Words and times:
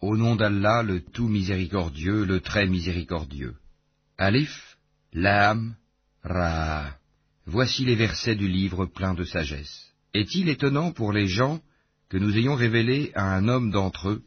Au 0.00 0.16
nom 0.16 0.36
d'Allah, 0.36 0.82
le 0.82 1.00
tout 1.00 1.26
miséricordieux, 1.28 2.24
le 2.24 2.40
très 2.40 2.66
miséricordieux. 2.66 3.56
Alif, 4.16 4.76
Lam, 5.12 5.74
Ra. 6.22 6.94
Voici 7.46 7.84
les 7.84 7.96
versets 7.96 8.36
du 8.36 8.46
livre 8.46 8.86
plein 8.86 9.14
de 9.14 9.24
sagesse. 9.24 9.92
Est-il 10.14 10.48
étonnant 10.48 10.92
pour 10.92 11.12
les 11.12 11.26
gens 11.26 11.60
que 12.08 12.16
nous 12.16 12.36
ayons 12.36 12.54
révélé 12.54 13.10
à 13.14 13.34
un 13.34 13.48
homme 13.48 13.70
d'entre 13.70 14.10
eux, 14.10 14.22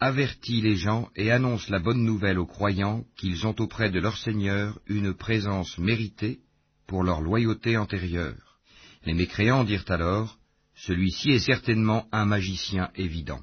avertit 0.00 0.60
les 0.60 0.76
gens 0.76 1.08
et 1.16 1.30
annonce 1.30 1.68
la 1.68 1.80
bonne 1.80 2.04
nouvelle 2.04 2.38
aux 2.38 2.46
croyants 2.46 3.04
qu'ils 3.16 3.46
ont 3.46 3.54
auprès 3.58 3.90
de 3.90 3.98
leur 3.98 4.16
Seigneur 4.16 4.78
une 4.86 5.12
présence 5.14 5.76
méritée 5.78 6.38
pour 6.86 7.02
leur 7.02 7.20
loyauté 7.20 7.76
antérieure. 7.76 8.60
Les 9.04 9.14
mécréants 9.14 9.64
dirent 9.64 9.84
alors, 9.88 10.38
Celui-ci 10.76 11.30
est 11.30 11.40
certainement 11.40 12.06
un 12.12 12.24
magicien 12.24 12.90
évident. 12.94 13.40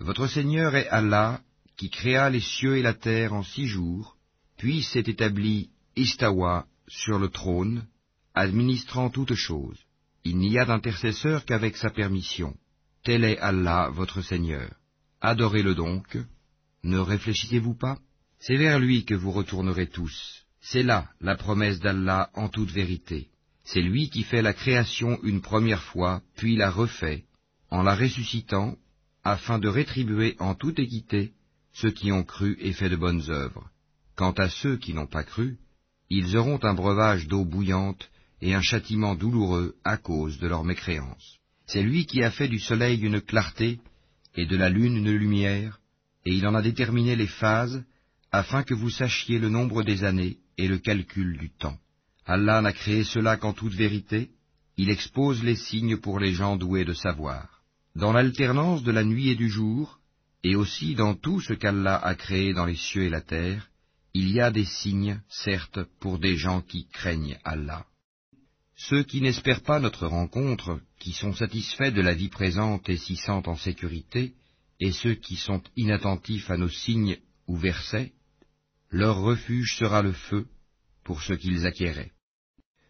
Votre 0.00 0.26
Seigneur 0.26 0.74
est 0.74 0.88
Allah, 0.88 1.40
qui 1.76 1.90
créa 1.90 2.30
les 2.30 2.40
cieux 2.40 2.76
et 2.76 2.82
la 2.82 2.94
terre 2.94 3.32
en 3.32 3.42
six 3.42 3.66
jours, 3.66 4.16
puis 4.56 4.82
s'est 4.82 5.00
établi 5.06 5.70
Istawa 5.96 6.66
sur 6.88 7.18
le 7.18 7.28
trône, 7.28 7.86
administrant 8.34 9.10
toutes 9.10 9.34
choses. 9.34 9.78
Il 10.24 10.38
n'y 10.38 10.58
a 10.58 10.64
d'intercesseur 10.64 11.44
qu'avec 11.44 11.76
sa 11.76 11.90
permission. 11.90 12.56
Tel 13.04 13.24
est 13.24 13.38
Allah, 13.38 13.90
votre 13.92 14.22
Seigneur. 14.22 14.70
Adorez-le 15.20 15.74
donc. 15.74 16.18
Ne 16.82 16.98
réfléchissez-vous 16.98 17.74
pas 17.74 17.98
C'est 18.38 18.56
vers 18.56 18.78
lui 18.78 19.04
que 19.04 19.14
vous 19.14 19.30
retournerez 19.30 19.86
tous. 19.86 20.44
C'est 20.60 20.82
là 20.82 21.08
la 21.20 21.36
promesse 21.36 21.78
d'Allah 21.80 22.30
en 22.34 22.48
toute 22.48 22.70
vérité. 22.70 23.28
C'est 23.64 23.82
lui 23.82 24.10
qui 24.10 24.22
fait 24.22 24.42
la 24.42 24.52
création 24.52 25.18
une 25.22 25.40
première 25.40 25.82
fois, 25.82 26.22
puis 26.36 26.56
la 26.56 26.70
refait, 26.70 27.24
en 27.70 27.82
la 27.82 27.94
ressuscitant 27.94 28.76
afin 29.24 29.58
de 29.58 29.68
rétribuer 29.68 30.36
en 30.38 30.54
toute 30.54 30.78
équité 30.78 31.32
ceux 31.72 31.90
qui 31.90 32.12
ont 32.12 32.24
cru 32.24 32.56
et 32.60 32.72
fait 32.72 32.90
de 32.90 32.96
bonnes 32.96 33.30
œuvres. 33.30 33.70
Quant 34.16 34.32
à 34.32 34.48
ceux 34.48 34.76
qui 34.76 34.92
n'ont 34.94 35.06
pas 35.06 35.24
cru, 35.24 35.56
ils 36.10 36.36
auront 36.36 36.60
un 36.62 36.74
breuvage 36.74 37.26
d'eau 37.26 37.44
bouillante 37.44 38.10
et 38.42 38.54
un 38.54 38.60
châtiment 38.60 39.14
douloureux 39.14 39.74
à 39.82 39.96
cause 39.96 40.38
de 40.38 40.46
leur 40.46 40.62
mécréance. 40.62 41.38
C'est 41.66 41.82
lui 41.82 42.04
qui 42.04 42.22
a 42.22 42.30
fait 42.30 42.48
du 42.48 42.58
soleil 42.58 43.00
une 43.00 43.20
clarté 43.20 43.80
et 44.36 44.46
de 44.46 44.56
la 44.56 44.68
lune 44.68 44.98
une 44.98 45.10
lumière, 45.10 45.80
et 46.26 46.34
il 46.34 46.46
en 46.46 46.54
a 46.54 46.62
déterminé 46.62 47.16
les 47.16 47.26
phases, 47.26 47.82
afin 48.30 48.62
que 48.62 48.74
vous 48.74 48.90
sachiez 48.90 49.38
le 49.38 49.48
nombre 49.48 49.82
des 49.82 50.04
années 50.04 50.38
et 50.58 50.68
le 50.68 50.78
calcul 50.78 51.38
du 51.38 51.50
temps. 51.50 51.78
Allah 52.26 52.60
n'a 52.60 52.72
créé 52.72 53.04
cela 53.04 53.36
qu'en 53.36 53.52
toute 53.52 53.74
vérité, 53.74 54.30
il 54.76 54.90
expose 54.90 55.42
les 55.42 55.56
signes 55.56 55.96
pour 55.96 56.18
les 56.18 56.32
gens 56.32 56.56
doués 56.56 56.84
de 56.84 56.94
savoir 56.94 57.53
dans 57.94 58.12
l'alternance 58.12 58.82
de 58.82 58.90
la 58.90 59.04
nuit 59.04 59.28
et 59.28 59.36
du 59.36 59.48
jour, 59.48 60.00
et 60.42 60.56
aussi 60.56 60.94
dans 60.94 61.14
tout 61.14 61.40
ce 61.40 61.52
qu'Allah 61.52 61.96
a 61.96 62.14
créé 62.14 62.52
dans 62.52 62.66
les 62.66 62.76
cieux 62.76 63.04
et 63.04 63.10
la 63.10 63.20
terre, 63.20 63.70
il 64.12 64.30
y 64.30 64.40
a 64.40 64.50
des 64.50 64.64
signes, 64.64 65.20
certes, 65.28 65.80
pour 66.00 66.18
des 66.18 66.36
gens 66.36 66.60
qui 66.60 66.86
craignent 66.88 67.38
Allah. 67.44 67.86
Ceux 68.76 69.04
qui 69.04 69.20
n'espèrent 69.20 69.62
pas 69.62 69.78
notre 69.78 70.06
rencontre, 70.06 70.80
qui 70.98 71.12
sont 71.12 71.32
satisfaits 71.32 71.92
de 71.92 72.00
la 72.00 72.14
vie 72.14 72.28
présente 72.28 72.88
et 72.88 72.96
s'y 72.96 73.16
sentent 73.16 73.48
en 73.48 73.56
sécurité, 73.56 74.34
et 74.80 74.92
ceux 74.92 75.14
qui 75.14 75.36
sont 75.36 75.62
inattentifs 75.76 76.50
à 76.50 76.56
nos 76.56 76.68
signes 76.68 77.18
ou 77.46 77.56
versets, 77.56 78.12
leur 78.90 79.20
refuge 79.20 79.76
sera 79.76 80.02
le 80.02 80.12
feu 80.12 80.46
pour 81.04 81.22
ce 81.22 81.32
qu'ils 81.32 81.66
acquéraient. 81.66 82.12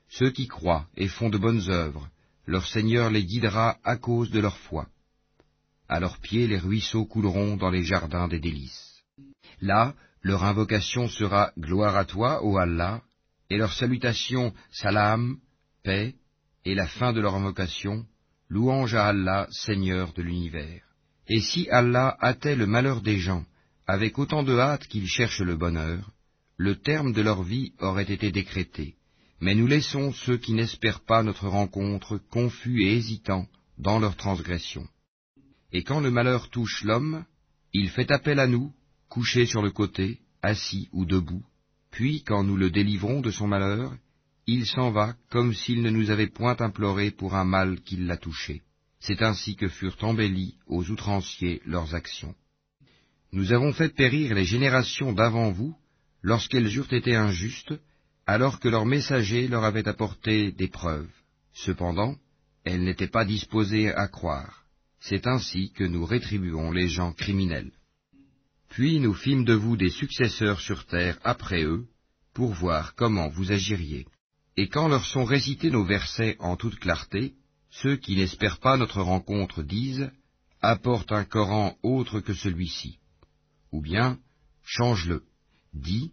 Ceux 0.08 0.30
qui 0.30 0.46
croient 0.46 0.88
et 0.96 1.08
font 1.08 1.28
de 1.28 1.38
bonnes 1.38 1.68
œuvres, 1.70 2.08
leur 2.46 2.66
Seigneur 2.66 3.10
les 3.10 3.24
guidera 3.24 3.78
à 3.84 3.96
cause 3.96 4.30
de 4.30 4.40
leur 4.40 4.56
foi. 4.56 4.88
À 5.88 6.00
leurs 6.00 6.18
pieds 6.18 6.46
les 6.46 6.58
ruisseaux 6.58 7.04
couleront 7.04 7.56
dans 7.56 7.70
les 7.70 7.84
jardins 7.84 8.28
des 8.28 8.40
délices. 8.40 9.02
Là, 9.60 9.94
leur 10.22 10.44
invocation 10.44 11.08
sera 11.08 11.52
Gloire 11.58 11.96
à 11.96 12.04
toi, 12.04 12.42
ô 12.44 12.56
Allah, 12.56 13.02
et 13.50 13.58
leur 13.58 13.72
salutation 13.72 14.54
Salam, 14.70 15.38
paix, 15.82 16.14
et 16.64 16.74
la 16.74 16.86
fin 16.86 17.12
de 17.12 17.20
leur 17.20 17.34
invocation 17.34 18.06
Louange 18.48 18.94
à 18.94 19.08
Allah, 19.08 19.46
Seigneur 19.50 20.12
de 20.12 20.22
l'univers. 20.22 20.82
Et 21.28 21.40
si 21.40 21.68
Allah 21.70 22.16
hâtait 22.22 22.56
le 22.56 22.66
malheur 22.66 23.00
des 23.00 23.18
gens, 23.18 23.44
avec 23.86 24.18
autant 24.18 24.42
de 24.42 24.58
hâte 24.58 24.86
qu'ils 24.86 25.08
cherchent 25.08 25.40
le 25.40 25.56
bonheur, 25.56 26.10
le 26.56 26.76
terme 26.76 27.12
de 27.12 27.22
leur 27.22 27.42
vie 27.42 27.72
aurait 27.80 28.10
été 28.10 28.30
décrété. 28.30 28.94
Mais 29.40 29.54
nous 29.54 29.66
laissons 29.66 30.12
ceux 30.12 30.36
qui 30.36 30.52
n'espèrent 30.52 31.04
pas 31.04 31.22
notre 31.22 31.48
rencontre 31.48 32.18
confus 32.30 32.82
et 32.82 32.94
hésitants 32.94 33.46
dans 33.78 33.98
leur 33.98 34.16
transgression. 34.16 34.86
Et 35.74 35.82
quand 35.82 35.98
le 35.98 36.12
malheur 36.12 36.50
touche 36.50 36.84
l'homme, 36.84 37.24
il 37.72 37.90
fait 37.90 38.12
appel 38.12 38.38
à 38.38 38.46
nous, 38.46 38.72
couché 39.08 39.44
sur 39.44 39.60
le 39.60 39.72
côté, 39.72 40.20
assis 40.40 40.88
ou 40.92 41.04
debout, 41.04 41.44
puis 41.90 42.22
quand 42.22 42.44
nous 42.44 42.56
le 42.56 42.70
délivrons 42.70 43.20
de 43.20 43.32
son 43.32 43.48
malheur, 43.48 43.92
il 44.46 44.66
s'en 44.66 44.92
va 44.92 45.16
comme 45.30 45.52
s'il 45.52 45.82
ne 45.82 45.90
nous 45.90 46.10
avait 46.10 46.28
point 46.28 46.56
imploré 46.60 47.10
pour 47.10 47.34
un 47.34 47.44
mal 47.44 47.80
qui 47.80 47.96
l'a 47.96 48.16
touché. 48.16 48.62
C'est 49.00 49.20
ainsi 49.20 49.56
que 49.56 49.68
furent 49.68 49.96
embellies 50.02 50.54
aux 50.68 50.88
outranciers 50.90 51.60
leurs 51.66 51.96
actions. 51.96 52.36
Nous 53.32 53.52
avons 53.52 53.72
fait 53.72 53.92
périr 53.92 54.32
les 54.32 54.44
générations 54.44 55.12
d'avant 55.12 55.50
vous, 55.50 55.74
lorsqu'elles 56.22 56.72
eurent 56.76 56.92
été 56.92 57.16
injustes, 57.16 57.74
alors 58.26 58.60
que 58.60 58.68
leurs 58.68 58.86
messagers 58.86 59.48
leur 59.48 59.64
avaient 59.64 59.88
apporté 59.88 60.52
des 60.52 60.68
preuves. 60.68 61.10
Cependant, 61.52 62.14
elles 62.62 62.84
n'étaient 62.84 63.08
pas 63.08 63.24
disposées 63.24 63.92
à 63.92 64.06
croire. 64.06 64.63
C'est 65.06 65.26
ainsi 65.26 65.70
que 65.72 65.84
nous 65.84 66.06
rétribuons 66.06 66.70
les 66.70 66.88
gens 66.88 67.12
criminels. 67.12 67.72
Puis 68.70 69.00
nous 69.00 69.12
fîmes 69.12 69.44
de 69.44 69.52
vous 69.52 69.76
des 69.76 69.90
successeurs 69.90 70.60
sur 70.60 70.86
terre 70.86 71.18
après 71.24 71.62
eux, 71.62 71.84
pour 72.32 72.54
voir 72.54 72.94
comment 72.94 73.28
vous 73.28 73.52
agiriez. 73.52 74.06
Et 74.56 74.68
quand 74.68 74.88
leur 74.88 75.04
sont 75.04 75.24
récités 75.24 75.70
nos 75.70 75.84
versets 75.84 76.36
en 76.38 76.56
toute 76.56 76.78
clarté, 76.78 77.34
ceux 77.68 77.96
qui 77.96 78.16
n'espèrent 78.16 78.60
pas 78.60 78.78
notre 78.78 79.02
rencontre 79.02 79.62
disent, 79.62 80.10
apporte 80.62 81.12
un 81.12 81.24
Coran 81.24 81.76
autre 81.82 82.20
que 82.20 82.32
celui-ci. 82.32 82.98
Ou 83.72 83.82
bien, 83.82 84.18
change-le. 84.62 85.24
Dis, 85.74 86.12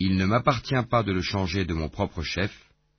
il 0.00 0.16
ne 0.16 0.24
m'appartient 0.24 0.84
pas 0.90 1.04
de 1.04 1.12
le 1.12 1.22
changer 1.22 1.64
de 1.64 1.74
mon 1.74 1.88
propre 1.88 2.22
chef, 2.22 2.52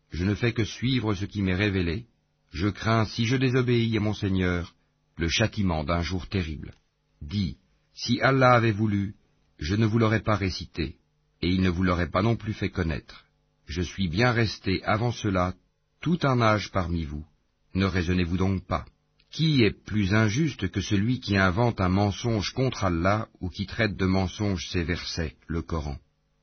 je 0.10 0.24
ne 0.24 0.36
fais 0.36 0.54
que 0.54 0.64
suivre 0.64 1.16
ce 1.16 1.26
qui 1.26 1.42
m'est 1.42 1.54
révélé, 1.54 2.06
je 2.52 2.70
crains, 2.70 3.06
si 3.08 3.26
je 3.26 3.36
désobéis 3.36 3.98
à 3.98 4.00
mon 4.00 4.14
Seigneur, 4.14 4.74
le 5.18 5.28
châtiment 5.28 5.84
d'un 5.84 6.02
jour 6.02 6.28
terrible. 6.28 6.74
Dis, 7.22 7.58
si 7.94 8.20
Allah 8.22 8.54
avait 8.54 8.72
voulu, 8.72 9.16
je 9.60 9.76
ne 9.76 9.86
vous 9.86 10.00
l'aurais 10.00 10.24
pas 10.24 10.36
récité, 10.36 10.98
et 11.42 11.50
il 11.50 11.62
ne 11.62 11.70
vous 11.70 11.84
l'aurait 11.84 12.10
pas 12.10 12.22
non 12.22 12.36
plus 12.36 12.54
fait 12.54 12.70
connaître. 12.70 13.26
Je 13.68 13.82
suis 13.82 14.08
bien 14.08 14.32
resté 14.32 14.84
avant 14.84 15.12
cela 15.12 15.54
tout 16.02 16.20
un 16.24 16.42
âge 16.42 16.72
parmi 16.72 17.06
vous. 17.06 17.26
Ne 17.74 17.86
raisonnez-vous 17.86 18.38
donc 18.38 18.66
pas. 18.66 18.86
Qui 19.32 19.64
est 19.64 19.72
plus 19.86 20.14
injuste 20.14 20.70
que 20.70 20.82
celui 20.82 21.20
qui 21.20 21.38
invente 21.38 21.82
un 21.82 21.90
mensonge 21.90 22.52
contre 22.52 22.84
Allah 22.84 23.30
ou 23.42 23.50
qui 23.50 23.66
traite 23.66 23.96
de 23.96 24.06
mensonge 24.06 24.68
ses 24.70 24.84
versets, 24.84 25.36
le 25.48 25.62
Coran? 25.62 25.98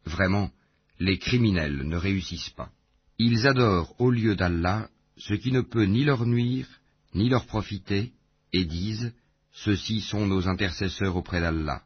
Vraiment, 0.05 0.51
les 0.99 1.19
criminels 1.19 1.87
ne 1.87 1.97
réussissent 1.97 2.51
pas. 2.51 2.71
Ils 3.19 3.47
adorent 3.47 3.95
au 4.01 4.11
lieu 4.11 4.35
d'Allah 4.35 4.89
ce 5.19 5.35
qui 5.35 5.53
ne 5.53 5.61
peut 5.61 5.85
ni 5.85 6.05
leur 6.05 6.27
nuire, 6.27 6.67
ni 7.15 7.29
leur 7.29 7.47
profiter, 7.47 8.13
et 8.53 8.65
disent, 8.65 9.13
Ceux-ci 9.53 10.01
sont 10.01 10.27
nos 10.27 10.49
intercesseurs 10.49 11.17
auprès 11.17 11.41
d'Allah. 11.41 11.83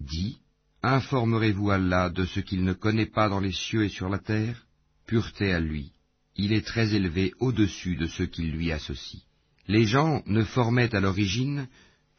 Dis, 0.00 0.38
informerez-vous 0.82 1.70
Allah 1.70 2.08
de 2.10 2.24
ce 2.24 2.40
qu'il 2.40 2.64
ne 2.64 2.72
connaît 2.72 3.10
pas 3.10 3.28
dans 3.28 3.40
les 3.40 3.52
cieux 3.52 3.84
et 3.84 3.88
sur 3.88 4.08
la 4.08 4.18
terre? 4.18 4.66
Pureté 5.06 5.52
à 5.52 5.60
lui, 5.60 5.92
il 6.36 6.52
est 6.52 6.66
très 6.66 6.94
élevé 6.94 7.34
au-dessus 7.40 7.96
de 7.96 8.06
ceux 8.06 8.26
qui 8.26 8.42
lui 8.42 8.72
associent. 8.72 9.20
Les 9.66 9.84
gens 9.84 10.22
ne 10.26 10.42
formaient 10.42 10.94
à 10.94 11.00
l'origine 11.00 11.68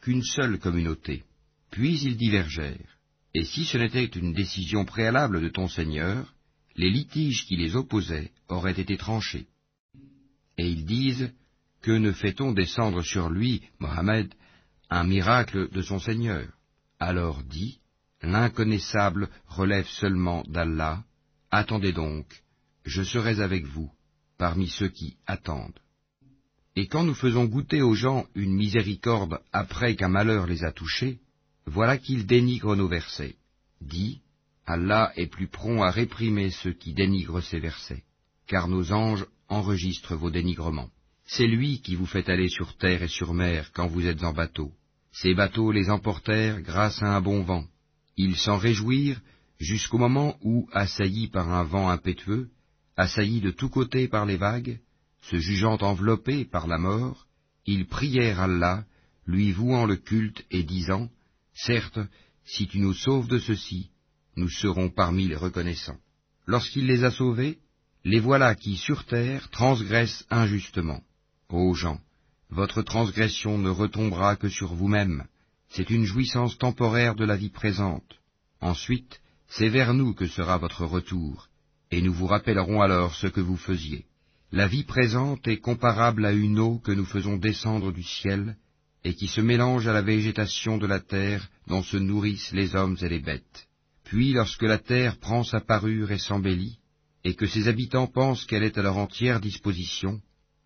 qu'une 0.00 0.22
seule 0.22 0.58
communauté, 0.58 1.24
puis 1.70 1.98
ils 2.00 2.16
divergèrent. 2.16 2.98
Et 3.34 3.44
si 3.44 3.64
ce 3.64 3.78
n'était 3.78 4.04
une 4.04 4.34
décision 4.34 4.84
préalable 4.84 5.40
de 5.40 5.48
ton 5.48 5.68
Seigneur, 5.68 6.34
les 6.76 6.90
litiges 6.90 7.46
qui 7.46 7.56
les 7.56 7.76
opposaient 7.76 8.30
auraient 8.48 8.80
été 8.80 8.96
tranchés. 8.96 9.46
Et 10.58 10.68
ils 10.68 10.84
disent, 10.84 11.32
que 11.82 11.90
ne 11.90 12.12
fait-on 12.12 12.52
descendre 12.52 13.02
sur 13.02 13.28
lui, 13.28 13.62
Mohammed, 13.80 14.32
un 14.88 15.04
miracle 15.04 15.68
de 15.70 15.82
son 15.82 15.98
Seigneur? 15.98 16.46
Alors 16.98 17.42
dit, 17.42 17.80
l'inconnaissable 18.22 19.28
relève 19.46 19.88
seulement 19.88 20.44
d'Allah, 20.48 21.04
attendez 21.50 21.92
donc, 21.92 22.26
je 22.84 23.02
serai 23.02 23.40
avec 23.40 23.66
vous, 23.66 23.90
parmi 24.38 24.68
ceux 24.68 24.88
qui 24.88 25.16
attendent. 25.26 25.78
Et 26.76 26.86
quand 26.86 27.04
nous 27.04 27.14
faisons 27.14 27.44
goûter 27.44 27.82
aux 27.82 27.94
gens 27.94 28.26
une 28.34 28.54
miséricorde 28.54 29.40
après 29.52 29.94
qu'un 29.96 30.08
malheur 30.08 30.46
les 30.46 30.64
a 30.64 30.72
touchés, 30.72 31.18
voilà 31.66 31.98
qu'ils 31.98 32.26
dénigrent 32.26 32.76
nos 32.76 32.88
versets. 32.88 33.36
Dit, 33.80 34.20
Allah 34.64 35.12
est 35.16 35.26
plus 35.26 35.48
prompt 35.48 35.82
à 35.82 35.90
réprimer 35.90 36.50
ceux 36.50 36.72
qui 36.72 36.94
dénigrent 36.94 37.42
ses 37.42 37.58
versets, 37.58 38.04
car 38.46 38.68
nos 38.68 38.92
anges 38.92 39.26
enregistrent 39.48 40.14
vos 40.14 40.30
dénigrements. 40.30 40.90
C'est 41.34 41.46
lui 41.46 41.80
qui 41.80 41.94
vous 41.94 42.04
fait 42.04 42.28
aller 42.28 42.50
sur 42.50 42.76
terre 42.76 43.02
et 43.02 43.08
sur 43.08 43.32
mer 43.32 43.70
quand 43.72 43.86
vous 43.86 44.06
êtes 44.06 44.22
en 44.22 44.34
bateau. 44.34 44.70
Ces 45.12 45.32
bateaux 45.32 45.72
les 45.72 45.88
emportèrent 45.88 46.60
grâce 46.60 47.02
à 47.02 47.16
un 47.16 47.22
bon 47.22 47.42
vent. 47.42 47.64
Ils 48.18 48.36
s'en 48.36 48.58
réjouirent 48.58 49.22
jusqu'au 49.58 49.96
moment 49.96 50.36
où, 50.42 50.68
assaillis 50.72 51.28
par 51.28 51.50
un 51.50 51.62
vent 51.62 51.88
impétueux, 51.88 52.50
assaillis 52.98 53.40
de 53.40 53.50
tous 53.50 53.70
côtés 53.70 54.08
par 54.08 54.26
les 54.26 54.36
vagues, 54.36 54.78
se 55.22 55.38
jugeant 55.38 55.78
enveloppés 55.78 56.44
par 56.44 56.66
la 56.66 56.76
mort, 56.76 57.26
ils 57.64 57.86
prièrent 57.86 58.40
Allah, 58.40 58.84
lui 59.24 59.52
vouant 59.52 59.86
le 59.86 59.96
culte 59.96 60.44
et 60.50 60.64
disant, 60.64 61.08
Certes, 61.54 62.00
si 62.44 62.66
tu 62.66 62.78
nous 62.78 62.92
sauves 62.92 63.28
de 63.28 63.38
ceci, 63.38 63.88
nous 64.36 64.50
serons 64.50 64.90
parmi 64.90 65.28
les 65.28 65.36
reconnaissants. 65.36 66.00
Lorsqu'il 66.46 66.84
les 66.84 67.04
a 67.04 67.10
sauvés, 67.10 67.58
les 68.04 68.20
voilà 68.20 68.54
qui 68.54 68.76
sur 68.76 69.06
terre 69.06 69.48
transgressent 69.48 70.26
injustement. 70.28 71.00
Ô 71.52 71.74
gens, 71.74 72.00
votre 72.48 72.80
transgression 72.80 73.58
ne 73.58 73.68
retombera 73.68 74.36
que 74.36 74.48
sur 74.48 74.72
vous-même, 74.72 75.26
c'est 75.68 75.90
une 75.90 76.06
jouissance 76.06 76.56
temporaire 76.56 77.14
de 77.14 77.26
la 77.26 77.36
vie 77.36 77.50
présente. 77.50 78.20
Ensuite, 78.62 79.20
c'est 79.48 79.68
vers 79.68 79.92
nous 79.92 80.14
que 80.14 80.26
sera 80.26 80.56
votre 80.56 80.86
retour, 80.86 81.48
et 81.90 82.00
nous 82.00 82.14
vous 82.14 82.26
rappellerons 82.26 82.80
alors 82.80 83.14
ce 83.14 83.26
que 83.26 83.42
vous 83.42 83.58
faisiez. 83.58 84.06
La 84.50 84.66
vie 84.66 84.84
présente 84.84 85.46
est 85.46 85.58
comparable 85.58 86.24
à 86.24 86.32
une 86.32 86.58
eau 86.58 86.78
que 86.78 86.92
nous 86.92 87.04
faisons 87.04 87.36
descendre 87.36 87.92
du 87.92 88.02
ciel, 88.02 88.56
et 89.04 89.12
qui 89.12 89.28
se 89.28 89.42
mélange 89.42 89.86
à 89.86 89.92
la 89.92 90.00
végétation 90.00 90.78
de 90.78 90.86
la 90.86 91.00
terre 91.00 91.50
dont 91.66 91.82
se 91.82 91.98
nourrissent 91.98 92.52
les 92.52 92.74
hommes 92.74 92.96
et 93.02 93.10
les 93.10 93.20
bêtes. 93.20 93.68
Puis 94.04 94.32
lorsque 94.32 94.62
la 94.62 94.78
terre 94.78 95.18
prend 95.18 95.44
sa 95.44 95.60
parure 95.60 96.12
et 96.12 96.18
s'embellit, 96.18 96.78
et 97.24 97.34
que 97.34 97.46
ses 97.46 97.68
habitants 97.68 98.06
pensent 98.06 98.46
qu'elle 98.46 98.64
est 98.64 98.78
à 98.78 98.82
leur 98.82 98.96
entière 98.96 99.38
disposition, 99.38 100.22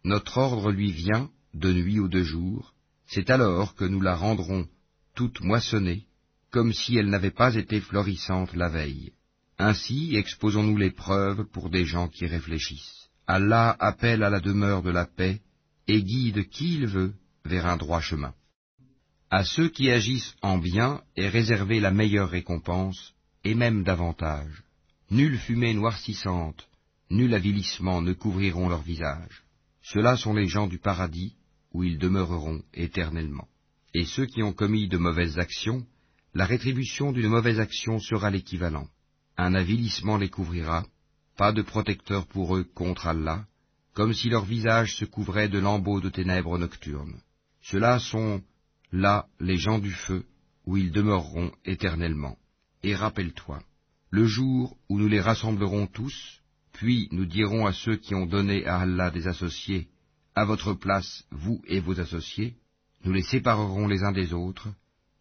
notre 0.07 0.39
ordre 0.39 0.71
lui 0.71 0.93
vient, 0.93 1.29
de 1.53 1.73
nuit 1.73 1.99
ou 1.99 2.07
de 2.07 2.23
jour, 2.23 2.73
c'est 3.09 3.29
alors 3.29 3.75
que 3.75 3.85
nous 3.85 4.01
la 4.01 4.15
rendrons 4.15 4.69
toute 5.17 5.41
moissonnée, 5.41 6.05
comme 6.53 6.73
si 6.73 6.97
elle 6.97 7.11
n'avait 7.11 7.33
pas 7.33 7.57
été 7.57 7.81
florissante 7.81 8.55
la 8.55 8.69
veille. 8.69 9.11
Ainsi 9.59 10.15
exposons-nous 10.15 10.77
les 10.77 10.93
preuves 10.93 11.45
pour 11.47 11.71
des 11.71 11.85
gens 11.85 12.07
qui 12.07 12.25
réfléchissent. 12.25 13.09
Allah 13.27 13.77
appelle 13.81 14.23
à 14.23 14.31
la 14.31 14.39
demeure 14.39 14.83
de 14.83 14.91
la 14.91 15.07
paix 15.07 15.41
et 15.89 16.01
guide 16.05 16.49
qui 16.51 16.77
il 16.77 16.87
veut 16.87 17.15
vers 17.45 17.67
un 17.67 17.77
droit 17.77 18.01
chemin. 18.01 18.33
À 19.31 19.43
ceux 19.43 19.69
qui 19.71 19.91
agissent 19.91 20.37
en 20.41 20.59
bien 20.59 21.03
est 21.17 21.29
réservée 21.29 21.81
la 21.81 21.91
meilleure 21.91 22.31
récompense, 22.31 23.13
et 23.43 23.57
même 23.57 23.83
davantage. 23.83 24.63
Nulle 25.11 25.39
fumée 25.39 25.75
noircissante, 25.75 26.69
nul 27.11 27.35
avilissement 27.35 28.03
ne 28.03 28.13
couvriront 28.13 28.69
leur 28.69 28.83
visage. 28.83 29.46
Ceux-là 29.93 30.17
sont 30.17 30.35
les 30.35 30.49
gens 30.49 30.67
du 30.67 30.79
paradis, 30.79 31.37
où 31.73 31.85
ils 31.85 31.99
demeureront 31.99 32.61
éternellement. 32.75 33.47
Et 33.95 34.05
ceux 34.05 34.27
qui 34.27 34.43
ont 34.43 34.53
commis 34.53 34.89
de 34.89 34.99
mauvaises 34.99 35.39
actions, 35.39 35.87
la 36.35 36.45
rétribution 36.45 37.13
d'une 37.13 37.29
mauvaise 37.29 37.61
action 37.61 38.01
sera 38.01 38.31
l'équivalent. 38.31 38.89
Un 39.37 39.55
avilissement 39.55 40.17
les 40.17 40.29
couvrira, 40.29 40.85
pas 41.37 41.53
de 41.53 41.63
protecteur 41.63 42.27
pour 42.27 42.57
eux 42.57 42.65
contre 42.75 43.07
Allah, 43.07 43.47
comme 43.95 44.13
si 44.13 44.29
leur 44.29 44.45
visage 44.45 44.97
se 44.97 45.05
couvrait 45.05 45.49
de 45.49 45.61
lambeaux 45.61 46.01
de 46.01 46.09
ténèbres 46.09 46.59
nocturnes. 46.59 47.21
Ceux-là 47.63 48.01
sont 48.01 48.43
là 48.91 49.27
les 49.39 49.57
gens 49.57 49.79
du 49.79 49.93
feu, 49.93 50.25
où 50.65 50.77
ils 50.77 50.91
demeureront 50.91 51.53
éternellement. 51.65 52.37
Et 52.83 52.97
rappelle-toi, 52.97 53.63
le 54.11 54.27
jour 54.27 54.77
où 54.89 54.99
nous 54.99 55.09
les 55.09 55.21
rassemblerons 55.21 55.87
tous, 55.87 56.41
puis 56.77 57.09
nous 57.11 57.25
dirons 57.25 57.65
à 57.65 57.73
ceux 57.73 57.97
qui 57.97 58.15
ont 58.15 58.27
donné 58.27 58.67
à 58.67 58.81
Allah 58.81 59.11
des 59.11 59.27
associés, 59.27 59.89
à 60.35 60.45
votre 60.45 60.75
place, 60.75 61.25
vous 61.31 61.63
et 61.67 61.81
vos 61.81 61.99
associés, 61.99 62.55
nous 63.03 63.13
les 63.13 63.23
séparerons 63.23 63.89
les 63.89 64.03
uns 64.03 64.13
des 64.13 64.35
autres, 64.35 64.69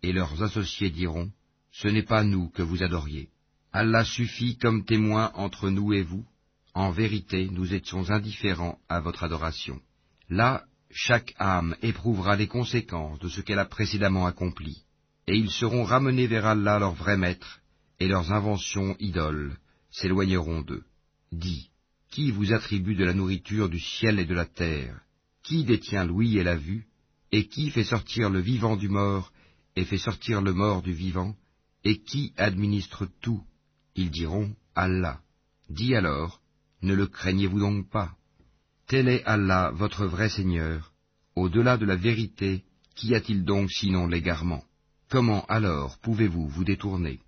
et 0.03 0.11
leurs 0.11 0.43
associés 0.43 0.89
diront, 0.89 1.31
Ce 1.71 1.87
n'est 1.87 2.03
pas 2.03 2.25
nous 2.25 2.49
que 2.49 2.61
vous 2.61 2.83
adoriez. 2.83 3.29
Allah 3.71 4.03
suffit 4.03 4.57
comme 4.57 4.83
témoin 4.83 5.31
entre 5.35 5.69
nous 5.69 5.93
et 5.93 6.03
vous, 6.03 6.25
en 6.73 6.91
vérité 6.91 7.47
nous 7.49 7.73
étions 7.73 8.09
indifférents 8.11 8.77
à 8.89 8.99
votre 8.99 9.23
adoration. 9.23 9.79
Là, 10.29 10.65
chaque 10.91 11.33
âme 11.39 11.77
éprouvera 11.81 12.35
les 12.35 12.47
conséquences 12.47 13.19
de 13.19 13.29
ce 13.29 13.39
qu'elle 13.39 13.59
a 13.59 13.65
précédemment 13.65 14.25
accompli, 14.25 14.83
et 15.27 15.37
ils 15.37 15.51
seront 15.51 15.85
ramenés 15.85 16.27
vers 16.27 16.47
Allah 16.47 16.79
leur 16.79 16.95
vrai 16.95 17.15
maître, 17.15 17.61
et 18.01 18.09
leurs 18.09 18.33
inventions 18.33 18.97
idoles 18.99 19.55
s'éloigneront 19.89 20.61
d'eux. 20.61 20.83
Dis, 21.31 21.69
qui 22.11 22.31
vous 22.31 22.53
attribue 22.53 22.95
de 22.95 23.03
la 23.03 23.13
nourriture 23.13 23.69
du 23.69 23.79
ciel 23.79 24.19
et 24.19 24.25
de 24.25 24.33
la 24.33 24.45
terre? 24.45 25.01
Qui 25.43 25.63
détient 25.63 26.05
l'ouïe 26.05 26.37
et 26.37 26.43
la 26.43 26.55
vue? 26.55 26.85
Et 27.31 27.47
qui 27.47 27.69
fait 27.69 27.83
sortir 27.83 28.29
le 28.29 28.39
vivant 28.39 28.77
du 28.77 28.87
mort 28.87 29.31
et 29.75 29.83
fait 29.83 29.97
sortir 29.97 30.41
le 30.41 30.53
mort 30.53 30.81
du 30.81 30.93
vivant? 30.93 31.35
Et 31.83 32.01
qui 32.01 32.33
administre 32.37 33.07
tout? 33.21 33.43
Ils 33.95 34.11
diront 34.11 34.55
Allah. 34.75 35.19
Dis 35.69 35.95
alors, 35.95 36.41
ne 36.81 36.93
le 36.93 37.07
craignez-vous 37.07 37.59
donc 37.59 37.89
pas? 37.89 38.15
Tel 38.87 39.07
est 39.07 39.23
Allah, 39.25 39.71
votre 39.71 40.05
vrai 40.05 40.29
Seigneur. 40.29 40.93
Au-delà 41.35 41.77
de 41.77 41.85
la 41.85 41.95
vérité, 41.95 42.63
qu'y 42.95 43.13
a-t-il 43.15 43.43
donc 43.43 43.71
sinon 43.71 44.07
l'égarement? 44.07 44.63
Comment 45.09 45.45
alors 45.45 45.97
pouvez-vous 45.99 46.47
vous 46.47 46.63
détourner? 46.63 47.19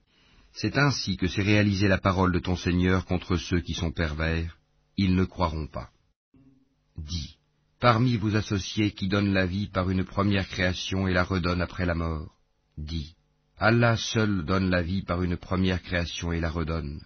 C'est 0.59 0.80
ainsi 0.80 1.18
que 1.18 1.27
s'est 1.27 1.44
réalisée 1.44 1.88
la 1.88 2.00
parole 2.00 2.31
de 2.31 2.39
ton 2.39 2.56
Seigneur 2.56 3.06
contre 3.06 3.38
ceux 3.38 3.62
qui 3.62 3.75
sont 3.75 3.92
pervers. 3.92 4.57
Ils 4.98 5.13
ne 5.13 5.24
croiront 5.24 5.68
pas. 5.68 5.92
Dis, 6.98 7.38
parmi 7.80 8.18
vos 8.18 8.36
associés 8.36 8.89
qui 8.89 9.07
donnent 9.07 9.33
la 9.33 9.45
vie 9.45 9.68
par 9.68 9.92
une 9.92 10.04
première 10.04 10.48
création 10.48 11.07
et 11.07 11.13
la 11.13 11.24
redonnent 11.24 11.62
après 11.62 11.86
la 11.86 11.94
mort, 11.94 12.31
dis, 12.75 13.13
Allah 13.59 13.98
seul 13.98 14.45
donne 14.45 14.71
la 14.71 14.81
vie 14.81 15.04
par 15.04 15.21
une 15.21 15.38
première 15.38 15.83
création 15.83 16.31
et 16.31 16.39
la 16.39 16.50
redonne. 16.50 17.01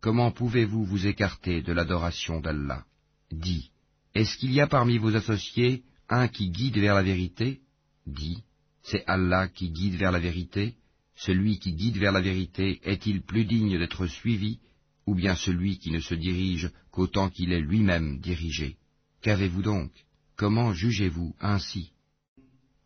Comment 0.00 0.32
pouvez-vous 0.32 0.84
vous 0.84 1.06
écarter 1.06 1.62
de 1.62 1.72
l'adoration 1.72 2.40
d'Allah? 2.40 2.84
Dis, 3.30 3.70
est-ce 4.14 4.36
qu'il 4.36 4.52
y 4.52 4.60
a 4.60 4.66
parmi 4.66 4.98
vos 4.98 5.14
associés 5.14 5.84
un 6.08 6.26
qui 6.26 6.50
guide 6.50 6.78
vers 6.78 6.96
la 6.96 7.04
vérité? 7.04 7.60
Dis, 8.04 8.42
c'est 8.82 9.04
Allah 9.06 9.46
qui 9.46 9.70
guide 9.70 9.94
vers 9.94 10.10
la 10.10 10.18
vérité. 10.18 10.74
Celui 11.16 11.58
qui 11.58 11.72
guide 11.72 11.96
vers 11.96 12.12
la 12.12 12.20
vérité 12.20 12.80
est-il 12.84 13.22
plus 13.22 13.46
digne 13.46 13.78
d'être 13.78 14.06
suivi, 14.06 14.58
ou 15.06 15.14
bien 15.14 15.34
celui 15.34 15.78
qui 15.78 15.90
ne 15.90 16.00
se 16.00 16.14
dirige 16.14 16.70
qu'autant 16.90 17.30
qu'il 17.30 17.52
est 17.52 17.60
lui-même 17.60 18.18
dirigé? 18.18 18.76
Qu'avez-vous 19.22 19.62
donc? 19.62 19.90
Comment 20.36 20.74
jugez-vous 20.74 21.34
ainsi? 21.40 21.92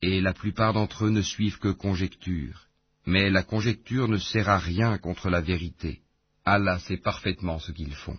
Et 0.03 0.21
la 0.21 0.33
plupart 0.33 0.73
d'entre 0.73 1.07
eux 1.07 1.11
ne 1.11 1.23
suivent 1.23 1.59
que 1.59 1.73
conjecture, 1.73 2.69
mais 3.05 3.31
la 3.31 3.43
conjecture 3.43 4.07
ne 4.07 4.19
sert 4.19 4.49
à 4.49 4.59
rien 4.59 4.97
contre 4.99 5.29
la 5.29 5.41
vérité. 5.41 6.01
Allah 6.45 6.79
sait 6.79 6.97
parfaitement 6.97 7.59
ce 7.59 7.73
qu'ils 7.73 7.95
font. 7.95 8.19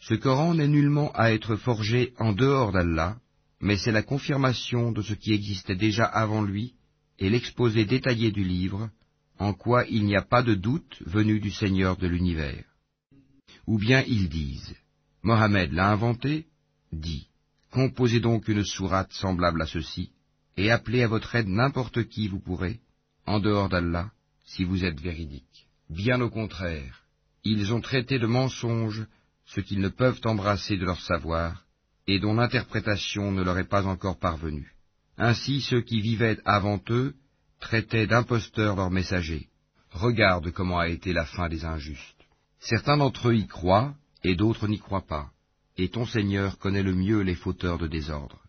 Ce 0.00 0.14
Coran 0.14 0.54
n'est 0.54 0.66
nullement 0.66 1.12
à 1.12 1.32
être 1.32 1.56
forgé 1.56 2.14
en 2.18 2.32
dehors 2.32 2.72
d'Allah, 2.72 3.18
mais 3.60 3.76
c'est 3.76 3.92
la 3.92 4.02
confirmation 4.02 4.92
de 4.92 5.02
ce 5.02 5.12
qui 5.12 5.34
existait 5.34 5.76
déjà 5.76 6.04
avant 6.04 6.42
lui 6.42 6.72
et 7.18 7.28
l'exposé 7.28 7.84
détaillé 7.84 8.32
du 8.32 8.42
livre, 8.42 8.88
en 9.40 9.54
quoi 9.54 9.86
il 9.86 10.04
n'y 10.04 10.16
a 10.16 10.22
pas 10.22 10.42
de 10.42 10.54
doute 10.54 11.02
venu 11.06 11.40
du 11.40 11.50
Seigneur 11.50 11.96
de 11.96 12.06
l'univers. 12.06 12.64
Ou 13.66 13.78
bien 13.78 14.04
ils 14.06 14.28
disent, 14.28 14.76
Mohammed 15.22 15.72
l'a 15.72 15.90
inventé, 15.90 16.46
dit, 16.92 17.26
composez 17.70 18.20
donc 18.20 18.48
une 18.48 18.64
sourate 18.64 19.12
semblable 19.12 19.62
à 19.62 19.66
ceci, 19.66 20.10
et 20.58 20.70
appelez 20.70 21.02
à 21.02 21.08
votre 21.08 21.34
aide 21.34 21.48
n'importe 21.48 22.04
qui 22.04 22.28
vous 22.28 22.38
pourrez, 22.38 22.80
en 23.26 23.40
dehors 23.40 23.70
d'Allah, 23.70 24.10
si 24.44 24.64
vous 24.64 24.84
êtes 24.84 25.00
véridique. 25.00 25.66
Bien 25.88 26.20
au 26.20 26.28
contraire, 26.28 27.04
ils 27.42 27.72
ont 27.72 27.80
traité 27.80 28.18
de 28.18 28.26
mensonges 28.26 29.06
ce 29.46 29.62
qu'ils 29.62 29.80
ne 29.80 29.88
peuvent 29.88 30.20
embrasser 30.24 30.76
de 30.76 30.84
leur 30.84 31.00
savoir, 31.00 31.64
et 32.06 32.18
dont 32.18 32.34
l'interprétation 32.34 33.32
ne 33.32 33.42
leur 33.42 33.56
est 33.56 33.64
pas 33.64 33.86
encore 33.86 34.18
parvenue. 34.18 34.74
Ainsi 35.16 35.62
ceux 35.62 35.80
qui 35.80 36.02
vivaient 36.02 36.40
avant 36.44 36.80
eux 36.90 37.14
traitaient 37.60 38.06
d'imposteurs 38.06 38.76
leurs 38.76 38.90
messagers. 38.90 39.48
Regarde 39.90 40.50
comment 40.50 40.78
a 40.78 40.88
été 40.88 41.12
la 41.12 41.26
fin 41.26 41.48
des 41.48 41.64
injustes. 41.64 42.24
Certains 42.58 42.96
d'entre 42.96 43.28
eux 43.28 43.36
y 43.36 43.46
croient, 43.46 43.94
et 44.22 44.34
d'autres 44.34 44.68
n'y 44.68 44.78
croient 44.78 45.06
pas, 45.06 45.30
et 45.76 45.88
ton 45.88 46.06
Seigneur 46.06 46.58
connaît 46.58 46.82
le 46.82 46.94
mieux 46.94 47.20
les 47.20 47.34
fauteurs 47.34 47.78
de 47.78 47.86
désordre. 47.86 48.40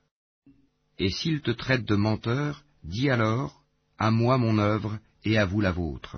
Et 1.00 1.10
s'ils 1.10 1.41
te 1.41 1.51
traitent 1.51 1.88
de 1.88 1.96
menteur, 1.96 2.63
dis 2.84 3.10
alors, 3.10 3.63
à 3.98 4.12
moi 4.12 4.38
mon 4.38 4.58
œuvre, 4.58 5.00
et 5.24 5.38
à 5.38 5.46
vous 5.46 5.62
la 5.62 5.72
vôtre. 5.72 6.18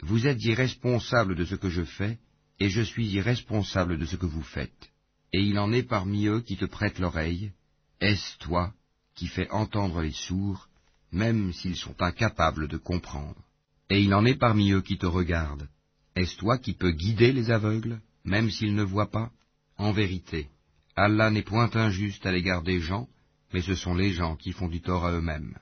Vous 0.00 0.26
êtes 0.26 0.42
irresponsables 0.44 1.34
de 1.34 1.44
ce 1.44 1.54
que 1.54 1.70
je 1.70 1.84
fais, 1.84 2.18
et 2.60 2.68
je 2.68 2.82
suis 2.82 3.06
irresponsable 3.08 3.98
de 3.98 4.06
ce 4.06 4.16
que 4.16 4.26
vous 4.26 4.42
faites. 4.42 4.90
Et 5.32 5.42
il 5.42 5.58
en 5.58 5.72
est 5.72 5.82
parmi 5.82 6.26
eux 6.26 6.40
qui 6.40 6.56
te 6.56 6.64
prêtent 6.64 6.98
l'oreille. 6.98 7.52
Est-ce 8.00 8.38
toi 8.38 8.72
qui 9.14 9.26
fais 9.26 9.50
entendre 9.50 10.00
les 10.00 10.12
sourds, 10.12 10.68
même 11.12 11.52
s'ils 11.52 11.76
sont 11.76 12.00
incapables 12.00 12.68
de 12.68 12.76
comprendre 12.76 13.42
Et 13.90 14.00
il 14.02 14.12
en 14.14 14.24
est 14.24 14.38
parmi 14.38 14.72
eux 14.72 14.82
qui 14.82 14.98
te 14.98 15.06
regardent. 15.06 15.68
Est-ce 16.14 16.36
toi 16.36 16.58
qui 16.58 16.72
peux 16.72 16.90
guider 16.90 17.32
les 17.32 17.50
aveugles, 17.50 18.00
même 18.24 18.50
s'ils 18.50 18.74
ne 18.74 18.82
voient 18.82 19.10
pas? 19.10 19.30
En 19.76 19.92
vérité, 19.92 20.48
Allah 20.96 21.30
n'est 21.30 21.42
point 21.42 21.70
injuste 21.74 22.26
à 22.26 22.32
l'égard 22.32 22.62
des 22.62 22.80
gens, 22.80 23.08
mais 23.52 23.62
ce 23.62 23.74
sont 23.74 23.94
les 23.94 24.12
gens 24.12 24.36
qui 24.36 24.52
font 24.52 24.68
du 24.68 24.80
tort 24.80 25.06
à 25.06 25.12
eux-mêmes. 25.12 25.56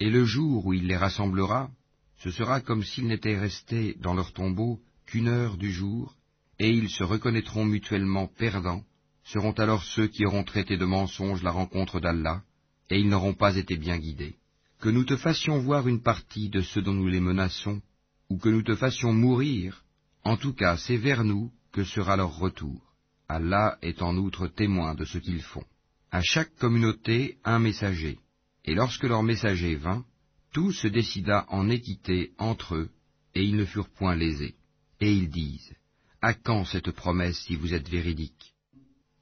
Et 0.00 0.10
le 0.10 0.24
jour 0.24 0.66
où 0.66 0.72
il 0.74 0.86
les 0.86 0.96
rassemblera, 0.96 1.70
ce 2.18 2.30
sera 2.30 2.60
comme 2.60 2.84
s'ils 2.84 3.06
n'étaient 3.06 3.38
restés 3.38 3.96
dans 4.00 4.14
leur 4.14 4.32
tombeau 4.32 4.80
qu'une 5.06 5.28
heure 5.28 5.56
du 5.56 5.72
jour, 5.72 6.14
et 6.58 6.70
ils 6.70 6.90
se 6.90 7.02
reconnaîtront 7.02 7.64
mutuellement 7.64 8.26
perdants, 8.26 8.84
seront 9.24 9.52
alors 9.52 9.82
ceux 9.82 10.08
qui 10.08 10.26
auront 10.26 10.44
traité 10.44 10.76
de 10.76 10.84
mensonge 10.84 11.42
la 11.42 11.50
rencontre 11.50 11.98
d'Allah, 11.98 12.42
et 12.90 12.98
ils 12.98 13.08
n'auront 13.08 13.34
pas 13.34 13.56
été 13.56 13.76
bien 13.76 13.98
guidés. 13.98 14.36
Que 14.82 14.88
nous 14.88 15.04
te 15.04 15.16
fassions 15.16 15.60
voir 15.60 15.86
une 15.86 16.02
partie 16.02 16.48
de 16.48 16.60
ceux 16.60 16.82
dont 16.82 16.92
nous 16.92 17.06
les 17.06 17.20
menaçons, 17.20 17.80
ou 18.28 18.36
que 18.36 18.48
nous 18.48 18.64
te 18.64 18.74
fassions 18.74 19.12
mourir, 19.12 19.84
en 20.24 20.36
tout 20.36 20.54
cas 20.54 20.76
c'est 20.76 20.96
vers 20.96 21.22
nous 21.22 21.52
que 21.70 21.84
sera 21.84 22.16
leur 22.16 22.36
retour. 22.36 22.82
Allah 23.28 23.78
est 23.80 24.02
en 24.02 24.16
outre 24.16 24.48
témoin 24.48 24.96
de 24.96 25.04
ce 25.04 25.18
qu'ils 25.18 25.44
font. 25.44 25.62
À 26.10 26.20
chaque 26.20 26.52
communauté 26.56 27.38
un 27.44 27.60
messager, 27.60 28.18
et 28.64 28.74
lorsque 28.74 29.04
leur 29.04 29.22
messager 29.22 29.76
vint, 29.76 30.04
tout 30.52 30.72
se 30.72 30.88
décida 30.88 31.46
en 31.46 31.70
équité 31.70 32.32
entre 32.38 32.74
eux, 32.74 32.90
et 33.36 33.44
ils 33.44 33.54
ne 33.54 33.64
furent 33.64 33.88
point 33.88 34.16
lésés. 34.16 34.56
Et 34.98 35.12
ils 35.12 35.30
disent, 35.30 35.76
À 36.20 36.34
quand 36.34 36.64
cette 36.64 36.90
promesse 36.90 37.38
si 37.46 37.54
vous 37.54 37.72
êtes 37.72 37.88
véridique? 37.88 38.52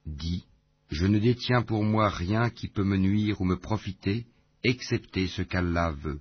Dis, 0.07 0.43
Je 0.89 1.05
ne 1.05 1.19
détiens 1.19 1.61
pour 1.61 1.83
moi 1.83 2.09
rien 2.09 2.49
qui 2.49 2.67
peut 2.67 2.83
me 2.83 2.97
nuire 2.97 3.41
ou 3.41 3.45
me 3.45 3.57
profiter, 3.57 4.25
excepté 4.63 5.27
ce 5.27 5.41
qu'Allah 5.41 5.91
veut. 5.91 6.19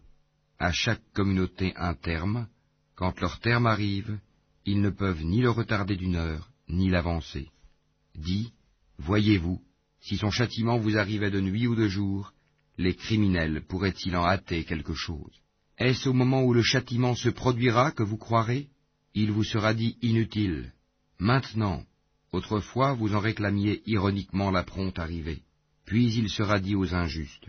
À 0.59 0.73
chaque 0.73 1.03
communauté 1.13 1.73
un 1.77 1.95
terme, 1.95 2.49
quand 2.95 3.21
leur 3.21 3.41
terme 3.41 3.67
arrive, 3.67 4.19
ils 4.67 4.81
ne 4.81 4.91
peuvent 4.91 5.25
ni 5.25 5.41
le 5.41 5.51
retarder 5.51 5.97
d'une 5.97 6.17
heure, 6.17 6.51
ni 6.69 6.91
l'avancer. 6.91 7.49
Dis, 8.15 8.53
voyez-vous, 8.99 9.61
si 10.01 10.17
son 10.17 10.31
châtiment 10.31 10.79
vous 10.79 10.97
arrivait 10.97 11.31
de 11.31 11.41
nuit 11.41 11.67
ou 11.67 11.75
de 11.75 11.89
jour, 11.89 12.33
les 12.79 12.95
criminels 12.95 13.63
pourraient-ils 13.67 14.17
en 14.17 14.25
hâter 14.25 14.65
quelque 14.65 14.95
chose? 14.95 15.33
Est-ce 15.79 16.09
au 16.09 16.13
moment 16.13 16.43
où 16.43 16.53
le 16.53 16.63
châtiment 16.63 17.15
se 17.15 17.31
produira 17.31 17.91
que 17.93 18.03
vous 18.03 18.19
croirez? 18.19 18.69
Il 19.15 19.33
vous 19.33 19.45
sera 19.45 19.75
dit 19.75 19.97
inutile. 20.03 20.73
Maintenant, 21.19 21.85
autrefois 22.33 22.93
vous 22.93 23.15
en 23.15 23.21
réclamiez 23.21 23.83
ironiquement 23.87 24.51
la 24.51 24.63
prompte 24.63 24.99
arrivée. 24.99 25.43
Puis 25.85 26.15
il 26.15 26.31
sera 26.31 26.61
dit 26.61 26.75
aux 26.75 26.95
injustes, 26.95 27.49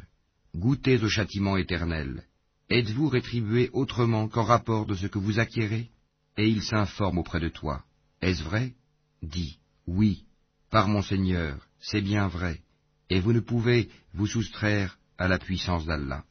Goûtez 0.56 1.02
au 1.02 1.08
châtiment 1.08 1.58
éternel. 1.58 2.24
Êtes-vous 2.70 3.08
rétribués 3.08 3.70
autrement 3.74 4.28
qu'en 4.28 4.44
rapport 4.44 4.86
de 4.86 4.96
ce 4.96 5.08
que 5.08 5.20
vous 5.20 5.40
acquérez? 5.40 5.90
Et 6.38 6.48
il 6.48 6.62
s'informe 6.62 7.20
auprès 7.20 7.40
de 7.40 7.50
toi. 7.50 7.84
Est-ce 8.22 8.44
vrai? 8.44 8.74
Dis, 9.22 9.58
oui, 9.88 10.24
par 10.70 10.88
mon 10.88 11.02
Seigneur, 11.02 11.68
c'est 11.80 12.02
bien 12.02 12.28
vrai, 12.28 12.62
et 13.10 13.20
vous 13.20 13.34
ne 13.34 13.40
pouvez 13.40 13.90
vous 14.14 14.28
soustraire 14.28 14.98
à 15.18 15.28
la 15.28 15.38
puissance 15.38 15.86
d'Allah. 15.86 16.24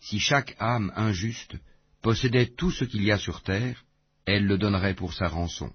Si 0.00 0.18
chaque 0.18 0.56
âme 0.58 0.92
injuste 0.96 1.56
possédait 2.02 2.46
tout 2.46 2.70
ce 2.70 2.84
qu'il 2.84 3.04
y 3.04 3.12
a 3.12 3.18
sur 3.18 3.42
terre, 3.42 3.84
elle 4.24 4.46
le 4.46 4.58
donnerait 4.58 4.94
pour 4.94 5.12
sa 5.12 5.28
rançon. 5.28 5.72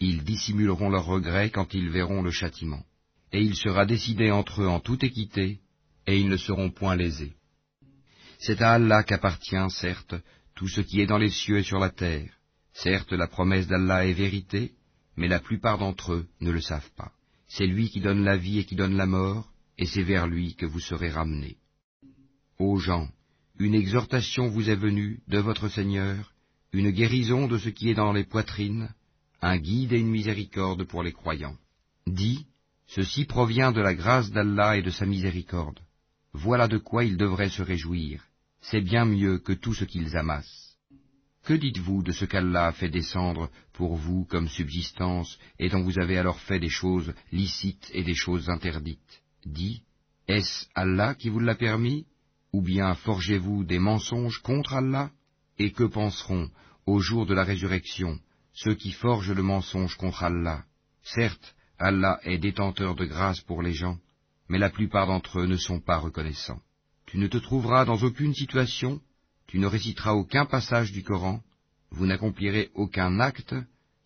Ils 0.00 0.24
dissimuleront 0.24 0.88
leurs 0.90 1.06
regrets 1.06 1.50
quand 1.50 1.74
ils 1.74 1.90
verront 1.90 2.22
le 2.22 2.30
châtiment. 2.30 2.84
Et 3.32 3.42
il 3.42 3.54
sera 3.54 3.84
décidé 3.86 4.30
entre 4.30 4.62
eux 4.62 4.68
en 4.68 4.80
toute 4.80 5.04
équité, 5.04 5.60
et 6.06 6.18
ils 6.18 6.28
ne 6.28 6.36
seront 6.36 6.70
point 6.70 6.96
lésés. 6.96 7.34
C'est 8.38 8.62
à 8.62 8.72
Allah 8.72 9.02
qu'appartient, 9.02 9.70
certes, 9.70 10.14
tout 10.54 10.68
ce 10.68 10.80
qui 10.80 11.00
est 11.00 11.06
dans 11.06 11.18
les 11.18 11.30
cieux 11.30 11.58
et 11.58 11.62
sur 11.62 11.78
la 11.78 11.90
terre. 11.90 12.30
Certes, 12.72 13.12
la 13.12 13.26
promesse 13.26 13.66
d'Allah 13.66 14.06
est 14.06 14.12
vérité, 14.12 14.72
mais 15.16 15.28
la 15.28 15.40
plupart 15.40 15.78
d'entre 15.78 16.12
eux 16.12 16.26
ne 16.40 16.50
le 16.50 16.60
savent 16.60 16.90
pas. 16.96 17.12
C'est 17.48 17.66
lui 17.66 17.90
qui 17.90 18.00
donne 18.00 18.24
la 18.24 18.36
vie 18.36 18.58
et 18.58 18.64
qui 18.64 18.76
donne 18.76 18.96
la 18.96 19.06
mort, 19.06 19.50
et 19.78 19.86
c'est 19.86 20.02
vers 20.02 20.26
lui 20.26 20.54
que 20.54 20.66
vous 20.66 20.80
serez 20.80 21.10
ramenés. 21.10 21.56
Ô 22.58 22.78
gens, 22.78 23.08
une 23.58 23.74
exhortation 23.74 24.48
vous 24.48 24.68
est 24.68 24.76
venue 24.76 25.20
de 25.28 25.38
votre 25.38 25.68
Seigneur, 25.68 26.32
une 26.72 26.90
guérison 26.90 27.46
de 27.46 27.58
ce 27.58 27.68
qui 27.70 27.88
est 27.90 27.94
dans 27.94 28.12
les 28.12 28.24
poitrines, 28.24 28.90
un 29.40 29.58
guide 29.58 29.92
et 29.92 29.98
une 29.98 30.10
miséricorde 30.10 30.84
pour 30.84 31.02
les 31.02 31.12
croyants. 31.12 31.56
Dis, 32.06 32.46
ceci 32.86 33.24
provient 33.24 33.72
de 33.72 33.80
la 33.80 33.94
grâce 33.94 34.30
d'Allah 34.30 34.76
et 34.76 34.82
de 34.82 34.90
sa 34.90 35.06
miséricorde. 35.06 35.80
Voilà 36.38 36.68
de 36.68 36.76
quoi 36.76 37.02
ils 37.02 37.16
devraient 37.16 37.48
se 37.48 37.62
réjouir. 37.62 38.22
C'est 38.60 38.82
bien 38.82 39.06
mieux 39.06 39.38
que 39.38 39.54
tout 39.54 39.72
ce 39.72 39.86
qu'ils 39.86 40.18
amassent. 40.18 40.76
Que 41.44 41.54
dites-vous 41.54 42.02
de 42.02 42.12
ce 42.12 42.26
qu'Allah 42.26 42.66
a 42.66 42.72
fait 42.72 42.90
descendre 42.90 43.50
pour 43.72 43.96
vous 43.96 44.26
comme 44.26 44.48
subsistance, 44.48 45.38
et 45.58 45.70
dont 45.70 45.82
vous 45.82 45.98
avez 45.98 46.18
alors 46.18 46.38
fait 46.40 46.60
des 46.60 46.68
choses 46.68 47.14
licites 47.32 47.90
et 47.94 48.04
des 48.04 48.14
choses 48.14 48.50
interdites? 48.50 49.22
Dis, 49.46 49.80
est-ce 50.28 50.66
Allah 50.74 51.14
qui 51.14 51.30
vous 51.30 51.40
l'a 51.40 51.54
permis? 51.54 52.04
Ou 52.52 52.60
bien 52.60 52.94
forgez-vous 52.94 53.64
des 53.64 53.78
mensonges 53.78 54.40
contre 54.40 54.74
Allah? 54.74 55.10
Et 55.58 55.72
que 55.72 55.84
penseront, 55.84 56.50
au 56.84 56.98
jour 57.00 57.24
de 57.24 57.32
la 57.32 57.44
résurrection, 57.44 58.18
ceux 58.52 58.74
qui 58.74 58.92
forgent 58.92 59.32
le 59.32 59.42
mensonge 59.42 59.96
contre 59.96 60.24
Allah? 60.24 60.64
Certes, 61.02 61.54
Allah 61.78 62.20
est 62.24 62.38
détenteur 62.38 62.94
de 62.94 63.06
grâce 63.06 63.40
pour 63.40 63.62
les 63.62 63.72
gens, 63.72 63.98
mais 64.48 64.58
la 64.58 64.70
plupart 64.70 65.06
d'entre 65.06 65.40
eux 65.40 65.46
ne 65.46 65.56
sont 65.56 65.80
pas 65.80 65.98
reconnaissants. 65.98 66.60
Tu 67.06 67.18
ne 67.18 67.26
te 67.26 67.36
trouveras 67.36 67.84
dans 67.84 67.98
aucune 67.98 68.34
situation, 68.34 69.00
tu 69.46 69.58
ne 69.58 69.66
réciteras 69.66 70.12
aucun 70.12 70.44
passage 70.44 70.92
du 70.92 71.02
Coran, 71.02 71.40
vous 71.90 72.06
n'accomplirez 72.06 72.70
aucun 72.74 73.20
acte 73.20 73.54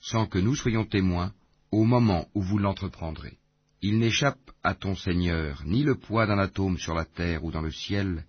sans 0.00 0.26
que 0.26 0.38
nous 0.38 0.54
soyons 0.54 0.84
témoins 0.84 1.32
au 1.70 1.84
moment 1.84 2.26
où 2.34 2.42
vous 2.42 2.58
l'entreprendrez. 2.58 3.38
Il 3.82 3.98
n'échappe 3.98 4.50
à 4.62 4.74
ton 4.74 4.94
Seigneur 4.94 5.62
ni 5.64 5.82
le 5.82 5.94
poids 5.94 6.26
d'un 6.26 6.38
atome 6.38 6.78
sur 6.78 6.94
la 6.94 7.04
terre 7.04 7.44
ou 7.44 7.50
dans 7.50 7.62
le 7.62 7.70
ciel, 7.70 8.24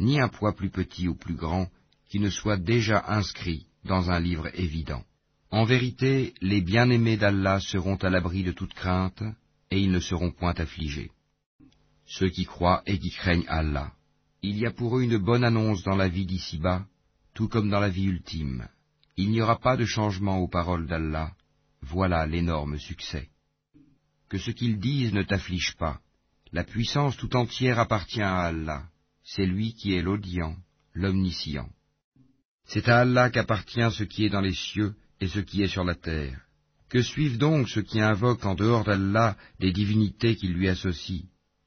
ni 0.00 0.20
un 0.20 0.28
poids 0.28 0.54
plus 0.54 0.70
petit 0.70 1.08
ou 1.08 1.14
plus 1.14 1.34
grand 1.34 1.68
qui 2.08 2.20
ne 2.20 2.30
soit 2.30 2.56
déjà 2.56 3.04
inscrit 3.08 3.66
dans 3.84 4.10
un 4.10 4.20
livre 4.20 4.48
évident. 4.58 5.04
En 5.50 5.64
vérité, 5.64 6.34
les 6.40 6.60
bien-aimés 6.60 7.16
d'Allah 7.16 7.60
seront 7.60 7.96
à 7.96 8.10
l'abri 8.10 8.42
de 8.42 8.52
toute 8.52 8.74
crainte, 8.74 9.22
et 9.70 9.80
ils 9.80 9.90
ne 9.90 10.00
seront 10.00 10.30
point 10.30 10.54
affligés. 10.54 11.10
Ceux 12.06 12.28
qui 12.28 12.44
croient 12.44 12.82
et 12.86 12.98
qui 12.98 13.10
craignent 13.10 13.48
Allah. 13.48 13.92
Il 14.42 14.58
y 14.58 14.66
a 14.66 14.70
pour 14.70 14.98
eux 14.98 15.02
une 15.02 15.18
bonne 15.18 15.44
annonce 15.44 15.82
dans 15.82 15.96
la 15.96 16.08
vie 16.08 16.26
d'ici-bas, 16.26 16.86
tout 17.34 17.48
comme 17.48 17.68
dans 17.68 17.80
la 17.80 17.88
vie 17.88 18.04
ultime. 18.04 18.68
Il 19.16 19.30
n'y 19.30 19.40
aura 19.40 19.58
pas 19.58 19.76
de 19.76 19.84
changement 19.84 20.38
aux 20.38 20.48
paroles 20.48 20.86
d'Allah. 20.86 21.32
Voilà 21.82 22.26
l'énorme 22.26 22.78
succès. 22.78 23.28
Que 24.28 24.38
ce 24.38 24.50
qu'ils 24.50 24.78
disent 24.78 25.12
ne 25.12 25.22
t'afflige 25.22 25.74
pas. 25.76 26.00
La 26.52 26.64
puissance 26.64 27.16
tout 27.16 27.34
entière 27.36 27.78
appartient 27.78 28.22
à 28.22 28.40
Allah 28.40 28.84
c'est 29.26 29.44
lui 29.44 29.74
qui 29.74 29.92
est 29.94 30.02
l'audient, 30.02 30.56
l'omniscient. 30.94 31.68
C'est 32.64 32.88
à 32.88 33.00
Allah 33.00 33.28
qu'appartient 33.28 33.90
ce 33.92 34.04
qui 34.04 34.24
est 34.24 34.30
dans 34.30 34.40
les 34.40 34.54
cieux 34.54 34.94
et 35.20 35.26
ce 35.26 35.40
qui 35.40 35.62
est 35.62 35.68
sur 35.68 35.84
la 35.84 35.96
terre. 35.96 36.40
Que 36.88 37.02
suivent 37.02 37.38
donc 37.38 37.68
ceux 37.68 37.82
qui 37.82 38.00
invoquent 38.00 38.46
en 38.46 38.54
dehors 38.54 38.84
d'Allah 38.84 39.36
des 39.58 39.72
divinités 39.72 40.36
qui 40.36 40.48
lui 40.48 40.68
associent 40.68 41.26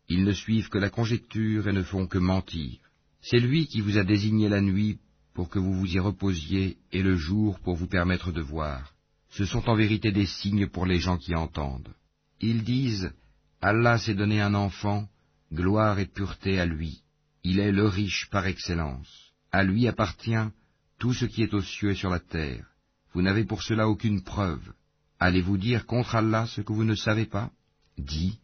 Ils 0.09 0.23
ne 0.23 0.33
suivent 0.33 0.69
que 0.69 0.79
la 0.79 0.89
conjecture 0.89 1.67
et 1.67 1.73
ne 1.73 1.83
font 1.83 2.07
que 2.07 2.17
mentir. 2.17 2.79
C'est 3.21 3.39
lui 3.39 3.67
qui 3.67 3.81
vous 3.81 3.97
a 3.97 4.03
désigné 4.03 4.49
la 4.49 4.61
nuit 4.61 4.97
pour 5.33 5.49
que 5.49 5.59
vous 5.59 5.73
vous 5.73 5.87
y 5.87 5.99
reposiez 5.99 6.77
et 6.91 7.03
le 7.03 7.15
jour 7.15 7.59
pour 7.59 7.75
vous 7.75 7.87
permettre 7.87 8.31
de 8.31 8.41
voir. 8.41 8.93
Ce 9.29 9.45
sont 9.45 9.69
en 9.69 9.75
vérité 9.75 10.11
des 10.11 10.25
signes 10.25 10.67
pour 10.67 10.85
les 10.85 10.99
gens 10.99 11.17
qui 11.17 11.35
entendent. 11.35 11.93
Ils 12.41 12.63
disent, 12.63 13.11
Allah 13.61 13.99
s'est 13.99 14.15
donné 14.15 14.41
un 14.41 14.55
enfant, 14.55 15.07
gloire 15.53 15.99
et 15.99 16.07
pureté 16.07 16.59
à 16.59 16.65
lui. 16.65 17.03
Il 17.43 17.59
est 17.59 17.71
le 17.71 17.87
riche 17.87 18.29
par 18.31 18.47
excellence. 18.47 19.31
À 19.51 19.63
lui 19.63 19.87
appartient 19.87 20.49
tout 20.97 21.13
ce 21.13 21.25
qui 21.25 21.43
est 21.43 21.53
aux 21.53 21.61
cieux 21.61 21.91
et 21.91 21.95
sur 21.95 22.09
la 22.09 22.19
terre. 22.19 22.65
Vous 23.13 23.21
n'avez 23.21 23.43
pour 23.43 23.63
cela 23.63 23.87
aucune 23.87 24.23
preuve. 24.23 24.73
Allez-vous 25.19 25.57
dire 25.57 25.85
contre 25.85 26.15
Allah 26.15 26.47
ce 26.47 26.61
que 26.61 26.73
vous 26.73 26.83
ne 26.83 26.95
savez 26.95 27.25
pas 27.25 27.51
Dis, 27.97 28.39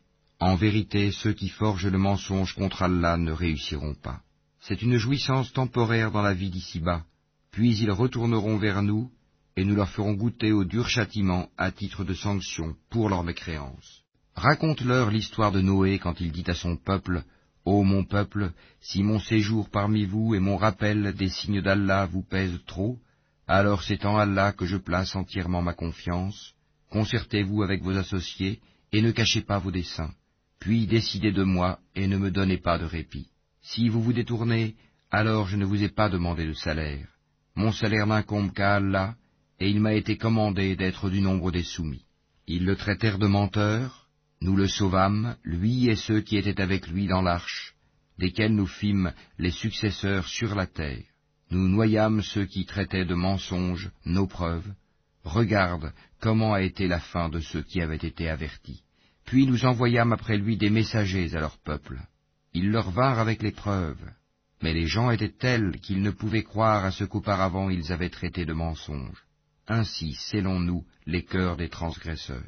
en 0.46 0.56
vérité, 0.56 1.12
ceux 1.12 1.34
qui 1.34 1.50
forgent 1.50 1.88
le 1.88 1.98
mensonge 1.98 2.54
contre 2.54 2.84
Allah 2.84 3.18
ne 3.18 3.32
réussiront 3.32 3.96
pas. 3.96 4.22
C'est 4.60 4.84
une 4.84 4.98
jouissance 4.98 5.52
temporaire 5.52 6.12
dans 6.12 6.22
la 6.22 6.36
vie 6.36 6.52
d'ici-bas, 6.52 7.04
puis 7.50 7.76
ils 7.78 7.90
retourneront 7.90 8.58
vers 8.58 8.84
nous, 8.84 9.10
et 9.58 9.66
nous 9.66 9.76
leur 9.76 9.90
ferons 9.90 10.14
goûter 10.14 10.52
au 10.52 10.64
dur 10.64 10.88
châtiment 10.88 11.50
à 11.58 11.72
titre 11.72 12.04
de 12.04 12.14
sanction 12.14 12.76
pour 12.92 13.10
leur 13.10 13.24
mécréance. 13.24 14.04
Raconte-leur 14.36 15.10
l'histoire 15.10 15.52
de 15.52 15.62
Noé 15.62 15.98
quand 15.98 16.22
il 16.22 16.32
dit 16.32 16.44
à 16.46 16.54
son 16.54 16.78
peuple, 16.78 17.24
Ô 17.66 17.82
mon 17.84 18.04
peuple, 18.04 18.52
si 18.82 19.02
mon 19.02 19.20
séjour 19.20 19.72
parmi 19.72 20.06
vous 20.06 20.36
et 20.36 20.40
mon 20.40 20.58
rappel 20.58 21.16
des 21.16 21.30
signes 21.30 21.64
d'Allah 21.64 22.06
vous 22.06 22.22
pèsent 22.22 22.62
trop, 22.68 23.00
alors 23.48 23.82
c'est 23.82 24.06
en 24.06 24.16
Allah 24.18 24.52
que 24.52 24.68
je 24.68 24.78
place 24.78 25.16
entièrement 25.16 25.64
ma 25.64 25.74
confiance, 25.74 26.54
concertez-vous 26.92 27.64
avec 27.64 27.82
vos 27.82 27.98
associés, 27.98 28.60
et 28.92 29.02
ne 29.02 29.10
cachez 29.10 29.42
pas 29.42 29.58
vos 29.58 29.72
desseins, 29.72 30.14
puis 30.66 30.88
décidez 30.88 31.32
de 31.32 31.44
moi, 31.44 31.78
et 31.94 32.08
ne 32.08 32.18
me 32.18 32.32
donnez 32.32 32.58
pas 32.58 32.80
de 32.80 32.86
répit. 32.86 33.28
Si 33.62 33.88
vous 33.88 34.02
vous 34.02 34.14
détournez, 34.14 34.74
alors 35.12 35.46
je 35.46 35.58
ne 35.58 35.64
vous 35.64 35.84
ai 35.84 35.90
pas 35.90 36.10
demandé 36.10 36.44
de 36.44 36.54
salaire. 36.54 37.08
Mon 37.56 37.72
salaire 37.72 38.08
n'incombe 38.08 38.52
qu'à 38.52 38.78
Allah, 38.78 39.14
et 39.60 39.70
il 39.70 39.80
m'a 39.80 39.94
été 39.94 40.18
commandé 40.18 40.76
d'être 40.76 41.12
du 41.12 41.22
nombre 41.22 41.52
des 41.52 41.62
soumis. 41.62 42.06
Ils 42.48 42.66
le 42.66 42.76
traitèrent 42.76 43.20
de 43.20 43.28
menteur, 43.28 44.08
nous 44.42 44.56
le 44.56 44.68
sauvâmes, 44.68 45.36
lui 45.44 45.88
et 45.88 45.96
ceux 45.96 46.22
qui 46.22 46.36
étaient 46.36 46.60
avec 46.60 46.88
lui 46.88 47.06
dans 47.06 47.22
l'arche, 47.22 47.76
desquels 48.18 48.56
nous 48.56 48.66
fîmes 48.66 49.14
les 49.38 49.52
successeurs 49.52 50.28
sur 50.28 50.56
la 50.56 50.66
terre. 50.66 51.04
Nous 51.52 51.68
noyâmes 51.68 52.24
ceux 52.24 52.46
qui 52.46 52.66
traitaient 52.66 53.06
de 53.06 53.14
mensonges 53.14 53.92
nos 54.04 54.26
preuves. 54.26 54.74
Regarde 55.24 55.94
comment 56.20 56.54
a 56.56 56.64
été 56.64 56.88
la 56.88 57.02
fin 57.02 57.30
de 57.30 57.40
ceux 57.40 57.62
qui 57.62 57.82
avaient 57.82 57.98
été 57.98 58.30
avertis. 58.30 58.82
Puis 59.26 59.48
nous 59.48 59.66
envoyâmes 59.66 60.14
après 60.14 60.38
lui 60.38 60.58
des 60.58 60.70
messagers 60.70 61.36
à 61.36 61.40
leur 61.40 61.58
peuple. 61.58 62.00
Ils 62.54 62.70
leur 62.70 62.92
vinrent 62.92 63.20
avec 63.20 63.42
les 63.42 63.52
preuves. 63.52 64.10
Mais 64.62 64.74
les 64.74 64.88
gens 64.88 65.12
étaient 65.12 65.30
tels 65.30 65.80
qu'ils 65.80 66.02
ne 66.02 66.12
pouvaient 66.12 66.44
croire 66.44 66.86
à 66.86 66.92
ce 66.92 67.04
qu'auparavant 67.04 67.70
ils 67.70 67.92
avaient 67.92 68.10
traité 68.10 68.46
de 68.46 68.54
mensonges. 68.54 69.26
Ainsi 69.68 70.14
scellons-nous 70.14 70.86
les 71.06 71.24
cœurs 71.24 71.58
des 71.58 71.70
transgresseurs. 71.70 72.44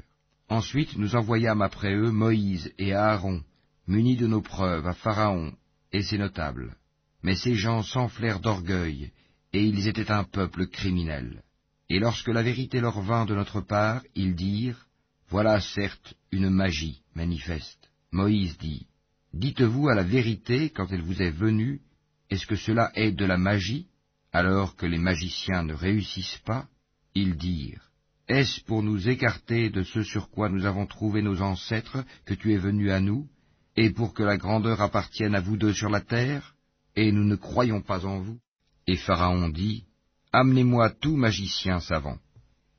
Ensuite 0.49 0.97
nous 0.97 1.15
envoyâmes 1.15 1.61
après 1.61 1.93
eux 1.93 2.11
Moïse 2.11 2.71
et 2.77 2.93
Aaron, 2.93 3.43
munis 3.87 4.15
de 4.15 4.27
nos 4.27 4.41
preuves, 4.41 4.87
à 4.87 4.93
Pharaon 4.93 5.53
et 5.91 6.03
ses 6.03 6.17
notables. 6.17 6.75
Mais 7.23 7.35
ces 7.35 7.55
gens 7.55 7.83
s'enflèrent 7.83 8.39
d'orgueil, 8.39 9.11
et 9.51 9.63
ils 9.63 9.87
étaient 9.87 10.11
un 10.11 10.23
peuple 10.23 10.67
criminel. 10.67 11.43
Et 11.89 11.99
lorsque 11.99 12.27
la 12.27 12.43
vérité 12.43 12.79
leur 12.79 13.01
vint 13.01 13.25
de 13.25 13.35
notre 13.35 13.61
part, 13.61 14.03
ils 14.15 14.35
dirent, 14.35 14.86
Voilà 15.29 15.59
certes 15.59 16.13
une 16.31 16.49
magie 16.49 17.01
manifeste. 17.13 17.89
Moïse 18.11 18.57
dit, 18.57 18.87
Dites-vous 19.33 19.89
à 19.89 19.95
la 19.95 20.03
vérité 20.03 20.69
quand 20.69 20.87
elle 20.91 21.01
vous 21.01 21.21
est 21.21 21.31
venue, 21.31 21.81
est-ce 22.29 22.47
que 22.47 22.55
cela 22.55 22.91
est 22.95 23.11
de 23.11 23.25
la 23.25 23.37
magie, 23.37 23.87
alors 24.31 24.75
que 24.75 24.85
les 24.85 24.97
magiciens 24.97 25.63
ne 25.63 25.73
réussissent 25.73 26.41
pas 26.45 26.67
Ils 27.13 27.35
dirent, 27.35 27.91
Est-ce 28.27 28.61
pour 28.61 28.83
nous 28.83 29.09
écarter 29.09 29.69
de 29.69 29.83
ce 29.83 30.03
sur 30.03 30.29
quoi 30.29 30.49
nous 30.49 30.65
avons 30.65 30.85
trouvé 30.85 31.21
nos 31.21 31.41
ancêtres 31.41 32.03
que 32.25 32.33
tu 32.33 32.53
es 32.53 32.57
venu 32.57 32.91
à 32.91 32.99
nous, 32.99 33.27
et 33.75 33.89
pour 33.89 34.13
que 34.13 34.23
la 34.23 34.37
grandeur 34.37 34.81
appartienne 34.81 35.35
à 35.35 35.41
vous 35.41 35.57
deux 35.57 35.73
sur 35.73 35.89
la 35.89 36.01
terre, 36.01 36.55
et 36.95 37.11
nous 37.11 37.25
ne 37.25 37.35
croyons 37.35 37.81
pas 37.81 38.05
en 38.05 38.19
vous 38.19 38.39
Et 38.87 38.95
Pharaon 38.95 39.49
dit, 39.49 39.83
Amenez-moi 40.31 40.89
tout 40.89 41.15
magicien 41.15 41.79
savant. 41.79 42.17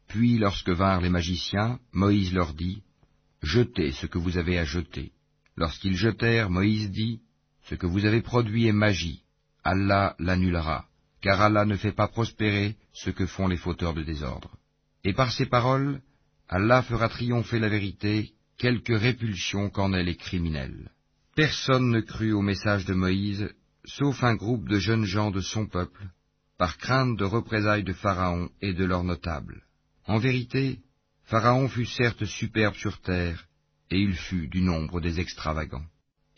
Puis 0.08 0.38
lorsque 0.38 0.70
vinrent 0.70 1.02
les 1.02 1.10
magiciens, 1.10 1.78
Moïse 1.92 2.32
leur 2.32 2.54
dit, 2.54 2.82
Jetez 3.42 3.92
ce 3.92 4.06
que 4.06 4.18
vous 4.18 4.38
avez 4.38 4.58
à 4.58 4.64
jeter. 4.64 5.12
Lorsqu'ils 5.56 5.96
jetèrent, 5.96 6.50
Moïse 6.50 6.90
dit, 6.90 7.20
Ce 7.64 7.74
que 7.74 7.86
vous 7.86 8.04
avez 8.04 8.22
produit 8.22 8.66
est 8.66 8.72
magie, 8.72 9.22
Allah 9.62 10.16
l'annulera, 10.18 10.86
car 11.20 11.40
Allah 11.40 11.66
ne 11.66 11.76
fait 11.76 11.92
pas 11.92 12.08
prospérer 12.08 12.76
ce 12.92 13.10
que 13.10 13.26
font 13.26 13.48
les 13.48 13.58
fauteurs 13.58 13.94
de 13.94 14.02
désordre. 14.02 14.56
Et 15.04 15.12
par 15.12 15.30
ces 15.30 15.46
paroles, 15.46 16.00
Allah 16.48 16.82
fera 16.82 17.08
triompher 17.08 17.58
la 17.58 17.68
vérité, 17.68 18.32
quelque 18.56 18.94
répulsion 18.94 19.68
qu'en 19.68 19.92
aient 19.92 20.02
les 20.02 20.16
criminels. 20.16 20.90
Personne 21.36 21.90
ne 21.90 22.00
crut 22.00 22.32
au 22.32 22.40
message 22.40 22.86
de 22.86 22.94
Moïse, 22.94 23.52
sauf 23.84 24.24
un 24.24 24.34
groupe 24.34 24.68
de 24.68 24.78
jeunes 24.78 25.04
gens 25.04 25.30
de 25.30 25.40
son 25.40 25.66
peuple, 25.66 26.08
par 26.56 26.78
crainte 26.78 27.16
de 27.16 27.24
représailles 27.24 27.84
de 27.84 27.92
Pharaon 27.92 28.48
et 28.62 28.72
de 28.72 28.84
leurs 28.84 29.04
notables. 29.04 29.62
En 30.08 30.18
vérité, 30.18 30.78
Pharaon 31.24 31.68
fut 31.68 31.84
certes 31.84 32.24
superbe 32.24 32.74
sur 32.74 32.98
terre, 33.02 33.46
et 33.90 34.00
il 34.00 34.14
fut 34.14 34.48
du 34.48 34.62
nombre 34.62 35.02
des 35.02 35.20
extravagants. 35.20 35.84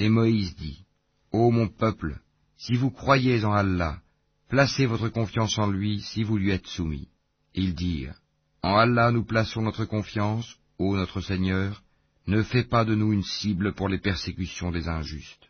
Et 0.01 0.09
Moïse 0.09 0.57
dit, 0.57 0.85
Ô 1.31 1.53
mon 1.53 1.69
peuple, 1.69 2.19
si 2.57 2.75
vous 2.75 2.91
croyez 2.91 3.45
en 3.45 3.53
Allah, 3.53 4.01
placez 4.49 4.87
votre 4.87 5.09
confiance 5.09 5.57
en 5.57 5.71
lui 5.71 6.01
si 6.01 6.25
vous 6.25 6.37
lui 6.37 6.51
êtes 6.51 6.67
soumis. 6.67 7.09
Ils 7.55 7.77
dirent, 7.77 8.19
En 8.63 8.75
Allah 8.75 9.13
nous 9.13 9.25
plaçons 9.25 9.63
notre 9.63 9.85
confiance, 9.85 10.57
ô 10.79 10.97
notre 10.97 11.21
Seigneur, 11.21 11.85
ne 12.27 12.43
fais 12.43 12.65
pas 12.65 12.85
de 12.85 12.97
nous 12.97 13.13
une 13.13 13.23
cible 13.23 13.73
pour 13.75 13.89
les 13.89 14.01
persécutions 14.01 14.73
des 14.73 14.89
injustes. 14.89 15.49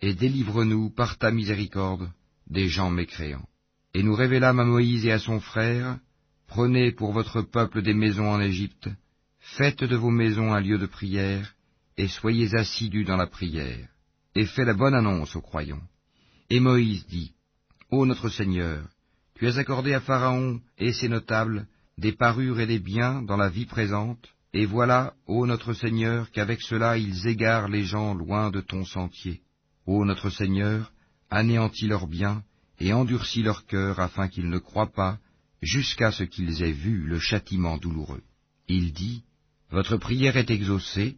Et 0.00 0.14
délivre-nous 0.14 0.88
par 0.88 1.18
ta 1.18 1.30
miséricorde 1.30 2.10
des 2.46 2.68
gens 2.68 2.90
mécréants. 2.90 3.48
Et 3.92 4.02
nous 4.02 4.14
révélâmes 4.14 4.60
à 4.60 4.64
Moïse 4.64 5.04
et 5.04 5.12
à 5.12 5.18
son 5.18 5.40
frère, 5.40 5.98
Prenez 6.54 6.92
pour 6.92 7.10
votre 7.10 7.42
peuple 7.42 7.82
des 7.82 7.94
maisons 7.94 8.30
en 8.30 8.40
Égypte, 8.40 8.88
faites 9.40 9.82
de 9.82 9.96
vos 9.96 10.12
maisons 10.12 10.54
un 10.54 10.60
lieu 10.60 10.78
de 10.78 10.86
prière, 10.86 11.52
et 11.96 12.06
soyez 12.06 12.54
assidus 12.54 13.02
dans 13.02 13.16
la 13.16 13.26
prière, 13.26 13.88
et 14.36 14.46
faites 14.46 14.64
la 14.64 14.72
bonne 14.72 14.94
annonce 14.94 15.34
aux 15.34 15.40
croyants. 15.40 15.82
Et 16.50 16.60
Moïse 16.60 17.08
dit, 17.08 17.32
Ô 17.90 18.06
notre 18.06 18.28
Seigneur, 18.28 18.86
tu 19.34 19.48
as 19.48 19.58
accordé 19.58 19.94
à 19.94 20.00
Pharaon 20.00 20.60
et 20.78 20.92
ses 20.92 21.08
notables 21.08 21.66
des 21.98 22.12
parures 22.12 22.60
et 22.60 22.66
des 22.66 22.78
biens 22.78 23.20
dans 23.20 23.36
la 23.36 23.48
vie 23.48 23.66
présente, 23.66 24.28
et 24.52 24.64
voilà, 24.64 25.14
ô 25.26 25.46
notre 25.46 25.72
Seigneur, 25.72 26.30
qu'avec 26.30 26.62
cela 26.62 26.98
ils 26.98 27.26
égarent 27.26 27.68
les 27.68 27.82
gens 27.82 28.14
loin 28.14 28.52
de 28.52 28.60
ton 28.60 28.84
sentier. 28.84 29.40
Ô 29.86 30.04
notre 30.04 30.30
Seigneur, 30.30 30.92
anéantis 31.30 31.88
leurs 31.88 32.06
biens, 32.06 32.44
et 32.78 32.92
endurcis 32.92 33.42
leur 33.42 33.66
cœur 33.66 33.98
afin 33.98 34.28
qu'ils 34.28 34.50
ne 34.50 34.58
croient 34.58 34.92
pas, 34.92 35.18
jusqu'à 35.64 36.12
ce 36.12 36.24
qu'ils 36.24 36.62
aient 36.62 36.72
vu 36.72 37.02
le 37.06 37.18
châtiment 37.18 37.78
douloureux. 37.78 38.22
Il 38.68 38.92
dit, 38.92 39.22
Votre 39.70 39.96
prière 39.96 40.36
est 40.36 40.50
exaucée, 40.50 41.16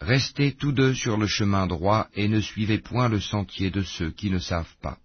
Restez 0.00 0.52
tous 0.52 0.72
deux 0.72 0.94
sur 0.94 1.16
le 1.16 1.26
chemin 1.26 1.66
droit 1.66 2.08
et 2.14 2.28
ne 2.28 2.40
suivez 2.40 2.78
point 2.78 3.08
le 3.08 3.20
sentier 3.20 3.70
de 3.70 3.82
ceux 3.82 4.10
qui 4.10 4.30
ne 4.30 4.38
savent 4.38 4.76
pas. 4.80 4.98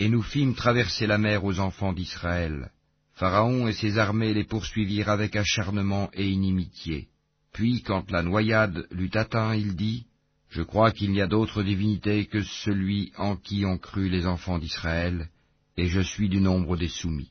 Et 0.00 0.08
nous 0.08 0.22
fîmes 0.22 0.54
traverser 0.54 1.06
la 1.06 1.18
mer 1.18 1.44
aux 1.44 1.60
enfants 1.60 1.92
d'Israël. 1.92 2.70
Pharaon 3.14 3.68
et 3.68 3.74
ses 3.74 3.98
armées 3.98 4.34
les 4.34 4.44
poursuivirent 4.44 5.10
avec 5.10 5.36
acharnement 5.36 6.10
et 6.14 6.28
inimitié. 6.28 7.08
Puis, 7.52 7.82
quand 7.82 8.10
la 8.10 8.22
noyade 8.22 8.86
l'eut 8.90 9.10
atteint, 9.14 9.54
il 9.54 9.76
dit, 9.76 10.06
Je 10.48 10.62
crois 10.62 10.90
qu'il 10.90 11.12
n'y 11.12 11.20
a 11.20 11.28
d'autre 11.28 11.62
divinité 11.62 12.26
que 12.26 12.42
celui 12.42 13.12
en 13.16 13.36
qui 13.36 13.64
ont 13.64 13.78
cru 13.78 14.08
les 14.08 14.26
enfants 14.26 14.58
d'Israël, 14.58 15.28
et 15.76 15.86
je 15.86 16.00
suis 16.00 16.28
du 16.28 16.40
nombre 16.40 16.76
des 16.76 16.88
soumis. 16.88 17.29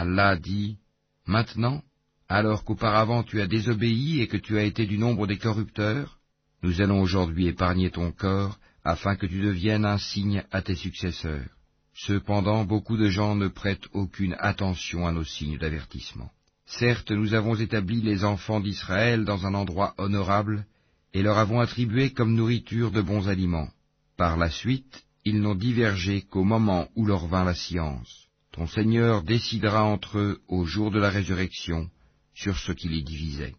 Allah 0.00 0.36
dit, 0.36 0.78
Maintenant, 1.26 1.82
alors 2.28 2.64
qu'auparavant 2.64 3.24
tu 3.24 3.40
as 3.40 3.48
désobéi 3.48 4.20
et 4.20 4.28
que 4.28 4.36
tu 4.36 4.56
as 4.56 4.62
été 4.62 4.86
du 4.86 4.96
nombre 4.96 5.26
des 5.26 5.38
corrupteurs, 5.38 6.18
nous 6.62 6.80
allons 6.80 7.00
aujourd'hui 7.00 7.48
épargner 7.48 7.90
ton 7.90 8.12
corps, 8.12 8.60
afin 8.84 9.16
que 9.16 9.26
tu 9.26 9.40
deviennes 9.40 9.84
un 9.84 9.98
signe 9.98 10.44
à 10.52 10.62
tes 10.62 10.76
successeurs. 10.76 11.50
Cependant, 11.94 12.64
beaucoup 12.64 12.96
de 12.96 13.08
gens 13.08 13.34
ne 13.34 13.48
prêtent 13.48 13.88
aucune 13.92 14.36
attention 14.38 15.04
à 15.04 15.10
nos 15.10 15.24
signes 15.24 15.58
d'avertissement. 15.58 16.30
Certes, 16.64 17.10
nous 17.10 17.34
avons 17.34 17.56
établi 17.56 18.00
les 18.00 18.24
enfants 18.24 18.60
d'Israël 18.60 19.24
dans 19.24 19.46
un 19.46 19.54
endroit 19.54 19.94
honorable, 19.98 20.64
et 21.12 21.22
leur 21.22 21.38
avons 21.38 21.58
attribué 21.58 22.12
comme 22.12 22.34
nourriture 22.34 22.92
de 22.92 23.02
bons 23.02 23.28
aliments. 23.28 23.70
Par 24.16 24.36
la 24.36 24.48
suite, 24.48 25.02
ils 25.24 25.40
n'ont 25.40 25.56
divergé 25.56 26.22
qu'au 26.22 26.44
moment 26.44 26.86
où 26.94 27.04
leur 27.04 27.26
vint 27.26 27.44
la 27.44 27.54
science. 27.54 28.27
Ton 28.58 28.66
Seigneur 28.66 29.22
décidera 29.22 29.84
entre 29.84 30.18
eux 30.18 30.40
au 30.48 30.64
jour 30.64 30.90
de 30.90 30.98
la 30.98 31.10
résurrection 31.10 31.88
sur 32.34 32.58
ce 32.58 32.72
qui 32.72 32.88
les 32.88 33.02
divisait. 33.02 33.54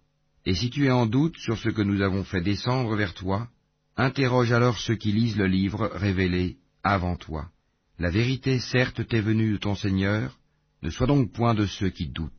Et 0.45 0.53
si 0.53 0.69
tu 0.69 0.87
es 0.87 0.91
en 0.91 1.05
doute 1.05 1.37
sur 1.37 1.57
ce 1.57 1.69
que 1.69 1.81
nous 1.81 2.01
avons 2.01 2.25
fait 2.25 2.41
descendre 2.41 2.97
vers 2.97 3.13
toi, 3.13 3.47
interroge 3.95 4.51
alors 4.51 4.77
ceux 4.77 4.95
qui 4.95 5.13
lisent 5.13 5.37
le 5.37 5.47
livre 5.47 5.89
révélé 5.93 6.57
avant 6.83 7.15
toi. 7.15 7.47
La 7.97 8.09
vérité 8.09 8.59
certes 8.59 9.07
t'est 9.07 9.21
venue 9.21 9.53
de 9.53 9.57
ton 9.57 9.73
Seigneur, 9.73 10.37
ne 10.81 10.89
sois 10.89 11.07
donc 11.07 11.31
point 11.31 11.53
de 11.53 11.65
ceux 11.65 11.91
qui 11.91 12.09
doutent, 12.09 12.33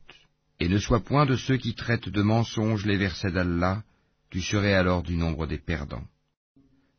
et 0.59 0.69
ne 0.69 0.77
sois 0.77 0.99
point 0.99 1.25
de 1.25 1.37
ceux 1.37 1.57
qui 1.57 1.73
traitent 1.73 2.09
de 2.09 2.21
mensonges 2.21 2.85
les 2.85 2.97
versets 2.97 3.31
d'Allah, 3.31 3.81
tu 4.29 4.39
serais 4.39 4.75
alors 4.75 5.01
du 5.01 5.17
nombre 5.17 5.47
des 5.47 5.57
perdants. 5.57 6.05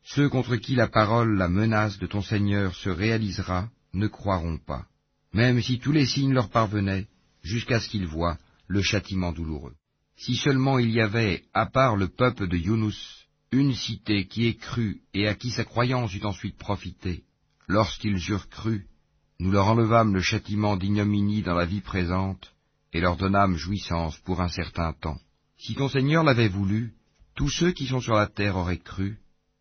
Ceux 0.03 0.29
contre 0.29 0.57
qui 0.57 0.75
la 0.75 0.89
parole, 0.89 1.37
la 1.37 1.49
menace 1.49 2.01
de 2.01 2.09
ton 2.09 2.21
Seigneur 2.21 2.75
se 2.75 2.91
réalisera, 2.91 3.69
ne 3.95 4.09
croiront 4.09 4.59
pas, 4.59 4.87
même 5.33 5.61
si 5.61 5.79
tous 5.79 5.93
les 5.93 6.07
signes 6.07 6.33
leur 6.33 6.51
parvenaient, 6.51 7.07
jusqu'à 7.43 7.81
ce 7.81 7.89
qu'ils 7.89 8.07
voient 8.07 8.39
le 8.67 8.83
châtiment 8.83 9.33
douloureux. 9.33 9.75
Si 10.17 10.37
seulement 10.37 10.79
il 10.79 10.91
y 10.91 11.01
avait, 11.01 11.43
à 11.53 11.67
part 11.67 11.97
le 11.97 12.09
peuple 12.09 12.49
de 12.49 12.57
Yunus, 12.57 13.27
une 13.51 13.75
cité 13.75 14.27
qui 14.27 14.47
ait 14.47 14.57
cru 14.57 15.03
et 15.15 15.29
à 15.29 15.35
qui 15.35 15.51
sa 15.51 15.65
croyance 15.65 16.15
eût 16.15 16.25
ensuite 16.25 16.57
profité, 16.57 17.25
lorsqu'ils 17.67 18.31
eurent 18.31 18.49
cru, 18.49 18.87
nous 19.41 19.51
leur 19.51 19.67
enlevâmes 19.67 20.15
le 20.15 20.23
châtiment 20.23 20.77
d'ignominie 20.77 21.43
dans 21.43 21.55
la 21.55 21.67
vie 21.67 21.81
présente, 21.81 22.55
et 22.93 23.01
leur 23.01 23.17
donnâmes 23.17 23.57
jouissance 23.57 24.17
pour 24.19 24.41
un 24.41 24.49
certain 24.49 24.93
temps. 24.93 25.19
Si 25.59 25.75
ton 25.75 25.89
Seigneur 25.89 26.25
l'avait 26.25 26.49
voulu, 26.49 26.93
tous 27.35 27.49
ceux 27.49 27.73
qui 27.73 27.87
sont 27.87 28.01
sur 28.01 28.15
la 28.15 28.27
terre 28.27 28.57
auraient 28.57 28.79
cru, 28.79 29.19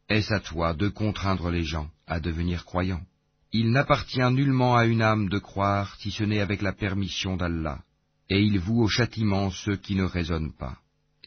est-ce 0.09 0.33
à 0.33 0.39
toi 0.39 0.73
de 0.73 0.89
contraindre 0.89 1.49
les 1.49 1.63
gens 1.63 1.89
à 2.05 2.19
devenir 2.19 2.65
croyants? 2.65 3.05
Il 3.53 3.71
n'appartient 3.71 4.31
nullement 4.31 4.75
à 4.75 4.85
une 4.85 5.01
âme 5.01 5.27
de 5.27 5.37
croire 5.39 5.95
si 5.97 6.11
ce 6.11 6.23
n'est 6.23 6.39
avec 6.39 6.61
la 6.61 6.73
permission 6.73 7.35
d'Allah 7.35 7.83
et 8.31 8.41
il 8.41 8.59
voue 8.59 8.81
au 8.81 8.87
châtiment 8.87 9.51
ceux 9.51 9.75
qui 9.75 9.93
ne 9.93 10.05
raisonnent 10.05 10.53
pas. 10.53 10.77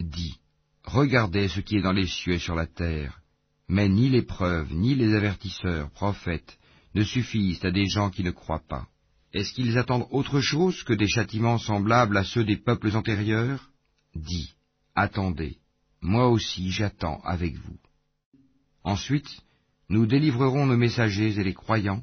Dis, 0.00 0.40
regardez 0.84 1.48
ce 1.48 1.60
qui 1.60 1.76
est 1.76 1.82
dans 1.82 1.92
les 1.92 2.06
cieux 2.06 2.32
et 2.32 2.38
sur 2.38 2.54
la 2.54 2.66
terre, 2.66 3.20
mais 3.68 3.90
ni 3.90 4.08
les 4.08 4.22
preuves, 4.22 4.72
ni 4.72 4.94
les 4.94 5.14
avertisseurs, 5.14 5.90
prophètes, 5.90 6.58
ne 6.94 7.04
suffisent 7.04 7.62
à 7.62 7.70
des 7.70 7.86
gens 7.86 8.08
qui 8.08 8.24
ne 8.24 8.30
croient 8.30 8.66
pas. 8.66 8.88
Est-ce 9.34 9.52
qu'ils 9.52 9.76
attendent 9.76 10.06
autre 10.10 10.40
chose 10.40 10.82
que 10.84 10.94
des 10.94 11.08
châtiments 11.08 11.58
semblables 11.58 12.16
à 12.16 12.24
ceux 12.24 12.44
des 12.44 12.56
peuples 12.56 12.96
antérieurs? 12.96 13.68
Dis, 14.14 14.54
attendez, 14.94 15.58
moi 16.00 16.28
aussi 16.28 16.70
j'attends 16.70 17.20
avec 17.24 17.54
vous. 17.56 17.78
Ensuite, 18.82 19.28
Nous 19.90 20.06
délivrerons 20.06 20.64
nos 20.64 20.78
messagers 20.78 21.38
et 21.38 21.44
les 21.44 21.52
croyants, 21.52 22.02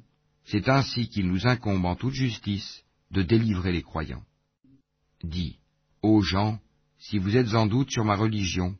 c'est 0.51 0.67
ainsi 0.67 1.07
qu'il 1.07 1.27
nous 1.27 1.47
incombe 1.47 1.85
en 1.85 1.95
toute 1.95 2.13
justice 2.13 2.83
de 3.09 3.21
délivrer 3.21 3.71
les 3.71 3.83
croyants. 3.83 4.23
Dis, 5.23 5.59
ô 6.01 6.21
gens, 6.21 6.59
si 6.99 7.19
vous 7.19 7.37
êtes 7.37 7.53
en 7.53 7.67
doute 7.67 7.89
sur 7.89 8.03
ma 8.03 8.17
religion, 8.17 8.75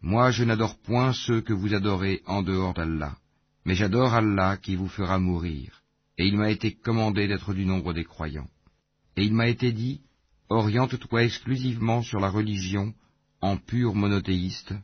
moi 0.00 0.30
je 0.30 0.44
n'adore 0.44 0.78
point 0.78 1.12
ceux 1.12 1.40
que 1.40 1.52
vous 1.52 1.74
adorez 1.74 2.22
en 2.26 2.42
dehors 2.42 2.74
d'Allah, 2.74 3.16
mais 3.64 3.74
j'adore 3.74 4.14
Allah 4.14 4.56
qui 4.56 4.76
vous 4.76 4.88
fera 4.88 5.18
mourir, 5.18 5.82
et 6.16 6.28
il 6.28 6.36
m'a 6.36 6.50
été 6.50 6.72
commandé 6.72 7.26
d'être 7.26 7.54
du 7.54 7.66
nombre 7.66 7.92
des 7.92 8.04
croyants. 8.04 8.50
Et 9.16 9.24
il 9.24 9.34
m'a 9.34 9.48
été 9.48 9.72
dit, 9.72 10.02
oriente-toi 10.48 11.24
exclusivement 11.24 12.02
sur 12.02 12.20
la 12.20 12.30
religion 12.30 12.94
en 13.40 13.56
pur 13.56 13.96
monothéiste, 13.96 14.74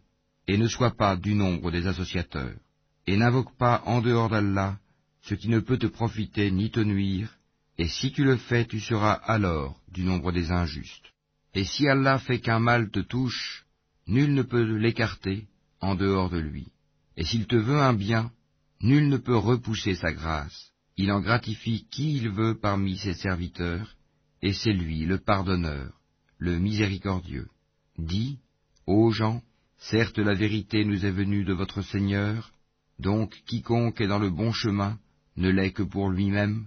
et 0.48 0.58
ne 0.58 0.66
sois 0.66 0.96
pas 0.96 1.16
du 1.16 1.34
nombre 1.34 1.70
des 1.70 1.86
associateurs, 1.86 2.58
et 3.06 3.16
n'invoque 3.16 3.56
pas 3.56 3.82
en 3.86 4.00
dehors 4.00 4.28
d'Allah 4.28 4.78
ce 5.22 5.34
qui 5.34 5.48
ne 5.48 5.60
peut 5.60 5.78
te 5.78 5.86
profiter 5.86 6.50
ni 6.50 6.70
te 6.70 6.80
nuire, 6.80 7.38
et 7.78 7.88
si 7.88 8.12
tu 8.12 8.24
le 8.24 8.36
fais, 8.36 8.66
tu 8.66 8.80
seras 8.80 9.12
alors 9.12 9.80
du 9.90 10.04
nombre 10.04 10.32
des 10.32 10.50
injustes. 10.50 11.12
Et 11.54 11.64
si 11.64 11.88
Allah 11.88 12.18
fait 12.18 12.40
qu'un 12.40 12.58
mal 12.58 12.90
te 12.90 13.00
touche, 13.00 13.64
nul 14.06 14.34
ne 14.34 14.42
peut 14.42 14.62
l'écarter 14.62 15.46
en 15.80 15.94
dehors 15.94 16.30
de 16.30 16.38
lui. 16.38 16.68
Et 17.16 17.24
s'il 17.24 17.46
te 17.46 17.56
veut 17.56 17.80
un 17.80 17.94
bien, 17.94 18.32
nul 18.80 19.08
ne 19.08 19.16
peut 19.16 19.36
repousser 19.36 19.94
sa 19.94 20.12
grâce. 20.12 20.72
Il 20.96 21.10
en 21.12 21.20
gratifie 21.20 21.86
qui 21.90 22.16
il 22.16 22.30
veut 22.30 22.58
parmi 22.58 22.96
ses 22.96 23.14
serviteurs, 23.14 23.94
et 24.42 24.52
c'est 24.52 24.72
lui 24.72 25.04
le 25.06 25.18
pardonneur, 25.18 26.00
le 26.38 26.58
miséricordieux. 26.58 27.48
Dis, 27.96 28.38
ô 28.86 29.10
gens, 29.10 29.42
certes 29.78 30.18
la 30.18 30.34
vérité 30.34 30.84
nous 30.84 31.06
est 31.06 31.10
venue 31.10 31.44
de 31.44 31.52
votre 31.52 31.82
Seigneur, 31.82 32.52
donc 32.98 33.34
quiconque 33.46 34.00
est 34.00 34.08
dans 34.08 34.18
le 34.18 34.30
bon 34.30 34.52
chemin 34.52 34.98
ne 35.36 35.50
l'est 35.50 35.72
que 35.72 35.82
pour 35.82 36.10
lui-même, 36.10 36.66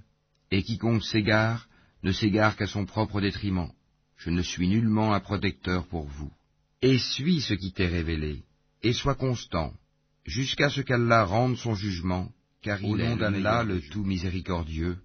et 0.52 0.64
quiconque 0.64 1.04
s'égare 1.04 1.68
ne 2.04 2.12
s'égare 2.12 2.56
qu'à 2.56 2.68
son 2.68 2.86
propre 2.86 3.20
détriment. 3.22 3.72
Je 4.18 4.30
ne 4.30 4.42
suis 4.42 4.68
nullement 4.68 5.14
un 5.14 5.20
protecteur 5.20 5.88
pour 5.88 6.06
vous. 6.06 6.32
Et 6.82 6.98
suis 6.98 7.42
ce 7.42 7.54
qui 7.54 7.74
t'est 7.74 7.88
révélé, 7.88 8.44
et 8.84 8.94
sois 8.94 9.16
constant, 9.16 9.74
jusqu'à 10.26 10.70
ce 10.70 10.82
qu'Allah 10.82 11.24
rende 11.24 11.58
son 11.58 11.74
jugement, 11.74 12.32
car 12.62 12.82
il 12.82 13.02
est 13.02 13.16
d'Allah 13.16 13.64
le 13.64 13.82
tout 13.82 14.04
miséricordieux, 14.04 14.98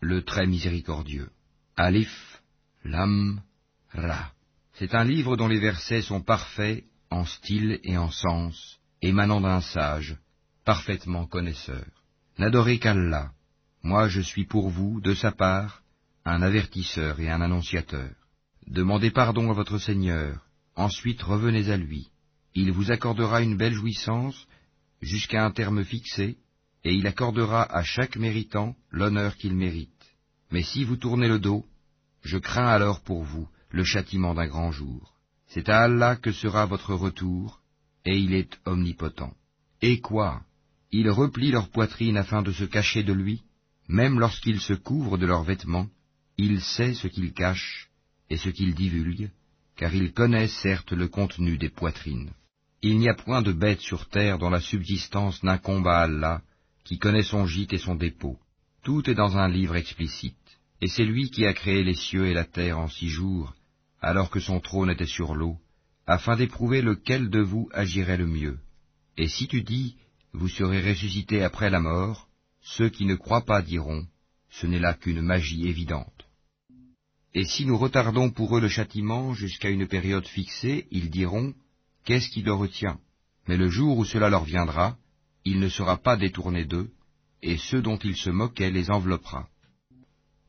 le 0.00 0.22
très 0.22 0.46
miséricordieux. 0.46 1.30
Alif, 1.76 2.42
Lam, 2.84 3.42
Ra. 3.92 4.32
C'est 4.74 4.94
un 4.94 5.04
livre 5.04 5.36
dont 5.36 5.48
les 5.48 5.58
versets 5.58 6.02
sont 6.02 6.20
parfaits 6.22 6.84
en 7.10 7.24
style 7.24 7.80
et 7.82 7.96
en 7.96 8.10
sens, 8.10 8.78
émanant 9.02 9.40
d'un 9.40 9.60
sage, 9.60 10.16
parfaitement 10.64 11.26
connaisseur. 11.26 11.84
N'adorez 12.38 12.78
qu'Allah. 12.78 13.30
Moi 13.82 14.08
je 14.08 14.20
suis 14.20 14.44
pour 14.44 14.68
vous, 14.68 15.00
de 15.00 15.14
sa 15.14 15.32
part, 15.32 15.82
un 16.24 16.42
avertisseur 16.42 17.18
et 17.20 17.30
un 17.30 17.40
annonciateur. 17.40 18.10
Demandez 18.66 19.10
pardon 19.10 19.50
à 19.50 19.54
votre 19.54 19.78
Seigneur, 19.78 20.44
ensuite 20.74 21.22
revenez 21.22 21.70
à 21.70 21.76
lui. 21.76 22.08
Il 22.54 22.72
vous 22.72 22.90
accordera 22.90 23.42
une 23.42 23.56
belle 23.56 23.72
jouissance 23.72 24.46
jusqu'à 25.00 25.44
un 25.44 25.50
terme 25.50 25.84
fixé, 25.84 26.36
et 26.84 26.94
il 26.94 27.06
accordera 27.06 27.62
à 27.62 27.82
chaque 27.82 28.16
méritant 28.16 28.76
l'honneur 28.90 29.36
qu'il 29.36 29.54
mérite. 29.54 29.90
Mais 30.50 30.62
si 30.62 30.84
vous 30.84 30.96
tournez 30.96 31.28
le 31.28 31.38
dos, 31.38 31.64
je 32.22 32.38
crains 32.38 32.68
alors 32.68 33.00
pour 33.02 33.22
vous 33.22 33.48
le 33.70 33.84
châtiment 33.84 34.34
d'un 34.34 34.46
grand 34.46 34.72
jour. 34.72 35.14
C'est 35.48 35.68
à 35.68 35.82
Allah 35.82 36.16
que 36.16 36.32
sera 36.32 36.66
votre 36.66 36.94
retour, 36.94 37.60
et 38.04 38.18
il 38.18 38.34
est 38.34 38.58
omnipotent. 38.66 39.34
Et 39.80 40.00
quoi? 40.00 40.42
Ils 40.98 41.10
replient 41.10 41.50
leur 41.50 41.68
poitrine 41.68 42.16
afin 42.16 42.40
de 42.40 42.52
se 42.52 42.64
cacher 42.64 43.02
de 43.02 43.12
lui, 43.12 43.42
même 43.86 44.18
lorsqu'ils 44.18 44.62
se 44.62 44.72
couvrent 44.72 45.18
de 45.18 45.26
leurs 45.26 45.44
vêtements, 45.44 45.88
il 46.38 46.62
sait 46.62 46.94
ce 46.94 47.06
qu'ils 47.06 47.34
cachent 47.34 47.90
et 48.30 48.38
ce 48.38 48.48
qu'ils 48.48 48.74
divulguent, 48.74 49.30
car 49.76 49.94
il 49.94 50.14
connaît 50.14 50.48
certes 50.48 50.92
le 50.92 51.08
contenu 51.08 51.58
des 51.58 51.68
poitrines. 51.68 52.30
Il 52.80 52.98
n'y 52.98 53.10
a 53.10 53.14
point 53.14 53.42
de 53.42 53.52
bête 53.52 53.82
sur 53.82 54.08
terre 54.08 54.38
dont 54.38 54.48
la 54.48 54.60
subsistance 54.60 55.42
n'incombe 55.42 55.86
à 55.86 55.98
Allah, 55.98 56.40
qui 56.82 56.98
connaît 56.98 57.30
son 57.34 57.44
gîte 57.44 57.74
et 57.74 57.84
son 57.86 57.94
dépôt. 57.94 58.38
Tout 58.82 59.10
est 59.10 59.14
dans 59.22 59.36
un 59.36 59.50
livre 59.50 59.76
explicite, 59.76 60.48
et 60.80 60.86
c'est 60.86 61.04
lui 61.04 61.28
qui 61.28 61.44
a 61.44 61.52
créé 61.52 61.84
les 61.84 62.00
cieux 62.06 62.26
et 62.26 62.32
la 62.32 62.46
terre 62.46 62.78
en 62.78 62.88
six 62.88 63.10
jours, 63.10 63.54
alors 64.00 64.30
que 64.30 64.40
son 64.40 64.60
trône 64.60 64.88
était 64.88 65.04
sur 65.04 65.34
l'eau, 65.34 65.58
afin 66.06 66.36
d'éprouver 66.36 66.80
lequel 66.80 67.28
de 67.28 67.42
vous 67.42 67.68
agirait 67.74 68.16
le 68.16 68.26
mieux. 68.26 68.58
Et 69.18 69.28
si 69.28 69.46
tu 69.46 69.60
dis, 69.60 69.96
vous 70.36 70.48
serez 70.48 70.82
ressuscité 70.86 71.42
après 71.42 71.70
la 71.70 71.80
mort, 71.80 72.28
ceux 72.60 72.90
qui 72.90 73.06
ne 73.06 73.14
croient 73.14 73.46
pas 73.46 73.62
diront, 73.62 74.06
ce 74.50 74.66
n'est 74.66 74.78
là 74.78 74.92
qu'une 74.92 75.22
magie 75.22 75.66
évidente. 75.66 76.26
Et 77.32 77.46
si 77.46 77.64
nous 77.64 77.78
retardons 77.78 78.30
pour 78.30 78.56
eux 78.56 78.60
le 78.60 78.68
châtiment 78.68 79.32
jusqu'à 79.32 79.70
une 79.70 79.88
période 79.88 80.26
fixée, 80.26 80.86
ils 80.90 81.08
diront, 81.08 81.54
Qu'est-ce 82.04 82.28
qui 82.28 82.42
le 82.42 82.52
retient? 82.52 83.00
Mais 83.48 83.56
le 83.56 83.70
jour 83.70 83.96
où 83.96 84.04
cela 84.04 84.28
leur 84.28 84.44
viendra, 84.44 84.98
il 85.46 85.58
ne 85.58 85.70
sera 85.70 85.96
pas 85.96 86.18
détourné 86.18 86.66
d'eux, 86.66 86.90
et 87.42 87.56
ceux 87.56 87.80
dont 87.80 87.98
ils 87.98 88.16
se 88.16 88.28
moquaient 88.28 88.70
les 88.70 88.90
enveloppera. 88.90 89.48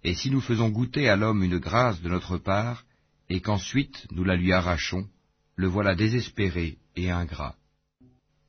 Et 0.04 0.16
si 0.16 0.32
nous 0.32 0.42
faisons 0.42 0.70
goûter 0.70 1.08
à 1.08 1.16
l'homme 1.16 1.44
une 1.44 1.60
grâce 1.60 2.02
de 2.02 2.10
notre 2.10 2.38
part, 2.38 2.84
et 3.30 3.40
qu'ensuite 3.40 4.06
nous 4.12 4.26
la 4.26 4.36
lui 4.36 4.52
arrachons, 4.52 5.08
le 5.56 5.68
voilà 5.68 5.96
désespéré 5.96 6.78
et 6.98 7.10
ingrat. 7.10 7.56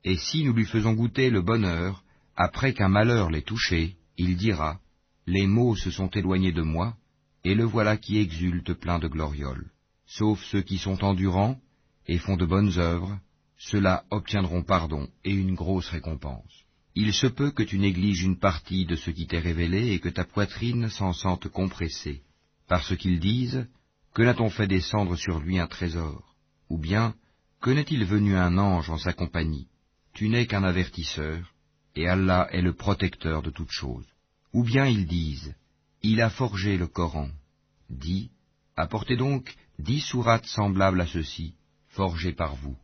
Et 0.05 0.17
si 0.17 0.45
nous 0.45 0.53
lui 0.53 0.65
faisons 0.65 0.95
goûter 0.95 1.31
le 1.31 1.43
bonheur, 1.43 2.03
après 2.37 2.73
qu'un 2.73 2.89
malheur 2.89 3.31
l'ait 3.31 3.43
touché, 3.43 3.97
il 4.17 4.37
dira, 4.37 4.81
Les 5.27 5.47
maux 5.47 5.77
se 5.77 5.91
sont 5.91 6.09
éloignés 6.09 6.53
de 6.53 6.63
moi, 6.63 6.97
et 7.45 7.55
le 7.55 7.65
voilà 7.65 7.97
qui 7.97 8.19
exulte 8.19 8.75
plein 8.75 8.99
de 8.99 9.09
glorioles. 9.09 9.71
Sauf 10.07 10.43
ceux 10.45 10.63
qui 10.63 10.79
sont 10.79 11.05
endurants 11.05 11.59
et 12.07 12.19
font 12.19 12.37
de 12.37 12.47
bonnes 12.47 12.79
œuvres, 12.79 13.19
ceux-là 13.59 14.05
obtiendront 14.11 14.63
pardon 14.63 15.09
et 15.25 15.33
une 15.33 15.55
grosse 15.55 15.89
récompense. 15.89 16.65
Il 16.95 17.13
se 17.13 17.27
peut 17.27 17.51
que 17.51 17.63
tu 17.63 17.79
négliges 17.79 18.23
une 18.23 18.39
partie 18.39 18.87
de 18.87 18.97
ce 18.97 19.11
qui 19.11 19.27
t'est 19.27 19.39
révélé 19.39 19.93
et 19.93 20.01
que 20.01 20.09
ta 20.09 20.25
poitrine 20.25 20.89
s'en 20.89 21.13
sente 21.13 21.49
compressée, 21.49 22.23
parce 22.67 22.97
qu'ils 22.97 23.21
disent, 23.21 23.67
que 24.15 24.23
n'a-t-on 24.23 24.51
fait 24.51 24.67
descendre 24.67 25.17
sur 25.17 25.39
lui 25.39 25.59
un 25.59 25.67
trésor? 25.67 26.35
Ou 26.71 26.79
bien, 26.79 27.15
que 27.61 27.71
n'est-il 27.71 28.05
venu 28.05 28.37
un 28.37 28.59
ange 28.59 28.91
en 28.91 28.99
sa 28.99 29.13
compagnie? 29.13 29.69
Tu 30.19 30.29
n'es 30.29 30.49
qu'un 30.49 30.65
avertisseur, 30.65 31.55
et 31.95 32.09
Allah 32.09 32.49
est 32.51 32.61
le 32.61 32.73
protecteur 32.73 33.41
de 33.41 33.51
toutes 33.51 33.71
choses. 33.71 34.09
Ou 34.53 34.65
bien 34.65 34.85
ils 34.85 35.07
disent, 35.07 35.55
il 36.03 36.21
a 36.21 36.29
forgé 36.29 36.77
le 36.77 36.89
Coran. 36.89 37.29
Dis, 37.89 38.33
apportez 38.75 39.17
donc 39.17 39.55
dix 39.79 40.01
sourates 40.01 40.47
semblables 40.47 41.01
à 41.03 41.07
ceux-ci, 41.07 41.55
forgées 41.87 42.33
par 42.33 42.57
vous, 42.57 42.77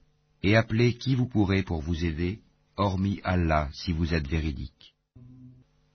et 0.44 0.54
appelez 0.54 0.94
qui 0.94 1.16
vous 1.16 1.26
pourrez 1.26 1.64
pour 1.64 1.82
vous 1.82 2.04
aider, 2.04 2.38
hormis 2.76 3.20
Allah 3.24 3.68
si 3.72 3.90
vous 3.90 4.14
êtes 4.14 4.28
véridique. 4.28 4.94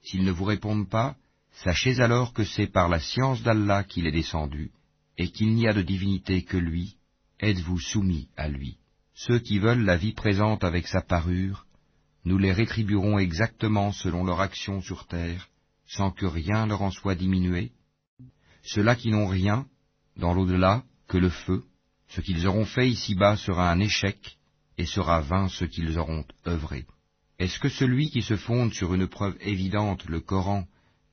S'ils 0.02 0.26
ne 0.26 0.32
vous 0.32 0.44
répondent 0.44 0.90
pas, 0.90 1.16
sachez 1.64 2.02
alors 2.02 2.34
que 2.34 2.44
c'est 2.44 2.68
par 2.68 2.90
la 2.90 3.00
science 3.00 3.44
d'Allah 3.44 3.86
qu'il 3.86 4.08
est 4.08 4.12
descendu, 4.12 4.72
et 5.18 5.32
qu'il 5.32 5.56
n'y 5.56 5.70
a 5.70 5.74
de 5.74 5.84
divinité 5.84 6.44
que 6.44 6.58
lui, 6.58 6.98
êtes-vous 7.40 7.80
soumis 7.80 8.28
à 8.36 8.50
lui? 8.50 8.76
Ceux 9.28 9.40
qui 9.40 9.60
veulent 9.60 9.84
la 9.84 9.98
vie 9.98 10.14
présente 10.14 10.64
avec 10.64 10.88
sa 10.88 11.02
parure, 11.02 11.66
nous 12.24 12.38
les 12.38 12.54
rétribuerons 12.54 13.20
exactement 13.20 13.92
selon 13.92 14.24
leur 14.24 14.40
action 14.40 14.82
sur 14.82 15.08
terre, 15.08 15.50
sans 15.86 16.12
que 16.12 16.26
rien 16.26 16.66
leur 16.66 16.84
en 16.84 16.92
soit 16.92 17.16
diminué 17.16 17.74
Ceux-là 18.64 18.96
qui 18.96 19.10
n'ont 19.12 19.28
rien, 19.28 19.66
dans 20.16 20.34
l'au-delà, 20.34 20.84
que 21.10 21.18
le 21.18 21.30
feu, 21.30 21.66
ce 22.08 22.22
qu'ils 22.22 22.48
auront 22.48 22.64
fait 22.64 22.90
ici-bas 22.90 23.36
sera 23.36 23.70
un 23.70 23.82
échec, 23.82 24.38
et 24.78 24.86
sera 24.86 25.20
vain 25.20 25.50
ce 25.50 25.66
qu'ils 25.66 26.00
auront 26.00 26.24
œuvré. 26.48 26.86
Est-ce 27.40 27.60
que 27.60 27.68
celui 27.68 28.12
qui 28.12 28.22
se 28.22 28.38
fonde 28.38 28.74
sur 28.74 28.94
une 28.94 29.08
preuve 29.08 29.36
évidente, 29.42 30.06
le 30.06 30.22
Coran, 30.22 30.66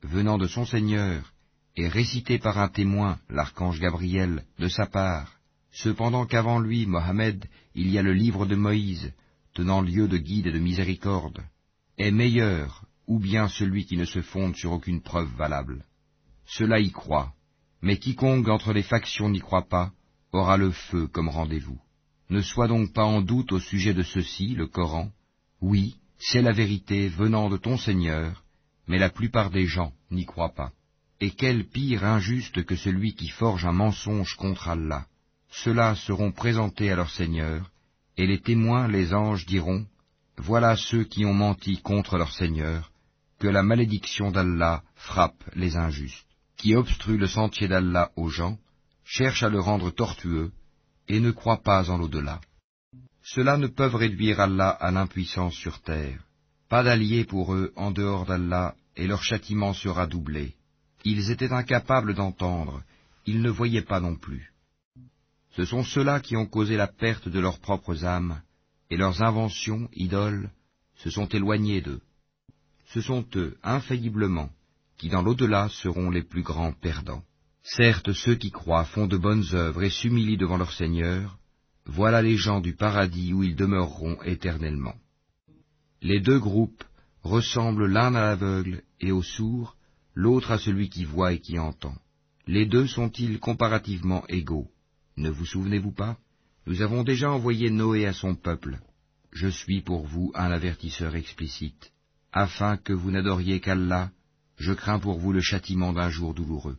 venant 0.03 0.39
de 0.39 0.47
son 0.47 0.65
Seigneur, 0.65 1.33
et 1.75 1.89
récité 1.89 2.39
par 2.39 2.59
un 2.59 2.69
témoin, 2.69 3.19
l'archange 3.29 3.81
Gabriel, 3.81 4.45
de 4.61 4.69
sa 4.69 4.87
part, 4.87 5.36
cependant 5.77 6.25
qu'avant 6.25 6.59
lui, 6.59 6.87
Mohammed, 6.87 7.45
il 7.75 7.91
y 7.91 7.99
a 7.99 8.03
le 8.03 8.15
livre 8.15 8.47
de 8.47 8.57
Moïse, 8.57 9.13
tenant 9.53 9.83
lieu 9.83 10.09
de 10.09 10.17
guide 10.17 10.47
et 10.47 10.53
de 10.53 10.59
miséricorde, 10.59 11.43
est 11.99 12.11
meilleur, 12.11 12.87
ou 13.07 13.19
bien 13.19 13.49
celui 13.49 13.85
qui 13.85 13.99
ne 13.99 14.07
se 14.07 14.23
fonde 14.23 14.57
sur 14.57 14.73
aucune 14.73 15.03
preuve 15.03 15.31
valable. 15.37 15.85
Cela 16.47 16.81
y 16.81 16.91
croit, 16.91 17.35
mais 17.83 17.99
quiconque 17.99 18.49
entre 18.49 18.73
les 18.73 18.83
factions 18.83 19.29
n'y 19.29 19.41
croit 19.41 19.69
pas 19.69 19.93
aura 20.33 20.57
le 20.57 20.71
feu 20.71 21.09
comme 21.09 21.29
rendez-vous. 21.29 21.79
Ne 22.31 22.41
sois 22.41 22.69
donc 22.69 22.95
pas 22.95 23.05
en 23.05 23.21
doute 23.21 23.53
au 23.53 23.61
sujet 23.61 23.93
de 23.93 24.03
ceci, 24.03 24.55
le 24.55 24.67
Coran. 24.67 25.11
Oui, 25.61 25.97
c'est 26.19 26.43
la 26.43 26.53
vérité 26.53 27.09
venant 27.09 27.51
de 27.51 27.59
ton 27.59 27.77
Seigneur, 27.77 28.45
mais 28.89 28.99
la 28.99 29.11
plupart 29.11 29.51
des 29.51 29.67
gens 29.67 29.93
n'y 30.11 30.25
croient 30.25 30.55
pas. 30.55 30.73
Et 31.21 31.31
quel 31.31 31.67
pire 31.67 32.05
injuste 32.05 32.65
que 32.65 32.77
celui 32.77 33.15
qui 33.15 33.29
forge 33.29 33.67
un 33.67 33.73
mensonge 33.73 34.35
contre 34.37 34.69
Allah. 34.69 35.07
Ceux-là 35.65 35.95
seront 35.95 36.33
présentés 36.33 36.93
à 36.93 36.97
leur 36.97 37.11
Seigneur, 37.11 37.71
et 38.19 38.27
les 38.27 38.41
témoins, 38.41 38.89
les 38.89 39.15
anges, 39.15 39.47
diront, 39.47 39.87
Voilà 40.37 40.77
ceux 40.77 41.05
qui 41.05 41.25
ont 41.25 41.33
menti 41.33 41.81
contre 41.81 42.19
leur 42.19 42.33
Seigneur, 42.33 42.91
que 43.39 43.49
la 43.49 43.63
malédiction 43.63 44.31
d'Allah 44.31 44.83
frappe 44.97 45.43
les 45.55 45.77
injustes, 45.77 46.27
qui 46.59 46.75
obstruent 46.77 47.17
le 47.17 47.27
sentier 47.27 47.69
d'Allah 47.69 48.11
aux 48.17 48.29
gens, 48.29 48.59
cherchent 49.05 49.45
à 49.45 49.49
le 49.49 49.61
rendre 49.61 49.91
tortueux, 49.91 50.53
et 51.09 51.21
ne 51.21 51.31
croient 51.31 51.63
pas 51.63 51.91
en 51.91 51.97
l'au-delà. 51.97 52.41
Ceux-là 53.23 53.57
ne 53.57 53.67
peuvent 53.67 53.97
réduire 53.97 54.41
Allah 54.41 54.69
à 54.69 54.91
l'impuissance 54.91 55.55
sur 55.55 55.81
terre. 55.81 56.21
Pas 56.69 56.83
d'alliés 56.83 57.25
pour 57.25 57.55
eux 57.55 57.73
en 57.77 57.93
dehors 57.93 58.27
d'Allah, 58.27 58.75
et 58.95 59.07
leur 59.07 59.23
châtiment 59.23 59.73
sera 59.73 60.07
doublé. 60.07 60.55
Ils 61.05 61.31
étaient 61.31 61.53
incapables 61.53 62.15
d'entendre, 62.15 62.83
ils 63.25 63.41
ne 63.41 63.51
voyaient 63.51 63.83
pas 63.83 64.01
non 64.01 64.17
plus. 64.17 64.53
Ce 65.57 65.65
sont 65.65 65.85
ceux-là 65.85 66.21
qui 66.21 66.37
ont 66.37 66.45
causé 66.45 66.77
la 66.77 66.87
perte 66.87 67.29
de 67.29 67.41
leurs 67.41 67.61
propres 67.61 68.05
âmes, 68.05 68.43
et 68.91 68.99
leurs 68.99 69.23
inventions, 69.23 69.89
idoles, 69.95 70.51
se 70.97 71.09
sont 71.09 71.27
éloignées 71.29 71.81
d'eux. 71.81 72.03
Ce 72.89 73.01
sont 73.01 73.25
eux, 73.37 73.57
infailliblement, 73.63 74.51
qui 74.99 75.09
dans 75.09 75.23
l'au-delà 75.23 75.71
seront 75.71 76.11
les 76.11 76.23
plus 76.23 76.43
grands 76.43 76.73
perdants. 76.73 77.23
Certes, 77.63 78.13
ceux 78.13 78.35
qui 78.35 78.51
croient 78.51 78.85
font 78.85 79.07
de 79.07 79.17
bonnes 79.17 79.47
œuvres 79.55 79.83
et 79.83 79.91
s'humilient 79.91 80.37
devant 80.37 80.59
leur 80.59 80.73
Seigneur, 80.73 81.39
voilà 81.87 82.21
les 82.21 82.37
gens 82.37 82.61
du 82.61 82.75
paradis 82.75 83.33
où 83.33 83.43
ils 83.43 83.57
demeureront 83.57 84.23
éternellement. 84.25 84.95
Les 86.03 86.21
deux 86.21 86.39
groupes 86.39 86.85
ressemblent 87.23 87.87
l'un 87.87 88.15
à 88.15 88.21
l'aveugle 88.21 88.83
et 89.01 89.11
au 89.11 89.23
sourd, 89.23 89.77
l'autre 90.15 90.51
à 90.51 90.59
celui 90.59 90.91
qui 90.91 91.05
voit 91.05 91.33
et 91.33 91.41
qui 91.41 91.59
entend. 91.59 91.97
Les 92.47 92.67
deux 92.67 92.87
sont-ils 92.87 93.41
comparativement 93.41 94.25
égaux? 94.29 94.71
Ne 95.17 95.31
vous 95.31 95.47
souvenez-vous 95.47 95.93
pas? 95.93 96.19
Nous 96.67 96.83
avons 96.83 97.03
déjà 97.03 97.31
envoyé 97.31 97.71
Noé 97.71 98.07
à 98.07 98.13
son 98.13 98.35
peuple. 98.35 98.79
Je 99.33 99.49
suis 99.49 99.81
pour 99.81 100.07
vous 100.07 100.31
un 100.35 100.51
avertisseur 100.51 101.15
explicite. 101.15 101.93
Afin 102.33 102.77
que 102.77 102.93
vous 102.93 103.11
n'adoriez 103.11 103.61
qu'Allah, 103.61 104.11
je 104.57 104.73
crains 104.73 104.99
pour 104.99 105.19
vous 105.19 105.33
le 105.33 105.41
châtiment 105.41 105.93
d'un 105.93 106.11
jour 106.11 106.35
douloureux. 106.35 106.77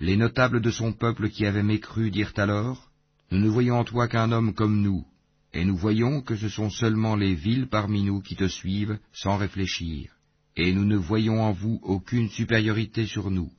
Les 0.00 0.16
notables 0.16 0.60
de 0.60 0.70
son 0.70 0.92
peuple 0.92 1.30
qui 1.30 1.46
avaient 1.46 1.62
mécru 1.62 2.10
dirent 2.10 2.34
alors, 2.36 2.90
Nous 3.30 3.38
ne 3.38 3.48
voyons 3.48 3.78
en 3.78 3.84
toi 3.84 4.06
qu'un 4.06 4.32
homme 4.32 4.54
comme 4.54 4.80
nous, 4.80 5.06
et 5.52 5.64
nous 5.64 5.76
voyons 5.76 6.20
que 6.20 6.36
ce 6.36 6.48
sont 6.48 6.70
seulement 6.70 7.16
les 7.16 7.34
villes 7.34 7.68
parmi 7.68 8.02
nous 8.02 8.20
qui 8.20 8.36
te 8.36 8.48
suivent 8.48 8.98
sans 9.12 9.36
réfléchir, 9.36 10.12
et 10.56 10.72
nous 10.72 10.84
ne 10.84 10.96
voyons 10.96 11.42
en 11.42 11.52
vous 11.52 11.80
aucune 11.82 12.28
supériorité 12.28 13.06
sur 13.06 13.30
nous. 13.30 13.50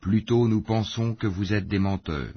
Plutôt 0.00 0.46
nous 0.46 0.62
pensons 0.62 1.14
que 1.14 1.26
vous 1.26 1.52
êtes 1.52 1.68
des 1.68 1.78
menteurs. 1.78 2.34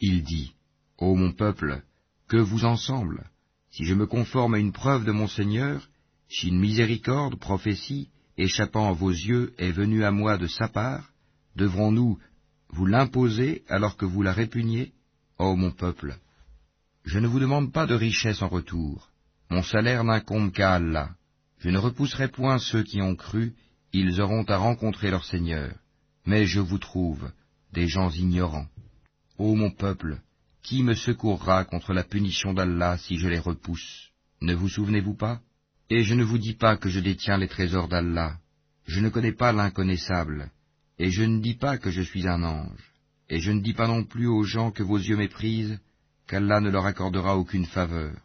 Il 0.00 0.24
dit, 0.24 0.54
Ô 0.98 1.14
mon 1.14 1.32
peuple, 1.32 1.82
que 2.28 2.36
vous 2.36 2.64
ensemble, 2.64 3.30
si 3.70 3.84
je 3.84 3.94
me 3.94 4.06
conforme 4.06 4.54
à 4.54 4.58
une 4.58 4.72
preuve 4.72 5.04
de 5.04 5.12
mon 5.12 5.28
Seigneur, 5.28 5.88
si 6.28 6.48
une 6.48 6.58
miséricorde, 6.58 7.36
prophétie, 7.36 8.08
échappant 8.36 8.88
à 8.88 8.92
vos 8.92 9.10
yeux, 9.10 9.54
est 9.58 9.72
venue 9.72 10.04
à 10.04 10.10
moi 10.10 10.38
de 10.38 10.46
sa 10.46 10.68
part, 10.68 11.10
devrons-nous 11.56 12.18
vous 12.68 12.86
l'imposez 12.86 13.62
alors 13.68 13.96
que 13.96 14.04
vous 14.04 14.22
la 14.22 14.32
répugnez 14.32 14.92
Ô 15.38 15.56
mon 15.56 15.70
peuple, 15.72 16.16
je 17.04 17.18
ne 17.18 17.26
vous 17.26 17.38
demande 17.38 17.72
pas 17.72 17.86
de 17.86 17.94
richesse 17.94 18.42
en 18.42 18.48
retour. 18.48 19.10
Mon 19.50 19.62
salaire 19.62 20.04
n'incombe 20.04 20.52
qu'à 20.52 20.74
Allah. 20.74 21.10
Je 21.58 21.70
ne 21.70 21.78
repousserai 21.78 22.28
point 22.28 22.58
ceux 22.58 22.82
qui 22.82 23.02
ont 23.02 23.14
cru, 23.14 23.54
ils 23.92 24.20
auront 24.20 24.44
à 24.44 24.56
rencontrer 24.56 25.10
leur 25.10 25.24
Seigneur. 25.24 25.74
Mais 26.26 26.46
je 26.46 26.60
vous 26.60 26.78
trouve 26.78 27.30
des 27.72 27.88
gens 27.88 28.10
ignorants. 28.10 28.68
Ô 29.38 29.54
mon 29.54 29.70
peuple, 29.70 30.20
qui 30.64 30.82
me 30.82 30.94
secourra 30.94 31.66
contre 31.66 31.92
la 31.92 32.02
punition 32.02 32.54
d'Allah 32.54 32.96
si 32.96 33.18
je 33.18 33.28
les 33.28 33.38
repousse? 33.38 34.08
Ne 34.40 34.54
vous 34.54 34.70
souvenez-vous 34.70 35.14
pas? 35.14 35.40
Et 35.90 36.02
je 36.02 36.14
ne 36.14 36.24
vous 36.24 36.38
dis 36.38 36.54
pas 36.54 36.78
que 36.78 36.88
je 36.88 37.00
détiens 37.00 37.36
les 37.36 37.48
trésors 37.48 37.86
d'Allah. 37.86 38.38
Je 38.86 39.00
ne 39.00 39.10
connais 39.10 39.32
pas 39.32 39.52
l'inconnaissable. 39.52 40.50
Et 40.98 41.10
je 41.10 41.22
ne 41.22 41.40
dis 41.40 41.54
pas 41.54 41.76
que 41.76 41.90
je 41.90 42.00
suis 42.00 42.26
un 42.26 42.42
ange, 42.42 42.92
et 43.28 43.40
je 43.40 43.50
ne 43.52 43.60
dis 43.60 43.74
pas 43.74 43.88
non 43.88 44.04
plus 44.04 44.26
aux 44.26 44.44
gens 44.44 44.70
que 44.70 44.82
vos 44.82 44.96
yeux 44.96 45.16
méprisent, 45.16 45.78
qu'Allah 46.26 46.60
ne 46.60 46.70
leur 46.70 46.86
accordera 46.86 47.36
aucune 47.36 47.66
faveur. 47.66 48.16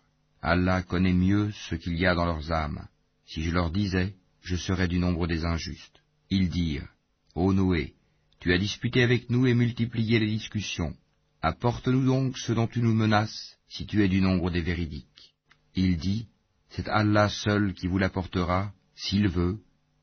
Allah 0.42 0.82
connaît 0.84 1.14
mieux 1.14 1.52
ce 1.68 1.76
qu'il 1.76 1.98
y 1.98 2.06
a 2.06 2.16
dans 2.16 2.26
leurs 2.26 2.52
âmes. 2.54 2.88
Si 3.26 3.44
je 3.44 3.52
leur 3.52 3.70
disais, 3.72 4.14
je 4.42 4.56
serais 4.56 4.88
du 4.88 4.98
nombre 4.98 5.28
des 5.28 5.44
injustes. 5.44 6.00
Ils 6.30 6.50
dirent, 6.50 6.88
Ô 7.36 7.52
Noé, 7.52 7.96
tu 8.40 8.54
as 8.54 8.58
disputé 8.58 9.04
avec 9.04 9.30
nous 9.30 9.46
et 9.46 9.54
multiplié 9.54 10.20
les 10.20 10.28
discussions. 10.28 10.96
Apporte-nous 11.42 12.06
donc 12.06 12.38
ce 12.38 12.52
dont 12.52 12.68
tu 12.68 12.82
nous 12.82 12.94
menaces, 12.94 13.58
si 13.68 13.86
tu 13.86 14.04
es 14.04 14.08
du 14.08 14.22
nombre 14.22 14.52
des 14.52 14.62
véridiques. 14.62 15.34
Il 15.76 15.98
dit, 15.98 16.28
C'est 16.70 16.88
Allah 16.88 17.30
seul 17.30 17.74
qui 17.74 17.88
vous 17.88 17.98
l'apportera, 17.98 18.72
s'il 18.96 19.28
veut, 19.28 19.60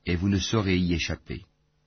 et 0.07 0.16
vous 0.16 0.29
ne 0.29 0.38
saurez 0.38 0.79
y 0.79 0.94
échapper 0.94 1.44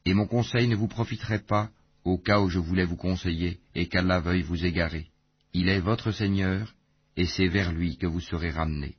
et 0.10 0.14
mon 0.16 0.26
conseil 0.26 0.68
ne 0.68 0.76
vous 0.76 0.88
profiterait 0.88 1.46
pas 1.46 1.70
au 2.04 2.18
cas 2.18 2.40
où 2.40 2.50
je 2.50 2.58
voulais 2.58 2.86
vous 2.86 2.96
conseiller 2.96 3.60
et 3.76 3.88
qu'Allah 3.88 4.20
veuille 4.20 4.42
vous 4.42 4.66
égarer. 4.66 5.08
Il 5.54 5.70
est 5.70 5.80
votre 5.80 6.12
Seigneur, 6.12 6.74
et 7.16 7.28
c'est 7.28 7.48
vers 7.48 7.72
lui 7.72 7.98
que 7.98 8.08
vous 8.08 8.22
serez 8.22 8.50
ramenés. 8.50 8.96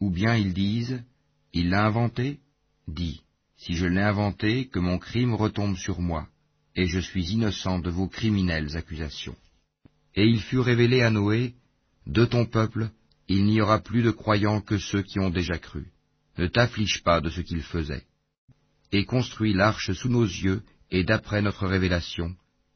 Ou 0.00 0.10
bien 0.10 0.34
ils 0.34 0.52
disent, 0.52 1.04
Il 1.52 1.68
l'a 1.70 1.86
inventé? 1.86 2.40
Dis, 2.88 3.22
si 3.56 3.74
je 3.74 3.86
l'ai 3.86 4.02
inventé, 4.02 4.66
que 4.66 4.80
mon 4.80 4.98
crime 4.98 5.34
retombe 5.34 5.76
sur 5.76 6.00
moi, 6.00 6.26
et 6.74 6.86
je 6.86 6.98
suis 6.98 7.32
innocent 7.32 7.78
de 7.78 7.90
vos 7.90 8.08
criminelles 8.08 8.76
accusations. 8.76 9.36
Et 10.16 10.26
il 10.26 10.40
fut 10.40 10.58
révélé 10.58 11.02
à 11.02 11.10
Noé, 11.10 11.54
De 12.06 12.24
ton 12.24 12.46
peuple, 12.46 12.90
il 13.28 13.44
n'y 13.44 13.60
aura 13.60 13.80
plus 13.80 14.02
de 14.02 14.10
croyants 14.10 14.60
que 14.60 14.78
ceux 14.78 15.02
qui 15.02 15.18
ont 15.18 15.30
déjà 15.30 15.58
cru. 15.58 15.92
Ne 16.38 16.46
t'afflige 16.46 17.02
pas 17.02 17.20
de 17.20 17.30
ce 17.30 17.40
qu'ils 17.40 17.62
faisaient 17.62 18.06
et 18.92 19.04
construis 19.04 19.52
l'arche 19.52 19.92
sous 19.92 20.08
nos 20.08 20.24
yeux 20.24 20.62
et 20.90 21.04
d'après 21.04 21.42
notre 21.42 21.66
révélation, 21.66 22.34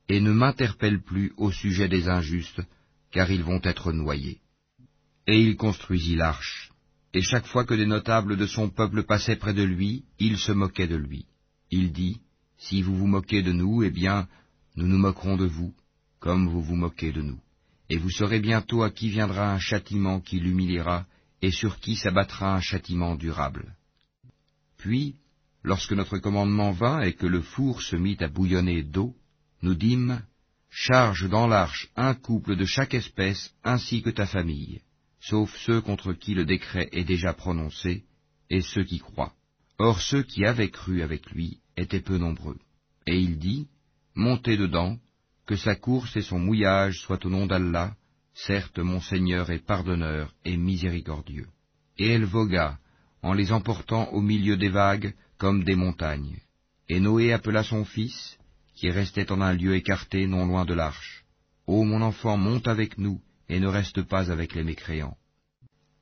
et 0.08 0.20
ne 0.20 0.32
m'interpelle 0.32 1.00
plus 1.00 1.32
au 1.36 1.52
sujet 1.52 1.88
des 1.88 2.08
injustes, 2.08 2.60
car 3.12 3.30
ils 3.30 3.42
vont 3.42 3.60
être 3.62 3.92
noyés. 3.92 4.40
Et 5.26 5.40
il 5.40 5.56
construisit 5.56 6.16
l'arche, 6.16 6.72
et 7.14 7.22
chaque 7.22 7.46
fois 7.46 7.64
que 7.64 7.74
des 7.74 7.86
notables 7.86 8.36
de 8.36 8.46
son 8.46 8.68
peuple 8.68 9.04
passaient 9.04 9.36
près 9.36 9.54
de 9.54 9.62
lui, 9.62 10.04
il 10.18 10.36
se 10.38 10.52
moquait 10.52 10.88
de 10.88 10.96
lui. 10.96 11.26
Il 11.70 11.92
dit, 11.92 12.20
Si 12.58 12.82
vous 12.82 12.96
vous 12.96 13.06
moquez 13.06 13.42
de 13.42 13.52
nous, 13.52 13.82
eh 13.82 13.90
bien, 13.90 14.28
nous 14.76 14.86
nous 14.86 14.98
moquerons 14.98 15.36
de 15.36 15.46
vous, 15.46 15.74
comme 16.20 16.48
vous 16.48 16.62
vous 16.62 16.76
moquez 16.76 17.12
de 17.12 17.22
nous. 17.22 17.40
Et 17.88 17.98
vous 17.98 18.10
saurez 18.10 18.38
bientôt 18.38 18.82
à 18.82 18.90
qui 18.90 19.08
viendra 19.08 19.52
un 19.52 19.58
châtiment 19.58 20.20
qui 20.20 20.38
l'humiliera, 20.38 21.06
et 21.42 21.50
sur 21.50 21.80
qui 21.80 21.96
s'abattra 21.96 22.54
un 22.54 22.60
châtiment 22.60 23.16
durable. 23.16 23.74
Puis 24.76 25.16
Lorsque 25.62 25.92
notre 25.92 26.18
commandement 26.18 26.72
vint 26.72 27.02
et 27.02 27.12
que 27.12 27.26
le 27.26 27.42
four 27.42 27.82
se 27.82 27.96
mit 27.96 28.16
à 28.20 28.28
bouillonner 28.28 28.82
d'eau, 28.82 29.14
nous 29.62 29.74
dîmes, 29.74 30.22
Charge 30.72 31.28
dans 31.28 31.48
l'arche 31.48 31.88
un 31.96 32.14
couple 32.14 32.54
de 32.54 32.64
chaque 32.64 32.94
espèce 32.94 33.52
ainsi 33.64 34.02
que 34.02 34.10
ta 34.10 34.24
famille, 34.24 34.80
sauf 35.20 35.54
ceux 35.66 35.80
contre 35.80 36.12
qui 36.12 36.32
le 36.32 36.44
décret 36.44 36.88
est 36.92 37.04
déjà 37.04 37.34
prononcé, 37.34 38.04
et 38.48 38.62
ceux 38.62 38.84
qui 38.84 39.00
croient. 39.00 39.34
Or 39.78 40.00
ceux 40.00 40.22
qui 40.22 40.44
avaient 40.44 40.70
cru 40.70 41.02
avec 41.02 41.30
lui 41.32 41.58
étaient 41.76 42.00
peu 42.00 42.18
nombreux. 42.18 42.58
Et 43.06 43.18
il 43.18 43.38
dit, 43.38 43.66
Montez 44.14 44.56
dedans, 44.56 44.98
que 45.50 45.56
sa 45.56 45.74
course 45.74 46.16
et 46.16 46.22
son 46.22 46.38
mouillage 46.38 47.00
soient 47.00 47.26
au 47.26 47.28
nom 47.28 47.44
d'Allah, 47.44 47.96
certes 48.34 48.78
mon 48.78 49.00
Seigneur 49.00 49.50
est 49.50 49.66
pardonneur 49.66 50.32
et 50.44 50.56
miséricordieux. 50.56 51.48
Et 51.98 52.06
elle 52.12 52.24
vogua, 52.24 52.78
en 53.20 53.32
les 53.32 53.50
emportant 53.50 54.10
au 54.12 54.20
milieu 54.20 54.56
des 54.56 54.68
vagues, 54.68 55.12
comme 55.38 55.64
des 55.64 55.74
montagnes. 55.74 56.38
Et 56.88 57.00
Noé 57.00 57.32
appela 57.32 57.64
son 57.64 57.84
fils, 57.84 58.38
qui 58.76 58.90
restait 58.90 59.32
en 59.32 59.40
un 59.40 59.52
lieu 59.52 59.74
écarté 59.74 60.28
non 60.28 60.46
loin 60.46 60.64
de 60.64 60.72
l'arche. 60.72 61.24
Ô 61.66 61.82
mon 61.82 62.00
enfant, 62.00 62.36
monte 62.36 62.68
avec 62.68 62.96
nous, 62.96 63.20
et 63.48 63.58
ne 63.58 63.66
reste 63.66 64.02
pas 64.02 64.30
avec 64.30 64.54
les 64.54 64.62
mécréants. 64.62 65.16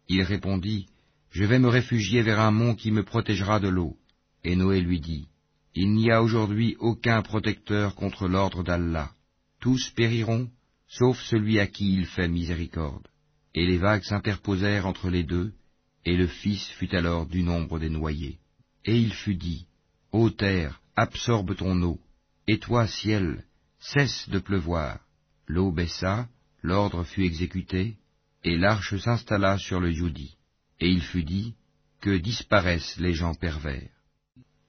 Il 0.09 0.21
répondit, 0.25 0.89
Je 1.31 1.45
vais 1.45 1.59
me 1.59 1.69
réfugier 1.69 2.21
vers 2.21 2.41
un 2.41 2.51
mont 2.51 2.75
qui 2.75 2.91
me 2.91 3.03
protégera 3.03 3.61
de 3.61 3.69
l'eau. 3.69 3.97
Et 4.45 4.57
Noé 4.57 4.83
lui 4.83 5.01
dit, 5.01 5.27
Il 5.75 5.95
n'y 5.95 6.11
a 6.11 6.23
aujourd'hui 6.23 6.77
aucun 6.81 7.23
protecteur 7.23 7.95
contre 7.95 8.29
l'ordre 8.29 8.63
d'Allah. 8.63 9.11
Tous 9.61 9.90
périront, 9.90 10.51
sauf 10.87 11.21
celui 11.23 11.59
à 11.59 11.66
qui 11.66 11.94
il 11.94 12.07
fait 12.07 12.29
miséricorde. 12.29 13.09
Et 13.55 13.66
les 13.66 13.79
vagues 13.79 14.05
s'interposèrent 14.05 14.87
entre 14.87 15.11
les 15.11 15.25
deux, 15.25 15.53
et 16.05 16.16
le 16.16 16.27
fils 16.27 16.66
fut 16.79 16.94
alors 16.94 17.27
du 17.27 17.42
nombre 17.42 17.79
des 17.79 17.90
noyés. 17.90 18.38
Et 18.85 18.99
il 18.99 19.12
fut 19.12 19.35
dit, 19.35 19.66
Ô 20.12 20.31
terre, 20.31 20.81
absorbe 20.97 21.57
ton 21.57 21.83
eau, 21.83 22.01
et 22.47 22.59
toi, 22.59 22.87
ciel, 22.87 23.44
cesse 23.79 24.29
de 24.29 24.38
pleuvoir. 24.38 25.01
L'eau 25.47 25.73
baissa, 25.73 26.29
l'ordre 26.62 27.05
fut 27.05 27.25
exécuté, 27.25 27.97
et 28.44 28.57
l'arche 28.57 28.97
s'installa 28.97 29.59
sur 29.59 29.81
le 29.81 29.92
Youdi. 29.92 30.37
Et 30.81 30.88
il 30.88 31.03
fut 31.03 31.25
dit, 31.25 31.55
Que 32.01 32.16
disparaissent 32.16 32.97
les 32.99 33.14
gens 33.14 33.35
pervers. 33.35 33.90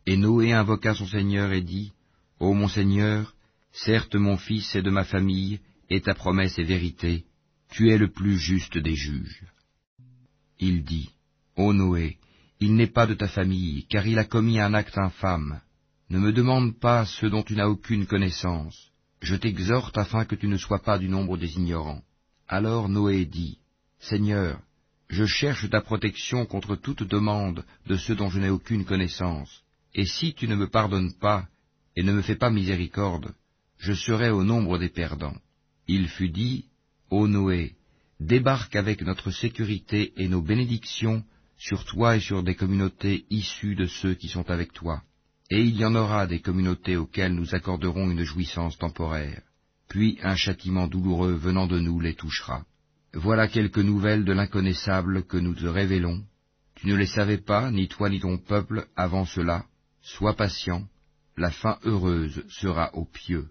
Et 0.05 0.17
Noé 0.17 0.51
invoqua 0.51 0.95
son 0.95 1.05
Seigneur 1.05 1.53
et 1.53 1.61
dit, 1.61 1.93
Ô 2.39 2.53
mon 2.53 2.67
Seigneur, 2.67 3.35
certes 3.71 4.15
mon 4.15 4.37
fils 4.37 4.75
est 4.75 4.81
de 4.81 4.89
ma 4.89 5.03
famille, 5.03 5.59
et 5.89 6.01
ta 6.01 6.13
promesse 6.13 6.57
est 6.59 6.63
vérité, 6.63 7.25
tu 7.71 7.91
es 7.91 7.97
le 7.97 8.11
plus 8.11 8.37
juste 8.37 8.77
des 8.77 8.95
juges. 8.95 9.43
Il 10.59 10.83
dit, 10.83 11.09
Ô 11.55 11.73
Noé, 11.73 12.17
il 12.59 12.75
n'est 12.75 12.87
pas 12.87 13.07
de 13.07 13.13
ta 13.13 13.27
famille, 13.27 13.85
car 13.87 14.05
il 14.05 14.19
a 14.19 14.25
commis 14.25 14.59
un 14.59 14.73
acte 14.73 14.97
infâme. 14.97 15.61
Ne 16.09 16.19
me 16.19 16.33
demande 16.33 16.77
pas 16.79 17.05
ce 17.05 17.25
dont 17.25 17.43
tu 17.43 17.55
n'as 17.55 17.67
aucune 17.67 18.05
connaissance. 18.05 18.89
Je 19.21 19.35
t'exhorte 19.35 19.97
afin 19.97 20.25
que 20.25 20.35
tu 20.35 20.47
ne 20.47 20.57
sois 20.57 20.79
pas 20.79 20.97
du 20.97 21.07
nombre 21.07 21.37
des 21.37 21.53
ignorants. 21.55 22.01
Alors 22.47 22.89
Noé 22.89 23.25
dit, 23.25 23.59
Seigneur, 23.99 24.59
je 25.09 25.25
cherche 25.25 25.69
ta 25.69 25.81
protection 25.81 26.45
contre 26.45 26.75
toute 26.75 27.03
demande 27.03 27.65
de 27.87 27.95
ceux 27.95 28.15
dont 28.15 28.29
je 28.29 28.39
n'ai 28.39 28.49
aucune 28.49 28.85
connaissance. 28.85 29.63
Et 29.93 30.05
si 30.05 30.33
tu 30.33 30.47
ne 30.47 30.55
me 30.55 30.67
pardonnes 30.67 31.13
pas 31.13 31.47
et 31.95 32.03
ne 32.03 32.13
me 32.13 32.21
fais 32.21 32.35
pas 32.35 32.49
miséricorde, 32.49 33.33
je 33.79 33.93
serai 33.93 34.29
au 34.29 34.43
nombre 34.43 34.77
des 34.77 34.89
perdants. 34.89 35.37
Il 35.87 36.07
fut 36.09 36.29
dit, 36.29 36.65
Ô 37.09 37.27
Noé, 37.27 37.75
débarque 38.19 38.75
avec 38.75 39.01
notre 39.01 39.31
sécurité 39.31 40.13
et 40.17 40.27
nos 40.27 40.41
bénédictions 40.41 41.23
sur 41.57 41.85
toi 41.85 42.17
et 42.17 42.19
sur 42.19 42.43
des 42.43 42.55
communautés 42.55 43.25
issues 43.29 43.75
de 43.75 43.85
ceux 43.85 44.13
qui 44.13 44.27
sont 44.27 44.49
avec 44.51 44.73
toi. 44.73 45.01
Et 45.49 45.61
il 45.61 45.77
y 45.77 45.85
en 45.85 45.95
aura 45.95 46.27
des 46.27 46.41
communautés 46.41 46.97
auxquelles 46.97 47.33
nous 47.33 47.55
accorderons 47.55 48.11
une 48.11 48.23
jouissance 48.23 48.77
temporaire, 48.77 49.41
puis 49.87 50.19
un 50.21 50.35
châtiment 50.35 50.87
douloureux 50.87 51.33
venant 51.33 51.65
de 51.65 51.79
nous 51.79 51.99
les 51.99 52.13
touchera. 52.13 52.65
Voilà 53.13 53.47
quelques 53.47 53.79
nouvelles 53.79 54.25
de 54.25 54.33
l'inconnaissable 54.33 55.23
que 55.23 55.37
nous 55.37 55.55
te 55.55 55.65
révélons. 55.65 56.21
Tu 56.75 56.87
ne 56.87 56.95
les 56.95 57.07
savais 57.07 57.39
pas, 57.39 57.71
ni 57.71 57.87
toi 57.87 58.09
ni 58.09 58.19
ton 58.19 58.37
peuple, 58.37 58.87
avant 58.95 59.25
cela. 59.25 59.65
Sois 60.01 60.35
patient, 60.35 60.87
la 61.35 61.49
fin 61.49 61.79
heureuse 61.83 62.43
sera 62.49 62.93
aux 62.93 63.05
pieux. 63.05 63.49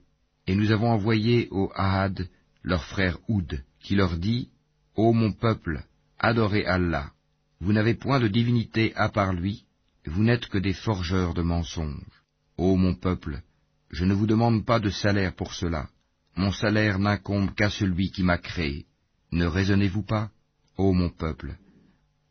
Et 0.48 0.54
nous 0.54 0.72
avons 0.72 0.90
envoyé 0.90 1.46
au 1.50 1.70
Ahad 1.74 2.26
leur 2.62 2.82
frère 2.84 3.18
Oud, 3.28 3.62
qui 3.80 3.94
leur 3.94 4.16
dit, 4.16 4.48
Ô 4.96 5.12
mon 5.12 5.30
peuple, 5.30 5.84
adorez 6.18 6.64
Allah. 6.64 7.12
Vous 7.60 7.74
n'avez 7.74 7.94
point 7.94 8.18
de 8.18 8.28
divinité 8.28 8.94
à 8.96 9.10
part 9.10 9.34
lui, 9.34 9.64
vous 10.06 10.22
n'êtes 10.22 10.46
que 10.46 10.56
des 10.56 10.72
forgeurs 10.72 11.34
de 11.34 11.42
mensonges. 11.42 12.22
Ô 12.56 12.76
mon 12.76 12.94
peuple, 12.94 13.42
je 13.90 14.06
ne 14.06 14.14
vous 14.14 14.26
demande 14.26 14.64
pas 14.64 14.80
de 14.80 14.88
salaire 14.88 15.34
pour 15.34 15.52
cela. 15.52 15.90
Mon 16.34 16.50
salaire 16.50 16.98
n'incombe 16.98 17.54
qu'à 17.54 17.68
celui 17.68 18.10
qui 18.10 18.22
m'a 18.22 18.38
créé. 18.38 18.86
Ne 19.32 19.44
raisonnez-vous 19.44 20.02
pas, 20.02 20.30
ô 20.78 20.94
mon 20.94 21.10
peuple? 21.10 21.58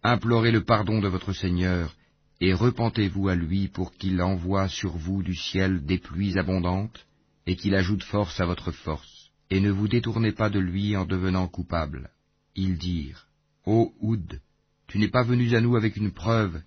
Implorez 0.02 0.52
le 0.52 0.64
pardon 0.64 1.02
de 1.02 1.08
votre 1.08 1.34
Seigneur, 1.34 1.96
et 2.42 2.56
repentez-vous 2.56 3.28
à 3.28 3.36
lui 3.36 3.68
pour 3.68 3.92
qu'il 3.94 4.20
envoie 4.24 4.70
sur 4.70 4.98
vous 4.98 5.22
du 5.22 5.36
ciel 5.36 5.86
des 5.86 6.00
pluies 6.00 6.40
abondantes, 6.40 7.07
et 7.48 7.56
qu'il 7.56 7.74
ajoute 7.74 8.04
force 8.04 8.40
à 8.42 8.46
votre 8.46 8.72
force, 8.72 9.32
et 9.50 9.62
ne 9.62 9.72
vous 9.72 9.88
détournez 9.88 10.34
pas 10.34 10.50
de 10.50 10.60
lui 10.60 10.98
en 10.98 11.06
devenant 11.06 11.48
coupable. 11.48 12.12
Ils 12.56 12.78
dirent, 12.78 13.26
Ô 13.66 13.94
Oud, 14.02 14.42
tu 14.88 15.00
n'es 15.00 15.08
pas 15.08 15.24
venu 15.24 15.56
à 15.56 15.62
nous 15.62 15.78
avec 15.78 15.96
une 15.96 16.12
preuve, 16.12 16.62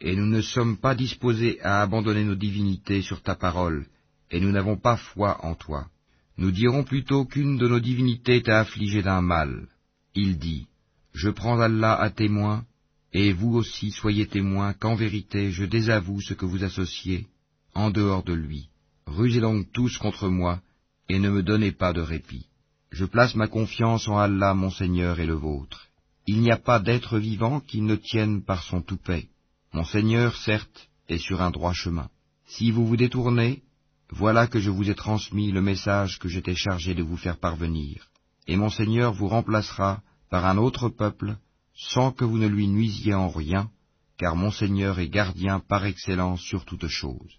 et 0.00 0.14
nous 0.14 0.26
ne 0.26 0.42
sommes 0.42 0.76
pas 0.76 0.94
disposés 0.94 1.58
à 1.62 1.80
abandonner 1.80 2.22
nos 2.22 2.34
divinités 2.34 3.00
sur 3.00 3.22
ta 3.22 3.34
parole, 3.34 3.86
et 4.30 4.38
nous 4.38 4.52
n'avons 4.52 4.76
pas 4.76 4.98
foi 4.98 5.42
en 5.42 5.54
toi. 5.54 5.88
Nous 6.36 6.50
dirons 6.50 6.84
plutôt 6.84 7.24
qu'une 7.24 7.56
de 7.56 7.66
nos 7.66 7.80
divinités 7.80 8.42
t'a 8.42 8.60
affligé 8.60 9.02
d'un 9.02 9.22
mal. 9.22 9.68
Il 10.14 10.38
dit, 10.38 10.66
Je 11.14 11.30
prends 11.30 11.58
Allah 11.60 11.98
à 11.98 12.10
témoin, 12.10 12.66
et 13.14 13.32
vous 13.32 13.54
aussi 13.54 13.90
soyez 13.90 14.26
témoins 14.26 14.74
qu'en 14.74 14.96
vérité 14.96 15.50
je 15.50 15.64
désavoue 15.64 16.20
ce 16.20 16.34
que 16.34 16.44
vous 16.44 16.62
associez, 16.62 17.26
en 17.72 17.90
dehors 17.90 18.22
de 18.22 18.34
lui. 18.34 18.68
Rusez 19.06 19.40
donc 19.40 19.70
tous 19.72 19.98
contre 19.98 20.28
moi, 20.28 20.60
et 21.08 21.18
ne 21.18 21.30
me 21.30 21.42
donnez 21.42 21.72
pas 21.72 21.92
de 21.92 22.00
répit. 22.00 22.46
Je 22.90 23.04
place 23.04 23.34
ma 23.34 23.48
confiance 23.48 24.08
en 24.08 24.18
Allah 24.18 24.54
mon 24.54 24.70
Seigneur 24.70 25.20
et 25.20 25.26
le 25.26 25.34
vôtre. 25.34 25.86
Il 26.26 26.40
n'y 26.40 26.50
a 26.50 26.56
pas 26.56 26.80
d'être 26.80 27.18
vivant 27.18 27.60
qui 27.60 27.80
ne 27.80 27.96
tienne 27.96 28.42
par 28.42 28.62
son 28.62 28.82
toupet. 28.82 29.28
Mon 29.72 29.84
Seigneur, 29.84 30.36
certes, 30.36 30.88
est 31.08 31.18
sur 31.18 31.40
un 31.40 31.50
droit 31.50 31.72
chemin. 31.72 32.08
Si 32.46 32.70
vous 32.70 32.86
vous 32.86 32.96
détournez, 32.96 33.62
voilà 34.10 34.46
que 34.46 34.60
je 34.60 34.70
vous 34.70 34.90
ai 34.90 34.94
transmis 34.94 35.52
le 35.52 35.62
message 35.62 36.18
que 36.18 36.28
j'étais 36.28 36.54
chargé 36.54 36.94
de 36.94 37.02
vous 37.02 37.16
faire 37.16 37.38
parvenir 37.38 38.08
et 38.46 38.56
mon 38.56 38.70
Seigneur 38.70 39.12
vous 39.12 39.28
remplacera 39.28 40.02
par 40.30 40.46
un 40.46 40.56
autre 40.56 40.88
peuple, 40.88 41.36
sans 41.74 42.12
que 42.12 42.24
vous 42.24 42.38
ne 42.38 42.46
lui 42.46 42.68
nuisiez 42.68 43.14
en 43.14 43.28
rien, 43.28 43.70
car 44.18 44.36
mon 44.36 44.50
Seigneur 44.50 44.98
est 44.98 45.08
gardien 45.08 45.60
par 45.60 45.84
excellence 45.84 46.40
sur 46.40 46.64
toutes 46.64 46.88
choses. 46.88 47.38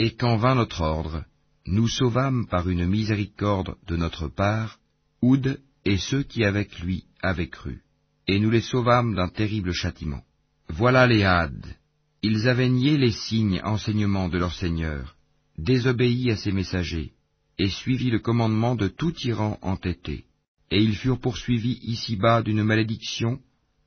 Et 0.00 0.12
quand 0.12 0.36
vint 0.36 0.54
notre 0.54 0.82
ordre, 0.82 1.24
nous 1.66 1.88
sauvâmes 1.88 2.46
par 2.46 2.68
une 2.68 2.86
miséricorde 2.86 3.74
de 3.88 3.96
notre 3.96 4.28
part, 4.28 4.78
Oud 5.22 5.60
et 5.84 5.98
ceux 5.98 6.22
qui 6.22 6.44
avec 6.44 6.78
lui 6.78 7.04
avaient 7.20 7.48
cru, 7.48 7.82
et 8.28 8.38
nous 8.38 8.48
les 8.48 8.60
sauvâmes 8.60 9.16
d'un 9.16 9.28
terrible 9.28 9.72
châtiment. 9.72 10.22
Voilà 10.68 11.08
les 11.08 11.24
Hades. 11.24 11.76
Ils 12.22 12.46
avaient 12.46 12.68
nié 12.68 12.96
les 12.96 13.10
signes 13.10 13.60
enseignements 13.64 14.28
de 14.28 14.38
leur 14.38 14.54
Seigneur, 14.54 15.16
désobéi 15.58 16.30
à 16.30 16.36
ses 16.36 16.52
messagers, 16.52 17.10
et 17.58 17.68
suivit 17.68 18.10
le 18.10 18.20
commandement 18.20 18.76
de 18.76 18.86
tout 18.86 19.10
tyran 19.10 19.58
entêté. 19.62 20.26
Et 20.70 20.80
ils 20.80 20.96
furent 20.96 21.18
poursuivis 21.18 21.80
ici-bas 21.82 22.42
d'une 22.42 22.62
malédiction, 22.62 23.40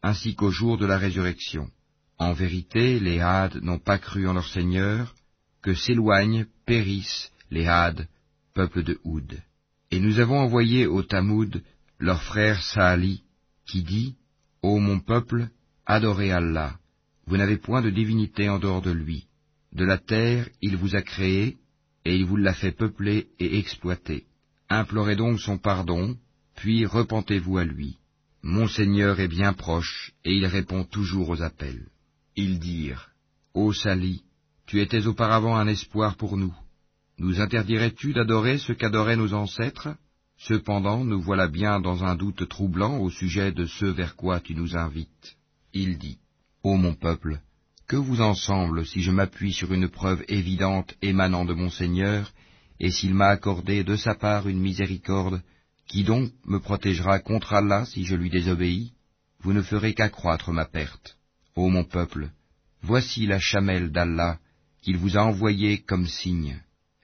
ainsi 0.04 0.36
qu'au 0.36 0.52
jour 0.52 0.78
de 0.78 0.86
la 0.86 0.98
résurrection. 0.98 1.70
En 2.18 2.34
vérité, 2.34 3.00
les 3.00 3.22
Hades 3.22 3.64
n'ont 3.64 3.80
pas 3.80 3.98
cru 3.98 4.28
en 4.28 4.34
leur 4.34 4.50
Seigneur, 4.50 5.16
que 5.62 5.74
s'éloignent, 5.74 6.46
périssent 6.66 7.32
les 7.50 7.68
Hades, 7.68 8.08
peuple 8.54 8.84
de 8.84 9.00
Houd. 9.04 9.42
Et 9.92 10.00
nous 10.00 10.20
avons 10.20 10.40
envoyé 10.40 10.88
au 10.88 11.04
Tamoud 11.04 11.64
leur 12.00 12.24
frère 12.24 12.62
Saali, 12.64 13.24
qui 13.66 13.84
dit, 13.84 14.16
Ô 14.62 14.80
mon 14.80 15.00
peuple, 15.00 15.50
adorez 15.86 16.32
Allah, 16.32 16.78
vous 17.28 17.38
n'avez 17.38 17.58
point 17.58 17.82
de 17.82 17.90
divinité 17.90 18.50
en 18.50 18.60
dehors 18.60 18.82
de 18.82 18.92
lui. 18.92 19.28
De 19.74 19.86
la 19.86 19.98
terre 19.98 20.50
il 20.62 20.76
vous 20.76 20.96
a 20.96 21.02
créé, 21.02 21.58
et 22.04 22.16
il 22.16 22.26
vous 22.26 22.38
l'a 22.38 22.54
fait 22.54 22.72
peupler 22.72 23.28
et 23.40 23.58
exploiter. 23.58 24.26
Implorez 24.70 25.16
donc 25.16 25.40
son 25.40 25.58
pardon, 25.58 26.18
puis 26.56 26.86
repentez-vous 26.86 27.58
à 27.58 27.64
lui. 27.64 27.98
Mon 28.44 28.68
Seigneur 28.68 29.20
est 29.20 29.28
bien 29.28 29.54
proche, 29.54 30.14
et 30.26 30.34
il 30.34 30.46
répond 30.46 30.84
toujours 30.84 31.30
aux 31.30 31.42
appels. 31.42 31.88
Ils 32.36 32.60
dirent, 32.60 33.12
Ô 33.54 33.72
Sali, 33.72 34.24
tu 34.72 34.80
étais 34.80 35.06
auparavant 35.06 35.58
un 35.58 35.68
espoir 35.68 36.16
pour 36.16 36.38
nous. 36.38 36.56
Nous 37.18 37.42
interdirais-tu 37.42 38.14
d'adorer 38.14 38.58
ce 38.58 38.72
qu'adoraient 38.72 39.18
nos 39.18 39.34
ancêtres? 39.34 39.90
Cependant, 40.38 41.04
nous 41.04 41.20
voilà 41.20 41.50
bien 41.50 41.82
dans 41.82 42.06
un 42.06 42.16
doute 42.16 42.48
troublant 42.48 42.98
au 43.00 43.10
sujet 43.10 43.52
de 43.52 43.66
ce 43.66 43.86
vers 43.86 44.16
quoi 44.16 44.40
tu 44.40 44.56
nous 44.56 44.78
invites. 44.78 45.36
Il 45.74 45.98
dit, 45.98 46.20
Ô 46.64 46.78
mon 46.78 46.94
peuple, 46.94 47.42
que 47.86 47.98
vous 47.98 48.22
en 48.22 48.34
semble 48.34 48.86
si 48.86 49.02
je 49.02 49.12
m'appuie 49.12 49.52
sur 49.52 49.74
une 49.74 49.90
preuve 49.90 50.24
évidente 50.30 50.96
émanant 51.02 51.44
de 51.44 51.54
mon 51.54 51.70
Seigneur, 51.70 52.32
et 52.80 52.92
s'il 52.92 53.14
m'a 53.14 53.28
accordé 53.28 53.84
de 53.84 53.98
sa 53.98 54.16
part 54.16 54.48
une 54.48 54.62
miséricorde, 54.62 55.42
qui 55.90 56.06
donc 56.06 56.32
me 56.46 56.62
protégera 56.62 57.20
contre 57.20 57.56
Allah 57.56 57.84
si 57.84 58.06
je 58.06 58.16
lui 58.16 58.30
désobéis? 58.30 58.94
Vous 59.42 59.52
ne 59.52 59.64
ferez 59.64 59.94
qu'accroître 59.94 60.54
ma 60.54 60.64
perte. 60.64 61.18
Ô 61.58 61.68
mon 61.68 61.84
peuple, 61.84 62.30
voici 62.82 63.26
la 63.26 63.40
chamelle 63.40 63.92
d'Allah 63.92 64.40
qu'il 64.82 64.98
vous 64.98 65.18
a 65.18 65.22
envoyée 65.22 65.80
comme 65.80 66.08
signe. 66.08 66.62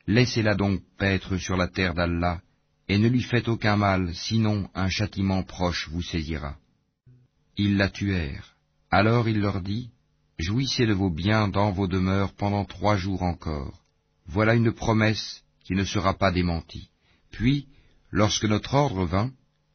Laissez-la 0.07 0.55
donc 0.55 0.81
paître 0.97 1.37
sur 1.37 1.57
la 1.57 1.67
terre 1.67 1.93
d'Allah, 1.93 2.41
et 2.87 2.97
ne 2.97 3.07
lui 3.07 3.21
faites 3.21 3.47
aucun 3.47 3.75
mal, 3.75 4.13
sinon 4.15 4.69
un 4.73 4.89
châtiment 4.89 5.43
proche 5.43 5.89
vous 5.89 6.01
saisira. 6.01 6.57
Ils 7.57 7.77
la 7.77 7.89
tuèrent. 7.89 8.55
Alors 8.89 9.27
il 9.27 9.39
leur 9.39 9.61
dit, 9.61 9.89
Jouissez 10.39 10.85
de 10.85 10.93
vos 10.93 11.09
biens 11.09 11.47
dans 11.47 11.71
vos 11.71 11.87
demeures 11.87 12.33
pendant 12.33 12.63
trois 12.63 12.95
jours 12.95 13.23
encore. 13.23 13.81
Voilà 14.27 14.53
une 14.53 14.71
promesse 14.71 15.43
qui 15.63 15.73
ne 15.73 15.83
sera 15.83 16.13
pas 16.13 16.31
démentie. 16.31 16.89
Puis, 17.31 17.67
lorsque 18.11 18.45
notre 18.45 18.75
ordre 18.75 19.05
vint, 19.05 19.31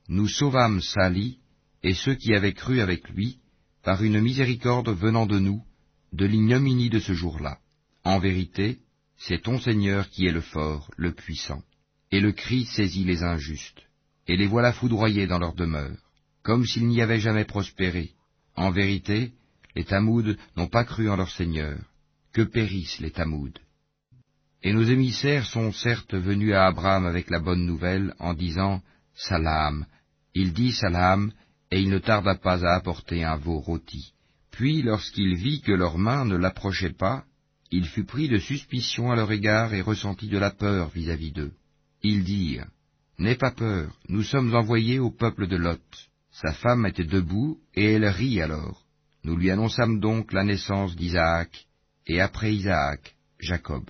nous 0.09 0.29
sauvâmes 0.29 0.81
Sali 0.81 1.38
et 1.83 1.95
ceux 1.95 2.15
qui 2.15 2.33
avaient 2.33 2.53
cru 2.53 2.81
avec 2.81 3.09
lui, 3.09 3.38
par 3.83 4.05
une 4.05 4.21
miséricorde 4.21 4.91
venant 4.91 5.27
de 5.27 5.41
nous, 5.41 5.62
de 6.12 6.27
l'ignominie 6.27 6.91
de 6.91 7.01
ce 7.01 7.12
jour-là. 7.12 7.59
En 8.05 8.19
vérité, 8.19 8.79
c'est 9.17 9.42
ton 9.42 9.59
Seigneur 9.59 10.09
qui 10.09 10.27
est 10.27 10.33
le 10.33 10.40
fort, 10.40 10.90
le 10.96 11.13
puissant. 11.13 11.63
Et 12.11 12.21
le 12.21 12.33
cri 12.33 12.65
saisit 12.65 13.05
les 13.05 13.23
injustes, 13.23 13.83
et 14.27 14.37
les 14.37 14.46
voilà 14.46 14.73
foudroyés 14.73 15.27
dans 15.27 15.38
leur 15.38 15.55
demeure, 15.55 15.96
comme 16.42 16.67
s'ils 16.67 16.87
n'y 16.87 17.00
avaient 17.00 17.21
jamais 17.21 17.44
prospéré. 17.44 18.11
En 18.57 18.71
vérité, 18.71 19.33
les 19.75 19.85
Tamouds 19.85 20.35
n'ont 20.57 20.67
pas 20.67 20.85
cru 20.85 21.09
en 21.09 21.17
leur 21.17 21.31
Seigneur. 21.31 21.79
Que 22.33 22.42
périssent 22.42 23.00
les 23.00 23.11
Tamouds. 23.11 23.61
Et 24.63 24.73
nos 24.73 24.83
émissaires 24.83 25.46
sont 25.46 25.73
certes 25.73 26.15
venus 26.15 26.55
à 26.55 26.67
Abraham 26.67 27.07
avec 27.07 27.31
la 27.31 27.40
bonne 27.40 27.67
nouvelle 27.67 28.15
en 28.19 28.35
disant 28.35 28.83
Salam. 29.15 29.87
Il 30.35 30.53
dit 30.53 30.73
Salam, 30.73 31.33
et 31.71 31.81
il 31.81 31.90
ne 31.90 31.98
tarda 31.98 32.35
pas 32.35 32.65
à 32.65 32.75
apporter 32.75 33.25
un 33.25 33.37
veau 33.37 33.59
rôti. 33.59 34.13
Puis, 34.50 34.83
lorsqu'il 34.83 35.35
vit 35.37 35.61
que 35.63 35.73
leurs 35.73 35.98
mains 35.98 36.25
ne 36.25 36.37
l'approchaient 36.37 36.92
pas, 36.92 37.25
il 37.73 37.87
fut 37.87 38.04
pris 38.04 38.29
de 38.29 38.38
suspicion 38.38 39.10
à 39.10 39.16
leur 39.16 39.33
égard 39.33 39.73
et 39.73 39.81
ressentit 39.81 40.29
de 40.29 40.37
la 40.37 40.50
peur 40.50 40.90
vis-à-vis 40.90 41.33
d'eux. 41.33 41.52
Ils 42.02 42.23
dirent 42.23 42.68
N'aie 43.18 43.37
pas 43.37 43.50
peur, 43.50 43.98
nous 44.08 44.23
sommes 44.23 44.54
envoyés 44.54 44.98
au 44.98 45.10
peuple 45.10 45.46
de 45.46 45.56
Lot. 45.56 45.81
Sa 46.33 46.52
femme 46.52 46.85
était 46.87 47.04
debout, 47.04 47.58
et 47.75 47.92
elle 47.92 48.06
rit 48.06 48.42
alors. 48.42 48.85
Nous 49.25 49.37
lui 49.37 49.50
annonçâmes 49.50 50.00
donc 50.00 50.33
la 50.33 50.44
naissance 50.44 50.96
d'Isaac, 50.96 51.66
et 52.06 52.20
après 52.20 52.54
Isaac, 52.54 53.16
Jacob. 53.38 53.88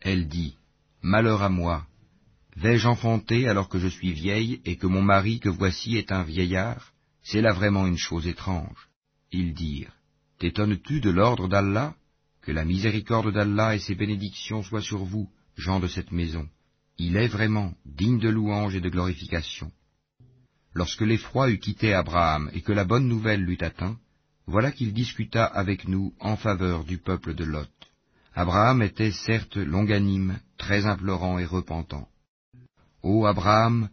Elle 0.00 0.26
dit, 0.26 0.56
Malheur 1.02 1.42
à 1.42 1.48
moi, 1.48 1.86
vais-je 2.56 2.88
enfanter 2.88 3.46
alors 3.46 3.68
que 3.68 3.78
je 3.78 3.88
suis 3.88 4.12
vieille 4.12 4.60
et 4.64 4.76
que 4.76 4.86
mon 4.86 5.02
mari 5.02 5.38
que 5.38 5.48
voici 5.48 5.96
est 5.96 6.10
un 6.10 6.24
vieillard? 6.24 6.92
C'est 7.22 7.40
là 7.40 7.52
vraiment 7.52 7.86
une 7.86 7.98
chose 7.98 8.26
étrange. 8.26 8.88
Ils 9.30 9.54
dirent, 9.54 9.92
T'étonnes-tu 10.38 11.00
de 11.00 11.10
l'ordre 11.10 11.48
d'Allah? 11.48 11.94
Que 12.46 12.52
la 12.52 12.64
miséricorde 12.64 13.32
d'Allah 13.32 13.74
et 13.74 13.80
ses 13.80 13.96
bénédictions 13.96 14.62
soient 14.62 14.80
sur 14.80 15.04
vous, 15.04 15.28
gens 15.56 15.80
de 15.80 15.88
cette 15.88 16.12
maison. 16.12 16.48
Il 16.96 17.16
est 17.16 17.26
vraiment 17.26 17.74
digne 17.84 18.20
de 18.20 18.28
louange 18.28 18.76
et 18.76 18.80
de 18.80 18.88
glorification. 18.88 19.72
Lorsque 20.72 21.00
l'effroi 21.00 21.50
eut 21.50 21.58
quitté 21.58 21.92
Abraham 21.92 22.48
et 22.52 22.60
que 22.60 22.70
la 22.70 22.84
bonne 22.84 23.08
nouvelle 23.08 23.42
l'eut 23.42 23.58
atteint, 23.62 23.98
voilà 24.46 24.70
qu'il 24.70 24.92
discuta 24.92 25.44
avec 25.44 25.88
nous 25.88 26.14
en 26.20 26.36
faveur 26.36 26.84
du 26.84 26.98
peuple 26.98 27.34
de 27.34 27.42
Lot. 27.42 27.68
Abraham 28.32 28.80
était 28.80 29.10
certes 29.10 29.56
longanime, 29.56 30.38
très 30.56 30.86
implorant 30.86 31.40
et 31.40 31.46
repentant. 31.46 32.06
Ô 33.02 33.26
Abraham, 33.26 33.88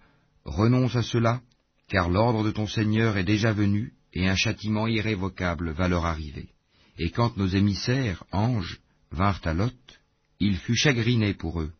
renonce 0.45 0.95
à 0.95 1.01
cela, 1.01 1.41
car 1.87 2.07
l'ordre 2.07 2.43
de 2.43 2.51
ton 2.51 2.67
Seigneur 2.67 3.17
est 3.17 3.23
déjà 3.23 3.51
venu, 3.51 3.93
et 4.13 4.29
un 4.29 4.35
châtiment 4.35 4.85
irrévocable 4.85 5.71
va 5.71 5.87
leur 5.87 6.05
arriver. 6.05 6.52
Et 6.97 7.09
quand 7.09 7.37
nos 7.37 7.47
émissaires, 7.47 8.23
anges, 8.31 8.79
vinrent 9.11 9.41
à 9.45 9.53
Lot, 9.53 9.99
il 10.39 10.57
fut 10.57 10.75
chagriné 10.75 11.33
pour 11.33 11.61
eux, 11.61 11.71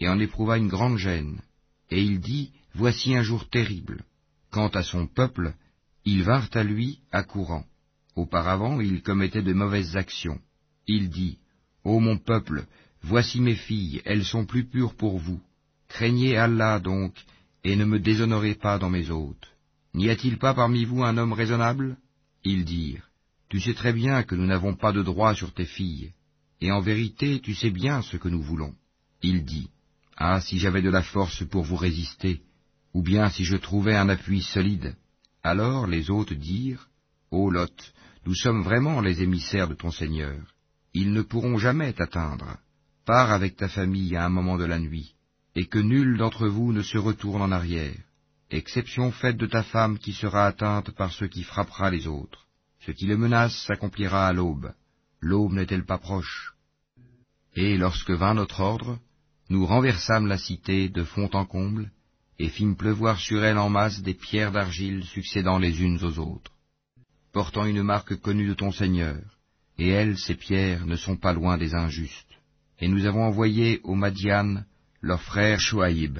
et 0.00 0.08
en 0.08 0.18
éprouva 0.18 0.58
une 0.58 0.68
grande 0.68 0.98
gêne. 0.98 1.40
Et 1.90 2.02
il 2.02 2.20
dit, 2.20 2.52
Voici 2.74 3.14
un 3.14 3.22
jour 3.22 3.48
terrible. 3.48 4.04
Quant 4.50 4.68
à 4.68 4.82
son 4.82 5.06
peuple, 5.06 5.54
ils 6.04 6.22
vinrent 6.22 6.48
à 6.54 6.64
lui 6.64 7.00
accourant. 7.10 7.66
Auparavant, 8.16 8.80
il 8.80 9.02
commettait 9.02 9.42
de 9.42 9.52
mauvaises 9.52 9.96
actions. 9.96 10.40
Il 10.86 11.10
dit, 11.10 11.38
Ô 11.84 12.00
mon 12.00 12.18
peuple, 12.18 12.64
voici 13.02 13.40
mes 13.40 13.56
filles, 13.56 14.00
elles 14.04 14.24
sont 14.24 14.46
plus 14.46 14.64
pures 14.64 14.94
pour 14.94 15.18
vous. 15.18 15.40
Craignez 15.88 16.36
Allah 16.36 16.78
donc, 16.78 17.14
et 17.64 17.76
ne 17.76 17.84
me 17.84 18.00
déshonorez 18.00 18.54
pas 18.54 18.78
dans 18.78 18.90
mes 18.90 19.10
hôtes. 19.10 19.48
N'y 19.94 20.08
a-t-il 20.08 20.38
pas 20.38 20.54
parmi 20.54 20.84
vous 20.84 21.02
un 21.02 21.18
homme 21.18 21.34
raisonnable? 21.34 21.98
Ils 22.44 22.64
dirent, 22.64 23.08
Tu 23.52 23.60
sais 23.60 23.74
très 23.74 23.92
bien 23.92 24.22
que 24.22 24.34
nous 24.34 24.46
n'avons 24.46 24.74
pas 24.74 24.92
de 24.92 25.02
droit 25.02 25.34
sur 25.34 25.52
tes 25.52 25.66
filles, 25.66 26.14
et 26.62 26.72
en 26.72 26.80
vérité 26.80 27.38
tu 27.38 27.54
sais 27.54 27.68
bien 27.68 28.00
ce 28.00 28.16
que 28.16 28.30
nous 28.30 28.40
voulons. 28.40 28.74
Il 29.20 29.44
dit, 29.44 29.68
Ah, 30.16 30.40
si 30.40 30.58
j'avais 30.58 30.80
de 30.80 30.88
la 30.88 31.02
force 31.02 31.44
pour 31.44 31.62
vous 31.62 31.76
résister, 31.76 32.40
ou 32.94 33.02
bien 33.02 33.28
si 33.28 33.44
je 33.44 33.58
trouvais 33.58 33.94
un 33.94 34.08
appui 34.08 34.40
solide. 34.40 34.96
Alors 35.42 35.86
les 35.86 36.10
hôtes 36.10 36.32
dirent, 36.32 36.88
Ô 37.30 37.50
Lot, 37.50 37.92
nous 38.24 38.34
sommes 38.34 38.62
vraiment 38.62 39.02
les 39.02 39.20
émissaires 39.20 39.68
de 39.68 39.74
ton 39.74 39.90
Seigneur. 39.90 40.40
Ils 40.94 41.12
ne 41.12 41.20
pourront 41.20 41.58
jamais 41.58 41.92
t'atteindre. 41.92 42.56
Pars 43.04 43.32
avec 43.32 43.56
ta 43.56 43.68
famille 43.68 44.16
à 44.16 44.24
un 44.24 44.30
moment 44.30 44.56
de 44.56 44.64
la 44.64 44.78
nuit, 44.78 45.12
et 45.54 45.66
que 45.66 45.78
nul 45.78 46.16
d'entre 46.16 46.48
vous 46.48 46.72
ne 46.72 46.80
se 46.80 46.96
retourne 46.96 47.42
en 47.42 47.52
arrière, 47.52 48.00
exception 48.48 49.12
faite 49.12 49.36
de 49.36 49.46
ta 49.46 49.62
femme 49.62 49.98
qui 49.98 50.14
sera 50.14 50.46
atteinte 50.46 50.92
par 50.92 51.12
ce 51.12 51.26
qui 51.26 51.42
frappera 51.42 51.90
les 51.90 52.06
autres. 52.06 52.46
Ce 52.84 52.90
qui 52.90 53.06
le 53.06 53.16
menace 53.16 53.56
s'accomplira 53.66 54.26
à 54.26 54.32
l'aube. 54.32 54.72
L'aube 55.20 55.52
n'est-elle 55.52 55.86
pas 55.86 55.98
proche? 55.98 56.54
Et 57.54 57.76
lorsque 57.76 58.10
vint 58.10 58.34
notre 58.34 58.60
ordre, 58.60 58.98
nous 59.48 59.66
renversâmes 59.66 60.26
la 60.26 60.38
cité 60.38 60.88
de 60.88 61.04
fond 61.04 61.30
en 61.32 61.44
comble, 61.44 61.90
et 62.38 62.48
fîmes 62.48 62.76
pleuvoir 62.76 63.18
sur 63.18 63.44
elle 63.44 63.58
en 63.58 63.68
masse 63.68 64.00
des 64.02 64.14
pierres 64.14 64.52
d'argile 64.52 65.04
succédant 65.04 65.58
les 65.58 65.82
unes 65.82 66.02
aux 66.02 66.18
autres 66.18 66.52
portant 67.32 67.64
une 67.64 67.82
marque 67.82 68.16
connue 68.16 68.46
de 68.46 68.54
ton 68.54 68.70
Seigneur, 68.70 69.18
et 69.78 69.88
elles, 69.88 70.18
ces 70.18 70.34
pierres, 70.34 70.86
ne 70.86 70.96
sont 70.96 71.16
pas 71.16 71.32
loin 71.32 71.56
des 71.56 71.74
injustes. 71.74 72.38
Et 72.78 72.88
nous 72.88 73.06
avons 73.06 73.24
envoyé 73.24 73.80
aux 73.84 73.94
Madian 73.94 74.62
leur 75.00 75.22
frère 75.22 75.58
Chouaïb, 75.58 76.18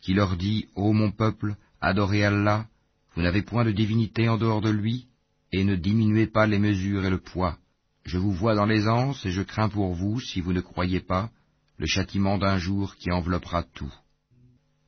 qui 0.00 0.14
leur 0.14 0.36
dit, 0.36 0.68
Ô 0.74 0.92
mon 0.92 1.10
peuple, 1.10 1.56
adorez 1.80 2.24
Allah, 2.24 2.66
vous 3.14 3.22
n'avez 3.22 3.42
point 3.42 3.64
de 3.64 3.72
divinité 3.72 4.28
en 4.28 4.38
dehors 4.38 4.60
de 4.60 4.70
lui, 4.70 5.06
et 5.52 5.64
ne 5.64 5.76
diminuez 5.76 6.26
pas 6.26 6.46
les 6.46 6.58
mesures 6.58 7.04
et 7.04 7.10
le 7.10 7.20
poids. 7.20 7.58
Je 8.04 8.18
vous 8.18 8.32
vois 8.32 8.54
dans 8.54 8.66
l'aisance, 8.66 9.24
et 9.26 9.30
je 9.30 9.42
crains 9.42 9.68
pour 9.68 9.94
vous, 9.94 10.20
si 10.20 10.40
vous 10.40 10.52
ne 10.52 10.60
croyez 10.60 11.00
pas, 11.00 11.30
le 11.78 11.86
châtiment 11.86 12.38
d'un 12.38 12.58
jour 12.58 12.96
qui 12.96 13.10
enveloppera 13.10 13.62
tout. 13.62 13.92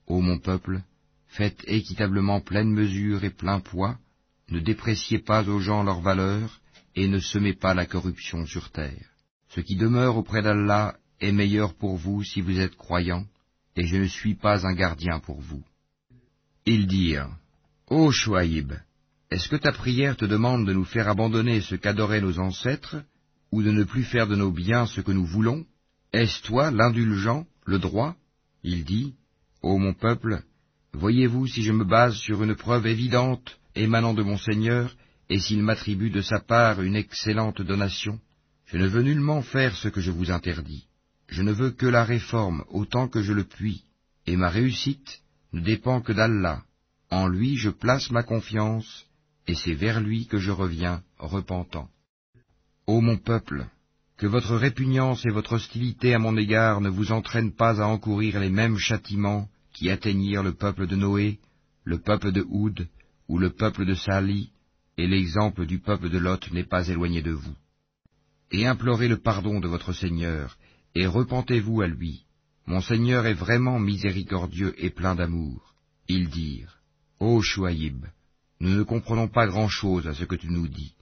Ô 0.06 0.20
mon 0.20 0.38
peuple, 0.38 0.82
faites 1.28 1.62
équitablement 1.66 2.40
pleine 2.40 2.70
mesure 2.70 3.24
et 3.24 3.30
plein 3.30 3.60
poids, 3.60 3.98
ne 4.48 4.60
dépréciez 4.60 5.18
pas 5.18 5.48
aux 5.48 5.60
gens 5.60 5.82
leur 5.82 6.00
valeur, 6.00 6.60
et 6.96 7.08
ne 7.08 7.18
semez 7.18 7.54
pas 7.54 7.74
la 7.74 7.86
corruption 7.86 8.46
sur 8.46 8.70
terre. 8.70 9.10
Ce 9.48 9.60
qui 9.60 9.76
demeure 9.76 10.16
auprès 10.16 10.42
d'Allah 10.42 10.96
est 11.20 11.32
meilleur 11.32 11.74
pour 11.74 11.96
vous 11.96 12.22
si 12.22 12.40
vous 12.40 12.58
êtes 12.58 12.76
croyants, 12.76 13.26
et 13.76 13.86
je 13.86 13.96
ne 13.96 14.06
suis 14.06 14.34
pas 14.34 14.66
un 14.66 14.74
gardien 14.74 15.18
pour 15.20 15.40
vous. 15.40 15.62
Ils 16.66 16.86
dirent, 16.86 17.30
Ô 17.88 18.10
Chouaïb, 18.10 18.72
est-ce 19.34 19.48
que 19.48 19.56
ta 19.56 19.72
prière 19.72 20.16
te 20.16 20.24
demande 20.24 20.64
de 20.64 20.72
nous 20.72 20.84
faire 20.84 21.08
abandonner 21.08 21.60
ce 21.60 21.74
qu'adoraient 21.74 22.20
nos 22.20 22.38
ancêtres, 22.38 23.02
ou 23.50 23.64
de 23.64 23.72
ne 23.72 23.82
plus 23.82 24.04
faire 24.04 24.28
de 24.28 24.36
nos 24.36 24.52
biens 24.52 24.86
ce 24.86 25.00
que 25.00 25.10
nous 25.10 25.26
voulons? 25.26 25.66
Est-ce 26.12 26.40
toi 26.42 26.70
l'indulgent, 26.70 27.44
le 27.66 27.80
droit? 27.80 28.14
Il 28.62 28.84
dit, 28.84 29.14
Ô 29.60 29.76
mon 29.76 29.92
peuple, 29.92 30.44
voyez-vous 30.92 31.48
si 31.48 31.64
je 31.64 31.72
me 31.72 31.82
base 31.84 32.14
sur 32.14 32.44
une 32.44 32.54
preuve 32.54 32.86
évidente 32.86 33.58
émanant 33.74 34.14
de 34.14 34.22
mon 34.22 34.38
Seigneur, 34.38 34.94
et 35.28 35.40
s'il 35.40 35.64
m'attribue 35.64 36.10
de 36.10 36.22
sa 36.22 36.38
part 36.38 36.80
une 36.80 36.94
excellente 36.94 37.60
donation, 37.60 38.20
je 38.66 38.78
ne 38.78 38.86
veux 38.86 39.02
nullement 39.02 39.42
faire 39.42 39.74
ce 39.74 39.88
que 39.88 40.00
je 40.00 40.12
vous 40.12 40.30
interdis. 40.30 40.86
Je 41.26 41.42
ne 41.42 41.50
veux 41.50 41.72
que 41.72 41.86
la 41.86 42.04
réforme 42.04 42.62
autant 42.68 43.08
que 43.08 43.20
je 43.20 43.32
le 43.32 43.42
puis, 43.42 43.82
et 44.28 44.36
ma 44.36 44.48
réussite 44.48 45.22
ne 45.52 45.60
dépend 45.60 46.02
que 46.02 46.12
d'Allah. 46.12 46.62
En 47.10 47.26
lui 47.26 47.56
je 47.56 47.70
place 47.70 48.12
ma 48.12 48.22
confiance, 48.22 49.06
et 49.46 49.54
c'est 49.54 49.74
vers 49.74 50.00
lui 50.00 50.26
que 50.26 50.38
je 50.38 50.50
reviens, 50.50 51.02
repentant. 51.18 51.88
Ô 52.86 53.00
mon 53.00 53.16
peuple, 53.16 53.66
que 54.16 54.26
votre 54.26 54.56
répugnance 54.56 55.24
et 55.26 55.30
votre 55.30 55.54
hostilité 55.54 56.14
à 56.14 56.18
mon 56.18 56.36
égard 56.36 56.80
ne 56.80 56.88
vous 56.88 57.12
entraînent 57.12 57.54
pas 57.54 57.82
à 57.82 57.86
encourir 57.86 58.40
les 58.40 58.50
mêmes 58.50 58.78
châtiments 58.78 59.48
qui 59.72 59.90
atteignirent 59.90 60.42
le 60.42 60.54
peuple 60.54 60.86
de 60.86 60.96
Noé, 60.96 61.38
le 61.84 61.98
peuple 61.98 62.32
de 62.32 62.44
Houd, 62.48 62.88
ou 63.28 63.38
le 63.38 63.50
peuple 63.50 63.84
de 63.84 63.94
Sali, 63.94 64.50
et 64.96 65.06
l'exemple 65.06 65.66
du 65.66 65.80
peuple 65.80 66.08
de 66.08 66.18
Lot 66.18 66.52
n'est 66.52 66.64
pas 66.64 66.88
éloigné 66.88 67.22
de 67.22 67.32
vous. 67.32 67.56
Et 68.52 68.66
implorez 68.66 69.08
le 69.08 69.18
pardon 69.18 69.60
de 69.60 69.66
votre 69.66 69.92
Seigneur, 69.92 70.56
et 70.94 71.06
repentez-vous 71.06 71.82
à 71.82 71.88
lui. 71.88 72.24
Mon 72.66 72.80
Seigneur 72.80 73.26
est 73.26 73.34
vraiment 73.34 73.78
miséricordieux 73.78 74.74
et 74.78 74.90
plein 74.90 75.14
d'amour. 75.14 75.74
Ils 76.08 76.28
dirent, 76.28 76.78
Ô 77.18 77.42
Chouaïb, 77.42 78.06
nous 78.60 78.74
ne 78.74 78.82
comprenons 78.82 79.28
pas 79.28 79.46
grand-chose 79.46 80.06
à 80.06 80.14
ce 80.14 80.24
que 80.24 80.36
tu 80.36 80.48
nous 80.48 80.68
dis, 80.68 80.94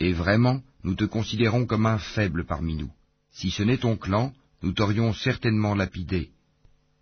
et 0.00 0.12
vraiment 0.12 0.62
nous 0.82 0.94
te 0.94 1.04
considérons 1.04 1.66
comme 1.66 1.86
un 1.86 1.98
faible 1.98 2.44
parmi 2.44 2.74
nous. 2.76 2.90
Si 3.32 3.50
ce 3.50 3.62
n'est 3.62 3.78
ton 3.78 3.96
clan, 3.96 4.32
nous 4.62 4.72
t'aurions 4.72 5.12
certainement 5.12 5.74
lapidé, 5.74 6.30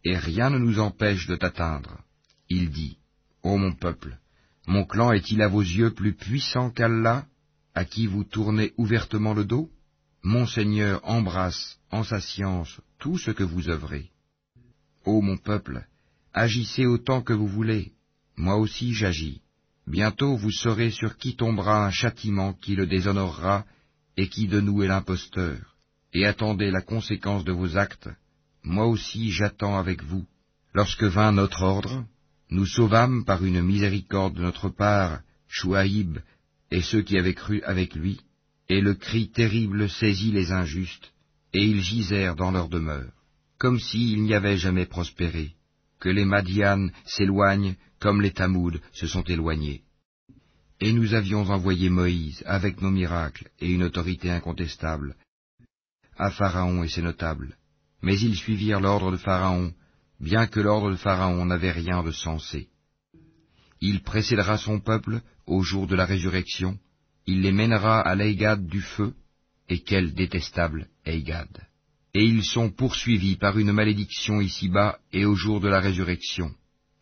et 0.04 0.16
rien 0.16 0.50
ne 0.50 0.58
nous 0.58 0.78
empêche 0.78 1.26
de 1.26 1.36
t'atteindre. 1.36 1.98
Il 2.48 2.70
dit, 2.70 2.98
Ô 3.42 3.56
mon 3.56 3.72
peuple, 3.72 4.18
mon 4.66 4.84
clan 4.84 5.12
est-il 5.12 5.42
à 5.42 5.48
vos 5.48 5.60
yeux 5.60 5.92
plus 5.92 6.14
puissant 6.14 6.70
qu'Allah, 6.70 7.26
à 7.74 7.84
qui 7.84 8.06
vous 8.06 8.24
tournez 8.24 8.72
ouvertement 8.76 9.34
le 9.34 9.44
dos? 9.44 9.70
Mon 10.22 10.46
Seigneur 10.46 11.00
embrasse, 11.02 11.78
en 11.90 12.04
sa 12.04 12.20
science, 12.20 12.80
tout 12.98 13.18
ce 13.18 13.32
que 13.32 13.42
vous 13.42 13.68
œuvrez. 13.68 14.10
Ô 15.04 15.20
mon 15.20 15.36
peuple, 15.36 15.84
agissez 16.32 16.86
autant 16.86 17.22
que 17.22 17.32
vous 17.32 17.48
voulez, 17.48 17.92
moi 18.36 18.56
aussi 18.56 18.94
j'agis. 18.94 19.40
Bientôt 19.86 20.36
vous 20.36 20.50
saurez 20.50 20.90
sur 20.90 21.16
qui 21.16 21.34
tombera 21.36 21.84
un 21.86 21.90
châtiment 21.90 22.52
qui 22.52 22.76
le 22.76 22.86
déshonorera, 22.86 23.64
et 24.16 24.28
qui 24.28 24.46
de 24.46 24.60
nous 24.60 24.82
est 24.82 24.88
l'imposteur. 24.88 25.58
Et 26.12 26.26
attendez 26.26 26.70
la 26.70 26.82
conséquence 26.82 27.44
de 27.44 27.52
vos 27.52 27.76
actes, 27.76 28.10
moi 28.62 28.86
aussi 28.86 29.30
j'attends 29.30 29.78
avec 29.78 30.02
vous. 30.02 30.26
Lorsque 30.74 31.04
vint 31.04 31.32
notre 31.32 31.62
ordre, 31.62 32.04
nous 32.50 32.66
sauvâmes 32.66 33.24
par 33.24 33.44
une 33.44 33.62
miséricorde 33.62 34.34
de 34.34 34.42
notre 34.42 34.68
part 34.68 35.20
Chouaïb 35.48 36.18
et 36.70 36.82
ceux 36.82 37.02
qui 37.02 37.18
avaient 37.18 37.34
cru 37.34 37.62
avec 37.62 37.94
lui, 37.94 38.20
et 38.68 38.80
le 38.80 38.94
cri 38.94 39.30
terrible 39.30 39.88
saisit 39.90 40.32
les 40.32 40.52
injustes, 40.52 41.12
et 41.52 41.64
ils 41.64 41.82
gisèrent 41.82 42.36
dans 42.36 42.50
leur 42.50 42.68
demeure, 42.68 43.12
comme 43.58 43.78
s'ils 43.78 44.22
n'y 44.22 44.34
avaient 44.34 44.56
jamais 44.56 44.86
prospéré, 44.86 45.52
que 46.00 46.08
les 46.08 46.24
Madianes 46.24 46.92
s'éloignent 47.04 47.76
comme 48.02 48.20
les 48.20 48.32
Tamouds 48.32 48.80
se 48.92 49.06
sont 49.06 49.22
éloignés. 49.22 49.82
Et 50.80 50.92
nous 50.92 51.14
avions 51.14 51.48
envoyé 51.48 51.88
Moïse 51.88 52.42
avec 52.46 52.82
nos 52.82 52.90
miracles 52.90 53.48
et 53.60 53.70
une 53.70 53.84
autorité 53.84 54.28
incontestable 54.28 55.14
à 56.18 56.32
Pharaon 56.32 56.82
et 56.82 56.88
ses 56.88 57.00
notables, 57.00 57.56
mais 58.02 58.18
ils 58.18 58.34
suivirent 58.34 58.80
l'ordre 58.80 59.12
de 59.12 59.16
Pharaon 59.16 59.72
bien 60.18 60.48
que 60.48 60.58
l'ordre 60.58 60.90
de 60.90 60.96
Pharaon 60.96 61.44
n'avait 61.46 61.70
rien 61.70 62.02
de 62.02 62.10
sensé. 62.10 62.68
Il 63.80 64.02
précédera 64.02 64.58
son 64.58 64.80
peuple 64.80 65.20
au 65.46 65.62
jour 65.62 65.86
de 65.86 65.94
la 65.94 66.04
résurrection, 66.04 66.78
il 67.26 67.42
les 67.42 67.52
mènera 67.52 68.00
à 68.00 68.16
l'Eigad 68.16 68.66
du 68.66 68.80
feu, 68.80 69.14
et 69.68 69.80
quel 69.84 70.12
détestable 70.12 70.88
Eigad. 71.06 71.48
Et 72.14 72.24
ils 72.24 72.44
sont 72.44 72.70
poursuivis 72.70 73.36
par 73.36 73.58
une 73.58 73.72
malédiction 73.72 74.40
ici-bas 74.40 74.98
et 75.12 75.24
au 75.24 75.36
jour 75.36 75.60
de 75.60 75.68
la 75.68 75.78
résurrection. 75.78 76.52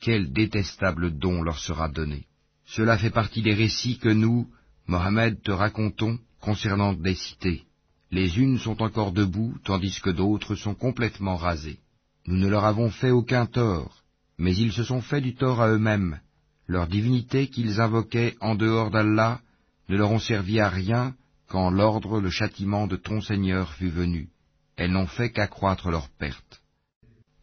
Quel 0.01 0.33
détestable 0.33 1.19
don 1.19 1.43
leur 1.43 1.59
sera 1.59 1.89
donné. 1.89 2.25
Cela 2.65 2.97
fait 2.97 3.11
partie 3.11 3.43
des 3.43 3.55
récits 3.55 3.99
que 3.99 4.09
nous, 4.09 4.49
Mohammed, 4.87 5.43
te 5.43 5.51
racontons 5.51 6.19
concernant 6.41 6.95
des 6.95 7.15
cités. 7.15 7.65
Les 8.11 8.39
unes 8.39 8.59
sont 8.59 8.83
encore 8.83 9.13
debout, 9.13 9.55
tandis 9.65 10.01
que 10.01 10.11
d'autres 10.11 10.55
sont 10.55 10.75
complètement 10.75 11.37
rasées. 11.37 11.79
Nous 12.27 12.37
ne 12.37 12.49
leur 12.49 12.65
avons 12.65 12.91
fait 12.91 13.11
aucun 13.11 13.47
tort, 13.47 14.03
mais 14.39 14.57
ils 14.57 14.73
se 14.73 14.85
sont 14.85 15.01
fait 15.01 15.21
du 15.21 15.35
tort 15.35 15.61
à 15.61 15.69
eux-mêmes. 15.69 16.19
Leurs 16.67 16.87
divinités 16.87 17.49
qu'ils 17.49 17.81
invoquaient 17.81 18.37
en 18.41 18.55
dehors 18.55 18.91
d'Allah 18.91 19.41
ne 19.89 19.97
leur 19.97 20.11
ont 20.11 20.19
servi 20.19 20.61
à 20.61 20.69
rien 20.69 21.15
quand 21.49 21.71
l'ordre, 21.71 22.21
le 22.21 22.31
châtiment 22.31 22.87
de 22.87 22.97
ton 22.97 23.21
Seigneur 23.21 23.75
fut 23.75 23.91
venu. 23.91 24.29
Elles 24.77 24.93
n'ont 24.93 25.09
fait 25.09 25.31
qu'accroître 25.31 25.91
leur 25.91 26.09
perte. 26.11 26.60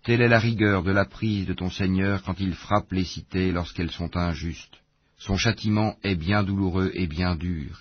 Telle 0.07 0.21
est 0.21 0.29
la 0.29 0.39
rigueur 0.39 0.83
de 0.83 0.91
la 0.91 1.03
prise 1.03 1.45
de 1.47 1.53
ton 1.53 1.69
Seigneur 1.69 2.23
quand 2.23 2.39
il 2.39 2.53
frappe 2.53 2.93
les 2.93 3.03
cités 3.03 3.51
lorsqu'elles 3.51 3.91
sont 3.91 4.15
injustes. 4.15 4.77
Son 5.17 5.35
châtiment 5.35 5.97
est 6.01 6.15
bien 6.15 6.43
douloureux 6.43 6.91
et 6.93 7.07
bien 7.07 7.35
dur. 7.35 7.77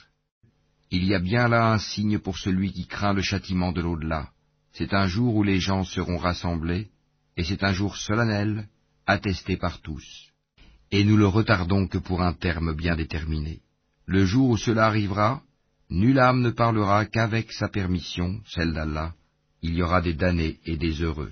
Il 0.91 1.05
y 1.05 1.15
a 1.15 1.21
bien 1.21 1.47
là 1.47 1.71
un 1.73 1.79
signe 1.79 2.19
pour 2.19 2.37
celui 2.37 2.73
qui 2.73 2.89
craint 2.89 3.13
le 3.13 3.23
châtiment 3.23 3.71
de 3.71 3.81
l'au-delà. 3.81 4.31
C'est 4.73 4.93
un 4.93 5.07
jour 5.07 5.37
où 5.37 5.45
les 5.45 5.61
gens 5.61 5.85
seront 5.85 6.19
rassemblés, 6.19 6.89
et 7.37 7.45
c'est 7.45 7.63
un 7.63 7.73
jour 7.73 7.97
solennel, 7.97 8.67
attesté 9.07 9.57
par 9.57 9.81
tous. 9.81 10.33
Et 10.91 11.05
nous 11.05 11.17
le 11.17 11.29
retardons 11.29 11.87
que 11.87 11.99
pour 11.99 12.23
un 12.23 12.33
terme 12.33 12.75
bien 12.75 12.97
déterminé. 12.97 13.61
Le 14.05 14.25
jour 14.25 14.51
où 14.51 14.57
cela 14.57 14.87
arrivera, 14.87 15.43
nulle 15.91 16.19
âme 16.19 16.41
ne 16.41 16.51
parlera 16.51 17.07
qu'avec 17.07 17.53
sa 17.53 17.69
permission, 17.69 18.41
celle 18.49 18.73
d'Allah. 18.73 19.15
Il 19.63 19.75
y 19.75 19.83
aura 19.85 20.01
des 20.01 20.15
damnés 20.15 20.59
et 20.65 20.77
des 20.77 21.01
heureux. 21.03 21.31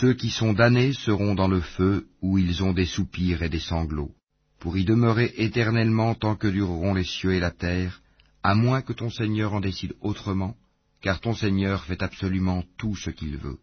Ceux 0.00 0.14
qui 0.14 0.30
sont 0.30 0.54
damnés 0.54 0.94
seront 0.94 1.34
dans 1.34 1.48
le 1.48 1.60
feu 1.60 2.06
où 2.22 2.38
ils 2.38 2.62
ont 2.62 2.72
des 2.72 2.86
soupirs 2.86 3.42
et 3.42 3.50
des 3.50 3.60
sanglots, 3.60 4.14
pour 4.58 4.78
y 4.78 4.86
demeurer 4.86 5.34
éternellement 5.36 6.14
tant 6.14 6.34
que 6.34 6.46
dureront 6.46 6.94
les 6.94 7.04
cieux 7.04 7.34
et 7.34 7.40
la 7.40 7.50
terre, 7.50 8.00
à 8.42 8.54
moins 8.54 8.80
que 8.80 8.94
ton 8.94 9.10
Seigneur 9.10 9.52
en 9.52 9.60
décide 9.60 9.92
autrement, 10.00 10.56
car 11.02 11.20
ton 11.20 11.34
Seigneur 11.34 11.84
fait 11.84 12.02
absolument 12.02 12.64
tout 12.78 12.96
ce 12.96 13.10
qu'il 13.10 13.36
veut. 13.36 13.58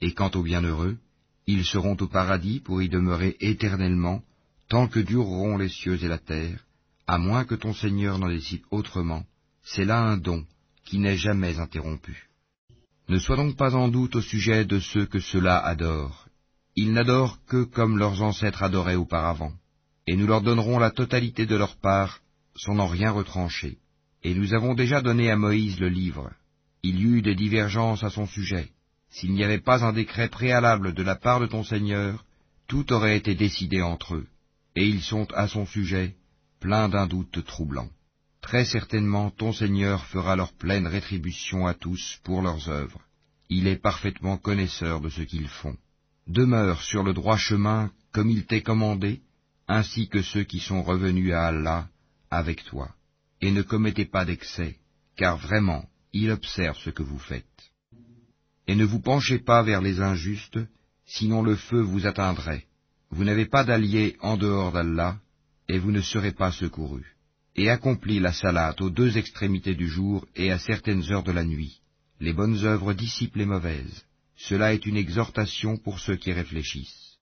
Et 0.00 0.12
quant 0.12 0.32
aux 0.34 0.42
bienheureux, 0.42 0.98
ils 1.46 1.64
seront 1.64 1.96
au 2.00 2.08
paradis 2.08 2.58
pour 2.58 2.82
y 2.82 2.88
demeurer 2.88 3.36
éternellement, 3.38 4.24
tant 4.68 4.88
que 4.88 4.98
dureront 4.98 5.56
les 5.56 5.68
cieux 5.68 6.02
et 6.02 6.08
la 6.08 6.18
terre, 6.18 6.64
à 7.06 7.16
moins 7.16 7.44
que 7.44 7.54
ton 7.54 7.74
Seigneur 7.74 8.18
n'en 8.18 8.28
décide 8.28 8.62
autrement, 8.72 9.24
c'est 9.62 9.84
là 9.84 10.00
un 10.00 10.16
don 10.16 10.44
qui 10.84 10.98
n'est 10.98 11.16
jamais 11.16 11.60
interrompu. 11.60 12.27
Ne 13.08 13.18
sois 13.18 13.36
donc 13.36 13.56
pas 13.56 13.74
en 13.74 13.88
doute 13.88 14.16
au 14.16 14.20
sujet 14.20 14.66
de 14.66 14.80
ceux 14.80 15.06
que 15.06 15.18
ceux-là 15.18 15.58
adorent. 15.58 16.28
Ils 16.76 16.92
n'adorent 16.92 17.38
que 17.46 17.64
comme 17.64 17.96
leurs 17.96 18.20
ancêtres 18.20 18.62
adoraient 18.62 18.96
auparavant, 18.96 19.52
et 20.06 20.14
nous 20.14 20.26
leur 20.26 20.42
donnerons 20.42 20.78
la 20.78 20.90
totalité 20.90 21.46
de 21.46 21.56
leur 21.56 21.76
part 21.76 22.20
sans 22.54 22.74
n'en 22.74 22.86
rien 22.86 23.10
retrancher. 23.10 23.78
Et 24.22 24.34
nous 24.34 24.52
avons 24.52 24.74
déjà 24.74 25.00
donné 25.00 25.30
à 25.30 25.36
Moïse 25.36 25.80
le 25.80 25.88
livre. 25.88 26.30
Il 26.82 27.00
y 27.00 27.04
eut 27.04 27.22
des 27.22 27.34
divergences 27.34 28.04
à 28.04 28.10
son 28.10 28.26
sujet. 28.26 28.68
S'il 29.10 29.32
n'y 29.32 29.42
avait 29.42 29.60
pas 29.60 29.84
un 29.84 29.94
décret 29.94 30.28
préalable 30.28 30.92
de 30.92 31.02
la 31.02 31.16
part 31.16 31.40
de 31.40 31.46
ton 31.46 31.64
Seigneur, 31.64 32.24
tout 32.66 32.92
aurait 32.92 33.16
été 33.16 33.34
décidé 33.34 33.80
entre 33.80 34.16
eux. 34.16 34.26
Et 34.76 34.86
ils 34.86 35.02
sont 35.02 35.26
à 35.32 35.48
son 35.48 35.64
sujet 35.64 36.14
plein 36.60 36.90
d'un 36.90 37.06
doute 37.06 37.42
troublant. 37.44 37.88
Très 38.40 38.64
certainement 38.64 39.30
ton 39.30 39.52
Seigneur 39.52 40.04
fera 40.06 40.36
leur 40.36 40.52
pleine 40.52 40.86
rétribution 40.86 41.66
à 41.66 41.74
tous 41.74 42.18
pour 42.24 42.42
leurs 42.42 42.68
œuvres. 42.68 43.00
Il 43.48 43.66
est 43.66 43.82
parfaitement 43.82 44.36
connaisseur 44.36 45.00
de 45.00 45.08
ce 45.08 45.22
qu'ils 45.22 45.48
font. 45.48 45.76
Demeure 46.26 46.82
sur 46.82 47.02
le 47.02 47.14
droit 47.14 47.36
chemin 47.36 47.90
comme 48.12 48.30
il 48.30 48.46
t'est 48.46 48.62
commandé, 48.62 49.20
ainsi 49.66 50.08
que 50.08 50.22
ceux 50.22 50.44
qui 50.44 50.60
sont 50.60 50.82
revenus 50.82 51.32
à 51.32 51.46
Allah 51.46 51.88
avec 52.30 52.64
toi. 52.64 52.90
Et 53.40 53.50
ne 53.50 53.62
commettez 53.62 54.06
pas 54.06 54.24
d'excès, 54.24 54.76
car 55.16 55.36
vraiment, 55.36 55.88
il 56.12 56.30
observe 56.30 56.76
ce 56.78 56.90
que 56.90 57.02
vous 57.02 57.18
faites. 57.18 57.44
Et 58.66 58.74
ne 58.74 58.84
vous 58.84 59.00
penchez 59.00 59.38
pas 59.38 59.62
vers 59.62 59.80
les 59.80 60.00
injustes, 60.00 60.58
sinon 61.06 61.42
le 61.42 61.56
feu 61.56 61.80
vous 61.80 62.06
atteindrait. 62.06 62.64
Vous 63.10 63.24
n'avez 63.24 63.46
pas 63.46 63.64
d'alliés 63.64 64.16
en 64.20 64.36
dehors 64.36 64.72
d'Allah, 64.72 65.18
et 65.68 65.78
vous 65.78 65.92
ne 65.92 66.02
serez 66.02 66.32
pas 66.32 66.52
secourus. 66.52 67.17
Et 67.60 67.70
accomplis 67.70 68.20
la 68.20 68.32
salate 68.32 68.80
aux 68.80 68.88
deux 68.88 69.18
extrémités 69.18 69.74
du 69.74 69.88
jour 69.88 70.24
et 70.36 70.52
à 70.52 70.60
certaines 70.60 71.02
heures 71.10 71.24
de 71.24 71.32
la 71.32 71.42
nuit. 71.42 71.80
Les 72.20 72.32
bonnes 72.32 72.64
œuvres 72.64 72.92
dissipent 72.92 73.34
les 73.34 73.46
mauvaises. 73.46 74.04
Cela 74.36 74.74
est 74.74 74.86
une 74.86 74.96
exhortation 74.96 75.76
pour 75.76 75.98
ceux 75.98 76.14
qui 76.14 76.30
réfléchissent. 76.32 77.18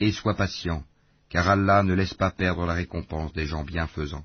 Et 0.00 0.10
sois 0.10 0.34
patient, 0.34 0.82
car 1.28 1.48
Allah 1.48 1.84
ne 1.84 1.94
laisse 1.94 2.14
pas 2.14 2.32
perdre 2.32 2.66
la 2.66 2.74
récompense 2.74 3.32
des 3.32 3.46
gens 3.46 3.62
bienfaisants. 3.62 4.24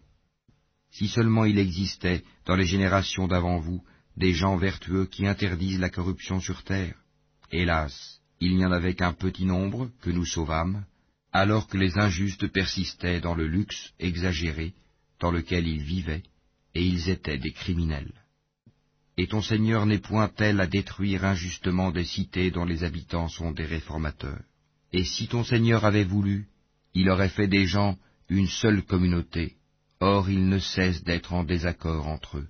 Si 0.89 1.07
seulement 1.07 1.45
il 1.45 1.59
existait, 1.59 2.23
dans 2.47 2.55
les 2.55 2.65
générations 2.65 3.27
d'avant 3.27 3.59
vous, 3.59 3.84
des 4.17 4.34
gens 4.34 4.57
vertueux 4.57 5.05
qui 5.05 5.27
interdisent 5.27 5.80
la 5.80 5.91
corruption 5.91 6.39
sur 6.39 6.63
terre. 6.63 6.95
Hélas, 7.51 8.19
il 8.39 8.57
n'y 8.57 8.65
en 8.65 8.71
avait 8.71 8.95
qu'un 8.95 9.13
petit 9.13 9.45
nombre 9.45 9.91
que 10.01 10.09
nous 10.09 10.25
sauvâmes, 10.25 10.86
alors 11.32 11.67
que 11.67 11.77
les 11.77 11.99
injustes 11.99 12.47
persistaient 12.47 13.21
dans 13.21 13.36
le 13.36 13.45
luxe 13.45 13.93
exagéré 13.99 14.73
dans 15.20 15.32
lequel 15.32 15.67
ils 15.67 15.82
vivaient, 15.82 16.24
et 16.76 16.84
ils 16.84 17.09
étaient 17.09 17.38
des 17.38 17.51
criminels. 17.51 18.13
Et 19.17 19.28
ton 19.28 19.41
Seigneur 19.41 19.86
n'est 19.86 19.99
point 19.99 20.30
tel 20.30 20.61
à 20.61 20.67
détruire 20.67 21.26
injustement 21.26 21.91
des 21.91 22.05
cités 22.05 22.51
dont 22.51 22.65
les 22.65 22.84
habitants 22.84 23.28
sont 23.28 23.51
des 23.51 23.65
réformateurs. 23.65 24.43
Et 24.93 25.03
si 25.03 25.28
ton 25.28 25.43
Seigneur 25.43 25.84
avait 25.84 26.05
voulu, 26.05 26.47
il 26.93 27.09
aurait 27.09 27.30
fait 27.30 27.47
des 27.47 27.65
gens 27.65 27.97
une 28.30 28.47
seule 28.47 28.84
communauté, 28.84 29.55
or 29.99 30.30
ils 30.30 30.47
ne 30.47 30.59
cessent 30.59 31.03
d'être 31.03 31.34
en 31.34 31.43
désaccord 31.43 32.07
entre 32.07 32.38
eux. 32.38 32.47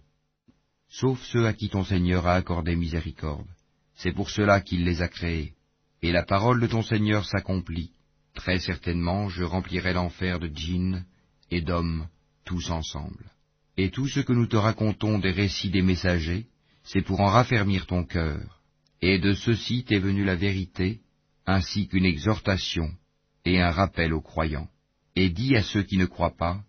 Sauf 0.89 1.22
ceux 1.24 1.45
à 1.45 1.53
qui 1.53 1.70
ton 1.70 1.84
Seigneur 1.84 2.28
a 2.28 2.36
accordé 2.36 2.76
miséricorde, 2.76 3.47
c'est 3.95 4.13
pour 4.13 4.30
cela 4.30 4.61
qu'il 4.61 4.86
les 4.86 5.01
a 5.01 5.07
créés, 5.07 5.53
et 6.01 6.11
la 6.11 6.24
parole 6.24 6.61
de 6.61 6.67
ton 6.67 6.84
Seigneur 6.84 7.26
s'accomplit, 7.26 7.91
Très 8.39 8.59
certainement, 8.59 9.28
je 9.28 9.43
remplirai 9.43 9.91
l'enfer 9.93 10.39
de 10.39 10.47
djinns 10.47 11.03
et 11.51 11.61
d'hommes, 11.61 12.07
tous 12.45 12.69
ensemble. 12.69 13.31
Et 13.77 13.89
tout 13.91 14.07
ce 14.07 14.19
que 14.19 14.33
nous 14.33 14.47
te 14.47 14.57
racontons 14.57 15.19
des 15.19 15.31
récits 15.31 15.69
des 15.69 15.81
messagers, 15.81 16.47
c'est 16.83 17.01
pour 17.01 17.21
en 17.21 17.27
raffermir 17.27 17.85
ton 17.85 18.03
cœur. 18.03 18.61
Et 19.01 19.19
de 19.19 19.33
ceci 19.33 19.83
t'est 19.83 19.99
venue 19.99 20.25
la 20.25 20.35
vérité, 20.35 20.99
ainsi 21.45 21.87
qu'une 21.87 22.05
exhortation 22.05 22.91
et 23.45 23.61
un 23.61 23.71
rappel 23.71 24.13
aux 24.13 24.21
croyants. 24.21 24.67
Et 25.15 25.29
dis 25.29 25.55
à 25.55 25.63
ceux 25.63 25.83
qui 25.83 25.97
ne 25.97 26.05
croient 26.05 26.35
pas, 26.35 26.61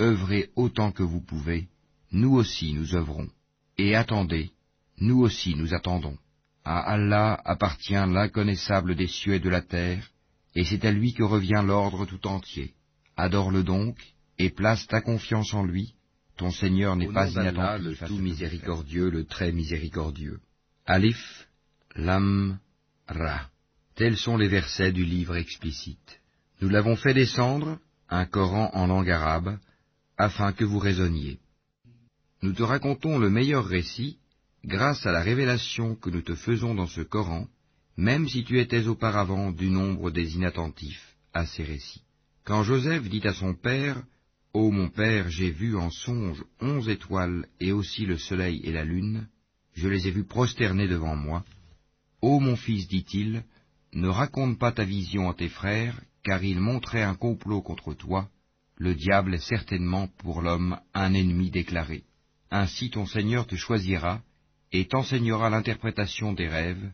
œuvrez 0.00 0.50
autant 0.56 0.92
que 0.92 1.02
vous 1.02 1.20
pouvez, 1.20 1.68
nous 2.12 2.34
aussi 2.34 2.72
nous 2.72 2.94
œuvrons. 2.94 3.28
Et 3.78 3.94
attendez, 3.94 4.50
nous 4.98 5.20
aussi 5.20 5.54
nous 5.54 5.74
attendons. 5.74 6.16
À 6.64 6.80
Allah 6.80 7.40
appartient 7.44 7.92
l'inconnaissable 7.92 8.96
des 8.96 9.06
cieux 9.06 9.34
et 9.34 9.40
de 9.40 9.48
la 9.48 9.62
terre, 9.62 10.10
et 10.54 10.64
c'est 10.64 10.84
à 10.84 10.90
lui 10.90 11.12
que 11.12 11.22
revient 11.22 11.62
l'ordre 11.64 12.06
tout 12.06 12.26
entier. 12.26 12.74
Adore-le 13.16 13.62
donc, 13.62 13.96
et 14.38 14.50
place 14.50 14.86
ta 14.86 15.00
confiance 15.00 15.54
en 15.54 15.64
lui, 15.64 15.94
ton 16.36 16.50
Seigneur 16.50 16.96
n'est 16.96 17.12
pas 17.12 17.30
inattentif. 17.30 18.00
le 18.00 18.06
tout 18.06 18.18
miséricordieux, 18.18 19.10
le 19.10 19.24
très 19.24 19.52
miséricordieux. 19.52 20.40
Alif, 20.84 21.48
Lam, 21.94 22.58
Ra. 23.08 23.48
Tels 23.94 24.18
sont 24.18 24.36
les 24.36 24.48
versets 24.48 24.92
du 24.92 25.04
livre 25.04 25.36
explicite. 25.36 26.20
Nous 26.60 26.68
l'avons 26.68 26.96
fait 26.96 27.14
descendre, 27.14 27.78
un 28.10 28.26
Coran 28.26 28.70
en 28.74 28.86
langue 28.86 29.10
arabe, 29.10 29.58
afin 30.18 30.52
que 30.52 30.64
vous 30.64 30.78
raisonniez. 30.78 31.38
Nous 32.42 32.52
te 32.52 32.62
racontons 32.62 33.18
le 33.18 33.30
meilleur 33.30 33.64
récit, 33.64 34.18
grâce 34.64 35.06
à 35.06 35.12
la 35.12 35.22
révélation 35.22 35.94
que 35.94 36.10
nous 36.10 36.22
te 36.22 36.34
faisons 36.34 36.74
dans 36.74 36.86
ce 36.86 37.00
Coran, 37.00 37.46
même 37.96 38.28
si 38.28 38.44
tu 38.44 38.60
étais 38.60 38.86
auparavant 38.86 39.50
du 39.50 39.70
nombre 39.70 40.10
des 40.10 40.36
inattentifs 40.36 41.16
à 41.32 41.46
ces 41.46 41.64
récits. 41.64 42.02
Quand 42.44 42.62
Joseph 42.62 43.08
dit 43.08 43.26
à 43.26 43.32
son 43.32 43.54
père, 43.54 44.02
Ô 44.58 44.70
mon 44.70 44.88
père, 44.88 45.28
j'ai 45.28 45.50
vu 45.50 45.76
en 45.76 45.90
songe 45.90 46.42
onze 46.62 46.88
étoiles 46.88 47.46
et 47.60 47.72
aussi 47.72 48.06
le 48.06 48.16
soleil 48.16 48.62
et 48.64 48.72
la 48.72 48.84
lune, 48.84 49.28
je 49.74 49.86
les 49.86 50.08
ai 50.08 50.10
vus 50.10 50.24
prosterner 50.24 50.88
devant 50.88 51.14
moi. 51.14 51.44
Ô 52.22 52.40
mon 52.40 52.56
fils, 52.56 52.88
dit-il, 52.88 53.44
ne 53.92 54.08
raconte 54.08 54.58
pas 54.58 54.72
ta 54.72 54.84
vision 54.84 55.28
à 55.28 55.34
tes 55.34 55.50
frères, 55.50 56.00
car 56.24 56.42
ils 56.42 56.58
montraient 56.58 57.02
un 57.02 57.16
complot 57.16 57.60
contre 57.60 57.92
toi. 57.92 58.30
Le 58.78 58.94
diable 58.94 59.34
est 59.34 59.46
certainement 59.46 60.08
pour 60.16 60.40
l'homme 60.40 60.80
un 60.94 61.12
ennemi 61.12 61.50
déclaré. 61.50 62.04
Ainsi 62.50 62.88
ton 62.88 63.04
Seigneur 63.04 63.46
te 63.46 63.56
choisira 63.56 64.22
et 64.72 64.86
t'enseignera 64.86 65.50
l'interprétation 65.50 66.32
des 66.32 66.48
rêves, 66.48 66.90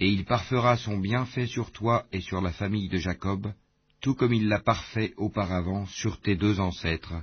et 0.00 0.08
il 0.08 0.24
parfera 0.24 0.76
son 0.78 0.98
bienfait 0.98 1.46
sur 1.46 1.70
toi 1.70 2.06
et 2.10 2.22
sur 2.22 2.40
la 2.40 2.50
famille 2.50 2.88
de 2.88 2.98
Jacob, 2.98 3.52
tout 4.04 4.14
comme 4.14 4.34
il 4.34 4.48
l'a 4.48 4.60
parfait 4.60 5.14
auparavant 5.16 5.86
sur 5.86 6.20
tes 6.20 6.36
deux 6.36 6.60
ancêtres, 6.60 7.14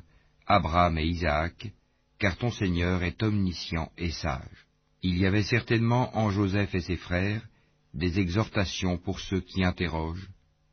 Abraham 0.47 0.97
et 0.97 1.05
Isaac, 1.05 1.71
car 2.17 2.35
ton 2.37 2.49
Seigneur 2.49 3.03
est 3.03 3.21
omniscient 3.21 3.91
et 3.99 4.09
sage. 4.09 4.65
Il 5.03 5.19
y 5.19 5.27
avait 5.27 5.43
certainement 5.43 6.17
en 6.17 6.31
Joseph 6.31 6.73
et 6.73 6.81
ses 6.81 6.95
frères 6.95 7.47
des 7.93 8.19
exhortations 8.19 8.97
pour 8.97 9.19
ceux 9.19 9.41
qui 9.41 9.63
interrogent, 9.63 10.27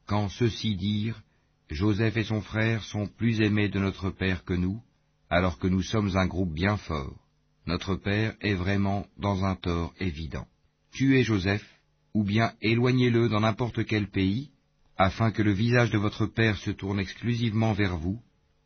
quand 0.07 0.31
ceux-ci 0.31 0.77
dirent, 0.77 1.21
Joseph 1.69 2.17
et 2.17 2.25
son 2.25 2.41
frère 2.41 2.83
sont 2.85 3.07
plus 3.07 3.43
aimés 3.43 3.69
de 3.69 3.79
notre 3.79 4.09
Père 4.09 4.45
que 4.45 4.55
nous, 4.55 4.81
alors 5.29 5.59
que 5.59 5.67
nous 5.67 5.83
sommes 5.83 6.17
un 6.17 6.27
groupe 6.27 6.55
bien 6.55 6.79
fort. 6.79 7.19
Notre 7.67 7.97
Père 7.97 8.35
est 8.41 8.55
vraiment 8.55 9.07
dans 9.19 9.45
un 9.45 9.57
tort 9.57 9.93
évident. 10.01 10.47
Tuez 10.91 11.23
Joseph, 11.23 11.69
ou 12.15 12.25
bien 12.25 12.55
éloignez-le 12.63 13.29
dans 13.29 13.41
n'importe 13.41 13.85
quel 13.85 14.09
pays, 14.09 14.53
afin 14.99 15.31
que 15.31 15.43
le 15.43 15.53
visage 15.53 15.91
de 15.91 15.99
votre 15.99 16.27
Père 16.27 16.59
se 16.59 16.73
tourne 16.73 16.99
exclusivement 16.99 17.73
vers 17.73 17.97
vous, 17.97 18.21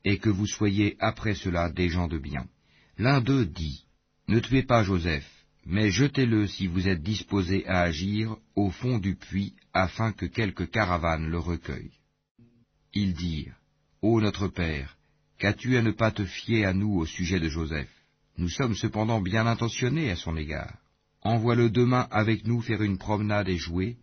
et 0.05 0.18
que 0.18 0.30
vous 0.30 0.47
soyez 0.47 0.97
après 0.99 1.35
cela 1.35 1.70
des 1.70 1.91
gens 1.91 2.09
de 2.09 2.18
bien. 2.18 2.47
L'un 2.99 3.20
d'eux 3.20 3.45
dit, 3.45 3.85
Ne 4.28 4.41
tuez 4.41 4.62
pas 4.62 4.83
Joseph, 4.83 5.28
mais 5.66 5.91
jetez-le 5.91 6.47
si 6.47 6.66
vous 6.66 6.89
êtes 6.89 7.03
disposé 7.03 7.66
à 7.68 7.83
agir 7.83 8.37
au 8.57 8.70
fond 8.70 8.99
du 8.99 9.14
puits 9.14 9.55
afin 9.74 10.12
que 10.12 10.26
quelque 10.26 10.64
caravane 10.64 11.28
le 11.28 11.39
recueille. 11.39 11.93
Ils 12.95 13.14
dirent, 13.14 13.57
Ô 14.01 14.20
notre 14.20 14.49
Père, 14.49 14.97
qu'as-tu 15.39 15.76
à 15.76 15.83
ne 15.83 15.93
pas 15.93 16.11
te 16.11 16.24
fier 16.24 16.64
à 16.64 16.72
nous 16.72 16.95
au 16.95 17.07
sujet 17.07 17.41
de 17.41 17.49
Joseph? 17.49 17.91
Nous 18.39 18.49
sommes 18.49 18.74
cependant 18.74 19.20
bien 19.20 19.47
intentionnés 19.47 20.11
à 20.11 20.16
son 20.16 20.37
égard. 20.37 20.78
Envoie-le 21.20 21.70
demain 21.70 22.09
avec 22.11 22.47
nous 22.47 22.62
faire 22.62 22.83
une 22.83 22.99
promenade 22.99 23.49
et 23.49 23.59
jouer, 23.59 23.99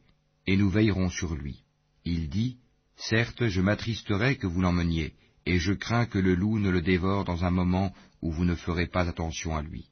et 0.47 0.55
nous 0.55 0.69
veillerons 0.69 1.09
sur 1.09 1.35
lui. 1.35 1.63
Il 2.11 2.27
dit, 2.27 2.57
Certes, 2.95 3.49
je 3.49 3.61
m'attristerai 3.61 4.37
que 4.37 4.47
vous 4.47 4.61
l'emmeniez, 4.61 5.13
et 5.45 5.59
je 5.59 5.73
crains 5.73 6.07
que 6.07 6.17
le 6.17 6.33
loup 6.33 6.57
ne 6.57 6.71
le 6.71 6.81
dévore 6.81 7.23
dans 7.23 7.45
un 7.45 7.51
moment 7.51 7.93
où 8.23 8.31
vous 8.31 8.45
ne 8.45 8.55
ferez 8.55 8.87
pas 8.87 9.07
attention 9.07 9.55
à 9.55 9.61
lui. 9.61 9.85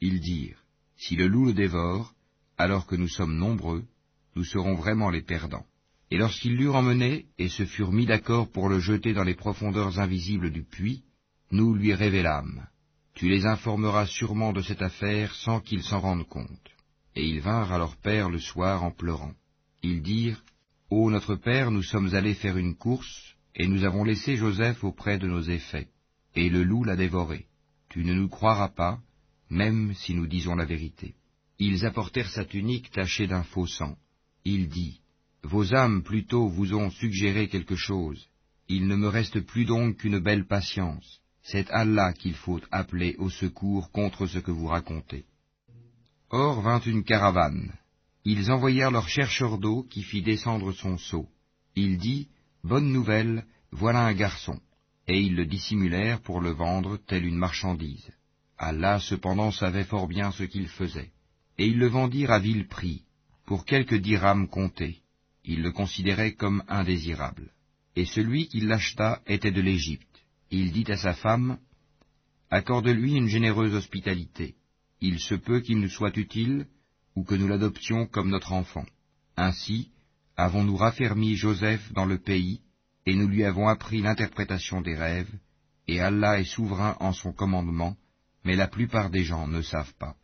Ils 0.00 0.18
dirent, 0.18 0.64
Si 0.96 1.14
le 1.14 1.28
loup 1.28 1.46
le 1.46 1.54
dévore, 1.54 2.14
alors 2.56 2.84
que 2.84 2.96
nous 2.96 3.06
sommes 3.06 3.36
nombreux, 3.36 3.84
nous 4.34 4.42
serons 4.42 4.74
vraiment 4.74 5.08
les 5.08 5.22
perdants. 5.22 5.66
Et 6.10 6.16
lorsqu'ils 6.16 6.56
l'eurent 6.56 6.74
emmené 6.74 7.26
et 7.38 7.48
se 7.48 7.64
furent 7.64 7.92
mis 7.92 8.06
d'accord 8.06 8.50
pour 8.50 8.68
le 8.68 8.80
jeter 8.80 9.12
dans 9.12 9.22
les 9.22 9.36
profondeurs 9.36 10.00
invisibles 10.00 10.50
du 10.50 10.64
puits, 10.64 11.04
nous 11.52 11.74
lui 11.74 11.94
révélâmes. 11.94 12.66
Tu 13.14 13.28
les 13.28 13.46
informeras 13.46 14.06
sûrement 14.06 14.52
de 14.52 14.62
cette 14.62 14.82
affaire 14.82 15.32
sans 15.36 15.60
qu'ils 15.60 15.84
s'en 15.84 16.00
rendent 16.00 16.26
compte. 16.26 16.70
Et 17.14 17.24
ils 17.24 17.40
vinrent 17.40 17.72
à 17.72 17.78
leur 17.78 17.96
père 17.98 18.30
le 18.30 18.40
soir 18.40 18.82
en 18.82 18.90
pleurant. 18.90 19.34
Ils 19.84 20.02
dirent, 20.02 20.42
Ô 20.90 21.10
notre 21.10 21.34
père, 21.34 21.70
nous 21.70 21.82
sommes 21.82 22.14
allés 22.14 22.34
faire 22.34 22.56
une 22.56 22.74
course, 22.74 23.34
et 23.54 23.68
nous 23.68 23.84
avons 23.84 24.04
laissé 24.04 24.36
Joseph 24.36 24.82
auprès 24.84 25.18
de 25.18 25.26
nos 25.26 25.42
effets, 25.42 25.88
et 26.34 26.48
le 26.48 26.62
loup 26.62 26.82
l'a 26.82 26.96
dévoré. 26.96 27.46
Tu 27.90 28.04
ne 28.04 28.14
nous 28.14 28.28
croiras 28.28 28.70
pas, 28.70 28.98
même 29.50 29.92
si 29.94 30.14
nous 30.14 30.26
disons 30.26 30.54
la 30.54 30.64
vérité. 30.64 31.14
Ils 31.58 31.84
apportèrent 31.84 32.30
sa 32.30 32.44
tunique 32.44 32.90
tachée 32.90 33.26
d'un 33.26 33.42
faux 33.42 33.66
sang. 33.66 33.96
Il 34.44 34.68
dit, 34.68 35.00
Vos 35.42 35.74
âmes 35.74 36.02
plutôt 36.02 36.48
vous 36.48 36.74
ont 36.74 36.90
suggéré 36.90 37.48
quelque 37.48 37.76
chose. 37.76 38.28
Il 38.68 38.86
ne 38.86 38.96
me 38.96 39.08
reste 39.08 39.40
plus 39.40 39.66
donc 39.66 39.98
qu'une 39.98 40.18
belle 40.18 40.46
patience. 40.46 41.20
C'est 41.42 41.70
Allah 41.70 42.12
qu'il 42.12 42.34
faut 42.34 42.60
appeler 42.70 43.14
au 43.18 43.28
secours 43.30 43.90
contre 43.90 44.26
ce 44.26 44.38
que 44.38 44.50
vous 44.50 44.66
racontez. 44.66 45.24
Or 46.30 46.60
vint 46.62 46.80
une 46.80 47.04
caravane. 47.04 47.72
Ils 48.30 48.50
envoyèrent 48.50 48.90
leur 48.90 49.08
chercheur 49.08 49.56
d'eau 49.56 49.84
qui 49.84 50.02
fit 50.02 50.20
descendre 50.20 50.72
son 50.72 50.98
seau. 50.98 51.30
Il 51.74 51.96
dit, 51.96 52.28
Bonne 52.62 52.92
nouvelle, 52.92 53.46
voilà 53.72 54.04
un 54.04 54.12
garçon. 54.12 54.60
Et 55.06 55.18
ils 55.18 55.34
le 55.34 55.46
dissimulèrent 55.46 56.20
pour 56.20 56.42
le 56.42 56.50
vendre 56.50 56.98
telle 56.98 57.24
une 57.24 57.38
marchandise. 57.38 58.10
Allah 58.58 58.98
cependant 59.00 59.50
savait 59.50 59.84
fort 59.84 60.08
bien 60.08 60.30
ce 60.30 60.42
qu'il 60.42 60.68
faisait. 60.68 61.10
Et 61.56 61.68
ils 61.68 61.78
le 61.78 61.88
vendirent 61.88 62.32
à 62.32 62.38
vil 62.38 62.68
prix, 62.68 63.04
pour 63.46 63.64
quelques 63.64 63.96
dirhams 63.96 64.46
comptés. 64.46 64.98
Ils 65.46 65.62
le 65.62 65.72
considéraient 65.72 66.34
comme 66.34 66.62
indésirable. 66.68 67.54
Et 67.96 68.04
celui 68.04 68.48
qui 68.48 68.60
l'acheta 68.60 69.22
était 69.26 69.52
de 69.52 69.62
l'Égypte. 69.62 70.22
Il 70.50 70.72
dit 70.72 70.92
à 70.92 70.98
sa 70.98 71.14
femme, 71.14 71.58
Accorde-lui 72.50 73.14
une 73.14 73.28
généreuse 73.28 73.74
hospitalité. 73.74 74.54
Il 75.00 75.18
se 75.18 75.34
peut 75.34 75.60
qu'il 75.60 75.80
nous 75.80 75.88
soit 75.88 76.14
utile, 76.18 76.66
ou 77.18 77.24
que 77.24 77.34
nous 77.34 77.48
l'adoptions 77.48 78.06
comme 78.06 78.30
notre 78.30 78.52
enfant. 78.52 78.86
Ainsi, 79.36 79.90
avons-nous 80.36 80.76
raffermi 80.76 81.34
Joseph 81.34 81.92
dans 81.92 82.04
le 82.04 82.18
pays, 82.18 82.60
et 83.06 83.16
nous 83.16 83.26
lui 83.26 83.42
avons 83.42 83.66
appris 83.66 84.00
l'interprétation 84.00 84.82
des 84.82 84.94
rêves, 84.94 85.34
et 85.88 86.00
Allah 86.00 86.38
est 86.38 86.44
souverain 86.44 86.96
en 87.00 87.12
son 87.12 87.32
commandement, 87.32 87.96
mais 88.44 88.54
la 88.54 88.68
plupart 88.68 89.10
des 89.10 89.24
gens 89.24 89.48
ne 89.48 89.62
savent 89.62 89.94
pas. 89.98 90.14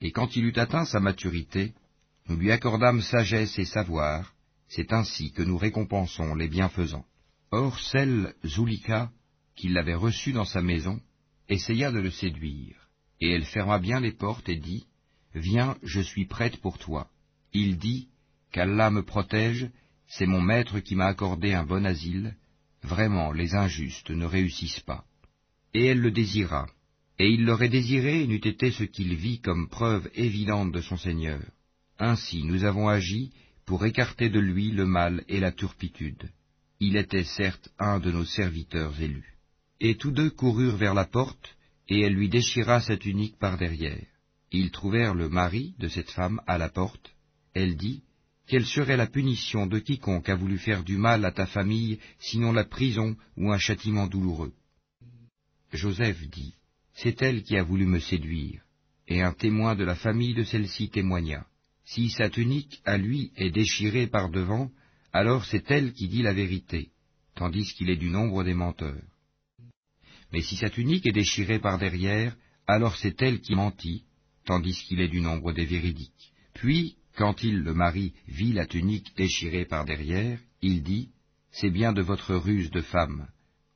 Et 0.00 0.10
quand 0.10 0.34
il 0.34 0.46
eut 0.46 0.58
atteint 0.58 0.84
sa 0.84 0.98
maturité, 0.98 1.74
nous 2.28 2.36
lui 2.38 2.50
accordâmes 2.50 3.00
sagesse 3.00 3.56
et 3.60 3.64
savoir, 3.64 4.34
c'est 4.66 4.92
ainsi 4.92 5.30
que 5.30 5.42
nous 5.42 5.58
récompensons 5.58 6.34
les 6.34 6.48
bienfaisants. 6.48 7.06
Or 7.52 7.78
celle, 7.78 8.34
Zulika, 8.44 9.12
qui 9.54 9.68
l'avait 9.68 9.94
reçu 9.94 10.32
dans 10.32 10.44
sa 10.44 10.60
maison, 10.60 11.00
essaya 11.48 11.92
de 11.92 12.00
le 12.00 12.10
séduire, 12.10 12.88
et 13.20 13.30
elle 13.30 13.44
ferma 13.44 13.78
bien 13.78 14.00
les 14.00 14.12
portes 14.12 14.48
et 14.48 14.56
dit, 14.56 14.88
Viens, 15.34 15.76
je 15.82 16.00
suis 16.00 16.26
prête 16.26 16.58
pour 16.58 16.78
toi. 16.78 17.08
Il 17.52 17.78
dit, 17.78 18.08
Qu'Allah 18.52 18.90
me 18.90 19.02
protège, 19.02 19.68
c'est 20.06 20.26
mon 20.26 20.40
maître 20.40 20.78
qui 20.78 20.94
m'a 20.94 21.06
accordé 21.06 21.52
un 21.52 21.64
bon 21.64 21.84
asile, 21.84 22.36
vraiment 22.82 23.32
les 23.32 23.54
injustes 23.54 24.10
ne 24.10 24.26
réussissent 24.26 24.80
pas. 24.80 25.04
Et 25.72 25.86
elle 25.86 26.00
le 26.00 26.12
désira, 26.12 26.68
et 27.18 27.28
il 27.28 27.44
l'aurait 27.44 27.68
désiré 27.68 28.26
n'eût 28.26 28.36
été 28.36 28.70
ce 28.70 28.84
qu'il 28.84 29.14
vit 29.14 29.40
comme 29.40 29.68
preuve 29.68 30.08
évidente 30.14 30.72
de 30.72 30.80
son 30.80 30.96
Seigneur. 30.96 31.42
Ainsi 31.98 32.44
nous 32.44 32.64
avons 32.64 32.88
agi 32.88 33.32
pour 33.66 33.84
écarter 33.84 34.28
de 34.28 34.40
lui 34.40 34.70
le 34.70 34.86
mal 34.86 35.24
et 35.28 35.40
la 35.40 35.50
turpitude. 35.50 36.30
Il 36.80 36.96
était 36.96 37.24
certes 37.24 37.70
un 37.78 37.98
de 37.98 38.10
nos 38.10 38.24
serviteurs 38.24 39.00
élus. 39.00 39.36
Et 39.80 39.96
tous 39.96 40.10
deux 40.10 40.30
coururent 40.30 40.76
vers 40.76 40.94
la 40.94 41.06
porte, 41.06 41.56
et 41.88 42.00
elle 42.00 42.14
lui 42.14 42.28
déchira 42.28 42.80
sa 42.80 42.96
tunique 42.96 43.38
par 43.38 43.58
derrière. 43.58 44.06
Ils 44.52 44.70
trouvèrent 44.70 45.14
le 45.14 45.28
mari 45.28 45.74
de 45.78 45.88
cette 45.88 46.10
femme 46.10 46.40
à 46.46 46.58
la 46.58 46.68
porte. 46.68 47.14
Elle 47.54 47.76
dit, 47.76 48.02
Quelle 48.46 48.66
serait 48.66 48.96
la 48.96 49.06
punition 49.06 49.66
de 49.66 49.78
quiconque 49.78 50.28
a 50.28 50.36
voulu 50.36 50.58
faire 50.58 50.84
du 50.84 50.96
mal 50.96 51.24
à 51.24 51.32
ta 51.32 51.46
famille, 51.46 51.98
sinon 52.18 52.52
la 52.52 52.64
prison 52.64 53.16
ou 53.36 53.52
un 53.52 53.58
châtiment 53.58 54.06
douloureux? 54.06 54.52
Joseph 55.72 56.28
dit, 56.28 56.54
c'est 56.94 57.20
elle 57.22 57.42
qui 57.42 57.56
a 57.56 57.64
voulu 57.64 57.86
me 57.86 57.98
séduire, 57.98 58.62
et 59.08 59.22
un 59.22 59.32
témoin 59.32 59.74
de 59.74 59.84
la 59.84 59.96
famille 59.96 60.34
de 60.34 60.44
celle-ci 60.44 60.90
témoigna. 60.90 61.46
Si 61.84 62.08
sa 62.10 62.30
tunique 62.30 62.80
à 62.84 62.96
lui 62.96 63.32
est 63.36 63.50
déchirée 63.50 64.06
par 64.06 64.30
devant, 64.30 64.70
alors 65.12 65.44
c'est 65.44 65.70
elle 65.70 65.92
qui 65.92 66.08
dit 66.08 66.22
la 66.22 66.32
vérité, 66.32 66.90
tandis 67.34 67.74
qu'il 67.74 67.90
est 67.90 67.96
du 67.96 68.10
nombre 68.10 68.44
des 68.44 68.54
menteurs. 68.54 69.02
Mais 70.32 70.42
si 70.42 70.56
sa 70.56 70.70
tunique 70.70 71.06
est 71.06 71.12
déchirée 71.12 71.58
par 71.58 71.78
derrière, 71.78 72.36
alors 72.66 72.96
c'est 72.96 73.20
elle 73.20 73.40
qui 73.40 73.54
mentit, 73.54 74.04
tandis 74.44 74.74
qu'il 74.86 75.00
est 75.00 75.08
du 75.08 75.20
nombre 75.20 75.52
des 75.52 75.64
véridiques. 75.64 76.32
Puis, 76.54 76.96
quand 77.16 77.42
il, 77.42 77.60
le 77.60 77.74
mari, 77.74 78.12
vit 78.26 78.52
la 78.52 78.66
tunique 78.66 79.16
déchirée 79.16 79.64
par 79.64 79.84
derrière, 79.84 80.38
il 80.62 80.82
dit, 80.82 81.10
C'est 81.50 81.70
bien 81.70 81.92
de 81.92 82.02
votre 82.02 82.34
ruse 82.34 82.70
de 82.70 82.80
femme. 82.80 83.28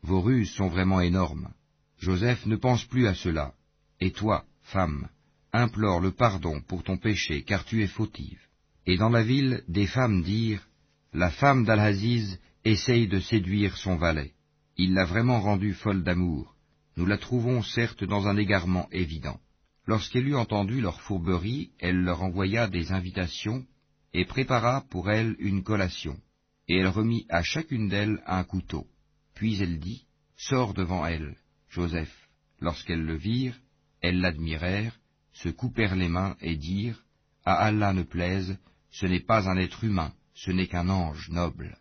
Vos 0.03 0.21
ruses 0.21 0.51
sont 0.51 0.69
vraiment 0.69 1.01
énormes. 1.01 1.53
Joseph 1.99 2.47
ne 2.47 2.57
pense 2.57 2.85
plus 2.85 3.07
à 3.07 3.15
cela. 3.15 3.55
Et 4.01 4.13
toi, 4.13 4.45
femme, 4.63 5.09
implore 5.53 6.01
le 6.01 6.13
pardon 6.13 6.61
pour 6.61 6.83
ton 6.83 6.97
péché, 6.97 7.43
car 7.43 7.65
tu 7.65 7.83
es 7.83 7.89
fautive. 7.89 8.41
Et 8.87 8.97
dans 8.97 9.09
la 9.09 9.23
ville, 9.23 9.63
des 9.69 9.87
femmes 9.87 10.23
dirent, 10.23 10.67
La 11.13 11.31
femme 11.31 11.65
d'Al-Aziz 11.65 12.39
essaye 12.65 13.09
de 13.09 13.21
séduire 13.21 13.77
son 13.77 13.97
valet. 13.97 14.33
Il 14.77 14.95
l'a 14.95 15.05
vraiment 15.05 15.41
rendue 15.41 15.75
folle 15.75 16.05
d'amour. 16.05 16.55
Nous 16.97 17.07
la 17.07 17.19
trouvons 17.19 17.63
certes 17.63 18.05
dans 18.05 18.27
un 18.29 18.37
égarement 18.37 18.89
évident. 18.93 19.41
Lorsqu'elle 19.89 20.29
eut 20.29 20.37
entendu 20.37 20.83
leur 20.83 21.01
fourberie, 21.01 21.71
elle 21.79 22.03
leur 22.03 22.23
envoya 22.23 22.69
des 22.69 22.93
invitations 22.93 23.65
et 24.13 24.27
prépara 24.27 24.85
pour 24.91 25.11
elles 25.11 25.35
une 25.39 25.63
collation. 25.63 26.21
Et 26.69 26.77
elle 26.77 26.89
remit 26.89 27.25
à 27.31 27.43
chacune 27.43 27.89
d'elles 27.89 28.23
un 28.27 28.45
couteau. 28.45 28.87
Puis 29.35 29.63
elle 29.63 29.79
dit, 29.79 30.05
Sors 30.37 30.75
devant 30.75 31.07
elle. 31.07 31.39
Joseph. 31.71 32.15
Lorsqu'elles 32.61 33.03
le 33.03 33.17
virent, 33.17 33.59
elles 34.03 34.21
l'admirèrent, 34.21 34.99
se 35.33 35.49
coupèrent 35.49 35.97
les 35.97 36.11
mains 36.11 36.37
et 36.43 36.57
dirent, 36.57 37.03
À 37.47 37.55
Allah 37.55 37.95
ne 37.95 38.03
plaise, 38.03 38.59
ce 38.91 39.07
n'est 39.07 39.25
pas 39.25 39.49
un 39.49 39.57
être 39.57 39.85
humain, 39.85 40.13
ce 40.35 40.51
n'est 40.51 40.67
qu'un 40.67 40.91
ange 40.91 41.31
noble. 41.31 41.79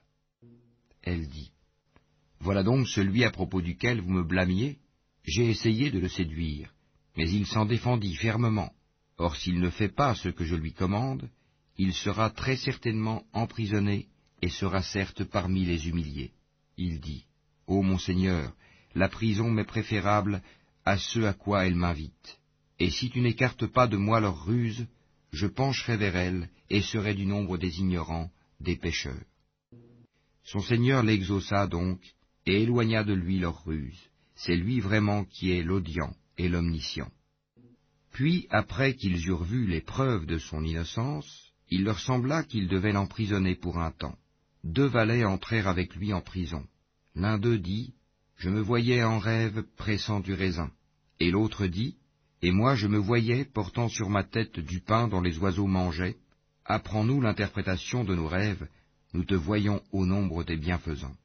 Elle 1.02 1.28
dit, 1.28 1.52
Voilà 2.40 2.64
donc 2.64 2.88
celui 2.88 3.26
à 3.26 3.32
propos 3.32 3.62
duquel 3.62 4.00
vous 4.00 4.12
me 4.12 4.24
blâmiez, 4.24 4.78
j'ai 5.26 5.50
essayé 5.50 5.92
de 5.92 6.00
le 6.00 6.08
séduire, 6.08 6.74
mais 7.18 7.30
il 7.32 7.48
s'en 7.48 7.66
défendit 7.66 8.16
fermement. 8.16 8.72
Or 9.18 9.36
s'il 9.36 9.60
ne 9.60 9.72
fait 9.72 9.90
pas 9.90 10.14
ce 10.14 10.30
que 10.30 10.46
je 10.46 10.56
lui 10.56 10.72
commande, 10.72 11.30
il 11.78 11.94
sera 11.94 12.30
très 12.30 12.56
certainement 12.56 13.24
emprisonné 13.34 14.08
et 14.44 14.50
sera 14.50 14.84
certes 14.84 15.24
parmi 15.24 15.66
les 15.66 15.90
humiliés. 15.90 16.32
Il 16.78 17.00
dit, 17.00 17.26
Ô 17.66 17.82
mon 17.82 17.98
Seigneur, 17.98 18.54
la 18.94 19.10
prison 19.10 19.50
m'est 19.50 19.66
préférable 19.66 20.44
à 20.86 20.98
ce 20.98 21.20
à 21.22 21.34
quoi 21.34 21.66
elle 21.66 21.76
m'invite. 21.76 22.40
Et 22.80 22.92
si 22.92 23.10
tu 23.10 23.20
n'écartes 23.22 23.66
pas 23.66 23.88
de 23.88 23.98
moi 23.98 24.20
leurs 24.20 24.46
ruses, 24.46 24.86
je 25.32 25.48
pencherai 25.48 25.98
vers 25.98 26.16
elles 26.16 26.50
et 26.70 26.82
serai 26.82 27.16
du 27.16 27.26
nombre 27.26 27.58
des 27.58 27.80
ignorants, 27.80 28.30
des 28.60 28.76
pécheurs. 28.76 29.26
Son 30.44 30.60
Seigneur 30.60 31.02
l'exauça 31.02 31.66
donc, 31.66 32.00
et 32.46 32.62
éloigna 32.62 33.04
de 33.04 33.14
lui 33.14 33.40
leurs 33.40 33.66
ruses. 33.66 34.10
C'est 34.36 34.56
lui 34.56 34.80
vraiment 34.80 35.26
qui 35.26 35.52
est 35.52 35.64
l'audient 35.64 36.16
et 36.38 36.50
l'omniscient. 36.50 37.10
Puis, 38.12 38.48
après 38.50 38.96
qu'ils 38.96 39.28
eurent 39.28 39.44
vu 39.44 39.68
les 39.68 39.82
preuves 39.82 40.26
de 40.26 40.38
son 40.38 40.64
innocence, 40.64 41.52
il 41.70 41.84
leur 41.84 42.00
sembla 42.00 42.44
qu'ils 42.44 42.68
devaient 42.68 42.94
l'emprisonner 42.94 43.56
pour 43.56 43.80
un 43.80 43.92
temps. 43.92 44.18
Deux 44.64 44.88
valets 44.88 45.26
entrèrent 45.26 45.68
avec 45.68 45.96
lui 45.96 46.14
en 46.14 46.22
prison. 46.22 46.66
L'un 47.16 47.38
d'eux 47.38 47.60
dit, 47.60 47.94
Je 48.36 48.50
me 48.50 48.60
voyais 48.60 49.04
en 49.04 49.20
rêve 49.20 49.64
pressant 49.76 50.20
du 50.20 50.34
raisin. 50.34 50.72
Et 51.20 51.32
l'autre 51.32 51.68
dit, 51.68 51.98
Et 52.42 52.52
moi 52.52 52.76
je 52.76 52.88
me 52.88 52.98
voyais 52.98 53.46
portant 53.46 53.90
sur 53.90 54.10
ma 54.10 54.24
tête 54.24 54.60
du 54.60 54.80
pain 54.80 55.08
dont 55.08 55.22
les 55.22 55.38
oiseaux 55.40 55.68
mangeaient. 55.68 56.18
Apprends-nous 56.66 57.22
l'interprétation 57.22 58.04
de 58.04 58.14
nos 58.14 58.28
rêves, 58.28 58.68
nous 59.14 59.24
te 59.24 59.36
voyons 59.36 59.82
au 59.92 60.06
nombre 60.06 60.44
des 60.44 60.58
bienfaisants. 60.58 61.16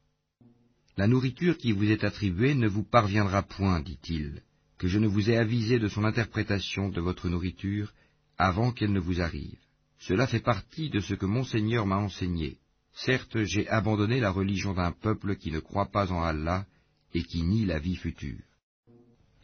La 0.96 1.06
nourriture 1.06 1.58
qui 1.58 1.72
vous 1.72 1.90
est 1.90 2.04
attribuée 2.04 2.54
ne 2.54 2.68
vous 2.68 2.84
parviendra 2.84 3.42
point, 3.42 3.80
dit-il, 3.80 4.42
que 4.82 4.88
je 4.88 4.98
ne 4.98 5.06
vous 5.06 5.30
ai 5.30 5.36
avisé 5.36 5.78
de 5.78 5.86
son 5.86 6.02
interprétation 6.02 6.88
de 6.88 7.00
votre 7.00 7.28
nourriture 7.28 7.92
avant 8.36 8.72
qu'elle 8.72 8.92
ne 8.92 8.98
vous 8.98 9.20
arrive. 9.20 9.60
Cela 10.00 10.26
fait 10.26 10.40
partie 10.40 10.90
de 10.90 10.98
ce 10.98 11.14
que 11.14 11.24
mon 11.24 11.44
Seigneur 11.44 11.86
m'a 11.86 11.98
enseigné. 11.98 12.58
Certes, 12.92 13.44
j'ai 13.44 13.68
abandonné 13.68 14.18
la 14.18 14.32
religion 14.32 14.74
d'un 14.74 14.90
peuple 14.90 15.36
qui 15.36 15.52
ne 15.52 15.60
croit 15.60 15.92
pas 15.92 16.10
en 16.10 16.24
Allah 16.24 16.66
et 17.14 17.22
qui 17.22 17.44
nie 17.44 17.64
la 17.64 17.78
vie 17.78 17.94
future. 17.94 18.42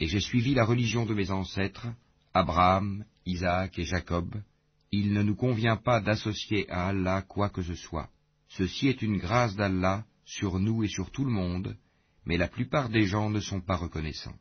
Et 0.01 0.09
j'ai 0.09 0.18
suivi 0.18 0.55
la 0.55 0.64
religion 0.64 1.07
de 1.07 1.14
mes 1.14 1.30
ancêtres, 1.30 1.86
Abraham, 2.34 3.05
Isaac 3.24 3.78
et 3.78 3.84
Jacob. 3.84 4.43
Il 4.91 5.12
ne 5.12 5.22
nous 5.22 5.36
convient 5.36 5.76
pas 5.76 6.01
d'associer 6.01 6.68
à 6.68 6.89
Allah 6.89 7.22
quoi 7.22 7.49
que 7.49 7.62
ce 7.62 7.76
soit. 7.76 8.11
Ceci 8.49 8.89
est 8.89 9.03
une 9.03 9.18
grâce 9.18 9.55
d'Allah 9.55 10.05
sur 10.24 10.59
nous 10.59 10.82
et 10.82 10.89
sur 10.89 11.12
tout 11.12 11.24
le 11.24 11.30
monde, 11.30 11.76
mais 12.26 12.39
la 12.39 12.49
plupart 12.49 12.89
des 12.89 13.07
gens 13.07 13.30
ne 13.30 13.39
sont 13.39 13.61
pas 13.61 13.76
reconnaissants. 13.76 14.34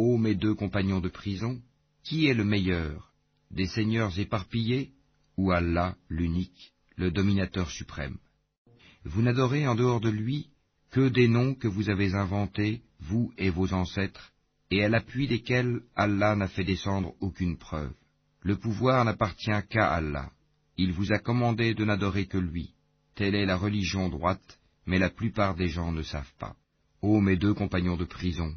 Ô 0.00 0.16
mes 0.16 0.36
deux 0.36 0.54
compagnons 0.54 1.00
de 1.00 1.08
prison, 1.08 1.60
qui 2.04 2.26
est 2.28 2.34
le 2.34 2.44
meilleur, 2.44 3.10
des 3.50 3.66
seigneurs 3.66 4.16
éparpillés 4.16 4.92
ou 5.36 5.50
Allah 5.50 5.96
l'unique, 6.08 6.72
le 6.94 7.10
dominateur 7.10 7.68
suprême? 7.68 8.16
Vous 9.04 9.22
n'adorez 9.22 9.66
en 9.66 9.74
dehors 9.74 10.00
de 10.00 10.08
lui 10.08 10.50
que 10.92 11.08
des 11.08 11.26
noms 11.26 11.56
que 11.56 11.66
vous 11.66 11.90
avez 11.90 12.14
inventés, 12.14 12.82
vous 13.00 13.32
et 13.38 13.50
vos 13.50 13.72
ancêtres, 13.72 14.30
et 14.70 14.84
à 14.84 14.88
l'appui 14.88 15.26
desquels 15.26 15.80
Allah 15.96 16.36
n'a 16.36 16.46
fait 16.46 16.62
descendre 16.62 17.16
aucune 17.18 17.58
preuve. 17.58 17.92
Le 18.42 18.56
pouvoir 18.56 19.04
n'appartient 19.04 19.66
qu'à 19.68 19.92
Allah. 19.92 20.30
Il 20.76 20.92
vous 20.92 21.12
a 21.12 21.18
commandé 21.18 21.74
de 21.74 21.84
n'adorer 21.84 22.26
que 22.26 22.38
lui. 22.38 22.72
Telle 23.16 23.34
est 23.34 23.46
la 23.46 23.56
religion 23.56 24.08
droite, 24.08 24.60
mais 24.86 25.00
la 25.00 25.10
plupart 25.10 25.56
des 25.56 25.66
gens 25.66 25.90
ne 25.90 26.02
savent 26.02 26.34
pas. 26.38 26.54
Ô 27.02 27.20
mes 27.20 27.36
deux 27.36 27.54
compagnons 27.54 27.96
de 27.96 28.04
prison, 28.04 28.54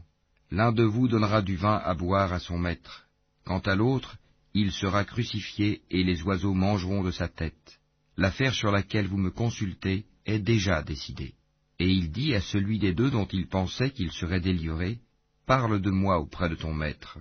l'un 0.52 0.74
de 0.74 0.84
vous 0.84 1.08
donnera 1.08 1.42
du 1.42 1.56
vin 1.56 1.78
à 1.78 1.94
boire 1.94 2.34
à 2.34 2.40
son 2.40 2.60
maître. 2.60 3.08
Quant 3.46 3.60
à 3.60 3.76
l'autre, 3.76 4.18
il 4.54 4.72
sera 4.72 5.06
crucifié 5.06 5.82
et 5.90 6.04
les 6.04 6.22
oiseaux 6.24 6.54
mangeront 6.54 7.04
de 7.04 7.12
sa 7.12 7.30
tête. 7.30 7.80
L'affaire 8.18 8.54
sur 8.54 8.72
laquelle 8.72 9.08
vous 9.08 9.18
me 9.18 9.32
consultez 9.32 10.06
est 10.26 10.40
déjà 10.40 10.84
décidée. 10.84 11.34
Et 11.80 11.88
il 11.88 12.12
dit 12.12 12.36
à 12.36 12.42
celui 12.42 12.78
des 12.78 12.94
deux 12.94 13.10
dont 13.10 13.26
il 13.26 13.48
pensait 13.48 13.92
qu'il 13.92 14.12
serait 14.12 14.42
délivré, 14.42 15.00
Parle 15.48 15.82
de 15.82 15.90
moi 15.90 16.20
auprès 16.20 16.50
de 16.50 16.56
ton 16.56 16.74
maître. 16.74 17.18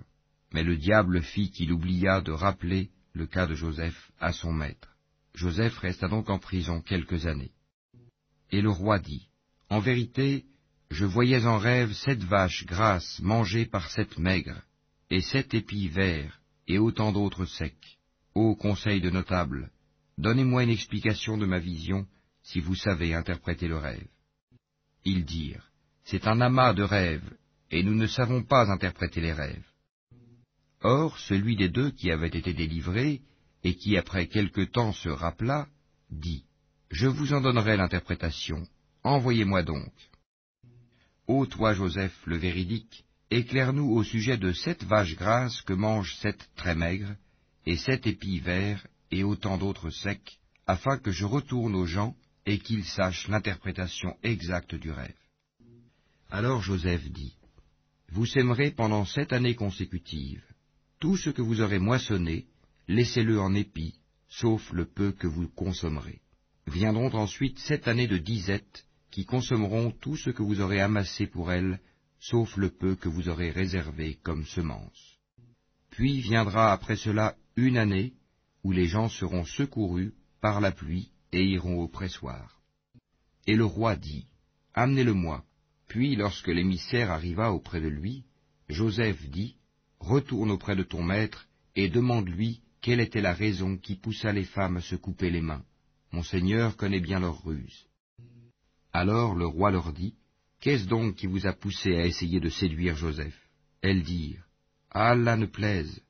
Mais 0.53 0.63
le 0.63 0.77
diable 0.77 1.21
fit 1.21 1.49
qu'il 1.49 1.71
oublia 1.71 2.21
de 2.21 2.31
rappeler 2.31 2.89
le 3.13 3.25
cas 3.25 3.47
de 3.47 3.55
Joseph 3.55 4.11
à 4.19 4.31
son 4.31 4.53
maître. 4.53 4.95
Joseph 5.33 5.77
resta 5.79 6.07
donc 6.07 6.29
en 6.29 6.37
prison 6.37 6.81
quelques 6.81 7.25
années. 7.25 7.51
Et 8.51 8.61
le 8.61 8.69
roi 8.69 8.99
dit, 8.99 9.27
En 9.69 9.79
vérité, 9.79 10.45
je 10.91 11.05
voyais 11.05 11.45
en 11.45 11.57
rêve 11.57 11.93
sept 11.93 12.21
vaches 12.21 12.65
grasses 12.65 13.19
mangées 13.21 13.65
par 13.65 13.89
sept 13.89 14.17
maigres, 14.17 14.61
et 15.09 15.21
sept 15.21 15.53
épis 15.53 15.87
verts, 15.87 16.41
et 16.67 16.79
autant 16.79 17.13
d'autres 17.13 17.45
secs. 17.45 17.97
Ô 18.35 18.55
conseil 18.55 18.99
de 18.99 19.09
notables, 19.09 19.71
donnez-moi 20.17 20.63
une 20.63 20.69
explication 20.69 21.37
de 21.37 21.45
ma 21.45 21.59
vision, 21.59 22.05
si 22.43 22.59
vous 22.59 22.75
savez 22.75 23.13
interpréter 23.13 23.69
le 23.69 23.77
rêve. 23.77 24.07
Ils 25.05 25.23
dirent, 25.23 25.71
C'est 26.03 26.27
un 26.27 26.41
amas 26.41 26.73
de 26.73 26.83
rêves, 26.83 27.37
et 27.71 27.83
nous 27.83 27.95
ne 27.95 28.07
savons 28.07 28.43
pas 28.43 28.69
interpréter 28.69 29.21
les 29.21 29.33
rêves. 29.33 29.65
Or, 30.81 31.17
celui 31.19 31.55
des 31.55 31.69
deux 31.69 31.91
qui 31.91 32.11
avait 32.11 32.27
été 32.27 32.53
délivré, 32.53 33.21
et 33.63 33.75
qui 33.75 33.95
après 33.95 34.27
quelque 34.27 34.65
temps 34.65 34.91
se 34.91 35.09
rappela, 35.09 35.67
dit, 36.09 36.43
Je 36.89 37.07
vous 37.07 37.31
en 37.31 37.39
donnerai 37.39 37.77
l'interprétation, 37.77 38.67
envoyez-moi 39.03 39.63
donc. 39.63 39.93
Ô 41.33 41.45
toi, 41.45 41.73
Joseph, 41.73 42.13
le 42.25 42.35
véridique, 42.35 43.05
éclaire-nous 43.29 43.89
au 43.89 44.03
sujet 44.03 44.37
de 44.37 44.51
sept 44.51 44.83
vaches 44.83 45.15
grasses 45.15 45.61
que 45.61 45.71
mangent 45.71 46.17
sept 46.17 46.49
très 46.57 46.75
maigres, 46.75 47.15
et 47.65 47.77
sept 47.77 48.05
épis 48.05 48.39
verts, 48.39 48.85
et 49.11 49.23
autant 49.23 49.57
d'autres 49.57 49.91
secs, 49.91 50.39
afin 50.67 50.97
que 50.97 51.11
je 51.11 51.23
retourne 51.23 51.73
aux 51.73 51.85
gens 51.85 52.17
et 52.45 52.59
qu'ils 52.59 52.83
sachent 52.83 53.29
l'interprétation 53.29 54.17
exacte 54.23 54.75
du 54.75 54.91
rêve. 54.91 55.15
Alors 56.29 56.61
Joseph 56.61 57.09
dit, 57.09 57.37
Vous 58.09 58.25
sèmerez 58.25 58.71
pendant 58.71 59.05
sept 59.05 59.31
années 59.31 59.55
consécutives. 59.55 60.43
Tout 60.99 61.15
ce 61.15 61.29
que 61.29 61.41
vous 61.41 61.61
aurez 61.61 61.79
moissonné, 61.79 62.45
laissez-le 62.89 63.39
en 63.39 63.55
épis, 63.55 63.95
sauf 64.27 64.69
le 64.73 64.83
peu 64.83 65.13
que 65.13 65.27
vous 65.27 65.47
consommerez. 65.47 66.19
Viendront 66.67 67.15
ensuite 67.15 67.57
sept 67.59 67.87
années 67.87 68.09
de 68.09 68.17
disette, 68.17 68.85
qui 69.11 69.25
consommeront 69.25 69.91
tout 69.91 70.15
ce 70.15 70.29
que 70.29 70.41
vous 70.41 70.61
aurez 70.61 70.81
amassé 70.81 71.27
pour 71.27 71.51
elles, 71.51 71.79
sauf 72.19 72.55
le 72.57 72.69
peu 72.69 72.95
que 72.95 73.09
vous 73.09 73.29
aurez 73.29 73.51
réservé 73.51 74.17
comme 74.23 74.45
semence. 74.45 75.19
Puis 75.89 76.21
viendra 76.21 76.71
après 76.71 76.95
cela 76.95 77.35
une 77.55 77.77
année 77.77 78.13
où 78.63 78.71
les 78.71 78.87
gens 78.87 79.09
seront 79.09 79.43
secourus 79.43 80.13
par 80.39 80.61
la 80.61 80.71
pluie 80.71 81.11
et 81.31 81.43
iront 81.43 81.81
au 81.81 81.87
pressoir. 81.87 82.61
Et 83.47 83.55
le 83.55 83.65
roi 83.65 83.95
dit, 83.95 84.27
Amenez-le-moi. 84.73 85.43
Puis 85.87 86.15
lorsque 86.15 86.47
l'émissaire 86.47 87.11
arriva 87.11 87.51
auprès 87.51 87.81
de 87.81 87.89
lui, 87.89 88.23
Joseph 88.69 89.29
dit, 89.29 89.57
Retourne 89.99 90.51
auprès 90.51 90.75
de 90.75 90.83
ton 90.83 91.03
maître 91.03 91.47
et 91.75 91.89
demande-lui 91.89 92.61
quelle 92.81 93.01
était 93.01 93.21
la 93.21 93.33
raison 93.33 93.77
qui 93.77 93.95
poussa 93.95 94.31
les 94.31 94.45
femmes 94.45 94.77
à 94.77 94.81
se 94.81 94.95
couper 94.95 95.29
les 95.29 95.41
mains. 95.41 95.63
Mon 96.11 96.23
Seigneur 96.23 96.77
connaît 96.77 96.99
bien 96.99 97.19
leurs 97.19 97.43
ruses. 97.43 97.87
Alors 98.93 99.35
le 99.35 99.45
roi 99.45 99.71
leur 99.71 99.93
dit, 99.93 100.13
Qu'est-ce 100.59 100.85
donc 100.85 101.15
qui 101.15 101.27
vous 101.27 101.47
a 101.47 101.53
poussé 101.53 101.95
à 101.95 102.05
essayer 102.05 102.39
de 102.39 102.49
séduire 102.49 102.95
Joseph? 102.95 103.37
Elles 103.81 104.03
dirent, 104.03 104.45
Allah 104.91 105.37
ne 105.37 105.47
plaise, 105.47 106.01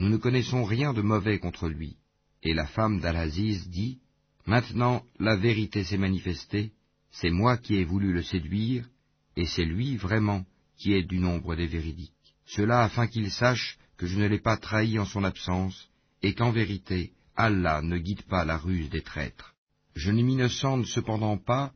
nous 0.00 0.08
ne 0.08 0.16
connaissons 0.16 0.64
rien 0.64 0.92
de 0.92 1.02
mauvais 1.02 1.38
contre 1.38 1.68
lui. 1.68 1.96
Et 2.42 2.54
la 2.54 2.66
femme 2.66 3.00
d'Al-Aziz 3.00 3.68
dit, 3.68 3.98
Maintenant 4.46 5.04
la 5.18 5.36
vérité 5.36 5.84
s'est 5.84 5.98
manifestée, 5.98 6.72
c'est 7.12 7.30
moi 7.30 7.56
qui 7.58 7.76
ai 7.76 7.84
voulu 7.84 8.12
le 8.12 8.22
séduire, 8.22 8.88
et 9.36 9.44
c'est 9.44 9.64
lui 9.64 9.96
vraiment 9.96 10.44
qui 10.76 10.94
est 10.94 11.04
du 11.04 11.18
nombre 11.18 11.54
des 11.54 11.66
véridiques. 11.66 12.12
Cela 12.46 12.82
afin 12.82 13.06
qu'il 13.06 13.30
sache 13.30 13.78
que 13.96 14.06
je 14.06 14.18
ne 14.18 14.26
l'ai 14.26 14.40
pas 14.40 14.56
trahi 14.56 14.98
en 14.98 15.04
son 15.04 15.22
absence, 15.22 15.88
et 16.22 16.34
qu'en 16.34 16.50
vérité, 16.50 17.12
Allah 17.36 17.82
ne 17.82 17.98
guide 17.98 18.22
pas 18.22 18.44
la 18.44 18.56
ruse 18.56 18.90
des 18.90 19.02
traîtres. 19.02 19.54
Je 19.94 20.10
ne 20.10 20.22
m'innocente 20.22 20.86
cependant 20.86 21.36
pas, 21.36 21.72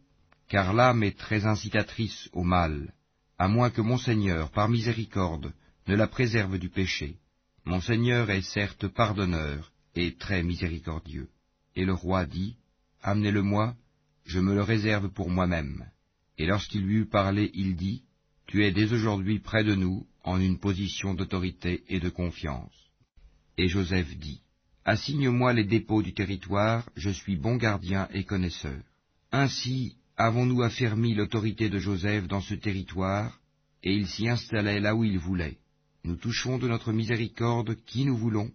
car 0.55 0.73
l'âme 0.73 1.03
est 1.03 1.19
très 1.19 1.47
incitatrice 1.47 2.29
au 2.33 2.45
mal, 2.45 2.95
à 3.39 3.49
moins 3.49 3.71
que 3.71 3.81
mon 3.81 3.99
Seigneur, 3.99 4.53
par 4.53 4.69
miséricorde, 4.69 5.53
ne 5.89 5.97
la 5.97 6.07
préserve 6.07 6.61
du 6.61 6.69
péché. 6.69 7.17
Mon 7.65 7.81
Seigneur 7.81 8.31
est 8.31 8.43
certes 8.43 8.87
pardonneur 8.87 9.73
et 9.97 10.15
très 10.15 10.45
miséricordieux. 10.45 11.29
Et 11.75 11.85
le 11.85 11.93
roi 11.93 12.25
dit, 12.25 12.55
Amenez-le-moi, 13.03 13.75
je 14.27 14.39
me 14.39 14.55
le 14.55 14.63
réserve 14.63 15.09
pour 15.09 15.29
moi-même. 15.29 15.91
Et 16.39 16.47
lorsqu'il 16.47 16.83
lui 16.83 16.99
eut 16.99 17.09
parlé, 17.09 17.51
il 17.55 17.75
dit, 17.75 18.05
Tu 18.47 18.65
es 18.65 18.71
dès 18.71 18.93
aujourd'hui 18.93 19.41
près 19.41 19.65
de 19.65 19.75
nous, 19.75 20.07
en 20.23 20.39
une 20.41 20.61
position 20.61 21.15
d'autorité 21.15 21.83
et 21.89 21.99
de 21.99 22.11
confiance. 22.11 22.93
Et 23.59 23.67
Joseph 23.67 24.17
dit, 24.19 24.41
Assigne-moi 24.85 25.53
les 25.53 25.65
dépôts 25.65 26.05
du 26.05 26.15
territoire, 26.15 26.89
je 26.95 27.11
suis 27.11 27.35
bon 27.35 27.57
gardien 27.57 28.07
et 28.13 28.23
connaisseur. 28.23 28.81
Ainsi 29.33 29.97
avons-nous 30.17 30.63
affermi 30.63 31.15
l'autorité 31.15 31.69
de 31.69 31.79
Joseph 31.79 32.29
dans 32.29 32.41
ce 32.41 32.55
territoire, 32.55 33.41
et 33.83 33.95
il 33.95 34.07
s'y 34.07 34.29
installait 34.29 34.81
là 34.81 34.95
où 34.95 35.05
il 35.05 35.19
voulait. 35.19 35.59
Nous 36.05 36.17
touchons 36.17 36.59
de 36.59 36.69
notre 36.69 36.93
miséricorde 36.93 37.77
qui 37.87 38.05
nous 38.05 38.17
voulons, 38.17 38.51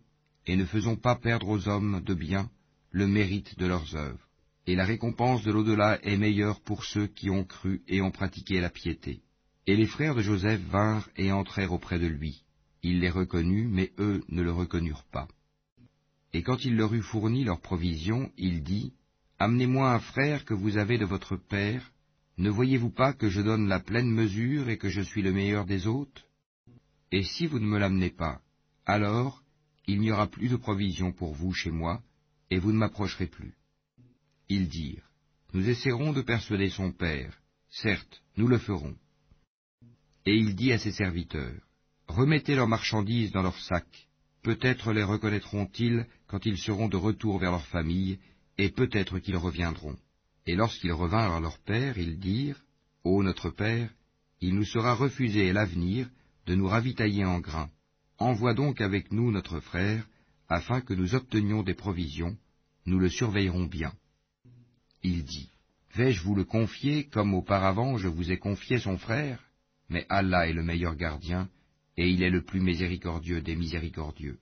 et 0.46 0.56
ne 0.56 0.66
faisons 0.66 0.96
pas 0.96 1.16
perdre 1.16 1.50
aux 1.50 1.68
hommes 1.68 2.02
de 2.06 2.14
bien 2.14 2.50
le 2.92 3.08
mérite 3.08 3.58
de 3.60 3.66
leurs 3.66 3.96
œuvres. 3.96 4.28
Et 4.68 4.76
la 4.76 4.86
récompense 4.86 5.44
de 5.44 5.52
l'au-delà 5.52 6.00
est 6.04 6.18
meilleure 6.18 6.62
pour 6.62 6.86
ceux 6.86 7.08
qui 7.08 7.30
ont 7.30 7.44
cru 7.44 7.82
et 7.88 8.02
ont 8.02 8.12
pratiqué 8.12 8.60
la 8.60 8.70
piété. 8.70 9.22
Et 9.68 9.76
les 9.76 9.88
frères 9.88 10.16
de 10.16 10.22
Joseph 10.22 10.62
vinrent 10.62 11.10
et 11.18 11.32
entrèrent 11.32 11.74
auprès 11.74 12.00
de 12.00 12.08
lui. 12.08 12.44
Il 12.82 13.00
les 13.00 13.10
reconnut, 13.10 13.68
mais 13.68 13.92
eux 14.00 14.24
ne 14.30 14.42
le 14.42 14.52
reconnurent 14.52 15.06
pas. 15.12 15.28
Et 16.34 16.44
quand 16.44 16.64
il 16.64 16.76
leur 16.76 16.94
eut 16.94 17.02
fourni 17.02 17.44
leurs 17.44 17.62
provisions, 17.62 18.32
il 18.38 18.64
dit, 18.64 18.94
Amenez-moi 19.40 19.94
un 19.94 20.00
frère 20.00 20.44
que 20.44 20.54
vous 20.54 20.78
avez 20.78 20.98
de 20.98 21.06
votre 21.06 21.38
père. 21.38 21.92
Ne 22.38 22.50
voyez-vous 22.50 22.90
pas 22.90 23.14
que 23.14 23.30
je 23.30 23.42
donne 23.42 23.70
la 23.70 23.80
pleine 23.80 24.12
mesure 24.12 24.70
et 24.70 24.78
que 24.78 24.90
je 24.90 25.00
suis 25.00 25.22
le 25.22 25.32
meilleur 25.32 25.66
des 25.66 25.88
hôtes? 25.88 26.26
Et 27.14 27.24
si 27.24 27.48
vous 27.48 27.60
ne 27.60 27.66
me 27.66 27.80
l'amenez 27.80 28.10
pas, 28.10 28.42
alors 28.86 29.42
il 29.88 30.02
n'y 30.02 30.12
aura 30.12 30.28
plus 30.28 30.50
de 30.50 30.58
provisions 30.58 31.14
pour 31.14 31.34
vous 31.34 31.54
chez 31.54 31.72
moi, 31.72 32.04
et 32.52 32.60
vous 32.60 32.74
ne 32.74 32.78
m'approcherez 32.78 33.28
plus. 33.28 33.56
Ils 34.50 34.68
dirent, 34.68 35.10
Nous 35.54 35.68
essaierons 35.68 36.12
de 36.12 36.22
persuader 36.22 36.70
son 36.70 36.92
père, 36.92 37.40
certes, 37.70 38.22
nous 38.36 38.48
le 38.48 38.58
ferons. 38.58 38.96
Et 40.26 40.36
il 40.36 40.56
dit 40.56 40.74
à 40.74 40.80
ses 40.80 40.92
serviteurs, 40.92 41.62
Remettez 42.08 42.56
leurs 42.56 42.68
marchandises 42.68 43.32
dans 43.32 43.42
leurs 43.42 43.60
sacs, 43.60 44.10
peut-être 44.44 44.92
les 44.92 45.04
reconnaîtront-ils 45.04 46.06
quand 46.28 46.46
ils 46.46 46.58
seront 46.58 46.90
de 46.90 46.98
retour 46.98 47.40
vers 47.40 47.52
leur 47.52 47.66
famille, 47.68 48.20
et 48.60 48.70
peut-être 48.70 49.20
qu'ils 49.20 49.38
reviendront. 49.38 49.96
Et 50.46 50.54
lorsqu'ils 50.54 50.92
revinrent 50.92 51.36
à 51.36 51.40
leur 51.40 51.58
père, 51.60 51.98
ils 51.98 52.20
dirent, 52.20 52.62
Ô 53.06 53.24
notre 53.24 53.50
père, 53.50 53.90
il 54.42 54.54
nous 54.54 54.66
sera 54.66 54.94
refusé 54.94 55.50
à 55.50 55.54
l'avenir 55.54 56.10
de 56.46 56.56
nous 56.56 56.68
ravitailler 56.68 57.24
en 57.24 57.40
grains. 57.40 57.70
Envoie 58.18 58.54
donc 58.54 58.82
avec 58.82 59.14
nous 59.14 59.32
notre 59.32 59.62
frère, 59.62 60.06
afin 60.50 60.82
que 60.82 60.94
nous 60.94 61.16
obtenions 61.16 61.64
des 61.64 61.74
provisions, 61.74 62.38
nous 62.86 63.00
le 63.00 63.08
surveillerons 63.08 63.66
bien. 63.66 63.94
Il 65.04 65.24
dit, 65.24 65.50
Vais-je 65.96 66.22
vous 66.22 66.36
le 66.36 66.44
confier 66.44 67.06
comme 67.06 67.34
auparavant 67.34 67.98
je 67.98 68.10
vous 68.10 68.30
ai 68.30 68.40
confié 68.40 68.78
son 68.78 68.98
frère? 68.98 69.42
Mais 69.88 70.06
Allah 70.10 70.50
est 70.50 70.54
le 70.54 70.64
meilleur 70.64 70.98
gardien, 70.98 71.50
et 71.96 72.10
il 72.10 72.22
est 72.24 72.30
le 72.30 72.44
plus 72.44 72.60
miséricordieux 72.60 73.42
des 73.42 73.56
miséricordieux. 73.56 74.38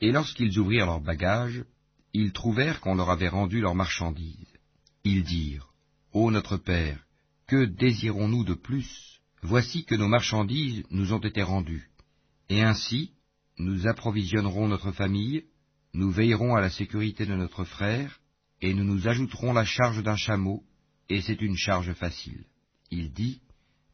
Et 0.00 0.12
lorsqu'ils 0.12 0.56
ouvrirent 0.60 0.86
leurs 0.86 1.00
bagages, 1.00 1.64
ils 2.12 2.32
trouvèrent 2.32 2.80
qu'on 2.80 2.94
leur 2.94 3.10
avait 3.10 3.28
rendu 3.28 3.60
leurs 3.60 3.74
marchandises. 3.74 4.58
Ils 5.04 5.22
dirent, 5.22 5.68
Ô 6.12 6.30
notre 6.30 6.56
Père, 6.56 6.98
que 7.46 7.64
désirons-nous 7.64 8.44
de 8.44 8.54
plus? 8.54 9.20
Voici 9.42 9.84
que 9.84 9.94
nos 9.94 10.08
marchandises 10.08 10.82
nous 10.90 11.12
ont 11.12 11.20
été 11.20 11.42
rendues. 11.42 11.88
Et 12.48 12.62
ainsi, 12.62 13.12
nous 13.58 13.86
approvisionnerons 13.86 14.68
notre 14.68 14.92
famille, 14.92 15.44
nous 15.94 16.10
veillerons 16.10 16.54
à 16.54 16.60
la 16.60 16.70
sécurité 16.70 17.26
de 17.26 17.34
notre 17.34 17.64
frère, 17.64 18.20
et 18.60 18.74
nous 18.74 18.84
nous 18.84 19.08
ajouterons 19.08 19.52
la 19.52 19.64
charge 19.64 20.02
d'un 20.02 20.16
chameau, 20.16 20.62
et 21.08 21.22
c'est 21.22 21.40
une 21.40 21.56
charge 21.56 21.92
facile. 21.94 22.44
Il 22.90 23.12
dit, 23.12 23.40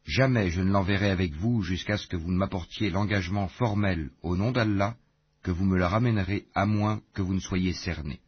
Jamais 0.05 0.49
je 0.49 0.61
ne 0.61 0.71
l'enverrai 0.71 1.09
avec 1.09 1.33
vous 1.33 1.61
jusqu'à 1.63 1.97
ce 1.97 2.07
que 2.07 2.15
vous 2.15 2.31
ne 2.31 2.37
m'apportiez 2.37 2.89
l'engagement 2.89 3.49
formel 3.49 4.09
au 4.21 4.37
nom 4.37 4.51
d'Allah, 4.51 4.95
que 5.47 5.51
vous 5.53 5.63
me 5.63 5.77
le 5.77 5.85
ramènerez 5.85 6.45
à 6.53 6.65
moins 6.65 7.01
que 7.13 7.21
vous 7.21 7.33
ne 7.33 7.39
soyez 7.39 7.71
cerné. 7.71 8.19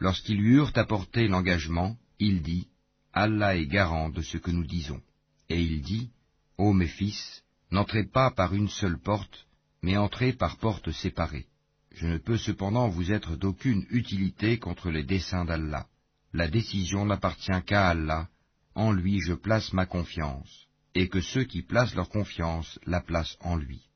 Lorsqu'ils 0.00 0.38
lui 0.38 0.54
eurent 0.56 0.72
apporté 0.74 1.28
l'engagement, 1.28 1.96
il 2.18 2.42
dit, 2.42 2.66
Allah 3.12 3.54
est 3.54 3.68
garant 3.68 4.08
de 4.08 4.22
ce 4.22 4.38
que 4.38 4.50
nous 4.50 4.66
disons. 4.66 5.00
Et 5.48 5.62
il 5.62 5.82
dit, 5.82 6.10
Ô 6.58 6.72
mes 6.72 6.88
fils, 6.88 7.44
n'entrez 7.70 8.02
pas 8.02 8.32
par 8.32 8.56
une 8.56 8.68
seule 8.68 8.98
porte, 8.98 9.46
mais 9.82 9.96
entrez 9.96 10.32
par 10.32 10.56
portes 10.56 10.90
séparées. 10.90 11.46
Je 11.92 12.08
ne 12.08 12.18
peux 12.18 12.38
cependant 12.38 12.88
vous 12.88 13.12
être 13.12 13.36
d'aucune 13.36 13.86
utilité 13.90 14.58
contre 14.58 14.90
les 14.90 15.04
desseins 15.04 15.44
d'Allah. 15.44 15.86
La 16.32 16.48
décision 16.48 17.06
n'appartient 17.06 17.62
qu'à 17.66 17.86
Allah, 17.86 18.28
en 18.74 18.90
lui 18.90 19.20
je 19.20 19.34
place 19.34 19.72
ma 19.72 19.86
confiance, 19.86 20.66
et 20.96 21.08
que 21.08 21.20
ceux 21.20 21.44
qui 21.44 21.62
placent 21.62 21.94
leur 21.94 22.08
confiance 22.08 22.80
la 22.84 23.00
placent 23.00 23.36
en 23.42 23.54
lui. 23.54 23.88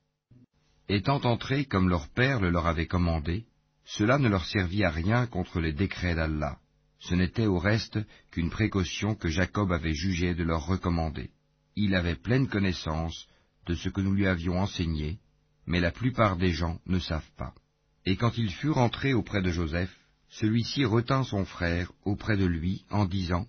Étant 0.89 1.21
entrés 1.25 1.67
comme 1.67 1.89
leur 1.89 2.09
père 2.09 2.41
le 2.41 2.51
leur 2.51 2.67
avait 2.67 2.87
commandé, 2.87 3.45
cela 3.85 4.19
ne 4.19 4.29
leur 4.29 4.47
servit 4.47 4.85
à 4.85 4.91
rien 4.91 5.27
contre 5.27 5.61
les 5.61 5.73
décrets 5.73 6.15
d'Allah. 6.15 6.59
Ce 7.01 7.15
n'était 7.15 7.47
au 7.47 7.59
reste 7.59 7.99
qu'une 8.31 8.51
précaution 8.51 9.15
que 9.15 9.29
Jacob 9.29 9.71
avait 9.71 9.95
jugé 9.95 10.35
de 10.35 10.45
leur 10.45 10.67
recommander. 10.67 11.31
Il 11.77 11.95
avait 11.95 12.17
pleine 12.17 12.49
connaissance 12.49 13.27
de 13.67 13.75
ce 13.75 13.91
que 13.91 14.01
nous 14.01 14.15
lui 14.15 14.27
avions 14.27 14.59
enseigné, 14.59 15.19
mais 15.67 15.79
la 15.79 15.91
plupart 15.91 16.37
des 16.37 16.53
gens 16.53 16.81
ne 16.87 16.99
savent 16.99 17.31
pas. 17.37 17.55
Et 18.07 18.17
quand 18.17 18.39
ils 18.39 18.51
furent 18.51 18.79
entrés 18.79 19.13
auprès 19.13 19.43
de 19.43 19.51
Joseph, 19.51 19.95
celui-ci 20.31 20.87
retint 20.87 21.23
son 21.23 21.45
frère 21.45 21.93
auprès 22.05 22.37
de 22.37 22.47
lui 22.47 22.85
en 22.91 23.05
disant, 23.05 23.47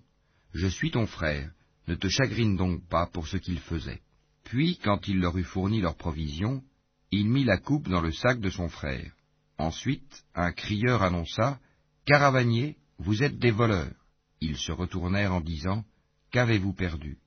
Je 0.52 0.66
suis 0.66 0.90
ton 0.90 1.06
frère, 1.06 1.50
ne 1.88 1.94
te 1.94 2.08
chagrine 2.08 2.56
donc 2.56 2.86
pas 2.88 3.06
pour 3.06 3.26
ce 3.26 3.38
qu'il 3.38 3.58
faisait. 3.58 4.02
Puis, 4.44 4.78
quand 4.84 5.08
il 5.08 5.18
leur 5.18 5.36
eut 5.38 5.44
fourni 5.44 5.80
leurs 5.80 5.96
provisions, 5.96 6.62
il 7.10 7.28
mit 7.28 7.44
la 7.44 7.58
coupe 7.58 7.88
dans 7.88 8.00
le 8.00 8.12
sac 8.12 8.40
de 8.40 8.50
son 8.50 8.68
frère. 8.68 9.12
Ensuite, 9.58 10.24
un 10.34 10.52
crieur 10.52 11.02
annonça, 11.02 11.58
Caravanier, 12.06 12.76
vous 12.98 13.22
êtes 13.22 13.38
des 13.38 13.50
voleurs. 13.50 13.94
Ils 14.40 14.56
se 14.56 14.72
retournèrent 14.72 15.34
en 15.34 15.40
disant, 15.40 15.84
Qu'avez-vous 16.30 16.72
perdu? 16.72 17.18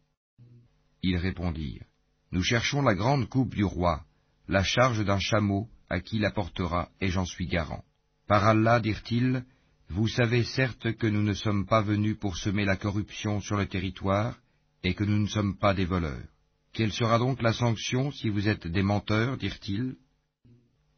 Ils 1.01 1.17
répondirent, 1.17 1.85
Nous 2.31 2.43
cherchons 2.43 2.81
la 2.81 2.95
grande 2.95 3.27
coupe 3.27 3.53
du 3.53 3.63
roi, 3.63 4.03
la 4.47 4.63
charge 4.63 5.03
d'un 5.03 5.19
chameau 5.19 5.67
à 5.89 5.99
qui 5.99 6.17
l'apportera, 6.17 6.89
et 7.01 7.09
j'en 7.09 7.25
suis 7.25 7.47
garant. 7.47 7.83
Par 8.27 8.45
Allah, 8.45 8.79
dirent-ils, 8.79 9.43
vous 9.89 10.07
savez 10.07 10.43
certes 10.43 10.93
que 10.93 11.07
nous 11.07 11.21
ne 11.21 11.33
sommes 11.33 11.67
pas 11.67 11.81
venus 11.81 12.17
pour 12.17 12.37
semer 12.37 12.65
la 12.65 12.77
corruption 12.77 13.41
sur 13.41 13.57
le 13.57 13.67
territoire, 13.67 14.39
et 14.81 14.95
que 14.95 15.03
nous 15.03 15.19
ne 15.19 15.27
sommes 15.27 15.57
pas 15.57 15.73
des 15.73 15.85
voleurs. 15.85 16.32
Quelle 16.73 16.91
sera 16.91 17.19
donc 17.19 17.43
la 17.43 17.53
sanction 17.53 18.11
si 18.11 18.29
vous 18.29 18.47
êtes 18.47 18.65
des 18.65 18.81
menteurs, 18.81 19.37
dirent-ils 19.37 19.95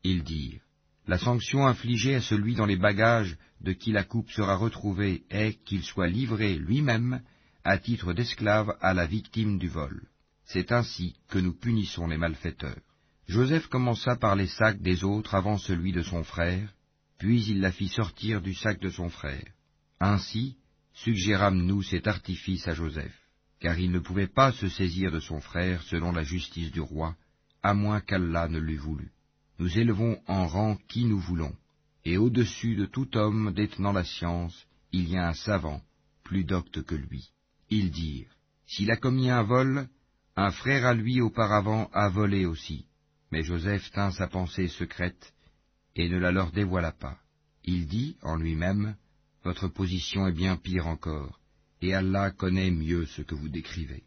Ils 0.03 0.23
dirent, 0.23 0.61
La 1.05 1.17
sanction 1.17 1.67
infligée 1.67 2.15
à 2.15 2.21
celui 2.21 2.55
dans 2.55 2.65
les 2.65 2.77
bagages 2.77 3.37
de 3.59 3.73
qui 3.73 3.91
la 3.91 4.05
coupe 4.05 4.31
sera 4.31 4.55
retrouvée 4.55 5.23
est 5.29 5.61
qu'il 5.65 5.83
soit 5.83 6.07
livré 6.07 6.55
lui-même 6.55 7.21
à 7.65 7.77
titre 7.77 8.13
d'esclave 8.13 8.77
à 8.79 8.93
la 8.93 9.05
victime 9.05 9.59
du 9.59 9.67
vol. 9.67 10.07
C'est 10.45 10.71
ainsi 10.71 11.15
que 11.27 11.39
nous 11.39 11.53
punissons 11.53 12.07
les 12.07 12.17
malfaiteurs. 12.17 12.79
Joseph 13.27 13.67
commença 13.67 14.15
par 14.15 14.35
les 14.37 14.47
sacs 14.47 14.81
des 14.81 15.03
autres 15.03 15.35
avant 15.35 15.57
celui 15.57 15.91
de 15.91 16.03
son 16.03 16.23
frère, 16.23 16.73
puis 17.17 17.43
il 17.47 17.59
la 17.59 17.71
fit 17.73 17.89
sortir 17.89 18.41
du 18.41 18.53
sac 18.53 18.79
de 18.79 18.89
son 18.89 19.09
frère. 19.09 19.51
Ainsi 19.99 20.55
suggérâmes-nous 20.93 21.81
cet 21.81 22.07
artifice 22.07 22.65
à 22.67 22.73
Joseph, 22.73 23.24
car 23.59 23.79
il 23.79 23.91
ne 23.91 23.99
pouvait 23.99 24.27
pas 24.27 24.51
se 24.51 24.69
saisir 24.69 25.11
de 25.11 25.19
son 25.19 25.39
frère 25.39 25.81
selon 25.83 26.11
la 26.11 26.23
justice 26.23 26.71
du 26.71 26.81
roi, 26.81 27.15
à 27.63 27.73
moins 27.73 28.01
qu'Allah 28.01 28.47
ne 28.47 28.59
l'eût 28.59 28.77
voulu. 28.77 29.11
Nous 29.59 29.77
élevons 29.77 30.19
en 30.27 30.47
rang 30.47 30.77
qui 30.87 31.05
nous 31.05 31.19
voulons, 31.19 31.55
et 32.03 32.17
au-dessus 32.17 32.75
de 32.75 32.85
tout 32.85 33.17
homme 33.17 33.53
détenant 33.53 33.93
la 33.93 34.03
science, 34.03 34.65
il 34.91 35.09
y 35.09 35.17
a 35.17 35.27
un 35.27 35.33
savant, 35.33 35.81
plus 36.23 36.43
docte 36.43 36.83
que 36.83 36.95
lui. 36.95 37.29
Ils 37.69 37.91
dirent, 37.91 38.35
S'il 38.67 38.91
a 38.91 38.97
commis 38.97 39.29
un 39.29 39.43
vol, 39.43 39.87
un 40.35 40.51
frère 40.51 40.85
à 40.85 40.93
lui 40.93 41.21
auparavant 41.21 41.89
a 41.93 42.09
volé 42.09 42.45
aussi. 42.45 42.85
Mais 43.31 43.43
Joseph 43.43 43.89
tint 43.91 44.11
sa 44.11 44.27
pensée 44.27 44.67
secrète 44.67 45.33
et 45.95 46.09
ne 46.09 46.17
la 46.17 46.31
leur 46.31 46.51
dévoila 46.51 46.91
pas. 46.91 47.17
Il 47.63 47.87
dit 47.87 48.17
en 48.21 48.35
lui-même, 48.35 48.95
Votre 49.43 49.67
position 49.67 50.27
est 50.27 50.33
bien 50.33 50.57
pire 50.57 50.87
encore, 50.87 51.39
et 51.85 51.93
Allah 51.93 52.31
connaît 52.31 52.71
mieux 52.71 53.05
ce 53.05 53.21
que 53.21 53.35
vous 53.35 53.49
décrivez. 53.49 54.03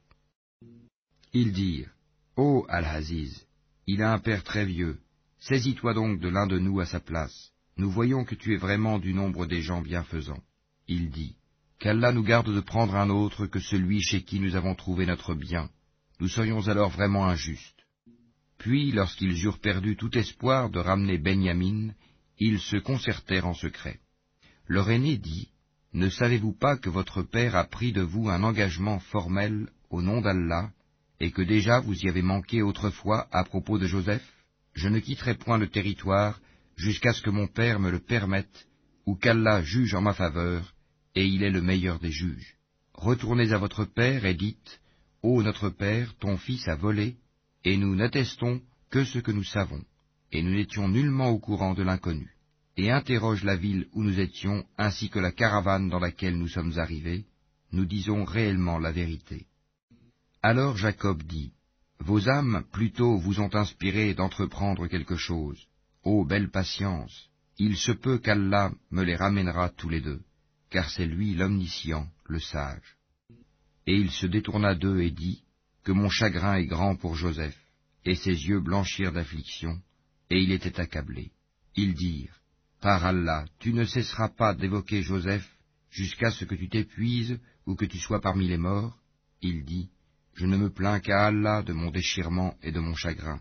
Ils 1.32 1.52
dirent, 1.52 1.92
Ô 2.36 2.66
Al-Aziz, 2.68 3.46
il 3.86 4.02
a 4.02 4.12
un 4.12 4.18
père 4.18 4.42
très 4.42 4.64
vieux, 4.64 4.98
saisis-toi 5.38 5.94
donc 5.94 6.18
de 6.18 6.28
l'un 6.28 6.48
de 6.48 6.58
nous 6.58 6.80
à 6.80 6.86
sa 6.86 6.98
place, 6.98 7.52
nous 7.76 7.90
voyons 7.90 8.24
que 8.24 8.34
tu 8.34 8.52
es 8.52 8.56
vraiment 8.56 8.98
du 8.98 9.14
nombre 9.14 9.46
des 9.46 9.62
gens 9.62 9.80
bienfaisants. 9.80 10.42
Il 10.88 11.10
dit, 11.10 11.36
Qu'Allah 11.78 12.10
nous 12.10 12.24
garde 12.24 12.52
de 12.52 12.60
prendre 12.60 12.96
un 12.96 13.10
autre 13.10 13.46
que 13.46 13.60
celui 13.60 14.00
chez 14.02 14.22
qui 14.22 14.40
nous 14.40 14.56
avons 14.56 14.74
trouvé 14.74 15.06
notre 15.06 15.34
bien, 15.34 15.70
nous 16.18 16.28
serions 16.28 16.66
alors 16.66 16.90
vraiment 16.90 17.26
injustes. 17.26 17.86
Puis, 18.58 18.90
lorsqu'ils 18.90 19.44
eurent 19.44 19.60
perdu 19.60 19.96
tout 19.96 20.18
espoir 20.18 20.68
de 20.70 20.80
ramener 20.80 21.18
Benyamin, 21.18 21.92
ils 22.38 22.58
se 22.58 22.76
concertèrent 22.78 23.46
en 23.46 23.54
secret. 23.54 24.00
Leur 24.66 24.90
aîné 24.90 25.16
dit, 25.16 25.48
Ne 25.98 26.10
savez-vous 26.10 26.52
pas 26.52 26.76
que 26.76 26.90
votre 26.90 27.22
père 27.22 27.56
a 27.56 27.64
pris 27.64 27.90
de 27.90 28.02
vous 28.02 28.28
un 28.28 28.44
engagement 28.44 29.00
formel 29.00 29.68
au 29.90 30.00
nom 30.00 30.20
d'Allah, 30.20 30.70
et 31.18 31.32
que 31.32 31.42
déjà 31.42 31.80
vous 31.80 31.98
y 31.98 32.08
avez 32.08 32.22
manqué 32.22 32.62
autrefois 32.62 33.26
à 33.32 33.42
propos 33.42 33.78
de 33.78 33.88
Joseph? 33.88 34.22
Je 34.74 34.88
ne 34.88 35.00
quitterai 35.00 35.34
point 35.34 35.58
le 35.58 35.66
territoire 35.66 36.38
jusqu'à 36.76 37.12
ce 37.12 37.20
que 37.20 37.30
mon 37.30 37.48
père 37.48 37.80
me 37.80 37.90
le 37.90 37.98
permette, 37.98 38.68
ou 39.06 39.16
qu'Allah 39.16 39.64
juge 39.64 39.92
en 39.96 40.00
ma 40.00 40.14
faveur, 40.14 40.72
et 41.16 41.26
il 41.26 41.42
est 41.42 41.50
le 41.50 41.62
meilleur 41.62 41.98
des 41.98 42.12
juges. 42.12 42.54
Retournez 42.94 43.50
à 43.52 43.58
votre 43.58 43.84
père 43.84 44.24
et 44.24 44.34
dites, 44.34 44.80
Ô 45.24 45.42
notre 45.42 45.68
père, 45.68 46.14
ton 46.20 46.36
fils 46.36 46.68
a 46.68 46.76
volé, 46.76 47.16
et 47.64 47.76
nous 47.76 47.96
n'attestons 47.96 48.62
que 48.90 49.02
ce 49.02 49.18
que 49.18 49.32
nous 49.32 49.42
savons, 49.42 49.82
et 50.30 50.44
nous 50.44 50.54
n'étions 50.54 50.88
nullement 50.88 51.30
au 51.30 51.40
courant 51.40 51.74
de 51.74 51.82
l'inconnu. 51.82 52.37
Et 52.78 52.92
interroge 52.92 53.42
la 53.42 53.56
ville 53.56 53.88
où 53.92 54.04
nous 54.04 54.20
étions, 54.20 54.64
ainsi 54.78 55.10
que 55.10 55.18
la 55.18 55.32
caravane 55.32 55.88
dans 55.88 55.98
laquelle 55.98 56.38
nous 56.38 56.46
sommes 56.46 56.78
arrivés, 56.78 57.24
nous 57.72 57.84
disons 57.84 58.24
réellement 58.24 58.78
la 58.78 58.92
vérité. 58.92 59.46
Alors 60.42 60.76
Jacob 60.76 61.20
dit, 61.24 61.50
Vos 61.98 62.28
âmes 62.28 62.62
plutôt 62.70 63.18
vous 63.18 63.40
ont 63.40 63.52
inspiré 63.52 64.14
d'entreprendre 64.14 64.86
quelque 64.86 65.16
chose. 65.16 65.60
Ô 66.04 66.24
belle 66.24 66.50
patience, 66.52 67.28
il 67.58 67.76
se 67.76 67.90
peut 67.90 68.18
qu'Allah 68.18 68.70
me 68.92 69.02
les 69.02 69.16
ramènera 69.16 69.70
tous 69.70 69.88
les 69.88 70.00
deux, 70.00 70.20
car 70.70 70.88
c'est 70.88 71.06
lui 71.06 71.34
l'omniscient, 71.34 72.06
le 72.26 72.38
sage. 72.38 72.96
Et 73.88 73.96
il 73.96 74.12
se 74.12 74.26
détourna 74.28 74.76
d'eux 74.76 75.00
et 75.00 75.10
dit, 75.10 75.42
Que 75.82 75.90
mon 75.90 76.10
chagrin 76.10 76.54
est 76.54 76.66
grand 76.66 76.94
pour 76.94 77.16
Joseph, 77.16 77.58
et 78.04 78.14
ses 78.14 78.46
yeux 78.46 78.60
blanchirent 78.60 79.12
d'affliction, 79.12 79.80
et 80.30 80.38
il 80.38 80.52
était 80.52 80.78
accablé. 80.78 81.32
Ils 81.74 81.94
dirent, 81.94 82.38
Par 82.80 83.04
Allah, 83.04 83.44
tu 83.58 83.72
ne 83.72 83.84
cesseras 83.84 84.28
pas 84.28 84.54
d'évoquer 84.54 85.02
Joseph 85.02 85.48
jusqu'à 85.90 86.30
ce 86.30 86.44
que 86.44 86.54
tu 86.54 86.68
t'épuises 86.68 87.38
ou 87.66 87.74
que 87.74 87.84
tu 87.84 87.98
sois 87.98 88.20
parmi 88.20 88.46
les 88.46 88.56
morts. 88.56 88.96
Il 89.42 89.64
dit, 89.64 89.90
Je 90.34 90.46
ne 90.46 90.56
me 90.56 90.70
plains 90.70 91.00
qu'à 91.00 91.26
Allah 91.26 91.62
de 91.62 91.72
mon 91.72 91.90
déchirement 91.90 92.54
et 92.62 92.70
de 92.70 92.78
mon 92.78 92.94
chagrin, 92.94 93.40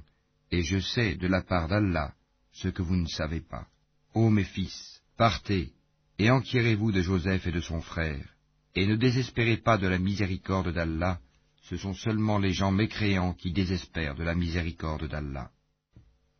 et 0.51 0.63
je 0.63 0.79
sais 0.79 1.15
de 1.15 1.27
la 1.27 1.41
part 1.41 1.67
d'Allah 1.67 2.13
ce 2.51 2.69
que 2.69 2.81
vous 2.81 2.95
ne 2.95 3.07
savez 3.07 3.41
pas. 3.41 3.67
Ô 4.15 4.29
mes 4.31 4.43
fils, 4.43 5.01
partez, 5.15 5.73
et 6.17 6.31
enquirez-vous 6.31 6.91
de 6.91 7.01
Joseph 7.01 7.45
et 7.45 7.51
de 7.51 7.61
son 7.61 7.81
frère, 7.81 8.25
et 8.73 8.87
ne 8.87 8.95
désespérez 8.95 9.57
pas 9.57 9.77
de 9.77 9.87
la 9.87 9.99
miséricorde 9.99 10.73
d'Allah, 10.73 11.19
ce 11.63 11.77
sont 11.77 11.93
seulement 11.93 12.39
les 12.39 12.53
gens 12.53 12.71
mécréants 12.71 13.33
qui 13.33 13.51
désespèrent 13.51 14.15
de 14.15 14.23
la 14.23 14.33
miséricorde 14.33 15.07
d'Allah. 15.07 15.51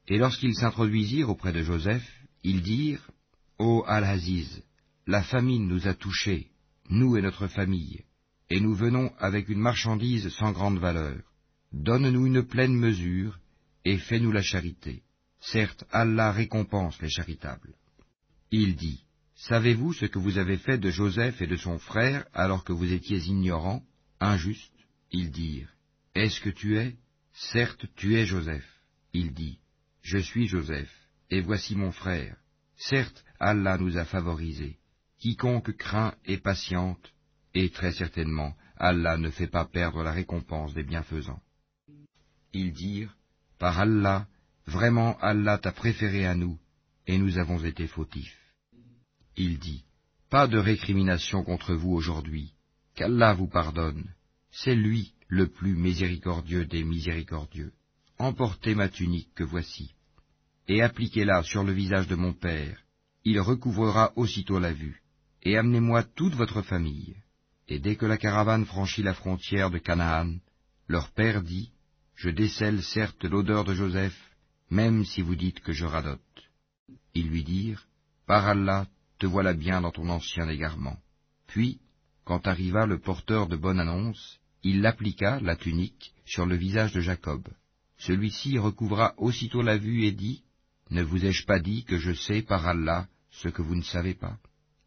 Et 0.08 0.18
lorsqu'ils 0.18 0.56
s'introduisirent 0.56 1.30
auprès 1.30 1.52
de 1.52 1.62
Joseph, 1.62 2.08
ils 2.48 2.62
dirent, 2.62 3.06
Ô 3.60 3.84
Al-Aziz, 3.86 4.64
la 5.06 5.22
famine 5.22 5.68
nous 5.68 5.86
a 5.86 5.94
touchés, 5.94 6.48
nous 6.90 7.18
et 7.18 7.22
notre 7.22 7.48
famille, 7.48 8.06
et 8.50 8.62
nous 8.62 8.74
venons 8.74 9.12
avec 9.20 9.50
une 9.50 9.60
marchandise 9.60 10.30
sans 10.30 10.54
grande 10.54 10.80
valeur. 10.80 11.20
Donne-nous 11.74 12.26
une 12.26 12.44
pleine 12.44 12.74
mesure, 12.74 13.38
et 13.84 13.98
fais-nous 13.98 14.32
la 14.32 14.42
charité. 14.42 15.04
Certes, 15.42 15.84
Allah 15.92 16.32
récompense 16.32 17.02
les 17.02 17.10
charitables. 17.10 17.74
Il 18.50 18.78
dit, 18.78 19.04
Savez-vous 19.36 19.92
ce 19.92 20.06
que 20.06 20.18
vous 20.18 20.38
avez 20.38 20.58
fait 20.58 20.78
de 20.78 20.90
Joseph 20.90 21.42
et 21.42 21.48
de 21.48 21.58
son 21.58 21.78
frère 21.80 22.26
alors 22.34 22.64
que 22.64 22.72
vous 22.72 22.94
étiez 22.94 23.20
ignorants, 23.28 23.84
injustes? 24.22 24.72
Ils 25.12 25.32
dirent, 25.32 25.74
Est-ce 26.16 26.40
que 26.40 26.50
tu 26.50 26.78
es? 26.78 26.96
Certes, 27.34 27.86
tu 27.98 28.16
es 28.16 28.26
Joseph. 28.26 28.70
Il 29.12 29.34
dit, 29.34 29.60
Je 30.02 30.20
suis 30.20 30.48
Joseph, 30.48 31.07
et 31.30 31.42
voici 31.42 31.76
mon 31.76 31.92
frère. 31.92 32.38
Certes, 32.76 33.24
Allah 33.40 33.78
nous 33.78 33.98
a 33.98 34.06
favorisés. 34.06 34.78
Quiconque 35.20 35.76
craint 35.78 36.14
et 36.26 36.38
patiente, 36.38 37.14
et 37.54 37.70
très 37.70 37.92
certainement, 37.92 38.56
Allah 38.78 39.18
ne 39.18 39.30
fait 39.30 39.48
pas 39.48 39.66
perdre 39.66 40.04
la 40.04 40.12
récompense 40.12 40.74
des 40.74 40.84
bienfaisants. 40.84 41.42
Ils 42.54 42.74
dirent, 42.74 43.16
Par 43.58 43.80
Allah, 43.80 44.28
Vraiment 44.68 45.18
Allah 45.20 45.58
t'a 45.58 45.72
préféré 45.72 46.26
à 46.26 46.36
nous, 46.36 46.60
et 47.08 47.18
nous 47.18 47.38
avons 47.38 47.64
été 47.64 47.88
fautifs. 47.88 48.38
Il 49.38 49.60
dit, 49.60 49.86
Pas 50.30 50.48
de 50.48 50.58
récrimination 50.58 51.44
contre 51.44 51.74
vous 51.74 51.94
aujourd'hui, 51.94 52.54
qu'Allah 52.96 53.34
vous 53.34 53.48
pardonne, 53.48 54.14
c'est 54.52 54.76
lui 54.76 55.14
le 55.28 55.48
plus 55.48 55.76
miséricordieux 55.76 56.66
des 56.66 56.84
miséricordieux. 56.84 57.72
Emportez 58.20 58.76
ma 58.76 58.90
tunique 58.90 59.34
que 59.36 59.44
voici, 59.44 59.94
et 60.68 60.82
appliquez-la 60.82 61.44
sur 61.44 61.64
le 61.64 61.72
visage 61.72 62.08
de 62.08 62.16
mon 62.16 62.34
père, 62.34 62.78
il 63.24 63.40
recouvrera 63.40 64.12
aussitôt 64.16 64.60
la 64.60 64.74
vue, 64.74 65.02
et 65.44 65.58
amenez-moi 65.58 66.04
toute 66.04 66.36
votre 66.36 66.62
famille. 66.62 67.16
Et 67.68 67.80
dès 67.80 67.96
que 67.96 68.06
la 68.06 68.18
caravane 68.18 68.66
franchit 68.66 69.04
la 69.04 69.14
frontière 69.14 69.70
de 69.70 69.78
Canaan, 69.78 70.36
leur 70.88 71.12
père 71.12 71.42
dit, 71.42 71.72
Je 72.16 72.30
décèle 72.30 72.82
certes 72.82 73.26
l'odeur 73.26 73.64
de 73.64 73.74
Joseph, 73.74 74.18
même 74.70 75.06
si 75.06 75.22
vous 75.22 75.36
dites 75.36 75.60
que 75.60 75.74
je 75.74 75.86
radote. 75.86 76.22
Ils 77.14 77.28
lui 77.28 77.44
dirent, 77.44 77.86
Par 78.26 78.48
Allah, 78.48 78.88
te 79.20 79.26
voilà 79.26 79.54
bien 79.54 79.82
dans 79.82 79.92
ton 79.92 80.10
ancien 80.10 80.48
égarement. 80.48 80.98
Puis, 81.48 81.80
quand 82.24 82.48
arriva 82.48 82.86
le 82.86 83.00
porteur 83.00 83.48
de 83.48 83.56
bonne 83.56 83.80
annonce, 83.80 84.40
il 84.64 84.82
l'appliqua, 84.82 85.40
la 85.40 85.56
tunique, 85.56 86.14
sur 86.26 86.46
le 86.46 86.56
visage 86.56 86.94
de 86.94 87.00
Jacob. 87.00 87.48
Celui-ci 87.98 88.58
recouvra 88.58 89.14
aussitôt 89.18 89.62
la 89.62 89.78
vue 89.78 90.04
et 90.04 90.12
dit, 90.12 90.44
Ne 90.90 91.04
vous 91.04 91.26
ai-je 91.26 91.46
pas 91.46 91.60
dit 91.60 91.84
que 91.84 91.98
je 91.98 92.14
sais 92.14 92.42
par 92.42 92.68
Allah 92.68 93.08
ce 93.30 93.50
que 93.50 93.62
vous 93.62 93.76
ne 93.76 93.84
savez 93.84 94.14
pas? 94.14 94.38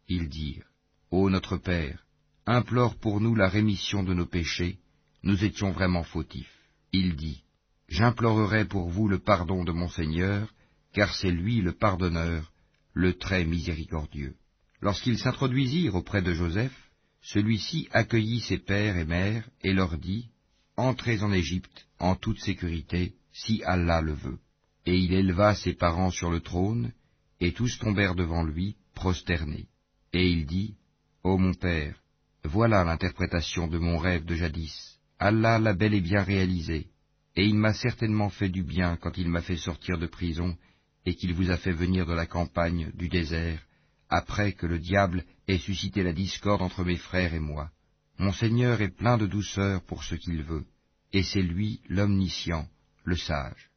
Ils 0.07 0.29
dirent, 0.29 0.65
Ô 1.11 1.29
notre 1.29 1.57
Père, 1.57 2.05
implore 2.45 2.97
pour 2.97 3.21
nous 3.21 3.35
la 3.35 3.47
rémission 3.47 4.03
de 4.03 4.13
nos 4.13 4.25
péchés, 4.25 4.79
nous 5.23 5.43
étions 5.43 5.71
vraiment 5.71 6.03
fautifs. 6.03 6.57
Il 6.91 7.15
dit, 7.15 7.43
J'implorerai 7.87 8.65
pour 8.65 8.89
vous 8.89 9.07
le 9.07 9.19
pardon 9.19 9.63
de 9.63 9.71
mon 9.71 9.89
Seigneur, 9.89 10.51
car 10.93 11.13
c'est 11.13 11.31
lui 11.31 11.61
le 11.61 11.73
pardonneur, 11.73 12.51
le 12.93 13.13
très 13.13 13.45
miséricordieux. 13.45 14.35
Lorsqu'ils 14.81 15.19
s'introduisirent 15.19 15.95
auprès 15.95 16.21
de 16.21 16.33
Joseph, 16.33 16.75
celui-ci 17.21 17.87
accueillit 17.91 18.41
ses 18.41 18.57
pères 18.57 18.97
et 18.97 19.05
mères 19.05 19.47
et 19.61 19.73
leur 19.73 19.97
dit, 19.97 20.29
Entrez 20.77 21.21
en 21.21 21.31
Égypte 21.31 21.85
en 21.99 22.15
toute 22.15 22.39
sécurité, 22.39 23.13
si 23.31 23.61
Allah 23.63 24.01
le 24.01 24.13
veut. 24.13 24.39
Et 24.85 24.97
il 24.97 25.13
éleva 25.13 25.55
ses 25.55 25.73
parents 25.73 26.11
sur 26.11 26.31
le 26.31 26.39
trône, 26.39 26.91
et 27.39 27.53
tous 27.53 27.77
tombèrent 27.79 28.15
devant 28.15 28.43
lui, 28.43 28.75
prosternés. 28.95 29.67
Et 30.13 30.29
il 30.29 30.45
dit, 30.45 30.75
Ô 31.23 31.37
mon 31.37 31.53
père, 31.53 31.95
voilà 32.43 32.83
l'interprétation 32.83 33.67
de 33.67 33.77
mon 33.77 33.97
rêve 33.97 34.25
de 34.25 34.35
jadis. 34.35 34.99
Allah 35.19 35.59
l'a 35.59 35.73
bel 35.73 35.93
et 35.93 36.01
bien 36.01 36.23
réalisé 36.23 36.87
et 37.35 37.45
il 37.45 37.55
m'a 37.55 37.73
certainement 37.73 38.29
fait 38.29 38.49
du 38.49 38.63
bien 38.63 38.97
quand 38.97 39.17
il 39.17 39.29
m'a 39.29 39.41
fait 39.41 39.57
sortir 39.57 39.97
de 39.97 40.07
prison 40.07 40.57
et 41.05 41.15
qu'il 41.15 41.33
vous 41.33 41.49
a 41.49 41.57
fait 41.57 41.71
venir 41.71 42.05
de 42.05 42.13
la 42.13 42.25
campagne, 42.25 42.91
du 42.93 43.09
désert, 43.09 43.61
après 44.09 44.53
que 44.53 44.65
le 44.65 44.79
diable 44.79 45.23
ait 45.47 45.57
suscité 45.57 46.03
la 46.03 46.13
discorde 46.13 46.61
entre 46.61 46.83
mes 46.83 46.97
frères 46.97 47.33
et 47.33 47.39
moi. 47.39 47.71
Mon 48.19 48.33
Seigneur 48.33 48.81
est 48.81 48.95
plein 48.95 49.17
de 49.17 49.25
douceur 49.25 49.81
pour 49.83 50.03
ce 50.03 50.15
qu'il 50.15 50.43
veut, 50.43 50.65
et 51.13 51.23
c'est 51.23 51.41
lui 51.41 51.81
l'omniscient, 51.87 52.67
le 53.03 53.15
sage. 53.15 53.70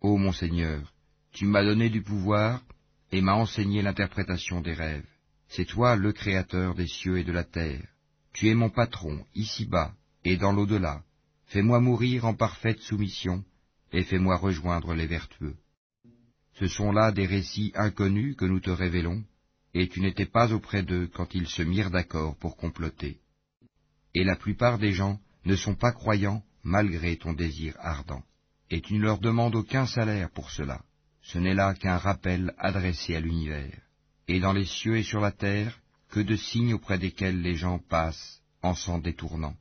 Ô 0.00 0.16
mon 0.16 0.32
Seigneur, 0.32 0.94
tu 1.32 1.44
m'as 1.44 1.62
donné 1.62 1.90
du 1.90 2.00
pouvoir 2.02 2.62
et 3.12 3.20
m'as 3.20 3.34
enseigné 3.34 3.82
l'interprétation 3.82 4.62
des 4.62 4.72
rêves. 4.72 5.06
C'est 5.48 5.66
toi 5.66 5.94
le 5.94 6.12
Créateur 6.12 6.74
des 6.74 6.86
cieux 6.86 7.18
et 7.18 7.24
de 7.24 7.32
la 7.32 7.44
terre. 7.44 7.86
Tu 8.32 8.48
es 8.48 8.54
mon 8.54 8.70
patron, 8.70 9.22
ici-bas 9.34 9.92
et 10.24 10.38
dans 10.38 10.52
l'au-delà. 10.52 11.02
Fais-moi 11.46 11.80
mourir 11.80 12.24
en 12.24 12.34
parfaite 12.34 12.80
soumission, 12.80 13.44
et 13.92 14.04
fais-moi 14.04 14.36
rejoindre 14.36 14.94
les 14.94 15.06
vertueux. 15.06 15.56
Ce 16.54 16.66
sont 16.66 16.92
là 16.92 17.12
des 17.12 17.26
récits 17.26 17.72
inconnus 17.74 18.36
que 18.36 18.44
nous 18.44 18.60
te 18.60 18.70
révélons, 18.70 19.22
et 19.74 19.88
tu 19.88 20.00
n'étais 20.00 20.26
pas 20.26 20.52
auprès 20.52 20.82
d'eux 20.82 21.10
quand 21.12 21.34
ils 21.34 21.48
se 21.48 21.62
mirent 21.62 21.90
d'accord 21.90 22.36
pour 22.36 22.56
comploter. 22.56 23.18
Et 24.14 24.24
la 24.24 24.36
plupart 24.36 24.78
des 24.78 24.92
gens 24.92 25.20
ne 25.44 25.56
sont 25.56 25.74
pas 25.74 25.92
croyants 25.92 26.42
malgré 26.62 27.16
ton 27.16 27.32
désir 27.32 27.74
ardent, 27.80 28.22
et 28.70 28.80
tu 28.80 28.94
ne 28.94 29.02
leur 29.02 29.18
demandes 29.18 29.54
aucun 29.54 29.86
salaire 29.86 30.30
pour 30.30 30.50
cela. 30.50 30.82
Ce 31.22 31.38
n'est 31.38 31.54
là 31.54 31.74
qu'un 31.74 31.98
rappel 31.98 32.54
adressé 32.58 33.14
à 33.16 33.20
l'univers. 33.20 33.78
Et 34.28 34.40
dans 34.40 34.52
les 34.52 34.64
cieux 34.64 34.96
et 34.96 35.02
sur 35.02 35.20
la 35.20 35.32
terre, 35.32 35.78
que 36.08 36.20
de 36.20 36.36
signes 36.36 36.74
auprès 36.74 36.98
desquels 36.98 37.40
les 37.40 37.56
gens 37.56 37.78
passent 37.78 38.40
en 38.62 38.74
s'en 38.74 38.98
détournant 38.98 39.54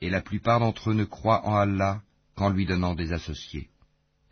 et 0.00 0.10
la 0.10 0.20
plupart 0.20 0.60
d'entre 0.60 0.90
eux 0.90 0.94
ne 0.94 1.04
croient 1.04 1.46
en 1.46 1.56
Allah 1.56 2.02
qu'en 2.34 2.50
lui 2.50 2.66
donnant 2.66 2.94
des 2.94 3.12
associés. 3.12 3.70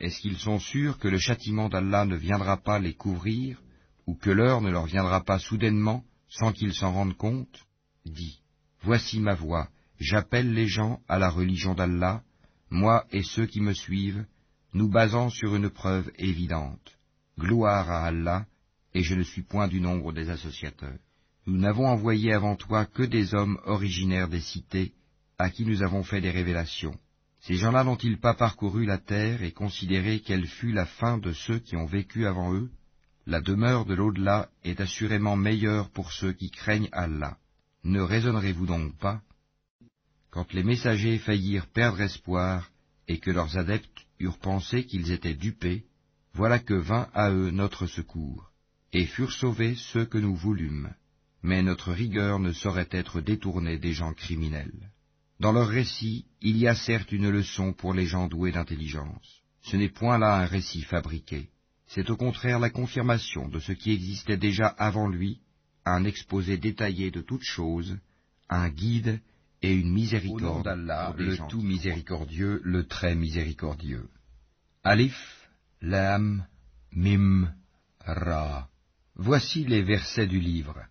Est-ce 0.01 0.21
qu'ils 0.21 0.39
sont 0.39 0.59
sûrs 0.59 0.99
que 0.99 1.09
le 1.09 1.19
châtiment 1.19 1.69
d'Allah 1.69 2.05
ne 2.05 2.17
viendra 2.17 2.59
pas 2.59 2.79
les 2.79 2.95
couvrir, 2.95 3.61
ou 4.07 4.15
que 4.15 4.31
l'heure 4.31 4.61
ne 4.61 4.71
leur 4.71 4.87
viendra 4.87 5.23
pas 5.23 5.39
soudainement, 5.39 6.05
sans 6.29 6.53
qu'ils 6.53 6.75
s'en 6.75 6.93
rendent 6.93 7.17
compte? 7.17 7.65
Dis, 8.05 8.41
voici 8.83 9.21
ma 9.21 9.35
voix, 9.35 9.69
j'appelle 9.99 10.53
les 10.53 10.67
gens 10.67 11.01
à 11.09 11.19
la 11.19 11.31
religion 11.31 11.75
d'Allah, 11.75 12.23
moi 12.71 13.07
et 13.13 13.23
ceux 13.23 13.47
qui 13.47 13.61
me 13.61 13.73
suivent, 13.73 14.25
nous 14.73 14.89
basant 14.89 15.31
sur 15.31 15.55
une 15.55 15.71
preuve 15.71 16.11
évidente. 16.19 16.99
Gloire 17.39 17.91
à 17.91 18.07
Allah, 18.07 18.47
et 18.95 19.03
je 19.03 19.15
ne 19.15 19.23
suis 19.23 19.43
point 19.43 19.69
du 19.69 19.81
nombre 19.81 20.13
des 20.13 20.31
associateurs. 20.31 20.99
Nous 21.47 21.59
n'avons 21.59 21.87
envoyé 21.87 22.33
avant 22.33 22.57
toi 22.57 22.87
que 22.87 23.03
des 23.03 23.35
hommes 23.35 23.59
originaires 23.65 24.29
des 24.29 24.41
cités, 24.41 24.93
à 25.39 25.51
qui 25.51 25.67
nous 25.67 25.83
avons 25.83 26.03
fait 26.03 26.21
des 26.21 26.31
révélations. 26.31 26.99
Ces 27.41 27.57
gens-là 27.57 27.85
n'ont-ils 27.85 28.19
pas 28.19 28.35
parcouru 28.35 28.87
la 28.87 28.99
terre 28.99 29.43
et 29.43 29.53
considéré 29.53 30.21
quelle 30.21 30.47
fut 30.47 30.73
la 30.73 30.87
fin 30.87 31.19
de 31.19 31.33
ceux 31.33 31.59
qui 31.59 31.77
ont 31.77 31.85
vécu 31.85 32.27
avant 32.27 32.55
eux? 32.55 32.71
La 33.27 33.41
demeure 33.41 33.85
de 33.85 33.95
l'au-delà 33.95 34.49
est 34.63 34.81
assurément 34.81 35.37
meilleure 35.37 35.91
pour 35.91 36.13
ceux 36.13 36.33
qui 36.33 36.51
craignent 36.51 36.89
Allah. 36.93 37.37
Ne 37.83 38.01
raisonnerez-vous 38.01 38.67
donc 38.67 38.97
pas 38.99 39.21
Quand 40.35 40.53
les 40.53 40.65
messagers 40.65 41.19
faillirent 41.19 41.69
perdre 41.69 42.01
espoir 42.01 42.73
et 43.07 43.19
que 43.19 43.31
leurs 43.31 43.57
adeptes 43.57 44.05
eurent 44.19 44.41
pensé 44.41 44.85
qu'ils 44.85 45.13
étaient 45.13 45.37
dupés, 45.37 45.85
voilà 46.33 46.59
que 46.59 46.75
vint 46.75 47.09
à 47.15 47.31
eux 47.31 47.53
notre 47.53 47.87
secours, 47.87 48.51
et 48.93 49.07
furent 49.07 49.31
sauvés 49.31 49.77
ceux 49.77 50.07
que 50.07 50.19
nous 50.19 50.35
voulûmes. 50.35 50.93
Mais 51.45 51.63
notre 51.63 51.93
rigueur 51.93 52.41
ne 52.41 52.51
saurait 52.51 52.89
être 52.91 53.21
détournée 53.21 53.79
des 53.79 53.93
gens 53.93 54.13
criminels. 54.13 54.91
Dans 55.39 55.53
leur 55.53 55.69
récit, 55.69 56.25
il 56.41 56.57
y 56.57 56.67
a 56.67 56.75
certes 56.75 57.13
une 57.13 57.31
leçon 57.31 57.73
pour 57.73 57.95
les 57.95 58.07
gens 58.07 58.27
doués 58.27 58.51
d'intelligence. 58.51 59.43
Ce 59.63 59.77
n'est 59.77 59.89
point 59.89 60.19
là 60.19 60.41
un 60.41 60.47
récit 60.47 60.83
fabriqué. 60.83 61.49
C'est 61.87 62.11
au 62.11 62.17
contraire 62.17 62.59
la 62.59 62.71
confirmation 62.71 63.47
de 63.47 63.61
ce 63.61 63.71
qui 63.71 63.93
existait 63.93 64.37
déjà 64.37 64.67
avant 64.67 65.07
lui, 65.07 65.39
un 65.85 66.03
exposé 66.03 66.57
détaillé 66.59 67.13
de 67.13 67.21
toutes 67.21 67.45
choses, 67.45 67.97
un 68.49 68.69
guide 68.69 69.21
et 69.65 69.73
une 69.73 69.93
miséricorde 69.93 70.63
d'Allah, 70.63 71.15
le 71.17 71.39
tout 71.49 71.63
miséricordieux, 71.63 72.61
le 72.65 72.85
très 72.87 73.15
miséricordieux. 73.15 74.09
Alif, 74.83 75.17
Lam, 75.81 76.47
Mim, 76.93 77.51
Ra. 78.01 78.69
Voici 79.15 79.65
les 79.65 79.83
versets 79.83 80.27
du 80.27 80.39
livre, 80.39 80.85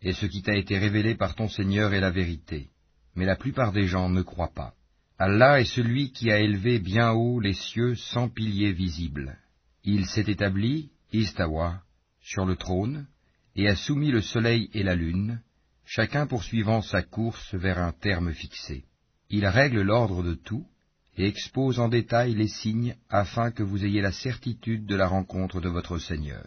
et 0.00 0.12
ce 0.12 0.26
qui 0.26 0.42
t'a 0.42 0.56
été 0.56 0.78
révélé 0.78 1.16
par 1.16 1.34
ton 1.34 1.48
Seigneur 1.48 1.92
est 1.92 1.98
la 2.00 2.12
vérité, 2.12 2.68
mais 3.16 3.24
la 3.24 3.34
plupart 3.34 3.72
des 3.72 3.88
gens 3.88 4.08
ne 4.08 4.22
croient 4.22 4.54
pas. 4.54 4.74
Allah 5.18 5.60
est 5.60 5.72
celui 5.76 6.12
qui 6.12 6.30
a 6.30 6.38
élevé 6.38 6.78
bien 6.78 7.10
haut 7.10 7.40
les 7.40 7.54
cieux 7.54 7.96
sans 7.96 8.28
piliers 8.28 8.72
visibles. 8.72 9.36
Il 9.82 10.06
s'est 10.06 10.30
établi, 10.30 10.90
Istawa, 11.12 11.82
sur 12.20 12.44
le 12.46 12.54
trône, 12.54 13.08
et 13.56 13.66
a 13.66 13.74
soumis 13.74 14.12
le 14.12 14.22
soleil 14.22 14.70
et 14.72 14.84
la 14.84 14.94
lune, 14.94 15.40
chacun 15.92 16.28
poursuivant 16.28 16.82
sa 16.82 17.02
course 17.02 17.52
vers 17.52 17.78
un 17.78 17.90
terme 17.90 18.32
fixé. 18.32 18.84
Il 19.28 19.44
règle 19.44 19.82
l'ordre 19.82 20.22
de 20.22 20.34
tout, 20.34 20.64
et 21.16 21.26
expose 21.26 21.80
en 21.80 21.88
détail 21.88 22.34
les 22.34 22.46
signes 22.46 22.94
afin 23.08 23.50
que 23.50 23.64
vous 23.64 23.84
ayez 23.84 24.00
la 24.00 24.12
certitude 24.12 24.86
de 24.86 24.94
la 24.94 25.08
rencontre 25.08 25.60
de 25.60 25.68
votre 25.68 25.98
Seigneur. 25.98 26.46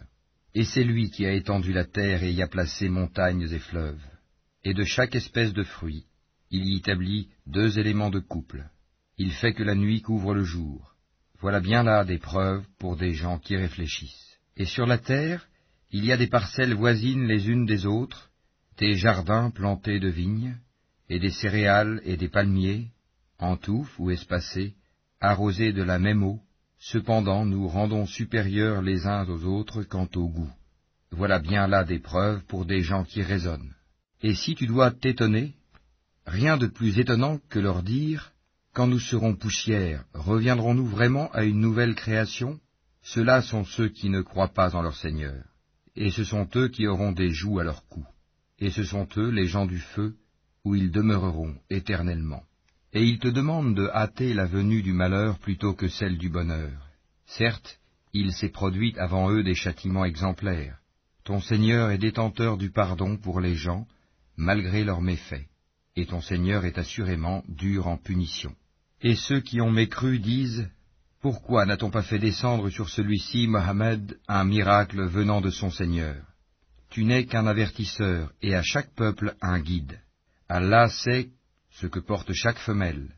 Et 0.54 0.64
c'est 0.64 0.82
lui 0.82 1.10
qui 1.10 1.26
a 1.26 1.32
étendu 1.32 1.74
la 1.74 1.84
terre 1.84 2.22
et 2.22 2.32
y 2.32 2.40
a 2.40 2.48
placé 2.48 2.88
montagnes 2.88 3.46
et 3.52 3.58
fleuves. 3.58 4.02
Et 4.64 4.72
de 4.72 4.84
chaque 4.84 5.14
espèce 5.14 5.52
de 5.52 5.62
fruit, 5.62 6.06
il 6.50 6.64
y 6.64 6.78
établit 6.78 7.28
deux 7.46 7.78
éléments 7.78 8.10
de 8.10 8.20
couple. 8.20 8.64
Il 9.18 9.30
fait 9.30 9.52
que 9.52 9.62
la 9.62 9.74
nuit 9.74 10.00
couvre 10.00 10.34
le 10.34 10.44
jour. 10.44 10.94
Voilà 11.40 11.60
bien 11.60 11.82
là 11.82 12.06
des 12.06 12.18
preuves 12.18 12.64
pour 12.78 12.96
des 12.96 13.12
gens 13.12 13.38
qui 13.38 13.56
réfléchissent. 13.56 14.38
Et 14.56 14.64
sur 14.64 14.86
la 14.86 14.96
terre, 14.96 15.46
il 15.90 16.06
y 16.06 16.12
a 16.12 16.16
des 16.16 16.28
parcelles 16.28 16.74
voisines 16.74 17.26
les 17.26 17.50
unes 17.50 17.66
des 17.66 17.84
autres, 17.84 18.30
des 18.78 18.94
jardins 18.94 19.50
plantés 19.50 20.00
de 20.00 20.08
vignes, 20.08 20.56
et 21.08 21.18
des 21.18 21.30
céréales 21.30 22.00
et 22.04 22.16
des 22.16 22.28
palmiers, 22.28 22.88
en 23.38 23.56
touffes 23.56 23.98
ou 23.98 24.10
espacés, 24.10 24.74
arrosés 25.20 25.72
de 25.72 25.82
la 25.82 25.98
même 25.98 26.22
eau, 26.22 26.40
cependant 26.78 27.44
nous 27.44 27.68
rendons 27.68 28.06
supérieurs 28.06 28.82
les 28.82 29.06
uns 29.06 29.28
aux 29.28 29.44
autres 29.44 29.82
quant 29.82 30.08
au 30.14 30.28
goût. 30.28 30.52
Voilà 31.10 31.38
bien 31.38 31.66
là 31.66 31.84
des 31.84 31.98
preuves 31.98 32.42
pour 32.46 32.64
des 32.64 32.82
gens 32.82 33.04
qui 33.04 33.22
raisonnent. 33.22 33.74
Et 34.22 34.34
si 34.34 34.54
tu 34.54 34.66
dois 34.66 34.90
t'étonner, 34.90 35.54
rien 36.26 36.56
de 36.56 36.66
plus 36.66 36.98
étonnant 36.98 37.38
que 37.48 37.58
leur 37.58 37.82
dire, 37.82 38.32
quand 38.72 38.86
nous 38.86 38.98
serons 38.98 39.36
poussière, 39.36 40.04
reviendrons-nous 40.14 40.86
vraiment 40.86 41.30
à 41.32 41.44
une 41.44 41.60
nouvelle 41.60 41.94
création? 41.94 42.58
Ceux-là 43.02 43.42
sont 43.42 43.64
ceux 43.64 43.88
qui 43.88 44.08
ne 44.08 44.22
croient 44.22 44.52
pas 44.52 44.74
en 44.74 44.82
leur 44.82 44.96
Seigneur 44.96 45.44
et 45.96 46.10
ce 46.10 46.24
sont 46.24 46.48
eux 46.56 46.68
qui 46.68 46.86
auront 46.86 47.12
des 47.12 47.30
joues 47.30 47.60
à 47.60 47.64
leur 47.64 47.86
cou, 47.88 48.04
et 48.58 48.70
ce 48.70 48.84
sont 48.84 49.08
eux 49.16 49.30
les 49.30 49.46
gens 49.46 49.66
du 49.66 49.78
feu, 49.78 50.14
où 50.64 50.74
ils 50.74 50.90
demeureront 50.90 51.54
éternellement. 51.70 52.42
Et 52.92 53.04
ils 53.04 53.18
te 53.18 53.28
demandent 53.28 53.74
de 53.74 53.88
hâter 53.88 54.34
la 54.34 54.46
venue 54.46 54.82
du 54.82 54.92
malheur 54.92 55.38
plutôt 55.38 55.74
que 55.74 55.88
celle 55.88 56.16
du 56.16 56.28
bonheur. 56.28 56.88
Certes, 57.26 57.80
il 58.12 58.32
s'est 58.32 58.50
produit 58.50 58.94
avant 58.98 59.30
eux 59.30 59.42
des 59.42 59.54
châtiments 59.56 60.04
exemplaires. 60.04 60.78
Ton 61.24 61.40
Seigneur 61.40 61.90
est 61.90 61.98
détenteur 61.98 62.56
du 62.56 62.70
pardon 62.70 63.16
pour 63.16 63.40
les 63.40 63.56
gens, 63.56 63.86
malgré 64.36 64.84
leurs 64.84 65.00
méfaits, 65.00 65.48
et 65.96 66.06
ton 66.06 66.20
Seigneur 66.20 66.64
est 66.64 66.78
assurément 66.78 67.42
dur 67.48 67.88
en 67.88 67.96
punition. 67.96 68.54
Et 69.02 69.16
ceux 69.16 69.40
qui 69.40 69.60
ont 69.60 69.70
mécru 69.70 70.18
disent, 70.18 70.70
pourquoi 71.20 71.66
n'a-t-on 71.66 71.90
pas 71.90 72.02
fait 72.02 72.18
descendre 72.18 72.68
sur 72.68 72.88
celui-ci, 72.90 73.48
Mohammed, 73.48 74.18
un 74.28 74.44
miracle 74.44 75.02
venant 75.04 75.40
de 75.40 75.50
son 75.50 75.70
Seigneur? 75.70 76.33
Tu 76.94 77.04
n'es 77.04 77.26
qu'un 77.26 77.48
avertisseur, 77.48 78.32
et 78.40 78.54
à 78.54 78.62
chaque 78.62 78.94
peuple 78.94 79.34
un 79.42 79.58
guide. 79.58 80.00
Allah 80.48 80.88
sait 80.88 81.30
ce 81.72 81.88
que 81.88 81.98
porte 81.98 82.32
chaque 82.32 82.60
femelle, 82.60 83.16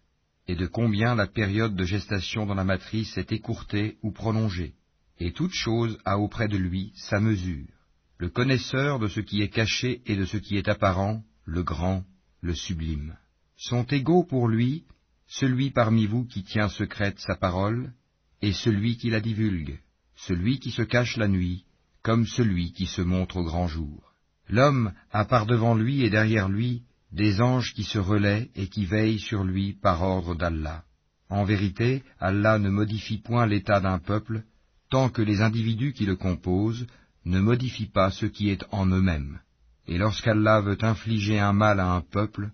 et 0.48 0.54
de 0.54 0.66
combien 0.66 1.14
la 1.14 1.26
période 1.26 1.76
de 1.76 1.84
gestation 1.84 2.46
dans 2.46 2.54
la 2.54 2.64
matrice 2.64 3.18
est 3.18 3.32
écourtée 3.32 3.98
ou 4.02 4.12
prolongée, 4.12 4.72
et 5.18 5.32
toute 5.32 5.52
chose 5.52 5.98
a 6.06 6.18
auprès 6.18 6.48
de 6.48 6.56
lui 6.56 6.94
sa 6.96 7.20
mesure. 7.20 7.68
Le 8.16 8.30
connaisseur 8.30 8.98
de 8.98 9.08
ce 9.08 9.20
qui 9.20 9.42
est 9.42 9.50
caché 9.50 10.00
et 10.06 10.16
de 10.16 10.24
ce 10.24 10.38
qui 10.38 10.56
est 10.56 10.68
apparent, 10.68 11.22
le 11.44 11.62
grand, 11.62 12.02
le 12.40 12.54
sublime, 12.54 13.18
sont 13.58 13.84
égaux 13.84 14.24
pour 14.24 14.48
lui 14.48 14.84
celui 15.26 15.70
parmi 15.70 16.06
vous 16.06 16.24
qui 16.24 16.44
tient 16.44 16.70
secrète 16.70 17.18
sa 17.18 17.36
parole, 17.36 17.92
et 18.40 18.54
celui 18.54 18.96
qui 18.96 19.10
la 19.10 19.20
divulgue, 19.20 19.78
celui 20.14 20.60
qui 20.60 20.70
se 20.70 20.80
cache 20.80 21.18
la 21.18 21.28
nuit, 21.28 21.65
comme 22.06 22.24
celui 22.24 22.70
qui 22.70 22.86
se 22.86 23.02
montre 23.02 23.38
au 23.38 23.42
grand 23.42 23.66
jour. 23.66 24.12
L'homme 24.48 24.92
a 25.10 25.24
par 25.24 25.44
devant 25.44 25.74
lui 25.74 26.04
et 26.04 26.08
derrière 26.08 26.48
lui 26.48 26.84
des 27.10 27.40
anges 27.40 27.74
qui 27.74 27.82
se 27.82 27.98
relaient 27.98 28.48
et 28.54 28.68
qui 28.68 28.84
veillent 28.84 29.18
sur 29.18 29.42
lui 29.42 29.72
par 29.72 30.02
ordre 30.02 30.36
d'Allah. 30.36 30.84
En 31.30 31.42
vérité, 31.42 32.04
Allah 32.20 32.60
ne 32.60 32.70
modifie 32.70 33.18
point 33.18 33.44
l'état 33.46 33.80
d'un 33.80 33.98
peuple 33.98 34.44
tant 34.88 35.08
que 35.08 35.20
les 35.20 35.40
individus 35.40 35.94
qui 35.94 36.06
le 36.06 36.14
composent 36.14 36.86
ne 37.24 37.40
modifient 37.40 37.90
pas 37.90 38.12
ce 38.12 38.26
qui 38.26 38.50
est 38.50 38.64
en 38.70 38.86
eux-mêmes. 38.86 39.40
Et 39.88 39.98
lorsqu'Allah 39.98 40.60
veut 40.60 40.78
infliger 40.82 41.40
un 41.40 41.54
mal 41.54 41.80
à 41.80 41.90
un 41.90 42.02
peuple, 42.02 42.52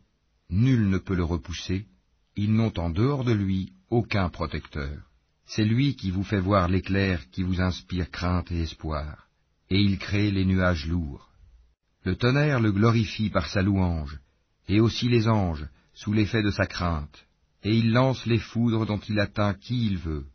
nul 0.48 0.88
ne 0.88 0.96
peut 0.96 1.14
le 1.14 1.24
repousser, 1.24 1.84
ils 2.36 2.54
n'ont 2.54 2.72
en 2.78 2.88
dehors 2.88 3.24
de 3.24 3.32
lui 3.32 3.74
aucun 3.90 4.30
protecteur. 4.30 4.96
C'est 5.44 5.66
lui 5.66 5.94
qui 5.94 6.10
vous 6.10 6.24
fait 6.24 6.40
voir 6.40 6.68
l'éclair 6.68 7.28
qui 7.30 7.42
vous 7.42 7.60
inspire 7.60 8.10
crainte 8.10 8.50
et 8.50 8.62
espoir, 8.62 9.28
et 9.72 9.80
il 9.80 9.98
crée 9.98 10.30
les 10.30 10.44
nuages 10.44 10.86
lourds. 10.86 11.30
Le 12.04 12.14
tonnerre 12.14 12.60
le 12.60 12.72
glorifie 12.72 13.30
par 13.30 13.48
sa 13.48 13.62
louange, 13.62 14.18
et 14.68 14.80
aussi 14.80 15.08
les 15.08 15.28
anges, 15.28 15.66
sous 15.94 16.12
l'effet 16.12 16.42
de 16.42 16.50
sa 16.50 16.66
crainte, 16.66 17.24
et 17.62 17.74
il 17.74 17.90
lance 17.90 18.26
les 18.26 18.38
foudres 18.38 18.84
dont 18.84 18.98
il 18.98 19.18
atteint 19.18 19.54
qui 19.54 19.86
il 19.86 19.96
veut. 19.96 20.26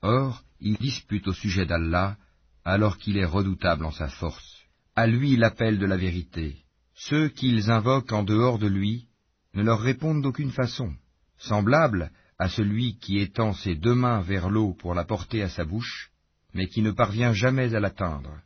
Or, 0.00 0.42
il 0.60 0.76
dispute 0.76 1.28
au 1.28 1.34
sujet 1.34 1.66
d'Allah, 1.66 2.16
alors 2.64 2.96
qu'il 2.96 3.18
est 3.18 3.26
redoutable 3.26 3.84
en 3.84 3.90
sa 3.90 4.08
force. 4.08 4.62
À 4.94 5.06
lui 5.06 5.36
l'appel 5.36 5.78
de 5.78 5.84
la 5.84 5.98
vérité. 5.98 6.56
Ceux 6.94 7.28
qu'ils 7.28 7.70
invoquent 7.70 8.12
en 8.12 8.24
dehors 8.24 8.58
de 8.58 8.66
lui 8.66 9.08
ne 9.52 9.62
leur 9.62 9.80
répondent 9.80 10.22
d'aucune 10.22 10.52
façon 10.52 10.94
semblable 11.36 12.10
à 12.38 12.48
celui 12.48 12.96
qui 12.96 13.18
étend 13.18 13.52
ses 13.52 13.74
deux 13.74 13.94
mains 13.94 14.22
vers 14.22 14.48
l'eau 14.48 14.72
pour 14.72 14.94
la 14.94 15.04
porter 15.04 15.42
à 15.42 15.50
sa 15.50 15.66
bouche, 15.66 16.10
mais 16.54 16.66
qui 16.66 16.80
ne 16.80 16.92
parvient 16.92 17.34
jamais 17.34 17.74
à 17.74 17.80
l'atteindre. 17.80 18.40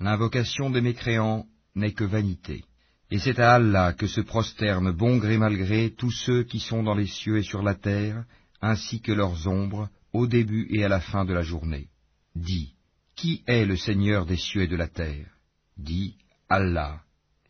L'invocation 0.00 0.70
des 0.70 0.80
mécréants 0.80 1.46
n'est 1.74 1.92
que 1.92 2.04
vanité. 2.04 2.64
Et 3.10 3.18
c'est 3.18 3.38
à 3.38 3.54
Allah 3.54 3.92
que 3.92 4.06
se 4.06 4.20
prosternent 4.20 4.90
bon 4.90 5.18
gré 5.18 5.38
mal 5.38 5.56
gré 5.56 5.94
tous 5.96 6.10
ceux 6.10 6.42
qui 6.42 6.58
sont 6.58 6.82
dans 6.82 6.94
les 6.94 7.06
cieux 7.06 7.38
et 7.38 7.42
sur 7.42 7.62
la 7.62 7.74
terre, 7.74 8.24
ainsi 8.60 9.00
que 9.00 9.12
leurs 9.12 9.46
ombres, 9.46 9.88
au 10.12 10.26
début 10.26 10.66
et 10.70 10.84
à 10.84 10.88
la 10.88 11.00
fin 11.00 11.24
de 11.24 11.32
la 11.32 11.42
journée. 11.42 11.88
Dis, 12.34 12.74
qui 13.14 13.42
est 13.46 13.64
le 13.64 13.76
Seigneur 13.76 14.26
des 14.26 14.36
cieux 14.36 14.62
et 14.62 14.68
de 14.68 14.76
la 14.76 14.88
terre? 14.88 15.28
Dis, 15.76 16.16
Allah. 16.48 17.00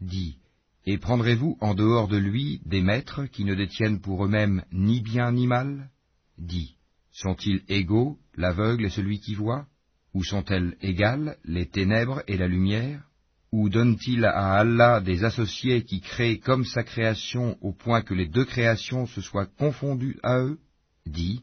Dis, 0.01 0.37
et 0.85 0.99
prendrez-vous 0.99 1.57
en 1.61 1.75
dehors 1.75 2.07
de 2.07 2.17
lui 2.17 2.61
des 2.65 2.83
maîtres 2.83 3.27
qui 3.27 3.45
ne 3.45 3.55
détiennent 3.55 4.01
pour 4.01 4.25
eux-mêmes 4.25 4.65
ni 4.73 5.01
bien 5.01 5.33
ni 5.33 5.47
mal? 5.47 5.91
Dis, 6.39 6.77
sont-ils 7.13 7.63
égaux, 7.69 8.19
l'aveugle 8.35 8.85
et 8.85 8.91
celui 8.91 9.21
qui 9.21 9.35
voit? 9.35 9.67
Ou 10.17 10.25
sont-elles 10.25 10.79
égales, 10.81 11.37
les 11.45 11.67
ténèbres 11.67 12.23
et 12.27 12.39
la 12.39 12.49
lumière? 12.49 13.03
Ou 13.53 13.69
donne-t-il 13.69 14.25
à 14.25 14.55
Allah 14.55 15.03
des 15.03 15.25
associés 15.25 15.85
qui 15.85 16.01
créent 16.01 16.39
comme 16.39 16.65
sa 16.65 16.85
création 16.85 17.59
au 17.61 17.75
point 17.75 18.01
que 18.01 18.15
les 18.15 18.27
deux 18.27 18.47
créations 18.47 19.07
se 19.07 19.21
soient 19.21 19.45
confondues 19.45 20.19
à 20.23 20.39
eux? 20.39 20.59
Dis, 21.05 21.43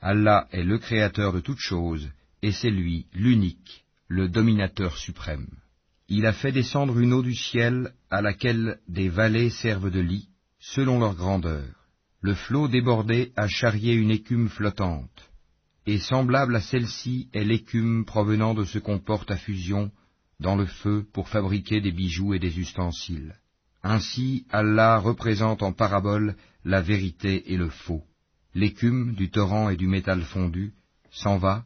Allah 0.00 0.48
est 0.50 0.64
le 0.64 0.78
créateur 0.78 1.34
de 1.34 1.40
toutes 1.40 1.60
choses, 1.60 2.08
et 2.40 2.52
c'est 2.52 2.70
lui 2.70 3.04
l'unique, 3.12 3.84
le 4.08 4.30
dominateur 4.30 4.96
suprême. 4.96 5.50
Il 6.08 6.24
a 6.24 6.32
fait 6.32 6.52
descendre 6.52 6.98
une 7.00 7.12
eau 7.12 7.22
du 7.22 7.34
ciel 7.34 7.92
à 8.08 8.22
laquelle 8.22 8.78
des 8.88 9.10
vallées 9.10 9.50
servent 9.50 9.90
de 9.90 10.00
lit, 10.00 10.30
selon 10.58 11.00
leur 11.00 11.16
grandeur. 11.16 11.68
Le 12.22 12.32
flot 12.32 12.66
débordé 12.66 13.32
a 13.36 13.46
charrié 13.46 13.92
une 13.92 14.10
écume 14.10 14.48
flottante, 14.48 15.29
et 15.86 15.98
semblable 15.98 16.56
à 16.56 16.60
celle-ci 16.60 17.28
est 17.32 17.44
l'écume 17.44 18.04
provenant 18.04 18.54
de 18.54 18.64
ce 18.64 18.78
qu'on 18.78 18.98
porte 18.98 19.30
à 19.30 19.36
fusion 19.36 19.90
dans 20.38 20.56
le 20.56 20.66
feu 20.66 21.06
pour 21.12 21.28
fabriquer 21.28 21.80
des 21.80 21.92
bijoux 21.92 22.34
et 22.34 22.38
des 22.38 22.58
ustensiles. 22.58 23.34
Ainsi 23.82 24.46
Allah 24.50 24.98
représente 24.98 25.62
en 25.62 25.72
parabole 25.72 26.36
la 26.64 26.82
vérité 26.82 27.52
et 27.52 27.56
le 27.56 27.70
faux. 27.70 28.04
L'écume 28.54 29.14
du 29.14 29.30
torrent 29.30 29.70
et 29.70 29.76
du 29.76 29.86
métal 29.86 30.22
fondu 30.22 30.72
s'en 31.10 31.38
va 31.38 31.64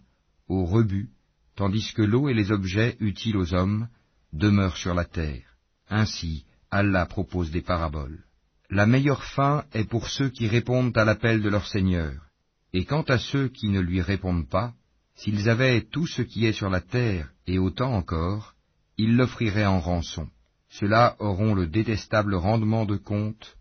au 0.48 0.64
rebut, 0.64 1.10
tandis 1.56 1.92
que 1.94 2.02
l'eau 2.02 2.28
et 2.28 2.34
les 2.34 2.52
objets 2.52 2.96
utiles 3.00 3.36
aux 3.36 3.54
hommes 3.54 3.88
demeure 4.32 4.76
sur 4.76 4.94
la 4.94 5.04
terre. 5.04 5.56
Ainsi, 5.88 6.44
Allah 6.70 7.06
propose 7.06 7.50
des 7.50 7.62
paraboles. 7.62 8.24
La 8.70 8.86
meilleure 8.86 9.24
fin 9.24 9.64
est 9.72 9.84
pour 9.84 10.08
ceux 10.08 10.28
qui 10.28 10.48
répondent 10.48 10.96
à 10.96 11.04
l'appel 11.04 11.42
de 11.42 11.48
leur 11.48 11.66
Seigneur. 11.66 12.23
Et 12.76 12.84
quant 12.84 13.02
à 13.02 13.18
ceux 13.18 13.48
qui 13.48 13.68
ne 13.68 13.78
lui 13.78 14.01
répondent 14.01 14.48
pas, 14.48 14.74
s'ils 15.14 15.48
avaient 15.48 15.82
tout 15.82 16.09
ce 16.09 16.22
qui 16.22 16.44
est 16.44 16.52
sur 16.52 16.68
la 16.68 16.80
terre 16.80 17.30
et 17.46 17.56
autant 17.56 17.94
encore, 17.94 18.55
ils 18.98 19.14
l'offriraient 19.14 19.64
en 19.64 19.78
rançon. 19.78 20.28
Ceux-là 20.70 21.14
auront 21.20 21.55
le 21.55 21.68
détestable 21.68 22.34
rendement 22.34 22.84
de 22.84 22.96
compte, 22.96 23.56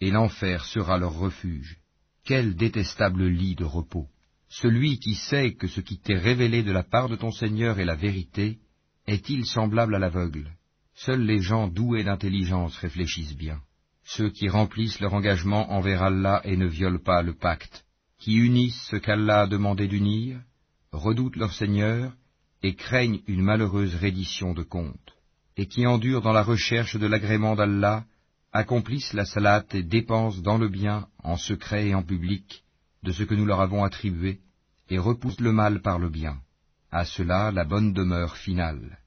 et 0.00 0.10
l'enfer 0.10 0.64
sera 0.64 0.98
leur 0.98 1.16
refuge. 1.16 1.78
Quel 2.24 2.56
détestable 2.56 3.28
lit 3.28 3.54
de 3.54 3.62
repos. 3.64 4.08
Celui 4.48 4.98
qui 4.98 5.14
sait 5.14 5.54
que 5.54 5.68
ce 5.68 5.80
qui 5.80 6.00
t'est 6.00 6.18
révélé 6.18 6.64
de 6.64 6.72
la 6.72 6.82
part 6.82 7.08
de 7.08 7.14
ton 7.14 7.30
Seigneur 7.30 7.78
est 7.78 7.84
la 7.84 7.94
vérité, 7.94 8.58
est-il 9.06 9.46
semblable 9.46 9.94
à 9.94 10.00
l'aveugle? 10.00 10.50
Seuls 10.94 11.22
les 11.22 11.40
gens 11.40 11.68
doués 11.68 12.02
d'intelligence 12.02 12.76
réfléchissent 12.78 13.36
bien. 13.36 13.60
Ceux 14.02 14.30
qui 14.30 14.48
remplissent 14.48 14.98
leur 14.98 15.14
engagement 15.14 15.70
envers 15.70 16.02
Allah 16.02 16.40
et 16.44 16.56
ne 16.56 16.66
violent 16.66 17.02
pas 17.04 17.22
le 17.22 17.34
pacte, 17.34 17.85
qui 18.18 18.34
unissent 18.34 18.88
ce 18.90 18.96
qu'Allah 18.96 19.42
a 19.42 19.46
demandé 19.46 19.88
d'unir, 19.88 20.40
redoutent 20.92 21.36
leur 21.36 21.52
Seigneur 21.52 22.12
et 22.62 22.74
craignent 22.74 23.20
une 23.26 23.42
malheureuse 23.42 23.94
reddition 23.94 24.54
de 24.54 24.62
compte, 24.62 25.16
et 25.56 25.66
qui 25.66 25.86
endurent 25.86 26.22
dans 26.22 26.32
la 26.32 26.42
recherche 26.42 26.96
de 26.96 27.06
l'agrément 27.06 27.54
d'Allah, 27.54 28.04
accomplissent 28.52 29.12
la 29.12 29.24
salate 29.24 29.74
et 29.74 29.82
dépensent 29.82 30.40
dans 30.40 30.58
le 30.58 30.68
bien, 30.68 31.08
en 31.22 31.36
secret 31.36 31.88
et 31.88 31.94
en 31.94 32.02
public, 32.02 32.64
de 33.02 33.12
ce 33.12 33.22
que 33.22 33.34
nous 33.34 33.44
leur 33.44 33.60
avons 33.60 33.84
attribué, 33.84 34.40
et 34.88 34.98
repoussent 34.98 35.40
le 35.40 35.52
mal 35.52 35.82
par 35.82 35.98
le 35.98 36.08
bien. 36.08 36.38
À 36.90 37.04
cela 37.04 37.50
la 37.50 37.64
bonne 37.64 37.92
demeure 37.92 38.36
finale, 38.36 38.98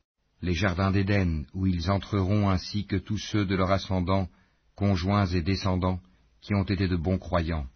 les 0.41 0.53
jardins 0.53 0.91
d'Éden, 0.91 1.45
où 1.53 1.65
ils 1.65 1.89
entreront 1.89 2.49
ainsi 2.49 2.85
que 2.85 2.95
tous 2.95 3.17
ceux 3.17 3.45
de 3.45 3.55
leur 3.55 3.71
ascendant, 3.71 4.29
conjoints 4.75 5.25
et 5.25 5.41
descendants, 5.41 5.99
qui 6.41 6.53
ont 6.53 6.63
été 6.63 6.87
de 6.87 6.95
bons 6.95 7.17
croyants. 7.17 7.67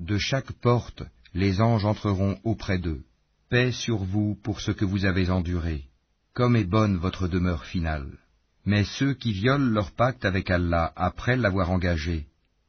De 0.00 0.16
chaque 0.16 0.52
porte, 0.52 1.02
les 1.34 1.60
anges 1.60 1.84
entreront 1.84 2.40
auprès 2.42 2.78
d'eux. 2.78 3.02
Paix 3.50 3.70
sur 3.70 3.98
vous 3.98 4.34
pour 4.42 4.62
ce 4.62 4.70
que 4.70 4.86
vous 4.86 5.04
avez 5.04 5.28
enduré. 5.28 5.84
Comme 6.32 6.56
est 6.56 6.64
bonne 6.64 6.96
votre 6.96 7.28
demeure 7.28 7.66
finale. 7.66 8.18
Mais 8.64 8.84
ceux 8.84 9.12
qui 9.12 9.32
violent 9.32 9.70
leur 9.70 9.92
pacte 9.92 10.24
avec 10.24 10.50
Allah 10.50 10.90
après 10.96 11.36
l'avoir 11.36 11.70
engagé, 11.70 12.28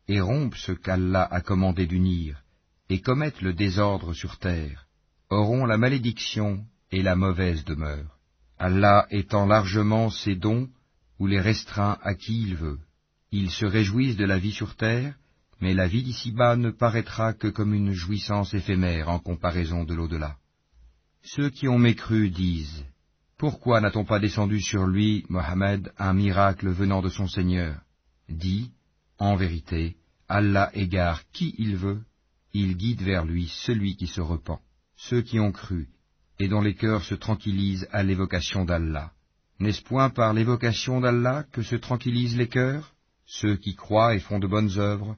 et 0.10 0.20
rompent 0.20 0.58
ce 0.58 0.74
qu'Allah 0.74 1.24
a 1.24 1.40
commandé 1.40 1.86
d'unir, 1.88 2.44
et 2.90 3.00
commettent 3.00 3.42
le 3.42 3.54
désordre 3.54 4.14
sur 4.14 4.38
terre, 4.38 4.88
auront 5.30 5.66
la 5.66 5.78
malédiction 5.78 6.66
et 6.92 7.02
la 7.02 7.16
mauvaise 7.16 7.64
demeure. 7.64 8.18
Allah 8.60 9.08
étend 9.10 9.46
largement 9.46 10.10
ses 10.10 10.36
dons 10.36 10.68
ou 11.18 11.28
les 11.28 11.40
restreint 11.40 11.98
à 12.02 12.14
qui 12.14 12.42
il 12.42 12.56
veut. 12.56 12.80
Ils 13.32 13.52
se 13.52 13.66
réjouissent 13.66 14.18
de 14.18 14.26
la 14.26 14.38
vie 14.38 14.52
sur 14.52 14.76
terre, 14.76 15.16
mais 15.62 15.76
la 15.76 15.88
vie 15.88 16.04
d'ici-bas 16.04 16.56
ne 16.56 16.72
paraîtra 16.72 17.34
que 17.34 17.48
comme 17.48 17.76
une 17.76 17.94
jouissance 17.94 18.54
éphémère 18.56 19.10
en 19.10 19.20
comparaison 19.20 19.84
de 19.84 19.94
l'au-delà. 19.94 20.38
Ceux 21.24 21.52
qui 21.52 21.68
ont 21.68 21.78
mécru 21.78 22.32
disent, 22.32 22.84
Pourquoi 23.38 23.80
n'a-t-on 23.80 24.04
pas 24.04 24.20
descendu 24.20 24.60
sur 24.60 24.88
lui, 24.88 25.24
Mohammed, 25.30 25.94
un 26.00 26.14
miracle 26.14 26.70
venant 26.70 27.04
de 27.04 27.10
son 27.10 27.28
Seigneur? 27.28 27.80
Dit, 28.28 28.72
En 29.20 29.36
vérité, 29.36 29.98
Allah 30.28 30.72
égare 30.74 31.22
qui 31.32 31.54
il 31.60 31.76
veut, 31.76 32.02
il 32.54 32.76
guide 32.76 33.04
vers 33.04 33.24
lui 33.24 33.48
celui 33.48 33.96
qui 33.96 34.08
se 34.08 34.22
repent. 34.22 34.60
Ceux 34.98 35.22
qui 35.22 35.40
ont 35.40 35.52
cru, 35.52 35.90
et 36.40 36.48
dont 36.48 36.62
les 36.62 36.76
cœurs 36.76 37.04
se 37.04 37.16
tranquillisent 37.16 37.88
à 37.92 38.02
l'évocation 38.02 38.66
d'Allah. 38.66 39.12
N'est-ce 39.60 39.84
point 39.84 40.10
par 40.10 40.34
l'évocation 40.34 41.02
d'Allah 41.02 41.46
que 41.52 41.62
se 41.62 41.76
tranquillisent 41.76 42.38
les 42.38 42.48
cœurs? 42.48 42.96
Ceux 43.28 43.58
qui 43.58 43.76
croient 43.76 44.16
et 44.16 44.20
font 44.20 44.40
de 44.40 44.48
bonnes 44.48 44.80
œuvres 44.80 45.16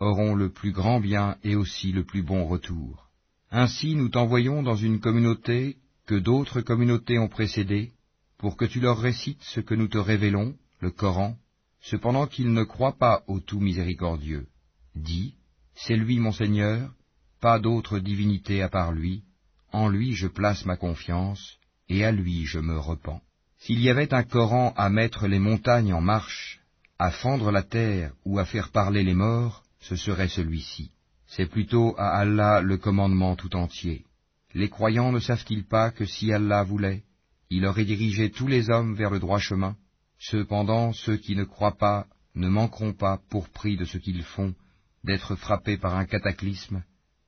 auront 0.00 0.34
le 0.34 0.50
plus 0.50 0.72
grand 0.72 1.00
bien 1.00 1.36
et 1.42 1.56
aussi 1.56 1.92
le 1.92 2.04
plus 2.04 2.22
bon 2.22 2.46
retour. 2.46 3.08
Ainsi 3.50 3.94
nous 3.94 4.08
t'envoyons 4.08 4.62
dans 4.62 4.76
une 4.76 5.00
communauté 5.00 5.76
que 6.06 6.14
d'autres 6.14 6.60
communautés 6.60 7.18
ont 7.18 7.28
précédé, 7.28 7.92
pour 8.38 8.56
que 8.56 8.64
tu 8.64 8.80
leur 8.80 8.98
récites 8.98 9.42
ce 9.42 9.60
que 9.60 9.74
nous 9.74 9.88
te 9.88 9.98
révélons, 9.98 10.54
le 10.80 10.90
Coran, 10.90 11.36
cependant 11.80 12.26
qu'ils 12.26 12.52
ne 12.52 12.64
croient 12.64 12.98
pas 12.98 13.22
au 13.26 13.40
tout 13.40 13.60
miséricordieux. 13.60 14.46
Dis, 14.94 15.34
c'est 15.74 15.96
lui 15.96 16.18
mon 16.18 16.32
Seigneur, 16.32 16.92
pas 17.40 17.58
d'autre 17.58 17.98
divinité 17.98 18.62
à 18.62 18.68
part 18.68 18.92
lui, 18.92 19.22
en 19.72 19.88
lui 19.88 20.14
je 20.14 20.26
place 20.26 20.64
ma 20.64 20.76
confiance, 20.76 21.58
et 21.88 22.04
à 22.04 22.12
lui 22.12 22.44
je 22.44 22.58
me 22.58 22.78
repens. 22.78 23.20
S'il 23.58 23.80
y 23.80 23.90
avait 23.90 24.12
un 24.12 24.22
Coran 24.22 24.74
à 24.76 24.90
mettre 24.90 25.26
les 25.26 25.38
montagnes 25.38 25.92
en 25.92 26.00
marche, 26.00 26.60
à 26.98 27.10
fendre 27.10 27.50
la 27.50 27.62
terre 27.62 28.12
ou 28.24 28.38
à 28.38 28.44
faire 28.44 28.70
parler 28.70 29.02
les 29.02 29.14
morts, 29.14 29.62
ce 29.80 29.96
serait 29.96 30.28
celui-ci. 30.28 30.90
C'est 31.26 31.46
plutôt 31.46 31.94
à 31.98 32.18
Allah 32.18 32.60
le 32.60 32.76
commandement 32.76 33.36
tout 33.36 33.54
entier. 33.56 34.04
Les 34.54 34.68
croyants 34.68 35.12
ne 35.12 35.18
savent-ils 35.18 35.66
pas 35.66 35.90
que 35.90 36.04
si 36.04 36.32
Allah 36.32 36.62
voulait, 36.62 37.02
il 37.50 37.66
aurait 37.66 37.84
dirigé 37.84 38.30
tous 38.30 38.46
les 38.46 38.70
hommes 38.70 38.94
vers 38.94 39.10
le 39.10 39.18
droit 39.18 39.38
chemin? 39.38 39.76
Cependant, 40.18 40.92
ceux 40.92 41.16
qui 41.16 41.36
ne 41.36 41.44
croient 41.44 41.76
pas 41.76 42.06
ne 42.34 42.48
manqueront 42.48 42.92
pas, 42.92 43.20
pour 43.30 43.48
prix 43.48 43.76
de 43.76 43.84
ce 43.84 43.98
qu'ils 43.98 44.22
font, 44.22 44.54
d'être 45.04 45.36
frappés 45.36 45.78
par 45.78 45.96
un 45.96 46.04
cataclysme, 46.04 46.82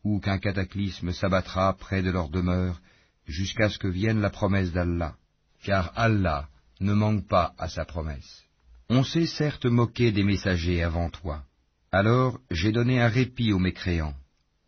ou 0.04 0.20
qu'un 0.20 0.38
cataclysme 0.38 1.12
s'abattra 1.12 1.72
près 1.74 2.02
de 2.02 2.10
leur 2.10 2.28
demeure, 2.28 2.80
jusqu'à 3.26 3.68
ce 3.68 3.78
que 3.78 3.88
vienne 3.88 4.20
la 4.20 4.30
promesse 4.30 4.72
d'Allah, 4.72 5.16
car 5.62 5.92
Allah 5.96 6.48
ne 6.80 6.92
manque 6.92 7.26
pas 7.26 7.54
à 7.58 7.68
sa 7.68 7.84
promesse. 7.84 8.44
On 8.88 9.04
s'est 9.04 9.26
certes 9.26 9.66
moqué 9.66 10.12
des 10.12 10.24
messagers 10.24 10.82
avant 10.82 11.10
toi. 11.10 11.44
Alors 11.90 12.38
j'ai 12.50 12.70
donné 12.70 13.00
un 13.00 13.08
répit 13.08 13.52
aux 13.52 13.58
mécréants. 13.58 14.14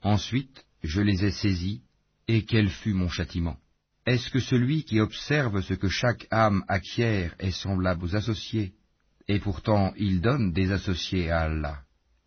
Ensuite 0.02 0.64
je 0.82 1.02
les 1.02 1.24
ai 1.26 1.30
saisis, 1.30 1.82
et 2.26 2.44
quel 2.44 2.70
fut 2.70 2.94
mon 2.94 3.10
châtiment? 3.10 3.58
Est-ce 4.06 4.30
que 4.30 4.40
celui 4.40 4.84
qui 4.84 5.00
observe 5.00 5.60
ce 5.60 5.74
que 5.74 5.88
chaque 5.88 6.26
âme 6.30 6.64
acquiert 6.68 7.34
est 7.38 7.50
semblable 7.50 8.04
aux 8.04 8.16
associés? 8.16 8.72
Et 9.28 9.38
pourtant 9.38 9.92
il 9.98 10.22
donne 10.22 10.52
des 10.52 10.72
associés 10.72 11.30
à 11.30 11.42
Allah. 11.42 11.82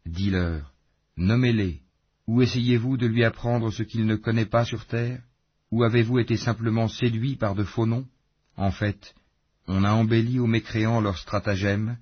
Dis-leur, 0.06 0.72
nommez-les, 1.18 1.82
ou 2.28 2.44
essayez-vous 2.44 2.98
de 2.98 3.08
lui 3.08 3.24
apprendre 3.24 3.72
ce 3.72 3.82
qu'il 3.82 4.06
ne 4.06 4.16
connaît 4.16 4.46
pas 4.46 4.66
sur 4.66 4.86
terre? 4.86 5.22
Ou 5.72 5.84
avez-vous 5.84 6.20
été 6.20 6.38
simplement 6.38 6.88
séduit 6.88 7.36
par 7.36 7.56
de 7.56 7.64
faux 7.64 7.88
noms? 7.88 8.06
En 8.58 8.70
fait, 8.70 9.16
on 9.68 9.84
a 9.84 9.92
embelli 9.92 10.38
aux 10.38 10.46
mécréants 10.46 11.02
leurs 11.02 11.18
stratagèmes, 11.18 11.98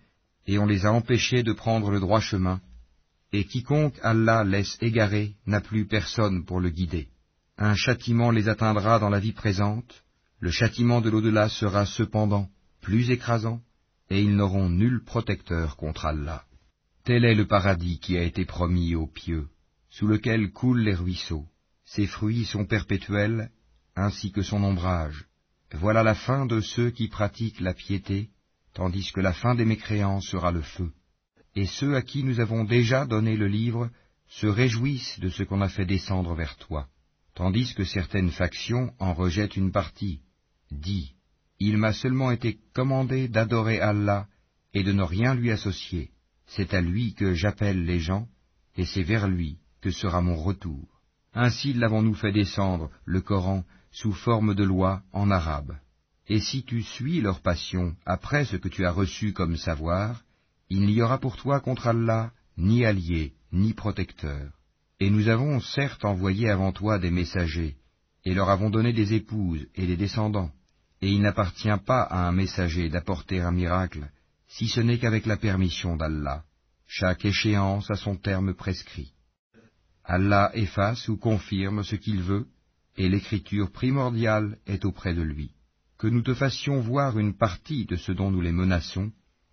et 0.45 0.59
on 0.59 0.65
les 0.65 0.85
a 0.85 0.91
empêchés 0.91 1.41
de 1.41 1.53
prendre 1.53 1.89
le 1.89 2.01
droit 2.01 2.19
chemin, 2.19 2.59
et 3.31 3.45
quiconque 3.45 3.97
Allah 4.03 4.43
laisse 4.43 4.77
égarer 4.81 5.35
n'a 5.45 5.61
plus 5.61 5.85
personne 5.85 6.45
pour 6.45 6.59
le 6.59 6.69
guider. 6.69 7.07
Un 7.57 7.75
châtiment 7.75 8.31
les 8.31 8.49
atteindra 8.49 8.99
dans 8.99 9.09
la 9.09 9.19
vie 9.19 9.31
présente, 9.31 10.03
le 10.39 10.51
châtiment 10.51 11.01
de 11.01 11.09
l'au-delà 11.09 11.49
sera 11.49 11.85
cependant 11.85 12.49
plus 12.81 13.11
écrasant, 13.11 13.61
et 14.09 14.21
ils 14.21 14.35
n'auront 14.35 14.69
nul 14.69 15.03
protecteur 15.03 15.77
contre 15.77 16.05
Allah. 16.05 16.43
Tel 17.05 17.25
est 17.25 17.35
le 17.35 17.47
paradis 17.47 17.99
qui 17.99 18.17
a 18.17 18.23
été 18.23 18.45
promis 18.45 18.95
aux 18.95 19.07
pieux 19.07 19.47
sous 19.91 20.07
lequel 20.07 20.51
coulent 20.51 20.81
les 20.81 20.95
ruisseaux. 20.95 21.45
Ses 21.85 22.07
fruits 22.07 22.45
sont 22.45 22.65
perpétuels, 22.65 23.51
ainsi 23.95 24.31
que 24.31 24.41
son 24.41 24.63
ombrage. 24.63 25.25
Voilà 25.73 26.01
la 26.01 26.15
fin 26.15 26.45
de 26.45 26.61
ceux 26.61 26.89
qui 26.89 27.07
pratiquent 27.09 27.59
la 27.59 27.73
piété, 27.73 28.29
tandis 28.73 29.11
que 29.11 29.19
la 29.19 29.33
fin 29.33 29.53
des 29.53 29.65
mécréants 29.65 30.21
sera 30.21 30.51
le 30.51 30.61
feu. 30.61 30.91
Et 31.55 31.65
ceux 31.65 31.95
à 31.95 32.01
qui 32.01 32.23
nous 32.23 32.39
avons 32.39 32.63
déjà 32.63 33.05
donné 33.05 33.35
le 33.35 33.47
livre 33.47 33.89
se 34.27 34.47
réjouissent 34.47 35.19
de 35.19 35.29
ce 35.29 35.43
qu'on 35.43 35.61
a 35.61 35.69
fait 35.69 35.85
descendre 35.85 36.33
vers 36.33 36.57
toi, 36.57 36.87
tandis 37.35 37.73
que 37.73 37.83
certaines 37.83 38.31
factions 38.31 38.93
en 38.99 39.13
rejettent 39.13 39.57
une 39.57 39.71
partie. 39.71 40.21
Dis, 40.71 41.13
il 41.59 41.77
m'a 41.77 41.93
seulement 41.93 42.31
été 42.31 42.59
commandé 42.73 43.27
d'adorer 43.27 43.79
Allah 43.79 44.27
et 44.73 44.83
de 44.83 44.93
ne 44.93 45.03
rien 45.03 45.35
lui 45.35 45.51
associer. 45.51 46.11
C'est 46.47 46.73
à 46.73 46.81
lui 46.81 47.13
que 47.13 47.33
j'appelle 47.33 47.85
les 47.85 47.99
gens, 47.99 48.27
et 48.77 48.85
c'est 48.85 49.03
vers 49.03 49.27
lui 49.27 49.57
que 49.81 49.91
sera 49.91 50.21
mon 50.21 50.35
retour. 50.35 51.01
Ainsi 51.33 51.73
l'avons-nous 51.73 52.13
fait 52.13 52.31
descendre, 52.31 52.89
le 53.05 53.21
Coran, 53.21 53.63
sous 53.91 54.13
forme 54.13 54.55
de 54.55 54.63
loi 54.63 55.03
en 55.11 55.29
arabe. 55.29 55.77
Et 56.27 56.39
si 56.39 56.63
tu 56.63 56.81
suis 56.81 57.19
leur 57.21 57.41
passion 57.41 57.95
après 58.05 58.45
ce 58.45 58.55
que 58.55 58.69
tu 58.69 58.85
as 58.85 58.91
reçu 58.91 59.33
comme 59.33 59.57
savoir, 59.57 60.23
il 60.73 60.85
n'y 60.85 61.01
aura 61.01 61.17
pour 61.17 61.35
toi 61.35 61.59
contre 61.59 61.87
Allah 61.87 62.31
ni 62.57 62.85
allié, 62.85 63.33
ni 63.51 63.73
protecteur. 63.73 64.53
Et 65.01 65.09
nous 65.09 65.27
avons 65.27 65.59
certes 65.59 66.05
envoyé 66.05 66.49
avant 66.49 66.71
toi 66.71 66.97
des 66.97 67.11
messagers, 67.11 67.75
et 68.23 68.33
leur 68.33 68.49
avons 68.49 68.69
donné 68.69 68.93
des 68.93 69.13
épouses 69.13 69.67
et 69.75 69.85
des 69.85 69.97
descendants, 69.97 70.51
et 71.01 71.11
il 71.11 71.21
n'appartient 71.21 71.79
pas 71.85 72.03
à 72.03 72.25
un 72.25 72.31
messager 72.31 72.87
d'apporter 72.87 73.41
un 73.41 73.51
miracle, 73.51 74.09
si 74.47 74.69
ce 74.69 74.79
n'est 74.79 74.97
qu'avec 74.97 75.25
la 75.25 75.35
permission 75.35 75.97
d'Allah. 75.97 76.45
Chaque 76.87 77.25
échéance 77.25 77.91
a 77.91 77.95
son 77.95 78.15
terme 78.15 78.53
prescrit. 78.53 79.11
Allah 80.05 80.51
efface 80.53 81.09
ou 81.09 81.17
confirme 81.17 81.83
ce 81.83 81.97
qu'il 81.97 82.21
veut, 82.21 82.47
et 82.95 83.09
l'écriture 83.09 83.71
primordiale 83.71 84.57
est 84.67 84.85
auprès 84.85 85.13
de 85.13 85.21
lui. 85.21 85.51
Que 85.97 86.07
nous 86.07 86.21
te 86.21 86.33
fassions 86.33 86.79
voir 86.79 87.19
une 87.19 87.35
partie 87.35 87.85
de 87.85 87.97
ce 87.97 88.13
dont 88.13 88.31
nous 88.31 88.41
les 88.41 88.53
menaçons, 88.53 89.11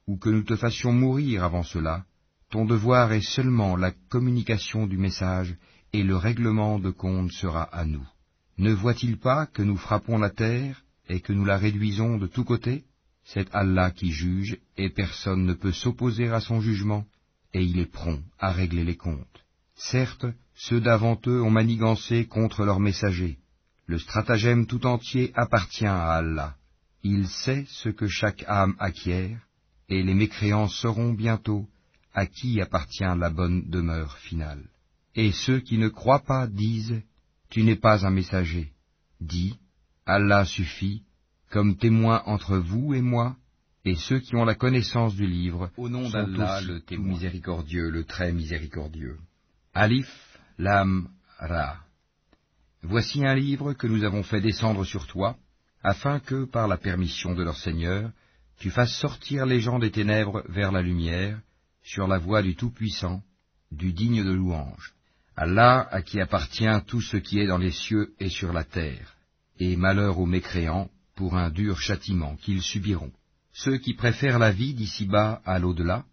ou 0.08 0.16
que 0.16 0.30
nous 0.30 0.42
te 0.42 0.56
fassions 0.56 0.92
mourir 0.92 1.44
avant 1.44 1.62
cela, 1.62 2.04
ton 2.50 2.64
devoir 2.64 3.12
est 3.12 3.28
seulement 3.36 3.76
la 3.76 3.92
communication 4.08 4.86
du 4.86 4.96
message, 4.96 5.54
et 5.92 6.02
le 6.02 6.16
règlement 6.16 6.78
de 6.78 6.90
compte 6.90 7.30
sera 7.30 7.62
à 7.62 7.84
nous. 7.84 8.06
Ne 8.56 8.72
voit-il 8.72 9.18
pas 9.18 9.46
que 9.46 9.62
nous 9.62 9.76
frappons 9.76 10.18
la 10.18 10.30
terre, 10.30 10.82
et 11.10 11.20
que 11.20 11.34
nous 11.34 11.44
la 11.44 11.58
réduisons 11.58 12.16
de 12.16 12.26
tous 12.26 12.44
côtés? 12.44 12.84
C'est 13.22 13.54
Allah 13.54 13.90
qui 13.90 14.10
juge, 14.10 14.56
et 14.78 14.88
personne 14.88 15.44
ne 15.44 15.52
peut 15.52 15.72
s'opposer 15.72 16.28
à 16.30 16.40
son 16.40 16.62
jugement, 16.62 17.04
et 17.52 17.62
il 17.62 17.78
est 17.78 17.92
prompt 17.92 18.22
à 18.38 18.50
régler 18.50 18.84
les 18.84 18.96
comptes. 18.96 19.44
Certes, 19.76 20.26
ceux 20.54 20.80
d'avant 20.80 21.20
eux 21.26 21.42
ont 21.42 21.50
manigancé 21.50 22.26
contre 22.26 22.64
leurs 22.64 22.80
messagers. 22.80 23.36
Le 23.84 23.98
stratagème 23.98 24.66
tout 24.66 24.86
entier 24.86 25.32
appartient 25.34 25.86
à 25.86 26.12
Allah. 26.12 26.56
Il 27.02 27.28
sait 27.28 27.66
ce 27.68 27.90
que 27.90 28.08
chaque 28.08 28.44
âme 28.48 28.74
acquiert, 28.78 29.38
et 29.88 30.02
les 30.02 30.14
mécréants 30.14 30.68
sauront 30.68 31.12
bientôt 31.12 31.66
à 32.14 32.26
qui 32.26 32.60
appartient 32.60 33.02
la 33.04 33.30
bonne 33.30 33.68
demeure 33.68 34.16
finale. 34.18 34.64
Et 35.14 35.32
ceux 35.32 35.60
qui 35.60 35.78
ne 35.78 35.88
croient 35.88 36.24
pas 36.24 36.46
disent, 36.46 37.02
Tu 37.50 37.62
n'es 37.62 37.76
pas 37.76 38.06
un 38.06 38.10
messager. 38.10 38.72
Dis, 39.20 39.58
Allah 40.06 40.44
suffit, 40.44 41.02
comme 41.50 41.76
témoin 41.76 42.22
entre 42.26 42.58
vous 42.58 42.94
et 42.94 43.00
moi, 43.00 43.36
et 43.84 43.94
ceux 43.94 44.18
qui 44.18 44.36
ont 44.36 44.44
la 44.44 44.54
connaissance 44.54 45.14
du 45.14 45.26
livre, 45.26 45.70
au 45.76 45.88
nom 45.88 46.10
d'Allah, 46.10 46.60
le 46.60 46.80
témoin 46.80 47.14
miséricordieux, 47.14 47.88
le 47.90 48.04
très 48.04 48.32
miséricordieux. 48.32 49.16
Alif, 49.72 50.08
Lam, 50.58 51.08
Ra. 51.38 51.78
Voici 52.82 53.24
un 53.24 53.34
livre 53.34 53.72
que 53.72 53.86
nous 53.86 54.04
avons 54.04 54.22
fait 54.22 54.40
descendre 54.40 54.84
sur 54.84 55.06
toi, 55.06 55.36
afin 55.82 56.20
que, 56.20 56.44
par 56.44 56.68
la 56.68 56.76
permission 56.76 57.34
de 57.34 57.42
leur 57.42 57.56
Seigneur, 57.56 58.10
tu 58.58 58.70
fasses 58.70 58.96
sortir 58.96 59.46
les 59.46 59.60
gens 59.60 59.78
des 59.78 59.90
ténèbres 59.90 60.42
vers 60.48 60.72
la 60.72 60.82
lumière, 60.82 61.38
sur 61.82 62.06
la 62.08 62.18
voie 62.18 62.42
du 62.42 62.56
Tout-Puissant, 62.56 63.22
du 63.70 63.92
digne 63.92 64.24
de 64.24 64.32
louange. 64.32 64.94
Allah 65.36 65.86
à 65.92 66.02
qui 66.02 66.20
appartient 66.20 66.66
tout 66.86 67.00
ce 67.00 67.16
qui 67.16 67.38
est 67.38 67.46
dans 67.46 67.58
les 67.58 67.70
cieux 67.70 68.12
et 68.18 68.28
sur 68.28 68.52
la 68.52 68.64
terre, 68.64 69.14
et 69.60 69.76
malheur 69.76 70.18
aux 70.18 70.26
mécréants 70.26 70.90
pour 71.14 71.36
un 71.36 71.50
dur 71.50 71.78
châtiment 71.78 72.36
qu'ils 72.36 72.62
subiront. 72.62 73.12
Ceux 73.52 73.78
qui 73.78 73.94
préfèrent 73.94 74.38
la 74.38 74.50
vie 74.50 74.74
d'ici-bas 74.74 75.40
à 75.44 75.58
l'au-delà, 75.58 76.04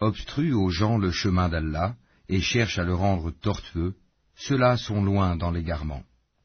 obstruent 0.00 0.54
aux 0.54 0.70
gens 0.70 0.98
le 0.98 1.12
chemin 1.12 1.48
d'Allah 1.48 1.94
et 2.28 2.40
cherchent 2.40 2.78
à 2.78 2.84
le 2.84 2.94
rendre 2.94 3.30
tortueux, 3.30 3.94
ceux-là 4.34 4.76
sont 4.76 5.02
loin 5.02 5.36
dans 5.36 5.52
l'égarement. 5.52 6.02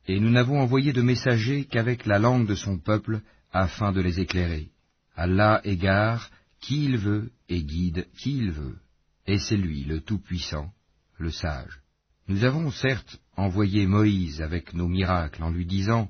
Et 0.08 0.20
nous 0.20 0.30
n'avons 0.30 0.62
envoyé 0.62 0.94
de 0.94 1.02
messagers 1.02 1.66
qu'avec 1.66 2.06
la 2.06 2.20
langue 2.20 2.48
de 2.48 2.56
son 2.56 2.78
peuple 2.78 3.22
afin 3.52 3.92
de 3.92 4.02
les 4.02 4.20
éclairer. 4.20 4.70
Allah 5.18 5.62
égare 5.64 6.30
qui 6.62 6.86
il 6.86 6.98
veut 6.98 7.32
et 7.50 7.64
guide 7.64 8.08
qui 8.20 8.38
il 8.38 8.52
veut. 8.52 8.78
Et 9.26 9.40
c'est 9.40 9.58
lui 9.58 9.84
le 9.84 10.00
Tout-Puissant, 10.00 10.72
le 11.18 11.32
Sage. 11.32 11.82
Nous 12.28 12.44
avons 12.44 12.70
certes 12.70 13.20
envoyé 13.36 13.88
Moïse 13.88 14.44
avec 14.44 14.74
nos 14.74 14.88
miracles 14.88 15.44
en 15.44 15.50
lui 15.50 15.66
disant 15.66 16.10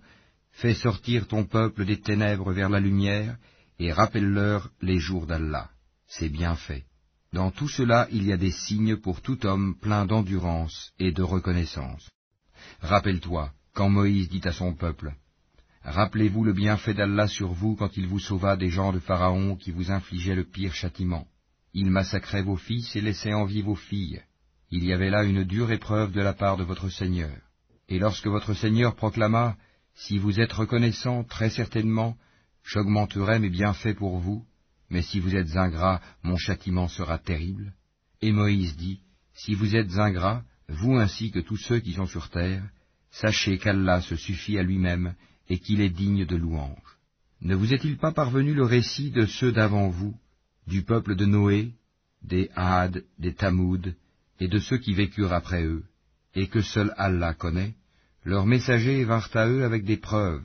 Fais 0.51 0.73
sortir 0.73 1.27
ton 1.27 1.45
peuple 1.45 1.85
des 1.85 2.01
ténèbres 2.01 2.51
vers 2.51 2.69
la 2.69 2.81
lumière 2.81 3.37
et 3.79 3.93
rappelle-leur 3.93 4.71
les 4.81 4.99
jours 4.99 5.25
d'Allah. 5.25 5.69
C'est 6.07 6.29
bien 6.29 6.55
fait. 6.55 6.83
Dans 7.31 7.51
tout 7.51 7.69
cela 7.69 8.09
il 8.11 8.25
y 8.25 8.33
a 8.33 8.37
des 8.37 8.51
signes 8.51 8.97
pour 8.97 9.21
tout 9.21 9.45
homme 9.45 9.77
plein 9.79 10.05
d'endurance 10.05 10.91
et 10.99 11.13
de 11.13 11.23
reconnaissance. 11.23 12.09
Rappelle-toi, 12.81 13.53
quand 13.73 13.89
Moïse 13.89 14.27
dit 14.27 14.41
à 14.43 14.51
son 14.51 14.73
peuple, 14.73 15.13
Rappelez-vous 15.87 16.43
le 16.43 16.51
bienfait 16.51 16.93
d'Allah 16.93 17.29
sur 17.29 17.53
vous 17.53 17.77
quand 17.77 17.95
il 17.95 18.07
vous 18.07 18.19
sauva 18.19 18.57
des 18.57 18.69
gens 18.69 18.91
de 18.91 18.99
Pharaon 18.99 19.55
qui 19.55 19.71
vous 19.71 19.89
infligeaient 19.89 20.35
le 20.35 20.43
pire 20.43 20.73
châtiment. 20.73 21.25
Il 21.73 21.91
massacrait 21.91 22.41
vos 22.41 22.57
fils 22.57 22.93
et 22.97 22.99
laissait 22.99 23.33
en 23.33 23.45
vie 23.45 23.61
vos 23.61 23.75
filles. 23.75 24.21
Il 24.69 24.83
y 24.83 24.91
avait 24.91 25.09
là 25.09 25.23
une 25.23 25.45
dure 25.45 25.71
épreuve 25.71 26.11
de 26.11 26.19
la 26.19 26.33
part 26.33 26.57
de 26.57 26.65
votre 26.65 26.89
Seigneur. 26.89 27.31
Et 27.87 27.99
lorsque 27.99 28.27
votre 28.27 28.53
Seigneur 28.53 28.97
proclama, 28.97 29.55
Si 29.95 30.17
vous 30.17 30.41
êtes 30.41 30.51
reconnaissant, 30.51 31.23
très 31.23 31.49
certainement, 31.49 32.17
j'augmenterai 32.65 33.39
mes 33.39 33.49
bienfaits 33.49 33.95
pour 33.95 34.17
vous, 34.17 34.43
mais 34.89 35.01
si 35.01 35.21
vous 35.21 35.37
êtes 35.37 35.55
ingrat, 35.55 36.01
mon 36.21 36.35
châtiment 36.35 36.89
sera 36.89 37.17
terrible. 37.17 37.71
Et 38.21 38.33
Moïse 38.33 38.75
dit, 38.75 38.99
Si 39.35 39.55
vous 39.55 39.73
êtes 39.77 39.97
ingrat, 39.97 40.43
vous 40.67 40.97
ainsi 40.97 41.31
que 41.31 41.39
tous 41.39 41.55
ceux 41.55 41.79
qui 41.79 41.93
sont 41.93 42.07
sur 42.07 42.29
terre, 42.29 42.63
sachez 43.09 43.57
qu'Allah 43.57 44.01
se 44.01 44.17
suffit 44.17 44.59
à 44.59 44.63
lui-même 44.63 45.15
et 45.49 45.59
qu'il 45.59 45.81
est 45.81 45.89
digne 45.89 46.25
de 46.25 46.35
louange. 46.35 46.97
Ne 47.41 47.55
vous 47.55 47.73
est-il 47.73 47.97
pas 47.97 48.11
parvenu 48.11 48.53
le 48.53 48.63
récit 48.63 49.11
de 49.11 49.25
ceux 49.25 49.51
d'avant 49.51 49.89
vous, 49.89 50.15
du 50.67 50.83
peuple 50.83 51.15
de 51.15 51.25
Noé, 51.25 51.71
des 52.23 52.49
Had, 52.55 53.03
des 53.19 53.33
Tamoud, 53.33 53.95
et 54.39 54.47
de 54.47 54.59
ceux 54.59 54.77
qui 54.77 54.93
vécurent 54.93 55.33
après 55.33 55.63
eux, 55.63 55.83
et 56.35 56.47
que 56.47 56.61
seul 56.61 56.93
Allah 56.97 57.33
connaît, 57.33 57.75
leurs 58.23 58.45
messagers 58.45 59.03
vinrent 59.03 59.29
à 59.35 59.47
eux 59.47 59.63
avec 59.63 59.85
des 59.85 59.97
preuves, 59.97 60.43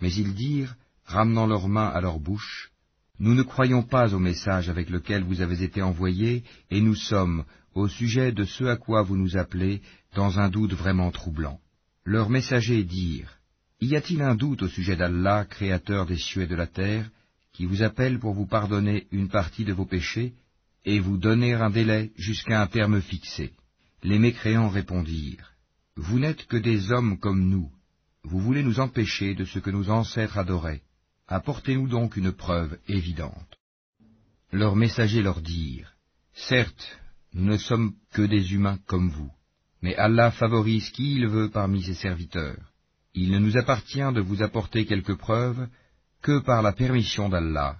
mais 0.00 0.12
ils 0.12 0.34
dirent, 0.34 0.74
ramenant 1.04 1.46
leurs 1.46 1.68
mains 1.68 1.88
à 1.88 2.00
leur 2.00 2.18
bouche, 2.18 2.70
Nous 3.18 3.34
ne 3.34 3.42
croyons 3.42 3.84
pas 3.84 4.14
au 4.14 4.18
message 4.18 4.68
avec 4.68 4.90
lequel 4.90 5.22
vous 5.22 5.42
avez 5.42 5.62
été 5.62 5.80
envoyés, 5.80 6.42
et 6.70 6.80
nous 6.80 6.96
sommes, 6.96 7.44
au 7.74 7.86
sujet 7.86 8.32
de 8.32 8.44
ce 8.44 8.64
à 8.64 8.76
quoi 8.76 9.02
vous 9.02 9.16
nous 9.16 9.36
appelez, 9.36 9.80
dans 10.16 10.40
un 10.40 10.48
doute 10.48 10.72
vraiment 10.72 11.12
troublant. 11.12 11.60
Leurs 12.04 12.30
messagers 12.30 12.82
dirent, 12.82 13.38
y 13.86 13.96
a-t-il 13.96 14.22
un 14.22 14.34
doute 14.34 14.62
au 14.62 14.68
sujet 14.68 14.96
d'Allah, 14.96 15.44
créateur 15.44 16.06
des 16.06 16.18
cieux 16.18 16.42
et 16.42 16.46
de 16.46 16.54
la 16.54 16.66
terre, 16.66 17.10
qui 17.52 17.66
vous 17.66 17.82
appelle 17.82 18.18
pour 18.18 18.34
vous 18.34 18.46
pardonner 18.46 19.06
une 19.10 19.28
partie 19.28 19.64
de 19.64 19.72
vos 19.72 19.86
péchés 19.86 20.34
et 20.84 21.00
vous 21.00 21.18
donner 21.18 21.54
un 21.54 21.70
délai 21.70 22.12
jusqu'à 22.16 22.62
un 22.62 22.66
terme 22.66 23.00
fixé? 23.00 23.52
Les 24.02 24.18
mécréants 24.18 24.68
répondirent, 24.68 25.52
Vous 25.96 26.18
n'êtes 26.18 26.46
que 26.46 26.56
des 26.56 26.90
hommes 26.92 27.18
comme 27.18 27.48
nous, 27.48 27.70
vous 28.24 28.38
voulez 28.38 28.62
nous 28.62 28.80
empêcher 28.80 29.34
de 29.34 29.44
ce 29.44 29.58
que 29.58 29.70
nos 29.70 29.90
ancêtres 29.90 30.38
adoraient, 30.38 30.82
apportez-nous 31.28 31.88
donc 31.88 32.16
une 32.16 32.32
preuve 32.32 32.78
évidente. 32.88 33.58
Leurs 34.52 34.76
messagers 34.76 35.22
leur 35.22 35.40
dirent, 35.40 35.92
Certes, 36.34 36.98
nous 37.34 37.44
ne 37.44 37.56
sommes 37.56 37.94
que 38.12 38.22
des 38.22 38.54
humains 38.54 38.78
comme 38.86 39.10
vous, 39.10 39.32
mais 39.82 39.96
Allah 39.96 40.30
favorise 40.30 40.90
qui 40.90 41.16
il 41.16 41.26
veut 41.26 41.50
parmi 41.50 41.82
ses 41.82 41.94
serviteurs. 41.94 42.71
Il 43.14 43.30
ne 43.30 43.38
nous 43.38 43.56
appartient 43.58 44.12
de 44.14 44.20
vous 44.20 44.42
apporter 44.42 44.86
quelques 44.86 45.16
preuves 45.16 45.68
que 46.22 46.38
par 46.40 46.62
la 46.62 46.72
permission 46.72 47.28
d'Allah, 47.28 47.76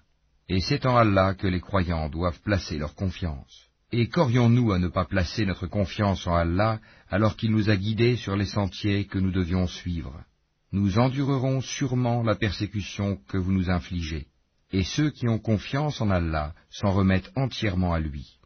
et 0.48 0.60
c'est 0.60 0.84
en 0.84 0.96
Allah 0.96 1.34
que 1.34 1.46
les 1.46 1.60
croyants 1.60 2.10
doivent 2.10 2.40
placer 2.42 2.76
leur 2.76 2.94
confiance. 2.94 3.68
Et 3.92 4.08
qu'aurions-nous 4.08 4.72
à 4.72 4.78
ne 4.78 4.88
pas 4.88 5.04
placer 5.04 5.46
notre 5.46 5.66
confiance 5.66 6.26
en 6.26 6.34
Allah 6.34 6.80
alors 7.08 7.36
qu'il 7.36 7.50
nous 7.50 7.70
a 7.70 7.76
guidés 7.76 8.16
sur 8.16 8.36
les 8.36 8.46
sentiers 8.46 9.06
que 9.06 9.18
nous 9.18 9.30
devions 9.30 9.66
suivre? 9.66 10.22
Nous 10.72 10.98
endurerons 10.98 11.60
sûrement 11.60 12.22
la 12.22 12.34
persécution 12.34 13.18
que 13.28 13.38
vous 13.38 13.52
nous 13.52 13.70
infligez, 13.70 14.26
et 14.70 14.84
ceux 14.84 15.10
qui 15.10 15.28
ont 15.28 15.38
confiance 15.38 16.00
en 16.00 16.10
Allah 16.10 16.54
s'en 16.70 16.90
remettent 16.90 17.30
entièrement 17.36 17.92
à 17.92 18.00
lui. 18.00 18.38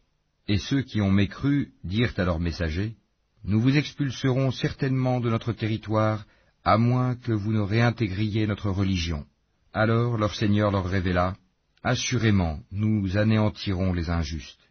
Et 0.47 0.57
ceux 0.57 0.81
qui 0.83 1.01
ont 1.01 1.11
mécru 1.11 1.71
dirent 1.83 2.13
à 2.17 2.23
leurs 2.23 2.39
messagers, 2.39 2.95
Nous 3.43 3.61
vous 3.61 3.77
expulserons 3.77 4.51
certainement 4.51 5.21
de 5.21 5.29
notre 5.29 5.53
territoire 5.53 6.25
à 6.67 6.77
moins 6.77 7.15
que 7.15 7.31
vous 7.31 7.53
ne 7.53 7.61
réintégriez 7.61 8.45
notre 8.45 8.69
religion. 8.69 9.25
Alors 9.71 10.17
leur 10.17 10.35
Seigneur 10.35 10.69
leur 10.69 10.85
révéla, 10.85 11.37
Assurément, 11.81 12.59
nous 12.71 13.17
anéantirons 13.17 13.93
les 13.93 14.09
injustes, 14.09 14.67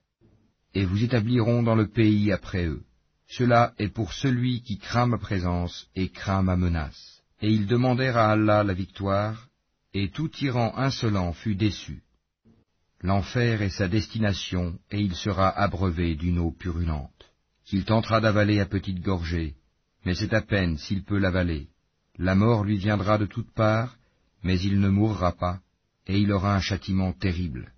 et 0.75 0.85
vous 0.85 1.03
établirons 1.03 1.63
dans 1.63 1.75
le 1.75 1.89
pays 1.89 2.33
après 2.33 2.67
eux. 2.67 2.83
Cela 3.29 3.73
est 3.79 3.89
pour 3.89 4.13
celui 4.13 4.61
qui 4.61 4.77
craint 4.77 5.07
ma 5.07 5.17
présence 5.17 5.87
et 5.95 6.11
craint 6.11 6.43
ma 6.43 6.57
menace. 6.57 7.23
Et 7.41 7.51
ils 7.51 7.67
demandèrent 7.67 8.19
à 8.19 8.33
Allah 8.33 8.63
la 8.63 8.75
victoire, 8.75 9.49
et 9.95 10.11
tout 10.11 10.29
tyran 10.29 10.75
insolent 10.77 11.33
fut 11.33 11.55
déçu. 11.55 12.03
L'enfer 13.01 13.63
est 13.63 13.71
sa 13.81 13.89
destination, 13.89 14.79
et 14.91 15.01
il 15.01 15.15
sera 15.15 15.49
abreuvé 15.49 16.15
d'une 16.15 16.41
eau 16.41 16.51
purulente, 16.51 17.25
qu'il 17.65 17.87
tentera 17.87 18.21
d'avaler 18.21 18.61
à 18.61 18.67
petite 18.67 19.01
gorgée, 19.01 19.55
mais 20.05 20.15
c'est 20.15 20.35
à 20.35 20.43
peine 20.43 20.77
s'il 20.77 21.03
peut 21.03 21.19
l'avaler. 21.19 21.69
La 22.19 22.35
mort 22.35 22.65
lui 22.65 22.79
viendra 22.79 23.19
de 23.19 23.27
toutes 23.27 23.53
parts, 23.53 23.97
mais 24.43 24.59
il 24.61 24.81
ne 24.81 24.89
mourra 24.89 25.33
pas, 25.33 25.61
et 26.07 26.19
il 26.19 26.33
aura 26.33 26.55
un 26.55 26.61
châtiment 26.61 27.13
terrible. 27.13 27.73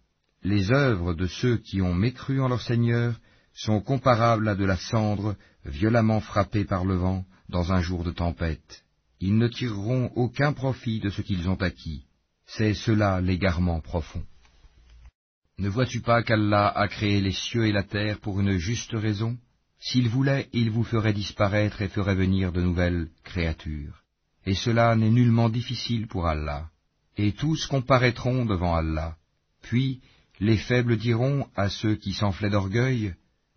Les 0.44 0.70
œuvres 0.70 1.12
de 1.15 1.27
ceux 1.27 1.56
qui 1.56 1.82
ont 1.82 1.94
mécru 1.94 2.40
en 2.40 2.47
leur 2.47 2.62
Seigneur 2.62 3.19
sont 3.52 3.81
comparables 3.81 4.48
à 4.48 4.55
de 4.55 4.65
la 4.65 4.77
cendre 4.77 5.35
violemment 5.65 6.20
frappée 6.20 6.65
par 6.65 6.85
le 6.85 6.94
vent 6.94 7.24
dans 7.48 7.73
un 7.73 7.81
jour 7.81 8.05
de 8.05 8.12
tempête. 8.12 8.85
Ils 9.19 9.36
ne 9.36 9.48
tireront 9.48 10.12
aucun 10.15 10.52
profit 10.52 11.01
de 11.01 11.10
ce 11.10 11.23
qu'ils 11.23 11.48
ont 11.48 11.60
acquis. 11.60 12.05
C'est 12.47 12.74
cela 12.74 13.20
l'égarement 13.20 13.81
profond. 13.81 14.23
Ne 15.59 15.69
vois-tu 15.69 16.01
pas 16.01 16.23
qu'Allah 16.23 16.69
a 16.69 16.86
créé 16.86 17.20
les 17.20 17.32
cieux 17.32 17.66
et 17.66 17.73
la 17.73 17.82
terre 17.82 18.20
pour 18.20 18.39
une 18.39 18.59
juste 18.59 18.93
raison? 18.93 19.36
S'il 19.81 20.09
voulait, 20.09 20.48
il 20.52 20.70
vous 20.70 20.85
ferait 20.85 21.12
disparaître 21.12 21.82
et 21.82 21.89
ferait 21.89 22.15
venir 22.15 22.52
de 22.52 22.62
nouvelles 22.62 23.09
créatures 23.24 24.05
et 24.49 24.55
cela 24.55 24.97
n'est 24.97 25.11
nullement 25.11 25.51
difficile 25.51 26.07
pour 26.07 26.27
Allah. 26.27 26.70
Et 27.19 27.33
tous 27.33 27.66
comparaîtront 27.66 28.47
devant 28.47 28.75
Allah. 28.75 29.15
Puis 29.61 30.01
les 30.41 30.57
faibles 30.57 30.97
diront 30.97 31.47
à 31.55 31.69
ceux 31.69 31.97
qui 31.97 32.15
s'enflaient 32.15 32.49
d'orgueil, 32.49 33.15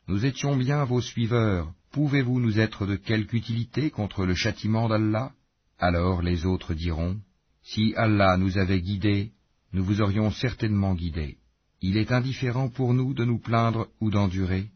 Nous 0.10 0.26
étions 0.26 0.58
bien 0.58 0.84
vos 0.84 1.00
suiveurs, 1.00 1.72
pouvez-vous 1.94 2.42
nous 2.42 2.60
être 2.60 2.86
de 2.86 2.98
quelque 2.98 3.38
utilité 3.38 3.90
contre 3.90 4.26
le 4.26 4.36
châtiment 4.36 4.90
d'Allah? 4.90 5.32
Alors 5.80 6.22
les 6.22 6.46
autres 6.46 6.74
diront, 6.74 7.22
Si 7.64 7.94
Allah 7.96 8.36
nous 8.36 8.58
avait 8.58 8.82
guidés, 8.82 9.32
nous 9.72 9.86
vous 9.86 10.02
aurions 10.02 10.30
certainement 10.30 10.94
guidés. 10.94 11.38
Il 11.80 11.96
est 11.96 12.12
indifférent 12.12 12.68
pour 12.68 12.94
nous 12.94 13.14
de 13.14 13.24
nous 13.24 13.40
plaindre 13.40 13.88
ou 14.02 14.12
d'endurer, 14.12 14.68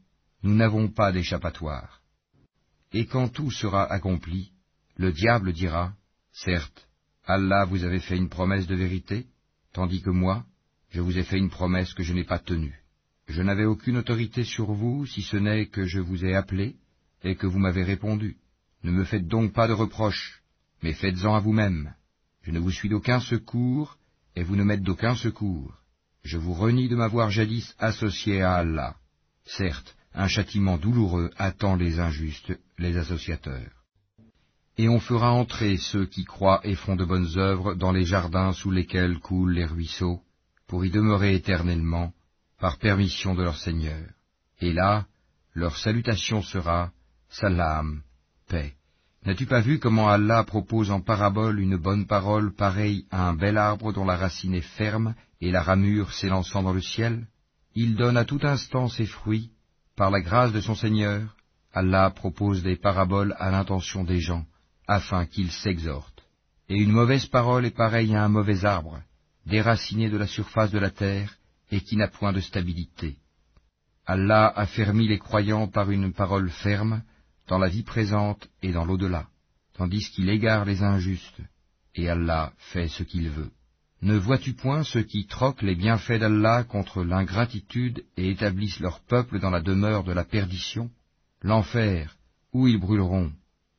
nous 0.44 0.56
n'avons 0.56 0.88
pas 0.88 1.12
d'échappatoire. 1.12 2.00
Et 2.94 3.06
quand 3.06 3.28
tout 3.28 3.52
sera 3.52 3.84
accompli, 3.84 4.52
le 4.96 5.12
diable 5.12 5.52
dira, 5.52 5.94
Certes, 6.36 6.86
Allah 7.26 7.64
vous 7.64 7.86
avait 7.86 8.02
fait 8.02 8.18
une 8.18 8.28
promesse 8.28 8.68
de 8.68 8.76
vérité, 8.76 9.26
tandis 9.72 10.02
que 10.02 10.10
moi, 10.10 10.44
je 10.90 11.00
vous 11.00 11.18
ai 11.18 11.24
fait 11.24 11.38
une 11.38 11.50
promesse 11.50 11.94
que 11.94 12.04
je 12.04 12.12
n'ai 12.12 12.26
pas 12.26 12.40
tenue. 12.40 12.78
Je 13.28 13.42
n'avais 13.42 13.64
aucune 13.64 13.98
autorité 13.98 14.44
sur 14.44 14.74
vous, 14.74 15.06
si 15.06 15.22
ce 15.22 15.38
n'est 15.38 15.68
que 15.68 15.86
je 15.86 16.00
vous 16.00 16.26
ai 16.26 16.36
appelé, 16.36 16.76
et 17.24 17.36
que 17.36 17.48
vous 17.48 17.58
m'avez 17.58 17.84
répondu. 17.84 18.36
Ne 18.84 18.92
me 18.92 19.06
faites 19.06 19.28
donc 19.28 19.54
pas 19.54 19.70
de 19.70 19.74
reproches, 19.74 20.44
mais 20.84 20.94
faites-en 20.94 21.36
à 21.36 21.40
vous-même. 21.40 21.94
Je 22.44 22.52
ne 22.52 22.60
vous 22.60 22.72
suis 22.72 22.90
d'aucun 22.90 23.22
secours, 23.22 23.98
et 24.36 24.44
vous 24.44 24.58
ne 24.58 24.64
m'êtes 24.64 24.84
d'aucun 24.84 25.16
secours. 25.16 25.74
Je 26.24 26.38
vous 26.38 26.54
renie 26.54 26.90
de 26.90 26.98
m'avoir 26.98 27.32
jadis 27.32 27.74
associé 27.80 28.42
à 28.42 28.56
Allah. 28.56 28.98
Certes, 29.46 29.96
un 30.14 30.28
châtiment 30.28 30.78
douloureux 30.78 31.32
attend 31.38 31.76
les 31.78 32.00
injustes, 32.00 32.60
les 32.78 32.98
associateurs. 32.98 33.75
Et 34.78 34.90
on 34.90 35.00
fera 35.00 35.32
entrer 35.32 35.78
ceux 35.78 36.06
qui 36.06 36.26
croient 36.26 36.60
et 36.64 36.76
font 36.76 36.96
de 36.96 37.06
bonnes 37.06 37.38
œuvres 37.38 37.76
dans 37.76 37.92
les 37.92 38.04
jardins 38.04 38.52
sous 38.52 38.72
lesquels 38.72 39.20
coulent 39.20 39.54
les 39.54 39.66
ruisseaux, 39.66 40.22
pour 40.68 40.84
y 40.84 40.90
demeurer 40.90 41.36
éternellement, 41.36 42.12
par 42.60 42.78
permission 42.78 43.36
de 43.36 43.44
leur 43.44 43.58
Seigneur. 43.58 44.06
Et 44.60 44.74
là, 44.74 45.06
leur 45.54 45.78
salutation 45.78 46.42
sera 46.42 46.92
Salam, 47.30 48.02
paix. 48.48 48.74
N'as-tu 49.26 49.46
pas 49.46 49.62
vu 49.62 49.80
comment 49.80 50.10
Allah 50.10 50.44
propose 50.44 50.92
en 50.92 51.02
parabole 51.02 51.60
une 51.60 51.78
bonne 51.78 52.06
parole 52.06 52.54
pareille 52.54 53.06
à 53.12 53.28
un 53.28 53.34
bel 53.34 53.58
arbre 53.58 53.92
dont 53.92 54.06
la 54.06 54.18
racine 54.18 54.54
est 54.54 54.62
ferme 54.62 55.16
et 55.42 55.52
la 55.52 55.64
ramure 55.64 56.14
s'élançant 56.14 56.64
dans 56.64 56.74
le 56.74 56.82
ciel? 56.82 57.28
Il 57.74 57.96
donne 57.96 58.18
à 58.18 58.26
tout 58.26 58.40
instant 58.44 58.88
ses 58.88 59.06
fruits, 59.06 59.52
par 59.96 60.12
la 60.12 60.22
grâce 60.22 60.52
de 60.52 60.62
son 60.62 60.76
Seigneur, 60.76 61.36
Allah 61.74 62.10
propose 62.10 62.64
des 62.64 62.76
paraboles 62.76 63.36
à 63.38 63.50
l'intention 63.52 64.04
des 64.04 64.20
gens, 64.20 64.46
afin 64.88 65.26
qu'ils 65.26 65.52
s'exhortent. 65.52 66.24
Et 66.70 66.78
une 66.78 66.92
mauvaise 66.92 67.26
parole 67.26 67.66
est 67.66 67.76
pareille 67.76 68.16
à 68.16 68.24
un 68.24 68.30
mauvais 68.30 68.66
arbre, 68.66 69.02
déraciné 69.46 70.10
de 70.10 70.18
la 70.18 70.28
surface 70.28 70.72
de 70.72 70.80
la 70.80 70.90
terre, 70.90 71.36
et 71.72 71.82
qui 71.82 71.98
n'a 71.98 72.08
point 72.08 72.34
de 72.34 72.40
stabilité. 72.40 73.18
Allah 74.06 74.52
a 74.56 74.66
fermi 74.66 75.08
les 75.08 75.20
croyants 75.20 75.68
par 75.68 75.90
une 75.92 76.14
parole 76.14 76.50
ferme, 76.50 77.04
dans 77.48 77.58
la 77.58 77.70
vie 77.70 77.84
présente 77.84 78.48
et 78.62 78.72
dans 78.72 78.86
l'au-delà, 78.86 79.28
tandis 79.74 80.10
qu'il 80.12 80.30
égare 80.30 80.66
les 80.66 80.84
injustes, 80.84 81.42
et 81.96 82.10
Allah 82.10 82.54
fait 82.58 82.88
ce 82.88 83.04
qu'il 83.04 83.30
veut. 83.30 83.52
Ne 84.02 84.18
vois-tu 84.18 84.54
point 84.54 84.84
ceux 84.84 85.04
qui 85.04 85.26
troquent 85.26 85.64
les 85.64 85.76
bienfaits 85.76 86.20
d'Allah 86.20 86.64
contre 86.64 87.04
l'ingratitude 87.04 88.04
et 88.18 88.30
établissent 88.30 88.80
leur 88.80 89.00
peuple 89.02 89.40
dans 89.40 89.50
la 89.50 89.62
demeure 89.62 90.04
de 90.04 90.12
la 90.12 90.24
perdition? 90.24 90.92
L'enfer, 91.42 92.16
où 92.54 92.68
ils 92.68 92.80
brûleront, 92.80 93.32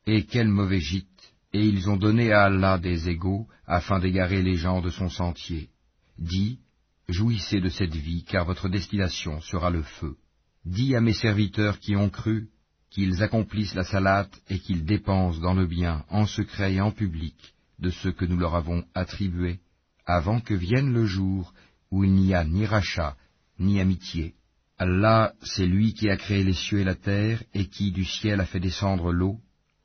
et 0.07 0.25
quel 0.25 0.49
mauvais 0.49 0.81
gîte, 0.81 1.35
et 1.53 1.65
ils 1.65 1.89
ont 1.91 1.97
donné 1.97 2.33
à 2.33 2.45
Allah 2.45 2.79
des 2.79 3.09
égaux 3.09 3.47
afin 3.67 3.99
d'égarer 3.99 4.43
les 4.43 4.57
gens 4.57 4.81
de 4.81 4.91
son 4.91 5.09
sentier. 5.09 5.71
Dis, 6.19 6.61
Jouissez 7.09 7.61
de 7.61 7.69
cette 7.69 7.95
vie, 7.95 8.25
car 8.25 8.45
votre 8.45 8.69
destination 8.69 9.41
sera 9.41 9.71
le 9.71 9.83
feu. 9.83 10.17
Dis 10.65 10.97
à 10.97 11.01
mes 11.01 11.13
serviteurs 11.13 11.79
qui 11.79 11.95
ont 11.95 12.11
cru, 12.11 12.49
qu'ils 12.91 13.23
accomplissent 13.23 13.75
la 13.75 13.85
salate 13.85 14.43
et 14.49 14.59
qu'ils 14.59 14.85
dépensent 14.85 15.41
dans 15.41 15.55
le 15.55 15.67
bien, 15.67 16.05
en 16.09 16.27
secret 16.27 16.75
et 16.75 16.81
en 16.81 16.91
public, 16.91 17.55
de 17.79 17.91
ce 17.91 18.09
que 18.09 18.25
nous 18.25 18.37
leur 18.37 18.57
avons 18.57 18.85
attribué, 18.95 19.61
avant 20.05 20.41
que 20.41 20.55
vienne 20.55 20.93
le 20.93 21.07
jour 21.07 21.53
où 21.93 22.03
il 22.03 22.13
n'y 22.13 22.35
a 22.35 22.45
ni 22.45 22.67
rachat, 22.67 23.17
ni 23.61 23.81
amitié. 23.81 24.35
Allah, 24.79 25.33
c'est 25.43 25.67
lui 25.67 25.95
qui 25.95 26.11
a 26.11 26.17
créé 26.17 26.43
les 26.43 26.53
cieux 26.53 26.81
et 26.81 26.85
la 26.85 26.97
terre, 26.97 27.43
et 27.55 27.67
qui 27.67 27.93
du 27.93 28.05
ciel 28.05 28.41
a 28.41 28.47
fait 28.47 28.61
descendre 28.61 29.13
l'eau, 29.13 29.39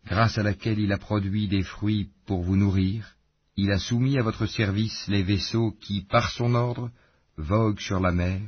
grâce 0.06 0.38
à 0.38 0.44
laquelle 0.44 0.80
il 0.80 0.92
a 0.92 0.98
produit 0.98 1.48
des 1.48 1.64
fruits 1.64 2.10
pour 2.26 2.42
vous 2.44 2.56
nourrir. 2.56 3.16
Il 3.56 3.72
a 3.72 3.80
soumis 3.80 4.18
à 4.18 4.24
votre 4.24 4.46
service 4.46 5.08
les 5.08 5.24
vaisseaux 5.24 5.72
qui, 5.82 6.02
par 6.02 6.32
son 6.32 6.56
ordre, 6.56 6.92
vogue 7.38 7.80
sur 7.80 8.00
la 8.00 8.12
mer, 8.12 8.42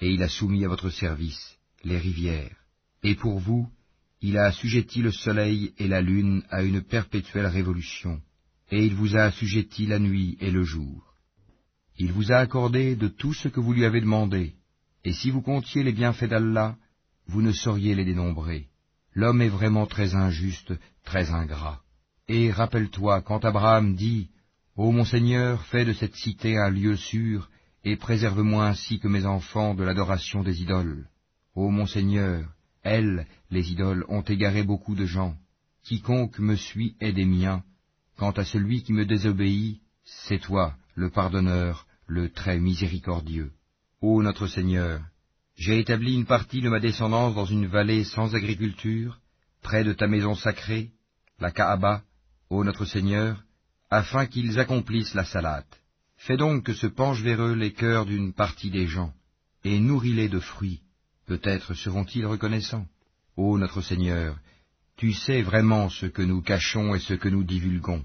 et 0.00 0.10
il 0.10 0.22
a 0.22 0.28
soumis 0.28 0.64
à 0.64 0.68
votre 0.68 0.90
service 0.90 1.58
les 1.84 1.98
rivières. 1.98 2.56
Et 3.02 3.14
pour 3.14 3.38
vous, 3.38 3.68
il 4.20 4.38
a 4.38 4.44
assujetti 4.44 5.02
le 5.02 5.10
soleil 5.10 5.72
et 5.78 5.88
la 5.88 6.00
lune 6.00 6.44
à 6.48 6.62
une 6.62 6.82
perpétuelle 6.82 7.46
révolution, 7.46 8.20
et 8.70 8.84
il 8.84 8.94
vous 8.94 9.16
a 9.16 9.24
assujetti 9.24 9.86
la 9.86 9.98
nuit 9.98 10.36
et 10.40 10.50
le 10.50 10.62
jour. 10.62 11.14
Il 11.98 12.12
vous 12.12 12.32
a 12.32 12.36
accordé 12.36 12.94
de 12.94 13.08
tout 13.08 13.34
ce 13.34 13.48
que 13.48 13.60
vous 13.60 13.72
lui 13.72 13.84
avez 13.84 14.00
demandé, 14.00 14.54
et 15.04 15.12
si 15.12 15.30
vous 15.30 15.42
comptiez 15.42 15.82
les 15.82 15.92
bienfaits 15.92 16.28
d'Allah, 16.28 16.76
vous 17.26 17.42
ne 17.42 17.52
sauriez 17.52 17.94
les 17.94 18.04
dénombrer. 18.04 18.68
L'homme 19.14 19.42
est 19.42 19.48
vraiment 19.48 19.86
très 19.86 20.14
injuste, 20.14 20.72
très 21.04 21.30
ingrat. 21.30 21.80
Et 22.28 22.50
rappelle-toi 22.50 23.22
quand 23.22 23.44
Abraham 23.44 23.94
dit, 23.94 24.30
Ô 24.76 24.90
mon 24.90 25.04
Seigneur, 25.04 25.64
fais 25.66 25.84
de 25.84 25.92
cette 25.92 26.16
cité 26.16 26.56
un 26.56 26.70
lieu 26.70 26.96
sûr, 26.96 27.50
et 27.84 27.96
préserve-moi 27.96 28.66
ainsi 28.66 29.00
que 29.00 29.08
mes 29.08 29.26
enfants 29.26 29.74
de 29.74 29.82
l'adoration 29.82 30.42
des 30.42 30.62
idoles. 30.62 31.08
Ô 31.54 31.68
mon 31.68 31.86
Seigneur, 31.86 32.48
elles, 32.82 33.26
les 33.50 33.70
idoles, 33.70 34.04
ont 34.08 34.22
égaré 34.22 34.62
beaucoup 34.62 34.94
de 34.94 35.04
gens. 35.04 35.36
Quiconque 35.82 36.38
me 36.38 36.56
suit 36.56 36.96
est 37.00 37.12
des 37.12 37.26
miens. 37.26 37.62
Quant 38.16 38.30
à 38.30 38.44
celui 38.44 38.82
qui 38.82 38.92
me 38.92 39.04
désobéit, 39.04 39.80
c'est 40.04 40.38
toi, 40.38 40.74
le 40.94 41.10
pardonneur, 41.10 41.86
le 42.06 42.30
très 42.30 42.58
miséricordieux. 42.58 43.52
Ô 44.00 44.22
notre 44.22 44.46
Seigneur, 44.46 45.00
j'ai 45.62 45.78
établi 45.78 46.14
une 46.14 46.26
partie 46.26 46.60
de 46.60 46.68
ma 46.68 46.80
descendance 46.80 47.36
dans 47.36 47.44
une 47.44 47.68
vallée 47.68 48.02
sans 48.02 48.34
agriculture, 48.34 49.20
près 49.62 49.84
de 49.84 49.92
ta 49.92 50.08
maison 50.08 50.34
sacrée, 50.34 50.90
la 51.38 51.52
Kaaba, 51.52 52.02
ô 52.50 52.64
notre 52.64 52.84
Seigneur, 52.84 53.40
afin 53.88 54.26
qu'ils 54.26 54.58
accomplissent 54.58 55.14
la 55.14 55.24
salate. 55.24 55.80
Fais 56.16 56.36
donc 56.36 56.64
que 56.64 56.74
se 56.74 56.88
penchent 56.88 57.22
vers 57.22 57.40
eux 57.40 57.54
les 57.54 57.72
cœurs 57.72 58.06
d'une 58.06 58.32
partie 58.32 58.72
des 58.72 58.88
gens, 58.88 59.12
et 59.62 59.78
nourris-les 59.78 60.28
de 60.28 60.40
fruits. 60.40 60.80
Peut-être 61.26 61.74
seront-ils 61.74 62.26
reconnaissants. 62.26 62.88
Ô 63.36 63.56
notre 63.56 63.82
Seigneur, 63.82 64.40
tu 64.96 65.12
sais 65.12 65.42
vraiment 65.42 65.90
ce 65.90 66.06
que 66.06 66.22
nous 66.22 66.42
cachons 66.42 66.96
et 66.96 66.98
ce 66.98 67.14
que 67.14 67.28
nous 67.28 67.44
divulguons, 67.44 68.04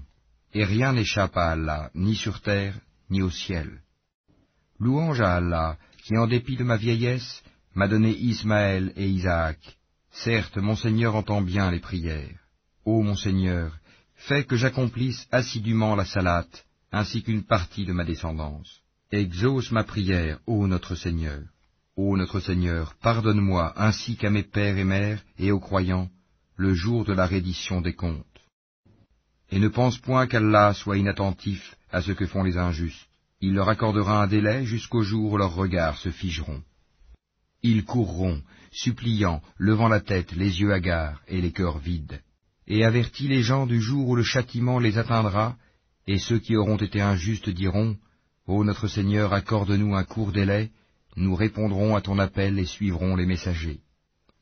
et 0.54 0.64
rien 0.64 0.92
n'échappe 0.92 1.36
à 1.36 1.50
Allah, 1.50 1.90
ni 1.96 2.14
sur 2.14 2.40
terre, 2.40 2.78
ni 3.10 3.20
au 3.20 3.30
ciel. 3.30 3.82
Louange 4.78 5.20
à 5.20 5.34
Allah, 5.34 5.76
qui 6.08 6.16
en 6.16 6.26
dépit 6.26 6.56
de 6.56 6.64
ma 6.64 6.78
vieillesse, 6.78 7.42
m'a 7.74 7.86
donné 7.86 8.16
Ismaël 8.16 8.94
et 8.96 9.06
Isaac. 9.06 9.58
Certes, 10.10 10.56
mon 10.56 10.74
Seigneur 10.74 11.14
entend 11.14 11.42
bien 11.42 11.70
les 11.70 11.80
prières. 11.80 12.40
Ô 12.86 13.02
mon 13.02 13.14
Seigneur, 13.14 13.76
fais 14.14 14.44
que 14.44 14.56
j'accomplisse 14.56 15.28
assidûment 15.30 15.94
la 15.94 16.06
salate, 16.06 16.64
ainsi 16.92 17.22
qu'une 17.22 17.44
partie 17.44 17.84
de 17.84 17.92
ma 17.92 18.06
descendance. 18.06 18.80
Exauce 19.12 19.70
ma 19.70 19.84
prière, 19.84 20.38
ô 20.46 20.66
notre 20.66 20.94
Seigneur. 20.94 21.42
Ô 21.94 22.16
notre 22.16 22.40
Seigneur, 22.40 22.94
pardonne-moi 23.02 23.74
ainsi 23.76 24.16
qu'à 24.16 24.30
mes 24.30 24.44
pères 24.44 24.78
et 24.78 24.84
mères 24.84 25.22
et 25.38 25.52
aux 25.52 25.60
croyants, 25.60 26.08
le 26.56 26.72
jour 26.72 27.04
de 27.04 27.12
la 27.12 27.26
reddition 27.26 27.82
des 27.82 27.92
comptes. 27.92 28.24
Et 29.50 29.58
ne 29.58 29.68
pense 29.68 29.98
point 29.98 30.26
qu'Allah 30.26 30.72
soit 30.72 30.96
inattentif 30.96 31.76
à 31.90 32.00
ce 32.00 32.12
que 32.12 32.24
font 32.24 32.44
les 32.44 32.56
injustes. 32.56 33.07
Il 33.40 33.54
leur 33.54 33.68
accordera 33.68 34.22
un 34.22 34.26
délai 34.26 34.64
jusqu'au 34.64 35.02
jour 35.02 35.32
où 35.32 35.36
leurs 35.36 35.54
regards 35.54 35.98
se 35.98 36.10
figeront. 36.10 36.62
Ils 37.62 37.84
courront, 37.84 38.42
suppliant, 38.72 39.42
levant 39.56 39.88
la 39.88 40.00
tête, 40.00 40.32
les 40.32 40.60
yeux 40.60 40.72
hagards 40.72 41.20
et 41.28 41.40
les 41.40 41.52
cœurs 41.52 41.78
vides, 41.78 42.20
et 42.66 42.84
avertis 42.84 43.28
les 43.28 43.42
gens 43.42 43.66
du 43.66 43.80
jour 43.80 44.08
où 44.08 44.16
le 44.16 44.22
châtiment 44.22 44.78
les 44.78 44.98
atteindra, 44.98 45.56
et 46.06 46.18
ceux 46.18 46.38
qui 46.38 46.56
auront 46.56 46.76
été 46.76 47.00
injustes 47.00 47.50
diront, 47.50 47.96
Ô 48.46 48.64
notre 48.64 48.88
Seigneur, 48.88 49.32
accorde-nous 49.32 49.94
un 49.94 50.04
court 50.04 50.32
délai, 50.32 50.70
nous 51.16 51.34
répondrons 51.34 51.96
à 51.96 52.00
ton 52.00 52.18
appel 52.18 52.58
et 52.58 52.64
suivrons 52.64 53.14
les 53.14 53.26
messagers. 53.26 53.80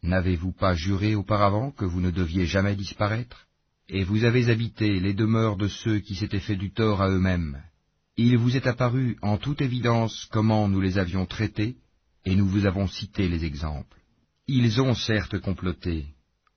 N'avez-vous 0.03 0.53
pas 0.53 0.75
juré 0.75 1.15
auparavant 1.15 1.71
que 1.71 1.85
vous 1.85 2.01
ne 2.01 2.11
deviez 2.11 2.47
jamais 2.47 2.77
disparaître? 2.77 3.47
Et 3.89 4.05
vous 4.05 4.25
avez 4.25 4.49
habité 4.51 5.01
les 5.01 5.15
demeures 5.15 5.57
de 5.57 5.69
ceux 5.69 6.01
qui 6.01 6.15
s'étaient 6.15 6.41
fait 6.41 6.57
du 6.57 6.73
tort 6.73 7.03
à 7.03 7.09
eux-mêmes. 7.09 7.61
Il 8.17 8.39
vous 8.39 8.57
est 8.57 8.67
apparu 8.67 9.19
en 9.21 9.37
toute 9.37 9.61
évidence 9.61 10.27
comment 10.31 10.69
nous 10.69 10.81
les 10.81 10.99
avions 10.99 11.27
traités, 11.27 11.77
et 12.25 12.35
nous 12.35 12.49
vous 12.49 12.67
avons 12.67 12.87
cité 12.87 13.29
les 13.29 13.45
exemples. 13.45 14.01
Ils 14.47 14.81
ont 14.81 14.95
certes 14.95 15.39
comploté, 15.39 16.07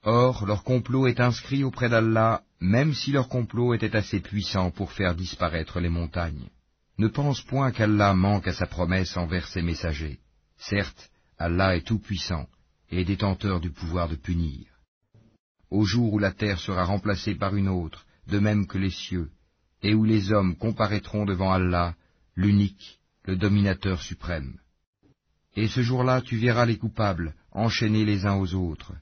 Or, 0.03 0.45
leur 0.45 0.63
complot 0.63 1.07
est 1.07 1.19
inscrit 1.19 1.65
auprès 1.65 1.89
d'Allah, 1.89 2.43
même 2.61 2.93
si 2.93 3.11
leur 3.11 3.27
complot 3.27 3.73
était 3.73 3.95
assez 3.95 4.21
puissant 4.21 4.71
pour 4.71 4.93
faire 4.93 5.13
disparaître 5.13 5.81
les 5.81 5.89
montagnes. 5.89 6.49
Ne 6.97 7.09
pense 7.09 7.41
point 7.41 7.71
qu'Allah 7.71 8.13
manque 8.13 8.47
à 8.47 8.53
sa 8.53 8.65
promesse 8.65 9.17
envers 9.17 9.47
ses 9.47 9.61
messagers. 9.61 10.19
Certes, 10.57 11.09
Allah 11.37 11.75
est 11.75 11.85
tout-puissant, 11.85 12.47
et 12.89 13.03
détenteur 13.03 13.59
du 13.59 13.71
pouvoir 13.71 14.07
de 14.07 14.15
punir. 14.15 14.67
Au 15.69 15.83
jour 15.83 16.13
où 16.13 16.19
la 16.19 16.31
terre 16.31 16.59
sera 16.59 16.85
remplacée 16.85 17.35
par 17.35 17.55
une 17.55 17.69
autre, 17.69 18.05
de 18.27 18.39
même 18.39 18.67
que 18.67 18.77
les 18.77 18.91
cieux, 18.91 19.29
et 19.81 19.93
où 19.93 20.03
les 20.03 20.31
hommes 20.31 20.55
comparaîtront 20.55 21.25
devant 21.25 21.51
Allah, 21.51 21.95
l'unique, 22.35 22.99
le 23.25 23.35
dominateur 23.35 24.01
suprême. 24.01 24.57
Et 25.55 25.67
ce 25.67 25.81
jour-là 25.81 26.21
tu 26.21 26.37
verras 26.37 26.65
les 26.65 26.77
coupables 26.77 27.33
enchaînés 27.51 28.05
les 28.05 28.25
uns 28.25 28.35
aux 28.35 28.53
autres. 28.53 28.93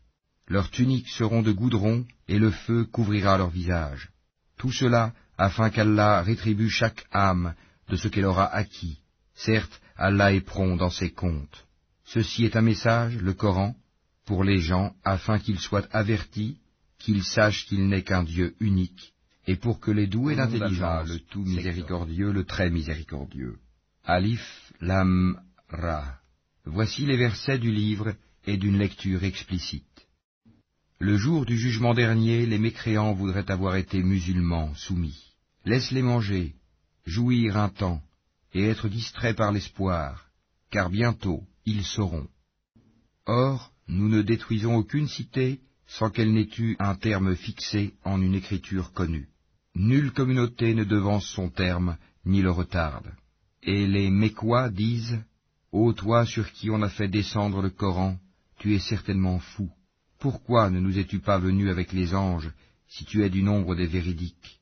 Leurs 0.47 0.71
tuniques 0.71 1.09
seront 1.09 1.41
de 1.41 1.51
goudron, 1.51 2.05
et 2.27 2.39
le 2.39 2.51
feu 2.51 2.85
couvrira 2.85 3.37
leur 3.37 3.49
visage. 3.49 4.09
Tout 4.57 4.71
cela 4.71 5.13
afin 5.37 5.69
qu'Allah 5.69 6.21
rétribue 6.21 6.69
chaque 6.69 7.05
âme 7.11 7.53
de 7.89 7.95
ce 7.95 8.07
qu'elle 8.07 8.25
aura 8.25 8.45
acquis. 8.45 8.99
Certes, 9.35 9.81
Allah 9.97 10.33
est 10.33 10.41
prompt 10.41 10.77
dans 10.77 10.89
ses 10.89 11.11
comptes. 11.11 11.65
Ceci 12.05 12.45
est 12.45 12.55
un 12.55 12.61
message, 12.61 13.17
le 13.17 13.33
Coran, 13.33 13.75
pour 14.25 14.43
les 14.43 14.59
gens, 14.59 14.95
afin 15.03 15.39
qu'ils 15.39 15.59
soient 15.59 15.87
avertis, 15.91 16.57
qu'ils 16.97 17.23
sachent 17.23 17.65
qu'il 17.67 17.87
n'est 17.87 18.03
qu'un 18.03 18.23
Dieu 18.23 18.55
unique, 18.59 19.13
et 19.47 19.55
pour 19.55 19.79
que 19.79 19.91
les 19.91 20.07
doux 20.07 20.29
et 20.29 20.35
l'intelligent, 20.35 21.03
le 21.03 21.19
tout 21.19 21.43
miséricordieux, 21.43 22.31
le 22.33 22.43
très 22.43 22.69
miséricordieux. 22.69 23.55
Alif, 24.03 24.73
Lam, 24.81 25.41
Ra. 25.69 26.19
Voici 26.65 27.05
les 27.05 27.15
versets 27.15 27.57
du 27.57 27.71
livre 27.71 28.13
et 28.45 28.57
d'une 28.57 28.77
lecture 28.77 29.23
explicite. 29.23 29.85
Le 30.99 31.15
jour 31.15 31.45
du 31.45 31.57
jugement 31.57 31.93
dernier, 31.93 32.45
les 32.45 32.57
mécréants 32.57 33.13
voudraient 33.13 33.49
avoir 33.49 33.77
été 33.77 34.03
musulmans, 34.03 34.73
soumis. 34.75 35.33
Laisse-les 35.63 36.01
manger, 36.01 36.55
jouir 37.05 37.55
un 37.57 37.69
temps, 37.69 38.01
et 38.53 38.63
être 38.65 38.89
distraits 38.89 39.37
par 39.37 39.51
l'espoir, 39.51 40.27
car 40.71 40.89
bientôt 40.89 41.43
ils 41.65 41.85
sauront. 41.85 42.27
Or, 43.25 43.71
nous 43.87 44.09
ne 44.09 44.21
détruisons 44.21 44.75
aucune 44.75 45.07
cité 45.07 45.61
sans 45.85 46.09
qu'elle 46.09 46.33
n'ait 46.33 46.49
eu 46.57 46.75
un 46.79 46.95
terme 46.95 47.35
fixé 47.35 47.93
en 48.03 48.21
une 48.21 48.35
écriture 48.35 48.91
connue. 48.91 49.29
Nulle 49.79 50.11
communauté 50.11 50.73
ne 50.73 50.83
devance 50.83 51.27
son 51.27 51.51
terme, 51.51 51.97
ni 52.25 52.41
le 52.41 52.49
retarde. 52.49 53.13
Et 53.61 53.85
les 53.85 54.09
Mécois 54.09 54.71
disent, 54.71 55.23
Ô 55.71 55.93
toi 55.93 56.25
sur 56.25 56.51
qui 56.51 56.71
on 56.71 56.81
a 56.81 56.89
fait 56.89 57.07
descendre 57.07 57.61
le 57.61 57.69
Coran, 57.69 58.17
tu 58.57 58.73
es 58.73 58.79
certainement 58.79 59.37
fou. 59.37 59.69
Pourquoi 60.17 60.71
ne 60.71 60.79
nous 60.79 60.97
es-tu 60.97 61.19
pas 61.19 61.37
venu 61.37 61.69
avec 61.69 61.93
les 61.93 62.15
anges, 62.15 62.51
si 62.87 63.05
tu 63.05 63.23
es 63.23 63.29
du 63.29 63.43
nombre 63.43 63.75
des 63.75 63.85
véridiques? 63.85 64.61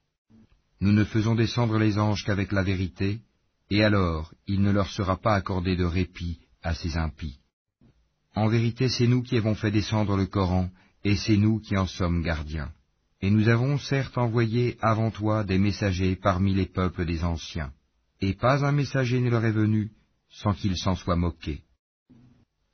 Nous 0.81 0.91
ne 0.91 1.05
faisons 1.05 1.35
descendre 1.35 1.77
les 1.77 1.97
anges 1.97 2.25
qu'avec 2.25 2.51
la 2.51 2.63
vérité, 2.63 3.21
et 3.69 3.85
alors 3.85 4.33
il 4.47 4.61
ne 4.61 4.71
leur 4.71 4.89
sera 4.89 5.15
pas 5.15 5.35
accordé 5.35 5.77
de 5.77 5.85
répit 5.85 6.39
à 6.61 6.75
ces 6.75 6.97
impies. 6.97 7.39
En 8.35 8.49
vérité, 8.49 8.89
c'est 8.89 9.07
nous 9.07 9.23
qui 9.23 9.37
avons 9.37 9.55
fait 9.55 9.71
descendre 9.71 10.17
le 10.17 10.25
Coran, 10.25 10.69
et 11.05 11.15
c'est 11.15 11.37
nous 11.37 11.59
qui 11.59 11.77
en 11.77 11.87
sommes 11.87 12.21
gardiens. 12.21 12.73
Et 13.21 13.29
nous 13.29 13.47
avons 13.47 13.77
certes 13.77 14.17
envoyé 14.17 14.77
avant 14.81 15.11
toi 15.11 15.43
des 15.43 15.57
messagers 15.57 16.15
parmi 16.15 16.53
les 16.53 16.65
peuples 16.65 17.05
des 17.05 17.23
anciens, 17.23 17.71
et 18.21 18.33
pas 18.33 18.65
un 18.65 18.71
messager 18.71 19.19
ne 19.19 19.29
leur 19.29 19.45
est 19.45 19.51
venu 19.51 19.91
sans 20.29 20.53
qu'ils 20.53 20.77
s'en 20.77 20.95
soient 20.95 21.15
moqués. 21.15 21.61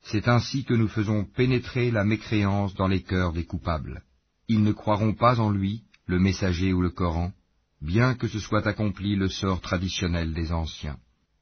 C'est 0.02 0.26
ainsi 0.28 0.64
que 0.64 0.74
nous 0.74 0.88
faisons 0.88 1.24
pénétrer 1.24 1.90
la 1.90 2.04
mécréance 2.04 2.74
dans 2.74 2.88
les 2.88 3.02
cœurs 3.02 3.32
des 3.32 3.44
coupables. 3.44 4.02
Ils 4.48 4.62
ne 4.62 4.72
croiront 4.72 5.14
pas 5.14 5.38
en 5.38 5.50
lui, 5.50 5.84
le 6.06 6.18
messager 6.18 6.72
ou 6.72 6.82
le 6.82 6.90
Coran, 6.90 7.32
bien 7.80 8.14
que 8.14 8.28
ce 8.28 8.40
soit 8.40 8.66
accompli 8.66 9.14
le 9.14 9.28
sort 9.28 9.60
traditionnel 9.60 10.34
des 10.34 10.52
anciens. 10.52 10.98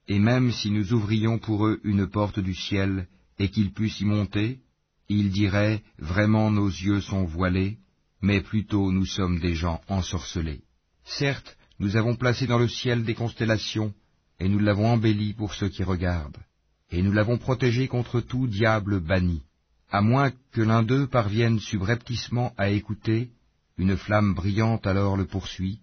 Et 0.09 0.19
même 0.19 0.53
si 0.53 0.71
nous 0.71 0.93
ouvrions 0.93 1.39
pour 1.39 1.67
eux 1.67 1.81
une 1.85 2.07
porte 2.07 2.41
du 2.41 2.55
ciel 2.55 3.07
et 3.39 3.49
qu'ils 3.51 3.73
puissent 3.73 4.01
y 4.01 4.05
monter, 4.05 4.61
ils 5.09 5.31
diraient 5.31 5.83
Vraiment 5.99 6.51
nos 6.51 6.69
yeux 6.69 7.01
sont 7.01 7.25
voilés, 7.25 7.79
mais 8.23 8.41
plutôt 8.41 8.93
nous 8.93 9.07
sommes 9.07 9.41
des 9.41 9.55
gens 9.55 9.81
ensorcelés. 9.89 10.63
Certes, 11.05 11.57
nous 11.79 11.97
avons 11.97 12.17
placé 12.17 12.47
dans 12.47 12.59
le 12.59 12.69
ciel 12.69 13.05
des 13.05 13.15
constellations, 13.15 13.95
et 14.39 14.49
nous 14.49 14.59
l'avons 14.59 14.89
embelli 14.89 15.33
pour 15.33 15.55
ceux 15.55 15.69
qui 15.69 15.83
regardent, 15.83 16.43
et 16.91 17.03
nous 17.03 17.13
l'avons 17.13 17.39
protégé 17.39 17.89
contre 17.89 18.21
tout 18.21 18.47
diable 18.47 19.01
banni, 19.01 19.43
à 19.91 20.03
moins 20.03 20.33
que 20.53 20.61
l'un 20.61 20.83
d'eux 20.83 21.07
parvienne 21.07 21.59
subrepticement 21.59 22.53
à 22.57 22.71
écouter, 22.71 23.31
une 23.79 23.97
flamme 23.97 24.35
brillante 24.35 24.87
alors 24.87 25.17
le 25.17 25.27
poursuit, 25.27 25.81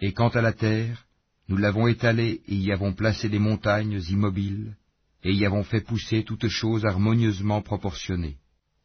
et 0.00 0.12
quant 0.12 0.28
à 0.28 0.40
la 0.40 0.52
terre, 0.52 1.06
nous 1.48 1.56
l'avons 1.56 1.86
étalée 1.86 2.42
et 2.46 2.54
y 2.54 2.72
avons 2.72 2.92
placé 2.92 3.28
des 3.28 3.38
montagnes 3.38 4.00
immobiles, 4.08 4.76
et 5.24 5.32
y 5.32 5.44
avons 5.46 5.64
fait 5.64 5.80
pousser 5.80 6.24
toutes 6.24 6.48
choses 6.48 6.84
harmonieusement 6.84 7.62
proportionnées. 7.62 8.36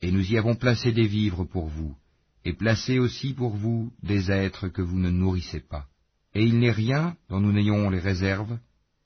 Et 0.01 0.11
nous 0.11 0.31
y 0.31 0.37
avons 0.37 0.55
placé 0.55 0.91
des 0.91 1.07
vivres 1.07 1.43
pour 1.45 1.67
vous, 1.67 1.95
et 2.45 2.53
placé 2.53 2.99
aussi 2.99 3.33
pour 3.33 3.55
vous 3.55 3.91
des 4.03 4.31
êtres 4.31 4.69
que 4.69 4.81
vous 4.81 4.97
ne 4.97 5.09
nourrissez 5.09 5.59
pas. 5.59 5.85
Et 6.33 6.43
il 6.45 6.59
n'est 6.59 6.71
rien 6.71 7.15
dont 7.29 7.39
nous 7.39 7.51
n'ayons 7.51 7.89
les 7.89 7.99
réserves, 7.99 8.57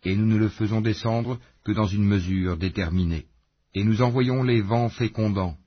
et 0.04 0.16
nous 0.16 0.26
ne 0.26 0.38
le 0.38 0.50
faisons 0.50 0.82
descendre 0.82 1.40
que 1.64 1.72
dans 1.72 1.88
une 1.88 2.06
mesure 2.06 2.58
déterminée. 2.58 3.28
Et 3.74 3.84
nous 3.84 4.02
envoyons 4.02 4.44
les 4.44 4.62
vents 4.62 4.90
fécondants, 4.90 5.58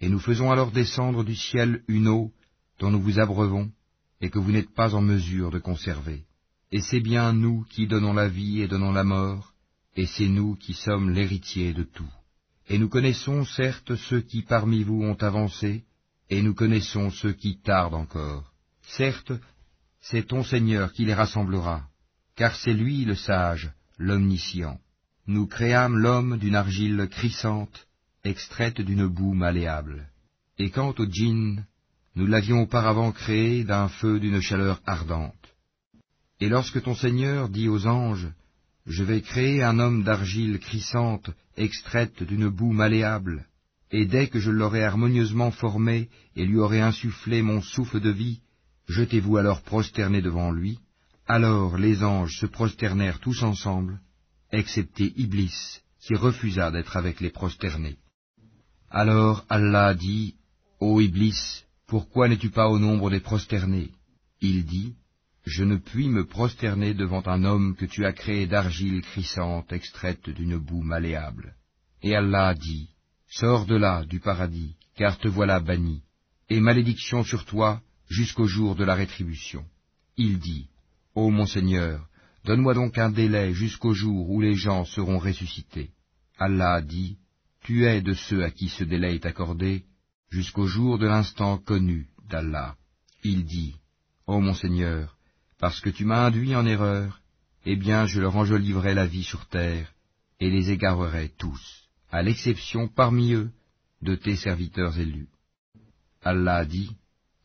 et 0.00 0.08
nous 0.08 0.18
faisons 0.18 0.50
alors 0.50 0.72
descendre 0.72 1.24
du 1.24 1.36
ciel 1.36 1.82
une 1.88 2.08
eau 2.08 2.32
dont 2.78 2.90
nous 2.90 3.00
vous 3.00 3.20
abreuvons, 3.20 3.70
et 4.20 4.30
que 4.30 4.38
vous 4.38 4.52
n'êtes 4.52 4.74
pas 4.74 4.94
en 4.94 5.00
mesure 5.00 5.50
de 5.50 5.58
conserver. 5.58 6.24
Et 6.70 6.80
c'est 6.80 7.00
bien 7.00 7.32
nous 7.32 7.64
qui 7.70 7.86
donnons 7.86 8.14
la 8.14 8.28
vie 8.28 8.62
et 8.62 8.68
donnons 8.68 8.92
la 8.92 9.04
mort, 9.04 9.52
et 9.94 10.06
c'est 10.06 10.28
nous 10.28 10.56
qui 10.56 10.72
sommes 10.72 11.10
l'héritier 11.10 11.72
de 11.72 11.82
tout. 11.82 12.10
Et 12.68 12.78
nous 12.78 12.88
connaissons 12.88 13.44
certes 13.44 13.94
ceux 13.94 14.22
qui 14.22 14.42
parmi 14.42 14.82
vous 14.82 15.02
ont 15.02 15.14
avancé, 15.14 15.84
et 16.32 16.40
nous 16.40 16.54
connaissons 16.54 17.10
ceux 17.10 17.34
qui 17.34 17.58
tardent 17.58 18.00
encore. 18.06 18.54
Certes, 18.86 19.34
c'est 20.00 20.28
ton 20.28 20.42
Seigneur 20.42 20.94
qui 20.94 21.04
les 21.04 21.12
rassemblera, 21.12 21.82
car 22.36 22.56
c'est 22.56 22.72
lui 22.72 23.04
le 23.04 23.14
sage, 23.14 23.70
l'omniscient. 23.98 24.80
Nous 25.26 25.46
créâmes 25.46 25.98
l'homme 25.98 26.38
d'une 26.38 26.54
argile 26.54 27.06
crissante, 27.10 27.86
extraite 28.24 28.80
d'une 28.80 29.06
boue 29.08 29.34
malléable. 29.34 30.08
Et 30.56 30.70
quant 30.70 30.94
au 30.98 31.04
djinn, 31.04 31.66
nous 32.16 32.26
l'avions 32.26 32.62
auparavant 32.62 33.12
créé 33.12 33.62
d'un 33.64 33.88
feu 33.88 34.18
d'une 34.18 34.40
chaleur 34.40 34.80
ardente. 34.86 35.54
Et 36.40 36.48
lorsque 36.48 36.82
ton 36.82 36.94
Seigneur 36.94 37.50
dit 37.50 37.68
aux 37.68 37.86
anges, 37.86 38.32
je 38.86 39.04
vais 39.04 39.20
créer 39.20 39.62
un 39.62 39.78
homme 39.78 40.02
d'argile 40.02 40.60
crissante, 40.60 41.28
extraite 41.58 42.22
d'une 42.22 42.48
boue 42.48 42.72
malléable, 42.72 43.44
et 43.92 44.06
dès 44.06 44.28
que 44.28 44.40
je 44.40 44.50
l'aurai 44.50 44.82
harmonieusement 44.82 45.50
formé 45.50 46.08
et 46.34 46.46
lui 46.46 46.58
aurai 46.58 46.80
insufflé 46.80 47.42
mon 47.42 47.60
souffle 47.60 48.00
de 48.00 48.10
vie, 48.10 48.40
jetez-vous 48.88 49.36
alors 49.36 49.62
prosterné 49.62 50.22
devant 50.22 50.50
lui. 50.50 50.78
Alors 51.26 51.76
les 51.76 52.02
anges 52.02 52.38
se 52.38 52.46
prosternèrent 52.46 53.20
tous 53.20 53.42
ensemble, 53.42 54.00
excepté 54.50 55.12
Iblis, 55.16 55.80
qui 56.00 56.14
refusa 56.14 56.70
d'être 56.70 56.96
avec 56.96 57.20
les 57.20 57.30
prosternés. 57.30 57.98
Alors 58.90 59.44
Allah 59.48 59.94
dit, 59.94 60.34
Ô 60.80 61.00
Iblis, 61.00 61.64
pourquoi 61.86 62.28
n'es-tu 62.28 62.50
pas 62.50 62.68
au 62.68 62.78
nombre 62.78 63.10
des 63.10 63.20
prosternés? 63.20 63.90
Il 64.40 64.64
dit, 64.64 64.94
je 65.44 65.64
ne 65.64 65.76
puis 65.76 66.08
me 66.08 66.24
prosterner 66.24 66.94
devant 66.94 67.22
un 67.26 67.44
homme 67.44 67.76
que 67.76 67.84
tu 67.84 68.06
as 68.06 68.12
créé 68.12 68.46
d'argile 68.46 69.02
crissante 69.02 69.72
extraite 69.72 70.30
d'une 70.30 70.56
boue 70.56 70.82
malléable. 70.82 71.54
Et 72.00 72.16
Allah 72.16 72.54
dit, 72.54 72.91
Sors 73.34 73.64
de 73.64 73.76
là, 73.76 74.04
du 74.04 74.20
paradis, 74.20 74.74
car 74.94 75.18
te 75.18 75.26
voilà 75.26 75.58
banni, 75.58 76.02
et 76.50 76.60
malédiction 76.60 77.24
sur 77.24 77.46
toi 77.46 77.80
jusqu'au 78.10 78.46
jour 78.46 78.74
de 78.74 78.84
la 78.84 78.94
rétribution. 78.94 79.64
Il 80.18 80.38
dit, 80.38 80.68
Ô 81.14 81.30
mon 81.30 81.46
Seigneur, 81.46 82.06
donne-moi 82.44 82.74
donc 82.74 82.98
un 82.98 83.10
délai 83.10 83.54
jusqu'au 83.54 83.94
jour 83.94 84.28
où 84.28 84.42
les 84.42 84.54
gens 84.54 84.84
seront 84.84 85.18
ressuscités. 85.18 85.92
Allah 86.38 86.82
dit, 86.82 87.16
Tu 87.62 87.86
es 87.86 88.02
de 88.02 88.12
ceux 88.12 88.44
à 88.44 88.50
qui 88.50 88.68
ce 88.68 88.84
délai 88.84 89.14
est 89.14 89.24
accordé, 89.24 89.84
jusqu'au 90.28 90.66
jour 90.66 90.98
de 90.98 91.06
l'instant 91.06 91.56
connu 91.56 92.08
d'Allah. 92.28 92.76
Il 93.24 93.46
dit, 93.46 93.76
Ô 94.26 94.40
mon 94.40 94.52
Seigneur, 94.52 95.16
parce 95.58 95.80
que 95.80 95.88
tu 95.88 96.04
m'as 96.04 96.26
induit 96.26 96.54
en 96.54 96.66
erreur, 96.66 97.22
eh 97.64 97.76
bien 97.76 98.04
je 98.04 98.20
leur 98.20 98.36
enjoliverai 98.36 98.92
la 98.92 99.06
vie 99.06 99.24
sur 99.24 99.46
terre, 99.46 99.90
et 100.38 100.50
les 100.50 100.70
égarerai 100.70 101.32
tous, 101.38 101.81
à 102.12 102.22
l'exception 102.22 102.88
parmi 102.88 103.32
eux 103.32 103.50
de 104.02 104.14
tes 104.14 104.36
serviteurs 104.36 104.98
élus. 104.98 105.28
Allah 106.22 106.64
dit, 106.66 106.90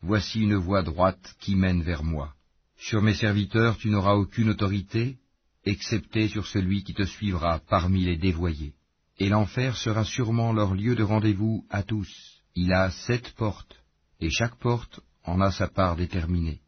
Voici 0.02 0.40
une 0.40 0.56
voie 0.56 0.82
droite 0.82 1.34
qui 1.40 1.56
mène 1.56 1.82
vers 1.82 2.04
moi. 2.04 2.34
Sur 2.76 3.02
mes 3.02 3.14
serviteurs 3.14 3.78
tu 3.78 3.88
n'auras 3.88 4.14
aucune 4.14 4.50
autorité, 4.50 5.16
excepté 5.64 6.28
sur 6.28 6.46
celui 6.46 6.84
qui 6.84 6.94
te 6.94 7.04
suivra 7.04 7.60
parmi 7.68 8.04
les 8.04 8.16
dévoyés. 8.16 8.74
Et 9.18 9.30
l'enfer 9.30 9.76
sera 9.76 10.04
sûrement 10.04 10.52
leur 10.52 10.74
lieu 10.74 10.94
de 10.94 11.02
rendez-vous 11.02 11.66
à 11.70 11.82
tous. 11.82 12.12
Il 12.54 12.72
a 12.72 12.90
sept 12.90 13.32
portes, 13.32 13.82
et 14.20 14.30
chaque 14.30 14.56
porte 14.56 15.00
en 15.24 15.40
a 15.40 15.50
sa 15.50 15.66
part 15.66 15.96
déterminée. 15.96 16.60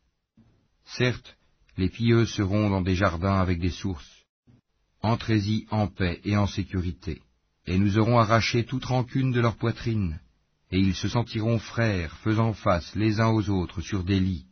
Certes, 0.85 1.37
les 1.77 1.91
pieux 1.91 2.27
seront 2.27 2.71
dans 2.71 2.83
des 2.83 2.97
jardins 2.97 3.39
avec 3.39 3.61
des 3.61 3.71
sources. 3.71 4.25
Entrez-y 5.03 5.67
en 5.71 5.87
paix 5.87 6.21
et 6.25 6.37
en 6.37 6.47
sécurité. 6.47 7.23
Et 7.71 7.79
nous 7.79 7.99
aurons 7.99 8.19
arraché 8.19 8.65
toute 8.65 8.85
rancune 8.85 9.31
de 9.31 9.41
leur 9.41 9.55
poitrine, 9.55 10.19
et 10.73 10.81
ils 10.81 10.97
se 10.97 11.09
sentiront 11.09 11.61
frères, 11.61 12.17
faisant 12.17 12.53
face 12.53 12.93
les 12.97 13.21
uns 13.21 13.29
aux 13.29 13.49
autres 13.49 13.81
sur 13.81 14.03
des 14.03 14.19
lits. 14.19 14.47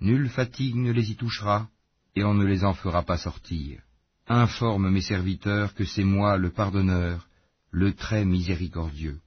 Nulle 0.00 0.28
fatigue 0.28 0.74
ne 0.74 0.90
les 0.90 1.12
y 1.12 1.14
touchera, 1.14 1.68
et 2.16 2.24
on 2.24 2.34
ne 2.34 2.44
les 2.44 2.64
en 2.64 2.74
fera 2.74 3.04
pas 3.04 3.18
sortir. 3.18 3.80
Informe 4.26 4.90
mes 4.90 5.00
serviteurs 5.00 5.74
que 5.74 5.84
c'est 5.84 6.02
moi 6.02 6.38
le 6.38 6.50
pardonneur, 6.50 7.28
le 7.70 7.92
très 7.92 8.24
miséricordieux. 8.24 9.20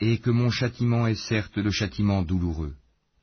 Et 0.00 0.18
que 0.18 0.30
mon 0.30 0.50
châtiment 0.50 1.06
est 1.06 1.22
certes 1.30 1.58
le 1.58 1.70
châtiment 1.70 2.22
douloureux. 2.22 2.74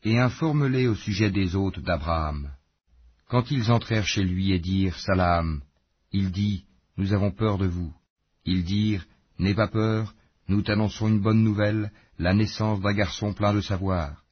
Et 0.04 0.20
informe-les 0.20 0.88
au 0.88 0.96
sujet 0.96 1.32
des 1.32 1.54
hôtes 1.54 1.82
d'Abraham. 1.82 2.50
Quand 3.28 3.52
ils 3.52 3.72
entrèrent 3.74 4.08
chez 4.08 4.24
lui 4.24 4.54
et 4.54 4.60
dirent 4.60 4.98
Salam, 5.00 5.62
il 6.14 6.32
dit, 6.32 6.64
Nous 6.96 7.12
avons 7.12 7.32
peur 7.32 7.58
de 7.58 7.68
vous. 7.68 7.94
Ils 8.46 8.64
dirent, 8.64 9.06
N'aie 9.40 9.56
pas 9.56 9.68
peur, 9.68 10.14
nous 10.48 10.62
t'annonçons 10.62 11.08
une 11.08 11.22
bonne 11.22 11.44
nouvelle, 11.44 11.92
la 12.20 12.34
naissance 12.34 12.82
d'un 12.82 12.94
garçon 12.94 13.34
plein 13.34 13.54
de 13.54 13.62
savoir. 13.62 14.24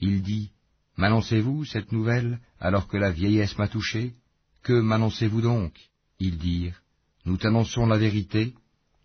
Il 0.00 0.22
dit, 0.22 0.50
M'annoncez-vous 0.96 1.64
cette 1.64 1.92
nouvelle 1.92 2.40
alors 2.60 2.86
que 2.88 2.96
la 2.96 3.10
vieillesse 3.10 3.56
m'a 3.58 3.68
touché? 3.68 4.14
Que 4.62 4.80
m'annoncez-vous 4.80 5.40
donc? 5.40 5.74
Ils 6.18 6.38
dirent, 6.38 6.80
Nous 7.24 7.36
t'annonçons 7.36 7.86
la 7.86 7.98
vérité, 7.98 8.54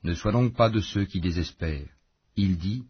ne 0.04 0.14
sois 0.14 0.32
donc 0.32 0.56
pas 0.56 0.70
de 0.70 0.80
ceux 0.80 1.06
qui 1.06 1.20
désespèrent. 1.20 1.90
Il 2.36 2.58
dit, 2.58 2.84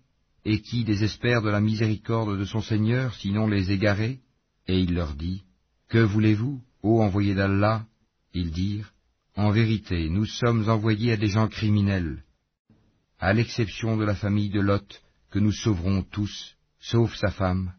Et 0.46 0.62
qui 0.62 0.84
désespère 0.84 1.42
de 1.42 1.50
la 1.50 1.62
miséricorde 1.62 2.38
de 2.38 2.46
son 2.46 2.62
Seigneur, 2.62 3.14
sinon 3.16 3.48
les 3.48 3.72
égarés? 3.72 4.20
Et 4.68 4.80
il 4.80 4.94
leur 4.94 5.14
dit, 5.16 5.44
Que 5.90 6.00
voulez-vous, 6.00 6.62
ô 6.84 7.02
envoyé 7.02 7.34
d'Allah? 7.34 7.86
Ils 8.34 8.52
dirent, 8.52 8.92
En 9.38 9.52
vérité, 9.52 10.10
nous 10.10 10.26
sommes 10.26 10.68
envoyés 10.68 11.12
à 11.12 11.18
des 11.18 11.28
gens 11.28 11.48
criminels, 11.48 12.24
à 13.20 13.34
l'exception 13.34 13.96
de 13.96 14.04
la 14.04 14.16
famille 14.16 14.50
de 14.50 14.60
Lot, 14.60 15.04
que 15.30 15.38
nous 15.38 15.52
sauverons 15.52 16.02
tous, 16.02 16.56
sauf 16.80 17.16
sa 17.16 17.30
femme. 17.30 17.72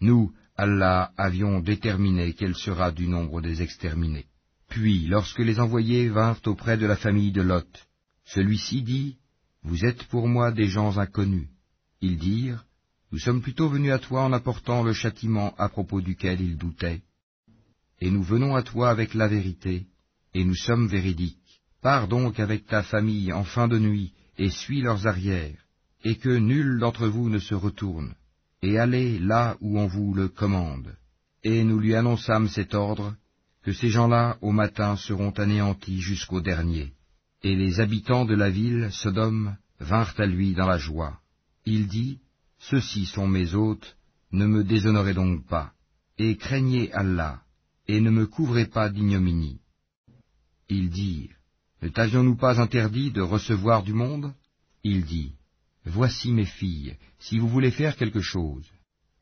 Nous, 0.00 0.32
Allah, 0.56 1.12
avions 1.16 1.60
déterminé 1.60 2.32
qu'elle 2.32 2.56
sera 2.56 2.90
du 2.90 3.06
nombre 3.06 3.40
des 3.40 3.62
exterminés. 3.62 4.26
Puis, 4.68 5.06
lorsque 5.06 5.38
les 5.38 5.60
envoyés 5.60 6.08
vinrent 6.08 6.40
auprès 6.46 6.76
de 6.76 6.86
la 6.86 6.96
famille 6.96 7.30
de 7.30 7.42
Lot, 7.42 7.86
celui-ci 8.24 8.82
dit, 8.82 9.16
Vous 9.62 9.84
êtes 9.84 10.02
pour 10.08 10.26
moi 10.26 10.50
des 10.50 10.66
gens 10.66 10.98
inconnus. 10.98 11.46
Ils 12.00 12.18
dirent, 12.18 12.64
Nous 13.12 13.20
sommes 13.20 13.40
plutôt 13.40 13.68
venus 13.68 13.92
à 13.92 14.00
toi 14.00 14.24
en 14.24 14.32
apportant 14.32 14.82
le 14.82 14.92
châtiment 14.92 15.54
à 15.58 15.68
propos 15.68 16.00
duquel 16.00 16.40
ils 16.40 16.56
doutaient. 16.56 17.02
Et 18.00 18.10
nous 18.10 18.24
venons 18.24 18.56
à 18.56 18.64
toi 18.64 18.90
avec 18.90 19.14
la 19.14 19.28
vérité, 19.28 19.86
et 20.34 20.44
nous 20.44 20.54
sommes 20.54 20.88
véridiques. 20.88 21.38
Pars 21.80 22.08
donc 22.08 22.40
avec 22.40 22.66
ta 22.66 22.82
famille 22.82 23.32
en 23.32 23.44
fin 23.44 23.68
de 23.68 23.78
nuit, 23.78 24.12
et 24.36 24.50
suis 24.50 24.80
leurs 24.80 25.06
arrières, 25.06 25.58
et 26.02 26.16
que 26.16 26.36
nul 26.36 26.78
d'entre 26.80 27.06
vous 27.06 27.28
ne 27.28 27.38
se 27.38 27.54
retourne, 27.54 28.14
et 28.62 28.78
allez 28.78 29.18
là 29.18 29.56
où 29.60 29.78
on 29.78 29.86
vous 29.86 30.14
le 30.14 30.28
commande. 30.28 30.96
Et 31.42 31.62
nous 31.62 31.78
lui 31.78 31.94
annonçâmes 31.94 32.48
cet 32.48 32.74
ordre, 32.74 33.14
que 33.62 33.72
ces 33.72 33.90
gens-là 33.90 34.38
au 34.40 34.52
matin 34.52 34.96
seront 34.96 35.30
anéantis 35.30 36.00
jusqu'au 36.00 36.40
dernier. 36.40 36.92
Et 37.42 37.54
les 37.54 37.80
habitants 37.80 38.24
de 38.24 38.34
la 38.34 38.50
ville, 38.50 38.88
Sodome, 38.90 39.56
vinrent 39.80 40.14
à 40.18 40.26
lui 40.26 40.54
dans 40.54 40.66
la 40.66 40.78
joie. 40.78 41.18
Il 41.66 41.86
dit, 41.86 42.18
Ceux-ci 42.58 43.04
sont 43.06 43.28
mes 43.28 43.54
hôtes, 43.54 43.96
ne 44.32 44.46
me 44.46 44.64
déshonorez 44.64 45.14
donc 45.14 45.46
pas, 45.46 45.72
et 46.18 46.36
craignez 46.36 46.92
Allah, 46.92 47.42
et 47.86 48.00
ne 48.00 48.10
me 48.10 48.26
couvrez 48.26 48.66
pas 48.66 48.88
d'ignominie. 48.88 49.60
Ils 50.68 50.90
dirent, 50.90 51.36
ne 51.82 51.88
t'avions-nous 51.88 52.36
pas 52.36 52.60
interdit 52.60 53.10
de 53.10 53.20
recevoir 53.20 53.82
du 53.82 53.92
monde? 53.92 54.32
Il 54.82 55.04
dit, 55.04 55.32
Voici 55.86 56.32
mes 56.32 56.46
filles, 56.46 56.96
si 57.18 57.38
vous 57.38 57.48
voulez 57.48 57.70
faire 57.70 57.96
quelque 57.96 58.22
chose. 58.22 58.66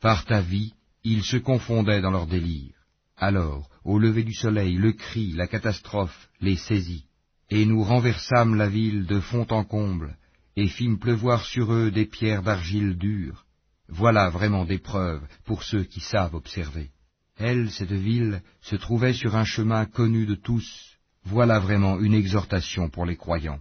Par 0.00 0.24
ta 0.24 0.40
vie, 0.40 0.72
ils 1.02 1.24
se 1.24 1.36
confondaient 1.36 2.00
dans 2.00 2.12
leur 2.12 2.28
délire. 2.28 2.74
Alors, 3.16 3.68
au 3.84 3.98
lever 3.98 4.22
du 4.22 4.32
soleil, 4.32 4.76
le 4.76 4.92
cri, 4.92 5.32
la 5.32 5.48
catastrophe, 5.48 6.28
les 6.40 6.56
saisit. 6.56 7.04
Et 7.50 7.66
nous 7.66 7.82
renversâmes 7.82 8.54
la 8.54 8.68
ville 8.68 9.06
de 9.06 9.20
fond 9.20 9.46
en 9.50 9.64
comble, 9.64 10.16
et 10.56 10.68
fîmes 10.68 10.98
pleuvoir 10.98 11.44
sur 11.44 11.72
eux 11.72 11.90
des 11.90 12.06
pierres 12.06 12.42
d'argile 12.42 12.96
dure. 12.96 13.44
Voilà 13.88 14.30
vraiment 14.30 14.64
des 14.64 14.78
preuves 14.78 15.26
pour 15.44 15.64
ceux 15.64 15.82
qui 15.82 16.00
savent 16.00 16.34
observer. 16.34 16.90
Elle, 17.36 17.70
cette 17.70 17.92
ville, 17.92 18.40
se 18.60 18.76
trouvait 18.76 19.14
sur 19.14 19.34
un 19.34 19.44
chemin 19.44 19.84
connu 19.84 20.26
de 20.26 20.36
tous, 20.36 20.91
voilà 21.24 21.58
vraiment 21.58 21.98
une 22.00 22.14
exhortation 22.14 22.90
pour 22.90 23.06
les 23.06 23.16
croyants. 23.16 23.60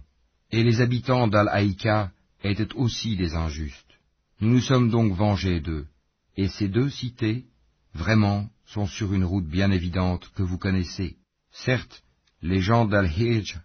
Et 0.50 0.62
les 0.62 0.80
habitants 0.80 1.28
d'Al-Haïka 1.28 2.10
étaient 2.42 2.74
aussi 2.74 3.16
des 3.16 3.34
injustes. 3.34 3.98
Nous 4.40 4.50
nous 4.50 4.60
sommes 4.60 4.90
donc 4.90 5.12
vengés 5.12 5.60
d'eux. 5.60 5.86
Et 6.36 6.48
ces 6.48 6.68
deux 6.68 6.90
cités, 6.90 7.44
vraiment, 7.94 8.48
sont 8.66 8.86
sur 8.86 9.14
une 9.14 9.24
route 9.24 9.46
bien 9.46 9.70
évidente 9.70 10.30
que 10.34 10.42
vous 10.42 10.58
connaissez. 10.58 11.16
Certes, 11.52 12.02
les 12.42 12.60
gens 12.60 12.86
d'Al-Hijj 12.86 13.60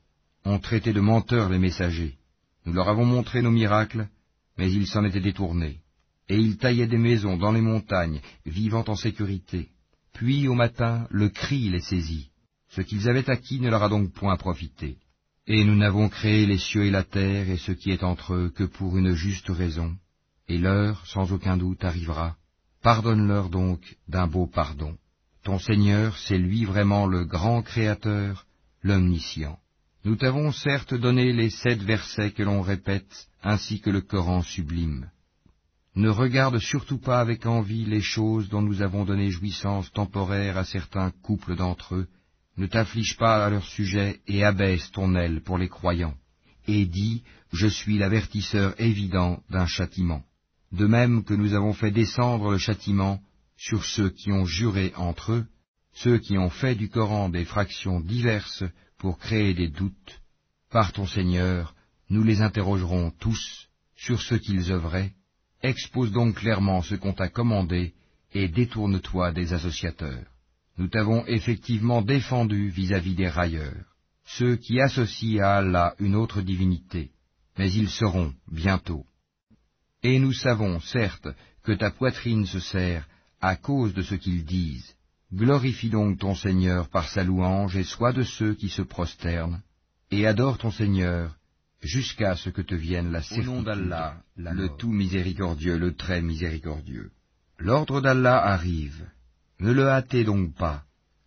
ont 0.45 0.59
traité 0.59 0.93
de 0.93 1.01
menteurs 1.01 1.49
les 1.49 1.59
messagers. 1.59 2.17
Nous 2.65 2.73
leur 2.73 2.89
avons 2.89 3.05
montré 3.05 3.41
nos 3.41 3.51
miracles, 3.51 4.07
mais 4.57 4.71
ils 4.71 4.87
s'en 4.87 5.03
étaient 5.05 5.21
détournés. 5.21 5.79
Et 6.29 6.37
ils 6.37 6.57
taillaient 6.57 6.87
des 6.87 6.97
maisons 6.97 7.37
dans 7.37 7.51
les 7.51 7.61
montagnes, 7.61 8.21
vivant 8.45 8.83
en 8.87 8.95
sécurité. 8.95 9.69
Puis, 10.13 10.47
au 10.47 10.53
matin, 10.53 11.07
le 11.09 11.29
cri 11.29 11.69
les 11.69 11.79
saisit. 11.79 12.29
Ce 12.77 12.83
qu'ils 12.83 13.09
avaient 13.09 13.27
acquis 13.27 13.59
ne 13.59 13.71
leur 13.71 13.81
a 13.81 13.89
donc 13.89 14.13
point 14.13 14.37
profité. 14.37 14.97
Et 15.47 15.63
nous 15.63 15.75
n'avons 15.75 16.09
créé 16.09 16.45
les 16.45 16.59
cieux 16.59 16.85
et 16.85 16.91
la 16.91 17.03
terre 17.03 17.49
et 17.49 17.57
ce 17.57 17.71
qui 17.71 17.89
est 17.89 18.03
entre 18.03 18.35
eux 18.35 18.51
que 18.55 18.65
pour 18.65 18.99
une 18.99 19.15
juste 19.15 19.49
raison, 19.49 19.95
et 20.47 20.59
l'heure, 20.59 21.03
sans 21.07 21.31
aucun 21.33 21.57
doute, 21.57 21.83
arrivera. 21.83 22.35
Pardonne-leur 22.83 23.49
donc 23.49 23.97
d'un 24.07 24.27
beau 24.27 24.45
pardon. 24.45 24.95
Ton 25.43 25.57
Seigneur, 25.57 26.15
c'est 26.19 26.37
lui 26.37 26.65
vraiment 26.65 27.07
le 27.07 27.25
grand 27.25 27.63
Créateur, 27.63 28.45
l'Omniscient. 28.83 29.57
Nous 30.05 30.15
t'avons 30.15 30.51
certes 30.51 30.93
donné 30.93 31.33
les 31.33 31.49
sept 31.49 31.81
versets 31.81 32.29
que 32.29 32.43
l'on 32.43 32.61
répète, 32.61 33.27
ainsi 33.41 33.81
que 33.81 33.89
le 33.89 34.01
Coran 34.01 34.43
sublime. 34.43 35.09
Ne 35.95 36.09
regarde 36.09 36.59
surtout 36.59 36.99
pas 36.99 37.21
avec 37.21 37.47
envie 37.47 37.85
les 37.85 38.01
choses 38.01 38.49
dont 38.49 38.61
nous 38.61 38.83
avons 38.83 39.03
donné 39.03 39.31
jouissance 39.31 39.91
temporaire 39.93 40.57
à 40.57 40.63
certains 40.63 41.09
couples 41.23 41.55
d'entre 41.55 41.95
eux, 41.95 42.07
ne 42.57 42.65
t'afflige 42.65 43.17
pas 43.17 43.45
à 43.45 43.49
leur 43.49 43.65
sujet 43.65 44.19
et 44.27 44.43
abaisse 44.43 44.91
ton 44.91 45.15
aile 45.15 45.41
pour 45.41 45.57
les 45.57 45.69
croyants, 45.69 46.15
et 46.67 46.85
dis, 46.85 47.23
je 47.53 47.67
suis 47.67 47.97
l'avertisseur 47.97 48.79
évident 48.81 49.41
d'un 49.49 49.67
châtiment. 49.67 50.23
De 50.71 50.85
même 50.85 51.23
que 51.23 51.33
nous 51.33 51.53
avons 51.53 51.73
fait 51.73 51.91
descendre 51.91 52.51
le 52.51 52.57
châtiment 52.57 53.21
sur 53.57 53.85
ceux 53.85 54.09
qui 54.09 54.31
ont 54.31 54.45
juré 54.45 54.91
entre 54.95 55.33
eux, 55.33 55.45
ceux 55.93 56.17
qui 56.17 56.37
ont 56.37 56.49
fait 56.49 56.75
du 56.75 56.89
Coran 56.89 57.29
des 57.29 57.45
fractions 57.45 57.99
diverses 57.99 58.63
pour 58.97 59.17
créer 59.17 59.53
des 59.53 59.69
doutes, 59.69 60.21
par 60.69 60.91
ton 60.91 61.05
Seigneur, 61.05 61.75
nous 62.09 62.23
les 62.23 62.41
interrogerons 62.41 63.11
tous 63.19 63.67
sur 63.95 64.21
ce 64.21 64.35
qu'ils 64.35 64.71
œuvraient, 64.71 65.13
expose 65.61 66.11
donc 66.11 66.35
clairement 66.35 66.81
ce 66.81 66.95
qu'on 66.95 67.13
t'a 67.13 67.29
commandé, 67.29 67.93
et 68.33 68.47
détourne-toi 68.47 69.31
des 69.31 69.53
associateurs 69.53 70.25
nous 70.77 70.87
t'avons 70.87 71.25
effectivement 71.25 72.01
défendu 72.01 72.69
vis-à-vis 72.69 73.15
des 73.15 73.29
railleurs, 73.29 73.95
ceux 74.25 74.55
qui 74.57 74.79
associent 74.79 75.43
à 75.43 75.57
Allah 75.57 75.95
une 75.99 76.15
autre 76.15 76.41
divinité, 76.41 77.11
mais 77.57 77.71
ils 77.71 77.89
seront 77.89 78.33
bientôt. 78.51 79.05
Et 80.03 80.19
nous 80.19 80.33
savons, 80.33 80.79
certes, 80.79 81.29
que 81.63 81.71
ta 81.71 81.89
poitrine 81.91 82.45
se 82.45 82.59
serre 82.59 83.07
à 83.41 83.55
cause 83.55 83.93
de 83.93 84.01
ce 84.01 84.15
qu'ils 84.15 84.45
disent. 84.45 84.95
Glorifie 85.33 85.89
donc 85.89 86.19
ton 86.19 86.35
Seigneur 86.35 86.89
par 86.89 87.09
sa 87.09 87.23
louange 87.23 87.75
et 87.75 87.83
sois 87.83 88.13
de 88.13 88.23
ceux 88.23 88.53
qui 88.53 88.69
se 88.69 88.81
prosternent, 88.81 89.61
et 90.11 90.25
adore 90.25 90.57
ton 90.57 90.71
Seigneur 90.71 91.35
jusqu'à 91.81 92.35
ce 92.35 92.49
que 92.49 92.61
te 92.61 92.75
vienne 92.75 93.11
la 93.11 93.21
certitude. 93.21 93.63
D'Allah, 93.63 94.21
le 94.37 94.69
tout 94.77 94.91
miséricordieux, 94.91 95.77
le 95.77 95.95
très 95.95 96.21
miséricordieux. 96.21 97.11
L'ordre 97.59 98.01
d'Allah 98.01 98.37
arrive, 98.45 99.05
ne 99.59 99.71
le 99.71 99.87
hâtez 99.89 100.23
donc 100.23 100.55
pas. 100.55 100.83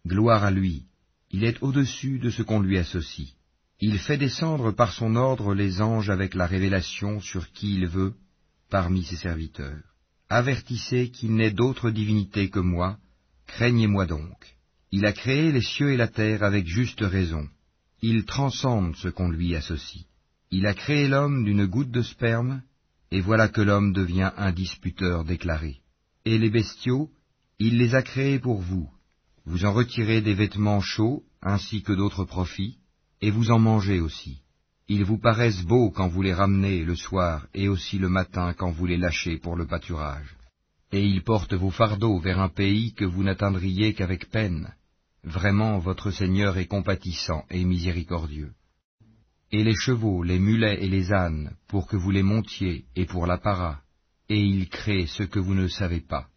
Gloire 0.06 0.44
à 0.44 0.50
lui. 0.50 0.84
Il 1.30 1.44
est 1.44 1.62
au-dessus 1.62 2.18
de 2.18 2.30
ce 2.30 2.42
qu'on 2.42 2.60
lui 2.60 2.78
associe. 2.78 3.34
Il 3.80 3.98
fait 3.98 4.18
descendre 4.18 4.72
par 4.72 4.92
son 4.92 5.16
ordre 5.16 5.54
les 5.54 5.80
anges 5.80 6.10
avec 6.10 6.34
la 6.34 6.46
révélation 6.46 7.20
sur 7.20 7.50
qui 7.52 7.74
il 7.74 7.86
veut, 7.86 8.14
parmi 8.68 9.04
ses 9.04 9.16
serviteurs. 9.16 9.82
Avertissez 10.28 11.10
qu'il 11.10 11.34
n'est 11.34 11.50
d'autre 11.50 11.90
divinité 11.90 12.50
que 12.50 12.60
moi, 12.60 12.98
craignez-moi 13.46 14.06
donc. 14.06 14.56
Il 14.92 15.06
a 15.06 15.12
créé 15.12 15.50
les 15.50 15.62
cieux 15.62 15.92
et 15.92 15.96
la 15.96 16.08
terre 16.08 16.42
avec 16.42 16.66
juste 16.66 17.00
raison. 17.00 17.48
Il 18.02 18.24
transcende 18.24 18.96
ce 18.96 19.08
qu'on 19.08 19.30
lui 19.30 19.56
associe. 19.56 20.04
Il 20.50 20.66
a 20.66 20.74
créé 20.74 21.08
l'homme 21.08 21.44
d'une 21.44 21.66
goutte 21.66 21.90
de 21.90 22.02
sperme, 22.02 22.62
et 23.10 23.20
voilà 23.20 23.48
que 23.48 23.60
l'homme 23.60 23.92
devient 23.92 24.32
un 24.36 24.52
disputeur 24.52 25.24
déclaré. 25.24 25.78
Et 26.24 26.38
les 26.38 26.50
bestiaux, 26.50 27.10
il 27.62 27.76
les 27.76 27.94
a 27.94 28.02
créés 28.02 28.38
pour 28.38 28.62
vous. 28.62 28.88
Vous 29.44 29.66
en 29.66 29.72
retirez 29.74 30.22
des 30.22 30.32
vêtements 30.32 30.80
chauds 30.80 31.22
ainsi 31.42 31.82
que 31.82 31.92
d'autres 31.92 32.24
profits, 32.24 32.78
et 33.20 33.30
vous 33.30 33.50
en 33.50 33.58
mangez 33.58 34.00
aussi. 34.00 34.40
Ils 34.88 35.04
vous 35.04 35.18
paraissent 35.18 35.62
beaux 35.62 35.90
quand 35.90 36.08
vous 36.08 36.22
les 36.22 36.32
ramenez 36.32 36.84
le 36.84 36.96
soir 36.96 37.46
et 37.52 37.68
aussi 37.68 37.98
le 37.98 38.08
matin 38.08 38.54
quand 38.54 38.70
vous 38.70 38.86
les 38.86 38.96
lâchez 38.96 39.36
pour 39.36 39.56
le 39.56 39.66
pâturage. 39.66 40.34
Et 40.90 41.04
ils 41.04 41.22
portent 41.22 41.52
vos 41.52 41.70
fardeaux 41.70 42.18
vers 42.18 42.40
un 42.40 42.48
pays 42.48 42.94
que 42.94 43.04
vous 43.04 43.22
n'atteindriez 43.22 43.92
qu'avec 43.92 44.30
peine. 44.30 44.72
Vraiment 45.22 45.78
votre 45.78 46.10
Seigneur 46.10 46.56
est 46.56 46.66
compatissant 46.66 47.44
et 47.50 47.62
miséricordieux. 47.66 48.52
Et 49.52 49.64
les 49.64 49.76
chevaux, 49.76 50.22
les 50.22 50.38
mulets 50.38 50.82
et 50.82 50.88
les 50.88 51.12
ânes, 51.12 51.54
pour 51.68 51.86
que 51.86 51.96
vous 51.98 52.10
les 52.10 52.22
montiez, 52.22 52.86
et 52.96 53.04
pour 53.04 53.26
la 53.26 53.36
para, 53.36 53.82
et 54.30 54.40
il 54.40 54.70
crée 54.70 55.06
ce 55.06 55.24
que 55.24 55.38
vous 55.38 55.54
ne 55.54 55.68
savez 55.68 56.00
pas. 56.00 56.29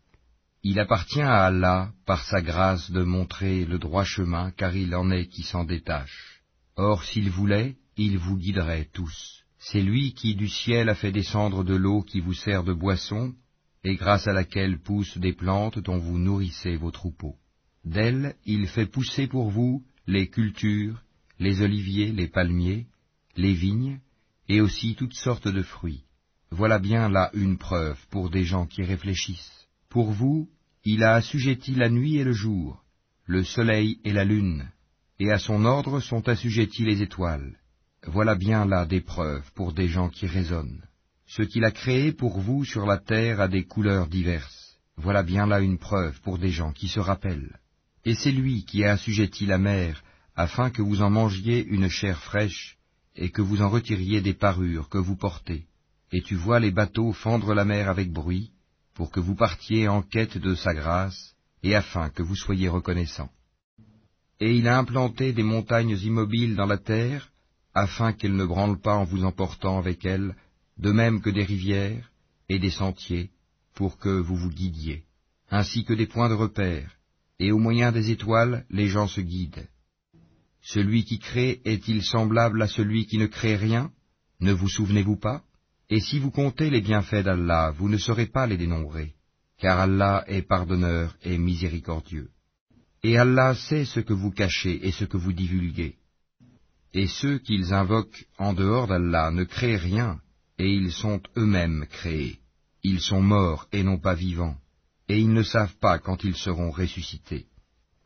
Il 0.65 0.79
appartient 0.79 1.21
à 1.21 1.45
Allah, 1.45 1.91
par 2.05 2.23
sa 2.23 2.41
grâce, 2.41 2.89
de 2.89 3.03
montrer 3.03 3.65
le 3.65 3.77
droit 3.77 4.05
chemin, 4.05 4.51
car 4.51 4.73
il 4.75 4.95
en 4.95 5.11
est 5.11 5.27
qui 5.27 5.43
s'en 5.43 5.65
détache. 5.65 6.41
Or, 6.77 7.03
s'il 7.03 7.29
voulait, 7.29 7.75
il 7.97 8.17
vous 8.17 8.37
guiderait 8.37 8.87
tous. 8.93 9.43
C'est 9.59 9.81
lui 9.81 10.13
qui 10.13 10.35
du 10.35 10.47
ciel 10.47 10.87
a 10.87 10.95
fait 10.95 11.11
descendre 11.11 11.65
de 11.65 11.75
l'eau 11.75 12.01
qui 12.01 12.21
vous 12.21 12.33
sert 12.33 12.63
de 12.63 12.71
boisson, 12.71 13.33
et 13.83 13.95
grâce 13.95 14.25
à 14.25 14.31
laquelle 14.31 14.79
poussent 14.79 15.17
des 15.17 15.33
plantes 15.33 15.79
dont 15.79 15.97
vous 15.97 16.17
nourrissez 16.17 16.77
vos 16.77 16.91
troupeaux. 16.91 17.35
D'elle, 17.83 18.35
il 18.45 18.67
fait 18.67 18.85
pousser 18.85 19.27
pour 19.27 19.49
vous 19.49 19.83
les 20.07 20.29
cultures, 20.29 21.03
les 21.39 21.61
oliviers, 21.61 22.13
les 22.13 22.29
palmiers, 22.29 22.87
les 23.35 23.53
vignes, 23.53 23.99
et 24.47 24.61
aussi 24.61 24.95
toutes 24.95 25.15
sortes 25.15 25.49
de 25.49 25.61
fruits. 25.61 26.05
Voilà 26.51 26.79
bien 26.79 27.09
là 27.09 27.31
une 27.33 27.57
preuve 27.57 27.99
pour 28.09 28.29
des 28.29 28.45
gens 28.45 28.65
qui 28.65 28.83
réfléchissent. 28.83 29.67
Pour 29.89 30.11
vous, 30.11 30.49
il 30.85 31.03
a 31.03 31.15
assujetti 31.15 31.75
la 31.75 31.89
nuit 31.89 32.17
et 32.17 32.25
le 32.25 32.33
jour, 32.33 32.83
le 33.25 33.43
soleil 33.43 33.99
et 34.03 34.11
la 34.11 34.25
lune, 34.25 34.69
et 35.17 35.31
à 35.31 35.39
son 35.39 35.63
ordre 35.63 36.01
sont 36.01 36.27
assujettis 36.27 36.83
les 36.83 37.01
étoiles. 37.01 37.57
Voilà 38.05 38.35
bien 38.35 38.65
là 38.65 38.85
des 38.85 38.99
preuves 38.99 39.49
pour 39.55 39.71
des 39.71 39.87
gens 39.87 40.09
qui 40.09 40.27
raisonnent. 40.27 40.83
Ce 41.25 41.41
qu'il 41.41 41.63
a 41.63 41.71
créé 41.71 42.11
pour 42.11 42.41
vous 42.41 42.65
sur 42.65 42.85
la 42.85 42.97
terre 42.97 43.39
a 43.39 43.47
des 43.47 43.63
couleurs 43.63 44.07
diverses. 44.07 44.77
Voilà 44.97 45.23
bien 45.23 45.47
là 45.47 45.61
une 45.61 45.77
preuve 45.77 46.19
pour 46.21 46.37
des 46.37 46.51
gens 46.51 46.73
qui 46.73 46.89
se 46.89 46.99
rappellent. 46.99 47.59
Et 48.03 48.13
c'est 48.13 48.33
lui 48.33 48.65
qui 48.65 48.83
a 48.83 48.91
assujetti 48.91 49.45
la 49.45 49.57
mer, 49.57 50.03
afin 50.35 50.69
que 50.69 50.81
vous 50.81 51.01
en 51.01 51.09
mangiez 51.09 51.65
une 51.65 51.87
chair 51.87 52.19
fraîche, 52.19 52.77
et 53.15 53.29
que 53.29 53.41
vous 53.41 53.61
en 53.61 53.69
retiriez 53.69 54.19
des 54.19 54.33
parures 54.33 54.89
que 54.89 54.97
vous 54.97 55.15
portez. 55.15 55.63
Et 56.11 56.21
tu 56.21 56.35
vois 56.35 56.59
les 56.59 56.71
bateaux 56.71 57.13
fendre 57.13 57.53
la 57.53 57.63
mer 57.63 57.89
avec 57.89 58.11
bruit, 58.11 58.51
pour 58.93 59.11
que 59.11 59.19
vous 59.19 59.35
partiez 59.35 59.87
en 59.87 60.01
quête 60.01 60.37
de 60.37 60.55
sa 60.55 60.73
grâce, 60.73 61.35
et 61.63 61.75
afin 61.75 62.09
que 62.09 62.23
vous 62.23 62.35
soyez 62.35 62.69
reconnaissants. 62.69 63.31
Et 64.39 64.55
il 64.55 64.67
a 64.67 64.77
implanté 64.77 65.33
des 65.33 65.43
montagnes 65.43 65.97
immobiles 65.97 66.55
dans 66.55 66.65
la 66.65 66.77
terre, 66.77 67.31
afin 67.73 68.13
qu'elles 68.13 68.35
ne 68.35 68.45
branlent 68.45 68.81
pas 68.81 68.95
en 68.95 69.03
vous 69.03 69.23
emportant 69.23 69.77
avec 69.77 70.05
elles, 70.05 70.35
de 70.77 70.91
même 70.91 71.21
que 71.21 71.29
des 71.29 71.43
rivières 71.43 72.11
et 72.49 72.59
des 72.59 72.69
sentiers, 72.69 73.29
pour 73.73 73.97
que 73.97 74.09
vous 74.09 74.35
vous 74.35 74.49
guidiez, 74.49 75.03
ainsi 75.49 75.83
que 75.83 75.93
des 75.93 76.07
points 76.07 76.29
de 76.29 76.35
repère, 76.35 76.97
et 77.39 77.51
au 77.51 77.57
moyen 77.57 77.91
des 77.91 78.11
étoiles 78.11 78.65
les 78.69 78.87
gens 78.87 79.07
se 79.07 79.21
guident. 79.21 79.67
Celui 80.61 81.03
qui 81.03 81.19
crée 81.19 81.61
est-il 81.65 82.03
semblable 82.03 82.61
à 82.61 82.67
celui 82.67 83.05
qui 83.05 83.17
ne 83.17 83.25
crée 83.25 83.55
rien? 83.55 83.91
Ne 84.39 84.53
vous 84.53 84.69
souvenez-vous 84.69 85.17
pas? 85.17 85.43
Et 85.89 85.99
si 85.99 86.19
vous 86.19 86.31
comptez 86.31 86.69
les 86.69 86.81
bienfaits 86.81 87.23
d'Allah, 87.23 87.71
vous 87.77 87.89
ne 87.89 87.97
saurez 87.97 88.27
pas 88.27 88.47
les 88.47 88.57
dénombrer, 88.57 89.13
car 89.59 89.79
Allah 89.79 90.23
est 90.27 90.41
pardonneur 90.41 91.15
et 91.23 91.37
miséricordieux. 91.37 92.29
Et 93.03 93.17
Allah 93.17 93.53
sait 93.53 93.85
ce 93.85 93.99
que 93.99 94.13
vous 94.13 94.31
cachez 94.31 94.87
et 94.87 94.91
ce 94.91 95.05
que 95.05 95.17
vous 95.17 95.33
divulguez. 95.33 95.95
Et 96.93 97.07
ceux 97.07 97.39
qu'ils 97.39 97.73
invoquent 97.73 98.25
en 98.37 98.53
dehors 98.53 98.87
d'Allah 98.87 99.31
ne 99.31 99.43
créent 99.43 99.77
rien, 99.77 100.19
et 100.57 100.71
ils 100.71 100.91
sont 100.91 101.21
eux-mêmes 101.37 101.85
créés. 101.89 102.39
Ils 102.83 103.01
sont 103.01 103.21
morts 103.21 103.67
et 103.71 103.83
non 103.83 103.97
pas 103.97 104.13
vivants, 104.13 104.57
et 105.09 105.19
ils 105.19 105.33
ne 105.33 105.43
savent 105.43 105.75
pas 105.81 105.99
quand 105.99 106.23
ils 106.23 106.35
seront 106.35 106.71
ressuscités. 106.71 107.47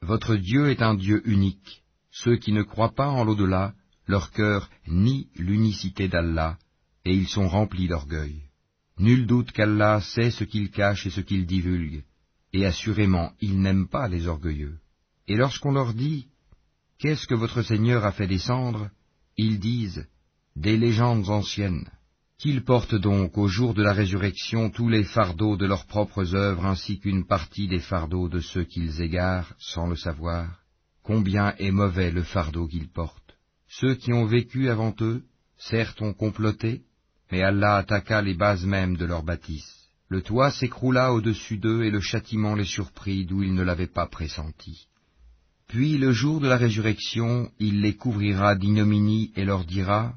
Votre 0.02 0.36
Dieu 0.36 0.70
est 0.70 0.82
un 0.82 0.96
Dieu 0.96 1.22
unique. 1.26 1.84
Ceux 2.12 2.38
qui 2.38 2.52
ne 2.52 2.64
croient 2.64 2.96
pas 2.96 3.08
en 3.08 3.24
l'au-delà, 3.24 3.74
leur 4.08 4.32
cœur 4.32 4.70
nie 4.88 5.28
l'unicité 5.36 6.08
d'Allah, 6.08 6.58
et 7.08 7.14
ils 7.14 7.30
sont 7.30 7.48
remplis 7.48 7.88
d'orgueil. 7.88 8.44
Nul 9.00 9.26
doute 9.26 9.52
qu'Allah 9.54 10.02
sait 10.02 10.30
ce 10.30 10.44
qu'il 10.44 10.72
cache 10.72 11.06
et 11.06 11.10
ce 11.10 11.22
qu'il 11.22 11.46
divulgue, 11.46 12.04
et 12.52 12.66
assurément 12.66 13.32
il 13.40 13.62
n'aime 13.62 13.88
pas 13.88 14.10
les 14.10 14.28
orgueilleux. 14.28 14.78
Et 15.28 15.38
lorsqu'on 15.38 15.72
leur 15.72 15.94
dit 15.94 16.28
Qu'est-ce 17.00 17.26
que 17.26 17.36
votre 17.36 17.62
Seigneur 17.62 18.06
a 18.06 18.12
fait 18.12 18.28
descendre? 18.28 18.90
Ils 19.38 19.60
disent 19.60 20.06
Des 20.58 20.76
légendes 20.76 21.30
anciennes. 21.30 21.90
Qu'ils 22.40 22.64
portent 22.64 22.96
donc 22.96 23.38
au 23.38 23.48
jour 23.48 23.74
de 23.74 23.84
la 23.84 23.94
résurrection 23.94 24.70
tous 24.70 24.90
les 24.90 25.06
fardeaux 25.06 25.56
de 25.56 25.66
leurs 25.66 25.86
propres 25.86 26.36
œuvres 26.36 26.66
ainsi 26.66 27.00
qu'une 27.00 27.26
partie 27.26 27.68
des 27.68 27.80
fardeaux 27.80 28.28
de 28.28 28.40
ceux 28.40 28.66
qu'ils 28.66 29.02
égarent 29.02 29.54
sans 29.60 29.88
le 29.88 29.96
savoir. 29.96 30.60
Combien 31.04 31.56
est 31.58 31.72
mauvais 31.72 32.12
le 32.12 32.24
fardeau 32.24 32.68
qu'ils 32.68 32.90
portent. 32.90 33.38
Ceux 33.70 33.96
qui 33.96 34.12
ont 34.12 34.26
vécu 34.26 34.70
avant 34.70 34.94
eux, 35.00 35.24
certes 35.58 36.02
ont 36.02 36.14
comploté, 36.14 36.84
mais 37.32 37.42
Allah 37.42 37.78
attaqua 37.78 38.22
les 38.22 38.34
bases 38.34 38.66
mêmes 38.66 38.98
de 38.98 39.06
leur 39.06 39.24
bâtisse. 39.24 39.74
Le 40.10 40.22
toit 40.22 40.52
s'écroula 40.52 41.14
au-dessus 41.14 41.58
d'eux 41.58 41.84
et 41.84 41.92
le 41.92 42.00
châtiment 42.00 42.56
les 42.56 42.66
surprit 42.66 43.26
d'où 43.26 43.44
ils 43.44 43.54
ne 43.54 43.64
l'avaient 43.64 43.88
pas 43.88 44.08
pressenti. 44.08 44.88
Puis 45.68 45.98
le 45.98 46.14
jour 46.14 46.40
de 46.40 46.48
la 46.48 46.56
résurrection, 46.56 47.52
il 47.60 47.82
les 47.82 47.96
couvrira 47.96 48.56
d'ignominie 48.56 49.34
et 49.36 49.44
leur 49.44 49.66
dira, 49.66 50.16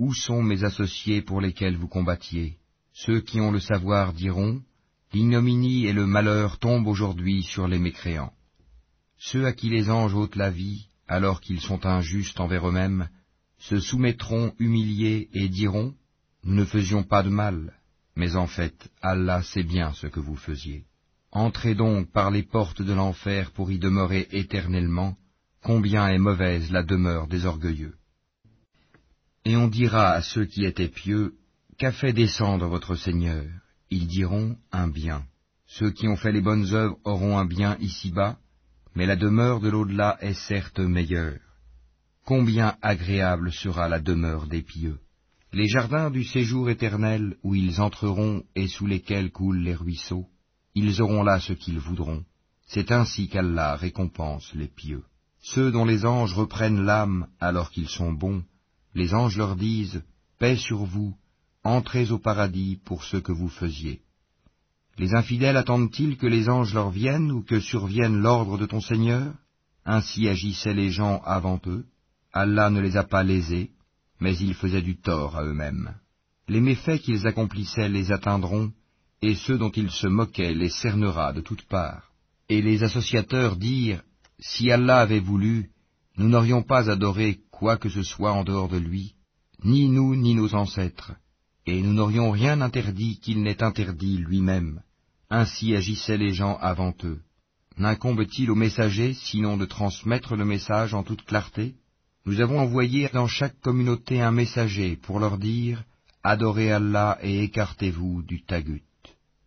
Où 0.00 0.12
sont 0.12 0.42
mes 0.42 0.64
associés 0.64 1.22
pour 1.22 1.40
lesquels 1.40 1.76
vous 1.76 1.86
combattiez 1.86 2.56
Ceux 2.92 3.20
qui 3.20 3.40
ont 3.40 3.52
le 3.52 3.60
savoir 3.60 4.12
diront, 4.12 4.60
L'ignominie 5.12 5.86
et 5.86 5.92
le 5.92 6.06
malheur 6.06 6.58
tombent 6.58 6.88
aujourd'hui 6.88 7.44
sur 7.44 7.68
les 7.68 7.78
mécréants. 7.78 8.32
Ceux 9.18 9.46
à 9.46 9.52
qui 9.52 9.70
les 9.70 9.88
anges 9.88 10.14
ôtent 10.14 10.36
la 10.36 10.50
vie, 10.50 10.86
alors 11.06 11.40
qu'ils 11.40 11.60
sont 11.60 11.86
injustes 11.86 12.40
envers 12.40 12.68
eux-mêmes, 12.68 13.08
se 13.58 13.78
soumettront 13.80 14.52
humiliés 14.58 15.28
et 15.32 15.48
diront, 15.48 15.94
Nous 16.44 16.54
ne 16.54 16.64
faisions 16.64 17.02
pas 17.02 17.22
de 17.22 17.30
mal, 17.30 17.74
mais 18.16 18.36
en 18.36 18.46
fait, 18.46 18.90
Allah 19.02 19.42
sait 19.42 19.62
bien 19.62 19.92
ce 19.92 20.06
que 20.06 20.20
vous 20.20 20.36
faisiez. 20.36 20.84
Entrez 21.30 21.74
donc 21.74 22.10
par 22.10 22.30
les 22.30 22.42
portes 22.42 22.82
de 22.82 22.92
l'enfer 22.92 23.50
pour 23.52 23.70
y 23.70 23.78
demeurer 23.78 24.28
éternellement, 24.32 25.16
combien 25.62 26.08
est 26.08 26.18
mauvaise 26.18 26.70
la 26.70 26.82
demeure 26.82 27.26
des 27.26 27.44
orgueilleux. 27.44 27.94
Et 29.44 29.56
on 29.56 29.68
dira 29.68 30.10
à 30.10 30.22
ceux 30.22 30.46
qui 30.46 30.64
étaient 30.64 30.88
pieux, 30.88 31.34
Qu'a 31.78 31.92
fait 31.92 32.12
descendre 32.12 32.66
votre 32.66 32.96
Seigneur? 32.96 33.44
Ils 33.88 34.08
diront, 34.08 34.56
Un 34.72 34.88
bien. 34.88 35.24
Ceux 35.66 35.92
qui 35.92 36.08
ont 36.08 36.16
fait 36.16 36.32
les 36.32 36.40
bonnes 36.40 36.74
œuvres 36.74 36.98
auront 37.04 37.38
un 37.38 37.44
bien 37.44 37.76
ici-bas, 37.78 38.36
mais 38.96 39.06
la 39.06 39.14
demeure 39.14 39.60
de 39.60 39.68
l'au-delà 39.68 40.16
est 40.20 40.34
certes 40.34 40.80
meilleure. 40.80 41.38
Combien 42.24 42.76
agréable 42.82 43.52
sera 43.52 43.88
la 43.88 44.00
demeure 44.00 44.46
des 44.48 44.62
pieux 44.62 44.98
Les 45.52 45.66
jardins 45.66 46.10
du 46.10 46.24
séjour 46.24 46.68
éternel 46.68 47.36
où 47.42 47.54
ils 47.54 47.80
entreront 47.80 48.42
et 48.54 48.68
sous 48.68 48.86
lesquels 48.86 49.32
coulent 49.32 49.62
les 49.62 49.74
ruisseaux, 49.74 50.26
ils 50.74 51.00
auront 51.00 51.22
là 51.22 51.40
ce 51.40 51.54
qu'ils 51.54 51.78
voudront. 51.78 52.22
C'est 52.66 52.92
ainsi 52.92 53.28
qu'Allah 53.28 53.74
récompense 53.76 54.52
les 54.54 54.68
pieux. 54.68 55.04
Ceux 55.40 55.72
dont 55.72 55.86
les 55.86 56.04
anges 56.04 56.34
reprennent 56.34 56.84
l'âme 56.84 57.28
alors 57.40 57.70
qu'ils 57.70 57.88
sont 57.88 58.12
bons, 58.12 58.44
les 58.94 59.14
anges 59.14 59.38
leur 59.38 59.56
disent, 59.56 60.02
Paix 60.38 60.56
sur 60.56 60.84
vous, 60.84 61.16
entrez 61.64 62.10
au 62.10 62.18
paradis 62.18 62.78
pour 62.84 63.02
ce 63.02 63.16
que 63.16 63.32
vous 63.32 63.48
faisiez. 63.48 64.02
Les 64.98 65.14
infidèles 65.14 65.56
attendent-ils 65.56 66.18
que 66.18 66.26
les 66.26 66.50
anges 66.50 66.74
leur 66.74 66.90
viennent 66.90 67.32
ou 67.32 67.42
que 67.42 67.60
survienne 67.60 68.18
l'ordre 68.18 68.58
de 68.58 68.66
ton 68.66 68.82
Seigneur? 68.82 69.32
Ainsi 69.86 70.28
agissaient 70.28 70.74
les 70.74 70.90
gens 70.90 71.22
avant 71.24 71.58
eux. 71.66 71.86
Allah 72.34 72.68
ne 72.68 72.80
les 72.80 72.98
a 72.98 73.04
pas 73.04 73.22
lésés, 73.22 73.70
mais 74.20 74.36
ils 74.36 74.54
faisaient 74.54 74.82
du 74.82 74.96
tort 74.96 75.36
à 75.36 75.44
eux-mêmes. 75.44 75.94
Les 76.48 76.60
méfaits 76.60 77.00
qu'ils 77.00 77.26
accomplissaient 77.26 77.88
les 77.88 78.10
atteindront, 78.12 78.72
et 79.22 79.34
ceux 79.34 79.58
dont 79.58 79.70
il 79.70 79.90
se 79.90 80.06
moquait 80.06 80.54
les 80.54 80.70
cernera 80.70 81.32
de 81.32 81.40
toutes 81.40 81.66
parts. 81.66 82.10
Et 82.48 82.62
les 82.62 82.82
associateurs 82.82 83.56
dirent, 83.56 84.02
Si 84.38 84.70
Allah 84.70 85.00
avait 85.00 85.20
voulu, 85.20 85.70
nous 86.16 86.28
n'aurions 86.28 86.62
pas 86.62 86.90
adoré 86.90 87.40
quoi 87.50 87.76
que 87.76 87.88
ce 87.88 88.02
soit 88.02 88.32
en 88.32 88.44
dehors 88.44 88.68
de 88.68 88.78
lui, 88.78 89.14
ni 89.64 89.88
nous 89.88 90.14
ni 90.14 90.34
nos 90.34 90.54
ancêtres, 90.54 91.12
et 91.66 91.82
nous 91.82 91.92
n'aurions 91.92 92.30
rien 92.30 92.60
interdit 92.60 93.18
qu'il 93.20 93.42
n'ait 93.42 93.62
interdit 93.62 94.16
lui-même. 94.16 94.82
Ainsi 95.30 95.74
agissaient 95.74 96.16
les 96.16 96.32
gens 96.32 96.56
avant 96.60 96.94
eux. 97.04 97.20
N'incombe-t-il 97.76 98.50
aux 98.50 98.56
messagers 98.56 99.14
sinon 99.14 99.56
de 99.56 99.66
transmettre 99.66 100.34
le 100.34 100.44
message 100.44 100.94
en 100.94 101.02
toute 101.02 101.24
clarté? 101.24 101.74
Nous 102.28 102.42
avons 102.42 102.60
envoyé 102.60 103.08
dans 103.14 103.26
chaque 103.26 103.58
communauté 103.62 104.20
un 104.20 104.32
messager 104.32 104.96
pour 104.96 105.18
leur 105.18 105.38
dire 105.38 105.82
Adorez 106.22 106.70
Allah 106.70 107.16
et 107.22 107.42
écartez-vous 107.44 108.22
du 108.22 108.44
tagut. 108.44 108.82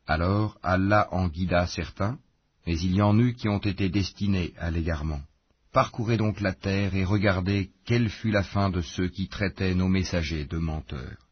Alors 0.08 0.58
Allah 0.64 1.08
en 1.12 1.28
guida 1.28 1.68
certains, 1.68 2.18
mais 2.66 2.80
il 2.80 2.96
y 2.96 3.04
en 3.04 3.20
eut 3.20 3.36
qui 3.36 3.48
ont 3.50 3.60
été 3.60 3.90
destinés 3.90 4.56
à 4.58 4.72
l'égarement. 4.72 5.22
Parcourez 5.72 6.18
donc 6.18 6.42
la 6.42 6.54
terre 6.54 6.96
et 6.96 7.06
regardez 7.06 7.70
quelle 7.86 8.10
fut 8.10 8.32
la 8.32 8.42
fin 8.42 8.72
de 8.72 8.82
ceux 8.82 9.10
qui 9.10 9.28
traitaient 9.28 9.76
nos 9.76 9.88
messagers 9.88 10.46
de 10.46 10.58
menteurs. 10.58 11.28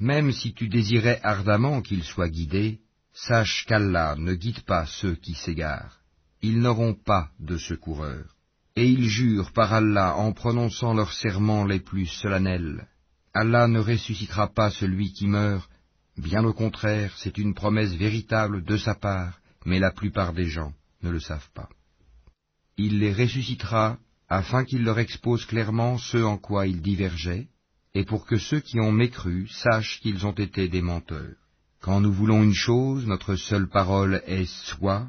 Même 0.00 0.32
si 0.32 0.52
tu 0.52 0.68
désirais 0.68 1.20
ardemment 1.22 1.80
qu'ils 1.80 2.02
soient 2.02 2.28
guidés, 2.28 2.80
sache 3.12 3.66
qu'Allah 3.68 4.16
ne 4.18 4.34
guide 4.34 4.62
pas 4.62 4.84
ceux 4.84 5.14
qui 5.14 5.34
s'égarent. 5.34 6.00
Ils 6.42 6.58
n'auront 6.58 6.94
pas 6.94 7.30
de 7.38 7.56
secoureur. 7.56 8.35
Et 8.76 8.88
ils 8.88 9.08
jurent 9.08 9.52
par 9.52 9.72
Allah 9.72 10.16
en 10.16 10.32
prononçant 10.32 10.94
leurs 10.94 11.12
serments 11.12 11.64
les 11.64 11.80
plus 11.80 12.06
solennels. 12.06 12.86
Allah 13.32 13.68
ne 13.68 13.80
ressuscitera 13.80 14.48
pas 14.48 14.70
celui 14.70 15.12
qui 15.12 15.26
meurt, 15.26 15.70
bien 16.16 16.44
au 16.44 16.52
contraire, 16.52 17.12
c'est 17.16 17.38
une 17.38 17.54
promesse 17.54 17.92
véritable 17.94 18.64
de 18.64 18.76
sa 18.76 18.94
part, 18.94 19.38
mais 19.64 19.78
la 19.78 19.90
plupart 19.90 20.32
des 20.32 20.46
gens 20.46 20.72
ne 21.02 21.10
le 21.10 21.20
savent 21.20 21.50
pas. 21.54 21.68
Il 22.76 22.98
les 22.98 23.12
ressuscitera 23.12 23.98
afin 24.28 24.64
qu'il 24.64 24.82
leur 24.84 24.98
expose 24.98 25.44
clairement 25.44 25.98
ce 25.98 26.18
en 26.18 26.36
quoi 26.36 26.66
ils 26.66 26.82
divergeaient, 26.82 27.48
et 27.94 28.04
pour 28.04 28.26
que 28.26 28.36
ceux 28.36 28.60
qui 28.60 28.80
ont 28.80 28.92
mécru 28.92 29.48
sachent 29.48 30.00
qu'ils 30.00 30.26
ont 30.26 30.32
été 30.32 30.68
des 30.68 30.82
menteurs. 30.82 31.36
Quand 31.80 32.00
nous 32.00 32.12
voulons 32.12 32.42
une 32.42 32.54
chose, 32.54 33.06
notre 33.06 33.36
seule 33.36 33.68
parole 33.68 34.22
est 34.26 34.46
soit, 34.46 35.08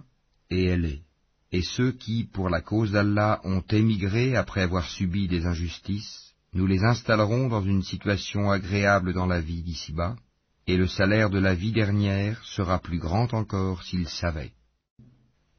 et 0.49 0.65
elle 0.65 0.85
est. 0.85 1.06
Et 1.51 1.61
ceux 1.61 1.91
qui, 1.91 2.25
pour 2.25 2.49
la 2.49 2.61
cause 2.61 2.91
d'Allah, 2.91 3.41
ont 3.43 3.63
émigré 3.69 4.35
après 4.35 4.61
avoir 4.61 4.89
subi 4.89 5.27
des 5.27 5.45
injustices, 5.45 6.33
nous 6.53 6.67
les 6.67 6.83
installerons 6.83 7.47
dans 7.47 7.63
une 7.63 7.83
situation 7.83 8.51
agréable 8.51 9.13
dans 9.13 9.27
la 9.27 9.41
vie 9.41 9.61
d'ici-bas, 9.61 10.15
et 10.65 10.77
le 10.77 10.87
salaire 10.87 11.29
de 11.29 11.39
la 11.39 11.55
vie 11.55 11.71
dernière 11.71 12.43
sera 12.43 12.79
plus 12.79 12.99
grand 12.99 13.33
encore 13.33 13.83
s'ils 13.83 14.09
savaient 14.09 14.51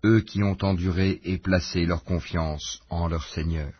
eux 0.04 0.20
qui 0.20 0.42
ont 0.42 0.56
enduré 0.62 1.20
et 1.24 1.38
placé 1.38 1.84
leur 1.84 2.04
confiance 2.04 2.80
en 2.88 3.08
leur 3.08 3.24
Seigneur. 3.24 3.72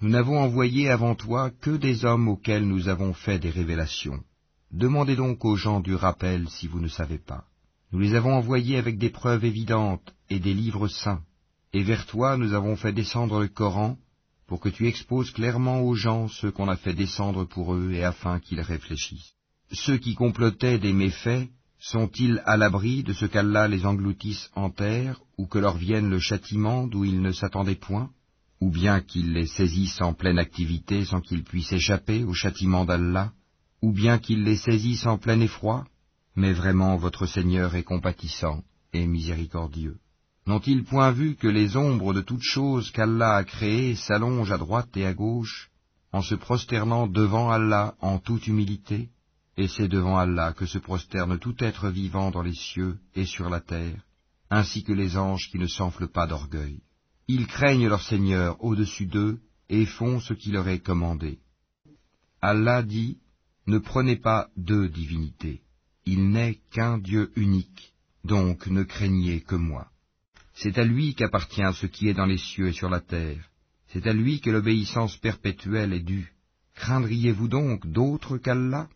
Nous 0.00 0.08
n'avons 0.08 0.38
envoyé 0.38 0.88
avant 0.88 1.14
toi 1.14 1.50
que 1.50 1.76
des 1.76 2.04
hommes 2.04 2.28
auxquels 2.28 2.66
nous 2.66 2.88
avons 2.88 3.12
fait 3.12 3.38
des 3.38 3.50
révélations. 3.50 4.20
Demandez 4.72 5.16
donc 5.16 5.44
aux 5.44 5.56
gens 5.56 5.80
du 5.80 5.94
rappel 5.94 6.48
si 6.48 6.66
vous 6.66 6.80
ne 6.80 6.88
savez 6.88 7.18
pas. 7.18 7.44
Nous 7.92 7.98
les 7.98 8.14
avons 8.14 8.34
envoyés 8.34 8.78
avec 8.78 8.98
des 8.98 9.10
preuves 9.10 9.44
évidentes 9.44 10.14
et 10.30 10.38
des 10.38 10.54
livres 10.54 10.88
saints, 10.88 11.22
et 11.72 11.82
vers 11.82 12.06
toi 12.06 12.36
nous 12.36 12.52
avons 12.54 12.76
fait 12.76 12.92
descendre 12.92 13.40
le 13.40 13.48
Coran, 13.48 13.96
pour 14.46 14.60
que 14.60 14.68
tu 14.68 14.88
exposes 14.88 15.30
clairement 15.30 15.80
aux 15.82 15.94
gens 15.94 16.26
ce 16.26 16.48
qu'on 16.48 16.68
a 16.68 16.76
fait 16.76 16.94
descendre 16.94 17.44
pour 17.44 17.74
eux 17.74 17.92
et 17.92 18.02
afin 18.02 18.40
qu'ils 18.40 18.60
réfléchissent. 18.60 19.32
Ceux 19.70 19.98
qui 19.98 20.14
complotaient 20.14 20.80
des 20.80 20.92
méfaits 20.92 21.48
sont-ils 21.78 22.42
à 22.44 22.56
l'abri 22.56 23.04
de 23.04 23.12
ce 23.12 23.26
qu'Allah 23.26 23.68
les 23.68 23.86
engloutisse 23.86 24.50
en 24.54 24.70
terre, 24.70 25.20
ou 25.38 25.46
que 25.46 25.58
leur 25.58 25.76
vienne 25.76 26.10
le 26.10 26.18
châtiment 26.18 26.86
d'où 26.86 27.04
ils 27.04 27.22
ne 27.22 27.30
s'attendaient 27.30 27.76
point, 27.76 28.10
ou 28.60 28.70
bien 28.70 29.00
qu'il 29.00 29.32
les 29.32 29.46
saisisse 29.46 30.00
en 30.00 30.12
pleine 30.12 30.38
activité 30.38 31.04
sans 31.04 31.20
qu'ils 31.20 31.44
puissent 31.44 31.72
échapper 31.72 32.24
au 32.24 32.34
châtiment 32.34 32.84
d'Allah, 32.84 33.32
ou 33.80 33.92
bien 33.92 34.18
qu'il 34.18 34.42
les 34.42 34.56
saisisse 34.56 35.06
en 35.06 35.16
plein 35.16 35.40
effroi? 35.40 35.86
Mais 36.34 36.52
vraiment 36.52 36.96
votre 36.96 37.26
Seigneur 37.26 37.74
est 37.76 37.84
compatissant 37.84 38.62
et 38.92 39.06
miséricordieux. 39.06 39.98
N'ont-ils 40.50 40.82
point 40.82 41.12
vu 41.12 41.36
que 41.36 41.46
les 41.46 41.76
ombres 41.76 42.12
de 42.12 42.22
toutes 42.22 42.42
choses 42.42 42.90
qu'Allah 42.90 43.36
a 43.36 43.44
créées 43.44 43.94
s'allongent 43.94 44.50
à 44.50 44.58
droite 44.58 44.96
et 44.96 45.06
à 45.06 45.14
gauche, 45.14 45.70
en 46.10 46.22
se 46.22 46.34
prosternant 46.34 47.06
devant 47.06 47.52
Allah 47.52 47.94
en 48.00 48.18
toute 48.18 48.48
humilité? 48.48 49.10
Et 49.56 49.68
c'est 49.68 49.86
devant 49.86 50.18
Allah 50.18 50.52
que 50.52 50.66
se 50.66 50.78
prosterne 50.78 51.38
tout 51.38 51.54
être 51.60 51.88
vivant 51.88 52.32
dans 52.32 52.42
les 52.42 52.56
cieux 52.56 52.98
et 53.14 53.26
sur 53.26 53.48
la 53.48 53.60
terre, 53.60 54.02
ainsi 54.50 54.82
que 54.82 54.92
les 54.92 55.16
anges 55.16 55.48
qui 55.52 55.58
ne 55.60 55.68
s'enflent 55.68 56.08
pas 56.08 56.26
d'orgueil. 56.26 56.80
Ils 57.28 57.46
craignent 57.46 57.86
leur 57.86 58.02
Seigneur 58.02 58.56
au-dessus 58.58 59.06
d'eux 59.06 59.38
et 59.68 59.86
font 59.86 60.18
ce 60.18 60.34
qui 60.34 60.50
leur 60.50 60.66
est 60.66 60.80
commandé. 60.80 61.38
Allah 62.42 62.82
dit, 62.82 63.18
ne 63.68 63.78
prenez 63.78 64.16
pas 64.16 64.48
deux 64.56 64.88
divinités. 64.88 65.62
Il 66.06 66.30
n'est 66.30 66.58
qu'un 66.72 66.98
Dieu 66.98 67.30
unique, 67.36 67.94
donc 68.24 68.66
ne 68.66 68.82
craignez 68.82 69.42
que 69.42 69.54
moi. 69.54 69.86
C'est 70.62 70.76
à 70.76 70.84
lui 70.84 71.14
qu'appartient 71.14 71.72
ce 71.72 71.86
qui 71.86 72.08
est 72.08 72.14
dans 72.14 72.26
les 72.26 72.36
cieux 72.36 72.68
et 72.68 72.72
sur 72.74 72.90
la 72.90 73.00
terre. 73.00 73.48
C'est 73.88 74.06
à 74.06 74.12
lui 74.12 74.42
que 74.42 74.50
l'obéissance 74.50 75.16
perpétuelle 75.16 75.94
est 75.94 76.04
due. 76.04 76.34
Craindriez-vous 76.74 77.48
donc 77.48 77.86
d'autres 77.86 78.36
qu'Allah? 78.36 78.86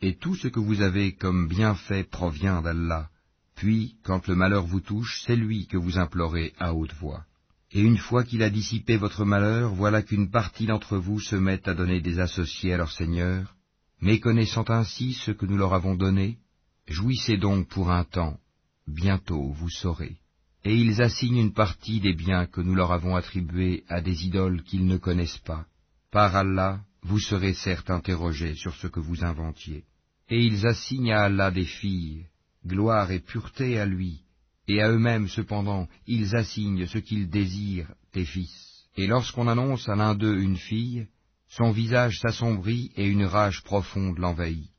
Et 0.00 0.14
tout 0.14 0.36
ce 0.36 0.46
que 0.46 0.60
vous 0.60 0.80
avez 0.80 1.14
comme 1.14 1.48
bienfait 1.48 2.04
provient 2.04 2.62
d'Allah. 2.62 3.08
Puis, 3.56 3.96
quand 4.04 4.28
le 4.28 4.36
malheur 4.36 4.64
vous 4.64 4.78
touche, 4.78 5.20
c'est 5.26 5.34
lui 5.34 5.66
que 5.66 5.76
vous 5.76 5.98
implorez 5.98 6.52
à 6.60 6.74
haute 6.74 6.94
voix. 6.94 7.24
Et 7.72 7.80
une 7.80 7.98
fois 7.98 8.22
qu'il 8.22 8.44
a 8.44 8.50
dissipé 8.50 8.96
votre 8.96 9.24
malheur, 9.24 9.74
voilà 9.74 10.00
qu'une 10.00 10.30
partie 10.30 10.66
d'entre 10.66 10.96
vous 10.96 11.18
se 11.18 11.34
met 11.34 11.68
à 11.68 11.74
donner 11.74 12.00
des 12.00 12.20
associés 12.20 12.74
à 12.74 12.76
leur 12.76 12.92
Seigneur, 12.92 13.56
méconnaissant 14.00 14.68
ainsi 14.68 15.14
ce 15.14 15.32
que 15.32 15.46
nous 15.46 15.56
leur 15.56 15.74
avons 15.74 15.96
donné, 15.96 16.38
jouissez 16.86 17.36
donc 17.36 17.66
pour 17.66 17.90
un 17.90 18.04
temps, 18.04 18.38
bientôt 18.86 19.50
vous 19.54 19.70
saurez. 19.70 20.21
Et 20.64 20.76
ils 20.76 21.02
assignent 21.02 21.38
une 21.38 21.52
partie 21.52 22.00
des 22.00 22.14
biens 22.14 22.46
que 22.46 22.60
nous 22.60 22.74
leur 22.74 22.92
avons 22.92 23.16
attribués 23.16 23.84
à 23.88 24.00
des 24.00 24.24
idoles 24.24 24.62
qu'ils 24.62 24.86
ne 24.86 24.96
connaissent 24.96 25.42
pas. 25.44 25.66
Par 26.10 26.36
Allah, 26.36 26.80
vous 27.02 27.18
serez 27.18 27.54
certes 27.54 27.90
interrogés 27.90 28.54
sur 28.54 28.74
ce 28.76 28.86
que 28.86 29.00
vous 29.00 29.24
inventiez. 29.24 29.84
Et 30.28 30.40
ils 30.40 30.66
assignent 30.66 31.12
à 31.12 31.22
Allah 31.22 31.50
des 31.50 31.64
filles, 31.64 32.26
gloire 32.66 33.10
et 33.10 33.20
pureté 33.20 33.78
à 33.78 33.86
lui, 33.86 34.20
et 34.68 34.80
à 34.80 34.90
eux-mêmes 34.90 35.28
cependant 35.28 35.88
ils 36.06 36.36
assignent 36.36 36.86
ce 36.86 36.98
qu'ils 36.98 37.28
désirent, 37.28 37.92
des 38.12 38.24
fils. 38.24 38.86
Et 38.96 39.06
lorsqu'on 39.06 39.48
annonce 39.48 39.88
à 39.88 39.96
l'un 39.96 40.14
d'eux 40.14 40.38
une 40.38 40.56
fille, 40.56 41.08
son 41.48 41.72
visage 41.72 42.20
s'assombrit 42.20 42.92
et 42.96 43.06
une 43.06 43.24
rage 43.24 43.62
profonde 43.62 44.18
l'envahit. 44.18 44.70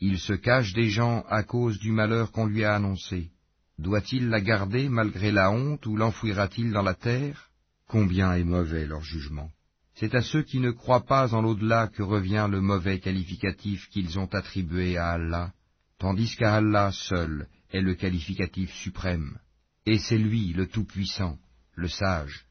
Il 0.00 0.18
se 0.18 0.32
cache 0.32 0.72
des 0.74 0.90
gens 0.90 1.24
à 1.28 1.42
cause 1.42 1.78
du 1.78 1.92
malheur 1.92 2.30
qu'on 2.30 2.46
lui 2.46 2.64
a 2.64 2.74
annoncé. 2.74 3.30
Doit-il 3.78 4.28
la 4.28 4.40
garder 4.40 4.88
malgré 4.88 5.30
la 5.30 5.50
honte 5.52 5.86
ou 5.86 5.96
l'enfouira-t-il 5.96 6.72
dans 6.72 6.82
la 6.82 6.94
terre? 6.94 7.50
Combien 7.86 8.34
est 8.34 8.44
mauvais 8.44 8.86
leur 8.86 9.02
jugement! 9.02 9.50
C'est 9.94 10.14
à 10.14 10.22
ceux 10.22 10.42
qui 10.42 10.60
ne 10.60 10.70
croient 10.70 11.06
pas 11.06 11.34
en 11.34 11.42
l'au-delà 11.42 11.88
que 11.88 12.02
revient 12.02 12.48
le 12.50 12.60
mauvais 12.60 13.00
qualificatif 13.00 13.88
qu'ils 13.90 14.18
ont 14.18 14.26
attribué 14.26 14.96
à 14.96 15.10
Allah, 15.10 15.52
tandis 15.98 16.36
qu'à 16.36 16.56
Allah 16.56 16.90
seul 16.92 17.48
est 17.72 17.80
le 17.80 17.94
qualificatif 17.94 18.72
suprême, 18.74 19.38
et 19.86 19.98
c'est 19.98 20.18
lui 20.18 20.52
le 20.52 20.66
Tout-Puissant, 20.66 21.38
le 21.74 21.88
Sage. 21.88 22.46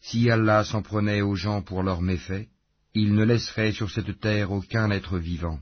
Si 0.00 0.30
Allah 0.30 0.64
s'en 0.64 0.82
prenait 0.82 1.22
aux 1.22 1.34
gens 1.34 1.62
pour 1.62 1.82
leurs 1.82 2.02
méfaits, 2.02 2.48
il 2.94 3.14
ne 3.14 3.24
laisserait 3.24 3.72
sur 3.72 3.90
cette 3.90 4.20
terre 4.20 4.52
aucun 4.52 4.90
être 4.90 5.18
vivant, 5.18 5.60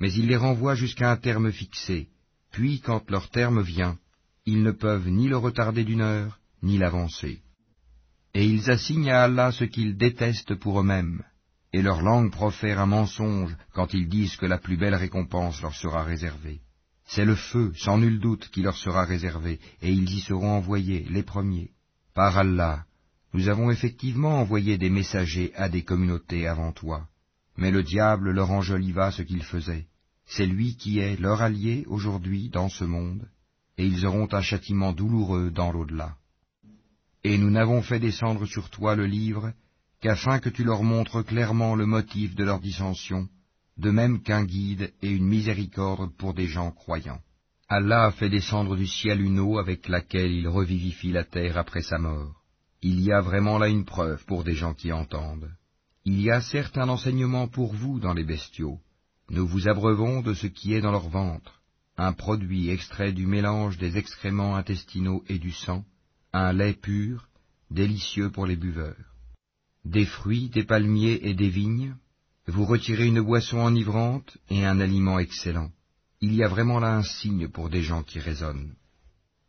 mais 0.00 0.12
il 0.12 0.28
les 0.28 0.36
renvoie 0.36 0.74
jusqu'à 0.74 1.10
un 1.10 1.16
terme 1.16 1.52
fixé, 1.52 2.08
puis 2.50 2.80
quand 2.80 3.10
leur 3.10 3.30
terme 3.30 3.62
vient, 3.62 3.98
ils 4.46 4.62
ne 4.62 4.72
peuvent 4.72 5.08
ni 5.08 5.28
le 5.28 5.36
retarder 5.36 5.84
d'une 5.84 6.02
heure, 6.02 6.38
ni 6.62 6.78
l'avancer 6.78 7.40
et 8.34 8.44
ils 8.44 8.68
assignent 8.68 9.10
à 9.10 9.22
Allah 9.22 9.52
ce 9.52 9.64
qu'ils 9.64 9.96
détestent 9.96 10.56
pour 10.56 10.80
eux-mêmes, 10.80 11.22
et 11.72 11.82
leur 11.82 12.02
langue 12.02 12.32
profère 12.32 12.80
un 12.80 12.86
mensonge 12.86 13.56
quand 13.72 13.94
ils 13.94 14.08
disent 14.08 14.36
que 14.36 14.46
la 14.46 14.58
plus 14.58 14.76
belle 14.76 14.96
récompense 14.96 15.62
leur 15.62 15.74
sera 15.74 16.02
réservée. 16.02 16.60
C'est 17.06 17.24
le 17.24 17.36
feu, 17.36 17.72
sans 17.76 17.98
nul 17.98 18.18
doute, 18.18 18.48
qui 18.48 18.62
leur 18.62 18.76
sera 18.76 19.04
réservé, 19.04 19.60
et 19.82 19.92
ils 19.92 20.10
y 20.10 20.20
seront 20.20 20.50
envoyés, 20.50 21.06
les 21.10 21.22
premiers. 21.22 21.70
Par 22.14 22.36
Allah, 22.36 22.84
nous 23.34 23.48
avons 23.48 23.70
effectivement 23.70 24.40
envoyé 24.40 24.78
des 24.78 24.90
messagers 24.90 25.52
à 25.54 25.68
des 25.68 25.82
communautés 25.82 26.48
avant 26.48 26.72
toi, 26.72 27.06
mais 27.56 27.70
le 27.70 27.82
diable 27.82 28.30
leur 28.30 28.50
enjoliva 28.50 29.12
ce 29.12 29.22
qu'ils 29.22 29.44
faisaient. 29.44 29.86
C'est 30.26 30.46
lui 30.46 30.76
qui 30.76 30.98
est 30.98 31.20
leur 31.20 31.42
allié 31.42 31.84
aujourd'hui 31.86 32.48
dans 32.48 32.68
ce 32.68 32.84
monde, 32.84 33.28
et 33.78 33.86
ils 33.86 34.06
auront 34.06 34.28
un 34.32 34.42
châtiment 34.42 34.92
douloureux 34.92 35.50
dans 35.50 35.72
l'au-delà. 35.72 36.16
Et 37.22 37.38
nous 37.38 37.50
n'avons 37.50 37.82
fait 37.82 38.00
descendre 38.00 38.46
sur 38.46 38.70
toi 38.70 38.94
le 38.94 39.06
livre 39.06 39.52
qu'afin 40.00 40.38
que 40.38 40.50
tu 40.50 40.64
leur 40.64 40.82
montres 40.82 41.24
clairement 41.24 41.74
le 41.74 41.86
motif 41.86 42.34
de 42.34 42.44
leur 42.44 42.60
dissension, 42.60 43.28
de 43.78 43.90
même 43.90 44.22
qu'un 44.22 44.44
guide 44.44 44.92
et 45.02 45.10
une 45.10 45.26
miséricorde 45.26 46.14
pour 46.16 46.34
des 46.34 46.46
gens 46.46 46.70
croyants. 46.70 47.20
Allah 47.68 48.04
a 48.04 48.10
fait 48.12 48.28
descendre 48.28 48.76
du 48.76 48.86
ciel 48.86 49.22
une 49.22 49.40
eau 49.40 49.58
avec 49.58 49.88
laquelle 49.88 50.30
il 50.30 50.46
revivifie 50.46 51.10
la 51.10 51.24
terre 51.24 51.56
après 51.56 51.82
sa 51.82 51.98
mort. 51.98 52.42
Il 52.82 53.00
y 53.00 53.10
a 53.10 53.22
vraiment 53.22 53.58
là 53.58 53.68
une 53.68 53.86
preuve 53.86 54.24
pour 54.26 54.44
des 54.44 54.54
gens 54.54 54.74
qui 54.74 54.92
entendent. 54.92 55.50
Il 56.04 56.20
y 56.20 56.30
a 56.30 56.42
certes 56.42 56.76
un 56.76 56.90
enseignement 56.90 57.48
pour 57.48 57.72
vous 57.72 57.98
dans 57.98 58.12
les 58.12 58.24
bestiaux. 58.24 58.78
Nous 59.30 59.46
vous 59.46 59.68
abreuvons 59.68 60.20
de 60.20 60.34
ce 60.34 60.46
qui 60.46 60.74
est 60.74 60.82
dans 60.82 60.92
leur 60.92 61.08
ventre, 61.08 61.62
un 61.96 62.12
produit 62.12 62.70
extrait 62.70 63.12
du 63.12 63.26
mélange 63.26 63.78
des 63.78 63.96
excréments 63.96 64.56
intestinaux 64.56 65.22
et 65.28 65.38
du 65.38 65.52
sang, 65.52 65.84
un 66.32 66.52
lait 66.52 66.74
pur, 66.74 67.28
délicieux 67.70 68.30
pour 68.30 68.46
les 68.46 68.56
buveurs. 68.56 69.14
Des 69.84 70.06
fruits, 70.06 70.48
des 70.48 70.64
palmiers 70.64 71.20
et 71.22 71.34
des 71.34 71.48
vignes, 71.48 71.94
vous 72.46 72.64
retirez 72.64 73.06
une 73.06 73.20
boisson 73.20 73.58
enivrante 73.58 74.36
et 74.50 74.64
un 74.64 74.80
aliment 74.80 75.18
excellent. 75.18 75.70
Il 76.20 76.34
y 76.34 76.42
a 76.42 76.48
vraiment 76.48 76.80
là 76.80 76.96
un 76.96 77.02
signe 77.02 77.48
pour 77.48 77.70
des 77.70 77.82
gens 77.82 78.02
qui 78.02 78.18
raisonnent. 78.18 78.74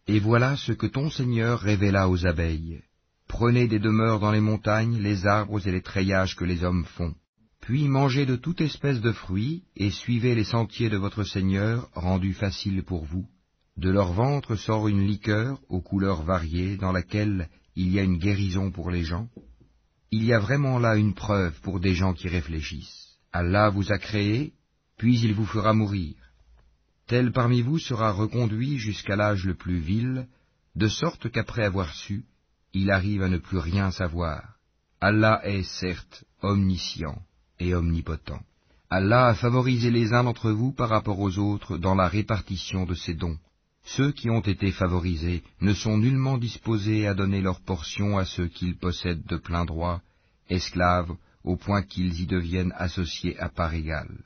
Et 0.08 0.20
voilà 0.20 0.56
ce 0.56 0.72
que 0.72 0.88
ton 0.88 1.10
Seigneur 1.10 1.60
révéla 1.60 2.10
aux 2.10 2.26
abeilles. 2.26 2.82
prenez 3.28 3.68
des 3.68 3.80
demeures 3.80 4.20
dans 4.20 4.32
les 4.32 4.40
montagnes, 4.40 5.00
les 5.00 5.26
arbres 5.26 5.66
et 5.68 5.72
les 5.72 5.82
treillages 5.82 6.36
que 6.36 6.46
les 6.46 6.64
hommes 6.64 6.86
font. 6.86 7.16
Puis 7.66 7.88
mangez 7.88 8.28
de 8.28 8.36
toute 8.36 8.62
espèce 8.62 9.02
de 9.02 9.12
fruits, 9.12 9.64
et 9.76 9.90
suivez 9.90 10.36
les 10.36 10.44
sentiers 10.44 10.88
de 10.88 10.98
votre 10.98 11.24
Seigneur, 11.24 11.90
rendus 11.96 12.36
faciles 12.36 12.84
pour 12.84 13.06
vous. 13.06 13.26
De 13.76 13.90
leur 13.90 14.14
ventre 14.14 14.56
sort 14.56 14.88
une 14.88 15.02
liqueur 15.02 15.60
aux 15.68 15.82
couleurs 15.82 16.22
variées, 16.22 16.78
dans 16.78 16.92
laquelle 16.92 17.50
il 17.76 17.92
y 17.92 18.00
a 18.00 18.04
une 18.04 18.20
guérison 18.20 18.70
pour 18.70 18.92
les 18.92 19.04
gens. 19.04 19.30
Il 20.12 20.24
y 20.24 20.32
a 20.32 20.38
vraiment 20.38 20.78
là 20.78 20.96
une 20.96 21.16
preuve 21.16 21.60
pour 21.62 21.80
des 21.80 21.96
gens 21.96 22.14
qui 22.14 22.28
réfléchissent. 22.28 23.18
Allah 23.34 23.72
vous 23.72 23.92
a 23.92 23.98
créé, 23.98 24.54
puis 25.00 25.20
il 25.22 25.34
vous 25.34 25.48
fera 25.48 25.74
mourir. 25.74 26.14
Tel 27.08 27.32
parmi 27.32 27.64
vous 27.64 27.80
sera 27.80 28.12
reconduit 28.12 28.78
jusqu'à 28.78 29.16
l'âge 29.16 29.44
le 29.44 29.56
plus 29.56 29.80
vil, 29.80 30.28
de 30.76 30.88
sorte 30.88 31.32
qu'après 31.32 31.64
avoir 31.64 31.96
su, 31.96 32.26
il 32.74 32.92
arrive 32.92 33.24
à 33.24 33.28
ne 33.28 33.40
plus 33.40 33.58
rien 33.58 33.90
savoir. 33.90 34.58
Allah 35.02 35.42
est 35.44 35.64
certes 35.64 36.26
omniscient 36.44 37.20
et 37.60 37.73
omnipotent. 37.73 38.40
Allah 38.90 39.27
a 39.27 39.34
favorisé 39.34 39.90
les 39.90 40.14
uns 40.14 40.23
d'entre 40.23 40.52
vous 40.52 40.72
par 40.72 40.90
rapport 40.90 41.19
aux 41.19 41.38
autres 41.38 41.77
dans 41.77 41.95
la 41.95 42.07
répartition 42.07 42.86
de 42.86 42.94
ses 42.94 43.14
dons. 43.14 43.38
Ceux 43.84 44.11
qui 44.11 44.30
ont 44.30 44.41
été 44.41 44.72
favorisés 44.72 45.44
ne 45.61 45.73
sont 45.73 45.98
nullement 45.98 46.38
disposés 46.38 47.07
à 47.07 47.14
donner 47.14 47.41
leur 47.41 47.61
portion 47.61 48.18
à 48.18 48.26
ceux 48.26 48.48
qu'ils 48.48 48.77
possèdent 48.77 49.26
de 49.26 49.38
plein 49.38 49.65
droit, 49.65 50.02
esclaves, 50.49 51.15
au 51.44 51.56
point 51.56 51.84
qu'ils 51.84 52.19
y 52.22 52.26
deviennent 52.26 52.73
associés 52.77 53.38
à 53.40 53.49
part 53.49 53.73
égale. 53.73 54.18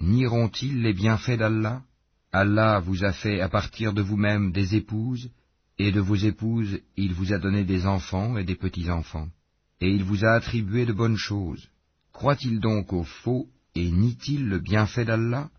Nieront-ils 0.00 0.80
les 0.82 0.94
bienfaits 0.94 1.38
d'Allah? 1.38 1.82
Allah 2.32 2.80
vous 2.80 3.04
a 3.04 3.12
fait 3.12 3.40
à 3.40 3.48
partir 3.48 3.92
de 3.92 4.00
vous-même 4.00 4.52
des 4.52 4.74
épouses, 4.74 5.30
et 5.78 5.92
de 5.92 6.00
vos 6.00 6.16
épouses, 6.16 6.80
il 6.96 7.12
vous 7.12 7.32
a 7.32 7.38
donné 7.38 7.64
des 7.64 7.86
enfants 7.86 8.38
et 8.38 8.44
des 8.44 8.54
petits-enfants, 8.54 9.28
et 9.80 9.90
il 9.90 10.04
vous 10.04 10.24
a 10.24 10.32
attribué 10.32 10.86
de 10.86 10.92
bonnes 10.92 11.16
choses. 11.16 11.68
Croient-ils 12.12 12.60
donc 12.60 12.92
au 12.92 13.04
faux 13.04 13.46
et 13.74 13.90
nient-ils 13.90 14.48
le 14.48 14.58
bienfait 14.58 15.04
d'Allah? 15.04 15.50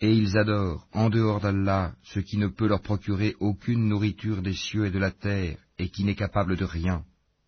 Et 0.00 0.14
ils 0.14 0.38
adorent, 0.38 0.86
en 0.92 1.10
dehors 1.10 1.40
d'Allah, 1.40 1.92
ce 2.04 2.20
qui 2.20 2.38
ne 2.38 2.46
peut 2.46 2.66
leur 2.66 2.80
procurer 2.80 3.36
aucune 3.40 3.88
nourriture 3.88 4.40
des 4.40 4.54
cieux 4.54 4.86
et 4.86 4.90
de 4.90 4.98
la 4.98 5.10
terre, 5.10 5.58
et 5.78 5.90
qui 5.90 6.04
n'est 6.04 6.14
capable 6.14 6.56
de 6.56 6.64
rien. 6.64 7.04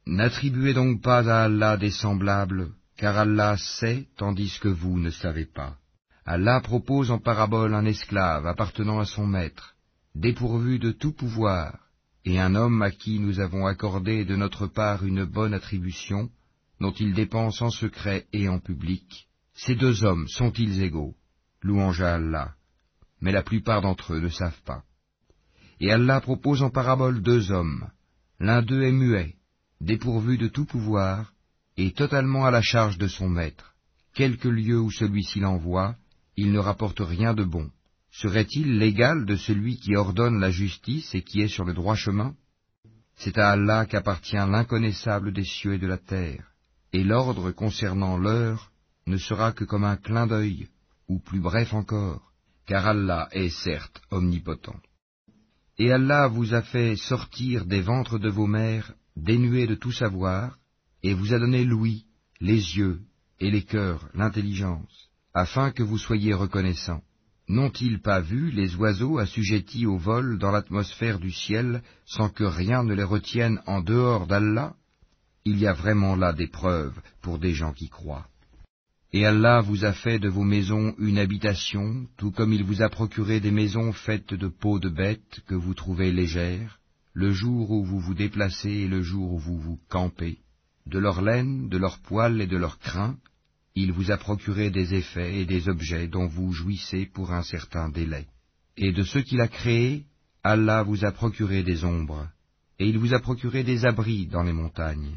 N'attribuez 0.07 0.75
donc 0.75 1.01
pas 1.01 1.27
à 1.31 1.45
Allah 1.45 1.77
des 1.77 1.91
semblables, 1.91 2.73
car 2.97 3.17
Allah 3.17 3.57
sait 3.57 4.07
tandis 4.17 4.59
que 4.61 4.69
vous 4.69 4.99
ne 4.99 5.11
savez 5.11 5.47
pas. 5.47 5.77
Allah 6.27 6.61
propose 6.61 7.11
en 7.11 7.19
parabole 7.19 7.75
un 7.75 7.85
esclave 7.87 8.47
appartenant 8.47 8.99
à 9.01 9.07
son 9.07 9.27
maître, 9.27 9.75
dépourvu 10.15 10.79
de 10.79 10.93
tout 10.93 11.13
pouvoir, 11.13 11.79
et 12.25 12.39
un 12.39 12.55
homme 12.55 12.83
à 12.83 12.91
qui 12.91 13.19
nous 13.19 13.41
avons 13.41 13.67
accordé 13.67 14.25
de 14.25 14.37
notre 14.37 14.67
part 14.67 15.05
une 15.05 15.25
bonne 15.25 15.55
attribution, 15.55 16.31
dont 16.83 16.93
il 16.93 17.15
dépense 17.15 17.63
en 17.63 17.71
secret 17.71 18.27
et 18.33 18.49
en 18.49 18.59
public, 18.59 19.29
ces 19.55 19.75
deux 19.75 20.05
hommes 20.05 20.29
sont-ils 20.29 20.83
égaux? 20.83 21.15
Louange 21.63 22.03
à 22.03 22.17
Allah. 22.17 22.55
Mais 23.21 23.33
la 23.33 23.43
plupart 23.43 23.81
d'entre 23.81 24.15
eux 24.15 24.21
ne 24.21 24.29
savent 24.29 24.63
pas. 24.67 24.83
Et 25.81 25.91
Allah 25.93 26.21
propose 26.21 26.63
en 26.63 26.71
parabole 26.71 27.23
deux 27.23 27.53
hommes. 27.53 27.89
L'un 28.41 28.63
d'eux 28.63 28.83
est 28.83 28.93
muet, 28.93 29.37
dépourvu 29.81 30.37
de 30.37 30.49
tout 30.49 30.65
pouvoir, 30.65 31.33
et 31.77 31.93
totalement 31.93 32.45
à 32.45 32.51
la 32.51 32.63
charge 32.63 32.99
de 32.99 33.07
son 33.07 33.29
maître. 33.29 33.75
Quelque 34.15 34.49
lieu 34.49 34.79
où 34.79 34.91
celui-ci 34.91 35.41
l'envoie, 35.41 35.95
il 36.37 36.53
ne 36.53 36.59
rapporte 36.59 37.01
rien 37.01 37.33
de 37.33 37.45
bon 37.45 37.71
serait-il 38.13 38.79
l'égal 38.79 39.25
de 39.25 39.37
celui 39.37 39.79
qui 39.79 39.97
ordonne 39.97 40.39
la 40.39 40.51
justice 40.51 41.15
et 41.15 41.23
qui 41.23 41.41
est 41.41 41.49
sur 41.49 41.65
le 41.65 41.73
droit 41.73 41.95
chemin? 41.95 42.35
C'est 43.17 43.39
à 43.39 43.51
Allah 43.51 43.87
qu'appartient 43.87 44.37
l'inconnaissable 44.37 45.33
des 45.33 45.45
cieux 45.45 45.75
et 45.75 45.79
de 45.79 45.87
la 45.87 45.99
terre, 45.99 46.52
et 46.93 47.05
l'ordre 47.05 47.51
concernant 47.53 48.17
l'heure 48.17 48.71
ne 49.07 49.17
sera 49.17 49.53
que 49.53 49.65
comme 49.65 49.85
un 49.85 49.97
clin 49.97 50.27
d'œil, 50.27 50.69
ou 51.09 51.19
plus 51.19 51.41
bref 51.41 51.73
encore, 51.73 52.33
car 52.67 52.87
Allah 52.87 53.29
est 53.33 53.51
certes 53.51 54.01
omnipotent. 54.11 54.81
Et 55.79 55.91
Allah 55.91 56.29
vous 56.29 56.55
a 56.55 56.63
fait 56.63 56.97
sortir 56.97 57.65
des 57.65 57.81
ventres 57.81 58.19
de 58.19 58.29
vos 58.29 58.47
mères 58.47 58.93
dénués 59.17 59.67
de 59.67 59.75
tout 59.75 59.93
savoir, 59.93 60.59
et 61.03 61.15
vous 61.15 61.35
a 61.35 61.39
donné 61.39 61.65
l'ouïe, 61.65 62.05
les 62.41 62.77
yeux 62.77 63.01
et 63.41 63.51
les 63.51 63.65
cœurs, 63.65 64.09
l'intelligence, 64.15 65.11
afin 65.35 65.73
que 65.73 65.83
vous 65.83 65.99
soyez 65.99 66.35
reconnaissants. 66.35 67.03
N'ont-ils 67.49 68.01
pas 68.01 68.21
vu 68.21 68.51
les 68.51 68.77
oiseaux 68.77 69.19
assujettis 69.19 69.87
au 69.87 69.99
vol 69.99 70.39
dans 70.39 70.53
l'atmosphère 70.53 71.19
du 71.19 71.33
ciel 71.33 71.83
sans 72.07 72.29
que 72.29 72.45
rien 72.45 72.85
ne 72.85 72.95
les 72.95 73.03
retienne 73.03 73.61
en 73.67 73.81
dehors 73.81 74.27
d'Allah? 74.27 74.75
Il 75.45 75.59
y 75.59 75.67
a 75.67 75.73
vraiment 75.73 76.15
là 76.15 76.33
des 76.33 76.47
preuves 76.47 77.01
pour 77.21 77.39
des 77.39 77.53
gens 77.53 77.73
qui 77.73 77.89
croient. 77.89 78.29
Et 79.13 79.27
Allah 79.27 79.61
vous 79.61 79.85
a 79.85 79.93
fait 79.93 80.19
de 80.19 80.29
vos 80.29 80.45
maisons 80.45 80.95
une 80.99 81.19
habitation, 81.19 82.07
tout 82.17 82.31
comme 82.31 82.53
il 82.53 82.65
vous 82.65 82.81
a 82.81 82.89
procuré 82.89 83.41
des 83.41 83.51
maisons 83.51 83.93
faites 83.93 84.33
de 84.33 84.49
peaux 84.49 84.79
de 84.79 84.89
bêtes 84.89 85.41
que 85.47 85.55
vous 85.55 85.75
trouvez 85.75 86.13
légères, 86.13 86.79
le 87.13 87.33
jour 87.33 87.71
où 87.73 87.85
vous 87.85 88.01
vous 88.01 88.15
déplacez 88.15 88.71
et 88.71 88.89
le 88.89 89.03
jour 89.03 89.33
où 89.33 89.39
vous 89.39 89.59
vous 89.59 89.79
campez, 89.89 90.39
de 90.87 90.99
leur 90.99 91.21
laine, 91.21 91.69
de 91.69 91.77
leur 91.77 91.99
poil 91.99 92.41
et 92.41 92.47
de 92.47 92.57
leur 92.57 92.79
crin, 92.79 93.19
il 93.75 93.93
vous 93.93 94.11
a 94.11 94.17
procuré 94.17 94.71
des 94.71 94.95
effets 94.95 95.41
et 95.41 95.45
des 95.45 95.69
objets 95.69 96.07
dont 96.07 96.27
vous 96.27 96.53
jouissez 96.53 97.07
pour 97.07 97.33
un 97.33 97.43
certain 97.43 97.89
délai. 97.89 98.27
Et 98.77 98.93
de 98.93 99.03
ce 99.03 99.19
qu'il 99.19 99.41
a 99.41 99.49
créé, 99.49 100.07
Allah 100.43 100.83
vous 100.83 101.05
a 101.05 101.13
procuré 101.13 101.63
des 101.63 101.85
ombres, 101.85 102.29
et 102.79 102.89
il 102.89 102.99
vous 102.99 103.13
a 103.13 103.21
procuré 103.21 103.63
des 103.63 103.85
abris 103.85 104.27
dans 104.27 104.43
les 104.43 104.53
montagnes, 104.53 105.17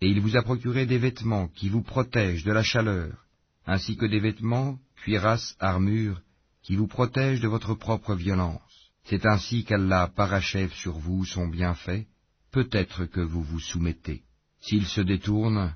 et 0.00 0.08
il 0.08 0.20
vous 0.20 0.36
a 0.36 0.42
procuré 0.42 0.86
des 0.86 0.98
vêtements 0.98 1.48
qui 1.48 1.68
vous 1.68 1.82
protègent 1.82 2.44
de 2.44 2.52
la 2.52 2.62
chaleur, 2.62 3.26
ainsi 3.66 3.96
que 3.96 4.06
des 4.06 4.20
vêtements, 4.20 4.78
cuirasses, 5.02 5.56
armures, 5.60 6.20
qui 6.62 6.76
vous 6.76 6.86
protègent 6.86 7.40
de 7.40 7.48
votre 7.48 7.74
propre 7.74 8.14
violence. 8.14 8.60
C'est 9.04 9.26
ainsi 9.26 9.64
qu'Allah 9.64 10.10
parachève 10.14 10.72
sur 10.72 10.98
vous 10.98 11.24
son 11.24 11.48
bienfait, 11.48 12.06
peut-être 12.50 13.04
que 13.04 13.20
vous 13.20 13.42
vous 13.42 13.60
soumettez. 13.60 14.22
S'il 14.60 14.86
se 14.86 15.00
détourne, 15.00 15.74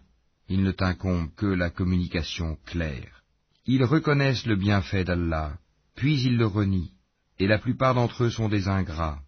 il 0.49 0.63
ne 0.63 0.73
t'incombe 0.73 1.31
que 1.37 1.47
la 1.47 1.71
communication 1.71 2.59
claire. 2.67 3.23
Ils 3.67 3.85
reconnaissent 3.85 4.47
le 4.47 4.57
bienfait 4.57 5.05
d'Allah, 5.05 5.59
puis 5.97 6.21
ils 6.23 6.37
le 6.37 6.47
renient, 6.47 6.93
et 7.39 7.47
la 7.47 7.59
plupart 7.59 7.95
d'entre 7.95 8.25
eux 8.25 8.31
sont 8.31 8.49
des 8.49 8.69
ingrats. 8.69 9.21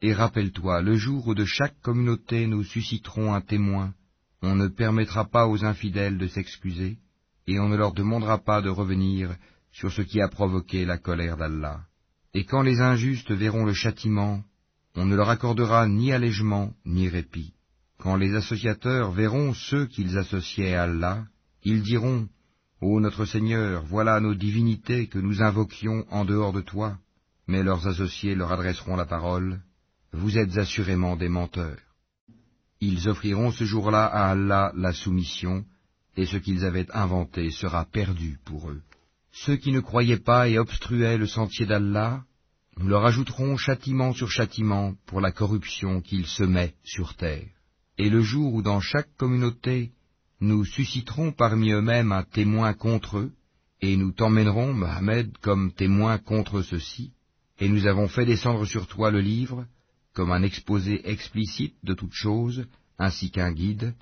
Et 0.00 0.12
rappelle-toi, 0.12 0.82
le 0.82 0.96
jour 0.96 1.28
où 1.28 1.34
de 1.34 1.44
chaque 1.44 1.80
communauté 1.80 2.46
nous 2.46 2.64
susciterons 2.64 3.34
un 3.34 3.40
témoin, 3.40 3.94
on 4.42 4.56
ne 4.56 4.68
permettra 4.68 5.24
pas 5.24 5.46
aux 5.46 5.64
infidèles 5.64 6.18
de 6.18 6.26
s'excuser, 6.26 6.98
et 7.46 7.60
on 7.60 7.68
ne 7.68 7.76
leur 7.76 7.92
demandera 7.92 8.38
pas 8.38 8.60
de 8.60 8.68
revenir 8.68 9.34
sur 9.72 9.90
ce 9.92 10.02
qui 10.02 10.20
a 10.20 10.28
provoqué 10.28 10.84
la 10.84 10.98
colère 10.98 11.36
d'Allah. 11.36 11.80
Et 12.34 12.44
quand 12.44 12.62
les 12.62 12.80
injustes 12.80 13.30
verront 13.30 13.64
le 13.64 13.72
châtiment, 13.72 14.42
on 14.94 15.04
ne 15.04 15.16
leur 15.16 15.30
accordera 15.30 15.86
ni 15.86 16.12
allègement 16.12 16.72
ni 16.84 17.08
répit. 17.08 17.52
Quand 17.98 18.16
les 18.16 18.34
associateurs 18.34 19.12
verront 19.12 19.54
ceux 19.54 19.86
qu'ils 19.86 20.18
associaient 20.18 20.74
à 20.74 20.84
Allah, 20.84 21.24
ils 21.62 21.82
diront, 21.82 22.28
Ô 22.80 22.98
notre 22.98 23.24
Seigneur, 23.26 23.84
voilà 23.84 24.18
nos 24.18 24.34
divinités 24.34 25.06
que 25.06 25.20
nous 25.20 25.40
invoquions 25.40 26.04
en 26.10 26.24
dehors 26.24 26.52
de 26.52 26.62
toi. 26.62 26.98
Mais 27.46 27.62
leurs 27.62 27.86
associés 27.86 28.34
leur 28.34 28.50
adresseront 28.50 28.96
la 28.96 29.06
parole, 29.06 29.60
Vous 30.12 30.36
êtes 30.36 30.56
assurément 30.58 31.16
des 31.16 31.28
menteurs. 31.28 31.91
Ils 32.84 33.08
offriront 33.08 33.52
ce 33.52 33.62
jour-là 33.62 34.06
à 34.06 34.32
Allah 34.32 34.72
la 34.74 34.92
soumission, 34.92 35.64
et 36.16 36.26
ce 36.26 36.36
qu'ils 36.36 36.64
avaient 36.64 36.90
inventé 36.90 37.52
sera 37.52 37.84
perdu 37.84 38.40
pour 38.44 38.70
eux. 38.70 38.82
Ceux 39.30 39.54
qui 39.54 39.70
ne 39.70 39.78
croyaient 39.78 40.24
pas 40.32 40.48
et 40.48 40.58
obstruaient 40.58 41.16
le 41.16 41.28
sentier 41.28 41.64
d'Allah, 41.64 42.24
nous 42.78 42.88
leur 42.88 43.06
ajouterons 43.06 43.56
châtiment 43.56 44.12
sur 44.12 44.32
châtiment 44.32 44.94
pour 45.06 45.20
la 45.20 45.30
corruption 45.30 46.00
qu'ils 46.00 46.26
semaient 46.26 46.74
sur 46.82 47.14
terre. 47.14 47.46
Et 47.98 48.10
le 48.10 48.20
jour 48.20 48.52
où 48.52 48.62
dans 48.62 48.80
chaque 48.80 49.16
communauté 49.16 49.92
nous 50.40 50.64
susciterons 50.64 51.30
parmi 51.30 51.70
eux-mêmes 51.70 52.10
un 52.10 52.24
témoin 52.24 52.74
contre 52.74 53.18
eux, 53.18 53.32
et 53.80 53.96
nous 53.96 54.10
t'emmènerons, 54.10 54.72
Mohammed, 54.72 55.38
comme 55.38 55.72
témoin 55.72 56.18
contre 56.18 56.62
ceux-ci, 56.62 57.12
et 57.60 57.68
nous 57.68 57.86
avons 57.86 58.08
fait 58.08 58.26
descendre 58.26 58.64
sur 58.64 58.88
toi 58.88 59.12
le 59.12 59.20
livre, 59.20 59.66
comme 60.14 60.32
un 60.32 60.42
exposé 60.42 61.08
explicite 61.08 61.76
de 61.82 61.94
toutes 61.94 62.12
choses, 62.12 62.66
ainsi 62.98 63.30
qu'un 63.30 63.52
guide, 63.52 63.94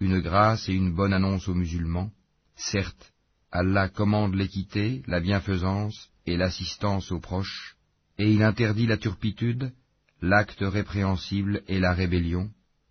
une 0.00 0.20
grâce 0.20 0.68
et 0.68 0.72
une 0.72 0.94
bonne 0.94 1.12
annonce 1.12 1.48
aux 1.48 1.54
musulmans. 1.54 2.10
Certes, 2.56 3.12
Allah 3.52 3.88
commande 3.88 4.34
l'équité, 4.34 5.02
la 5.06 5.20
bienfaisance 5.20 6.08
et 6.26 6.36
l'assistance 6.36 7.12
aux 7.12 7.20
proches, 7.20 7.76
et 8.18 8.30
il 8.32 8.42
interdit 8.42 8.86
la 8.86 8.96
turpitude, 8.96 9.72
l'acte 10.20 10.62
répréhensible 10.62 11.62
et 11.68 11.78
la 11.78 11.94
rébellion, 11.94 12.50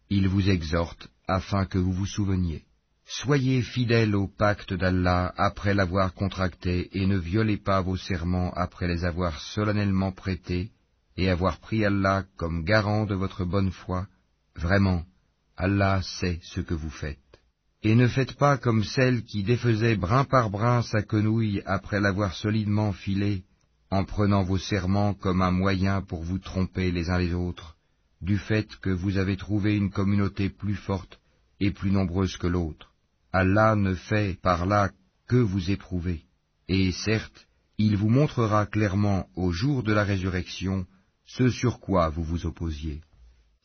il 0.09 0.27
vous 0.27 0.49
exhorte 0.49 1.09
afin 1.27 1.65
que 1.65 1.77
vous 1.77 1.91
vous 1.91 2.05
souveniez. 2.05 2.63
Soyez 3.05 3.61
fidèles 3.61 4.15
au 4.15 4.27
pacte 4.27 4.73
d'Allah 4.73 5.33
après 5.37 5.73
l'avoir 5.73 6.13
contracté 6.13 6.89
et 6.97 7.05
ne 7.05 7.17
violez 7.17 7.57
pas 7.57 7.81
vos 7.81 7.97
serments 7.97 8.51
après 8.53 8.87
les 8.87 9.05
avoir 9.05 9.39
solennellement 9.39 10.11
prêtés 10.11 10.71
et 11.17 11.29
avoir 11.29 11.59
pris 11.59 11.83
Allah 11.83 12.25
comme 12.37 12.63
garant 12.63 13.05
de 13.05 13.15
votre 13.15 13.43
bonne 13.43 13.71
foi. 13.71 14.07
Vraiment, 14.55 15.03
Allah 15.57 16.01
sait 16.01 16.39
ce 16.43 16.61
que 16.61 16.73
vous 16.73 16.89
faites. 16.91 17.17
Et 17.83 17.95
ne 17.95 18.07
faites 18.07 18.33
pas 18.33 18.57
comme 18.57 18.83
celle 18.83 19.23
qui 19.23 19.43
défaisait 19.43 19.95
brin 19.95 20.23
par 20.23 20.49
brin 20.49 20.81
sa 20.81 21.01
quenouille 21.01 21.61
après 21.65 21.99
l'avoir 21.99 22.33
solidement 22.33 22.93
filée, 22.93 23.43
en 23.89 24.03
prenant 24.03 24.43
vos 24.43 24.57
serments 24.57 25.13
comme 25.13 25.41
un 25.41 25.51
moyen 25.51 26.01
pour 26.01 26.23
vous 26.23 26.39
tromper 26.39 26.91
les 26.91 27.09
uns 27.09 27.19
les 27.19 27.33
autres, 27.33 27.75
du 28.21 28.37
fait 28.37 28.67
que 28.77 28.89
vous 28.89 29.17
avez 29.17 29.37
trouvé 29.37 29.75
une 29.75 29.91
communauté 29.91 30.49
plus 30.49 30.75
forte 30.75 31.19
et 31.59 31.71
plus 31.71 31.91
nombreuse 31.91 32.37
que 32.37 32.47
l'autre. 32.47 32.93
Allah 33.31 33.75
ne 33.75 33.93
fait 33.93 34.39
par 34.41 34.65
là 34.65 34.91
que 35.27 35.37
vous 35.37 35.71
éprouver, 35.71 36.23
et 36.67 36.91
certes, 36.91 37.47
il 37.77 37.95
vous 37.95 38.09
montrera 38.09 38.65
clairement 38.65 39.27
au 39.35 39.51
jour 39.51 39.83
de 39.83 39.93
la 39.93 40.03
résurrection 40.03 40.85
ce 41.27 41.49
sur 41.49 41.79
quoi 41.79 42.09
vous 42.09 42.23
vous 42.23 42.45
opposiez. 42.45 43.01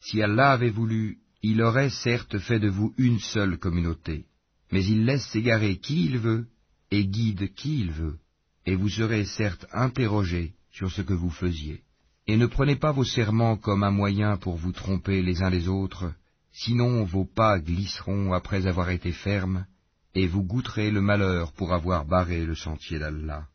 Si 0.01 0.20
Allah 0.20 0.51
avait 0.51 0.70
voulu, 0.70 1.18
il 1.43 1.62
aurait 1.62 1.90
certes 1.90 2.39
fait 2.39 2.60
de 2.60 2.68
vous 2.68 2.93
une 2.98 3.20
seule 3.20 3.56
communauté, 3.56 4.26
mais 4.72 4.84
il 4.84 5.05
laisse 5.05 5.26
s'égarer 5.28 5.78
qui 5.78 6.05
il 6.05 6.18
veut 6.18 6.47
et 6.90 7.06
guide 7.06 7.55
qui 7.55 7.80
il 7.80 7.93
veut, 7.93 8.18
et 8.66 8.74
vous 8.74 8.89
serez 8.89 9.24
certes 9.24 9.66
interrogés 9.72 10.52
sur 10.70 10.90
ce 10.90 11.02
que 11.02 11.14
vous 11.14 11.30
faisiez. 11.30 11.82
Et 12.26 12.36
ne 12.36 12.47
prenez 12.47 12.76
pas 12.76 12.93
vos 12.93 13.05
serments 13.05 13.56
comme 13.56 13.82
un 13.82 13.90
moyen 13.90 14.36
pour 14.36 14.56
vous 14.56 14.72
tromper 14.72 15.22
les 15.22 15.43
uns 15.43 15.51
les 15.51 15.68
autres, 15.68 16.12
sinon 16.52 17.05
vos 17.05 17.24
pas 17.24 17.59
glisseront 17.59 18.32
après 18.32 18.66
avoir 18.66 18.90
été 18.90 19.12
fermes, 19.12 19.66
et 20.14 20.26
vous 20.26 20.43
goûterez 20.43 20.90
le 20.90 21.01
malheur 21.01 21.52
pour 21.52 21.72
avoir 21.72 22.05
barré 22.05 22.44
le 22.44 22.55
sentier 22.55 22.98
d'Allah, 22.98 23.47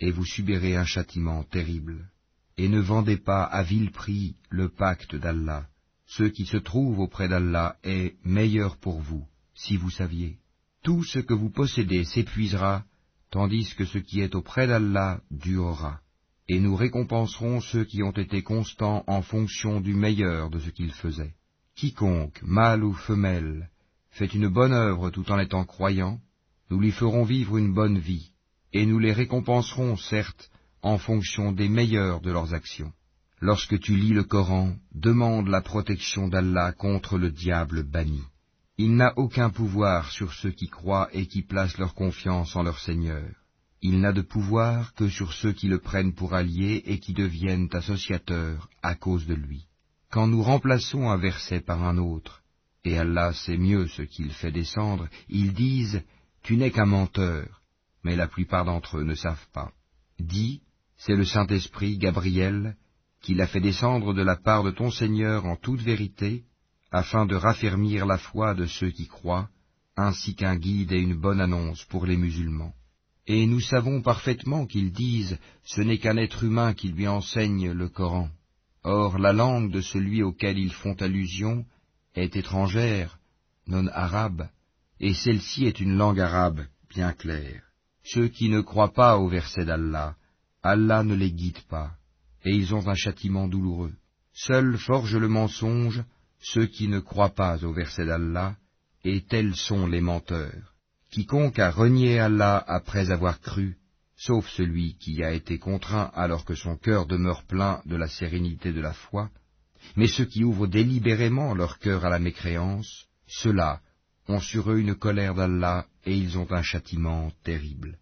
et 0.00 0.10
vous 0.10 0.24
subirez 0.24 0.76
un 0.76 0.84
châtiment 0.84 1.44
terrible. 1.44 2.08
Et 2.58 2.68
ne 2.68 2.80
vendez 2.80 3.18
pas 3.18 3.44
à 3.44 3.62
vil 3.62 3.90
prix 3.90 4.36
le 4.48 4.68
pacte 4.68 5.14
d'Allah. 5.14 5.66
Ce 6.06 6.22
qui 6.22 6.46
se 6.46 6.56
trouve 6.56 7.00
auprès 7.00 7.28
d'Allah 7.28 7.76
est 7.82 8.14
meilleur 8.24 8.76
pour 8.78 9.00
vous, 9.00 9.26
si 9.54 9.76
vous 9.76 9.90
saviez. 9.90 10.38
Tout 10.82 11.02
ce 11.04 11.18
que 11.18 11.34
vous 11.34 11.50
possédez 11.50 12.04
s'épuisera, 12.04 12.84
tandis 13.30 13.74
que 13.74 13.84
ce 13.84 13.98
qui 13.98 14.20
est 14.20 14.34
auprès 14.34 14.66
d'Allah 14.66 15.20
durera. 15.30 16.00
Et 16.48 16.60
nous 16.60 16.76
récompenserons 16.76 17.60
ceux 17.60 17.84
qui 17.84 18.02
ont 18.02 18.12
été 18.12 18.42
constants 18.42 19.04
en 19.06 19.20
fonction 19.20 19.80
du 19.80 19.94
meilleur 19.94 20.48
de 20.48 20.58
ce 20.60 20.70
qu'ils 20.70 20.92
faisaient. 20.92 21.34
Quiconque, 21.74 22.40
mâle 22.42 22.84
ou 22.84 22.94
femelle, 22.94 23.68
fait 24.10 24.32
une 24.32 24.48
bonne 24.48 24.72
œuvre 24.72 25.10
tout 25.10 25.30
en 25.30 25.38
étant 25.38 25.64
croyant, 25.64 26.20
nous 26.70 26.80
lui 26.80 26.92
ferons 26.92 27.24
vivre 27.24 27.58
une 27.58 27.74
bonne 27.74 27.98
vie, 27.98 28.30
et 28.72 28.86
nous 28.86 28.98
les 28.98 29.12
récompenserons, 29.12 29.96
certes, 29.96 30.50
en 30.82 30.98
fonction 30.98 31.52
des 31.52 31.68
meilleurs 31.68 32.20
de 32.20 32.30
leurs 32.30 32.54
actions. 32.54 32.92
Lorsque 33.40 33.78
tu 33.80 33.96
lis 33.96 34.14
le 34.14 34.24
Coran, 34.24 34.76
demande 34.94 35.48
la 35.48 35.60
protection 35.60 36.28
d'Allah 36.28 36.72
contre 36.72 37.18
le 37.18 37.30
diable 37.30 37.82
banni. 37.82 38.22
Il 38.78 38.96
n'a 38.96 39.12
aucun 39.16 39.50
pouvoir 39.50 40.10
sur 40.10 40.32
ceux 40.32 40.50
qui 40.50 40.68
croient 40.68 41.08
et 41.12 41.26
qui 41.26 41.42
placent 41.42 41.78
leur 41.78 41.94
confiance 41.94 42.56
en 42.56 42.62
leur 42.62 42.78
Seigneur. 42.78 43.28
Il 43.82 44.00
n'a 44.00 44.12
de 44.12 44.22
pouvoir 44.22 44.94
que 44.94 45.08
sur 45.08 45.32
ceux 45.32 45.52
qui 45.52 45.68
le 45.68 45.78
prennent 45.78 46.14
pour 46.14 46.34
allié 46.34 46.82
et 46.86 46.98
qui 46.98 47.12
deviennent 47.12 47.68
associateurs 47.72 48.68
à 48.82 48.94
cause 48.94 49.26
de 49.26 49.34
lui. 49.34 49.66
Quand 50.10 50.26
nous 50.26 50.42
remplaçons 50.42 51.10
un 51.10 51.16
verset 51.16 51.60
par 51.60 51.84
un 51.84 51.98
autre, 51.98 52.42
et 52.84 52.98
Allah 52.98 53.32
sait 53.32 53.58
mieux 53.58 53.88
ce 53.88 54.02
qu'il 54.02 54.30
fait 54.30 54.52
descendre, 54.52 55.08
ils 55.28 55.52
disent 55.52 56.02
Tu 56.42 56.56
n'es 56.56 56.70
qu'un 56.70 56.86
menteur, 56.86 57.62
mais 58.02 58.16
la 58.16 58.28
plupart 58.28 58.64
d'entre 58.64 58.98
eux 58.98 59.04
ne 59.04 59.14
savent 59.14 59.48
pas. 59.52 59.72
Dis, 60.18 60.62
c'est 60.96 61.14
le 61.14 61.24
Saint-Esprit, 61.24 61.98
Gabriel, 61.98 62.76
qui 63.22 63.34
l'a 63.34 63.46
fait 63.46 63.60
descendre 63.60 64.14
de 64.14 64.22
la 64.22 64.36
part 64.36 64.62
de 64.62 64.70
ton 64.70 64.90
Seigneur 64.90 65.46
en 65.46 65.56
toute 65.56 65.80
vérité, 65.80 66.44
afin 66.90 67.26
de 67.26 67.34
raffermir 67.34 68.06
la 68.06 68.18
foi 68.18 68.54
de 68.54 68.66
ceux 68.66 68.90
qui 68.90 69.06
croient, 69.06 69.48
ainsi 69.96 70.34
qu'un 70.34 70.56
guide 70.56 70.92
et 70.92 71.00
une 71.00 71.18
bonne 71.18 71.40
annonce 71.40 71.84
pour 71.84 72.06
les 72.06 72.16
musulmans. 72.16 72.72
Et 73.26 73.46
nous 73.46 73.60
savons 73.60 74.02
parfaitement 74.02 74.66
qu'ils 74.66 74.92
disent 74.92 75.38
ce 75.64 75.80
n'est 75.80 75.98
qu'un 75.98 76.16
être 76.16 76.44
humain 76.44 76.74
qui 76.74 76.88
lui 76.88 77.08
enseigne 77.08 77.72
le 77.72 77.88
Coran. 77.88 78.28
Or 78.84 79.18
la 79.18 79.32
langue 79.32 79.72
de 79.72 79.80
celui 79.80 80.22
auquel 80.22 80.58
ils 80.58 80.72
font 80.72 80.94
allusion 80.94 81.64
est 82.14 82.36
étrangère, 82.36 83.18
non 83.66 83.88
arabe, 83.88 84.48
et 85.00 85.12
celle-ci 85.12 85.66
est 85.66 85.80
une 85.80 85.96
langue 85.96 86.20
arabe 86.20 86.64
bien 86.88 87.12
claire. 87.12 87.62
Ceux 88.04 88.28
qui 88.28 88.48
ne 88.48 88.60
croient 88.60 88.94
pas 88.94 89.18
au 89.18 89.28
verset 89.28 89.64
d'Allah, 89.64 90.14
Allah 90.66 91.02
ne 91.02 91.14
les 91.14 91.32
guide 91.32 91.62
pas, 91.68 91.92
et 92.44 92.50
ils 92.50 92.74
ont 92.74 92.86
un 92.88 92.94
châtiment 92.94 93.48
douloureux. 93.48 93.94
Seuls 94.32 94.76
forgent 94.78 95.16
le 95.16 95.28
mensonge 95.28 96.02
ceux 96.40 96.66
qui 96.66 96.88
ne 96.88 97.00
croient 97.00 97.34
pas 97.34 97.64
au 97.64 97.72
verset 97.72 98.06
d'Allah, 98.06 98.56
et 99.04 99.22
tels 99.22 99.54
sont 99.54 99.86
les 99.86 100.00
menteurs. 100.00 100.74
Quiconque 101.10 101.58
a 101.58 101.70
renié 101.70 102.18
Allah 102.18 102.62
après 102.66 103.10
avoir 103.10 103.40
cru, 103.40 103.76
sauf 104.16 104.48
celui 104.48 104.96
qui 104.98 105.22
a 105.22 105.32
été 105.32 105.58
contraint 105.58 106.10
alors 106.14 106.44
que 106.44 106.54
son 106.54 106.76
cœur 106.76 107.06
demeure 107.06 107.44
plein 107.44 107.80
de 107.86 107.96
la 107.96 108.08
sérénité 108.08 108.72
de 108.72 108.80
la 108.80 108.92
foi, 108.92 109.30
mais 109.96 110.08
ceux 110.08 110.24
qui 110.24 110.44
ouvrent 110.44 110.66
délibérément 110.66 111.54
leur 111.54 111.78
cœur 111.78 112.04
à 112.04 112.10
la 112.10 112.18
mécréance, 112.18 113.06
ceux-là 113.26 113.80
ont 114.28 114.40
sur 114.40 114.70
eux 114.70 114.78
une 114.78 114.96
colère 114.96 115.34
d'Allah 115.34 115.86
et 116.04 116.16
ils 116.16 116.36
ont 116.38 116.50
un 116.50 116.62
châtiment 116.62 117.30
terrible. 117.44 117.98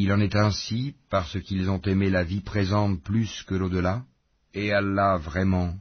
Il 0.00 0.12
en 0.12 0.20
est 0.20 0.36
ainsi 0.36 0.94
parce 1.10 1.40
qu'ils 1.40 1.68
ont 1.70 1.82
aimé 1.82 2.08
la 2.08 2.22
vie 2.22 2.40
présente 2.40 3.02
plus 3.02 3.42
que 3.48 3.56
l'au-delà, 3.56 4.04
et 4.54 4.72
Allah 4.72 5.16
vraiment 5.16 5.74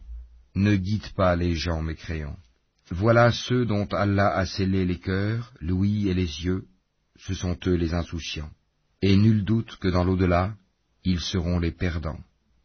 ne 0.56 0.76
guide 0.76 1.14
pas 1.16 1.36
les 1.36 1.54
gens 1.54 1.84
mécréants. 1.84 2.40
Voilà 2.90 3.32
ceux 3.32 3.64
dont 3.68 3.86
Allah 3.86 4.36
a 4.36 4.48
scellé 4.48 4.86
les 4.86 4.98
cœurs, 4.98 5.54
l'ouïe 5.62 6.10
et 6.10 6.16
les 6.16 6.46
yeux, 6.46 6.66
ce 7.18 7.36
sont 7.36 7.56
eux 7.68 7.76
les 7.76 7.94
insouciants. 7.94 8.50
Et 9.04 9.16
nul 9.16 9.46
doute 9.46 9.78
que 9.78 9.88
dans 9.88 10.04
l'au-delà, 10.04 10.56
ils 11.04 11.20
seront 11.20 11.60
les 11.60 11.72
perdants. 11.72 12.20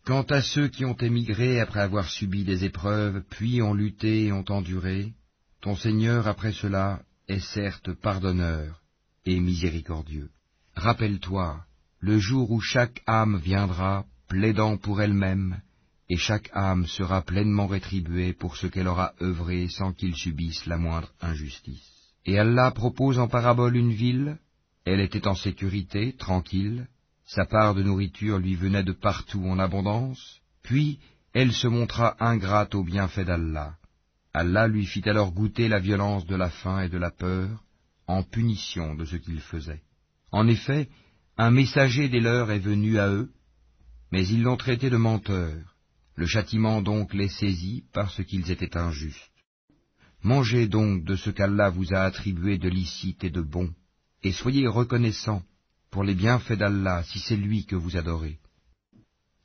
Quant 0.06 0.22
à 0.22 0.40
ceux 0.40 0.68
qui 0.68 0.86
ont 0.86 0.96
émigré 0.96 1.60
après 1.60 1.80
avoir 1.80 2.08
subi 2.08 2.44
des 2.44 2.64
épreuves, 2.64 3.24
puis 3.28 3.60
ont 3.60 3.74
lutté 3.74 4.24
et 4.24 4.32
ont 4.32 4.46
enduré, 4.48 5.12
ton 5.60 5.76
Seigneur 5.76 6.28
après 6.28 6.52
cela 6.52 7.02
est 7.28 7.44
certes 7.44 7.92
pardonneur 7.92 8.80
et 9.26 9.38
miséricordieux. 9.38 10.30
Rappelle-toi, 10.76 11.64
le 12.00 12.18
jour 12.18 12.50
où 12.50 12.60
chaque 12.60 13.02
âme 13.06 13.36
viendra, 13.36 14.04
plaidant 14.28 14.76
pour 14.76 15.02
elle-même, 15.02 15.60
et 16.08 16.16
chaque 16.16 16.50
âme 16.52 16.86
sera 16.86 17.22
pleinement 17.22 17.66
rétribuée 17.66 18.32
pour 18.32 18.56
ce 18.56 18.66
qu'elle 18.66 18.88
aura 18.88 19.14
œuvré 19.20 19.68
sans 19.68 19.92
qu'il 19.92 20.14
subisse 20.14 20.66
la 20.66 20.76
moindre 20.76 21.12
injustice. 21.20 22.12
Et 22.24 22.38
Allah 22.38 22.70
propose 22.70 23.18
en 23.18 23.28
parabole 23.28 23.76
une 23.76 23.92
ville, 23.92 24.38
elle 24.84 25.00
était 25.00 25.28
en 25.28 25.34
sécurité, 25.34 26.14
tranquille, 26.18 26.88
sa 27.24 27.44
part 27.44 27.74
de 27.74 27.82
nourriture 27.82 28.38
lui 28.38 28.54
venait 28.56 28.82
de 28.82 28.92
partout 28.92 29.44
en 29.46 29.58
abondance, 29.58 30.40
puis 30.62 30.98
elle 31.32 31.52
se 31.52 31.68
montra 31.68 32.16
ingrate 32.20 32.74
au 32.74 32.84
bienfait 32.84 33.24
d'Allah. 33.24 33.76
Allah 34.34 34.66
lui 34.66 34.86
fit 34.86 35.08
alors 35.08 35.32
goûter 35.32 35.68
la 35.68 35.78
violence 35.78 36.26
de 36.26 36.36
la 36.36 36.50
faim 36.50 36.80
et 36.80 36.88
de 36.88 36.98
la 36.98 37.10
peur, 37.10 37.62
en 38.06 38.22
punition 38.22 38.94
de 38.94 39.04
ce 39.04 39.16
qu'il 39.16 39.40
faisait. 39.40 39.82
En 40.32 40.48
effet, 40.48 40.88
un 41.36 41.50
messager 41.50 42.09
des 42.09 42.20
leurs 42.20 42.50
est 42.50 42.59
venu 42.59 42.98
à 42.98 43.09
eux, 43.10 43.30
mais 44.10 44.26
ils 44.26 44.42
l'ont 44.42 44.56
traité 44.56 44.90
de 44.90 44.96
menteur. 44.96 45.76
Le 46.14 46.26
châtiment 46.26 46.82
donc 46.82 47.14
les 47.14 47.28
saisit 47.28 47.84
parce 47.92 48.24
qu'ils 48.24 48.50
étaient 48.50 48.76
injustes. 48.76 49.30
Mangez 50.22 50.68
donc 50.68 51.04
de 51.04 51.16
ce 51.16 51.30
qu'Allah 51.30 51.70
vous 51.70 51.92
a 51.92 52.00
attribué 52.00 52.59
de 52.59 52.68
licite 52.68 53.24
et 53.24 53.30
de 53.30 53.40
bon, 53.42 53.70
et 54.22 54.32
soyez 54.32 54.66
reconnaissants 54.66 55.42
pour 55.90 56.04
les 56.04 56.14
bienfaits 56.14 56.59
d'Allah 56.59 57.02
si 57.04 57.18
c'est 57.18 57.36
lui 57.36 57.66
que 57.66 57.76
vous 57.76 57.96
adorez. 57.96 58.38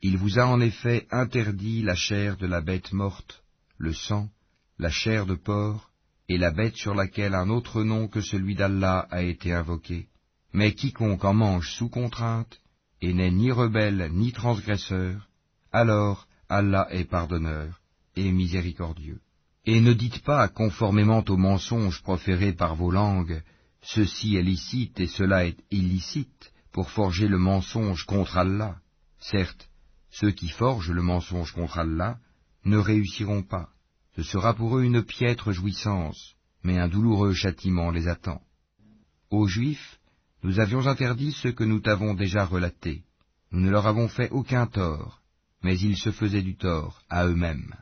Il 0.01 0.17
vous 0.17 0.39
a 0.39 0.45
en 0.45 0.61
effet 0.61 1.07
interdit 1.11 1.81
la 1.81 1.95
chair 1.95 2.37
de 2.37 2.45
la 2.45 2.61
bête 2.61 2.93
morte, 2.93 3.43
le 3.77 3.93
sang, 3.93 4.29
la 4.77 4.91
chair 4.91 5.25
de 5.25 5.35
porc, 5.35 5.89
et 6.29 6.37
la 6.37 6.51
bête 6.51 6.75
sur 6.75 6.93
laquelle 6.93 7.33
un 7.33 7.49
autre 7.49 7.83
nom 7.83 8.07
que 8.07 8.21
celui 8.21 8.55
d'Allah 8.55 9.07
a 9.09 9.23
été 9.23 9.51
invoqué. 9.51 10.07
Mais 10.53 10.73
quiconque 10.73 11.25
en 11.25 11.33
mange 11.33 11.69
sous 11.71 11.89
contrainte, 11.89 12.61
et 13.01 13.13
n'est 13.13 13.31
ni 13.31 13.51
rebelle 13.51 14.09
ni 14.13 14.31
transgresseur, 14.31 15.29
alors 15.71 16.27
Allah 16.49 16.87
est 16.91 17.05
pardonneur 17.05 17.81
et 18.15 18.31
miséricordieux. 18.31 19.21
Et 19.65 19.81
ne 19.81 19.93
dites 19.93 20.23
pas, 20.23 20.47
conformément 20.47 21.23
aux 21.27 21.37
mensonges 21.37 22.01
proférés 22.01 22.53
par 22.53 22.75
vos 22.75 22.89
langues, 22.89 23.43
Ceci 23.89 24.35
est 24.35 24.43
licite 24.43 24.99
et 24.99 25.07
cela 25.07 25.45
est 25.45 25.57
illicite 25.71 26.51
pour 26.73 26.91
forger 26.91 27.29
le 27.29 27.37
mensonge 27.37 28.03
contre 28.03 28.37
Allah. 28.37 28.75
Certes, 29.19 29.69
ceux 30.09 30.31
qui 30.31 30.49
forgent 30.49 30.91
le 30.91 31.01
mensonge 31.01 31.53
contre 31.53 31.77
Allah 31.77 32.19
ne 32.65 32.77
réussiront 32.77 33.43
pas. 33.43 33.69
Ce 34.17 34.23
sera 34.23 34.53
pour 34.53 34.77
eux 34.77 34.83
une 34.83 35.03
piètre 35.03 35.53
jouissance, 35.53 36.35
mais 36.63 36.77
un 36.77 36.89
douloureux 36.89 37.33
châtiment 37.33 37.91
les 37.91 38.09
attend. 38.09 38.41
Aux 39.29 39.47
Juifs, 39.47 39.96
nous 40.43 40.59
avions 40.59 40.85
interdit 40.87 41.31
ce 41.31 41.47
que 41.47 41.63
nous 41.63 41.79
t'avons 41.79 42.13
déjà 42.13 42.45
relaté. 42.45 43.03
Nous 43.51 43.61
ne 43.61 43.69
leur 43.69 43.87
avons 43.87 44.07
fait 44.07 44.29
aucun 44.29 44.67
tort, 44.67 45.21
mais 45.63 45.77
ils 45.79 45.97
se 45.97 46.11
faisaient 46.11 46.41
du 46.41 46.55
tort 46.55 47.01
à 47.09 47.25
eux-mêmes. 47.25 47.73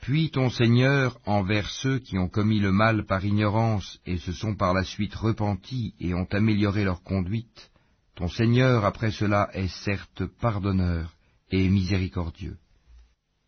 Puis 0.00 0.30
ton 0.30 0.50
Seigneur, 0.50 1.18
envers 1.26 1.68
ceux 1.68 1.98
qui 1.98 2.18
ont 2.18 2.28
commis 2.28 2.60
le 2.60 2.72
mal 2.72 3.04
par 3.04 3.24
ignorance 3.24 3.98
et 4.06 4.18
se 4.18 4.32
sont 4.32 4.54
par 4.54 4.72
la 4.74 4.84
suite 4.84 5.14
repentis 5.14 5.94
et 5.98 6.14
ont 6.14 6.28
amélioré 6.30 6.84
leur 6.84 7.02
conduite, 7.02 7.70
ton 8.14 8.28
Seigneur 8.28 8.84
après 8.84 9.10
cela 9.10 9.48
est 9.52 9.68
certes 9.68 10.24
pardonneur 10.40 11.14
et 11.50 11.68
miséricordieux. 11.68 12.58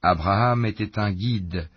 Abraham 0.03 0.65
était 0.65 0.99
un 0.99 1.13
guide, 1.13 1.69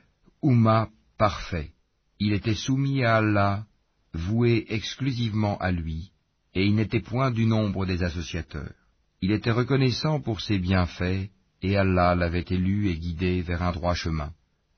Ouma 0.42 0.90
parfait. 1.18 1.72
Il 2.20 2.34
était 2.34 2.56
soumis 2.56 3.04
à 3.04 3.18
Allah, 3.18 3.66
voué 4.14 4.66
exclusivement 4.70 5.58
à 5.58 5.72
lui, 5.72 6.13
et 6.56 6.66
il 6.66 6.76
n'était 6.76 7.00
point 7.00 7.32
du 7.32 7.46
nombre 7.46 7.86
des 7.86 8.04
associateurs. 8.04 8.74
Il 9.22 9.32
était 9.32 9.52
reconnaissant 9.52 10.20
pour 10.20 10.42
ses 10.42 10.60
bienfaits, 10.60 11.30
et 11.62 11.78
Allah 11.78 12.16
l'avait 12.16 12.46
élu 12.50 12.90
et 12.90 12.98
guidé 12.98 13.42
vers 13.42 13.64
un 13.64 13.72
droit 13.72 13.96
chemin. 13.96 14.32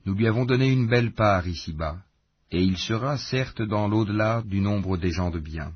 Nous 0.06 0.14
lui 0.14 0.28
avons 0.28 0.46
donné 0.46 0.72
une 0.72 0.88
belle 0.88 1.14
part 1.14 1.48
ici-bas, 1.48 1.98
et 2.52 2.62
il 2.62 2.78
sera 2.78 3.18
certes 3.18 3.62
dans 3.62 3.88
l'au-delà 3.88 4.44
du 4.46 4.62
nombre 4.62 4.98
des 4.98 5.12
gens 5.12 5.32
de 5.32 5.40
bien. 5.40 5.74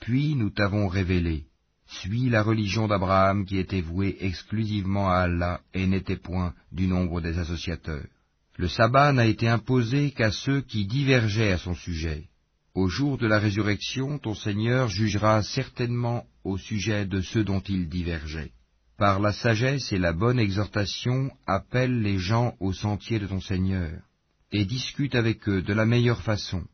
Puis 0.00 0.36
nous 0.36 0.50
t'avons 0.50 0.86
révélé, 0.86 1.44
suis 1.86 2.28
la 2.28 2.42
religion 2.42 2.88
d'Abraham 2.88 3.44
qui 3.44 3.58
était 3.58 3.80
vouée 3.80 4.16
exclusivement 4.20 5.10
à 5.10 5.20
Allah 5.20 5.60
et 5.72 5.86
n'était 5.86 6.16
point 6.16 6.54
du 6.72 6.86
nombre 6.86 7.20
des 7.20 7.38
associateurs. 7.38 8.06
Le 8.56 8.68
sabbat 8.68 9.12
n'a 9.12 9.26
été 9.26 9.48
imposé 9.48 10.12
qu'à 10.12 10.30
ceux 10.30 10.60
qui 10.60 10.86
divergeaient 10.86 11.52
à 11.52 11.58
son 11.58 11.74
sujet. 11.74 12.28
Au 12.74 12.88
jour 12.88 13.18
de 13.18 13.28
la 13.28 13.38
résurrection, 13.38 14.18
ton 14.18 14.34
Seigneur 14.34 14.88
jugera 14.88 15.44
certainement 15.44 16.24
au 16.42 16.58
sujet 16.58 17.06
de 17.06 17.20
ceux 17.20 17.44
dont 17.44 17.60
il 17.60 17.88
divergeait. 17.88 18.50
Par 18.98 19.20
la 19.20 19.32
sagesse 19.32 19.92
et 19.92 19.98
la 19.98 20.12
bonne 20.12 20.40
exhortation, 20.40 21.30
appelle 21.46 22.02
les 22.02 22.18
gens 22.18 22.56
au 22.58 22.72
sentier 22.72 23.20
de 23.20 23.28
ton 23.28 23.40
Seigneur, 23.40 24.02
et 24.50 24.64
discute 24.64 25.14
avec 25.14 25.48
eux 25.48 25.62
de 25.62 25.72
la 25.72 25.86
meilleure 25.86 26.22
façon, 26.22 26.64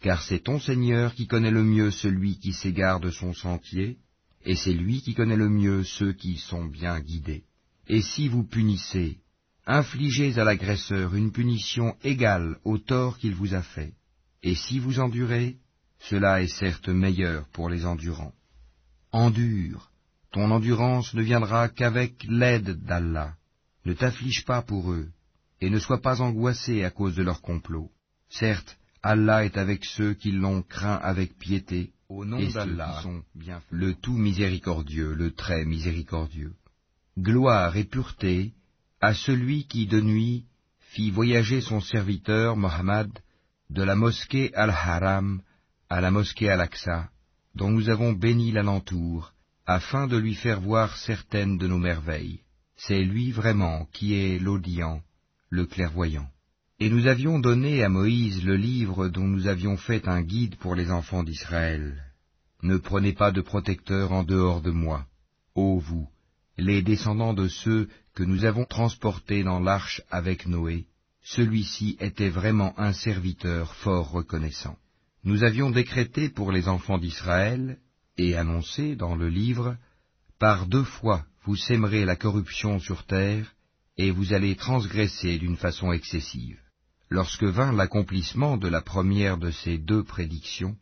car 0.00 0.20
c'est 0.22 0.40
ton 0.40 0.58
Seigneur 0.58 1.14
qui 1.14 1.28
connaît 1.28 1.52
le 1.52 1.62
mieux 1.62 1.92
celui 1.92 2.38
qui 2.38 2.52
s'égare 2.52 2.98
de 2.98 3.10
son 3.10 3.32
sentier, 3.32 3.98
et 4.44 4.56
c'est 4.56 4.74
lui 4.74 5.00
qui 5.00 5.14
connaît 5.14 5.36
le 5.36 5.48
mieux 5.48 5.84
ceux 5.84 6.12
qui 6.12 6.38
sont 6.38 6.64
bien 6.64 6.98
guidés. 6.98 7.44
Et 7.86 8.02
si 8.02 8.26
vous 8.26 8.42
punissez, 8.42 9.18
infligez 9.64 10.38
à 10.40 10.44
l'agresseur 10.44 11.14
une 11.14 11.30
punition 11.30 11.94
égale 12.02 12.58
au 12.64 12.78
tort 12.78 13.18
qu'il 13.18 13.34
vous 13.34 13.54
a 13.54 13.62
fait, 13.62 13.92
et 14.42 14.54
si 14.54 14.78
vous 14.78 15.00
endurez, 15.00 15.56
cela 15.98 16.42
est 16.42 16.48
certes 16.48 16.88
meilleur 16.88 17.48
pour 17.48 17.68
les 17.68 17.86
endurants. 17.86 18.34
Endure, 19.12 19.90
ton 20.32 20.50
endurance 20.50 21.14
ne 21.14 21.22
viendra 21.22 21.68
qu'avec 21.68 22.24
l'aide 22.28 22.84
d'Allah. 22.84 23.34
Ne 23.84 23.94
t'afflige 23.94 24.44
pas 24.44 24.62
pour 24.62 24.92
eux, 24.92 25.08
et 25.60 25.70
ne 25.70 25.78
sois 25.78 26.00
pas 26.00 26.20
angoissé 26.20 26.84
à 26.84 26.90
cause 26.90 27.14
de 27.14 27.22
leur 27.22 27.40
complot. 27.40 27.90
Certes, 28.28 28.76
Allah 29.02 29.44
est 29.44 29.56
avec 29.56 29.84
ceux 29.84 30.14
qui 30.14 30.32
l'ont 30.32 30.62
craint 30.62 30.96
avec 30.96 31.38
piété, 31.38 31.92
au 32.08 32.24
nom 32.24 32.46
d'Allah, 32.48 33.02
le 33.70 33.94
tout 33.94 34.16
miséricordieux, 34.16 35.14
le 35.14 35.32
très 35.32 35.64
miséricordieux. 35.64 36.54
Gloire 37.18 37.76
et 37.76 37.84
pureté 37.84 38.52
à 39.00 39.14
celui 39.14 39.66
qui 39.66 39.86
de 39.86 40.00
nuit 40.00 40.44
fit 40.80 41.10
voyager 41.10 41.60
son 41.60 41.80
serviteur 41.80 42.56
Mohammed 42.56 43.10
de 43.70 43.82
la 43.82 43.96
mosquée 43.96 44.54
Al-Haram 44.54 45.40
à 45.88 46.00
la 46.00 46.10
mosquée 46.10 46.50
Al-Aqsa, 46.50 47.10
dont 47.54 47.70
nous 47.70 47.88
avons 47.88 48.12
béni 48.12 48.52
l'alentour, 48.52 49.32
afin 49.66 50.06
de 50.06 50.16
lui 50.16 50.34
faire 50.34 50.60
voir 50.60 50.96
certaines 50.96 51.58
de 51.58 51.66
nos 51.66 51.78
merveilles. 51.78 52.40
C'est 52.76 53.02
lui 53.02 53.32
vraiment 53.32 53.86
qui 53.92 54.14
est 54.14 54.38
l'audient, 54.38 55.02
le 55.48 55.66
clairvoyant. 55.66 56.28
Et 56.78 56.90
nous 56.90 57.06
avions 57.06 57.38
donné 57.38 57.82
à 57.82 57.88
Moïse 57.88 58.44
le 58.44 58.56
livre 58.56 59.08
dont 59.08 59.26
nous 59.26 59.46
avions 59.46 59.76
fait 59.76 60.06
un 60.08 60.22
guide 60.22 60.56
pour 60.56 60.74
les 60.74 60.90
enfants 60.90 61.22
d'Israël. 61.22 62.02
Ne 62.62 62.76
prenez 62.76 63.14
pas 63.14 63.32
de 63.32 63.40
protecteur 63.40 64.12
en 64.12 64.24
dehors 64.24 64.60
de 64.60 64.70
moi, 64.70 65.06
ô 65.54 65.78
vous, 65.78 66.08
les 66.58 66.82
descendants 66.82 67.34
de 67.34 67.48
ceux 67.48 67.88
que 68.14 68.22
nous 68.22 68.44
avons 68.44 68.64
transportés 68.64 69.42
dans 69.42 69.60
l'arche 69.60 70.02
avec 70.10 70.46
Noé, 70.46 70.86
celui-ci 71.26 71.96
était 71.98 72.28
vraiment 72.28 72.78
un 72.78 72.92
serviteur 72.92 73.74
fort 73.74 74.12
reconnaissant. 74.12 74.76
Nous 75.24 75.42
avions 75.42 75.70
décrété 75.70 76.28
pour 76.28 76.52
les 76.52 76.68
enfants 76.68 76.98
d'Israël, 76.98 77.78
et 78.16 78.36
annoncé 78.36 78.94
dans 78.94 79.16
le 79.16 79.28
livre, 79.28 79.76
Par 80.38 80.66
deux 80.66 80.84
fois 80.84 81.24
vous 81.44 81.56
sèmerez 81.56 82.04
la 82.04 82.16
corruption 82.16 82.78
sur 82.78 83.04
terre, 83.06 83.54
et 83.96 84.10
vous 84.10 84.32
allez 84.34 84.54
transgresser 84.54 85.38
d'une 85.38 85.56
façon 85.56 85.90
excessive. 85.92 86.58
Lorsque 87.08 87.44
vint 87.44 87.72
l'accomplissement 87.72 88.56
de 88.56 88.68
la 88.68 88.82
première 88.82 89.38
de 89.38 89.50
ces 89.50 89.78
deux 89.78 90.04
prédictions, 90.04 90.76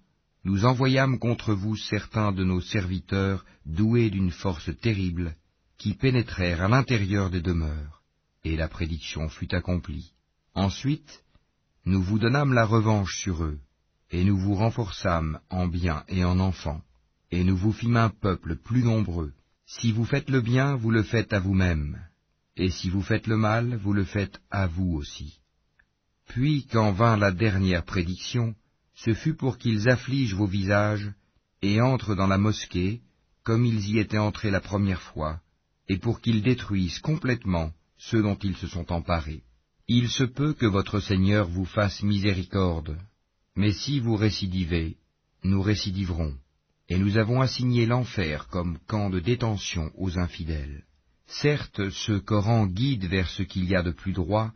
nous 0.45 0.67
envoyâmes 0.67 1.19
contre 1.19 1.55
vous 1.55 1.77
certains 1.77 2.33
de 2.33 2.45
nos 2.45 2.61
serviteurs 2.61 3.47
doués 3.65 4.11
d'une 4.11 4.31
force 4.31 4.71
terrible, 4.81 5.37
qui 5.79 5.95
pénétrèrent 5.95 6.63
à 6.63 6.69
l'intérieur 6.69 7.31
des 7.31 7.41
demeures, 7.41 8.03
et 8.43 8.57
la 8.57 8.69
prédiction 8.69 9.29
fut 9.29 9.55
accomplie. 9.55 10.14
Ensuite, 10.55 11.25
nous 11.85 12.03
vous 12.03 12.19
donnâmes 12.19 12.53
la 12.53 12.65
revanche 12.65 13.17
sur 13.17 13.43
eux, 13.43 13.59
et 14.11 14.25
nous 14.25 14.39
vous 14.39 14.55
renforçâmes 14.55 15.41
en 15.51 15.67
biens 15.67 16.05
et 16.09 16.25
en 16.25 16.39
enfants, 16.39 16.81
et 17.33 17.43
nous 17.43 17.57
vous 17.57 17.73
fîmes 17.73 17.97
un 17.97 18.11
peuple 18.11 18.57
plus 18.57 18.85
nombreux. 18.85 19.33
Si 19.67 19.91
vous 19.91 20.05
faites 20.05 20.31
le 20.31 20.41
bien, 20.41 20.77
vous 20.77 20.93
le 20.93 21.03
faites 21.03 21.33
à 21.33 21.41
vous-même, 21.41 21.99
et 22.57 22.71
si 22.71 22.89
vous 22.89 23.03
faites 23.03 23.27
le 23.27 23.37
mal, 23.37 23.77
vous 23.77 23.93
le 23.93 24.05
faites 24.05 24.41
à 24.51 24.69
vous 24.69 24.93
aussi. 24.93 25.41
Puis, 26.29 26.67
quand 26.71 26.93
vint 26.93 27.17
la 27.17 27.33
dernière 27.33 27.85
prédiction, 27.85 28.55
ce 28.95 29.13
fut 29.13 29.35
pour 29.35 29.59
qu'ils 29.59 29.89
affligent 29.89 30.37
vos 30.37 30.47
visages, 30.47 31.13
et 31.63 31.81
entrent 31.81 32.15
dans 32.15 32.29
la 32.29 32.39
mosquée, 32.39 33.01
comme 33.43 33.65
ils 33.65 33.89
y 33.91 33.99
étaient 33.99 34.19
entrés 34.19 34.53
la 34.53 34.61
première 34.61 35.03
fois, 35.03 35.41
et 35.89 35.99
pour 35.99 36.21
qu'ils 36.21 36.43
détruisent 36.43 37.01
complètement 37.01 37.73
ceux 37.99 38.23
dont 38.23 38.37
ils 38.37 38.57
se 38.57 38.69
sont 38.69 38.93
emparés. 38.93 39.43
Il 39.87 40.09
se 40.09 40.25
peut 40.25 40.55
que 40.55 40.65
votre 40.65 40.99
Seigneur 40.99 41.47
vous 41.47 41.67
fasse 41.67 42.03
miséricorde, 42.03 42.99
mais 43.55 43.73
si 43.73 44.01
vous 44.01 44.17
récidivez, 44.17 44.97
nous 45.43 45.61
récidiverons, 45.61 46.35
et 46.89 46.97
nous 46.99 47.19
avons 47.19 47.43
assigné 47.43 47.85
l'enfer 47.85 48.49
comme 48.49 48.79
camp 48.87 49.11
de 49.11 49.21
détention 49.21 49.91
aux 49.99 50.19
infidèles. 50.19 50.85
Certes, 51.27 51.91
ce 51.91 52.13
Coran 52.13 52.67
guide 52.67 53.05
vers 53.05 53.29
ce 53.29 53.43
qu'il 53.43 53.67
y 53.67 53.77
a 53.77 53.83
de 53.83 53.91
plus 53.91 54.15
droit, 54.15 54.53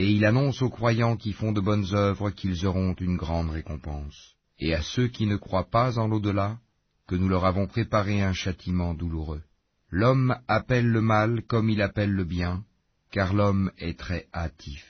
et 0.00 0.10
il 0.10 0.24
annonce 0.24 0.62
aux 0.62 0.70
croyants 0.70 1.16
qui 1.16 1.32
font 1.32 1.52
de 1.52 1.60
bonnes 1.60 1.94
œuvres 1.94 2.30
qu'ils 2.30 2.66
auront 2.66 2.94
une 2.94 3.16
grande 3.16 3.50
récompense, 3.50 4.34
et 4.58 4.74
à 4.74 4.82
ceux 4.82 5.06
qui 5.06 5.26
ne 5.26 5.36
croient 5.36 5.70
pas 5.70 5.96
en 5.96 6.08
l'au-delà, 6.08 6.58
que 7.06 7.14
nous 7.14 7.28
leur 7.28 7.44
avons 7.44 7.68
préparé 7.68 8.20
un 8.20 8.32
châtiment 8.32 8.94
douloureux. 8.94 9.42
L'homme 9.90 10.36
appelle 10.48 10.88
le 10.88 11.02
mal 11.02 11.42
comme 11.46 11.70
il 11.70 11.82
appelle 11.82 12.10
le 12.10 12.24
bien, 12.24 12.64
car 13.12 13.34
l'homme 13.34 13.70
est 13.76 13.98
très 13.98 14.26
hâtif. 14.34 14.84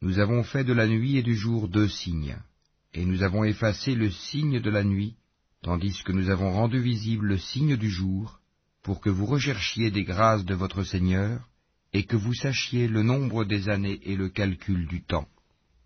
Nous 0.00 0.20
avons 0.20 0.44
fait 0.44 0.64
de 0.64 0.72
la 0.72 0.86
nuit 0.86 1.18
et 1.18 1.22
du 1.22 1.34
jour 1.34 1.68
deux 1.68 1.88
signes, 1.88 2.38
et 2.94 3.04
nous 3.04 3.22
avons 3.24 3.42
effacé 3.42 3.94
le 3.96 4.10
signe 4.10 4.60
de 4.60 4.70
la 4.70 4.84
nuit, 4.84 5.16
tandis 5.60 6.00
que 6.04 6.12
nous 6.12 6.30
avons 6.30 6.52
rendu 6.52 6.80
visible 6.80 7.26
le 7.26 7.38
signe 7.38 7.76
du 7.76 7.90
jour, 7.90 8.40
pour 8.82 9.00
que 9.00 9.10
vous 9.10 9.26
recherchiez 9.26 9.90
des 9.90 10.04
grâces 10.04 10.44
de 10.44 10.54
votre 10.54 10.84
Seigneur, 10.84 11.48
et 11.92 12.04
que 12.04 12.16
vous 12.16 12.34
sachiez 12.34 12.86
le 12.86 13.02
nombre 13.02 13.44
des 13.44 13.68
années 13.68 14.00
et 14.04 14.14
le 14.14 14.28
calcul 14.28 14.86
du 14.86 15.02
temps. 15.02 15.28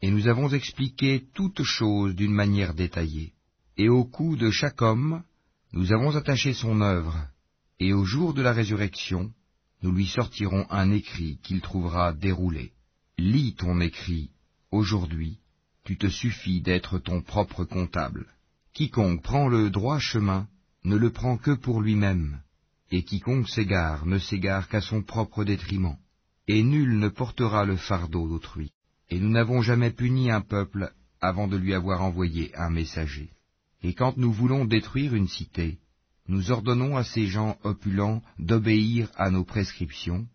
Et 0.03 0.11
nous 0.11 0.29
avons 0.29 0.51
expliqué 0.51 1.25
toutes 1.35 1.63
choses 1.63 2.15
d'une 2.15 2.35
manière 2.35 2.75
détaillée. 2.75 3.33
Et 3.79 3.89
au 3.89 4.05
cou 4.05 4.37
de 4.37 4.51
chaque 4.51 4.83
homme, 4.83 5.23
nous 5.73 5.93
avons 5.93 6.15
attaché 6.15 6.53
son 6.53 6.83
œuvre, 6.83 7.17
et 7.81 7.95
au 7.95 8.05
jour 8.05 8.35
de 8.35 8.43
la 8.43 8.53
résurrection, 8.53 9.33
nous 9.83 9.93
lui 9.93 10.07
sortirons 10.07 10.67
un 10.71 10.91
écrit 10.91 11.39
qu'il 11.43 11.61
trouvera 11.61 12.13
déroulé. 12.13 12.73
Lis 13.19 13.55
ton 13.55 13.81
écrit, 13.81 14.31
aujourd'hui, 14.71 15.39
tu 15.85 15.97
te 15.97 16.09
suffis 16.09 16.61
d'être 16.61 16.99
ton 16.99 17.23
propre 17.23 17.65
comptable. 17.65 18.27
Quiconque 18.75 19.23
prend 19.23 19.49
le 19.49 19.71
droit 19.71 19.99
chemin 19.99 20.47
ne 20.85 20.97
le 20.97 21.11
prend 21.11 21.37
que 21.37 21.51
pour 21.51 21.81
lui-même, 21.81 22.41
et 22.91 23.03
quiconque 23.03 23.49
s'égare 23.49 24.07
ne 24.07 24.19
s'égare 24.19 24.69
qu'à 24.69 24.81
son 24.81 25.03
propre 25.03 25.45
détriment, 25.45 25.97
et 26.47 26.63
nul 26.63 26.99
ne 26.99 27.09
portera 27.09 27.65
le 27.65 27.77
fardeau 27.77 28.29
d'autrui. 28.29 28.71
Et 29.11 29.19
nous 29.19 29.29
n'avons 29.29 29.63
jamais 29.63 29.91
puni 29.91 30.31
un 30.31 30.41
peuple 30.41 30.93
avant 31.21 31.49
de 31.49 31.57
lui 31.57 31.75
avoir 31.75 32.03
envoyé 32.03 32.55
un 32.57 32.71
messager. 32.71 33.31
Et 33.83 33.95
quand 33.95 34.17
nous 34.17 34.33
voulons 34.33 34.65
détruire 34.65 35.15
une 35.15 35.29
cité, 35.29 35.79
nous 36.29 36.51
ordonnons 36.51 36.97
à 36.97 37.05
ces 37.05 37.27
gens 37.27 37.57
opulents 37.65 38.23
d'obéir 38.39 39.11
à 39.17 39.31
nos 39.31 39.45
prescriptions, 39.45 40.27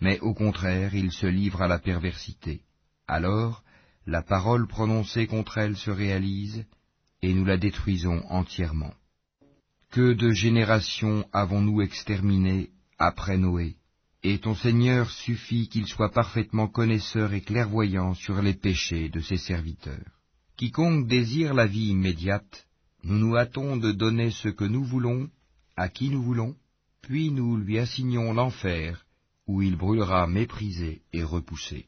mais 0.00 0.18
au 0.20 0.32
contraire 0.32 0.94
ils 0.94 1.12
se 1.12 1.26
livrent 1.26 1.62
à 1.62 1.68
la 1.68 1.78
perversité. 1.78 2.62
Alors, 3.08 3.62
la 4.06 4.22
parole 4.22 4.66
prononcée 4.66 5.26
contre 5.26 5.58
elle 5.58 5.76
se 5.76 5.90
réalise, 5.90 6.64
et 7.22 7.34
nous 7.34 7.44
la 7.44 7.58
détruisons 7.58 8.22
entièrement. 8.28 8.94
Que 9.90 10.12
de 10.12 10.30
générations 10.30 11.26
avons-nous 11.32 11.82
exterminées 11.82 12.70
après 12.98 13.36
Noé? 13.36 13.76
Et 14.22 14.38
ton 14.38 14.54
Seigneur 14.54 15.10
suffit 15.10 15.68
qu'il 15.68 15.86
soit 15.86 16.12
parfaitement 16.12 16.68
connaisseur 16.68 17.32
et 17.32 17.40
clairvoyant 17.40 18.14
sur 18.14 18.40
les 18.40 18.54
péchés 18.54 19.08
de 19.08 19.20
ses 19.20 19.38
serviteurs. 19.38 20.20
Quiconque 20.56 21.08
désire 21.08 21.54
la 21.54 21.66
vie 21.66 21.88
immédiate, 21.88 22.66
nous 23.02 23.18
nous 23.18 23.36
hâtons 23.36 23.78
de 23.78 23.92
donner 23.92 24.30
ce 24.30 24.48
que 24.48 24.64
nous 24.64 24.84
voulons, 24.84 25.28
à 25.80 25.88
qui 25.88 26.10
nous 26.10 26.22
voulons, 26.22 26.56
puis 27.00 27.30
nous 27.30 27.56
lui 27.56 27.78
assignons 27.78 28.34
l'enfer, 28.34 29.06
où 29.46 29.62
il 29.62 29.78
brûlera 29.78 30.26
méprisé 30.26 31.00
et 31.14 31.22
repoussé. 31.22 31.86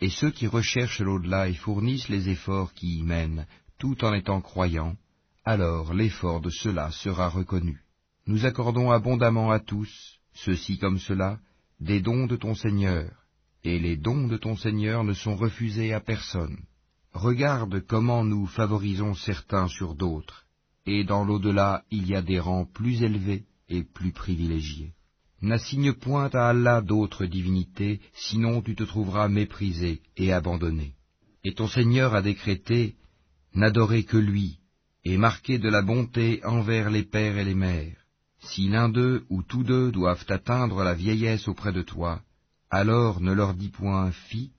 Et 0.00 0.10
ceux 0.10 0.32
qui 0.32 0.48
recherchent 0.48 1.00
l'au-delà 1.00 1.48
et 1.48 1.54
fournissent 1.54 2.08
les 2.08 2.28
efforts 2.28 2.74
qui 2.74 2.98
y 2.98 3.02
mènent, 3.04 3.46
tout 3.78 4.04
en 4.04 4.12
étant 4.12 4.40
croyants, 4.40 4.96
alors 5.44 5.94
l'effort 5.94 6.40
de 6.40 6.50
cela 6.50 6.90
sera 6.90 7.28
reconnu. 7.28 7.80
Nous 8.26 8.44
accordons 8.44 8.90
abondamment 8.90 9.52
à 9.52 9.60
tous, 9.60 10.18
ceux-ci 10.32 10.76
comme 10.78 10.98
cela, 10.98 11.38
des 11.78 12.00
dons 12.00 12.26
de 12.26 12.34
ton 12.34 12.56
Seigneur, 12.56 13.08
et 13.62 13.78
les 13.78 13.96
dons 13.96 14.26
de 14.26 14.36
ton 14.36 14.56
Seigneur 14.56 15.04
ne 15.04 15.12
sont 15.12 15.36
refusés 15.36 15.92
à 15.92 16.00
personne. 16.00 16.58
Regarde 17.12 17.86
comment 17.86 18.24
nous 18.24 18.46
favorisons 18.46 19.14
certains 19.14 19.68
sur 19.68 19.94
d'autres, 19.94 20.43
et 20.86 21.04
dans 21.04 21.24
l'au-delà 21.24 21.84
il 21.90 22.06
y 22.08 22.14
a 22.14 22.22
des 22.22 22.38
rangs 22.38 22.66
plus 22.66 23.02
élevés 23.02 23.44
et 23.68 23.82
plus 23.82 24.12
privilégiés. 24.12 24.92
N'assigne 25.42 25.92
point 25.92 26.30
à 26.32 26.48
Allah 26.48 26.80
d'autres 26.80 27.26
divinités, 27.26 28.00
sinon 28.14 28.62
tu 28.62 28.74
te 28.74 28.82
trouveras 28.82 29.28
méprisé 29.28 30.00
et 30.16 30.32
abandonné. 30.32 30.94
Et 31.42 31.52
ton 31.52 31.68
Seigneur 31.68 32.14
a 32.14 32.22
décrété, 32.22 32.94
n'adorez 33.54 34.04
que 34.04 34.16
lui, 34.16 34.58
et 35.04 35.18
marquez 35.18 35.58
de 35.58 35.68
la 35.68 35.82
bonté 35.82 36.40
envers 36.44 36.90
les 36.90 37.02
pères 37.02 37.36
et 37.36 37.44
les 37.44 37.54
mères. 37.54 37.96
Si 38.40 38.68
l'un 38.68 38.88
d'eux 38.88 39.24
ou 39.28 39.42
tous 39.42 39.64
deux 39.64 39.90
doivent 39.90 40.24
atteindre 40.28 40.82
la 40.82 40.94
vieillesse 40.94 41.48
auprès 41.48 41.72
de 41.72 41.82
toi, 41.82 42.22
alors 42.70 43.20
ne 43.20 43.32
leur 43.32 43.54
dis 43.54 43.68
point 43.68 44.10
fi, 44.12 44.50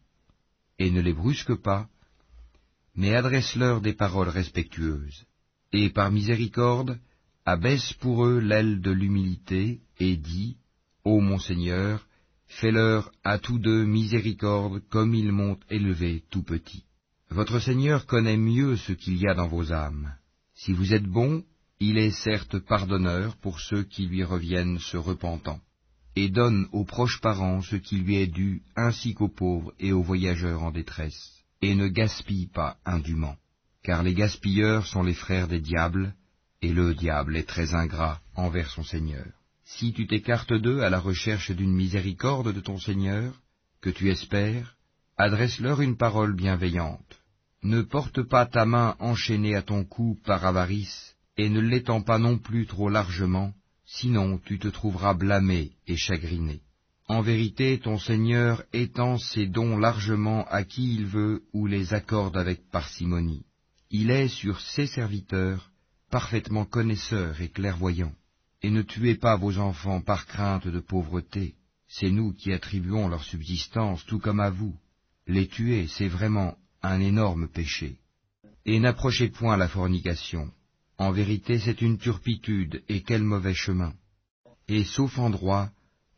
et 0.77 0.91
ne 0.91 1.02
les 1.02 1.14
brusque 1.14 1.56
pas, 1.56 1.88
mais 2.95 3.15
adresse-leur 3.15 3.81
des 3.81 3.93
paroles 3.93 4.30
respectueuses. 4.30 5.26
Et 5.72 5.90
par 5.90 6.12
miséricorde, 6.12 7.00
abaisse 7.46 7.94
pour 7.94 8.26
eux 8.26 8.40
l'aile 8.40 8.82
de 8.82 8.92
l'humilité, 8.92 9.82
et 10.00 10.16
dis, 10.16 10.58
Ô 11.04 11.20
mon 11.20 11.40
Seigneur, 11.40 12.06
fais-leur 12.48 13.12
à 13.24 13.38
tous 13.38 13.60
deux 13.60 13.86
miséricorde 13.86 14.82
comme 14.90 15.14
ils 15.14 15.32
m'ont 15.32 15.58
élevé 15.70 16.24
tout 16.30 16.44
petit. 16.44 16.84
Votre 17.30 17.60
Seigneur 17.60 18.06
connaît 18.06 18.38
mieux 18.38 18.78
ce 18.78 18.94
qu'il 18.94 19.18
y 19.18 19.28
a 19.28 19.34
dans 19.34 19.48
vos 19.48 19.72
âmes. 19.72 20.14
Si 20.54 20.72
vous 20.72 20.94
êtes 20.94 21.06
bons, 21.06 21.44
il 21.80 21.98
est 21.98 22.12
certes 22.12 22.60
pardonneur 22.60 23.36
pour 23.38 23.60
ceux 23.60 23.84
qui 23.84 24.08
lui 24.08 24.24
reviennent 24.24 24.80
se 24.80 24.98
repentant, 24.98 25.60
et 26.16 26.30
donne 26.30 26.68
aux 26.72 26.86
proches 26.86 27.20
parents 27.20 27.62
ce 27.62 27.76
qui 27.76 27.98
lui 27.98 28.16
est 28.16 28.28
dû, 28.28 28.64
ainsi 28.76 29.14
qu'aux 29.14 29.30
pauvres 29.30 29.74
et 29.80 29.92
aux 29.92 30.04
voyageurs 30.04 30.64
en 30.64 30.72
détresse 30.72 31.36
et 31.62 31.76
ne 31.76 31.88
gaspille 31.88 32.48
pas 32.48 32.78
indûment, 32.86 33.36
car 33.86 34.02
les 34.02 34.16
gaspilleurs 34.16 34.88
sont 34.88 35.03
les 35.03 35.14
frères 35.14 35.48
des 35.48 35.60
diables, 35.60 36.16
et 36.64 36.74
le 36.74 36.95
diable 36.95 37.38
est 37.38 37.48
très 37.48 37.76
ingrat 37.76 38.20
envers 38.36 38.72
son 38.72 38.84
Seigneur. 38.84 39.28
Si 39.64 39.94
tu 39.94 40.07
t'écartes 40.07 40.53
d'eux 40.53 40.82
à 40.82 40.90
la 40.90 40.99
recherche 40.99 41.52
d'une 41.52 41.72
miséricorde 41.72 42.52
de 42.52 42.62
ton 42.62 42.80
Seigneur, 42.80 43.32
que 43.82 43.91
tu 43.91 44.10
espères, 44.10 44.76
adresse-leur 45.18 45.82
une 45.82 45.98
parole 45.98 46.36
bienveillante. 46.36 47.20
Ne 47.62 47.84
porte 47.84 48.24
pas 48.24 48.48
ta 48.48 48.66
main 48.66 48.95
enchaînée 48.99 49.56
à 49.56 49.62
ton 49.62 49.84
cou 49.86 50.18
par 50.26 50.48
avarice, 50.48 51.16
et 51.38 51.49
ne 51.49 51.60
l'étends 51.60 52.02
pas 52.02 52.18
non 52.18 52.40
plus 52.40 52.66
trop 52.66 52.90
largement, 52.90 53.53
sinon 53.86 54.40
tu 54.44 54.57
te 54.57 54.68
trouveras 54.68 55.14
blâmé 55.14 55.74
et 55.86 55.95
chagriné. 55.95 56.62
En 57.07 57.22
vérité, 57.22 57.80
ton 57.84 57.99
Seigneur 57.99 58.64
étend 58.74 59.20
ses 59.20 59.45
dons 59.45 59.78
largement 59.78 60.44
à 60.45 60.64
qui 60.64 60.95
il 60.95 61.06
veut 61.06 61.44
ou 61.53 61.68
les 61.68 61.94
accorde 61.94 62.36
avec 62.36 62.68
parcimonie. 62.72 63.45
Il 63.98 64.12
est 64.12 64.28
sur 64.28 64.60
ses 64.60 64.88
serviteurs 64.88 65.72
parfaitement 66.12 66.66
connaisseur 66.66 67.40
et 67.40 67.48
clairvoyant. 67.48 68.12
Et 68.62 68.70
ne 68.70 68.82
tuez 68.82 69.16
pas 69.16 69.38
vos 69.38 69.58
enfants 69.58 70.02
par 70.02 70.26
crainte 70.26 70.68
de 70.68 70.82
pauvreté. 70.82 71.56
C'est 71.88 72.12
nous 72.12 72.34
qui 72.34 72.52
attribuons 72.52 73.08
leur 73.08 73.24
subsistance 73.24 74.06
tout 74.06 74.20
comme 74.20 74.42
à 74.42 74.50
vous. 74.50 74.76
Les 75.28 75.48
tuer, 75.48 75.88
c'est 75.88 76.10
vraiment 76.10 76.58
un 76.82 77.00
énorme 77.00 77.48
péché. 77.48 77.96
Et 78.66 78.82
n'approchez 78.82 79.30
point 79.30 79.56
la 79.56 79.70
fornication. 79.70 80.52
En 80.98 81.14
vérité, 81.14 81.58
c'est 81.58 81.82
une 81.82 81.98
turpitude, 81.98 82.84
et 82.90 83.02
quel 83.02 83.24
mauvais 83.24 83.54
chemin. 83.54 83.94
Et 84.68 84.84
sauf 84.84 85.18
en 85.18 85.30
droit, 85.30 85.70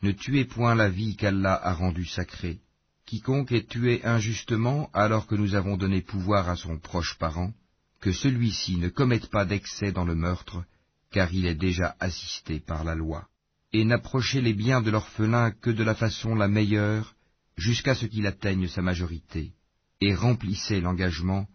ne 0.02 0.14
tuez 0.14 0.46
point 0.46 0.74
la 0.74 0.90
vie 0.90 1.16
qu'Allah 1.16 1.54
a 1.54 1.74
rendue 1.76 2.08
sacrée. 2.08 2.58
Quiconque 3.06 3.52
est 3.52 3.70
tué 3.70 4.04
injustement 4.04 4.90
alors 4.94 5.28
que 5.28 5.36
nous 5.36 5.54
avons 5.54 5.78
donné 5.78 6.02
pouvoir 6.02 6.50
à 6.50 6.56
son 6.56 6.80
proche 6.80 7.16
parent, 7.20 7.54
que 8.00 8.12
celui-ci 8.12 8.78
ne 8.78 8.90
commette 8.90 9.30
pas 9.30 9.46
d'excès 9.46 9.92
dans 9.92 10.06
le 10.06 10.16
meurtre, 10.16 10.64
car 11.12 11.34
il 11.34 11.46
est 11.46 11.56
déjà 11.56 11.96
assisté 12.00 12.60
par 12.60 12.84
la 12.84 12.96
loi. 12.96 13.28
Et 13.74 13.84
n'approchez 13.86 14.42
les 14.42 14.54
biens 14.54 14.82
de 14.82 14.92
l'orphelin 14.92 15.52
que 15.52 15.70
de 15.70 15.84
la 15.84 15.96
façon 15.96 16.36
la 16.36 16.48
meilleure, 16.48 17.16
jusqu'à 17.58 17.96
ce 17.96 18.06
qu'il 18.06 18.28
atteigne 18.28 18.68
sa 18.68 18.82
majorité, 18.82 19.52
et 20.00 20.14
remplissez 20.14 20.80
l'engagement, 20.80 21.48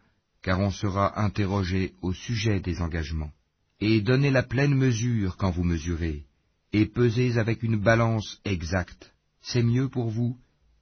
car 0.43 0.59
on 0.61 0.71
sera 0.71 1.23
interrogé 1.23 1.95
au 2.03 2.13
sujet 2.13 2.61
des 2.61 2.81
engagements. 2.81 3.33
Et 3.81 4.01
donnez 4.01 4.31
la 4.31 4.43
pleine 4.43 4.75
mesure 4.75 5.37
quand 5.37 5.51
vous 5.51 5.65
mesurez, 5.65 6.25
et 6.73 6.87
pesez 6.87 7.39
avec 7.39 7.63
une 7.63 7.77
balance 7.77 8.41
exacte, 8.45 9.13
c'est 9.41 9.63
mieux 9.63 9.89
pour 9.89 10.11
vous, 10.11 10.37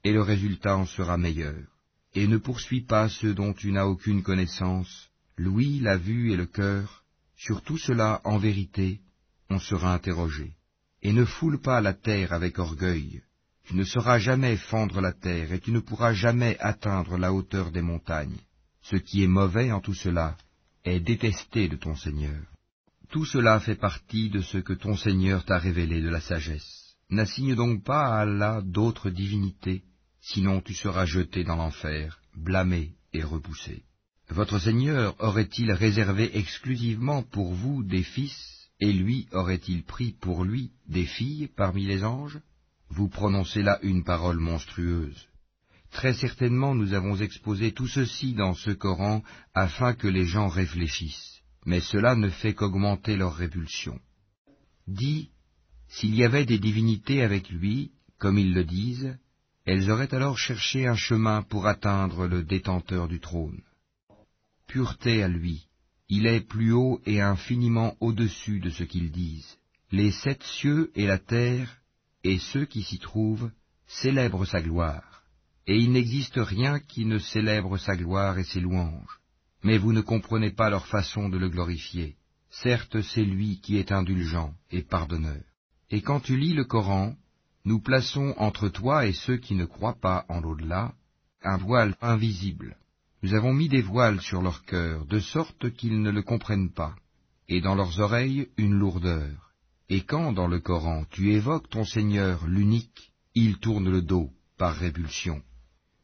et 0.04 0.12
le 0.12 0.22
résultat 0.22 0.76
en 0.76 0.86
sera 0.86 1.16
meilleur. 1.16 1.62
Et 2.14 2.26
ne 2.26 2.38
poursuis 2.38 2.82
pas 2.82 3.08
ceux 3.08 3.34
dont 3.34 3.52
tu 3.52 3.70
n'as 3.72 3.84
aucune 3.84 4.22
connaissance, 4.22 5.09
l'ouïe, 5.40 5.80
la 5.80 5.96
vue 5.96 6.32
et 6.32 6.36
le 6.36 6.46
cœur, 6.46 7.02
sur 7.36 7.62
tout 7.62 7.78
cela, 7.78 8.20
en 8.24 8.36
vérité, 8.36 9.00
on 9.48 9.58
sera 9.58 9.94
interrogé. 9.94 10.52
Et 11.02 11.12
ne 11.14 11.24
foule 11.24 11.60
pas 11.60 11.80
la 11.80 11.94
terre 11.94 12.34
avec 12.34 12.58
orgueil, 12.58 13.22
tu 13.64 13.74
ne 13.74 13.84
sauras 13.84 14.18
jamais 14.18 14.56
fendre 14.56 15.00
la 15.00 15.12
terre, 15.12 15.52
et 15.52 15.60
tu 15.60 15.70
ne 15.72 15.80
pourras 15.80 16.12
jamais 16.12 16.58
atteindre 16.58 17.16
la 17.16 17.32
hauteur 17.32 17.70
des 17.70 17.80
montagnes. 17.80 18.40
Ce 18.82 18.96
qui 18.96 19.22
est 19.22 19.28
mauvais 19.28 19.72
en 19.72 19.80
tout 19.80 19.94
cela 19.94 20.36
est 20.84 21.00
détesté 21.00 21.68
de 21.68 21.76
ton 21.76 21.96
Seigneur. 21.96 22.42
Tout 23.10 23.24
cela 23.24 23.60
fait 23.60 23.76
partie 23.76 24.28
de 24.28 24.40
ce 24.40 24.58
que 24.58 24.74
ton 24.74 24.96
Seigneur 24.96 25.44
t'a 25.44 25.58
révélé 25.58 26.02
de 26.02 26.10
la 26.10 26.20
sagesse. 26.20 26.96
N'assigne 27.08 27.54
donc 27.54 27.82
pas 27.82 28.08
à 28.08 28.20
Allah 28.20 28.60
d'autres 28.62 29.10
divinités, 29.10 29.82
sinon 30.20 30.60
tu 30.60 30.74
seras 30.74 31.06
jeté 31.06 31.44
dans 31.44 31.56
l'enfer, 31.56 32.20
blâmé 32.36 32.92
et 33.12 33.22
repoussé. 33.22 33.84
Votre 34.30 34.58
Seigneur 34.58 35.14
aurait-il 35.18 35.72
réservé 35.72 36.36
exclusivement 36.38 37.22
pour 37.22 37.52
vous 37.52 37.82
des 37.82 38.02
fils, 38.02 38.68
et 38.80 38.92
lui 38.92 39.26
aurait-il 39.32 39.84
pris 39.84 40.12
pour 40.20 40.44
lui 40.44 40.70
des 40.88 41.06
filles 41.06 41.48
parmi 41.56 41.84
les 41.84 42.04
anges? 42.04 42.40
Vous 42.88 43.08
prononcez 43.08 43.62
là 43.62 43.78
une 43.82 44.04
parole 44.04 44.38
monstrueuse. 44.38 45.28
Très 45.90 46.14
certainement 46.14 46.74
nous 46.74 46.92
avons 46.94 47.16
exposé 47.16 47.72
tout 47.72 47.88
ceci 47.88 48.32
dans 48.34 48.54
ce 48.54 48.70
Coran 48.70 49.22
afin 49.54 49.94
que 49.94 50.08
les 50.08 50.24
gens 50.24 50.48
réfléchissent 50.48 51.40
mais 51.66 51.80
cela 51.80 52.14
ne 52.14 52.28
fait 52.28 52.54
qu'augmenter 52.54 53.16
leur 53.16 53.34
répulsion. 53.34 53.98
Dis, 54.86 55.30
s'il 55.88 56.14
y 56.14 56.24
avait 56.24 56.46
des 56.46 56.58
divinités 56.58 57.22
avec 57.22 57.48
lui, 57.50 57.92
comme 58.18 58.38
ils 58.38 58.54
le 58.54 58.64
disent, 58.64 59.16
elles 59.66 59.90
auraient 59.90 60.14
alors 60.14 60.38
cherché 60.38 60.86
un 60.86 60.96
chemin 60.96 61.42
pour 61.42 61.66
atteindre 61.66 62.26
le 62.26 62.42
détenteur 62.42 63.08
du 63.08 63.20
trône. 63.20 63.60
Pureté 64.70 65.22
à 65.22 65.28
lui, 65.28 65.66
il 66.08 66.26
est 66.26 66.40
plus 66.40 66.72
haut 66.72 67.00
et 67.04 67.20
infiniment 67.20 67.96
au-dessus 68.00 68.60
de 68.60 68.70
ce 68.70 68.84
qu'ils 68.84 69.10
disent. 69.10 69.58
Les 69.90 70.12
sept 70.12 70.42
cieux 70.42 70.90
et 70.94 71.06
la 71.06 71.18
terre, 71.18 71.78
et 72.24 72.38
ceux 72.38 72.66
qui 72.66 72.82
s'y 72.82 72.98
trouvent, 72.98 73.50
célèbrent 73.86 74.46
sa 74.46 74.62
gloire, 74.62 75.24
et 75.66 75.76
il 75.76 75.92
n'existe 75.92 76.38
rien 76.38 76.78
qui 76.78 77.04
ne 77.04 77.18
célèbre 77.18 77.78
sa 77.78 77.96
gloire 77.96 78.38
et 78.38 78.44
ses 78.44 78.60
louanges 78.60 79.20
mais 79.62 79.78
vous 79.78 79.92
ne 79.92 80.00
comprenez 80.00 80.50
pas 80.50 80.70
leur 80.70 80.86
façon 80.86 81.28
de 81.28 81.38
le 81.38 81.48
glorifier. 81.48 82.16
Certes, 82.50 83.00
c'est 83.02 83.24
lui 83.24 83.60
qui 83.60 83.76
est 83.76 83.92
indulgent 83.92 84.54
et 84.70 84.82
pardonneur. 84.82 85.42
Et 85.90 86.02
quand 86.02 86.20
tu 86.20 86.36
lis 86.36 86.54
le 86.54 86.64
Coran, 86.64 87.14
nous 87.64 87.80
plaçons 87.80 88.34
entre 88.38 88.68
toi 88.68 89.06
et 89.06 89.12
ceux 89.12 89.36
qui 89.36 89.54
ne 89.54 89.66
croient 89.66 90.00
pas 90.00 90.24
en 90.28 90.40
l'au-delà 90.40 90.94
un 91.42 91.56
voile 91.58 91.96
invisible. 92.00 92.76
Nous 93.22 93.34
avons 93.34 93.52
mis 93.52 93.68
des 93.68 93.82
voiles 93.82 94.20
sur 94.20 94.40
leur 94.40 94.64
cœur, 94.64 95.04
de 95.06 95.18
sorte 95.18 95.70
qu'ils 95.74 96.00
ne 96.00 96.10
le 96.10 96.22
comprennent 96.22 96.72
pas, 96.72 96.94
et 97.48 97.60
dans 97.60 97.74
leurs 97.74 98.00
oreilles 98.00 98.48
une 98.56 98.74
lourdeur. 98.74 99.52
Et 99.90 100.02
quand 100.02 100.32
dans 100.32 100.46
le 100.46 100.60
Coran 100.60 101.04
tu 101.10 101.32
évoques 101.32 101.68
ton 101.68 101.84
Seigneur 101.84 102.46
l'unique, 102.46 103.12
ils 103.34 103.58
tournent 103.58 103.90
le 103.90 104.02
dos 104.02 104.30
par 104.56 104.74
répulsion. 104.74 105.42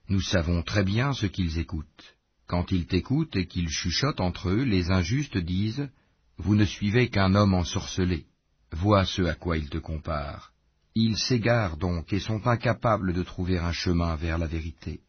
Nous 0.09 0.21
savons 0.21 0.63
très 0.63 0.85
bien 0.85 1.13
ce 1.13 1.27
qu'ils 1.27 1.59
écoutent. 1.59 2.17
Quand 2.47 2.71
ils 2.71 2.87
t'écoutent 2.87 3.37
et 3.37 3.47
qu'ils 3.47 3.69
chuchotent 3.69 4.21
entre 4.21 4.51
eux, 4.51 4.63
les 4.63 4.91
injustes 4.91 5.39
disent, 5.39 5.89
Vous 6.37 6.55
ne 6.55 6.65
suivez 6.65 7.09
qu'un 7.09 7.35
homme 7.35 7.55
ensorcelé. 7.55 8.27
Vois 8.73 9.05
ce 9.05 9.23
à 9.23 9.35
quoi 9.35 9.57
il 9.57 9.71
te 9.71 9.79
compare. 9.79 10.53
Ils 10.95 11.17
s'égarent 11.17 11.77
donc 11.77 12.13
et 12.13 12.21
sont 12.21 12.47
incapables 12.47 13.13
de 13.15 13.23
trouver 13.23 13.59
un 13.59 13.73
chemin 13.73 14.17
vers 14.17 14.39
la 14.39 14.47
vérité. 14.47 15.01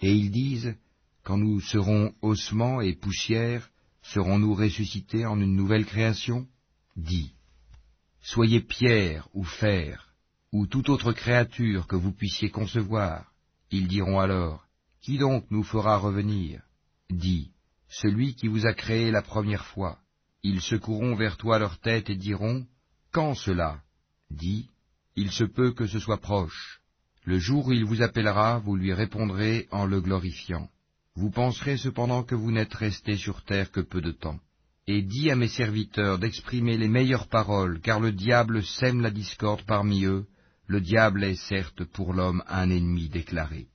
Et 0.00 0.14
ils 0.14 0.30
disent, 0.30 0.76
quand 1.24 1.36
nous 1.36 1.60
serons 1.60 2.14
ossements 2.20 2.80
et 2.80 2.94
poussière, 2.94 3.68
serons-nous 4.02 4.54
ressuscités 4.54 5.24
en 5.24 5.40
une 5.40 5.54
nouvelle 5.54 5.86
création? 5.86 6.48
Dis, 6.96 7.32
soyez 8.20 8.60
pierre 8.60 9.28
ou 9.32 9.44
fer, 9.44 10.14
ou 10.50 10.66
toute 10.66 10.88
autre 10.88 11.12
créature 11.12 11.86
que 11.86 11.96
vous 11.96 12.12
puissiez 12.12 12.50
concevoir. 12.50 13.32
Ils 13.70 13.88
diront 13.88 14.18
alors, 14.18 14.66
Qui 15.00 15.18
donc 15.18 15.50
nous 15.50 15.62
fera 15.62 15.96
revenir? 15.96 16.62
Dis, 17.08 17.52
celui 17.88 18.34
qui 18.34 18.48
vous 18.48 18.66
a 18.66 18.74
créé 18.74 19.10
la 19.10 19.22
première 19.22 19.66
fois. 19.66 19.98
Ils 20.42 20.60
secoueront 20.60 21.14
vers 21.14 21.36
toi 21.36 21.58
leur 21.58 21.78
tête 21.78 22.10
et 22.10 22.16
diront, 22.16 22.66
Quand 23.12 23.34
cela? 23.34 23.80
Dis, 24.30 24.68
Il 25.14 25.30
se 25.30 25.44
peut 25.44 25.72
que 25.72 25.86
ce 25.86 26.00
soit 26.00 26.20
proche. 26.20 26.80
Le 27.24 27.38
jour 27.38 27.68
où 27.68 27.72
il 27.72 27.84
vous 27.84 28.02
appellera, 28.02 28.58
vous 28.58 28.74
lui 28.74 28.92
répondrez 28.92 29.68
en 29.70 29.86
le 29.86 30.00
glorifiant. 30.00 30.68
Vous 31.14 31.30
penserez 31.30 31.76
cependant 31.76 32.22
que 32.22 32.34
vous 32.34 32.50
n'êtes 32.50 32.74
resté 32.74 33.16
sur 33.16 33.44
terre 33.44 33.70
que 33.70 33.80
peu 33.80 34.00
de 34.00 34.12
temps. 34.12 34.40
Et 34.86 35.02
dis 35.02 35.30
à 35.30 35.36
mes 35.36 35.48
serviteurs 35.48 36.18
d'exprimer 36.18 36.76
les 36.76 36.88
meilleures 36.88 37.28
paroles, 37.28 37.80
car 37.80 38.00
le 38.00 38.12
diable 38.12 38.62
sème 38.64 39.00
la 39.00 39.10
discorde 39.10 39.62
parmi 39.62 40.04
eux, 40.04 40.26
le 40.66 40.80
diable 40.80 41.24
est 41.24 41.36
certes 41.36 41.84
pour 41.84 42.14
l'homme 42.14 42.42
un 42.48 42.70
ennemi 42.70 43.08
déclaré. 43.08 43.68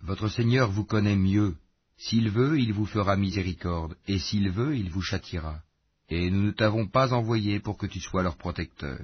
Votre 0.00 0.28
Seigneur 0.28 0.70
vous 0.70 0.84
connaît 0.84 1.16
mieux, 1.16 1.56
s'il 1.98 2.30
veut, 2.30 2.58
il 2.58 2.72
vous 2.72 2.86
fera 2.86 3.16
miséricorde, 3.16 3.96
et 4.06 4.18
s'il 4.18 4.50
veut, 4.50 4.76
il 4.76 4.88
vous 4.88 5.02
châtiera. 5.02 5.60
Et 6.08 6.30
nous 6.30 6.42
ne 6.42 6.52
t'avons 6.52 6.86
pas 6.86 7.12
envoyé 7.12 7.60
pour 7.60 7.76
que 7.76 7.86
tu 7.86 8.00
sois 8.00 8.22
leur 8.22 8.36
protecteur. 8.36 9.00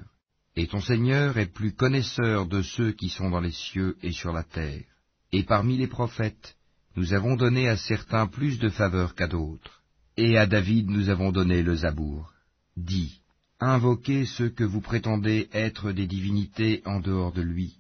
Et 0.57 0.69
ton 0.69 0.81
Seigneur 0.81 1.37
est 1.37 1.53
plus 1.53 1.75
connaisseur 1.75 2.47
de 2.47 2.63
ceux 2.63 2.93
qui 2.93 3.09
sont 3.09 3.31
dans 3.31 3.41
les 3.41 3.53
cieux 3.53 3.97
et 4.03 4.13
sur 4.13 4.33
la 4.33 4.45
terre. 4.45 4.85
Et 5.33 5.43
parmi 5.43 5.77
les 5.77 5.89
prophètes, 5.89 6.57
nous 6.97 7.13
avons 7.13 7.37
donné 7.37 7.69
à 7.69 7.77
certains 7.77 8.27
plus 8.27 8.59
de 8.59 8.69
faveur 8.69 9.15
qu'à 9.15 9.27
d'autres. 9.27 9.83
Et 10.17 10.39
à 10.39 10.47
David 10.47 10.89
nous 10.89 11.09
avons 11.09 11.33
donné 11.33 11.63
le 11.63 11.75
Zabour. 11.77 12.33
Dis, 12.77 13.21
invoquez 13.61 14.27
ceux 14.27 14.49
que 14.49 14.65
vous 14.65 14.81
prétendez 14.81 15.49
être 15.53 15.93
des 15.93 16.07
divinités 16.07 16.83
en 16.85 17.01
dehors 17.01 17.33
de 17.33 17.43
lui. 17.43 17.75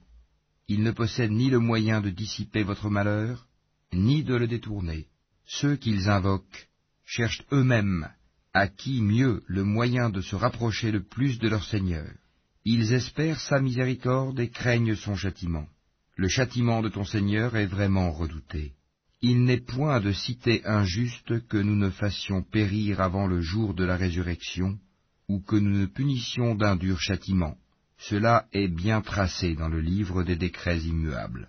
Ils 0.66 0.82
ne 0.82 0.90
possèdent 0.90 1.30
ni 1.32 1.50
le 1.50 1.58
moyen 1.58 2.00
de 2.00 2.10
dissiper 2.10 2.62
votre 2.62 2.90
malheur, 2.90 3.46
ni 3.92 4.24
de 4.24 4.34
le 4.34 4.48
détourner. 4.48 5.06
Ceux 5.46 5.76
qu'ils 5.76 6.08
invoquent 6.08 6.68
cherchent 7.04 7.44
eux-mêmes 7.52 8.08
à 8.54 8.68
qui 8.68 9.02
mieux 9.02 9.42
le 9.46 9.64
moyen 9.64 10.10
de 10.10 10.20
se 10.20 10.36
rapprocher 10.36 10.92
le 10.92 11.02
plus 11.02 11.38
de 11.38 11.48
leur 11.48 11.64
Seigneur. 11.64 12.08
Ils 12.64 12.92
espèrent 12.92 13.40
sa 13.40 13.60
miséricorde 13.60 14.38
et 14.40 14.48
craignent 14.48 14.94
son 14.94 15.16
châtiment. 15.16 15.66
Le 16.16 16.28
châtiment 16.28 16.80
de 16.80 16.88
ton 16.88 17.04
Seigneur 17.04 17.56
est 17.56 17.66
vraiment 17.66 18.12
redouté. 18.12 18.72
Il 19.20 19.44
n'est 19.44 19.60
point 19.60 20.00
de 20.00 20.12
cité 20.12 20.64
injuste 20.66 21.46
que 21.48 21.56
nous 21.56 21.76
ne 21.76 21.90
fassions 21.90 22.42
périr 22.42 23.00
avant 23.00 23.26
le 23.26 23.40
jour 23.40 23.74
de 23.74 23.84
la 23.84 23.96
résurrection, 23.96 24.78
ou 25.28 25.40
que 25.40 25.56
nous 25.56 25.78
ne 25.78 25.86
punissions 25.86 26.54
d'un 26.54 26.76
dur 26.76 27.00
châtiment. 27.00 27.56
Cela 27.98 28.46
est 28.52 28.68
bien 28.68 29.00
tracé 29.00 29.54
dans 29.54 29.68
le 29.68 29.80
livre 29.80 30.22
des 30.22 30.36
décrets 30.36 30.80
immuables. 30.80 31.48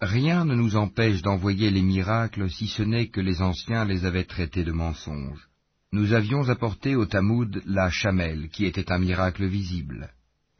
Rien 0.00 0.44
ne 0.44 0.54
nous 0.54 0.76
empêche 0.76 1.22
d'envoyer 1.22 1.70
les 1.70 1.82
miracles 1.82 2.50
si 2.50 2.66
ce 2.66 2.82
n'est 2.82 3.08
que 3.08 3.20
les 3.20 3.40
anciens 3.40 3.84
les 3.84 4.04
avaient 4.04 4.24
traités 4.24 4.64
de 4.64 4.72
mensonges. 4.72 5.48
Nous 5.92 6.12
avions 6.12 6.48
apporté 6.48 6.96
au 6.96 7.06
Tamoud 7.06 7.62
la 7.66 7.90
chamelle, 7.90 8.48
qui 8.48 8.64
était 8.64 8.92
un 8.92 8.98
miracle 8.98 9.46
visible 9.46 10.10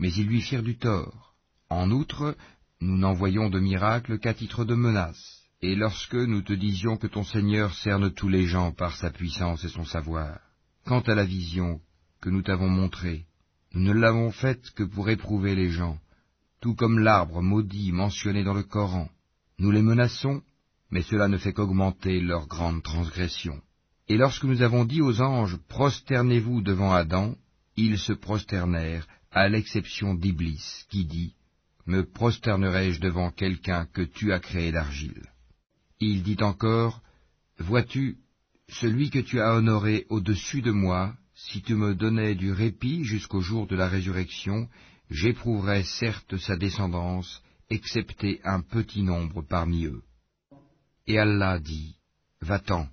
mais 0.01 0.13
ils 0.15 0.27
lui 0.27 0.41
firent 0.41 0.65
du 0.65 0.79
tort. 0.79 1.35
En 1.69 1.91
outre, 1.91 2.35
nous 2.81 2.97
n'envoyons 2.97 3.51
de 3.51 3.61
miracle 3.61 4.19
qu'à 4.19 4.35
titre 4.35 4.65
de 4.65 4.75
menace, 4.75 5.40
et 5.63 5.75
lorsque 5.75 6.15
nous 6.15 6.41
te 6.41 6.55
disions 6.55 6.97
que 6.97 7.07
ton 7.07 7.23
Seigneur 7.23 7.75
cerne 7.75 8.11
tous 8.11 8.29
les 8.29 8.47
gens 8.47 8.73
par 8.73 8.97
sa 8.97 9.11
puissance 9.11 9.63
et 9.65 9.69
son 9.69 9.85
savoir, 9.85 10.41
quant 10.87 11.01
à 11.01 11.15
la 11.15 11.25
vision 11.25 11.81
que 12.23 12.31
nous 12.31 12.43
t'avons 12.43 12.69
montrée, 12.69 13.27
nous 13.75 13.93
ne 13.95 14.01
l'avons 14.01 14.31
faite 14.31 14.71
que 14.71 14.83
pour 14.83 15.11
éprouver 15.11 15.55
les 15.55 15.71
gens, 15.71 15.99
tout 16.61 16.75
comme 16.75 16.99
l'arbre 16.99 17.43
maudit 17.43 17.93
mentionné 17.93 18.43
dans 18.43 18.55
le 18.55 18.63
Coran. 18.63 19.11
Nous 19.59 19.71
les 19.71 19.83
menaçons, 19.83 20.43
mais 20.91 21.03
cela 21.03 21.29
ne 21.29 21.37
fait 21.37 21.53
qu'augmenter 21.53 22.21
leur 22.21 22.47
grande 22.47 22.83
transgression. 22.83 23.61
Et 24.09 24.17
lorsque 24.17 24.45
nous 24.45 24.63
avons 24.63 24.87
dit 24.87 25.03
aux 25.03 25.21
anges, 25.21 25.59
prosternez-vous 25.69 26.63
devant 26.63 26.93
Adam, 26.93 27.37
ils 27.77 27.99
se 27.99 28.15
prosternèrent, 28.15 29.07
à 29.31 29.49
l'exception 29.49 30.15
d'Iblis, 30.15 30.87
qui 30.89 31.05
dit, 31.05 31.35
Me 31.87 32.05
prosternerai-je 32.05 33.01
devant 33.01 33.31
quelqu'un 33.31 33.87
que 33.93 34.03
tu 34.03 34.33
as 34.33 34.41
créé 34.41 34.73
d'argile? 34.73 35.23
Il 36.01 36.23
dit 36.23 36.43
encore, 36.43 37.03
Vois-tu, 37.59 38.17
celui 38.69 39.11
que 39.11 39.19
tu 39.19 39.39
as 39.41 39.55
honoré 39.55 40.07
au-dessus 40.09 40.63
de 40.63 40.71
moi, 40.71 41.15
si 41.35 41.61
tu 41.61 41.75
me 41.75 41.95
donnais 41.95 42.35
du 42.35 42.53
répit 42.53 43.05
jusqu'au 43.05 43.43
jour 43.43 43.67
de 43.67 43.77
la 43.77 43.87
résurrection, 43.87 44.69
j'éprouverais 45.11 45.85
certes 45.85 46.39
sa 46.39 46.57
descendance, 46.57 47.43
excepté 47.69 48.41
un 48.45 48.63
petit 48.63 49.03
nombre 49.03 49.43
parmi 49.43 49.85
eux. 49.85 50.03
Et 51.07 51.19
Allah 51.19 51.59
dit, 51.59 51.97
Va-t'en, 52.41 52.89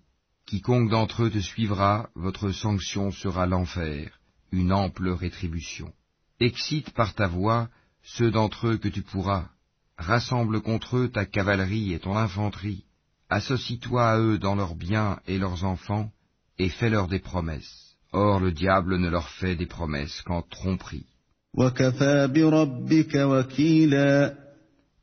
quiconque 0.45 0.89
d'entre 0.89 1.23
eux 1.23 1.31
te 1.31 1.39
suivra, 1.39 2.09
votre 2.15 2.51
sanction 2.51 3.11
sera 3.11 3.45
l'enfer, 3.45 4.19
une 4.51 4.73
ample 4.73 5.09
rétribution. 5.09 5.93
Excite 6.41 6.91
par 6.91 7.13
ta 7.15 7.27
voix 7.27 7.69
ceux 8.03 8.31
d'entre 8.31 8.67
eux 8.67 8.77
que 8.77 8.89
tu 8.89 9.01
pourras, 9.01 9.49
rassemble 9.97 10.61
contre 10.61 10.97
eux 10.97 11.09
ta 11.09 11.25
cavalerie 11.25 11.93
et 11.93 11.99
ton 11.99 12.15
infanterie, 12.15 12.86
associe-toi 13.29 14.09
à 14.09 14.19
eux 14.19 14.37
dans 14.37 14.55
leurs 14.55 14.75
biens 14.75 15.19
et 15.27 15.37
leurs 15.37 15.63
enfants, 15.63 16.11
et 16.57 16.69
fais-leur 16.69 17.07
des 17.07 17.19
promesses. 17.19 17.95
Or 18.11 18.39
le 18.39 18.51
diable 18.51 18.97
ne 18.97 19.09
leur 19.09 19.29
fait 19.29 19.55
des 19.55 19.65
promesses 19.65 20.21
qu'en 20.23 20.41
tromperie. 20.41 21.05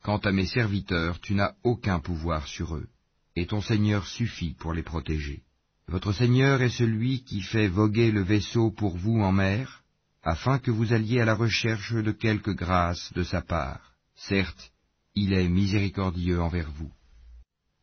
Quant 0.03 0.17
à 0.17 0.31
mes 0.31 0.45
serviteurs, 0.45 1.19
tu 1.19 1.33
n'as 1.35 1.53
aucun 1.63 1.99
pouvoir 1.99 2.47
sur 2.47 2.75
eux, 2.75 2.87
et 3.35 3.45
ton 3.45 3.61
Seigneur 3.61 4.05
suffit 4.05 4.53
pour 4.53 4.73
les 4.73 4.83
protéger. 4.83 5.43
Votre 5.87 6.13
Seigneur 6.13 6.61
est 6.61 6.69
celui 6.69 7.23
qui 7.23 7.41
fait 7.41 7.67
voguer 7.67 8.11
le 8.11 8.23
vaisseau 8.23 8.71
pour 8.71 8.97
vous 8.97 9.19
en 9.21 9.31
mer, 9.31 9.83
afin 10.23 10.57
que 10.57 10.71
vous 10.71 10.93
alliez 10.93 11.21
à 11.21 11.25
la 11.25 11.35
recherche 11.35 11.93
de 11.93 12.11
quelque 12.11 12.51
grâce 12.51 13.13
de 13.13 13.23
sa 13.23 13.41
part. 13.41 13.93
Certes, 14.15 14.71
il 15.13 15.33
est 15.33 15.47
miséricordieux 15.47 16.41
envers 16.41 16.71
vous. 16.71 16.91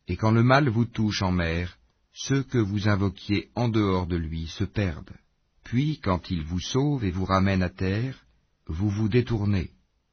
Et 0.09 0.17
quand 0.17 0.31
le 0.31 0.43
mal 0.43 0.69
vous 0.69 0.85
touche 0.85 1.23
en 1.23 1.33
mer, 1.33 1.79
ceux 2.13 2.43
que 2.43 2.59
vous 2.59 2.89
invoquiez 2.89 3.51
en 3.55 3.69
dehors 3.69 4.07
de 4.07 4.17
lui 4.17 4.47
se 4.49 4.65
perdent. 4.65 5.17
Puis, 5.65 6.01
quand 6.03 6.31
il 6.31 6.43
vous 6.43 6.61
sauve 6.61 7.05
et 7.05 7.11
vous 7.11 7.25
ramène 7.25 7.63
à 7.63 7.71
terre, 7.71 8.25
vous 8.67 8.91
vous 8.91 9.09
détournez. 9.09 9.71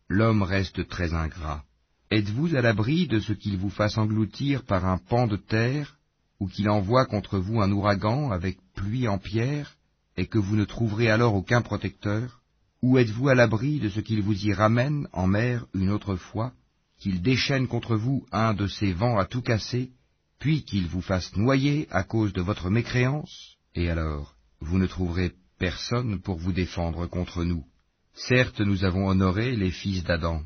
L'homme 0.07 0.43
reste 0.43 0.87
très 0.87 1.13
ingrat. 1.13 1.63
Êtes-vous 2.11 2.55
à 2.55 2.61
l'abri 2.61 3.07
de 3.07 3.19
ce 3.19 3.33
qu'il 3.33 3.57
vous 3.57 3.69
fasse 3.69 3.97
engloutir 3.97 4.63
par 4.63 4.85
un 4.85 4.97
pan 4.97 5.27
de 5.27 5.35
terre, 5.37 5.97
ou 6.39 6.47
qu'il 6.47 6.69
envoie 6.69 7.05
contre 7.05 7.37
vous 7.37 7.61
un 7.61 7.71
ouragan 7.71 8.31
avec 8.31 8.57
pluie 8.75 9.07
en 9.07 9.17
pierre, 9.17 9.75
et 10.17 10.27
que 10.27 10.39
vous 10.39 10.55
ne 10.55 10.65
trouverez 10.65 11.09
alors 11.09 11.35
aucun 11.35 11.61
protecteur? 11.61 12.41
Ou 12.81 12.97
êtes-vous 12.97 13.27
à 13.27 13.35
l'abri 13.35 13.79
de 13.79 13.89
ce 13.89 13.99
qu'il 13.99 14.21
vous 14.21 14.45
y 14.45 14.53
ramène 14.53 15.07
en 15.11 15.27
mer 15.27 15.65
une 15.73 15.89
autre 15.89 16.15
fois, 16.15 16.53
qu'il 16.99 17.21
déchaîne 17.21 17.67
contre 17.67 17.95
vous 17.95 18.25
un 18.31 18.53
de 18.53 18.67
ces 18.67 18.93
vents 18.93 19.17
à 19.17 19.25
tout 19.25 19.41
casser, 19.41 19.91
puis 20.39 20.63
qu'il 20.63 20.87
vous 20.87 21.01
fasse 21.01 21.35
noyer 21.35 21.87
à 21.91 22.03
cause 22.03 22.33
de 22.33 22.41
votre 22.41 22.69
mécréance. 22.69 23.55
Et 23.75 23.89
alors, 23.89 24.35
vous 24.61 24.77
ne 24.77 24.87
trouverez 24.87 25.33
personne 25.57 26.21
pour 26.21 26.37
vous 26.37 26.53
défendre 26.53 27.07
contre 27.07 27.43
nous. 27.43 27.65
Certes, 28.13 28.61
nous 28.61 28.83
avons 28.83 29.07
honoré 29.07 29.55
les 29.55 29.71
fils 29.71 30.03
d'Adam, 30.03 30.41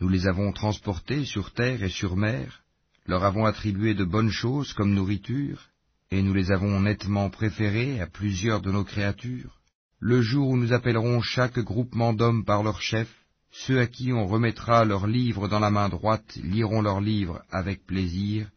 nous 0.00 0.08
les 0.08 0.26
avons 0.26 0.52
transportés 0.52 1.24
sur 1.24 1.52
terre 1.52 1.82
et 1.82 1.90
sur 1.90 2.16
mer, 2.16 2.62
leur 3.06 3.24
avons 3.24 3.44
attribué 3.44 3.94
de 3.94 4.04
bonnes 4.04 4.30
choses 4.30 4.72
comme 4.72 4.94
nourriture, 4.94 5.68
et 6.10 6.22
nous 6.22 6.32
les 6.32 6.50
avons 6.50 6.80
nettement 6.80 7.28
préférés 7.28 8.00
à 8.00 8.06
plusieurs 8.06 8.62
de 8.62 8.70
nos 8.70 8.84
créatures, 8.84 9.60
le 9.98 10.22
jour 10.22 10.48
où 10.48 10.56
nous 10.56 10.72
appellerons 10.72 11.20
chaque 11.20 11.58
groupement 11.58 12.14
d'hommes 12.14 12.44
par 12.44 12.62
leur 12.62 12.80
chef, 12.80 13.08
ceux 13.50 13.80
à 13.80 13.86
qui 13.86 14.12
on 14.12 14.26
remettra 14.26 14.84
leurs 14.84 15.06
livres 15.06 15.48
dans 15.48 15.58
la 15.58 15.70
main 15.70 15.88
droite 15.88 16.36
liront 16.36 16.82
leurs 16.82 17.00
livres 17.00 17.42
avec 17.50 17.84
plaisir, 17.84 18.48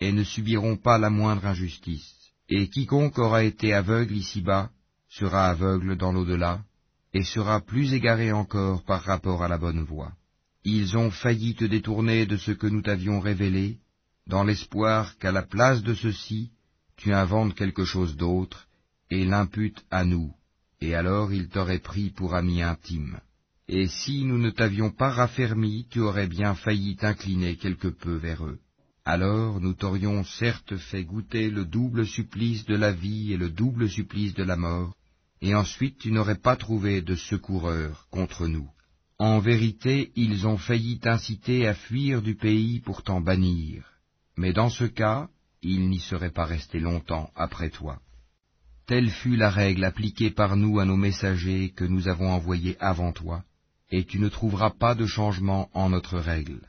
et 0.00 0.12
ne 0.12 0.24
subiront 0.24 0.76
pas 0.76 0.98
la 0.98 1.10
moindre 1.10 1.46
injustice. 1.46 2.14
Et 2.48 2.68
quiconque 2.68 3.18
aura 3.18 3.44
été 3.44 3.72
aveugle 3.72 4.16
ici-bas 4.16 4.70
sera 5.08 5.48
aveugle 5.48 5.96
dans 5.96 6.12
l'au-delà, 6.12 6.62
et 7.12 7.22
sera 7.22 7.60
plus 7.60 7.92
égaré 7.92 8.32
encore 8.32 8.82
par 8.84 9.02
rapport 9.02 9.42
à 9.42 9.48
la 9.48 9.58
bonne 9.58 9.82
voie. 9.82 10.12
Ils 10.64 10.96
ont 10.96 11.10
failli 11.10 11.54
te 11.54 11.64
détourner 11.64 12.24
de 12.24 12.36
ce 12.36 12.52
que 12.52 12.66
nous 12.66 12.82
t'avions 12.82 13.20
révélé, 13.20 13.78
dans 14.26 14.44
l'espoir 14.44 15.18
qu'à 15.18 15.32
la 15.32 15.42
place 15.42 15.82
de 15.82 15.94
ceci, 15.94 16.50
tu 16.96 17.12
inventes 17.12 17.54
quelque 17.54 17.84
chose 17.84 18.16
d'autre, 18.16 18.68
et 19.10 19.24
l'imputes 19.24 19.84
à 19.90 20.04
nous, 20.04 20.32
et 20.80 20.94
alors 20.94 21.32
il 21.32 21.48
t'aurait 21.48 21.80
pris 21.80 22.10
pour 22.10 22.34
ami 22.34 22.62
intime. 22.62 23.20
Et 23.68 23.86
si 23.86 24.24
nous 24.24 24.38
ne 24.38 24.50
t'avions 24.50 24.90
pas 24.90 25.10
raffermi, 25.10 25.86
tu 25.90 26.00
aurais 26.00 26.26
bien 26.26 26.54
failli 26.54 26.96
t'incliner 26.96 27.56
quelque 27.56 27.88
peu 27.88 28.16
vers 28.16 28.44
eux. 28.44 28.58
Alors 29.04 29.60
nous 29.60 29.74
t'aurions 29.74 30.22
certes 30.24 30.76
fait 30.76 31.04
goûter 31.04 31.50
le 31.50 31.64
double 31.64 32.06
supplice 32.06 32.64
de 32.66 32.76
la 32.76 32.92
vie 32.92 33.32
et 33.32 33.36
le 33.36 33.50
double 33.50 33.88
supplice 33.88 34.34
de 34.34 34.44
la 34.44 34.56
mort, 34.56 34.94
et 35.40 35.54
ensuite 35.54 35.98
tu 35.98 36.12
n'aurais 36.12 36.38
pas 36.38 36.56
trouvé 36.56 37.02
de 37.02 37.16
secoureur 37.16 38.06
contre 38.10 38.46
nous. 38.46 38.68
En 39.18 39.40
vérité, 39.40 40.12
ils 40.16 40.46
ont 40.46 40.56
failli 40.56 40.98
t'inciter 40.98 41.66
à 41.66 41.74
fuir 41.74 42.22
du 42.22 42.34
pays 42.34 42.80
pour 42.80 43.02
t'en 43.02 43.20
bannir, 43.20 43.84
mais 44.36 44.52
dans 44.52 44.70
ce 44.70 44.84
cas, 44.84 45.28
ils 45.62 45.88
n'y 45.88 46.00
seraient 46.00 46.32
pas 46.32 46.44
restés 46.44 46.80
longtemps 46.80 47.30
après 47.34 47.70
toi. 47.70 48.00
Telle 48.86 49.10
fut 49.10 49.36
la 49.36 49.50
règle 49.50 49.84
appliquée 49.84 50.30
par 50.30 50.56
nous 50.56 50.80
à 50.80 50.84
nos 50.84 50.96
messagers 50.96 51.72
que 51.74 51.84
nous 51.84 52.08
avons 52.08 52.30
envoyés 52.30 52.76
avant 52.80 53.12
toi, 53.12 53.44
et 53.92 54.04
tu 54.04 54.18
ne 54.18 54.30
trouveras 54.30 54.70
pas 54.70 54.94
de 54.94 55.04
changement 55.04 55.68
en 55.74 55.90
notre 55.90 56.18
règle. 56.18 56.60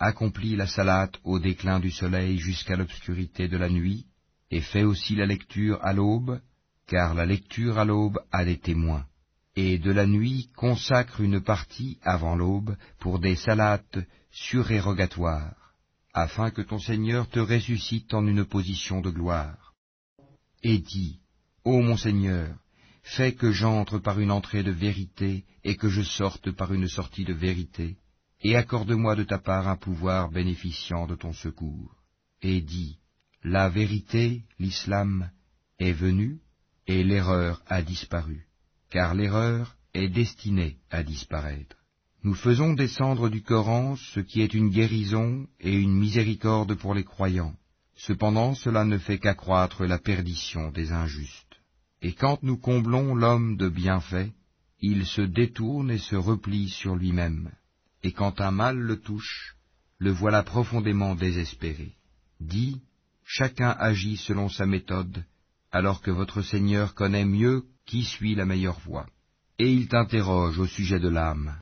Accomplis 0.00 0.56
la 0.56 0.66
salate 0.66 1.14
au 1.22 1.38
déclin 1.38 1.78
du 1.78 1.92
soleil 1.92 2.38
jusqu'à 2.38 2.76
l'obscurité 2.76 3.46
de 3.46 3.56
la 3.56 3.70
nuit, 3.70 4.04
et 4.50 4.60
fais 4.60 4.82
aussi 4.82 5.14
la 5.14 5.26
lecture 5.26 5.78
à 5.82 5.92
l'aube, 5.92 6.40
car 6.88 7.14
la 7.14 7.24
lecture 7.24 7.78
à 7.78 7.84
l'aube 7.84 8.18
a 8.32 8.44
des 8.44 8.58
témoins. 8.58 9.06
Et 9.54 9.78
de 9.78 9.92
la 9.92 10.06
nuit 10.06 10.50
consacre 10.56 11.20
une 11.20 11.40
partie 11.40 11.98
avant 12.02 12.34
l'aube 12.34 12.76
pour 12.98 13.20
des 13.20 13.36
salates 13.36 13.98
surérogatoires, 14.30 15.72
afin 16.12 16.50
que 16.50 16.62
ton 16.62 16.80
Seigneur 16.80 17.28
te 17.28 17.38
ressuscite 17.38 18.12
en 18.12 18.26
une 18.26 18.44
position 18.44 19.00
de 19.00 19.10
gloire. 19.10 19.72
Et 20.64 20.78
dis, 20.78 21.20
Ô 21.64 21.80
mon 21.80 21.96
Seigneur, 21.96 22.56
fais 23.02 23.34
que 23.34 23.52
j'entre 23.52 23.98
par 23.98 24.18
une 24.18 24.32
entrée 24.32 24.64
de 24.64 24.72
vérité 24.72 25.44
et 25.66 25.74
que 25.74 25.88
je 25.88 26.02
sorte 26.02 26.52
par 26.52 26.72
une 26.72 26.86
sortie 26.86 27.24
de 27.24 27.32
vérité, 27.32 27.96
et 28.40 28.54
accorde-moi 28.54 29.16
de 29.16 29.24
ta 29.24 29.38
part 29.38 29.66
un 29.66 29.74
pouvoir 29.74 30.30
bénéficiant 30.30 31.08
de 31.08 31.16
ton 31.16 31.32
secours. 31.32 31.96
Et 32.40 32.60
dis, 32.60 32.98
la 33.42 33.68
vérité, 33.68 34.44
l'islam, 34.60 35.28
est 35.80 35.92
venue, 35.92 36.38
et 36.86 37.02
l'erreur 37.02 37.62
a 37.66 37.82
disparu, 37.82 38.46
car 38.90 39.16
l'erreur 39.16 39.76
est 39.92 40.08
destinée 40.08 40.76
à 40.88 41.02
disparaître. 41.02 41.76
Nous 42.22 42.34
faisons 42.34 42.74
descendre 42.74 43.28
du 43.28 43.42
Coran 43.42 43.96
ce 43.96 44.20
qui 44.20 44.42
est 44.42 44.54
une 44.54 44.70
guérison 44.70 45.48
et 45.58 45.74
une 45.74 45.98
miséricorde 45.98 46.74
pour 46.74 46.94
les 46.94 47.04
croyants. 47.04 47.56
Cependant 47.96 48.54
cela 48.54 48.84
ne 48.84 48.98
fait 48.98 49.18
qu'accroître 49.18 49.84
la 49.84 49.98
perdition 49.98 50.70
des 50.70 50.92
injustes. 50.92 51.56
Et 52.02 52.12
quand 52.12 52.40
nous 52.44 52.56
comblons 52.56 53.16
l'homme 53.16 53.56
de 53.56 53.68
bienfaits, 53.68 54.30
il 54.80 55.06
se 55.06 55.22
détourne 55.22 55.90
et 55.90 55.98
se 55.98 56.16
replie 56.16 56.68
sur 56.68 56.96
lui-même. 56.96 57.50
Et 58.02 58.12
quand 58.12 58.40
un 58.40 58.50
mal 58.50 58.78
le 58.78 59.00
touche, 59.00 59.56
le 59.98 60.10
voilà 60.10 60.42
profondément 60.42 61.14
désespéré. 61.14 61.94
Dis, 62.40 62.82
chacun 63.24 63.70
agit 63.70 64.16
selon 64.16 64.48
sa 64.48 64.66
méthode, 64.66 65.24
alors 65.72 66.02
que 66.02 66.10
votre 66.10 66.42
Seigneur 66.42 66.94
connaît 66.94 67.24
mieux 67.24 67.64
qui 67.86 68.04
suit 68.04 68.34
la 68.34 68.44
meilleure 68.44 68.80
voie. 68.80 69.06
Et 69.58 69.72
il 69.72 69.88
t'interroge 69.88 70.58
au 70.58 70.66
sujet 70.66 71.00
de 71.00 71.08
l'âme. 71.08 71.58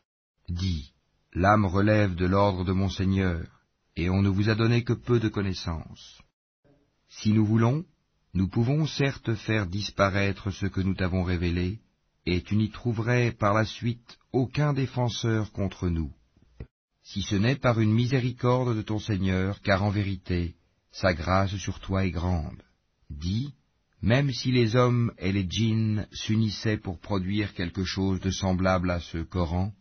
Dis, 0.49 0.93
l'âme 1.33 1.65
relève 1.65 2.15
de 2.15 2.27
l'ordre 2.27 2.65
de 2.65 2.73
mon 2.73 2.89
Seigneur, 2.89 3.47
et 3.97 4.11
on 4.11 4.23
ne 4.23 4.29
vous 4.29 4.49
a 4.49 4.55
donné 4.55 4.83
que 4.83 4.93
peu 4.93 5.21
de 5.21 5.29
connaissances. 5.29 6.21
Si 7.09 7.33
nous 7.33 7.47
voulons, 7.47 7.85
nous 8.35 8.49
pouvons 8.49 8.87
certes 8.87 9.35
faire 9.35 9.67
disparaître 9.67 10.51
ce 10.51 10.67
que 10.67 10.81
nous 10.81 10.95
t'avons 10.95 11.23
révélé, 11.23 11.79
et 12.27 12.43
tu 12.43 12.57
n'y 12.57 12.71
trouverais 12.71 13.33
par 13.33 13.55
la 13.55 13.65
suite 13.65 14.19
aucun 14.33 14.73
défenseur 14.73 15.53
contre 15.53 15.89
nous, 15.89 16.13
si 17.03 17.23
ce 17.23 17.37
n'est 17.37 17.57
par 17.57 17.81
une 17.81 17.93
miséricorde 17.93 18.77
de 18.77 18.83
ton 18.83 18.99
Seigneur, 18.99 19.61
car 19.61 19.83
en 19.83 19.91
vérité, 19.91 20.55
sa 20.91 21.13
grâce 21.13 21.57
sur 21.57 21.81
toi 21.81 22.07
est 22.07 22.11
grande. 22.11 22.63
Dis, 23.11 23.53
même 24.01 24.33
si 24.33 24.53
les 24.53 24.75
hommes 24.77 25.13
et 25.19 25.33
les 25.33 25.47
djinns 25.49 26.07
s'unissaient 26.13 26.79
pour 26.79 26.99
produire 26.99 27.53
quelque 27.55 27.85
chose 27.85 28.21
de 28.21 28.31
semblable 28.31 28.91
à 28.91 29.01
ce 29.01 29.19
Coran, 29.19 29.73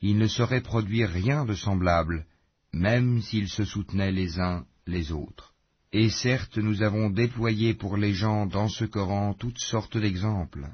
ils 0.00 0.18
ne 0.18 0.26
sauraient 0.26 0.60
produire 0.60 1.08
rien 1.08 1.44
de 1.44 1.54
semblable, 1.54 2.26
même 2.72 3.22
s'ils 3.22 3.48
se 3.48 3.64
soutenaient 3.64 4.12
les 4.12 4.40
uns 4.40 4.64
les 4.86 5.12
autres. 5.12 5.52
Et 5.92 6.10
certes, 6.10 6.58
nous 6.58 6.82
avons 6.82 7.10
déployé 7.10 7.74
pour 7.74 7.96
les 7.96 8.14
gens 8.14 8.46
dans 8.46 8.68
ce 8.68 8.84
Coran 8.84 9.34
toutes 9.34 9.60
sortes 9.60 9.98
d'exemples, 9.98 10.68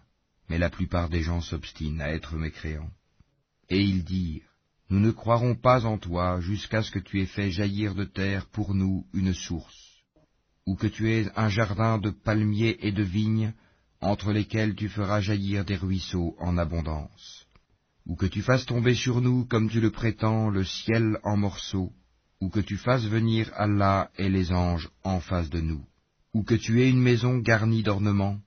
mais 0.49 0.59
la 0.59 0.71
plupart 0.71 1.09
des 1.09 1.23
gens 1.23 1.41
s'obstinent 1.41 2.01
à 2.01 2.11
être 2.11 2.37
mécréants. 2.37 2.91
Et 3.69 3.81
ils 3.81 4.05
dirent, 4.05 4.49
Nous 4.91 5.01
ne 5.01 5.11
croirons 5.11 5.55
pas 5.55 5.85
en 5.85 5.99
toi 5.99 6.41
jusqu'à 6.41 6.83
ce 6.83 6.91
que 6.91 6.99
tu 6.99 7.21
aies 7.21 7.27
fait 7.27 7.51
jaillir 7.51 7.95
de 7.95 8.05
terre 8.05 8.47
pour 8.47 8.75
nous 8.75 9.07
une 9.13 9.35
source, 9.35 10.03
ou 10.67 10.75
que 10.75 10.87
tu 10.87 11.11
aies 11.11 11.31
un 11.37 11.49
jardin 11.49 11.99
de 11.99 12.11
palmiers 12.11 12.79
et 12.81 12.93
de 12.93 13.03
vignes 13.03 13.53
entre 14.01 14.33
lesquels 14.33 14.75
tu 14.75 14.89
feras 14.89 15.21
jaillir 15.21 15.65
des 15.65 15.77
ruisseaux 15.77 16.37
en 16.39 16.57
abondance, 16.57 17.47
ou 18.07 18.17
que 18.17 18.27
tu 18.27 18.43
fasses 18.43 18.67
tomber 18.67 18.95
sur 18.95 19.21
nous, 19.21 19.45
comme 19.45 19.69
tu 19.69 19.81
le 19.81 19.91
prétends, 19.91 20.51
le 20.51 20.65
ciel 20.65 21.19
en 21.25 21.37
morceaux, 21.37 21.93
ou 22.41 22.49
que 22.49 22.61
tu 22.61 22.77
fasses 22.77 23.05
venir 23.05 23.51
Allah 23.55 24.11
et 24.17 24.29
les 24.29 24.53
anges 24.53 24.89
en 25.03 25.21
face 25.21 25.51
de 25.51 25.61
nous, 25.61 25.85
ou 26.33 26.43
que 26.43 26.55
tu 26.55 26.81
aies 26.81 26.89
une 26.89 27.03
maison 27.03 27.39
garnie 27.39 27.83
d'ornements, 27.83 28.39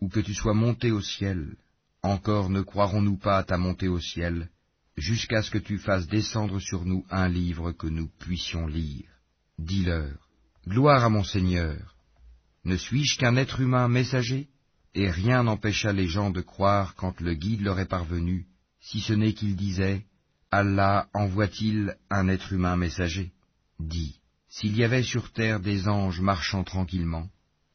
ou 0.00 0.08
que 0.08 0.20
tu 0.20 0.34
sois 0.34 0.54
monté 0.54 0.90
au 0.90 1.00
ciel, 1.00 1.56
encore 2.02 2.50
ne 2.50 2.62
croirons-nous 2.62 3.18
pas 3.18 3.38
à 3.38 3.44
ta 3.44 3.58
montée 3.58 3.88
au 3.88 4.00
ciel, 4.00 4.48
jusqu'à 4.96 5.42
ce 5.42 5.50
que 5.50 5.58
tu 5.58 5.78
fasses 5.78 6.06
descendre 6.06 6.60
sur 6.60 6.84
nous 6.84 7.04
un 7.10 7.28
livre 7.28 7.72
que 7.72 7.86
nous 7.86 8.08
puissions 8.18 8.66
lire. 8.66 9.08
Dis-leur, 9.58 10.14
Gloire 10.66 11.04
à 11.04 11.08
mon 11.08 11.24
Seigneur, 11.24 11.94
ne 12.64 12.76
suis-je 12.76 13.16
qu'un 13.18 13.36
être 13.36 13.60
humain 13.60 13.88
messager? 13.88 14.48
Et 14.94 15.10
rien 15.10 15.42
n'empêcha 15.42 15.92
les 15.92 16.08
gens 16.08 16.30
de 16.30 16.40
croire 16.40 16.94
quand 16.94 17.20
le 17.20 17.34
guide 17.34 17.62
leur 17.62 17.78
est 17.78 17.88
parvenu, 17.88 18.46
si 18.80 19.00
ce 19.00 19.12
n'est 19.12 19.32
qu'ils 19.32 19.56
disaient, 19.56 20.04
Allah 20.50 21.08
envoie-t-il 21.14 21.96
un 22.10 22.28
être 22.28 22.52
humain 22.52 22.76
messager? 22.76 23.32
Dis, 23.80 24.20
s'il 24.48 24.76
y 24.76 24.84
avait 24.84 25.02
sur 25.02 25.32
terre 25.32 25.60
des 25.60 25.88
anges 25.88 26.20
marchant 26.20 26.64
tranquillement, 26.64 27.28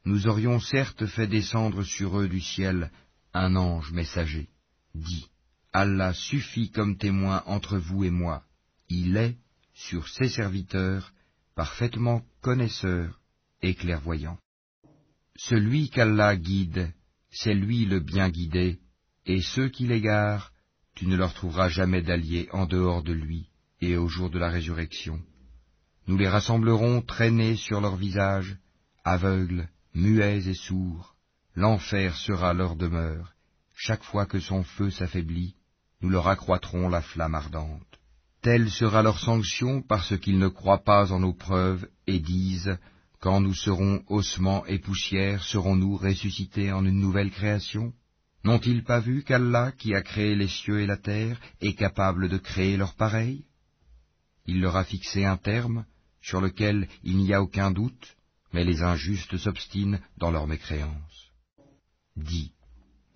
nous 0.06 0.28
aurions 0.28 0.60
certes 0.60 1.06
fait 1.06 1.28
descendre 1.28 1.84
sur 1.84 2.20
eux 2.20 2.28
du 2.28 2.42
ciel 2.42 2.92
un 3.34 3.56
ange 3.56 3.92
messager. 3.92 4.50
Dis, 4.94 5.28
Allah 5.72 6.14
suffit 6.14 6.70
comme 6.70 6.98
témoin 6.98 7.44
entre 7.46 7.78
vous 7.78 8.04
et 8.04 8.12
moi. 8.12 8.44
Il 8.90 9.18
est, 9.18 9.38
sur 9.74 10.08
ses 10.08 10.30
serviteurs, 10.30 11.14
parfaitement 11.56 12.22
connaisseur 12.42 13.20
et 13.62 13.74
clairvoyant. 13.76 14.38
Celui 15.36 15.90
qu'Allah 15.90 16.36
guide, 16.36 16.94
c'est 17.32 17.56
lui 17.56 17.86
le 17.86 18.00
bien 18.00 18.30
guidé, 18.30 18.80
et 19.26 19.42
ceux 19.42 19.70
qui 19.70 19.88
l'égarent, 19.88 20.52
tu 20.96 21.08
ne 21.08 21.16
leur 21.16 21.34
trouveras 21.34 21.70
jamais 21.70 22.02
d'alliés 22.02 22.50
en 22.52 22.66
dehors 22.66 23.02
de 23.02 23.14
lui 23.14 23.50
et 23.82 23.98
au 23.98 24.08
jour 24.08 24.30
de 24.30 24.38
la 24.38 24.50
résurrection. 24.50 25.20
Nous 26.08 26.18
les 26.18 26.28
rassemblerons 26.28 27.02
traînés 27.02 27.56
sur 27.56 27.82
leurs 27.82 27.96
visages, 27.96 28.58
aveugles, 29.04 29.70
muets 29.94 30.48
et 30.48 30.54
sourds. 30.54 31.16
L'enfer 31.56 32.16
sera 32.16 32.54
leur 32.54 32.76
demeure. 32.76 33.34
Chaque 33.76 34.04
fois 34.04 34.26
que 34.26 34.40
son 34.40 34.64
feu 34.64 34.90
s'affaiblit, 34.90 35.56
nous 36.02 36.10
leur 36.10 36.28
accroîtrons 36.28 36.90
la 36.90 37.02
flamme 37.02 37.36
ardente. 37.36 38.00
Telle 38.42 38.70
sera 38.70 39.04
leur 39.04 39.20
sanction 39.20 39.82
parce 39.82 40.18
qu'ils 40.18 40.40
ne 40.40 40.50
croient 40.50 40.84
pas 40.84 41.12
en 41.12 41.20
nos 41.20 41.34
preuves 41.34 41.88
et 42.08 42.20
disent, 42.20 42.78
quand 43.22 43.40
nous 43.40 43.54
serons 43.54 44.04
ossements 44.08 44.66
et 44.66 44.80
poussière, 44.80 45.44
serons-nous 45.44 45.96
ressuscités 45.96 46.74
en 46.74 46.84
une 46.86 47.00
nouvelle 47.00 47.32
création? 47.32 47.94
N'ont-ils 48.44 48.84
pas 48.84 49.00
vu 49.00 49.24
qu'Allah, 49.24 49.72
qui 49.72 49.96
a 49.96 50.02
créé 50.02 50.36
les 50.36 50.50
cieux 50.50 50.82
et 50.82 50.86
la 50.86 50.98
terre, 50.98 51.40
est 51.62 51.76
capable 51.76 52.28
de 52.28 52.38
créer 52.38 52.76
leur 52.76 52.96
pareil? 52.96 53.46
Il 54.46 54.60
leur 54.60 54.76
a 54.76 54.84
fixé 54.84 55.24
un 55.24 55.38
terme, 55.38 55.86
sur 56.22 56.42
lequel 56.42 56.90
il 57.04 57.18
n'y 57.18 57.34
a 57.34 57.42
aucun 57.42 57.72
doute, 57.72 58.18
mais 58.54 58.64
les 58.64 58.84
injustes 58.84 59.38
s'obstinent 59.38 60.00
dans 60.18 60.32
leur 60.32 60.48
mécréance. 60.48 61.32
Dis, 62.16 62.54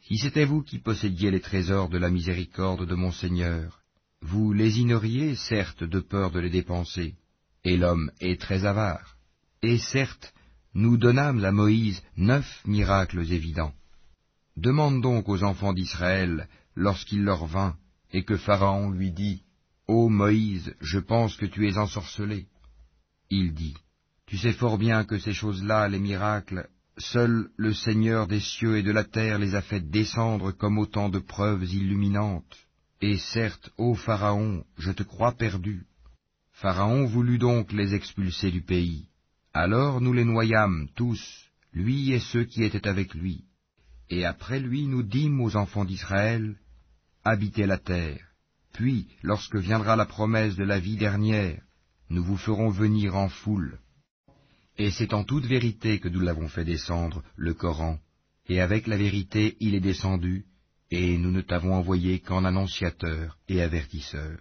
si 0.02 0.18
c'était 0.18 0.46
vous 0.46 0.64
qui 0.64 0.80
possédiez 0.80 1.32
les 1.32 1.42
trésors 1.42 1.90
de 1.90 1.98
la 1.98 2.10
miséricorde 2.10 2.86
de 2.86 2.96
mon 2.96 3.12
Seigneur, 3.12 3.82
vous 4.22 4.52
lésineriez 4.52 5.36
certes 5.36 5.84
de 5.84 6.00
peur 6.00 6.32
de 6.32 6.40
les 6.40 6.50
dépenser, 6.50 7.16
et 7.64 7.78
l'homme 7.78 8.12
est 8.20 8.42
très 8.42 8.66
avare. 8.66 9.18
Et 9.62 9.78
certes, 9.78 10.34
nous 10.74 10.98
donnâmes 10.98 11.44
à 11.44 11.52
Moïse 11.52 12.02
neuf 12.16 12.62
miracles 12.66 13.32
évidents. 13.32 13.74
Demande 14.56 15.02
donc 15.02 15.30
aux 15.30 15.44
enfants 15.44 15.74
d'Israël, 15.74 16.48
lorsqu'il 16.76 17.24
leur 17.24 17.46
vint, 17.46 17.76
et 18.12 18.24
que 18.24 18.38
Pharaon 18.38 18.90
lui 18.90 19.12
dit, 19.12 19.44
Ô 19.88 20.10
Moïse, 20.10 20.76
je 20.82 21.00
pense 21.00 21.36
que 21.36 21.46
tu 21.46 21.68
es 21.68 21.78
ensorcelé. 21.78 22.48
Il 23.30 23.54
dit, 23.54 23.76
Tu 24.28 24.38
sais 24.38 24.52
fort 24.52 24.78
bien 24.78 25.06
que 25.06 25.18
ces 25.18 25.34
choses-là, 25.34 25.88
les 25.88 26.00
miracles, 26.00 26.68
seul 26.98 27.50
le 27.56 27.74
Seigneur 27.74 28.28
des 28.28 28.42
cieux 28.42 28.78
et 28.78 28.84
de 28.84 28.92
la 28.92 29.06
terre 29.06 29.40
les 29.40 29.56
a 29.56 29.62
fait 29.62 29.80
descendre 29.80 30.52
comme 30.52 30.78
autant 30.78 31.08
de 31.08 31.20
preuves 31.20 31.64
illuminantes. 31.64 32.58
Et 33.00 33.18
certes, 33.18 33.70
ô 33.78 33.96
Pharaon, 33.96 34.66
je 34.78 34.92
te 34.92 35.04
crois 35.04 35.32
perdu. 35.32 35.86
Pharaon 36.52 37.06
voulut 37.06 37.38
donc 37.38 37.72
les 37.72 37.94
expulser 37.94 38.52
du 38.52 38.62
pays. 38.62 39.08
Alors 39.54 40.02
nous 40.02 40.12
les 40.12 40.26
noyâmes 40.26 40.90
tous, 40.96 41.46
lui 41.72 42.12
et 42.12 42.20
ceux 42.20 42.44
qui 42.44 42.64
étaient 42.64 42.88
avec 42.88 43.14
lui. 43.14 43.46
Et 44.10 44.26
après 44.26 44.60
lui 44.60 44.88
nous 44.88 45.04
dîmes 45.04 45.40
aux 45.40 45.56
enfants 45.56 45.86
d'Israël, 45.86 46.58
habitez 47.24 47.66
la 47.66 47.78
terre. 47.78 48.26
Puis, 48.74 49.08
lorsque 49.24 49.56
viendra 49.56 49.96
la 49.96 50.06
promesse 50.06 50.56
de 50.56 50.66
la 50.66 50.80
vie 50.80 50.98
dernière, 50.98 51.62
nous 52.10 52.24
vous 52.24 52.38
ferons 52.38 52.70
venir 52.70 53.16
en 53.16 53.30
foule. 53.30 53.80
Et 54.78 54.92
c'est 54.92 55.14
en 55.14 55.24
toute 55.24 55.46
vérité 55.46 56.00
que 56.00 56.08
nous 56.08 56.20
l'avons 56.20 56.48
fait 56.50 56.66
descendre, 56.66 57.24
le 57.36 57.54
Coran, 57.54 58.00
et 58.48 58.62
avec 58.62 58.88
la 58.88 58.98
vérité 58.98 59.58
il 59.60 59.74
est 59.74 59.80
descendu, 59.80 60.46
et 60.92 61.18
nous 61.18 61.32
ne 61.32 61.42
t'avons 61.42 61.74
envoyé 61.74 62.20
qu'en 62.20 62.46
annonciateur 62.46 63.38
et 63.50 63.62
avertisseur. 63.62 64.40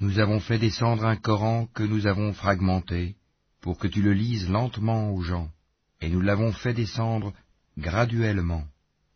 Nous 0.00 0.18
avons 0.18 0.40
fait 0.40 0.58
descendre 0.58 1.06
un 1.06 1.16
Coran 1.16 1.66
que 1.74 1.82
nous 1.82 2.06
avons 2.06 2.32
fragmenté, 2.34 3.16
pour 3.62 3.78
que 3.78 3.88
tu 3.88 4.02
le 4.02 4.12
lises 4.12 4.48
lentement 4.48 5.10
aux 5.10 5.22
gens, 5.22 5.50
et 6.02 6.10
nous 6.10 6.20
l'avons 6.20 6.52
fait 6.52 6.74
descendre 6.74 7.32
graduellement. 7.78 8.64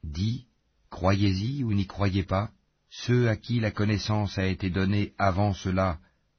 Dis, 0.03 0.47
croyez-y 0.89 1.63
ou 1.63 1.75
n'y 1.75 1.87
croyez 1.87 2.23
pas, 2.23 2.51
ceux 2.89 3.29
à 3.29 3.37
qui 3.37 3.61
la 3.61 3.71
connaissance 3.71 4.39
a 4.39 4.47
été 4.47 4.71
donnée 4.71 5.13
avant 5.19 5.53
cela, 5.53 5.99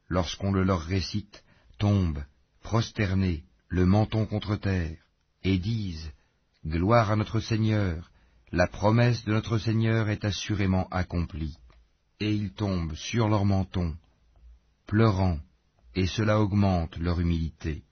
lorsqu'on 0.10 0.52
le 0.52 0.64
leur 0.64 0.82
récite, 0.82 1.44
tombent, 1.78 2.26
prosternés, 2.64 3.45
le 3.72 3.85
menton 3.85 4.26
contre 4.26 4.57
terre, 4.57 4.98
et 5.43 5.57
disent, 5.57 6.11
Gloire 6.65 7.10
à 7.10 7.15
notre 7.15 7.39
Seigneur, 7.39 8.11
la 8.52 8.68
promesse 8.68 9.23
de 9.23 9.31
notre 9.31 9.57
Seigneur 9.57 10.10
est 10.10 10.26
assurément 10.26 10.89
accomplie. 10.89 11.57
Et 12.19 12.34
ils 12.34 12.52
tombent 12.52 12.93
sur 12.95 13.30
leur 13.30 13.45
menton, 13.45 13.95
pleurant, 14.88 15.39
et 15.95 16.06
cela 16.06 16.41
augmente 16.41 16.98
leur 16.98 17.22
humilité. 17.22 17.84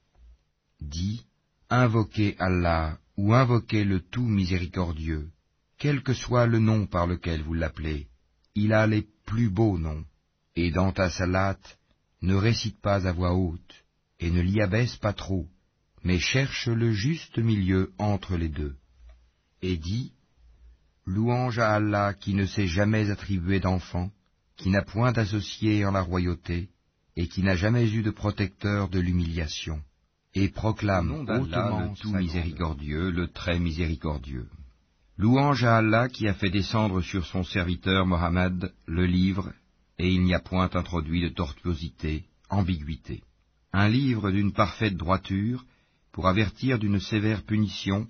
Dis, 0.81 1.25
invoquez 1.69 2.35
Allah 2.39 2.99
ou 3.15 3.33
invoquez 3.33 3.85
le 3.85 4.01
tout 4.01 4.27
miséricordieux, 4.27 5.29
quel 5.77 6.03
que 6.03 6.13
soit 6.13 6.45
le 6.45 6.59
nom 6.59 6.87
par 6.87 7.07
lequel 7.07 7.41
vous 7.41 7.53
l'appelez, 7.53 8.07
il 8.53 8.73
a 8.73 8.85
les 8.85 9.07
plus 9.25 9.49
beaux 9.49 9.77
noms, 9.77 10.03
et 10.57 10.71
dans 10.71 10.91
ta 10.91 11.09
salate, 11.09 11.79
ne 12.21 12.35
récite 12.35 12.81
pas 12.81 13.07
à 13.07 13.13
voix 13.13 13.33
haute, 13.33 13.85
et 14.19 14.29
ne 14.29 14.41
l'y 14.41 14.61
abaisse 14.61 14.97
pas 14.97 15.13
trop, 15.13 15.47
mais 16.03 16.19
cherche 16.19 16.67
le 16.67 16.91
juste 16.91 17.37
milieu 17.37 17.91
entre 17.97 18.37
les 18.37 18.49
deux. 18.49 18.75
Et 19.61 19.77
dis, 19.77 20.13
Louange 21.05 21.59
à 21.59 21.73
Allah 21.73 22.13
qui 22.13 22.33
ne 22.33 22.45
s'est 22.45 22.67
jamais 22.67 23.09
attribué 23.09 23.59
d'enfant, 23.59 24.11
qui 24.57 24.69
n'a 24.69 24.83
point 24.83 25.11
d'associé 25.11 25.83
en 25.85 25.91
la 25.91 26.01
royauté, 26.01 26.69
et 27.15 27.27
qui 27.27 27.41
n'a 27.41 27.55
jamais 27.55 27.89
eu 27.91 28.03
de 28.03 28.11
protecteur 28.11 28.89
de 28.89 28.99
l'humiliation, 28.99 29.81
et 30.35 30.49
proclame 30.49 31.11
hautement 31.11 31.91
le 31.91 31.99
tout 31.99 32.13
miséricordieux, 32.13 33.09
le 33.09 33.27
très 33.27 33.59
miséricordieux. 33.59 34.47
Louange 35.17 35.63
à 35.63 35.77
Allah 35.77 36.07
qui 36.07 36.27
a 36.27 36.33
fait 36.33 36.49
descendre 36.49 37.01
sur 37.01 37.25
son 37.25 37.43
serviteur 37.43 38.05
Mohammed 38.05 38.71
le 38.85 39.05
livre, 39.05 39.51
et 39.97 40.09
il 40.09 40.23
n'y 40.23 40.33
a 40.33 40.39
point 40.39 40.69
introduit 40.73 41.21
de 41.21 41.29
tortuosité, 41.29 42.25
ambiguïté. 42.49 43.23
Un 43.73 43.89
livre 43.89 44.31
d'une 44.31 44.53
parfaite 44.53 44.95
droiture, 44.95 45.65
pour 46.11 46.27
avertir 46.27 46.79
d'une 46.79 46.99
sévère 46.99 47.43
punition 47.43 48.07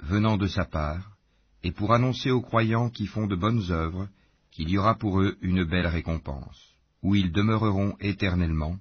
venant 0.00 0.36
de 0.36 0.46
sa 0.46 0.64
part, 0.64 1.16
et 1.62 1.72
pour 1.72 1.92
annoncer 1.92 2.30
aux 2.30 2.42
croyants 2.42 2.90
qui 2.90 3.06
font 3.06 3.26
de 3.26 3.36
bonnes 3.36 3.70
œuvres 3.70 4.08
qu'il 4.50 4.70
y 4.70 4.78
aura 4.78 4.96
pour 4.96 5.20
eux 5.20 5.36
une 5.40 5.64
belle 5.64 5.86
récompense, 5.86 6.74
où 7.02 7.14
ils 7.14 7.32
demeureront 7.32 7.96
éternellement, 8.00 8.78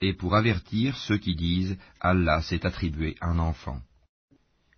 et 0.00 0.14
pour 0.14 0.34
avertir 0.34 0.96
ceux 0.96 1.18
qui 1.18 1.34
disent 1.34 1.76
Allah 2.00 2.42
s'est 2.42 2.64
attribué 2.64 3.16
un 3.20 3.38
enfant. 3.38 3.80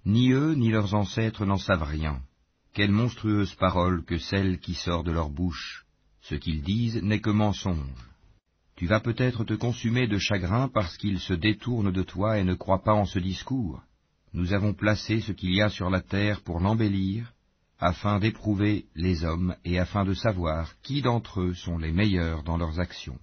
Ni 0.07 0.31
eux 0.31 0.55
ni 0.55 0.71
leurs 0.71 0.95
ancêtres 0.95 1.45
n'en 1.45 1.59
savent 1.59 1.83
rien. 1.83 2.23
Quelle 2.73 2.93
monstrueuse 2.93 3.55
parole 3.55 4.05
que 4.05 4.19
celle 4.19 4.59
qui 4.61 4.75
sort 4.75 5.05
de 5.05 5.13
leur 5.13 5.29
bouche. 5.29 5.85
Ce 6.23 6.35
qu'ils 6.35 6.63
disent 6.63 7.03
n'est 7.03 7.21
que 7.21 7.31
mensonge. 7.31 8.10
Tu 8.81 8.87
vas 8.87 9.01
peut-être 9.01 9.45
te 9.45 9.53
consumer 9.53 10.09
de 10.09 10.17
chagrin 10.17 10.71
parce 10.73 10.97
qu'ils 10.97 11.21
se 11.21 11.35
détournent 11.35 11.93
de 11.93 12.03
toi 12.03 12.39
et 12.39 12.45
ne 12.45 12.55
croient 12.55 12.83
pas 12.83 12.95
en 12.95 13.05
ce 13.05 13.19
discours. 13.19 13.83
Nous 14.33 14.55
avons 14.55 14.73
placé 14.73 15.21
ce 15.21 15.33
qu'il 15.33 15.55
y 15.55 15.61
a 15.61 15.69
sur 15.69 15.91
la 15.91 16.01
terre 16.01 16.41
pour 16.41 16.61
l'embellir, 16.61 17.35
afin 17.79 18.19
d'éprouver 18.19 18.87
les 18.95 19.23
hommes 19.23 19.55
et 19.67 19.79
afin 19.79 20.07
de 20.07 20.15
savoir 20.15 20.73
qui 20.83 21.03
d'entre 21.03 21.43
eux 21.43 21.53
sont 21.53 21.77
les 21.77 21.93
meilleurs 21.93 22.43
dans 22.43 22.57
leurs 22.57 22.81
actions. 22.81 23.19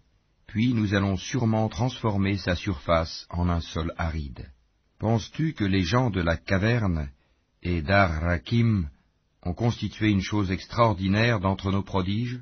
Puis 0.46 0.76
nous 0.76 0.94
allons 0.94 1.18
sûrement 1.18 1.70
transformer 1.70 2.38
sa 2.38 2.56
surface 2.56 3.26
en 3.32 3.50
un 3.50 3.62
sol 3.62 3.96
aride. 3.98 4.52
Penses-tu 5.00 5.54
que 5.54 5.66
les 5.66 5.82
gens 5.82 6.12
de 6.12 6.22
la 6.22 6.38
caverne 6.38 7.10
et 7.64 7.82
d'Ar-Rakim 7.82 8.92
ont 9.42 9.56
constitué 9.56 10.10
une 10.12 10.22
chose 10.22 10.52
extraordinaire 10.52 11.40
d'entre 11.40 11.72
nos 11.72 11.82
prodiges? 11.82 12.42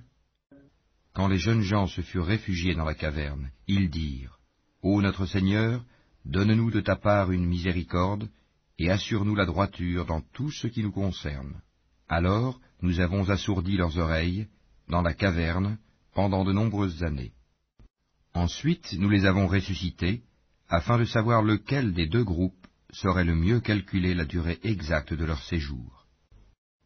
Quand 1.16 1.30
les 1.30 1.38
jeunes 1.38 1.62
gens 1.62 1.88
se 1.88 2.02
furent 2.02 2.26
réfugiés 2.26 2.76
dans 2.76 2.84
la 2.84 2.94
caverne, 2.94 3.50
ils 3.68 3.90
dirent, 3.90 4.38
Ô 4.82 5.02
notre 5.02 5.26
Seigneur, 5.26 5.82
donne-nous 6.26 6.72
de 6.72 6.82
ta 6.82 6.98
part 6.98 7.32
une 7.32 7.46
miséricorde, 7.46 8.30
et 8.78 8.92
assure-nous 8.92 9.36
la 9.36 9.46
droiture 9.46 10.06
dans 10.06 10.20
tout 10.34 10.52
ce 10.52 10.68
qui 10.68 10.84
nous 10.84 10.92
concerne. 10.92 11.62
Alors 12.10 12.60
nous 12.82 13.00
avons 13.00 13.30
assourdi 13.30 13.78
leurs 13.78 13.98
oreilles, 13.98 14.48
dans 14.90 15.02
la 15.02 15.14
caverne, 15.14 15.78
pendant 16.14 16.44
de 16.44 16.52
nombreuses 16.52 17.02
années. 17.04 17.32
Ensuite 18.34 18.92
nous 19.00 19.10
les 19.10 19.26
avons 19.26 19.48
ressuscités, 19.48 20.22
afin 20.68 20.98
de 20.98 21.06
savoir 21.06 21.42
lequel 21.44 21.94
des 21.94 22.08
deux 22.08 22.26
groupes 22.26 22.68
saurait 22.92 23.24
le 23.24 23.36
mieux 23.36 23.62
calculer 23.62 24.14
la 24.16 24.26
durée 24.26 24.60
exacte 24.64 25.14
de 25.14 25.24
leur 25.24 25.42
séjour. 25.44 26.06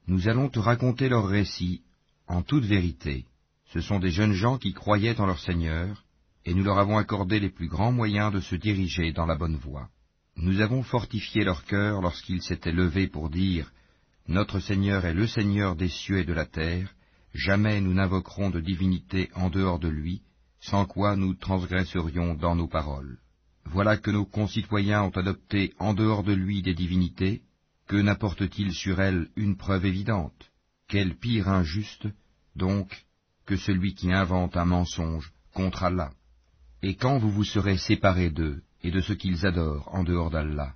Nous 0.05 0.29
allons 0.29 0.49
te 0.49 0.59
raconter 0.59 1.09
leur 1.09 1.27
récit, 1.27 1.81
en 2.27 2.43
toute 2.43 2.65
vérité. 2.65 3.25
Ce 3.73 3.81
sont 3.81 3.99
des 3.99 4.11
jeunes 4.11 4.33
gens 4.33 4.57
qui 4.57 4.73
croyaient 4.73 5.19
en 5.19 5.25
leur 5.25 5.39
Seigneur, 5.39 6.03
et 6.45 6.53
nous 6.53 6.63
leur 6.63 6.79
avons 6.79 6.97
accordé 6.97 7.39
les 7.39 7.49
plus 7.49 7.67
grands 7.67 7.91
moyens 7.91 8.33
de 8.33 8.39
se 8.39 8.55
diriger 8.55 9.11
dans 9.11 9.25
la 9.25 9.35
bonne 9.35 9.57
voie. 9.57 9.89
Nous 10.37 10.61
avons 10.61 10.83
fortifié 10.83 11.43
leur 11.43 11.65
cœur 11.65 12.01
lorsqu'ils 12.01 12.41
s'étaient 12.41 12.71
levés 12.71 13.07
pour 13.07 13.29
dire 13.29 13.71
notre 14.29 14.59
Seigneur 14.59 15.05
est 15.05 15.15
le 15.15 15.25
Seigneur 15.25 15.75
des 15.75 15.89
cieux 15.89 16.19
et 16.19 16.23
de 16.23 16.33
la 16.33 16.45
terre, 16.45 16.93
jamais 17.33 17.81
nous 17.81 17.95
n'invoquerons 17.95 18.51
de 18.51 18.59
divinité 18.59 19.31
en 19.33 19.49
dehors 19.49 19.79
de 19.79 19.87
lui, 19.87 20.21
sans 20.59 20.85
quoi 20.85 21.15
nous 21.15 21.33
transgresserions 21.33 22.35
dans 22.35 22.55
nos 22.55 22.67
paroles. 22.67 23.17
Voilà 23.65 23.97
que 23.97 24.11
nos 24.11 24.25
concitoyens 24.25 25.01
ont 25.01 25.09
adopté 25.09 25.73
en 25.79 25.95
dehors 25.95 26.23
de 26.23 26.33
lui 26.33 26.61
des 26.61 26.75
divinités, 26.75 27.41
que 27.87 27.95
n'apporte-t-il 27.95 28.71
sur 28.73 29.01
elles 29.01 29.29
une 29.35 29.57
preuve 29.57 29.87
évidente? 29.87 30.51
Quel 30.87 31.15
pire 31.15 31.49
injuste, 31.49 32.07
donc, 32.55 33.05
que 33.49 33.57
celui 33.57 33.95
qui 33.95 34.13
invente 34.13 34.55
un 34.57 34.65
mensonge 34.65 35.31
contre 35.55 35.81
Allah 35.81 36.11
Et 36.83 36.93
quand 36.93 37.17
vous 37.17 37.31
vous 37.31 37.43
serez 37.43 37.79
séparés 37.79 38.29
d'eux 38.29 38.61
et 38.83 38.91
de 38.91 39.01
ce 39.01 39.13
qu'ils 39.13 39.43
adorent 39.47 39.89
en 39.91 40.03
dehors 40.03 40.29
d'Allah, 40.29 40.75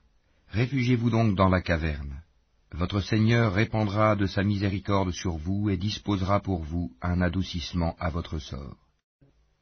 réfugiez-vous 0.49 1.11
donc 1.11 1.35
dans 1.35 1.49
la 1.49 1.61
caverne. 1.61 2.23
Votre 2.71 2.99
Seigneur 3.01 3.53
répandra 3.53 4.15
de 4.15 4.25
sa 4.25 4.43
miséricorde 4.43 5.11
sur 5.11 5.37
vous 5.37 5.69
et 5.69 5.77
disposera 5.77 6.39
pour 6.39 6.63
vous 6.63 6.91
un 7.03 7.21
adoucissement 7.21 7.95
à 7.99 8.09
votre 8.09 8.39
sort. 8.39 8.79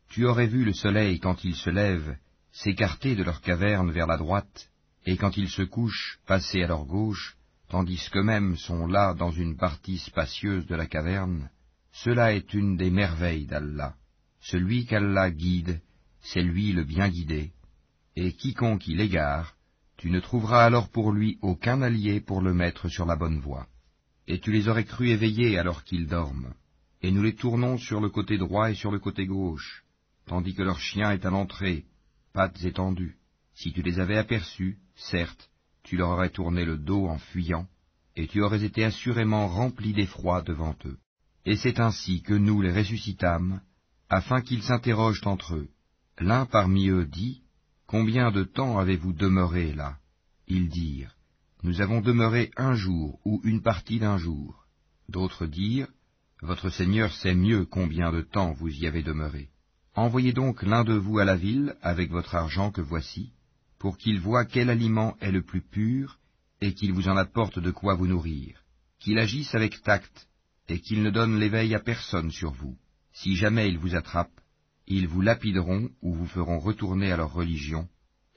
Tu 0.08 0.26
aurais 0.26 0.48
vu 0.48 0.64
le 0.64 0.74
soleil 0.74 1.20
quand 1.20 1.44
il 1.44 1.56
se 1.56 1.70
lève 1.70 2.16
s'écarter 2.54 3.18
de 3.18 3.24
leur 3.24 3.42
caverne 3.42 3.92
vers 3.92 4.08
la 4.08 4.16
droite, 4.16 4.70
et 5.06 5.18
quand 5.18 5.36
il 5.36 5.50
se 5.50 5.64
couche 5.64 6.18
passer 6.28 6.64
à 6.64 6.68
leur 6.68 6.86
gauche, 6.86 7.36
tandis 7.68 8.08
qu'eux-mêmes 8.10 8.56
sont 8.56 8.88
là 8.88 9.14
dans 9.14 9.32
une 9.32 9.58
partie 9.58 9.98
spacieuse 9.98 10.66
de 10.66 10.76
la 10.76 10.86
caverne, 10.86 11.50
cela 11.92 12.34
est 12.34 12.54
une 12.54 12.78
des 12.78 12.90
merveilles 12.90 13.46
d'Allah. 13.46 13.96
Celui 14.40 14.86
qu'Allah 14.86 15.30
guide, 15.32 15.82
c'est 16.22 16.42
lui 16.42 16.72
le 16.72 16.84
bien 16.84 17.10
guidé, 17.10 17.52
et 18.16 18.34
quiconque 18.34 18.88
il 18.88 19.02
égare, 19.02 19.56
tu 19.98 20.10
ne 20.10 20.20
trouveras 20.20 20.66
alors 20.66 20.90
pour 20.90 21.12
lui 21.12 21.38
aucun 21.42 21.82
allié 21.82 22.22
pour 22.22 22.42
le 22.42 22.54
mettre 22.54 22.90
sur 22.90 23.06
la 23.06 23.16
bonne 23.16 23.40
voie. 23.40 23.68
Et 24.28 24.40
tu 24.40 24.52
les 24.52 24.68
aurais 24.68 24.86
crus 24.86 25.12
éveillés 25.12 25.60
alors 25.60 25.84
qu'ils 25.84 26.08
dorment. 26.08 26.54
Et 27.02 27.12
nous 27.12 27.22
les 27.22 27.36
tournons 27.36 27.78
sur 27.78 28.00
le 28.00 28.10
côté 28.10 28.38
droit 28.38 28.72
et 28.72 28.76
sur 28.76 28.92
le 28.92 29.00
côté 29.00 29.26
gauche, 29.26 29.84
tandis 30.26 30.54
que 30.54 30.64
leur 30.64 30.80
chien 30.80 31.12
est 31.12 31.26
à 31.26 31.30
l'entrée, 31.30 31.86
pattes 32.34 32.64
étendues. 32.64 33.18
Si 33.54 33.74
tu 33.74 33.82
les 33.82 34.00
avais 34.00 34.18
aperçus, 34.18 34.80
certes, 34.96 35.50
tu 35.84 35.98
leur 35.98 36.10
aurais 36.10 36.30
tourné 36.30 36.66
le 36.66 36.78
dos 36.78 37.08
en 37.08 37.18
fuyant, 37.18 37.68
et 38.16 38.28
tu 38.28 38.42
aurais 38.42 38.64
été 38.64 38.84
assurément 38.84 39.48
rempli 39.48 39.94
d'effroi 39.94 40.42
devant 40.42 40.76
eux. 40.86 40.98
Et 41.46 41.56
c'est 41.56 41.80
ainsi 41.80 42.22
que 42.22 42.34
nous 42.34 42.62
les 42.62 42.72
ressuscitâmes, 42.72 43.62
afin 44.10 44.42
qu'ils 44.42 44.64
s'interrogent 44.64 45.26
entre 45.26 45.56
eux. 45.56 45.70
L'un 46.20 46.46
parmi 46.46 46.90
eux 46.90 47.06
dit, 47.06 47.42
Combien 47.88 48.32
de 48.32 48.44
temps 48.44 48.78
avez-vous 48.78 49.14
demeuré 49.14 49.74
là? 49.74 49.98
Ils 50.48 50.70
dirent, 50.70 51.16
Nous 51.64 51.82
avons 51.82 52.02
demeuré 52.02 52.52
un 52.58 52.74
jour 52.74 53.20
ou 53.26 53.42
une 53.44 53.62
partie 53.62 54.00
d'un 54.00 54.18
jour. 54.18 54.66
D'autres 55.10 55.46
dirent, 55.46 55.90
Votre 56.42 56.70
Seigneur 56.70 57.12
sait 57.14 57.36
mieux 57.36 57.66
combien 57.66 58.12
de 58.12 58.22
temps 58.22 58.54
vous 58.54 58.70
y 58.70 58.88
avez 58.88 59.04
demeuré. 59.04 59.50
Envoyez 59.96 60.32
donc 60.32 60.64
l'un 60.64 60.84
de 60.84 60.94
vous 60.94 61.20
à 61.20 61.26
la 61.26 61.36
ville 61.36 61.76
avec 61.82 62.12
votre 62.12 62.36
argent 62.36 62.72
que 62.72 62.82
voici, 62.82 63.34
pour 63.78 63.98
qu'il 63.98 64.20
voie 64.20 64.46
quel 64.46 64.70
aliment 64.70 65.18
est 65.20 65.32
le 65.32 65.42
plus 65.42 65.62
pur, 65.62 66.20
et 66.62 66.74
qu'il 66.74 66.94
vous 66.94 67.10
en 67.10 67.18
apporte 67.18 67.60
de 67.60 67.72
quoi 67.72 67.96
vous 67.96 68.08
nourrir, 68.08 68.62
qu'il 69.00 69.18
agisse 69.18 69.54
avec 69.56 69.82
tact, 69.82 70.28
et 70.72 70.80
qu'il 70.80 71.04
ne 71.04 71.10
donne 71.10 71.38
l'éveil 71.38 71.76
à 71.76 71.80
personne 71.80 72.32
sur 72.32 72.52
vous. 72.52 72.78
Si 73.14 73.36
jamais 73.36 73.68
ils 73.68 73.78
vous 73.78 73.96
attrapent, 73.96 74.40
ils 74.88 75.08
vous 75.08 75.22
lapideront 75.22 75.90
ou 76.02 76.14
vous 76.14 76.28
feront 76.28 76.60
retourner 76.60 77.12
à 77.12 77.18
leur 77.18 77.34
religion, 77.34 77.88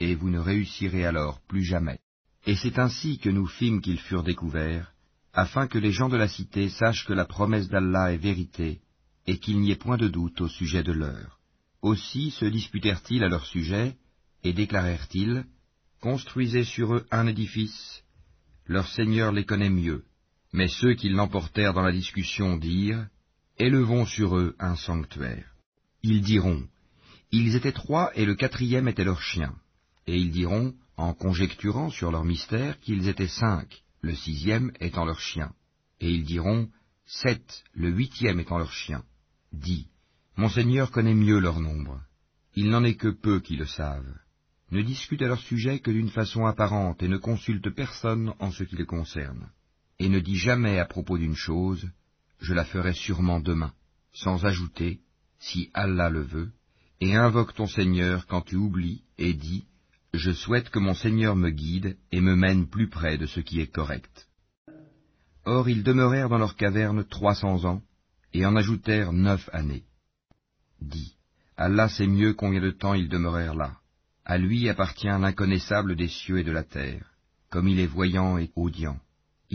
et 0.00 0.14
vous 0.14 0.30
ne 0.30 0.40
réussirez 0.40 1.06
alors 1.06 1.40
plus 1.48 1.62
jamais. 1.62 2.00
Et 2.46 2.56
c'est 2.56 2.78
ainsi 2.78 3.18
que 3.18 3.30
nous 3.30 3.46
fîmes 3.46 3.80
qu'ils 3.80 4.00
furent 4.00 4.24
découverts, 4.24 4.92
afin 5.32 5.68
que 5.68 5.78
les 5.78 5.92
gens 5.92 6.08
de 6.08 6.16
la 6.16 6.28
cité 6.28 6.68
sachent 6.68 7.06
que 7.06 7.12
la 7.12 7.24
promesse 7.24 7.68
d'Allah 7.68 8.12
est 8.12 8.18
vérité, 8.18 8.80
et 9.26 9.38
qu'il 9.38 9.60
n'y 9.60 9.70
ait 9.70 9.76
point 9.76 9.96
de 9.96 10.08
doute 10.08 10.40
au 10.40 10.48
sujet 10.48 10.82
de 10.82 10.92
l'heure. 10.92 11.38
Aussi 11.82 12.30
se 12.32 12.44
disputèrent-ils 12.44 13.24
à 13.24 13.28
leur 13.28 13.46
sujet, 13.46 13.96
et 14.42 14.52
déclarèrent-ils, 14.52 15.44
Construisez 16.00 16.64
sur 16.64 16.94
eux 16.94 17.06
un 17.10 17.26
édifice, 17.26 18.02
leur 18.66 18.86
Seigneur 18.88 19.32
les 19.32 19.44
connaît 19.44 19.70
mieux. 19.70 20.04
Mais 20.54 20.68
ceux 20.68 20.94
qui 20.94 21.08
l'emportèrent 21.08 21.74
dans 21.74 21.82
la 21.82 21.90
discussion 21.90 22.56
dirent, 22.56 23.08
Élevons 23.58 24.06
sur 24.06 24.38
eux 24.38 24.54
un 24.60 24.76
sanctuaire. 24.76 25.50
Ils 26.04 26.22
diront, 26.22 26.68
Ils 27.32 27.56
étaient 27.56 27.72
trois 27.72 28.12
et 28.14 28.24
le 28.24 28.36
quatrième 28.36 28.86
était 28.86 29.02
leur 29.02 29.20
chien. 29.20 29.56
Et 30.06 30.16
ils 30.16 30.30
diront, 30.30 30.72
en 30.96 31.12
conjecturant 31.12 31.90
sur 31.90 32.12
leur 32.12 32.24
mystère, 32.24 32.78
qu'ils 32.78 33.08
étaient 33.08 33.26
cinq, 33.26 33.82
le 34.00 34.14
sixième 34.14 34.70
étant 34.78 35.04
leur 35.04 35.18
chien. 35.18 35.52
Et 35.98 36.12
ils 36.12 36.24
diront, 36.24 36.68
Sept, 37.04 37.64
le 37.72 37.90
huitième 37.90 38.38
étant 38.38 38.58
leur 38.58 38.72
chien. 38.72 39.02
Dis, 39.52 39.88
Mon 40.36 40.48
Seigneur 40.48 40.92
connaît 40.92 41.14
mieux 41.14 41.40
leur 41.40 41.58
nombre. 41.58 42.00
Il 42.54 42.70
n'en 42.70 42.84
est 42.84 42.94
que 42.94 43.08
peu 43.08 43.40
qui 43.40 43.56
le 43.56 43.66
savent. 43.66 44.14
Ne 44.70 44.82
discute 44.82 45.22
à 45.22 45.26
leur 45.26 45.40
sujet 45.40 45.80
que 45.80 45.90
d'une 45.90 46.10
façon 46.10 46.46
apparente 46.46 47.02
et 47.02 47.08
ne 47.08 47.18
consulte 47.18 47.70
personne 47.70 48.34
en 48.38 48.52
ce 48.52 48.62
qui 48.62 48.76
les 48.76 48.86
concerne. 48.86 49.50
Et 49.98 50.08
ne 50.08 50.20
dis 50.20 50.36
jamais 50.36 50.78
à 50.78 50.84
propos 50.84 51.18
d'une 51.18 51.36
chose, 51.36 51.88
je 52.40 52.54
la 52.54 52.64
ferai 52.64 52.92
sûrement 52.92 53.40
demain, 53.40 53.72
sans 54.12 54.44
ajouter, 54.44 55.00
si 55.38 55.70
Allah 55.74 56.10
le 56.10 56.22
veut, 56.22 56.52
et 57.00 57.14
invoque 57.16 57.54
ton 57.54 57.66
Seigneur 57.66 58.26
quand 58.26 58.42
tu 58.42 58.56
oublies, 58.56 59.02
et 59.18 59.34
dis, 59.34 59.64
Je 60.12 60.32
souhaite 60.32 60.70
que 60.70 60.78
mon 60.78 60.94
Seigneur 60.94 61.36
me 61.36 61.50
guide 61.50 61.96
et 62.12 62.20
me 62.20 62.36
mène 62.36 62.68
plus 62.68 62.88
près 62.88 63.18
de 63.18 63.26
ce 63.26 63.40
qui 63.40 63.60
est 63.60 63.72
correct. 63.72 64.28
Or 65.44 65.68
ils 65.68 65.82
demeurèrent 65.82 66.28
dans 66.28 66.38
leur 66.38 66.56
caverne 66.56 67.04
trois 67.04 67.34
cents 67.34 67.64
ans, 67.64 67.82
et 68.32 68.46
en 68.46 68.56
ajoutèrent 68.56 69.12
neuf 69.12 69.48
années. 69.52 69.84
Dis, 70.80 71.16
Allah 71.56 71.88
sait 71.88 72.06
mieux 72.06 72.34
combien 72.34 72.60
de 72.60 72.70
temps 72.70 72.94
ils 72.94 73.08
demeurèrent 73.08 73.54
là. 73.54 73.78
À 74.24 74.38
lui 74.38 74.68
appartient 74.68 75.06
l'inconnaissable 75.06 75.96
des 75.96 76.08
cieux 76.08 76.38
et 76.38 76.44
de 76.44 76.52
la 76.52 76.64
terre, 76.64 77.12
comme 77.50 77.68
il 77.68 77.78
est 77.78 77.86
voyant 77.86 78.38
et 78.38 78.50
audient. 78.56 78.98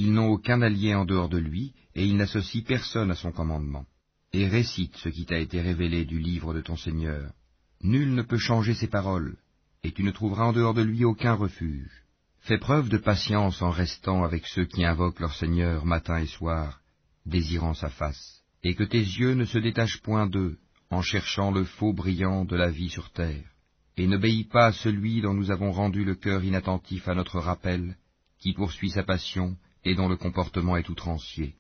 Ils 0.02 0.14
n'ont 0.14 0.30
aucun 0.30 0.62
allié 0.62 0.96
en 0.96 1.04
dehors 1.04 1.28
de 1.28 1.38
lui, 1.38 1.74
et 1.94 2.06
il 2.06 2.16
n'associe 2.16 2.64
personne 2.64 3.12
à 3.12 3.16
son 3.16 3.34
commandement 3.34 3.86
et 4.32 4.48
récite 4.48 4.96
ce 4.96 5.10
qui 5.10 5.26
t'a 5.26 5.40
été 5.40 5.60
révélé 5.60 6.06
du 6.06 6.20
livre 6.20 6.54
de 6.54 6.62
ton 6.62 6.78
Seigneur. 6.78 7.34
Nul 7.82 8.14
ne 8.14 8.22
peut 8.22 8.38
changer 8.38 8.74
ses 8.76 8.88
paroles, 8.88 9.36
et 9.84 9.92
tu 9.92 10.04
ne 10.04 10.12
trouveras 10.12 10.46
en 10.46 10.54
dehors 10.54 10.74
de 10.74 10.84
lui 10.84 11.04
aucun 11.04 11.34
refuge. 11.34 11.92
Fais 12.40 12.58
preuve 12.58 12.88
de 12.88 12.98
patience 12.98 13.62
en 13.62 13.72
restant 13.72 14.24
avec 14.24 14.48
ceux 14.48 14.64
qui 14.64 14.86
invoquent 14.86 15.20
leur 15.20 15.36
Seigneur 15.36 15.86
matin 15.86 16.20
et 16.20 16.28
soir, 16.28 16.80
désirant 17.26 17.74
sa 17.74 17.90
face, 17.90 18.42
et 18.64 18.76
que 18.76 18.86
tes 18.86 19.02
yeux 19.02 19.34
ne 19.34 19.44
se 19.44 19.58
détachent 19.58 20.02
point 20.02 20.28
d'eux, 20.28 20.60
en 20.92 21.02
cherchant 21.02 21.52
le 21.52 21.66
faux 21.66 21.92
brillant 21.92 22.46
de 22.46 22.56
la 22.56 22.72
vie 22.72 22.90
sur 22.90 23.12
terre. 23.12 23.50
Et 23.98 24.08
n'obéis 24.08 24.46
pas 24.46 24.68
à 24.68 24.72
celui 24.72 25.20
dont 25.20 25.34
nous 25.34 25.52
avons 25.52 25.74
rendu 25.74 26.06
le 26.06 26.16
cœur 26.16 26.42
inattentif 26.42 27.06
à 27.10 27.16
notre 27.16 27.40
rappel, 27.40 27.98
qui 28.40 28.54
poursuit 28.54 28.92
sa 28.92 29.04
passion 29.04 29.58
dont 29.96 30.08
le 30.08 30.18
comportement 30.18 30.78
est 30.78 30.90
outrancier. 30.90 31.56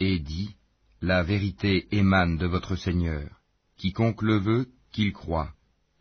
Et 0.00 0.18
dis, 0.18 0.54
la 1.00 1.22
vérité 1.22 1.86
émane 1.90 2.36
de 2.36 2.46
votre 2.46 2.76
Seigneur. 2.76 3.28
Quiconque 3.76 4.22
le 4.22 4.38
veut, 4.38 4.68
qu'il 4.92 5.12
croit, 5.12 5.52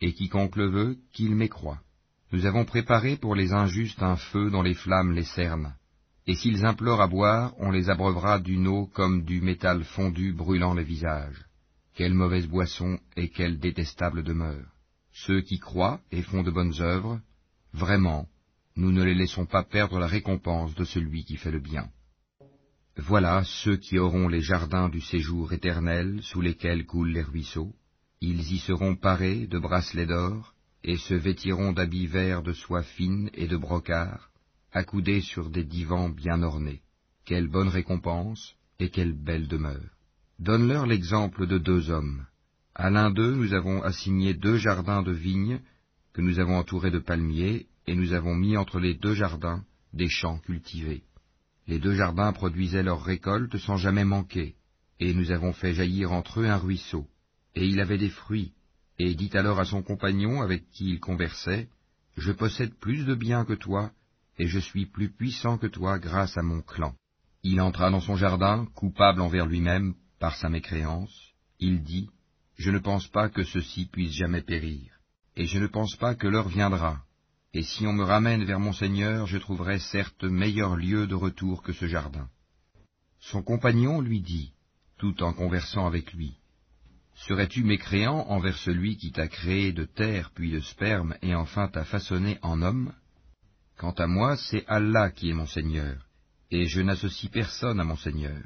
et 0.01 0.13
quiconque 0.13 0.55
le 0.55 0.69
veut, 0.69 0.97
qu'il 1.13 1.35
mécroit. 1.35 1.79
Nous 2.31 2.45
avons 2.45 2.65
préparé 2.65 3.17
pour 3.17 3.35
les 3.35 3.51
injustes 3.51 4.03
un 4.03 4.15
feu 4.15 4.49
dont 4.49 4.61
les 4.61 4.73
flammes 4.73 5.11
les 5.11 5.23
cernent. 5.23 5.75
Et 6.27 6.35
s'ils 6.35 6.65
implorent 6.65 7.01
à 7.01 7.07
boire, 7.07 7.53
on 7.57 7.71
les 7.71 7.89
abreuvera 7.89 8.39
d'une 8.39 8.67
eau 8.67 8.85
comme 8.93 9.23
du 9.23 9.41
métal 9.41 9.83
fondu 9.83 10.33
brûlant 10.33 10.73
les 10.73 10.83
visages. 10.83 11.45
Quelle 11.95 12.13
mauvaise 12.13 12.47
boisson 12.47 12.99
et 13.17 13.29
quelle 13.29 13.59
détestable 13.59 14.23
demeure. 14.23 14.65
Ceux 15.11 15.41
qui 15.41 15.59
croient 15.59 15.99
et 16.11 16.21
font 16.21 16.43
de 16.43 16.51
bonnes 16.51 16.79
œuvres, 16.79 17.19
vraiment, 17.73 18.27
nous 18.75 18.91
ne 18.91 19.03
les 19.03 19.15
laissons 19.15 19.45
pas 19.45 19.63
perdre 19.63 19.99
la 19.99 20.07
récompense 20.07 20.73
de 20.75 20.83
celui 20.83 21.23
qui 21.23 21.37
fait 21.37 21.51
le 21.51 21.59
bien. 21.59 21.89
Voilà 22.97 23.43
ceux 23.43 23.77
qui 23.77 23.97
auront 23.99 24.27
les 24.27 24.41
jardins 24.41 24.89
du 24.89 25.01
séjour 25.01 25.53
éternel 25.53 26.19
sous 26.23 26.41
lesquels 26.41 26.85
coulent 26.85 27.11
les 27.11 27.21
ruisseaux. 27.21 27.73
Ils 28.19 28.53
y 28.53 28.59
seront 28.59 28.95
parés 28.95 29.47
de 29.47 29.57
bracelets 29.57 30.05
d'or, 30.05 30.53
et 30.83 30.97
se 30.97 31.13
vêtiront 31.13 31.73
d'habits 31.73 32.07
verts 32.07 32.43
de 32.43 32.53
soie 32.53 32.83
fine 32.83 33.29
et 33.33 33.47
de 33.47 33.57
brocart, 33.57 34.29
accoudés 34.71 35.21
sur 35.21 35.49
des 35.49 35.63
divans 35.63 36.09
bien 36.09 36.43
ornés. 36.43 36.81
Quelle 37.25 37.47
bonne 37.47 37.69
récompense, 37.69 38.55
et 38.79 38.89
quelle 38.89 39.13
belle 39.13 39.47
demeure. 39.47 39.95
Donne-leur 40.39 40.87
l'exemple 40.87 41.45
de 41.45 41.57
deux 41.57 41.91
hommes. 41.91 42.25
À 42.73 42.89
l'un 42.89 43.11
d'eux 43.11 43.35
nous 43.35 43.53
avons 43.53 43.81
assigné 43.83 44.33
deux 44.33 44.57
jardins 44.57 45.03
de 45.03 45.11
vignes, 45.11 45.59
que 46.13 46.21
nous 46.21 46.39
avons 46.39 46.57
entourés 46.57 46.91
de 46.91 46.99
palmiers, 46.99 47.67
et 47.87 47.95
nous 47.95 48.13
avons 48.13 48.35
mis 48.35 48.57
entre 48.57 48.79
les 48.79 48.93
deux 48.93 49.13
jardins 49.13 49.63
des 49.93 50.09
champs 50.09 50.39
cultivés. 50.39 51.03
Les 51.67 51.79
deux 51.79 51.95
jardins 51.95 52.33
produisaient 52.33 52.83
leurs 52.83 53.03
récoltes 53.03 53.57
sans 53.57 53.77
jamais 53.77 54.05
manquer, 54.05 54.55
et 54.99 55.13
nous 55.13 55.31
avons 55.31 55.53
fait 55.53 55.73
jaillir 55.73 56.11
entre 56.11 56.41
eux 56.41 56.47
un 56.47 56.57
ruisseau, 56.57 57.07
et 57.55 57.65
il 57.65 57.79
avait 57.79 57.97
des 57.97 58.09
fruits, 58.09 58.53
et 58.99 59.15
dit 59.15 59.31
alors 59.33 59.59
à 59.59 59.65
son 59.65 59.81
compagnon 59.81 60.41
avec 60.41 60.69
qui 60.71 60.89
il 60.89 60.99
conversait, 60.99 61.69
Je 62.17 62.31
possède 62.31 62.73
plus 62.75 63.05
de 63.05 63.15
biens 63.15 63.45
que 63.45 63.53
toi, 63.53 63.91
et 64.37 64.47
je 64.47 64.59
suis 64.59 64.85
plus 64.85 65.09
puissant 65.09 65.57
que 65.57 65.67
toi 65.67 65.97
grâce 65.97 66.37
à 66.37 66.41
mon 66.41 66.61
clan. 66.61 66.93
Il 67.43 67.61
entra 67.61 67.89
dans 67.89 68.01
son 68.01 68.15
jardin, 68.15 68.67
coupable 68.75 69.21
envers 69.21 69.45
lui-même 69.45 69.95
par 70.19 70.35
sa 70.35 70.49
mécréance. 70.49 71.31
Il 71.59 71.83
dit, 71.83 72.09
Je 72.57 72.69
ne 72.69 72.79
pense 72.79 73.07
pas 73.07 73.29
que 73.29 73.43
ceci 73.43 73.85
puisse 73.85 74.13
jamais 74.13 74.41
périr, 74.41 74.99
et 75.35 75.45
je 75.45 75.57
ne 75.57 75.67
pense 75.67 75.95
pas 75.95 76.15
que 76.15 76.27
l'heure 76.27 76.49
viendra, 76.49 77.03
et 77.53 77.63
si 77.63 77.85
on 77.85 77.93
me 77.93 78.03
ramène 78.03 78.43
vers 78.43 78.59
mon 78.59 78.73
Seigneur, 78.73 79.27
je 79.27 79.37
trouverai 79.37 79.79
certes 79.79 80.23
meilleur 80.23 80.75
lieu 80.75 81.07
de 81.07 81.15
retour 81.15 81.63
que 81.63 81.73
ce 81.73 81.87
jardin. 81.87 82.29
Son 83.19 83.43
compagnon 83.43 84.01
lui 84.01 84.21
dit, 84.21 84.53
tout 84.97 85.21
en 85.23 85.33
conversant 85.33 85.85
avec 85.85 86.13
lui, 86.13 86.37
Serais-tu 87.27 87.63
mécréant 87.63 88.25
envers 88.29 88.57
celui 88.57 88.97
qui 88.97 89.11
t'a 89.11 89.27
créé 89.27 89.73
de 89.73 89.85
terre 89.85 90.31
puis 90.33 90.51
de 90.51 90.59
sperme 90.59 91.15
et 91.21 91.35
enfin 91.35 91.67
t'a 91.67 91.83
façonné 91.83 92.39
en 92.41 92.61
homme? 92.61 92.93
Quant 93.77 93.91
à 93.91 94.07
moi, 94.07 94.37
c'est 94.37 94.65
Allah 94.67 95.11
qui 95.11 95.29
est 95.29 95.33
mon 95.33 95.45
Seigneur, 95.45 96.07
et 96.49 96.65
je 96.65 96.81
n'associe 96.81 97.31
personne 97.31 97.79
à 97.79 97.83
mon 97.83 97.95
Seigneur. 97.95 98.41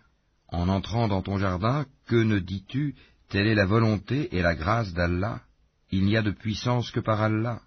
En 0.50 0.68
entrant 0.68 1.08
dans 1.08 1.22
ton 1.22 1.38
jardin, 1.38 1.86
que 2.08 2.16
ne 2.16 2.40
dis-tu? 2.40 2.96
Telle 3.30 3.48
est 3.48 3.56
la 3.56 3.66
volonté 3.66 4.36
et 4.36 4.42
la 4.42 4.56
grâce 4.56 4.94
d'Allah. 4.94 5.42
Il 5.92 6.06
n'y 6.06 6.18
a 6.18 6.22
de 6.22 6.32
puissance 6.32 6.92
que 6.92 7.00
par 7.00 7.22
Allah. 7.22 7.62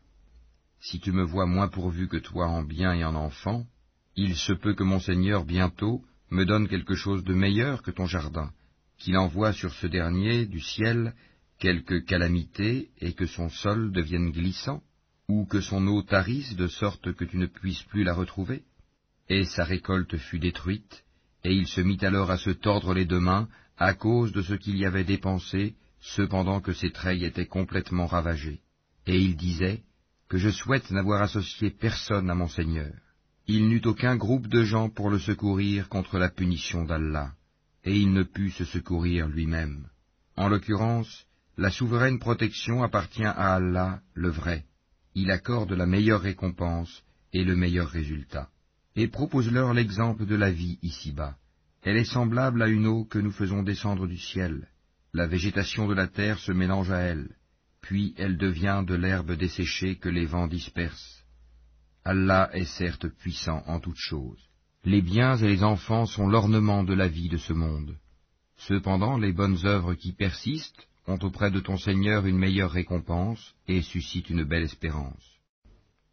Si 0.81 1.01
tu 1.01 1.13
me 1.13 1.23
vois 1.23 1.47
moins 1.47 1.69
pourvu 1.69 2.09
que 2.09 2.17
toi 2.17 2.47
en 2.47 2.63
bien 2.63 2.93
et 2.95 3.05
en 3.05 3.15
enfants, 3.15 3.67
il 4.17 4.37
se 4.37 4.53
peut 4.53 4.75
que 4.75 4.85
mon 4.85 5.01
Seigneur 5.01 5.45
bientôt 5.45 6.03
me 6.31 6.45
donne 6.45 6.69
quelque 6.69 6.95
chose 6.95 7.25
de 7.25 7.35
meilleur 7.35 7.83
que 7.83 7.91
ton 7.91 8.07
jardin, 8.07 8.53
qu'il 8.99 9.17
envoie 9.17 9.53
sur 9.53 9.73
ce 9.73 9.87
dernier 9.87 10.47
du 10.47 10.61
ciel 10.61 11.15
quelque 11.59 11.99
calamité 11.99 12.91
et 13.01 13.13
que 13.13 13.27
son 13.27 13.49
sol 13.49 13.93
devienne 13.93 14.31
glissant, 14.31 14.83
ou 15.29 15.45
que 15.45 15.61
son 15.61 15.87
eau 15.87 16.03
tarisse 16.03 16.55
de 16.57 16.69
sorte 16.69 17.13
que 17.15 17.25
tu 17.25 17.37
ne 17.37 17.47
puisses 17.47 17.83
plus 17.85 18.05
la 18.05 18.15
retrouver. 18.15 18.63
Et 19.29 19.45
sa 19.45 19.65
récolte 19.65 20.17
fut 20.17 20.39
détruite, 20.39 21.05
et 21.45 21.53
il 21.53 21.67
se 21.67 21.81
mit 21.81 21.99
alors 22.03 22.31
à 22.31 22.39
se 22.39 22.51
tordre 22.51 22.95
les 22.95 23.05
deux 23.05 23.21
mains 23.21 23.49
à 23.77 23.95
cause 23.95 24.33
de 24.33 24.43
ce 24.43 24.55
qu'il 24.55 24.77
y 24.77 24.87
avait 24.87 25.05
dépensé, 25.05 25.75
cependant 26.01 26.61
que 26.61 26.73
ses 26.73 26.91
treilles 26.91 27.25
étaient 27.25 27.47
complètement 27.47 28.07
ravagées. 28.07 28.61
Et 29.07 29.19
il 29.19 29.37
disait, 29.37 29.83
que 30.29 30.39
je 30.39 30.51
souhaite 30.51 30.91
n'avoir 30.91 31.23
associé 31.23 31.71
personne 31.71 32.31
à 32.31 32.35
mon 32.35 32.49
Seigneur. 32.49 32.93
Il 33.47 33.69
n'eut 33.69 33.83
aucun 33.87 34.17
groupe 34.17 34.47
de 34.47 34.63
gens 34.63 34.91
pour 34.91 35.09
le 35.09 35.19
secourir 35.19 35.89
contre 35.89 36.19
la 36.19 36.29
punition 36.29 36.85
d'Allah, 36.85 37.33
et 37.85 37.97
il 37.97 38.13
ne 38.13 38.23
put 38.23 38.51
se 38.51 38.67
secourir 38.67 39.27
lui-même. 39.27 39.89
En 40.37 40.49
l'occurrence, 40.49 41.25
la 41.57 41.71
souveraine 41.71 42.19
protection 42.19 42.83
appartient 42.83 43.25
à 43.25 43.55
Allah, 43.55 44.01
le 44.15 44.29
vrai. 44.29 44.65
Il 45.15 45.31
accorde 45.31 45.73
la 45.73 45.87
meilleure 45.87 46.21
récompense 46.21 47.03
et 47.33 47.43
le 47.43 47.57
meilleur 47.57 47.89
résultat. 47.89 48.49
Et 48.97 49.09
propose-leur 49.09 49.73
l'exemple 49.73 50.27
de 50.27 50.35
la 50.35 50.51
vie 50.51 50.79
ici-bas. 50.83 51.37
Elle 51.83 51.97
est 51.97 52.05
semblable 52.05 52.63
à 52.63 52.69
une 52.69 52.87
eau 52.87 53.05
que 53.05 53.19
nous 53.19 53.33
faisons 53.33 53.63
descendre 53.63 54.07
du 54.07 54.19
ciel. 54.19 54.69
La 55.15 55.27
végétation 55.27 55.89
de 55.89 55.95
la 55.95 56.07
terre 56.07 56.39
se 56.39 56.53
mélange 56.53 56.91
à 56.91 56.99
elle, 56.99 57.31
puis 57.89 58.13
elle 58.19 58.37
devient 58.37 58.85
de 58.87 58.95
l'herbe 58.95 59.33
desséchée 59.33 59.97
que 59.97 60.11
les 60.11 60.27
vents 60.27 60.47
dispersent. 60.47 61.25
Allah 62.05 62.51
est 62.53 62.67
certes 62.67 63.09
puissant 63.09 63.63
en 63.67 63.81
toutes 63.81 63.97
choses. 63.97 64.51
Les 64.85 65.01
biens 65.01 65.37
et 65.39 65.49
les 65.49 65.65
enfants 65.65 66.05
sont 66.05 66.29
l'ornement 66.29 66.85
de 66.85 66.93
la 66.93 67.09
vie 67.09 67.31
de 67.31 67.39
ce 67.39 67.55
monde. 67.55 67.97
Cependant, 68.59 69.17
les 69.17 69.33
bonnes 69.33 69.65
œuvres 69.65 69.95
qui 69.95 70.13
persistent 70.13 70.87
ont 71.07 71.19
auprès 71.23 71.51
de 71.51 71.61
ton 71.61 71.79
Seigneur 71.79 72.27
une 72.27 72.37
meilleure 72.37 72.73
récompense 72.73 73.55
et 73.69 73.81
suscitent 73.81 74.29
une 74.29 74.45
belle 74.45 74.65
espérance. 74.65 75.39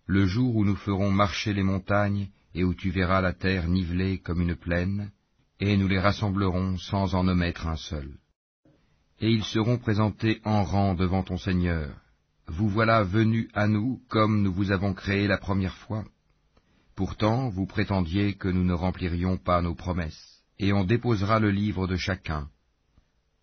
Le 0.06 0.26
jour 0.26 0.56
où 0.56 0.64
nous 0.64 0.78
ferons 0.78 1.12
marcher 1.12 1.52
les 1.52 1.64
montagnes 1.64 2.30
et 2.54 2.64
où 2.64 2.74
tu 2.74 2.90
verras 2.90 3.20
la 3.20 3.34
terre 3.34 3.68
nivelée 3.68 4.20
comme 4.20 4.40
une 4.40 4.56
plaine, 4.56 5.12
et 5.60 5.76
nous 5.76 5.90
les 5.90 6.00
rassemblerons 6.00 6.78
sans 6.78 7.16
en 7.16 7.28
omettre 7.28 7.68
un 7.68 7.76
seul. 7.76 8.14
Et 9.26 9.32
ils 9.32 9.44
seront 9.44 9.80
présentés 9.80 10.40
en 10.44 10.64
rang 10.64 10.94
devant 10.94 11.24
ton 11.24 11.40
Seigneur. 11.40 11.90
Vous 12.46 12.70
voilà 12.70 13.02
venus 13.02 13.48
à 13.56 13.68
nous 13.68 14.00
comme 14.08 14.44
nous 14.44 14.54
vous 14.54 14.70
avons 14.72 14.94
créé 14.94 15.26
la 15.26 15.40
première 15.40 15.74
fois. 15.78 16.06
Pourtant, 16.96 17.50
vous 17.50 17.66
prétendiez 17.66 18.36
que 18.36 18.48
nous 18.48 18.64
ne 18.64 18.76
remplirions 18.76 19.38
pas 19.38 19.64
nos 19.64 19.74
promesses, 19.74 20.44
et 20.60 20.74
on 20.74 20.84
déposera 20.84 21.40
le 21.40 21.50
livre 21.50 21.88
de 21.88 21.96
chacun. 21.96 22.50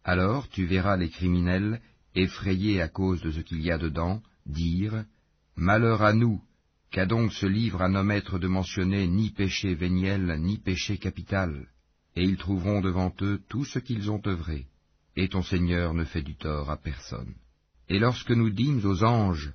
Alors 0.05 0.49
tu 0.49 0.67
verras 0.67 0.97
les 0.97 1.09
criminels, 1.09 1.81
effrayés 2.15 2.81
à 2.81 2.86
cause 2.86 3.20
de 3.20 3.33
ce 3.33 3.41
qu'il 3.41 3.61
y 3.61 3.73
a 3.73 3.77
dedans, 3.77 4.23
dire 4.47 5.05
Malheur 5.57 6.02
à 6.02 6.12
nous, 6.12 6.41
qu'a 6.93 7.07
donc 7.07 7.33
ce 7.33 7.47
livre 7.47 7.83
à 7.83 7.89
nos 7.89 8.05
maîtres 8.05 8.39
de 8.39 8.47
mentionner 8.47 9.09
ni 9.09 9.31
péché 9.31 9.75
véniel, 9.75 10.36
ni 10.39 10.59
péché 10.59 10.97
capital, 10.97 11.67
et 12.15 12.23
ils 12.23 12.36
trouveront 12.36 12.81
devant 12.81 13.12
eux 13.23 13.43
tout 13.49 13.65
ce 13.65 13.81
qu'ils 13.81 14.12
ont 14.12 14.23
œuvré, 14.28 14.69
et 15.16 15.28
ton 15.28 15.42
Seigneur 15.42 15.94
ne 15.94 16.05
fait 16.05 16.23
du 16.23 16.36
tort 16.36 16.70
à 16.70 16.76
personne. 16.76 17.34
Et 17.89 17.99
lorsque 17.99 18.31
nous 18.31 18.50
dîmes 18.50 18.84
aux 18.84 19.05
anges, 19.05 19.52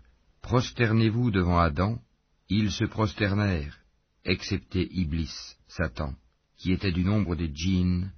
Prosternez-vous 0.48 1.30
devant 1.30 1.60
Adam, 1.60 2.00
ils 2.48 2.72
se 2.72 2.86
prosternèrent, 2.86 3.80
excepté 4.24 4.88
Iblis, 4.94 5.34
Satan, 5.68 6.16
qui 6.56 6.72
était 6.72 6.94
du 6.94 7.04
nombre 7.04 7.36
des 7.36 7.52
djinns, 7.54 8.14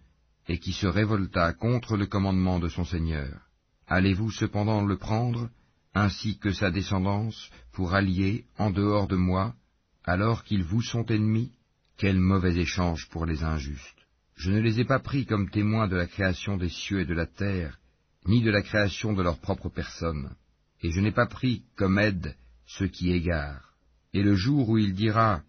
et 0.48 0.60
qui 0.60 0.72
se 0.72 0.86
révolta 0.86 1.54
contre 1.54 1.98
le 1.98 2.06
commandement 2.06 2.60
de 2.60 2.70
son 2.70 2.86
Seigneur. 2.86 3.42
Allez-vous 3.88 4.30
cependant 4.30 4.86
le 4.86 4.98
prendre, 4.98 5.50
ainsi 5.96 6.38
que 6.38 6.52
sa 6.52 6.70
descendance, 6.70 7.50
pour 7.72 7.96
allier, 7.96 8.46
en 8.60 8.70
dehors 8.70 9.08
de 9.08 9.16
moi, 9.16 9.56
alors 10.04 10.44
qu'ils 10.44 10.64
vous 10.64 10.84
sont 10.84 11.08
ennemis? 11.08 11.52
Quel 11.98 12.20
mauvais 12.20 12.58
échange 12.58 13.10
pour 13.10 13.26
les 13.26 13.44
injustes. 13.44 13.99
Je 14.40 14.52
ne 14.52 14.62
les 14.62 14.80
ai 14.80 14.86
pas 14.86 15.00
pris 15.00 15.26
comme 15.26 15.50
témoins 15.50 15.90
de 15.90 15.98
la 15.98 16.08
création 16.08 16.56
des 16.56 16.70
cieux 16.70 17.02
et 17.02 17.06
de 17.06 17.14
la 17.14 17.26
terre, 17.26 17.78
ni 18.26 18.42
de 18.42 18.50
la 18.50 18.62
création 18.62 19.12
de 19.12 19.22
leur 19.22 19.38
propre 19.40 19.68
personne, 19.68 20.34
et 20.82 20.92
je 20.92 21.02
n'ai 21.02 21.12
pas 21.12 21.26
pris 21.26 21.66
comme 21.76 22.00
aide 22.00 22.38
ceux 22.66 22.88
qui 22.88 23.12
égarent. 23.12 23.74
Et 24.14 24.24
le 24.24 24.36
jour 24.36 24.70
où 24.70 24.78
il 24.78 24.94
dira, 24.94 25.44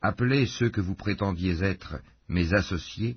Appelez 0.00 0.46
ceux 0.46 0.70
que 0.70 0.80
vous 0.80 0.96
prétendiez 0.96 1.62
être 1.62 2.00
mes 2.26 2.52
associés, 2.52 3.16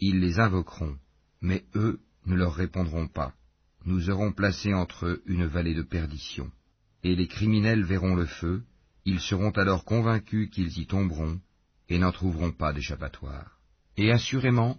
ils 0.00 0.18
les 0.18 0.40
invoqueront, 0.40 0.96
mais 1.40 1.64
eux 1.76 2.00
ne 2.26 2.34
leur 2.34 2.56
répondront 2.56 3.06
pas. 3.06 3.34
Nous 3.84 4.10
aurons 4.10 4.32
placé 4.32 4.74
entre 4.74 5.06
eux 5.06 5.22
une 5.26 5.46
vallée 5.46 5.74
de 5.74 5.82
perdition. 5.82 6.50
Et 7.04 7.14
les 7.14 7.28
criminels 7.28 7.84
verront 7.84 8.16
le 8.16 8.26
feu, 8.26 8.64
ils 9.04 9.20
seront 9.20 9.52
alors 9.52 9.84
convaincus 9.84 10.50
qu'ils 10.50 10.76
y 10.80 10.88
tomberont, 10.88 11.40
et 11.88 12.00
n'en 12.00 12.10
trouveront 12.10 12.50
pas 12.50 12.72
d'échappatoire. 12.72 13.55
Et 13.96 14.10
assurément, 14.10 14.76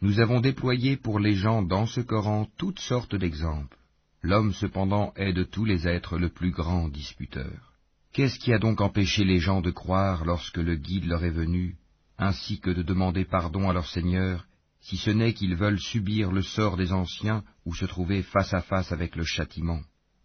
nous 0.00 0.20
avons 0.20 0.40
déployé 0.40 0.96
pour 0.96 1.18
les 1.18 1.34
gens 1.34 1.62
dans 1.62 1.86
ce 1.86 2.00
Coran 2.00 2.48
toutes 2.56 2.78
sortes 2.78 3.16
d'exemples. 3.16 3.76
L'homme 4.22 4.52
cependant 4.52 5.12
est 5.16 5.32
de 5.32 5.44
tous 5.44 5.64
les 5.64 5.88
êtres 5.88 6.18
le 6.18 6.28
plus 6.28 6.52
grand 6.52 6.88
disputeur. 6.88 7.74
Qu'est-ce 8.12 8.38
qui 8.38 8.52
a 8.52 8.58
donc 8.58 8.80
empêché 8.80 9.24
les 9.24 9.38
gens 9.38 9.60
de 9.60 9.70
croire 9.70 10.24
lorsque 10.24 10.58
le 10.58 10.76
guide 10.76 11.06
leur 11.06 11.24
est 11.24 11.30
venu, 11.30 11.76
ainsi 12.18 12.60
que 12.60 12.70
de 12.70 12.82
demander 12.82 13.24
pardon 13.24 13.68
à 13.68 13.72
leur 13.72 13.86
Seigneur, 13.86 14.46
si 14.80 14.96
ce 14.96 15.10
n'est 15.10 15.32
qu'ils 15.32 15.56
veulent 15.56 15.80
subir 15.80 16.32
le 16.32 16.42
sort 16.42 16.76
des 16.76 16.92
anciens 16.92 17.44
ou 17.64 17.74
se 17.74 17.84
trouver 17.84 18.22
face 18.22 18.54
à 18.54 18.60
face 18.60 18.92
avec 18.92 19.16
le 19.16 19.24
châtiment? 19.24 19.80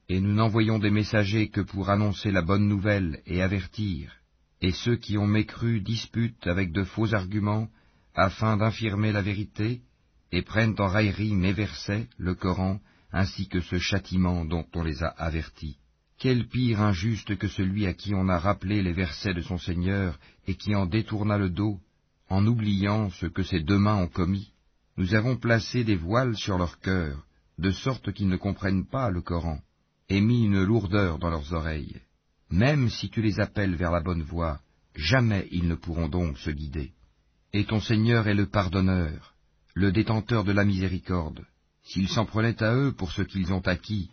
Et 0.08 0.20
nous 0.20 0.34
n'envoyons 0.34 0.78
des 0.78 0.92
messagers 0.92 1.50
que 1.50 1.62
pour 1.62 1.90
annoncer 1.90 2.32
la 2.32 2.42
bonne 2.42 2.68
nouvelle 2.68 3.22
et 3.26 3.42
avertir, 3.42 4.14
et 4.62 4.72
ceux 4.72 4.98
qui 4.98 5.18
ont 5.18 5.28
mécru 5.28 5.82
disputent 5.82 6.48
avec 6.48 6.72
de 6.72 6.84
faux 6.84 7.14
arguments, 7.14 7.70
afin 8.16 8.58
d'infirmer 8.58 9.12
la 9.12 9.22
vérité, 9.22 9.82
et 10.32 10.42
prennent 10.42 10.76
en 10.80 10.88
raillerie 10.88 11.36
mes 11.36 11.54
versets, 11.54 12.08
le 12.18 12.36
Coran, 12.36 12.80
ainsi 13.12 13.48
que 13.48 13.62
ce 13.62 13.78
châtiment 13.78 14.46
dont 14.46 14.66
on 14.74 14.84
les 14.84 15.04
a 15.04 15.08
avertis. 15.08 15.78
Quel 16.18 16.48
pire 16.48 16.82
injuste 16.82 17.38
que 17.38 17.48
celui 17.48 17.86
à 17.86 17.94
qui 17.94 18.16
on 18.16 18.30
a 18.30 18.40
rappelé 18.40 18.82
les 18.82 18.94
versets 18.94 19.34
de 19.34 19.42
son 19.42 19.58
Seigneur 19.58 20.18
et 20.48 20.56
qui 20.56 20.74
en 20.76 20.86
détourna 20.86 21.38
le 21.38 21.50
dos, 21.50 21.80
en 22.30 22.46
oubliant 22.48 23.10
ce 23.12 23.28
que 23.28 23.44
ses 23.44 23.60
deux 23.60 23.78
mains 23.78 23.98
ont 23.98 24.08
commis. 24.08 24.52
Nous 24.98 25.14
avons 25.14 25.36
placé 25.36 25.84
des 25.84 25.98
voiles 25.98 26.36
sur 26.38 26.58
leur 26.58 26.80
cœur, 26.80 27.26
de 27.58 27.72
sorte 27.72 28.14
qu'ils 28.14 28.30
ne 28.30 28.38
comprennent 28.38 28.88
pas 28.88 29.10
le 29.10 29.22
Coran, 29.22 29.60
et 30.10 30.22
mis 30.22 30.46
une 30.46 30.64
lourdeur 30.64 31.20
dans 31.20 31.30
leurs 31.30 31.54
oreilles. 31.54 32.02
Même 32.50 32.90
si 32.90 33.10
tu 33.10 33.22
les 33.22 33.40
appelles 33.40 33.76
vers 33.76 33.92
la 33.92 34.02
bonne 34.02 34.24
voie, 34.24 34.60
jamais 34.96 35.48
ils 35.52 35.68
ne 35.68 35.76
pourront 35.76 36.08
donc 36.08 36.38
se 36.38 36.50
guider. 36.50 36.94
Et 37.58 37.64
ton 37.64 37.80
Seigneur 37.80 38.28
est 38.28 38.34
le 38.34 38.48
pardonneur, 38.48 39.34
le 39.76 39.94
détenteur 39.94 40.44
de 40.44 40.52
la 40.52 40.66
miséricorde. 40.66 41.46
S'ils 41.84 42.10
s'en 42.10 42.26
prenaient 42.26 42.62
à 42.62 42.76
eux 42.76 42.92
pour 42.92 43.14
ce 43.14 43.22
qu'ils 43.22 43.54
ont 43.54 43.62
acquis, 43.62 44.10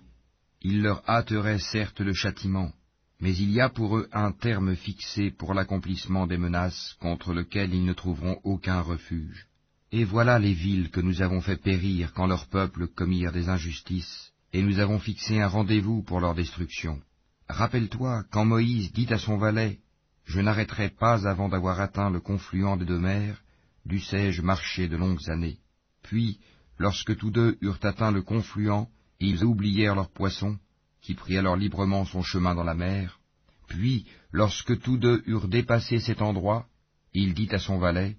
il 0.61 0.81
leur 0.81 1.03
hâterait 1.11 1.59
certes 1.59 2.01
le 2.01 2.13
châtiment, 2.13 2.71
mais 3.19 3.35
il 3.35 3.51
y 3.51 3.61
a 3.61 3.69
pour 3.69 3.99
eux 3.99 4.09
un 4.13 4.31
terme 4.31 4.77
fixé 4.77 5.33
pour 5.33 5.55
l'accomplissement 5.55 6.29
des 6.29 6.39
menaces 6.39 6.95
contre 7.01 7.35
lesquelles 7.35 7.75
ils 7.75 7.85
ne 7.85 7.95
trouveront 7.95 8.39
aucun 8.45 8.81
refuge. 8.81 9.49
Et 9.91 10.05
voilà 10.05 10.39
les 10.39 10.55
villes 10.55 10.91
que 10.91 11.01
nous 11.01 11.21
avons 11.21 11.41
fait 11.41 11.61
périr 11.61 12.13
quand 12.13 12.29
leurs 12.29 12.47
peuples 12.47 12.87
commirent 12.87 13.33
des 13.33 13.49
injustices, 13.49 14.31
et 14.53 14.63
nous 14.63 14.79
avons 14.79 15.01
fixé 15.01 15.41
un 15.41 15.49
rendez-vous 15.49 16.05
pour 16.05 16.21
leur 16.21 16.37
destruction. 16.37 17.03
Rappelle-toi 17.49 18.23
quand 18.31 18.45
Moïse 18.45 18.93
dit 18.93 19.13
à 19.13 19.19
son 19.19 19.37
valet, 19.37 19.81
Je 20.25 20.41
n'arrêterai 20.41 20.91
pas 20.91 21.27
avant 21.29 21.49
d'avoir 21.49 21.81
atteint 21.81 22.11
le 22.11 22.21
confluent 22.21 22.77
des 22.79 22.85
deux 22.85 22.99
mers, 22.99 23.43
dussé-je 23.85 24.43
marcher 24.43 24.89
de 24.89 24.97
longues 24.97 25.29
années. 25.31 25.59
Puis, 26.03 26.39
lorsque 26.79 27.17
tous 27.17 27.31
deux 27.31 27.59
eurent 27.61 27.79
atteint 27.83 28.11
le 28.11 28.23
confluent, 28.23 28.87
ils 29.21 29.45
oublièrent 29.45 29.95
leurs 29.95 30.11
poissons, 30.11 30.59
qui 31.01 31.15
prit 31.15 31.37
alors 31.37 31.57
librement 31.57 32.05
son 32.05 32.23
chemin 32.23 32.55
dans 32.55 32.65
la 32.65 32.75
mer. 32.75 33.21
Puis, 33.69 34.07
lorsque 34.31 34.79
tous 34.81 34.99
deux 34.99 35.23
eurent 35.27 35.49
dépassé 35.49 35.99
cet 35.99 36.23
endroit, 36.23 36.67
il 37.13 37.35
dit 37.35 37.49
à 37.53 37.59
son 37.59 37.79
valet, 37.79 38.17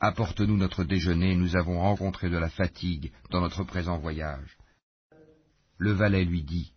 Apporte-nous 0.00 0.56
notre 0.56 0.84
déjeuner, 0.84 1.34
nous 1.34 1.56
avons 1.56 1.80
rencontré 1.80 2.28
de 2.28 2.36
la 2.36 2.50
fatigue 2.50 3.12
dans 3.30 3.40
notre 3.40 3.64
présent 3.64 3.98
voyage. 3.98 4.58
Le 5.78 5.92
valet 5.92 6.24
lui 6.24 6.42
dit, 6.42 6.72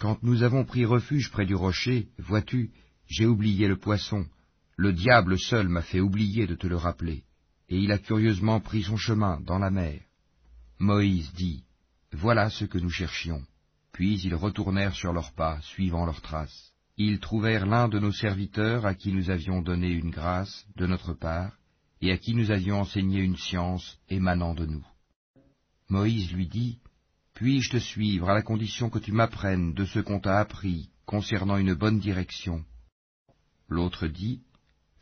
Quand 0.00 0.22
nous 0.22 0.42
avons 0.42 0.64
pris 0.64 0.84
refuge 0.84 1.30
près 1.30 1.46
du 1.46 1.54
rocher, 1.54 2.08
vois-tu, 2.18 2.72
j'ai 3.08 3.26
oublié 3.26 3.68
le 3.68 3.78
poisson, 3.78 4.26
le 4.76 4.92
diable 4.92 5.38
seul 5.38 5.68
m'a 5.68 5.82
fait 5.82 6.00
oublier 6.00 6.46
de 6.46 6.54
te 6.54 6.66
le 6.66 6.76
rappeler, 6.76 7.24
et 7.68 7.78
il 7.78 7.90
a 7.90 7.98
curieusement 7.98 8.60
pris 8.60 8.82
son 8.82 8.96
chemin 8.96 9.40
dans 9.40 9.58
la 9.58 9.70
mer. 9.70 10.00
Moïse 10.78 11.32
dit, 11.32 11.64
voilà 12.12 12.50
ce 12.50 12.64
que 12.64 12.78
nous 12.78 12.90
cherchions. 12.90 13.42
Puis 13.92 14.20
ils 14.22 14.34
retournèrent 14.34 14.94
sur 14.94 15.12
leurs 15.12 15.32
pas, 15.32 15.60
suivant 15.62 16.04
leurs 16.04 16.20
traces. 16.20 16.72
Ils 16.96 17.18
trouvèrent 17.18 17.66
l'un 17.66 17.88
de 17.88 17.98
nos 17.98 18.12
serviteurs 18.12 18.86
à 18.86 18.94
qui 18.94 19.12
nous 19.12 19.30
avions 19.30 19.62
donné 19.62 19.88
une 19.88 20.10
grâce 20.10 20.66
de 20.76 20.86
notre 20.86 21.14
part, 21.14 21.52
et 22.00 22.12
à 22.12 22.18
qui 22.18 22.34
nous 22.34 22.50
avions 22.50 22.80
enseigné 22.80 23.20
une 23.20 23.36
science 23.36 23.98
émanant 24.08 24.54
de 24.54 24.66
nous. 24.66 24.86
Moïse 25.88 26.30
lui 26.32 26.46
dit, 26.46 26.78
Puis-je 27.34 27.70
te 27.70 27.78
suivre 27.78 28.28
à 28.28 28.34
la 28.34 28.42
condition 28.42 28.90
que 28.90 28.98
tu 28.98 29.12
m'apprennes 29.12 29.72
de 29.74 29.84
ce 29.84 29.98
qu'on 29.98 30.20
t'a 30.20 30.38
appris 30.38 30.90
concernant 31.06 31.56
une 31.56 31.74
bonne 31.74 31.98
direction 31.98 32.64
L'autre 33.68 34.06
dit, 34.06 34.40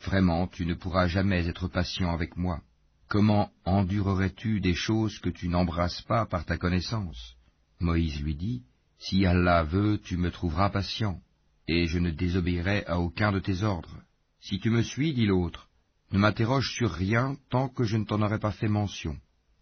Vraiment, 0.01 0.47
tu 0.47 0.67
ne 0.67 0.75
pourras 0.75 1.09
jamais 1.09 1.47
être 1.49 1.69
patient 1.69 2.12
avec 2.12 2.36
moi. 2.36 2.61
Comment 3.09 3.51
endurerais-tu 3.65 4.61
des 4.61 4.75
choses 4.75 5.19
que 5.20 5.31
tu 5.31 5.49
n'embrasses 5.49 6.03
pas 6.03 6.27
par 6.27 6.45
ta 6.45 6.59
connaissance? 6.59 7.36
Moïse 7.81 8.20
lui 8.20 8.35
dit, 8.35 8.62
Si 8.99 9.25
Allah 9.25 9.62
veut, 9.62 10.01
tu 10.03 10.17
me 10.17 10.31
trouveras 10.31 10.70
patient, 10.70 11.20
et 11.69 11.86
je 11.86 11.99
ne 11.99 12.11
désobéirai 12.11 12.85
à 12.86 12.99
aucun 13.01 13.33
de 13.33 13.39
tes 13.39 13.62
ordres. 13.62 14.03
Si 14.41 14.59
tu 14.61 14.70
me 14.70 14.83
suis, 14.83 15.15
dit 15.15 15.27
l'autre, 15.27 15.69
ne 16.12 16.19
m'interroge 16.19 16.70
sur 16.75 16.93
rien 16.93 17.36
tant 17.51 17.69
que 17.69 17.85
je 17.85 17.97
ne 17.97 18.05
t'en 18.05 18.23
aurai 18.23 18.39
pas 18.39 18.53
fait 18.53 18.69
mention. 18.69 19.17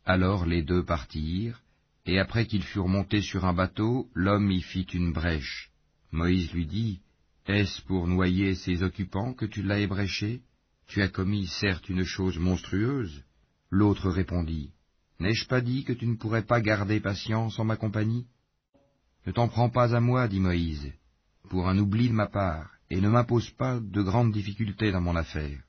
Alors 0.05 0.45
les 0.45 0.63
deux 0.63 0.85
partirent, 0.85 1.61
et 2.07 2.19
après 2.19 2.47
qu'ils 2.47 2.65
furent 2.65 2.89
montés 2.89 3.23
sur 3.23 3.47
un 3.47 3.55
bateau, 3.55 4.09
l'homme 4.15 4.51
y 4.51 4.61
fit 4.61 4.87
une 4.93 5.13
brèche. 5.13 5.71
Moïse 6.13 6.53
lui 6.53 6.67
dit, 6.67 7.01
Est-ce 7.47 7.83
pour 7.83 8.07
noyer 8.07 8.55
ces 8.55 8.83
occupants 8.83 9.35
que 9.35 9.45
tu 9.45 9.63
l'as 9.63 9.81
ébréché? 9.81 10.41
Tu 10.87 11.03
as 11.03 11.09
commis 11.09 11.47
certes 11.47 11.89
une 11.89 12.05
chose 12.05 12.39
monstrueuse, 12.39 13.23
L'autre 13.71 14.09
répondit, 14.09 14.71
N'ai-je 15.19 15.47
pas 15.47 15.61
dit 15.61 15.85
que 15.85 15.93
tu 15.93 16.07
ne 16.07 16.15
pourrais 16.15 16.45
pas 16.45 16.61
garder 16.61 17.01
patience 17.01 17.59
en 17.59 17.65
ma 17.65 17.77
compagnie? 17.77 18.27
Ne 19.27 19.33
t'en 19.33 19.49
prends 19.49 19.69
pas 19.69 19.95
à 19.95 20.01
moi, 20.01 20.29
dit 20.29 20.41
Moïse, 20.41 20.93
pour 21.51 21.69
un 21.69 21.77
oubli 21.79 22.09
de 22.09 22.15
ma 22.15 22.29
part, 22.29 22.71
et 22.89 23.01
ne 23.01 23.09
m'impose 23.09 23.51
pas 23.51 23.81
de 23.81 24.03
grandes 24.03 24.33
difficultés 24.33 24.93
dans 24.93 25.01
mon 25.01 25.17
affaire. 25.17 25.61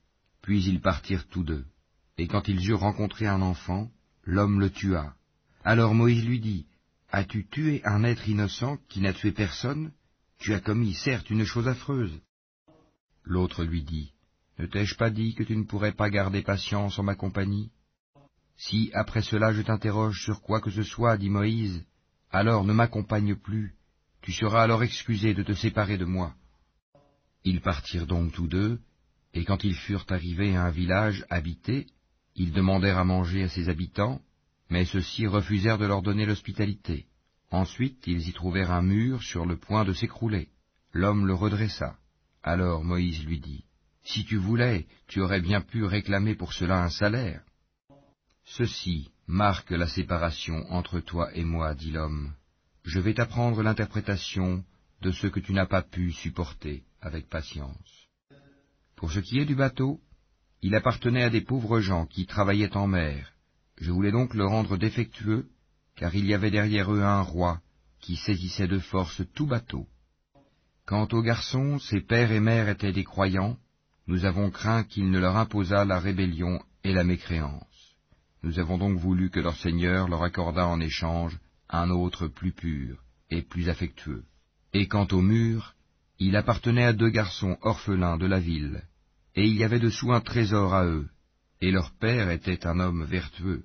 Puis 0.42 0.64
ils 0.64 0.80
partirent 0.80 1.26
tous 1.26 1.42
deux. 1.42 1.64
Et 2.16 2.28
quand 2.28 2.48
ils 2.48 2.68
eurent 2.70 2.80
rencontré 2.80 3.26
un 3.26 3.42
enfant, 3.42 3.90
l'homme 4.24 4.60
le 4.60 4.70
tua. 4.70 5.14
Alors 5.64 5.94
Moïse 5.94 6.24
lui 6.24 6.40
dit, 6.40 6.66
As-tu 7.10 7.46
tué 7.46 7.82
un 7.84 8.04
être 8.04 8.28
innocent 8.28 8.78
qui 8.88 9.00
n'a 9.00 9.12
tué 9.12 9.32
personne? 9.32 9.90
Tu 10.38 10.54
as 10.54 10.60
commis 10.60 10.94
certes 10.94 11.30
une 11.30 11.44
chose 11.44 11.68
affreuse. 11.68 12.20
L'autre 13.24 13.64
lui 13.64 13.82
dit, 13.82 14.12
Ne 14.58 14.66
t'ai-je 14.66 14.96
pas 14.96 15.10
dit 15.10 15.34
que 15.34 15.42
tu 15.42 15.56
ne 15.56 15.64
pourrais 15.64 15.92
pas 15.92 16.10
garder 16.10 16.42
patience 16.42 16.98
en 16.98 17.02
ma 17.02 17.14
compagnie? 17.14 17.70
Si 18.56 18.90
après 18.94 19.22
cela 19.22 19.52
je 19.52 19.62
t'interroge 19.62 20.22
sur 20.22 20.40
quoi 20.40 20.60
que 20.60 20.70
ce 20.70 20.82
soit, 20.82 21.18
dit 21.18 21.28
Moïse, 21.28 21.84
alors 22.30 22.64
ne 22.64 22.72
m'accompagne 22.72 23.34
plus, 23.34 23.74
tu 24.22 24.32
seras 24.32 24.62
alors 24.62 24.82
excusé 24.82 25.34
de 25.34 25.42
te 25.42 25.52
séparer 25.52 25.98
de 25.98 26.04
moi. 26.04 26.34
Ils 27.44 27.60
partirent 27.60 28.06
donc 28.06 28.32
tous 28.32 28.48
deux, 28.48 28.80
et 29.34 29.44
quand 29.44 29.62
ils 29.64 29.74
furent 29.74 30.06
arrivés 30.08 30.56
à 30.56 30.64
un 30.64 30.70
village 30.70 31.24
habité, 31.28 31.86
ils 32.34 32.52
demandèrent 32.52 32.98
à 32.98 33.04
manger 33.04 33.44
à 33.44 33.48
ses 33.48 33.68
habitants, 33.68 34.20
mais 34.70 34.84
ceux-ci 34.84 35.26
refusèrent 35.26 35.78
de 35.78 35.86
leur 35.86 36.02
donner 36.02 36.26
l'hospitalité. 36.26 37.06
Ensuite 37.50 38.06
ils 38.06 38.28
y 38.28 38.32
trouvèrent 38.32 38.72
un 38.72 38.82
mur 38.82 39.22
sur 39.22 39.46
le 39.46 39.56
point 39.56 39.84
de 39.84 39.92
s'écrouler. 39.92 40.48
L'homme 40.92 41.26
le 41.26 41.34
redressa. 41.34 41.96
Alors 42.42 42.84
Moïse 42.84 43.24
lui 43.24 43.40
dit, 43.40 43.64
Si 44.04 44.24
tu 44.24 44.36
voulais, 44.36 44.86
tu 45.08 45.20
aurais 45.20 45.40
bien 45.40 45.60
pu 45.60 45.84
réclamer 45.84 46.34
pour 46.34 46.52
cela 46.52 46.82
un 46.82 46.90
salaire. 46.90 47.42
Ceci 48.44 49.10
marque 49.26 49.70
la 49.70 49.88
séparation 49.88 50.64
entre 50.70 51.00
toi 51.00 51.34
et 51.34 51.44
moi, 51.44 51.74
dit 51.74 51.90
l'homme. 51.90 52.32
Je 52.84 53.00
vais 53.00 53.14
t'apprendre 53.14 53.62
l'interprétation 53.62 54.64
de 55.02 55.10
ce 55.10 55.26
que 55.26 55.40
tu 55.40 55.52
n'as 55.52 55.66
pas 55.66 55.82
pu 55.82 56.12
supporter 56.12 56.84
avec 57.00 57.28
patience. 57.28 58.06
Pour 58.94 59.12
ce 59.12 59.18
qui 59.18 59.38
est 59.38 59.44
du 59.44 59.56
bateau, 59.56 60.00
il 60.62 60.74
appartenait 60.74 61.24
à 61.24 61.30
des 61.30 61.42
pauvres 61.42 61.80
gens 61.80 62.06
qui 62.06 62.26
travaillaient 62.26 62.76
en 62.76 62.86
mer. 62.86 63.32
Je 63.78 63.90
voulais 63.90 64.12
donc 64.12 64.34
le 64.34 64.46
rendre 64.46 64.76
défectueux, 64.76 65.48
car 65.96 66.14
il 66.14 66.26
y 66.26 66.34
avait 66.34 66.50
derrière 66.50 66.92
eux 66.92 67.02
un 67.02 67.22
roi 67.22 67.60
qui 68.00 68.16
saisissait 68.16 68.68
de 68.68 68.78
force 68.78 69.22
tout 69.34 69.46
bateau. 69.46 69.86
Quant 70.84 71.08
aux 71.12 71.22
garçons, 71.22 71.78
ses 71.78 72.00
pères 72.00 72.30
et 72.30 72.40
mères 72.40 72.68
étaient 72.68 72.92
des 72.92 73.04
croyants, 73.04 73.56
nous 74.06 74.24
avons 74.24 74.50
craint 74.50 74.84
qu'il 74.84 75.10
ne 75.10 75.18
leur 75.18 75.36
imposât 75.36 75.84
la 75.84 75.98
rébellion 75.98 76.62
et 76.84 76.92
la 76.92 77.02
mécréance. 77.02 77.96
Nous 78.44 78.60
avons 78.60 78.78
donc 78.78 78.98
voulu 78.98 79.30
que 79.30 79.40
leur 79.40 79.56
Seigneur 79.56 80.08
leur 80.08 80.22
accordât 80.22 80.68
en 80.68 80.80
échange 80.80 81.36
un 81.68 81.90
autre 81.90 82.28
plus 82.28 82.52
pur 82.52 83.02
et 83.30 83.42
plus 83.42 83.68
affectueux. 83.68 84.22
Et 84.72 84.86
quant 84.86 85.08
au 85.10 85.20
mur, 85.20 85.74
il 86.18 86.36
appartenait 86.36 86.84
à 86.84 86.92
deux 86.92 87.10
garçons 87.10 87.58
orphelins 87.62 88.18
de 88.18 88.26
la 88.26 88.38
ville, 88.38 88.82
et 89.34 89.44
il 89.44 89.56
y 89.56 89.64
avait 89.64 89.80
dessous 89.80 90.12
un 90.12 90.20
trésor 90.20 90.74
à 90.74 90.86
eux, 90.86 91.08
et 91.60 91.72
leur 91.72 91.90
père 91.98 92.30
était 92.30 92.66
un 92.66 92.78
homme 92.78 93.04
vertueux. 93.04 93.64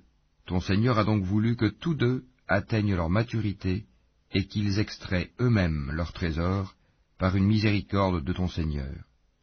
Ton 0.52 0.60
Seigneur 0.60 0.98
a 0.98 1.04
donc 1.04 1.24
voulu 1.24 1.56
que 1.56 1.64
tous 1.64 1.94
deux 1.94 2.24
atteignent 2.46 2.94
leur 2.94 3.08
maturité, 3.08 3.86
et 4.32 4.44
qu'ils 4.44 4.80
extraient 4.80 5.30
eux-mêmes 5.40 5.90
leur 5.94 6.12
trésor, 6.12 6.74
par 7.16 7.36
une 7.36 7.46
miséricorde 7.46 8.22
de 8.22 8.32
ton 8.34 8.48
Seigneur. 8.48 8.94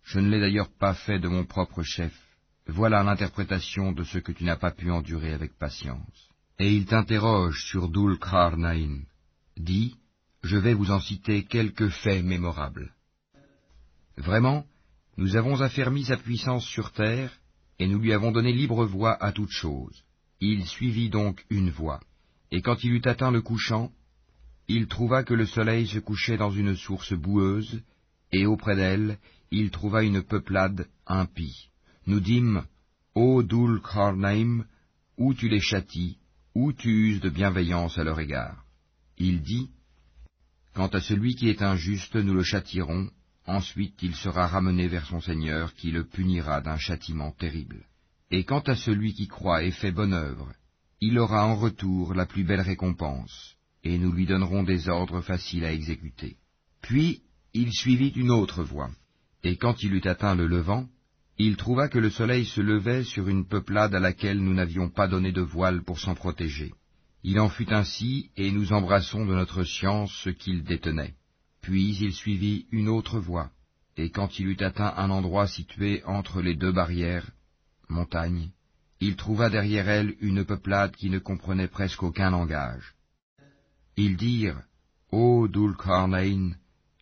Je 0.04 0.20
ne 0.20 0.30
l'ai 0.30 0.40
d'ailleurs 0.40 0.70
pas 0.78 0.94
fait 0.94 1.18
de 1.18 1.28
mon 1.28 1.46
propre 1.46 1.82
chef. 1.82 2.14
Voilà 2.68 3.02
l'interprétation 3.02 3.92
de 3.92 4.04
ce 4.04 4.20
que 4.20 4.32
tu 4.32 4.44
n'as 4.44 4.58
pas 4.58 4.70
pu 4.70 4.92
endurer 4.92 5.34
avec 5.34 5.58
patience. 5.58 6.30
Et 6.60 6.72
il 6.76 6.86
t'interroge 6.86 7.60
sur 7.72 7.90
Dul 7.90 8.20
Kharnaïn. 8.20 9.02
Dis, 9.58 9.96
je 10.44 10.58
vais 10.58 10.76
vous 10.76 10.92
en 10.92 11.00
citer 11.00 11.44
quelques 11.44 11.90
faits 11.90 12.24
mémorables. 12.24 12.94
Vraiment, 14.16 14.64
nous 15.18 15.38
avons 15.38 15.60
affermi 15.60 16.04
sa 16.06 16.18
puissance 16.18 16.68
sur 16.68 16.92
terre, 16.92 17.32
et 17.80 17.88
nous 17.88 17.98
lui 17.98 18.14
avons 18.14 18.32
donné 18.32 18.54
libre 18.54 18.86
voie 18.86 19.18
à 19.20 19.32
toute 19.32 19.50
chose. 19.50 20.04
Il 20.42 20.66
suivit 20.66 21.10
donc 21.10 21.46
une 21.50 21.70
voie, 21.70 22.00
et 22.52 22.62
quand 22.62 22.84
il 22.84 22.94
eut 22.94 23.02
atteint 23.06 23.32
le 23.32 23.42
couchant, 23.42 23.92
il 24.68 24.88
trouva 24.88 25.24
que 25.24 25.34
le 25.34 25.46
soleil 25.46 25.88
se 25.88 26.00
couchait 26.00 26.38
dans 26.38 26.52
une 26.52 26.76
source 26.76 27.14
boueuse, 27.14 27.82
et 28.32 28.46
auprès 28.46 28.76
d'elle, 28.76 29.18
il 29.52 29.72
trouva 29.72 30.04
une 30.04 30.22
peuplade 30.22 30.88
impie. 31.08 31.70
Nous 32.06 32.20
dîmes, 32.20 32.64
Ô 33.16 33.44
Dul 33.44 33.82
Kharnaim, 33.82 34.66
où 35.18 35.34
tu 35.34 35.50
les 35.50 35.60
châties, 35.60 36.18
où 36.56 36.72
tu 36.72 36.90
uses 36.90 37.20
de 37.20 37.30
bienveillance 37.30 37.98
à 37.98 38.04
leur 38.04 38.20
égard? 38.20 38.64
Il 39.18 39.42
dit, 39.42 39.70
Quant 40.74 40.88
à 40.88 41.02
celui 41.02 41.36
qui 41.36 41.50
est 41.50 41.62
injuste, 41.62 42.16
nous 42.16 42.34
le 42.34 42.44
châtierons, 42.44 43.10
ensuite 43.46 44.02
il 44.02 44.16
sera 44.16 44.48
ramené 44.48 44.88
vers 44.88 45.06
son 45.08 45.20
Seigneur, 45.20 45.74
qui 45.74 45.92
le 45.92 46.06
punira 46.06 46.62
d'un 46.62 46.78
châtiment 46.78 47.32
terrible. 47.32 47.89
Et 48.32 48.44
quant 48.44 48.60
à 48.60 48.76
celui 48.76 49.14
qui 49.14 49.28
croit 49.28 49.64
et 49.64 49.72
fait 49.72 49.92
bonne 49.92 50.14
œuvre, 50.14 50.54
il 51.02 51.18
aura 51.18 51.46
en 51.46 51.56
retour 51.56 52.14
la 52.14 52.26
plus 52.26 52.44
belle 52.44 52.62
récompense, 52.62 53.56
et 53.84 53.98
nous 53.98 54.12
lui 54.12 54.26
donnerons 54.26 54.64
des 54.64 54.90
ordres 54.90 55.22
faciles 55.22 55.66
à 55.66 55.74
exécuter. 55.74 56.38
Puis 56.82 57.22
il 57.54 57.72
suivit 57.72 58.10
une 58.10 58.32
autre 58.32 58.64
voie, 58.64 58.92
et 59.44 59.58
quand 59.58 59.82
il 59.82 59.94
eut 59.94 60.08
atteint 60.08 60.36
le 60.36 60.48
levant, 60.48 60.88
il 61.38 61.56
trouva 61.56 61.88
que 61.88 61.98
le 61.98 62.10
soleil 62.10 62.46
se 62.46 62.62
levait 62.62 63.04
sur 63.04 63.30
une 63.30 63.48
peuplade 63.48 63.96
à 63.96 64.00
laquelle 64.00 64.40
nous 64.40 64.54
n'avions 64.54 64.90
pas 64.90 65.08
donné 65.08 65.32
de 65.32 65.42
voile 65.42 65.84
pour 65.84 66.00
s'en 66.00 66.14
protéger. 66.14 66.74
Il 67.24 67.40
en 67.40 67.50
fut 67.50 67.74
ainsi, 67.74 68.30
et 68.38 68.52
nous 68.52 68.74
embrassons 68.74 69.26
de 69.26 69.34
notre 69.34 69.64
science 69.64 70.12
ce 70.24 70.30
qu'il 70.30 70.64
détenait. 70.64 71.16
Puis 71.62 71.98
il 72.02 72.14
suivit 72.14 72.68
une 72.72 72.90
autre 72.90 73.20
voie, 73.20 73.52
et 73.98 74.10
quand 74.10 74.38
il 74.38 74.48
eut 74.48 74.64
atteint 74.64 74.94
un 74.98 75.10
endroit 75.10 75.48
situé 75.48 76.04
entre 76.06 76.42
les 76.42 76.56
deux 76.56 76.72
barrières, 76.72 77.30
montagnes, 77.90 78.50
il 79.00 79.16
trouva 79.16 79.50
derrière 79.50 79.88
elle 79.90 80.16
une 80.20 80.46
peuplade 80.46 80.96
qui 80.96 81.10
ne 81.10 81.20
comprenait 81.20 81.68
presque 81.68 82.04
aucun 82.04 82.32
langage. 82.32 82.96
Ils 83.96 84.18
dirent, 84.18 84.62
Ô 85.12 85.48
Dulcarnain, 85.48 86.52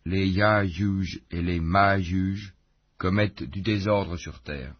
les 0.05 0.27
Yajuj 0.27 1.21
et 1.31 1.41
les 1.41 1.59
Majuj 1.59 2.53
commettent 2.97 3.43
du 3.43 3.61
désordre 3.61 4.17
sur 4.17 4.41
terre. 4.41 4.73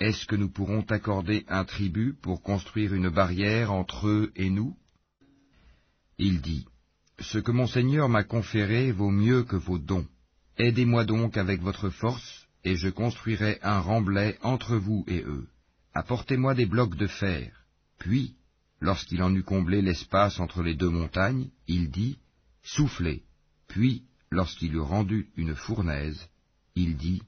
Est-ce 0.00 0.26
que 0.26 0.34
nous 0.34 0.50
pourrons 0.50 0.82
t'accorder 0.82 1.44
un 1.48 1.64
tribut 1.64 2.14
pour 2.20 2.42
construire 2.42 2.92
une 2.92 3.08
barrière 3.08 3.72
entre 3.72 4.08
eux 4.08 4.32
et 4.34 4.50
nous? 4.50 4.76
Il 6.18 6.40
dit, 6.40 6.66
Ce 7.20 7.38
que 7.38 7.52
mon 7.52 7.66
Seigneur 7.66 8.08
m'a 8.08 8.24
conféré 8.24 8.90
vaut 8.90 9.10
mieux 9.10 9.44
que 9.44 9.56
vos 9.56 9.78
dons. 9.78 10.06
Aidez-moi 10.58 11.04
donc 11.04 11.36
avec 11.36 11.60
votre 11.62 11.90
force, 11.90 12.48
et 12.64 12.76
je 12.76 12.88
construirai 12.88 13.58
un 13.62 13.78
remblai 13.78 14.38
entre 14.42 14.76
vous 14.76 15.04
et 15.06 15.22
eux. 15.22 15.46
Apportez-moi 15.94 16.54
des 16.54 16.66
blocs 16.66 16.96
de 16.96 17.06
fer. 17.06 17.52
Puis, 17.98 18.34
lorsqu'il 18.80 19.22
en 19.22 19.34
eut 19.34 19.42
comblé 19.42 19.82
l'espace 19.82 20.40
entre 20.40 20.62
les 20.62 20.74
deux 20.74 20.88
montagnes, 20.88 21.50
il 21.66 21.90
dit, 21.90 22.18
Soufflez. 22.62 23.22
Puis, 23.68 24.04
lorsqu'il 24.30 24.74
eut 24.74 24.80
rendu 24.80 25.30
une 25.36 25.54
fournaise, 25.54 26.28
il 26.74 26.96
dit, 26.96 27.22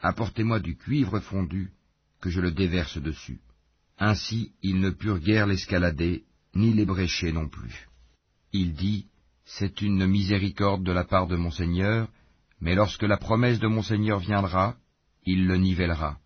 Apportez-moi 0.00 0.60
du 0.60 0.76
cuivre 0.76 1.20
fondu, 1.20 1.72
que 2.20 2.30
je 2.30 2.40
le 2.40 2.50
déverse 2.50 2.98
dessus. 2.98 3.40
Ainsi 3.98 4.52
ils 4.62 4.80
ne 4.80 4.90
purent 4.90 5.20
guère 5.20 5.46
l'escalader, 5.46 6.24
ni 6.54 6.72
l'ébrécher 6.72 7.32
non 7.32 7.48
plus. 7.48 7.88
Il 8.52 8.74
dit, 8.74 9.06
C'est 9.44 9.80
une 9.82 10.06
miséricorde 10.06 10.84
de 10.84 10.92
la 10.92 11.04
part 11.04 11.26
de 11.26 11.36
mon 11.36 11.50
Seigneur, 11.50 12.08
mais 12.60 12.74
lorsque 12.74 13.02
la 13.02 13.16
promesse 13.16 13.58
de 13.58 13.68
mon 13.68 13.82
Seigneur 13.82 14.18
viendra, 14.18 14.76
il 15.24 15.46
le 15.46 15.56
nivellera, 15.56 16.18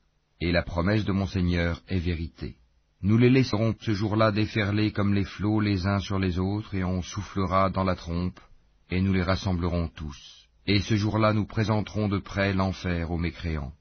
et 0.48 0.52
la 0.52 0.62
promesse 0.62 1.04
de 1.04 1.12
mon 1.12 1.26
Seigneur 1.26 1.82
est 1.88 1.98
vérité. 1.98 2.56
Nous 3.02 3.18
les 3.18 3.30
laisserons 3.30 3.74
ce 3.80 3.92
jour-là 3.92 4.32
déferler 4.32 4.92
comme 4.92 5.14
les 5.14 5.24
flots 5.24 5.60
les 5.60 5.86
uns 5.86 6.00
sur 6.00 6.18
les 6.18 6.38
autres, 6.38 6.74
et 6.74 6.84
on 6.84 7.02
soufflera 7.02 7.70
dans 7.70 7.84
la 7.84 7.96
trompe, 7.96 8.40
et 8.90 9.00
nous 9.00 9.12
les 9.12 9.22
rassemblerons 9.22 9.88
tous 9.88 10.44
et 10.66 10.80
ce 10.80 10.96
jour-là 10.96 11.32
nous 11.32 11.46
présenterons 11.46 12.08
de 12.08 12.18
près 12.18 12.54
l'enfer 12.54 13.10
aux 13.10 13.18
mécréants, 13.18 13.72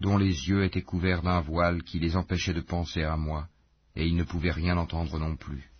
dont 0.00 0.16
les 0.16 0.48
yeux 0.48 0.64
étaient 0.64 0.82
couverts 0.82 1.22
d'un 1.22 1.40
voile 1.40 1.82
qui 1.82 1.98
les 1.98 2.16
empêchait 2.16 2.54
de 2.54 2.60
penser 2.60 3.02
à 3.02 3.16
moi, 3.16 3.48
et 3.96 4.06
ils 4.06 4.16
ne 4.16 4.24
pouvaient 4.24 4.52
rien 4.52 4.76
entendre 4.76 5.18
non 5.18 5.36
plus. 5.36 5.70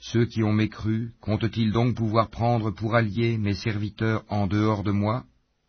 Ceux 0.00 0.26
qui 0.26 0.42
ont 0.42 0.52
mécru, 0.52 1.12
comptent-ils 1.20 1.72
donc 1.72 1.96
pouvoir 1.96 2.30
prendre 2.30 2.70
pour 2.70 2.94
alliés 2.94 3.36
mes 3.38 3.54
serviteurs 3.54 4.24
en 4.28 4.46
dehors 4.46 4.84
de 4.84 4.92
moi? 4.92 5.24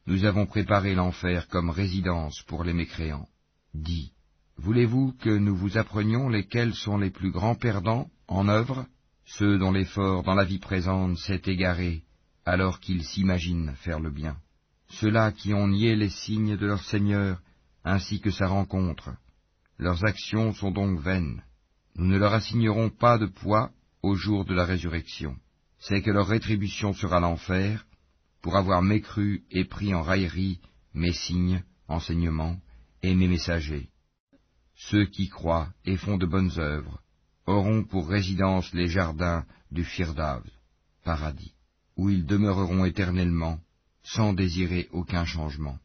Nous 0.05 0.25
avons 0.25 0.45
préparé 0.45 0.93
l'enfer 0.93 1.47
comme 1.47 1.69
résidence 1.69 2.41
pour 2.43 2.63
les 2.63 2.73
mécréants. 2.73 3.27
Dis, 3.73 4.11
voulez-vous 4.57 5.13
que 5.13 5.29
nous 5.29 5.55
vous 5.55 5.77
apprenions 5.77 6.29
lesquels 6.29 6.73
sont 6.73 6.97
les 6.97 7.11
plus 7.11 7.31
grands 7.31 7.55
perdants 7.55 8.09
en 8.27 8.47
œuvre? 8.47 8.85
Ceux 9.25 9.59
dont 9.59 9.71
l'effort 9.71 10.23
dans 10.23 10.33
la 10.33 10.43
vie 10.43 10.59
présente 10.59 11.17
s'est 11.17 11.41
égaré 11.45 12.03
alors 12.49 12.79
qu'ils 12.79 13.03
s'imaginent 13.03 13.75
faire 13.75 13.99
le 13.99 14.09
bien. 14.09 14.35
Ceux-là 14.87 15.31
qui 15.31 15.53
ont 15.53 15.67
nié 15.67 15.95
les 15.95 16.09
signes 16.09 16.57
de 16.57 16.65
leur 16.65 16.83
Seigneur, 16.83 17.39
ainsi 17.83 18.21
que 18.21 18.31
sa 18.31 18.47
rencontre. 18.47 19.11
Leurs 19.77 20.03
actions 20.03 20.51
sont 20.53 20.71
donc 20.71 20.99
vaines. 20.99 21.43
nous 21.95 22.07
ne 22.07 22.17
leur 22.17 22.33
assignerons 22.33 22.89
pas 22.89 23.19
de 23.19 23.27
poids 23.27 23.69
au 24.01 24.15
jour 24.15 24.45
de 24.45 24.55
la 24.55 24.65
résurrection. 24.65 25.35
C'est 25.77 26.01
que 26.01 26.09
leur 26.09 26.27
rétribution 26.27 26.93
sera 26.93 27.19
l'enfer, 27.19 27.85
pour 28.41 28.55
avoir 28.55 28.81
mécru 28.81 29.43
et 29.51 29.65
pris 29.65 29.93
en 29.93 30.01
raillerie 30.01 30.59
mes 30.95 31.13
signes, 31.13 31.63
enseignements 31.87 32.57
et 33.03 33.15
mes 33.15 33.27
messagers. 33.27 33.89
Ceux 34.75 35.05
qui 35.05 35.29
croient 35.29 35.69
et 35.85 35.97
font 35.97 36.17
de 36.17 36.25
bonnes 36.25 36.57
œuvres 36.57 37.01
auront 37.45 37.83
pour 37.83 38.07
résidence 38.07 38.71
les 38.73 38.87
jardins 38.87 39.45
du 39.71 39.83
Firdav, 39.83 40.43
paradis, 41.03 41.53
où 41.97 42.09
ils 42.09 42.25
demeureront 42.25 42.85
éternellement, 42.85 43.59
sans 44.03 44.33
désirer 44.33 44.87
aucun 44.91 45.25
changement. 45.25 45.77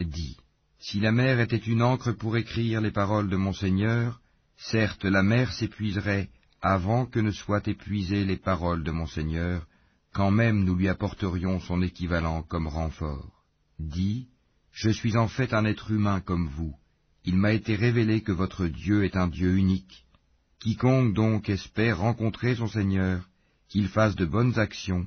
Dis, 0.00 0.36
si 0.78 1.00
la 1.00 1.12
mer 1.12 1.40
était 1.40 1.56
une 1.56 1.82
encre 1.82 2.12
pour 2.12 2.36
écrire 2.36 2.80
les 2.80 2.90
paroles 2.90 3.30
de 3.30 3.36
mon 3.36 3.52
Seigneur, 3.52 4.20
certes 4.56 5.04
la 5.04 5.22
mer 5.22 5.52
s'épuiserait 5.52 6.28
avant 6.60 7.06
que 7.06 7.20
ne 7.20 7.30
soient 7.30 7.66
épuisées 7.66 8.24
les 8.24 8.36
paroles 8.36 8.84
de 8.84 8.90
mon 8.90 9.06
Seigneur, 9.06 9.66
quand 10.12 10.30
même 10.30 10.64
nous 10.64 10.76
lui 10.76 10.88
apporterions 10.88 11.60
son 11.60 11.82
équivalent 11.82 12.42
comme 12.42 12.68
renfort. 12.68 13.44
Dis, 13.78 14.28
je 14.72 14.90
suis 14.90 15.16
en 15.16 15.28
fait 15.28 15.54
un 15.54 15.64
être 15.64 15.90
humain 15.90 16.20
comme 16.20 16.48
vous, 16.48 16.74
il 17.24 17.36
m'a 17.36 17.52
été 17.52 17.76
révélé 17.76 18.22
que 18.22 18.32
votre 18.32 18.66
Dieu 18.66 19.04
est 19.04 19.16
un 19.16 19.28
Dieu 19.28 19.56
unique. 19.56 20.06
Quiconque 20.58 21.14
donc 21.14 21.48
espère 21.48 21.98
rencontrer 21.98 22.56
son 22.56 22.66
Seigneur, 22.66 23.28
qu'il 23.68 23.88
fasse 23.88 24.16
de 24.16 24.24
bonnes 24.24 24.58
actions, 24.58 25.06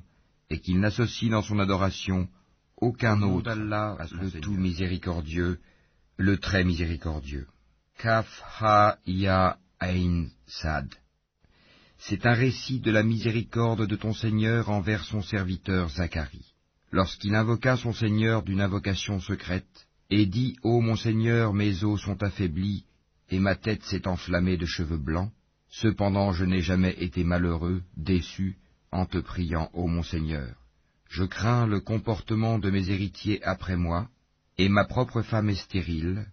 et 0.50 0.60
qu'il 0.60 0.80
n'associe 0.80 1.32
dans 1.32 1.42
son 1.42 1.60
adoration 1.60 2.30
aucun 2.78 3.22
autre 3.22 3.56
le 3.56 4.42
tout 4.42 4.54
miséricordieux, 4.54 5.60
le 6.18 6.38
très 6.38 6.64
miséricordieux. 6.64 7.48
Kaf 7.98 8.28
ha 8.60 8.98
ya 9.06 9.58
ain 9.80 10.28
sad. 10.46 10.94
C'est 11.98 12.26
un 12.26 12.34
récit 12.34 12.82
de 12.82 12.92
la 12.92 13.04
miséricorde 13.04 13.88
de 13.88 13.96
ton 13.96 14.14
Seigneur 14.14 14.70
envers 14.70 15.06
son 15.06 15.22
serviteur 15.22 15.90
Zacharie. 15.90 16.55
Lorsqu'il 16.96 17.36
invoqua 17.36 17.76
son 17.76 17.92
Seigneur 17.92 18.42
d'une 18.42 18.62
invocation 18.62 19.20
secrète, 19.20 19.86
et 20.10 20.26
dit, 20.26 20.56
Ô 20.64 20.80
mon 20.80 20.96
Seigneur, 20.96 21.54
mes 21.54 21.84
os 21.84 22.00
sont 22.00 22.24
affaiblis, 22.24 22.86
et 23.30 23.40
ma 23.40 23.56
tête 23.56 23.84
s'est 23.84 24.08
enflammée 24.08 24.56
de 24.56 24.66
cheveux 24.66 24.98
blancs, 24.98 25.30
cependant 25.68 26.32
je 26.32 26.46
n'ai 26.46 26.62
jamais 26.62 26.96
été 26.98 27.26
malheureux, 27.26 27.84
déçu, 27.98 28.56
en 28.94 29.06
te 29.06 29.18
priant, 29.18 29.70
ô 29.74 29.88
mon 29.88 30.04
Seigneur. 30.04 30.56
Je 31.10 31.26
crains 31.26 31.68
le 31.68 31.82
comportement 31.82 32.60
de 32.60 32.70
mes 32.70 32.90
héritiers 32.90 33.44
après 33.44 33.76
moi, 33.76 34.08
et 34.58 34.70
ma 34.70 34.86
propre 34.86 35.22
femme 35.22 35.50
est 35.50 35.62
stérile. 35.66 36.26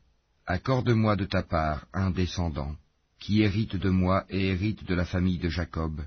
Accorde-moi 0.47 1.17
de 1.17 1.25
ta 1.25 1.43
part 1.43 1.87
un 1.93 2.13
descendant, 2.13 2.77
qui 3.19 3.43
hérite 3.43 3.75
de 3.75 3.91
moi 3.91 4.27
et 4.31 4.51
hérite 4.51 4.85
de 4.85 4.95
la 4.95 5.07
famille 5.07 5.39
de 5.39 5.49
Jacob, 5.49 6.03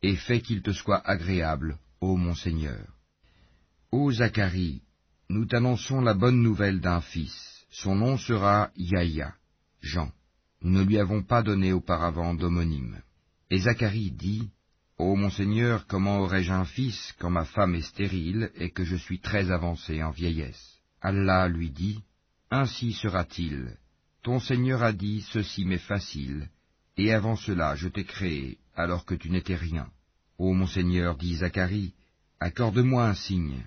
et 0.00 0.16
fais 0.16 0.40
qu'il 0.40 0.62
te 0.62 0.72
soit 0.72 1.06
agréable, 1.06 1.76
ô 2.00 2.16
mon 2.16 2.34
Seigneur. 2.34 2.97
Ô 3.90 4.12
Zacharie, 4.12 4.82
nous 5.30 5.46
t'annonçons 5.46 6.02
la 6.02 6.12
bonne 6.12 6.42
nouvelle 6.42 6.78
d'un 6.78 7.00
fils, 7.00 7.64
son 7.70 7.94
nom 7.94 8.18
sera 8.18 8.70
Yahya, 8.76 9.34
Jean. 9.80 10.12
Nous 10.60 10.80
ne 10.80 10.84
lui 10.84 10.98
avons 10.98 11.22
pas 11.22 11.42
donné 11.42 11.72
auparavant 11.72 12.34
d'homonyme. 12.34 13.00
Et 13.48 13.60
Zacharie 13.60 14.10
dit, 14.10 14.50
Ô 14.98 15.16
mon 15.16 15.30
Seigneur, 15.30 15.86
comment 15.86 16.18
aurais-je 16.18 16.52
un 16.52 16.66
fils 16.66 17.14
quand 17.18 17.30
ma 17.30 17.46
femme 17.46 17.74
est 17.76 17.80
stérile 17.80 18.50
et 18.56 18.68
que 18.72 18.84
je 18.84 18.94
suis 18.94 19.20
très 19.20 19.50
avancé 19.50 20.02
en 20.02 20.10
vieillesse? 20.10 20.80
Allah 21.00 21.48
lui 21.48 21.70
dit, 21.70 22.02
Ainsi 22.50 22.92
sera-t-il. 22.92 23.74
Ton 24.22 24.38
Seigneur 24.38 24.82
a 24.82 24.92
dit, 24.92 25.22
Ceci 25.32 25.64
m'est 25.64 25.78
facile, 25.78 26.50
et 26.98 27.14
avant 27.14 27.36
cela 27.36 27.74
je 27.74 27.88
t'ai 27.88 28.04
créé, 28.04 28.58
alors 28.76 29.06
que 29.06 29.14
tu 29.14 29.30
n'étais 29.30 29.56
rien. 29.56 29.88
Ô 30.36 30.52
mon 30.52 30.66
Seigneur, 30.66 31.16
dit 31.16 31.36
Zacharie, 31.36 31.94
accorde-moi 32.38 33.08
un 33.08 33.14
signe. 33.14 33.64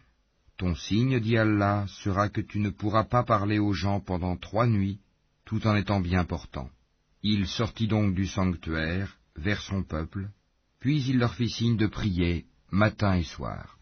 Ton 0.61 0.75
signe, 0.75 1.19
dit 1.19 1.39
Allah, 1.39 1.87
sera 1.87 2.29
que 2.29 2.39
tu 2.39 2.59
ne 2.59 2.69
pourras 2.69 3.05
pas 3.05 3.23
parler 3.23 3.57
aux 3.57 3.73
gens 3.73 3.99
pendant 3.99 4.37
trois 4.37 4.67
nuits, 4.67 4.99
tout 5.43 5.65
en 5.65 5.75
étant 5.75 5.99
bien 5.99 6.23
portant. 6.23 6.69
Il 7.23 7.47
sortit 7.47 7.87
donc 7.87 8.13
du 8.13 8.27
sanctuaire, 8.27 9.17
vers 9.35 9.59
son 9.59 9.81
peuple, 9.81 10.29
puis 10.79 11.03
il 11.05 11.17
leur 11.17 11.33
fit 11.33 11.49
signe 11.49 11.77
de 11.77 11.87
prier, 11.87 12.45
matin 12.69 13.15
et 13.15 13.23
soir. 13.23 13.79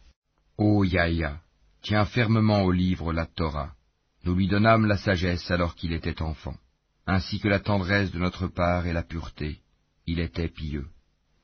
Ô 0.56 0.82
Yahya, 0.82 1.42
tiens 1.82 2.06
fermement 2.06 2.62
au 2.62 2.72
livre 2.72 3.12
la 3.12 3.26
Torah. 3.26 3.74
Nous 4.24 4.34
lui 4.34 4.48
donnâmes 4.48 4.86
la 4.86 4.96
sagesse 4.96 5.50
alors 5.50 5.74
qu'il 5.74 5.92
était 5.92 6.22
enfant, 6.22 6.56
ainsi 7.06 7.40
que 7.40 7.48
la 7.48 7.60
tendresse 7.60 8.10
de 8.10 8.18
notre 8.18 8.46
part 8.46 8.86
et 8.86 8.94
la 8.94 9.02
pureté. 9.02 9.58
Il 10.06 10.18
était 10.18 10.48
pieux, 10.48 10.86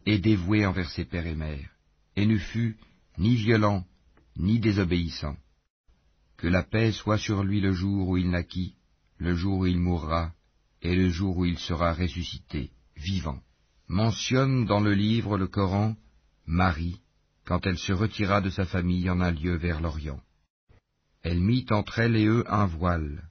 et 0.06 0.18
dévoué 0.18 0.64
envers 0.64 0.88
ses 0.88 1.04
pères 1.04 1.26
et 1.26 1.36
mères, 1.36 1.72
et 2.16 2.24
ne 2.24 2.38
fut 2.38 2.78
ni 3.18 3.36
violent, 3.36 3.84
ni 4.36 4.58
désobéissant. 4.58 5.36
Que 6.36 6.48
la 6.48 6.62
paix 6.62 6.92
soit 6.92 7.18
sur 7.18 7.42
lui 7.42 7.60
le 7.60 7.72
jour 7.72 8.08
où 8.08 8.16
il 8.16 8.30
naquit, 8.30 8.74
le 9.18 9.34
jour 9.34 9.60
où 9.60 9.66
il 9.66 9.78
mourra, 9.78 10.32
et 10.82 10.94
le 10.94 11.08
jour 11.08 11.38
où 11.38 11.44
il 11.44 11.58
sera 11.58 11.92
ressuscité, 11.92 12.70
vivant 12.96 13.40
mentionne 13.88 14.64
dans 14.64 14.80
le 14.80 14.94
livre 14.94 15.38
le 15.38 15.46
Coran 15.46 15.96
Marie, 16.46 17.00
quand 17.44 17.66
elle 17.66 17.78
se 17.78 17.92
retira 17.92 18.40
de 18.40 18.50
sa 18.50 18.64
famille 18.64 19.08
en 19.08 19.20
un 19.20 19.30
lieu 19.30 19.56
vers 19.56 19.80
l'Orient. 19.80 20.20
Elle 21.22 21.40
mit 21.40 21.66
entre 21.70 22.00
elle 22.00 22.16
et 22.16 22.26
eux 22.26 22.44
un 22.48 22.66
voile. 22.66 23.28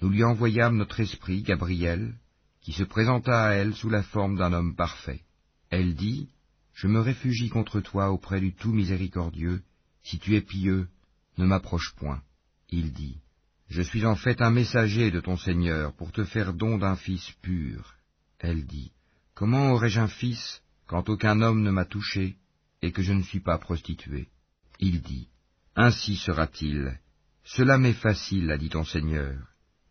Nous 0.00 0.10
lui 0.10 0.24
envoyâmes 0.24 0.76
notre 0.76 1.00
esprit, 1.00 1.42
Gabriel, 1.42 2.14
qui 2.60 2.72
se 2.72 2.84
présenta 2.84 3.46
à 3.46 3.52
elle 3.52 3.74
sous 3.74 3.88
la 3.88 4.02
forme 4.02 4.36
d'un 4.36 4.52
homme 4.52 4.76
parfait. 4.76 5.22
Elle 5.70 5.94
dit, 5.94 6.28
Je 6.74 6.86
me 6.86 7.00
réfugie 7.00 7.48
contre 7.48 7.80
toi 7.80 8.10
auprès 8.10 8.40
du 8.40 8.54
tout 8.54 8.72
miséricordieux, 8.72 9.62
si 10.06 10.20
tu 10.20 10.36
es 10.36 10.40
pieux, 10.40 10.86
ne 11.36 11.46
m'approche 11.46 11.92
point. 11.96 12.22
Il 12.70 12.92
dit, 12.92 13.18
Je 13.68 13.82
suis 13.82 14.06
en 14.06 14.14
fait 14.14 14.40
un 14.40 14.52
messager 14.52 15.10
de 15.10 15.20
ton 15.20 15.36
Seigneur 15.36 15.94
pour 15.96 16.12
te 16.12 16.22
faire 16.22 16.54
don 16.54 16.78
d'un 16.78 16.94
fils 16.94 17.28
pur. 17.42 17.96
Elle 18.38 18.66
dit, 18.66 18.92
Comment 19.34 19.72
aurais-je 19.72 19.98
un 19.98 20.06
fils 20.08 20.62
quand 20.86 21.08
aucun 21.08 21.42
homme 21.42 21.62
ne 21.62 21.72
m'a 21.72 21.84
touché 21.84 22.36
et 22.82 22.92
que 22.92 23.02
je 23.02 23.12
ne 23.12 23.22
suis 23.22 23.40
pas 23.40 23.58
prostituée 23.58 24.28
Il 24.78 25.02
dit, 25.02 25.28
Ainsi 25.74 26.14
sera-t-il. 26.14 27.00
Cela 27.42 27.76
m'est 27.76 27.92
facile, 27.92 28.52
a 28.52 28.58
dit 28.58 28.68
ton 28.68 28.84
Seigneur, 28.84 29.36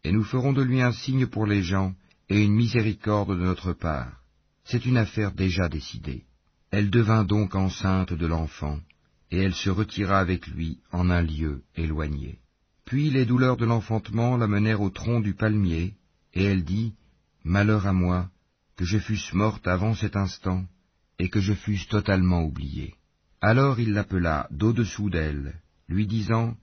et 0.06 0.14
nous 0.14 0.24
ferons 0.24 0.54
de 0.54 0.62
lui 0.62 0.82
un 0.82 0.94
signe 0.94 1.28
pour 1.28 1.46
les 1.46 1.62
gens 1.62 1.94
et 2.30 2.42
une 2.42 2.56
miséricorde 2.56 3.38
de 3.38 3.44
notre 3.44 3.74
part. 3.74 4.22
C'est 4.64 4.86
une 4.86 4.98
affaire 4.98 5.34
déjà 5.34 5.68
décidée. 5.68 6.24
Elle 6.72 6.90
devint 6.90 7.26
donc 7.26 7.54
enceinte 7.54 8.14
de 8.14 8.26
l'enfant, 8.26 8.80
et 9.32 9.40
elle 9.40 9.56
se 9.56 9.70
retira 9.70 10.20
avec 10.20 10.48
lui 10.48 10.80
en 10.92 11.10
un 11.10 11.22
lieu 11.22 11.64
éloigné. 11.76 12.40
Puis 12.86 13.10
les 13.10 13.26
douleurs 13.26 13.58
de 13.58 13.66
l'enfantement 13.66 14.38
la 14.38 14.48
menèrent 14.48 14.82
au 14.82 14.90
tronc 14.90 15.20
du 15.20 15.34
palmier, 15.34 15.96
et 16.34 16.44
elle 16.44 16.64
dit, 16.64 16.94
Malheur 17.44 17.88
à 17.88 17.94
moi, 17.94 18.30
que 18.76 18.86
je 18.86 18.98
fusse 19.00 19.34
morte 19.34 19.68
avant 19.68 19.96
cet 19.96 20.16
instant, 20.16 20.66
et 21.18 21.30
que 21.30 21.40
je 21.40 21.54
fusse 21.54 21.88
totalement 21.88 22.44
oubliée. 22.44 22.96
Alors 23.42 23.80
il 23.80 23.94
l'appela 23.94 24.48
d'au-dessous 24.52 25.10
d'elle, 25.10 25.60
lui 25.88 26.08
disant, 26.08 26.56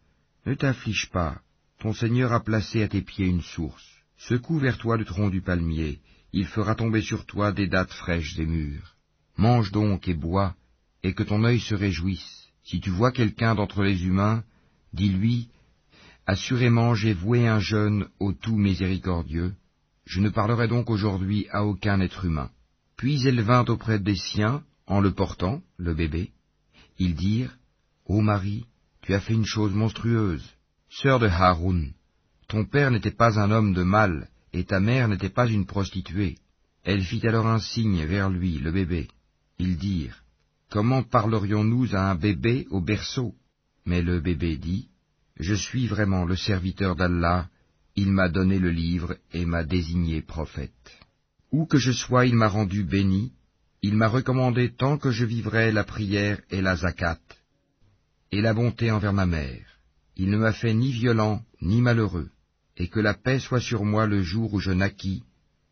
Ne 0.47 0.55
t'afflige 0.55 1.09
pas, 1.11 1.41
ton 1.79 1.93
Seigneur 1.93 2.33
a 2.33 2.43
placé 2.43 2.83
à 2.83 2.89
tes 2.89 3.03
pieds 3.03 3.27
une 3.27 3.43
source. 3.43 3.89
Secoue 4.17 4.59
vers 4.59 4.79
toi 4.79 4.97
le 4.97 5.05
tronc 5.05 5.31
du 5.31 5.43
palmier, 5.43 6.01
il 6.33 6.47
fera 6.47 6.75
tomber 6.75 7.03
sur 7.03 7.27
toi 7.27 7.53
des 7.53 7.67
dattes 7.67 7.93
fraîches 7.93 8.39
et 8.39 8.47
mûres. 8.47 8.97
Mange 9.37 9.73
donc 9.73 10.07
et 10.07 10.15
bois, 10.15 10.55
et 11.03 11.15
que 11.15 11.23
ton 11.23 11.43
œil 11.45 11.61
se 11.61 11.75
réjouisse. 11.75 12.42
Si 12.65 12.81
tu 12.81 12.91
vois 12.91 13.13
quelqu'un 13.13 13.55
d'entre 13.55 13.83
les 13.83 14.05
humains, 14.05 14.45
dis-lui, 14.93 15.49
Assurément 16.27 16.95
j'ai 16.95 17.15
voué 17.15 17.49
un 17.49 17.59
jeûne 17.59 18.07
au 18.21 18.33
tout 18.33 18.57
miséricordieux, 18.57 19.55
je 20.05 20.21
ne 20.21 20.29
parlerai 20.29 20.69
donc 20.69 20.89
aujourd'hui 20.89 21.47
à 21.51 21.65
aucun 21.65 22.01
être 22.01 22.25
humain. 22.25 22.51
Puis 22.97 23.27
elle 23.27 23.41
vint 23.41 23.65
auprès 23.65 23.99
des 23.99 24.15
siens, 24.15 24.63
en 24.87 25.01
le 25.01 25.13
portant, 25.13 25.63
le 25.79 25.95
bébé. 25.95 26.31
Ils 26.99 27.15
dirent, 27.15 27.57
Ô 28.07 28.21
Marie, 28.21 28.67
tu 29.03 29.15
as 29.15 29.21
fait 29.21 29.35
une 29.35 29.47
chose 29.47 29.75
monstrueuse. 29.75 30.49
Sœur 30.91 31.19
de 31.19 31.27
Haroun, 31.27 31.93
ton 32.47 32.65
père 32.65 32.91
n'était 32.91 33.11
pas 33.11 33.41
un 33.41 33.51
homme 33.51 33.73
de 33.73 33.83
mal, 33.83 34.29
et 34.53 34.65
ta 34.65 34.79
mère 34.79 35.09
n'était 35.09 35.31
pas 35.31 35.49
une 35.49 35.67
prostituée. 35.67 36.37
Elle 36.85 37.03
fit 37.03 37.27
alors 37.27 37.47
un 37.47 37.59
signe 37.59 38.05
vers 38.05 38.29
lui, 38.31 38.59
le 38.59 38.71
bébé. 38.71 39.09
Ils 39.59 39.77
dirent, 39.77 40.22
Comment 40.73 41.03
parlerions-nous 41.03 41.95
à 41.95 42.11
un 42.11 42.15
bébé 42.15 42.67
au 42.71 42.81
berceau? 42.81 43.35
Mais 43.85 44.01
le 44.01 44.21
bébé 44.21 44.57
dit, 44.57 44.89
Je 45.39 45.53
suis 45.53 45.87
vraiment 45.87 46.25
le 46.25 46.35
serviteur 46.35 46.97
d'Allah, 46.97 47.51
il 47.95 48.11
m'a 48.11 48.31
donné 48.31 48.59
le 48.59 48.71
livre 48.71 49.19
et 49.35 49.45
m'a 49.45 49.65
désigné 49.65 50.23
prophète. 50.23 50.99
Où 51.51 51.67
que 51.67 51.77
je 51.77 51.93
sois, 51.93 52.25
il 52.25 52.37
m'a 52.37 52.49
rendu 52.49 52.85
béni, 52.85 53.33
il 53.83 53.97
m'a 53.97 54.09
recommandé 54.09 54.73
tant 54.73 54.97
que 54.97 55.11
je 55.11 55.27
vivrai 55.27 55.73
la 55.73 55.85
prière 55.85 56.41
et 56.51 56.63
la 56.63 56.75
zakat, 56.75 57.21
et 58.31 58.41
la 58.41 58.55
bonté 58.55 58.91
envers 58.91 59.13
ma 59.13 59.27
mère. 59.27 59.67
Il 60.17 60.31
ne 60.31 60.39
m'a 60.39 60.55
fait 60.55 60.73
ni 60.73 60.91
violent 60.91 61.43
ni 61.61 61.83
malheureux, 61.83 62.31
et 62.79 62.89
que 62.89 63.01
la 63.01 63.13
paix 63.13 63.41
soit 63.41 63.61
sur 63.61 63.85
moi 63.85 64.07
le 64.07 64.23
jour 64.23 64.55
où 64.55 64.59
je 64.59 64.71
naquis, 64.71 65.23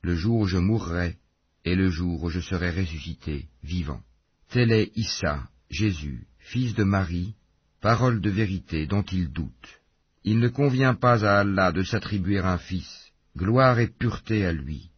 le 0.02 0.14
jour 0.14 0.40
où 0.40 0.46
je 0.46 0.58
mourrai, 0.58 1.16
et 1.64 1.74
le 1.74 1.88
jour 1.88 2.22
où 2.22 2.28
je 2.28 2.40
serai 2.40 2.70
ressuscité, 2.70 3.46
vivant. 3.62 4.02
Tel 4.50 4.72
est 4.72 4.90
Issa, 4.96 5.48
Jésus, 5.70 6.26
fils 6.40 6.74
de 6.74 6.82
Marie, 6.82 7.36
parole 7.80 8.20
de 8.20 8.30
vérité 8.30 8.88
dont 8.88 9.02
il 9.02 9.30
doute. 9.30 9.80
Il 10.24 10.40
ne 10.40 10.48
convient 10.48 10.94
pas 10.94 11.24
à 11.24 11.38
Allah 11.38 11.70
de 11.70 11.84
s'attribuer 11.84 12.40
un 12.40 12.58
fils, 12.58 13.12
gloire 13.36 13.78
et 13.78 13.86
pureté 13.86 14.44
à 14.44 14.52
lui. 14.52 14.90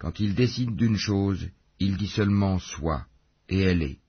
Quand 0.00 0.18
il 0.18 0.34
décide 0.34 0.74
d'une 0.74 0.96
chose, 0.96 1.48
il 1.78 1.96
dit 1.96 2.08
seulement 2.08 2.58
soit, 2.58 3.06
et 3.48 3.60
elle 3.60 3.82
est. 3.82 4.00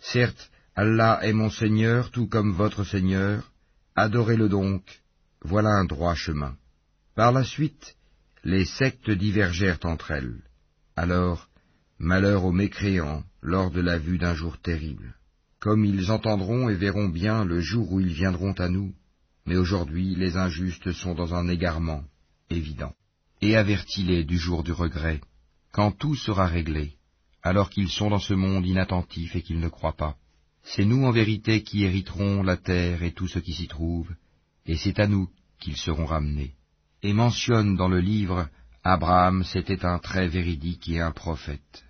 Certes, 0.00 0.50
Allah 0.76 1.20
est 1.22 1.32
mon 1.32 1.48
Seigneur 1.48 2.10
tout 2.10 2.26
comme 2.26 2.52
votre 2.52 2.84
Seigneur, 2.84 3.52
adorez-le 3.96 4.50
donc, 4.50 4.82
voilà 5.40 5.70
un 5.70 5.86
droit 5.86 6.14
chemin. 6.14 6.56
Par 7.14 7.32
la 7.32 7.42
suite, 7.42 7.96
les 8.44 8.66
sectes 8.66 9.10
divergèrent 9.10 9.78
entre 9.84 10.10
elles. 10.10 10.42
Alors, 10.94 11.48
malheur 11.98 12.44
aux 12.44 12.52
mécréants 12.52 13.22
lors 13.42 13.70
de 13.70 13.80
la 13.80 13.98
vue 13.98 14.18
d'un 14.18 14.34
jour 14.34 14.58
terrible. 14.58 15.14
Comme 15.60 15.84
ils 15.84 16.10
entendront 16.10 16.68
et 16.68 16.74
verront 16.74 17.08
bien 17.08 17.44
le 17.44 17.60
jour 17.60 17.92
où 17.92 18.00
ils 18.00 18.12
viendront 18.12 18.52
à 18.52 18.68
nous, 18.68 18.94
mais 19.46 19.56
aujourd'hui 19.56 20.14
les 20.14 20.36
injustes 20.36 20.92
sont 20.92 21.14
dans 21.14 21.34
un 21.34 21.48
égarement 21.48 22.04
évident. 22.50 22.92
Et 23.40 23.56
avertis-les 23.56 24.24
du 24.24 24.38
jour 24.38 24.62
du 24.62 24.72
regret, 24.72 25.20
quand 25.72 25.90
tout 25.90 26.14
sera 26.14 26.46
réglé, 26.46 26.94
alors 27.42 27.70
qu'ils 27.70 27.90
sont 27.90 28.10
dans 28.10 28.18
ce 28.18 28.34
monde 28.34 28.66
inattentif 28.66 29.36
et 29.36 29.42
qu'ils 29.42 29.60
ne 29.60 29.68
croient 29.68 29.96
pas. 29.96 30.16
C'est 30.62 30.86
nous 30.86 31.04
en 31.04 31.10
vérité 31.10 31.62
qui 31.62 31.84
hériterons 31.84 32.42
la 32.42 32.56
terre 32.56 33.02
et 33.02 33.12
tout 33.12 33.28
ce 33.28 33.38
qui 33.38 33.52
s'y 33.52 33.68
trouve, 33.68 34.10
et 34.66 34.76
c'est 34.76 34.98
à 34.98 35.06
nous 35.06 35.28
qu'ils 35.60 35.76
seront 35.76 36.06
ramenés. 36.06 36.54
Et 37.02 37.12
mentionne 37.12 37.76
dans 37.76 37.88
le 37.88 38.00
livre, 38.00 38.48
Abraham 38.82 39.44
c'était 39.44 39.84
un 39.84 39.98
très 39.98 40.28
véridique 40.28 40.88
et 40.88 41.00
un 41.00 41.10
prophète. 41.10 41.83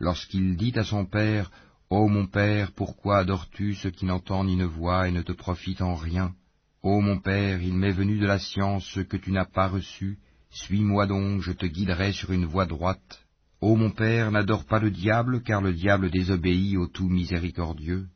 Lorsqu'il 0.00 0.56
dit 0.56 0.72
à 0.76 0.84
son 0.84 1.04
père, 1.04 1.50
Ô 1.90 2.08
mon 2.08 2.26
père, 2.26 2.72
pourquoi 2.72 3.18
adores-tu 3.18 3.74
ce 3.74 3.88
qui 3.88 4.06
n'entend 4.06 4.44
ni 4.44 4.56
ne 4.56 4.64
voit 4.64 5.08
et 5.08 5.12
ne 5.12 5.22
te 5.22 5.32
profite 5.32 5.82
en 5.82 5.94
rien? 5.94 6.34
Ô 6.82 7.00
mon 7.02 7.18
père, 7.18 7.60
il 7.60 7.74
m'est 7.74 7.92
venu 7.92 8.18
de 8.18 8.26
la 8.26 8.38
science 8.38 8.98
que 9.10 9.18
tu 9.18 9.30
n'as 9.30 9.44
pas 9.44 9.68
reçu, 9.68 10.18
suis-moi 10.50 11.06
donc, 11.06 11.42
je 11.42 11.52
te 11.52 11.66
guiderai 11.66 12.12
sur 12.12 12.32
une 12.32 12.46
voie 12.46 12.64
droite. 12.64 13.26
Ô 13.60 13.76
mon 13.76 13.90
père, 13.90 14.30
n'adore 14.30 14.64
pas 14.64 14.78
le 14.78 14.90
diable, 14.90 15.42
car 15.42 15.60
le 15.60 15.74
diable 15.74 16.10
désobéit 16.10 16.78
au 16.78 16.86
tout 16.86 17.08
miséricordieux. 17.08 18.06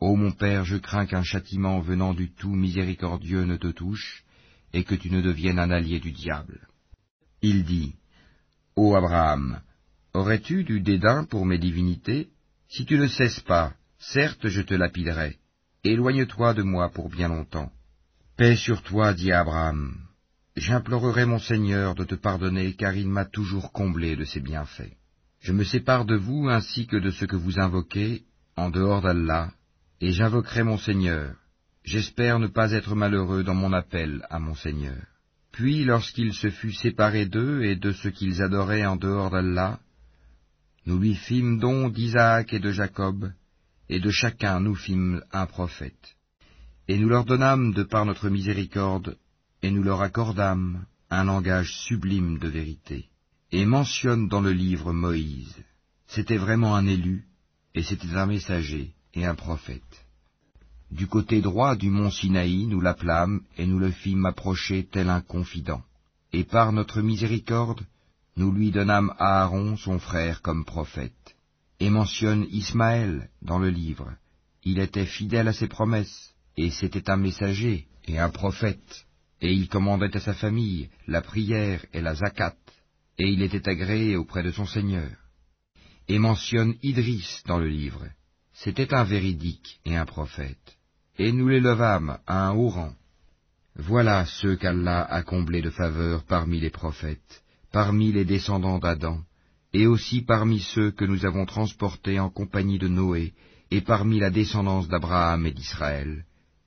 Ô 0.00 0.16
mon 0.16 0.32
père, 0.32 0.64
je 0.64 0.78
crains 0.78 1.04
qu'un 1.04 1.22
châtiment 1.22 1.80
venant 1.80 2.14
du 2.14 2.32
tout 2.32 2.54
miséricordieux 2.54 3.44
ne 3.44 3.56
te 3.56 3.68
touche, 3.68 4.24
et 4.72 4.84
que 4.84 4.94
tu 4.94 5.10
ne 5.10 5.20
deviennes 5.20 5.58
un 5.58 5.70
allié 5.70 6.00
du 6.00 6.12
diable. 6.12 6.66
Il 7.42 7.64
dit, 7.64 7.96
Ô 8.74 8.94
Abraham, 8.94 9.60
aurais-tu 10.14 10.64
du 10.64 10.80
dédain 10.80 11.24
pour 11.24 11.46
mes 11.46 11.58
divinités? 11.58 12.28
Si 12.68 12.84
tu 12.86 12.98
ne 12.98 13.06
cesses 13.06 13.40
pas, 13.40 13.74
certes 13.98 14.48
je 14.48 14.62
te 14.62 14.74
lapiderai. 14.74 15.36
Éloigne-toi 15.84 16.54
de 16.54 16.62
moi 16.62 16.90
pour 16.90 17.08
bien 17.08 17.28
longtemps. 17.28 17.70
Paix 18.36 18.56
sur 18.56 18.82
toi, 18.82 19.14
dit 19.14 19.32
Abraham. 19.32 19.96
J'implorerai 20.56 21.26
mon 21.26 21.38
Seigneur 21.38 21.94
de 21.94 22.04
te 22.04 22.14
pardonner, 22.14 22.74
car 22.74 22.94
il 22.94 23.08
m'a 23.08 23.24
toujours 23.24 23.72
comblé 23.72 24.16
de 24.16 24.24
ses 24.24 24.40
bienfaits. 24.40 24.96
Je 25.40 25.52
me 25.52 25.64
sépare 25.64 26.04
de 26.04 26.16
vous 26.16 26.48
ainsi 26.48 26.86
que 26.86 26.96
de 26.96 27.10
ce 27.10 27.24
que 27.24 27.36
vous 27.36 27.58
invoquez, 27.58 28.24
en 28.56 28.68
dehors 28.68 29.00
d'Allah, 29.00 29.52
et 30.00 30.12
j'invoquerai 30.12 30.62
mon 30.64 30.76
Seigneur. 30.76 31.34
J'espère 31.84 32.38
ne 32.38 32.46
pas 32.46 32.72
être 32.72 32.94
malheureux 32.94 33.42
dans 33.42 33.54
mon 33.54 33.72
appel 33.72 34.26
à 34.28 34.38
mon 34.38 34.54
Seigneur. 34.54 35.02
Puis, 35.50 35.84
lorsqu'il 35.84 36.34
se 36.34 36.50
fut 36.50 36.72
séparé 36.72 37.26
d'eux 37.26 37.62
et 37.64 37.76
de 37.76 37.92
ce 37.92 38.08
qu'ils 38.08 38.42
adoraient 38.42 38.86
en 38.86 38.96
dehors 38.96 39.30
d'Allah, 39.30 39.80
nous 40.86 40.98
lui 40.98 41.14
fîmes 41.14 41.58
don 41.58 41.88
d'Isaac 41.88 42.52
et 42.52 42.58
de 42.58 42.72
Jacob, 42.72 43.32
et 43.88 44.00
de 44.00 44.10
chacun 44.10 44.60
nous 44.60 44.74
fîmes 44.74 45.22
un 45.32 45.46
prophète. 45.46 46.16
Et 46.88 46.98
nous 46.98 47.08
leur 47.08 47.24
donnâmes 47.24 47.72
de 47.72 47.82
par 47.82 48.06
notre 48.06 48.28
miséricorde, 48.28 49.16
et 49.62 49.70
nous 49.70 49.82
leur 49.82 50.00
accordâmes 50.00 50.84
un 51.10 51.24
langage 51.24 51.72
sublime 51.86 52.38
de 52.38 52.48
vérité. 52.48 53.06
Et 53.52 53.66
mentionne 53.66 54.28
dans 54.28 54.40
le 54.40 54.52
livre 54.52 54.92
Moïse. 54.92 55.56
C'était 56.06 56.36
vraiment 56.36 56.76
un 56.76 56.86
élu, 56.86 57.24
et 57.74 57.82
c'était 57.82 58.14
un 58.14 58.26
messager 58.26 58.92
et 59.14 59.26
un 59.26 59.34
prophète. 59.34 60.06
Du 60.90 61.06
côté 61.06 61.40
droit 61.40 61.76
du 61.76 61.90
mont 61.90 62.10
Sinaï, 62.10 62.66
nous 62.66 62.80
l'appelâmes, 62.80 63.42
et 63.56 63.66
nous 63.66 63.78
le 63.78 63.90
fîmes 63.90 64.26
approcher 64.26 64.88
tel 64.90 65.08
un 65.08 65.20
confident. 65.20 65.82
Et 66.32 66.44
par 66.44 66.72
notre 66.72 67.00
miséricorde, 67.00 67.80
nous 68.40 68.52
lui 68.52 68.70
donnâmes 68.70 69.12
Aaron, 69.18 69.76
son 69.76 69.98
frère, 69.98 70.40
comme 70.40 70.64
prophète. 70.64 71.36
Et 71.78 71.90
mentionne 71.90 72.46
Ismaël 72.50 73.28
dans 73.42 73.58
le 73.58 73.68
livre. 73.68 74.10
Il 74.64 74.78
était 74.78 75.04
fidèle 75.04 75.48
à 75.48 75.52
ses 75.52 75.68
promesses, 75.68 76.34
et 76.56 76.70
c'était 76.70 77.10
un 77.10 77.18
messager 77.18 77.86
et 78.06 78.18
un 78.18 78.30
prophète, 78.30 79.06
et 79.42 79.52
il 79.52 79.68
commandait 79.68 80.16
à 80.16 80.20
sa 80.20 80.32
famille 80.32 80.88
la 81.06 81.20
prière 81.20 81.84
et 81.92 82.00
la 82.00 82.14
zakat, 82.14 82.56
et 83.18 83.28
il 83.28 83.42
était 83.42 83.68
agréé 83.68 84.16
auprès 84.16 84.42
de 84.42 84.52
son 84.52 84.64
Seigneur. 84.64 85.10
Et 86.08 86.18
mentionne 86.18 86.76
Idris 86.82 87.42
dans 87.44 87.58
le 87.58 87.68
livre. 87.68 88.06
C'était 88.54 88.94
un 88.94 89.04
véridique 89.04 89.80
et 89.84 89.96
un 89.96 90.06
prophète. 90.06 90.78
Et 91.18 91.30
nous 91.32 91.48
les 91.48 91.60
levâmes 91.60 92.18
à 92.26 92.46
un 92.48 92.54
haut 92.54 92.70
rang. 92.70 92.94
Voilà 93.76 94.24
ceux 94.24 94.56
qu'Allah 94.56 95.02
a 95.02 95.22
comblés 95.22 95.60
de 95.60 95.70
faveur 95.70 96.24
parmi 96.24 96.58
les 96.58 96.70
prophètes, 96.70 97.42
parmi 97.72 98.12
les 98.12 98.24
descendants 98.24 98.78
d'Adam, 98.78 99.20
et 99.72 99.86
aussi 99.86 100.22
parmi 100.22 100.60
ceux 100.60 100.90
que 100.90 101.04
nous 101.04 101.24
avons 101.24 101.46
transportés 101.46 102.18
en 102.18 102.30
compagnie 102.30 102.78
de 102.78 102.88
Noé, 102.88 103.32
et 103.70 103.80
parmi 103.80 104.18
la 104.18 104.30
descendance 104.30 104.88
d'Abraham 104.88 105.46
et 105.46 105.52
d'Israël, 105.52 106.24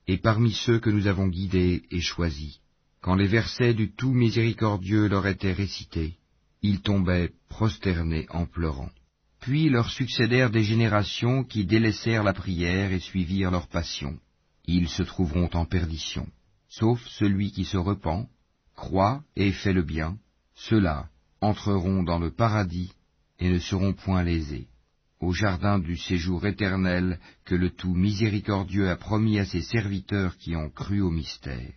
et 0.08 0.18
parmi 0.18 0.52
ceux 0.52 0.80
que 0.80 0.90
nous 0.90 1.08
avons 1.08 1.28
guidés 1.28 1.84
et 1.92 2.02
choisis. 2.02 2.60
Quand 3.02 3.16
les 3.16 3.28
versets 3.28 3.74
du 3.74 3.92
tout 3.92 4.14
miséricordieux 4.14 5.08
leur 5.08 5.28
étaient 5.28 5.52
récités, 5.52 6.16
ils 6.62 6.82
tombaient 6.82 7.32
prosternés 7.50 8.26
en 8.30 8.46
pleurant. 8.46 8.90
Puis 9.42 9.68
leur 9.68 9.90
succédèrent 9.90 10.52
des 10.52 10.64
générations 10.64 11.44
qui 11.44 11.66
délaissèrent 11.66 12.24
la 12.24 12.32
prière 12.32 12.94
et 12.94 13.02
suivirent 13.02 13.52
leur 13.52 13.68
passion. 13.68 14.18
Ils 14.66 14.88
se 14.88 15.04
trouveront 15.04 15.50
en 15.54 15.66
perdition. 15.66 16.28
Sauf 16.70 17.06
celui 17.08 17.52
qui 17.52 17.66
se 17.66 17.76
repent, 17.76 18.30
croit 18.74 19.22
et 19.36 19.52
fait 19.52 19.74
le 19.74 19.84
bien, 19.84 20.18
ceux-là 20.56 21.08
entreront 21.42 22.04
dans 22.04 22.20
le 22.20 22.32
paradis 22.32 22.92
et 23.40 23.50
ne 23.50 23.60
seront 23.60 23.94
point 23.94 24.24
lésés 24.24 24.68
au 25.24 25.32
jardin 25.32 25.80
du 25.80 25.96
séjour 25.96 26.46
éternel 26.46 27.18
que 27.46 27.56
le 27.56 27.70
tout 27.70 27.94
miséricordieux 27.96 28.90
a 28.90 28.98
promis 28.98 29.40
à 29.40 29.46
ses 29.46 29.62
serviteurs 29.62 30.36
qui 30.38 30.56
ont 30.56 30.70
cru 30.70 31.02
au 31.02 31.10
mystère, 31.10 31.72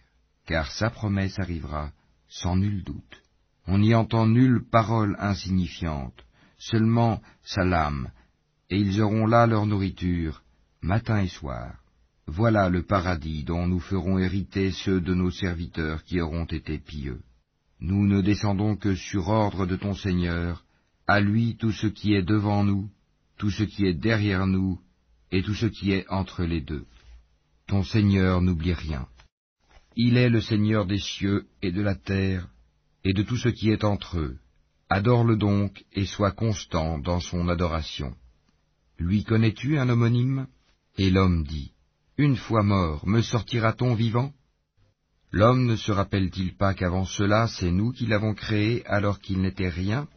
car 0.47 0.71
sa 0.73 0.91
promesse 0.91 1.39
arrivera 1.39 1.93
sans 2.29 2.57
nul 2.57 2.83
doute. 2.83 3.23
On 3.69 3.79
n'y 3.79 3.95
entend 3.95 4.27
nulle 4.27 4.65
parole 4.69 5.17
insignifiante, 5.21 6.25
seulement 6.59 7.21
salam, 7.45 8.11
et 8.69 8.79
ils 8.79 9.01
auront 9.01 9.27
là 9.27 9.47
leur 9.47 9.67
nourriture, 9.67 10.43
matin 10.83 11.21
et 11.21 11.29
soir. 11.29 11.77
Voilà 12.27 12.69
le 12.69 12.83
paradis 12.83 13.45
dont 13.45 13.69
nous 13.69 13.79
ferons 13.79 14.19
hériter 14.19 14.73
ceux 14.73 15.01
de 15.01 15.15
nos 15.15 15.31
serviteurs 15.31 16.03
qui 16.03 16.21
auront 16.21 16.47
été 16.47 16.79
pieux. 16.79 17.21
Nous 17.81 18.07
ne 18.07 18.21
descendons 18.21 18.77
que 18.77 18.95
sur 18.95 19.29
ordre 19.29 19.67
de 19.67 19.77
ton 19.77 19.95
Seigneur, 19.95 20.65
à 21.07 21.21
lui 21.21 21.57
tout 21.57 21.73
ce 21.73 21.87
qui 21.87 22.15
est 22.15 22.23
devant 22.23 22.65
nous, 22.65 22.91
tout 23.39 23.51
ce 23.51 23.63
qui 23.63 23.87
est 23.87 23.95
derrière 23.95 24.47
nous 24.47 24.81
et 25.31 25.43
tout 25.43 25.55
ce 25.55 25.67
qui 25.67 25.93
est 25.93 26.09
entre 26.09 26.45
les 26.45 26.61
deux. 26.61 26.87
Ton 27.67 27.83
Seigneur 27.83 28.41
n'oublie 28.41 28.73
rien. 28.73 29.07
Il 29.97 30.17
est 30.17 30.29
le 30.29 30.41
Seigneur 30.41 30.87
des 30.87 30.99
cieux 30.99 31.47
et 31.63 31.73
de 31.73 31.83
la 31.83 31.95
terre 31.95 32.49
et 33.05 33.13
de 33.13 33.23
tout 33.23 33.37
ce 33.37 33.49
qui 33.49 33.71
est 33.71 33.85
entre 33.85 34.19
eux. 34.19 34.39
Adore-le 34.89 35.37
donc 35.37 35.85
et 35.93 36.07
sois 36.07 36.33
constant 36.33 36.99
dans 36.99 37.21
son 37.21 37.49
adoration. 37.49 38.15
Lui 38.99 39.25
connais-tu 39.25 39.79
un 39.79 39.89
homonyme? 39.89 40.47
Et 40.97 41.11
l'homme 41.11 41.45
dit, 41.45 41.73
Une 42.17 42.37
fois 42.37 42.63
mort, 42.63 43.07
me 43.07 43.21
sortira-t-on 43.21 43.95
vivant? 43.95 44.33
L'homme 45.33 45.67
ne 45.67 45.77
se 45.77 45.93
rappelle-t-il 45.93 46.57
pas 46.57 46.75
qu'avant 46.75 47.05
cela, 47.05 47.47
c'est 47.49 47.71
nous 47.71 47.93
qui 47.93 48.07
l'avons 48.07 48.35
créé 48.35 48.87
alors 48.87 49.21
qu'il 49.21 49.41
n'était 49.41 49.69
rien? 49.69 50.09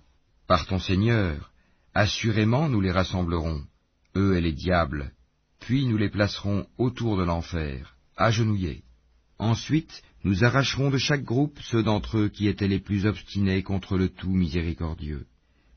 Par 0.47 0.65
ton 0.65 0.79
Seigneur, 0.79 1.49
Assurément 1.93 2.69
nous 2.69 2.81
les 2.81 2.91
rassemblerons, 2.91 3.63
eux 4.15 4.37
et 4.37 4.41
les 4.41 4.53
diables, 4.53 5.11
puis 5.59 5.85
nous 5.85 5.97
les 5.97 6.09
placerons 6.09 6.67
autour 6.77 7.17
de 7.17 7.23
l'enfer, 7.23 7.95
agenouillés. 8.15 8.83
Ensuite, 9.39 10.03
nous 10.23 10.43
arracherons 10.43 10.91
de 10.91 10.97
chaque 10.97 11.23
groupe 11.23 11.57
ceux 11.61 11.81
d'entre 11.81 12.19
eux 12.19 12.29
qui 12.29 12.47
étaient 12.47 12.67
les 12.67 12.79
plus 12.79 13.05
obstinés 13.05 13.63
contre 13.63 13.97
le 13.97 14.09
tout 14.09 14.31
miséricordieux. 14.31 15.25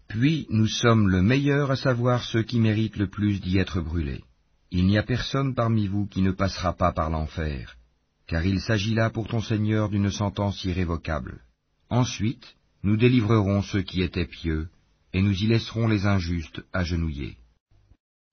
Puis 0.08 0.46
nous 0.50 0.66
sommes 0.66 1.08
le 1.08 1.22
meilleur 1.22 1.70
à 1.70 1.76
savoir 1.76 2.22
ceux 2.22 2.42
qui 2.42 2.60
méritent 2.60 2.98
le 2.98 3.08
plus 3.08 3.40
d'y 3.40 3.58
être 3.58 3.80
brûlés. 3.80 4.22
Il 4.70 4.86
n'y 4.86 4.98
a 4.98 5.02
personne 5.02 5.54
parmi 5.54 5.86
vous 5.86 6.06
qui 6.06 6.20
ne 6.22 6.32
passera 6.32 6.74
pas 6.74 6.92
par 6.92 7.08
l'enfer, 7.08 7.76
car 8.26 8.44
il 8.44 8.60
s'agit 8.60 8.94
là 8.94 9.10
pour 9.10 9.28
ton 9.28 9.40
Seigneur 9.40 9.88
d'une 9.88 10.10
sentence 10.10 10.64
irrévocable. 10.64 11.42
Ensuite, 11.90 12.54
nous 12.82 12.96
délivrerons 12.96 13.62
ceux 13.62 13.82
qui 13.82 14.02
étaient 14.02 14.26
pieux, 14.26 14.68
et 15.12 15.22
nous 15.22 15.42
y 15.42 15.46
laisserons 15.46 15.88
les 15.88 16.06
injustes 16.06 16.62
agenouillés. 16.72 17.36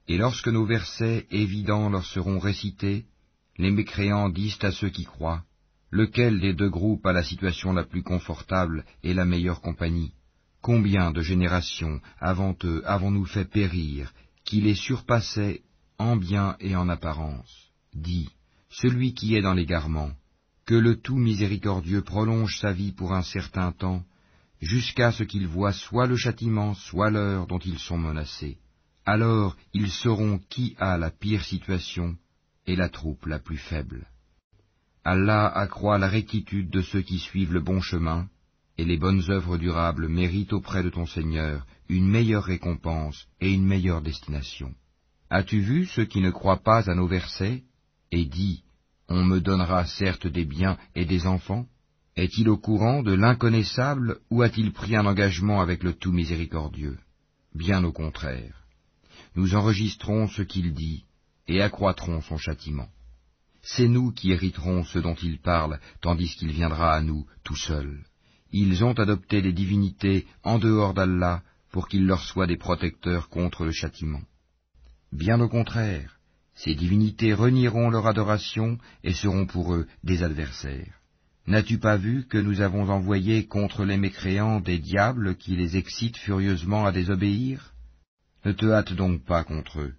Et 0.07 0.17
lorsque 0.17 0.47
nos 0.47 0.65
versets 0.65 1.27
évidents 1.29 1.89
leur 1.89 2.05
seront 2.05 2.39
récités, 2.39 3.05
les 3.57 3.71
mécréants 3.71 4.29
disent 4.29 4.57
à 4.61 4.71
ceux 4.71 4.89
qui 4.89 5.05
croient, 5.05 5.43
Lequel 5.91 6.39
des 6.39 6.53
deux 6.53 6.69
groupes 6.69 7.05
a 7.05 7.13
la 7.13 7.23
situation 7.23 7.73
la 7.73 7.83
plus 7.83 8.03
confortable 8.03 8.85
et 9.03 9.13
la 9.13 9.25
meilleure 9.25 9.61
compagnie? 9.61 10.13
Combien 10.61 11.11
de 11.11 11.21
générations 11.21 11.99
avant 12.19 12.55
eux 12.63 12.83
avons-nous 12.85 13.25
fait 13.25 13.45
périr, 13.45 14.13
qui 14.45 14.61
les 14.61 14.75
surpassaient 14.75 15.61
en 15.97 16.15
bien 16.15 16.57
et 16.59 16.75
en 16.75 16.89
apparence? 16.89 17.71
Celui 18.69 19.13
qui 19.13 19.35
est 19.35 19.41
dans 19.41 19.53
l'égarement, 19.53 20.11
que 20.65 20.75
le 20.75 20.97
tout 21.01 21.17
miséricordieux 21.17 22.01
prolonge 22.01 22.59
sa 22.59 22.71
vie 22.71 22.91
pour 22.91 23.13
un 23.13 23.23
certain 23.23 23.71
temps, 23.71 24.03
jusqu'à 24.61 25.11
ce 25.11 25.23
qu'ils 25.23 25.47
voient 25.47 25.73
soit 25.73 26.07
le 26.07 26.15
châtiment, 26.15 26.73
soit 26.75 27.09
l'heure 27.09 27.47
dont 27.47 27.59
ils 27.59 27.79
sont 27.79 27.97
menacés. 27.97 28.57
Alors 29.05 29.55
ils 29.73 29.89
sauront 29.89 30.39
qui 30.49 30.75
a 30.77 30.97
la 30.97 31.09
pire 31.09 31.43
situation 31.43 32.15
et 32.67 32.75
la 32.75 32.89
troupe 32.89 33.25
la 33.25 33.39
plus 33.39 33.57
faible. 33.57 34.05
Allah 35.03 35.47
accroît 35.47 35.97
la 35.97 36.07
rectitude 36.07 36.69
de 36.69 36.81
ceux 36.81 37.01
qui 37.01 37.17
suivent 37.17 37.53
le 37.53 37.61
bon 37.61 37.81
chemin, 37.81 38.27
et 38.77 38.85
les 38.85 38.97
bonnes 38.97 39.23
œuvres 39.29 39.57
durables 39.57 40.07
méritent 40.07 40.53
auprès 40.53 40.83
de 40.83 40.89
ton 40.89 41.05
Seigneur 41.05 41.65
une 41.87 42.07
meilleure 42.07 42.43
récompense 42.43 43.27
et 43.41 43.51
une 43.51 43.65
meilleure 43.65 44.01
destination. 44.01 44.75
As-tu 45.31 45.59
vu 45.59 45.85
ceux 45.85 46.05
qui 46.05 46.21
ne 46.21 46.29
croient 46.29 46.63
pas 46.63 46.89
à 46.89 46.95
nos 46.95 47.07
versets? 47.07 47.63
Et 48.11 48.25
dit 48.25 48.63
On 49.07 49.23
me 49.23 49.39
donnera 49.39 49.85
certes 49.85 50.27
des 50.27 50.45
biens 50.45 50.77
et 50.95 51.05
des 51.05 51.25
enfants 51.25 51.65
Est-il 52.15 52.49
au 52.49 52.57
courant 52.57 53.03
de 53.03 53.13
l'inconnaissable 53.13 54.19
ou 54.29 54.41
a-t-il 54.41 54.71
pris 54.71 54.95
un 54.95 55.05
engagement 55.05 55.61
avec 55.61 55.83
le 55.83 55.93
tout 55.93 56.11
miséricordieux? 56.11 56.97
Bien 57.55 57.83
au 57.83 57.91
contraire. 57.91 58.63
Nous 59.35 59.55
enregistrons 59.55 60.27
ce 60.27 60.41
qu'il 60.41 60.73
dit 60.73 61.05
et 61.47 61.61
accroîtrons 61.61 62.21
son 62.21 62.37
châtiment. 62.37 62.89
C'est 63.61 63.87
nous 63.87 64.11
qui 64.11 64.31
hériterons 64.31 64.83
ce 64.83 64.99
dont 64.99 65.15
il 65.15 65.39
parle, 65.39 65.79
tandis 66.01 66.35
qu'il 66.35 66.51
viendra 66.51 66.93
à 66.93 67.01
nous 67.01 67.25
tout 67.43 67.55
seul. 67.55 68.03
Ils 68.51 68.83
ont 68.83 68.93
adopté 68.93 69.41
des 69.41 69.53
divinités 69.53 70.25
en 70.43 70.59
dehors 70.59 70.93
d'Allah 70.93 71.43
pour 71.71 71.87
qu'ils 71.87 72.05
leur 72.05 72.23
soient 72.23 72.47
des 72.47 72.57
protecteurs 72.57 73.29
contre 73.29 73.65
le 73.65 73.71
châtiment. 73.71 74.21
Bien 75.11 75.39
au 75.41 75.49
contraire, 75.49 76.18
ces 76.63 76.75
divinités 76.75 77.33
renieront 77.33 77.89
leur 77.89 78.05
adoration 78.05 78.77
et 79.05 79.13
seront 79.13 79.45
pour 79.45 79.73
eux 79.73 79.87
des 80.03 80.23
adversaires. 80.23 80.93
N'as-tu 81.47 81.77
pas 81.77 81.95
vu 81.95 82.25
que 82.27 82.37
nous 82.37 82.59
avons 82.59 82.89
envoyé 82.89 83.45
contre 83.45 83.85
les 83.85 83.95
mécréants 83.95 84.59
des 84.59 84.77
diables 84.77 85.35
qui 85.35 85.55
les 85.55 85.77
excitent 85.77 86.17
furieusement 86.17 86.85
à 86.85 86.91
désobéir? 86.91 87.73
Ne 88.43 88.51
te 88.51 88.65
hâte 88.65 88.91
donc 88.93 89.23
pas 89.23 89.45
contre 89.45 89.79
eux. 89.79 89.93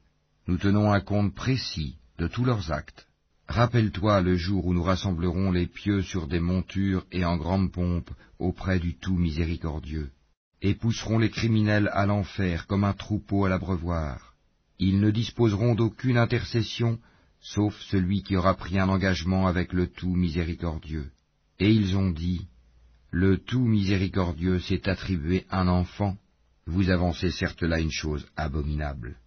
Nous 0.48 0.58
tenons 0.58 0.92
un 0.92 1.00
compte 1.00 1.34
précis 1.34 1.97
de 2.18 2.28
tous 2.28 2.44
leurs 2.44 2.70
actes. 2.70 3.06
Rappelle-toi 3.48 4.20
le 4.20 4.36
jour 4.36 4.66
où 4.66 4.74
nous 4.74 4.82
rassemblerons 4.82 5.50
les 5.52 5.66
pieux 5.66 6.02
sur 6.02 6.26
des 6.26 6.40
montures 6.40 7.06
et 7.10 7.24
en 7.24 7.39
grande 7.39 7.72
pompe 7.72 8.10
auprès 8.39 8.78
du 8.78 8.97
tout 8.97 9.16
miséricordieux, 9.16 10.10
et 10.60 10.74
pousserons 10.74 11.18
les 11.18 11.30
criminels 11.30 11.90
à 11.94 12.05
l'enfer 12.05 12.66
comme 12.66 12.84
un 12.84 12.92
troupeau 12.92 13.47
à 13.47 13.48
l'abreuvoir. 13.48 14.30
Ils 14.83 14.99
ne 14.99 15.10
disposeront 15.10 15.75
d'aucune 15.75 16.17
intercession, 16.17 16.99
sauf 17.39 17.78
celui 17.91 18.23
qui 18.23 18.34
aura 18.34 18.55
pris 18.55 18.78
un 18.78 18.89
engagement 18.89 19.47
avec 19.47 19.75
le 19.75 19.86
tout 19.86 20.15
miséricordieux. 20.17 21.10
Et 21.59 21.70
ils 21.70 21.99
ont 21.99 22.09
dit, 22.09 22.47
Le 23.10 23.36
tout 23.36 23.67
miséricordieux 23.67 24.59
s'est 24.59 24.89
attribué 24.89 25.44
un 25.50 25.68
enfant. 25.68 26.17
Vous 26.67 26.89
avancez 26.89 27.31
certes 27.31 27.62
là 27.62 27.78
une 27.78 27.91
chose 27.91 28.26
abominable. 28.36 29.18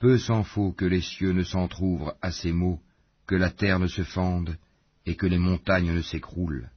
Peu 0.00 0.16
s'en 0.16 0.44
faut 0.44 0.72
que 0.72 0.86
les 0.86 1.02
cieux 1.02 1.32
ne 1.32 1.42
s'entr'ouvrent 1.42 2.16
à 2.22 2.32
ces 2.32 2.52
mots, 2.52 2.80
que 3.26 3.34
la 3.34 3.50
terre 3.50 3.80
ne 3.80 3.88
se 3.88 4.04
fende 4.04 4.56
et 5.04 5.14
que 5.14 5.26
les 5.26 5.38
montagnes 5.38 5.92
ne 5.92 6.00
s'écroulent, 6.00 6.70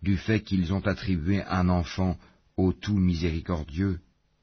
du 0.00 0.16
fait 0.16 0.42
qu'ils 0.42 0.72
ont 0.72 0.86
attribué 0.86 1.42
un 1.42 1.68
enfant 1.68 2.16
au 2.56 2.72
tout 2.72 2.98
miséricordieux, 2.98 3.98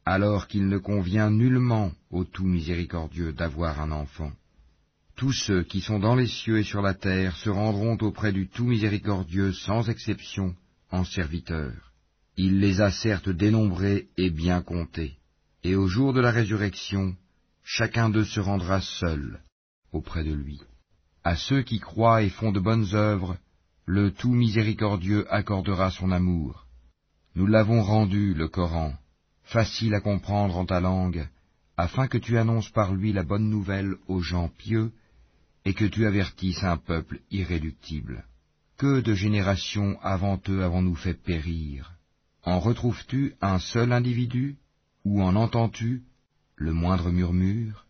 alors 0.08 0.48
qu'il 0.48 0.68
ne 0.70 0.78
convient 0.78 1.30
nullement 1.30 1.92
au 2.12 2.24
tout 2.24 2.46
miséricordieux 2.46 3.34
d'avoir 3.34 3.82
un 3.82 3.92
enfant. 3.92 4.32
Tous 5.18 5.34
ceux 5.34 5.64
qui 5.64 5.82
sont 5.82 6.00
dans 6.00 6.16
les 6.16 6.28
cieux 6.28 6.60
et 6.60 6.64
sur 6.64 6.82
la 6.82 6.94
terre 6.94 7.36
se 7.36 7.50
rendront 7.50 7.98
auprès 7.98 8.32
du 8.32 8.48
tout 8.48 8.66
miséricordieux 8.66 9.52
sans 9.52 9.90
exception 9.90 10.56
en 10.92 11.04
serviteurs. 11.04 11.92
Il 12.38 12.60
les 12.60 12.80
a 12.80 12.92
certes 12.92 13.30
dénombrés 13.30 14.08
et 14.16 14.30
bien 14.30 14.62
comptés, 14.62 15.18
et 15.64 15.76
au 15.76 15.88
jour 15.88 16.14
de 16.14 16.22
la 16.22 16.32
résurrection, 16.32 17.16
chacun 17.64 18.10
d'eux 18.10 18.26
se 18.26 18.40
rendra 18.40 18.80
seul 18.80 19.42
auprès 19.92 20.24
de 20.24 20.34
lui. 20.34 20.62
À 21.24 21.36
ceux 21.36 21.64
qui 21.64 21.80
croient 21.80 22.22
et 22.22 22.30
font 22.30 22.54
de 22.54 22.60
bonnes 22.60 22.94
œuvres, 22.94 23.38
le 23.86 24.12
tout 24.12 24.34
miséricordieux 24.34 25.26
accordera 25.34 25.92
son 25.92 26.12
amour. 26.12 26.66
Nous 27.36 27.48
l'avons 27.48 27.82
rendu, 27.82 28.34
le 28.34 28.48
Coran, 28.48 28.94
facile 29.48 29.94
à 29.94 30.02
comprendre 30.02 30.58
en 30.58 30.66
ta 30.66 30.80
langue, 30.80 31.28
afin 31.78 32.08
que 32.08 32.18
tu 32.18 32.38
annonces 32.38 32.70
par 32.70 32.94
lui 32.94 33.14
la 33.14 33.24
bonne 33.24 33.50
nouvelle 33.50 33.96
aux 34.08 34.22
gens 34.22 34.50
pieux, 34.50 34.92
et 35.66 35.74
que 35.74 35.86
tu 35.86 36.06
avertisses 36.06 36.64
un 36.64 36.78
peuple 36.78 37.20
irréductible. 37.32 38.26
Que 38.78 39.02
de 39.02 39.14
générations 39.14 40.00
avant 40.02 40.40
eux 40.50 40.64
avons-nous 40.64 40.96
fait 40.96 41.14
périr? 41.14 41.94
En 42.44 42.60
retrouves-tu 42.60 43.34
un 43.42 43.60
seul 43.60 43.92
individu 43.92 44.58
Ou 45.04 45.22
en 45.22 45.36
entends-tu 45.36 46.04
le 46.56 46.74
moindre 46.74 47.12
murmure? 47.12 47.87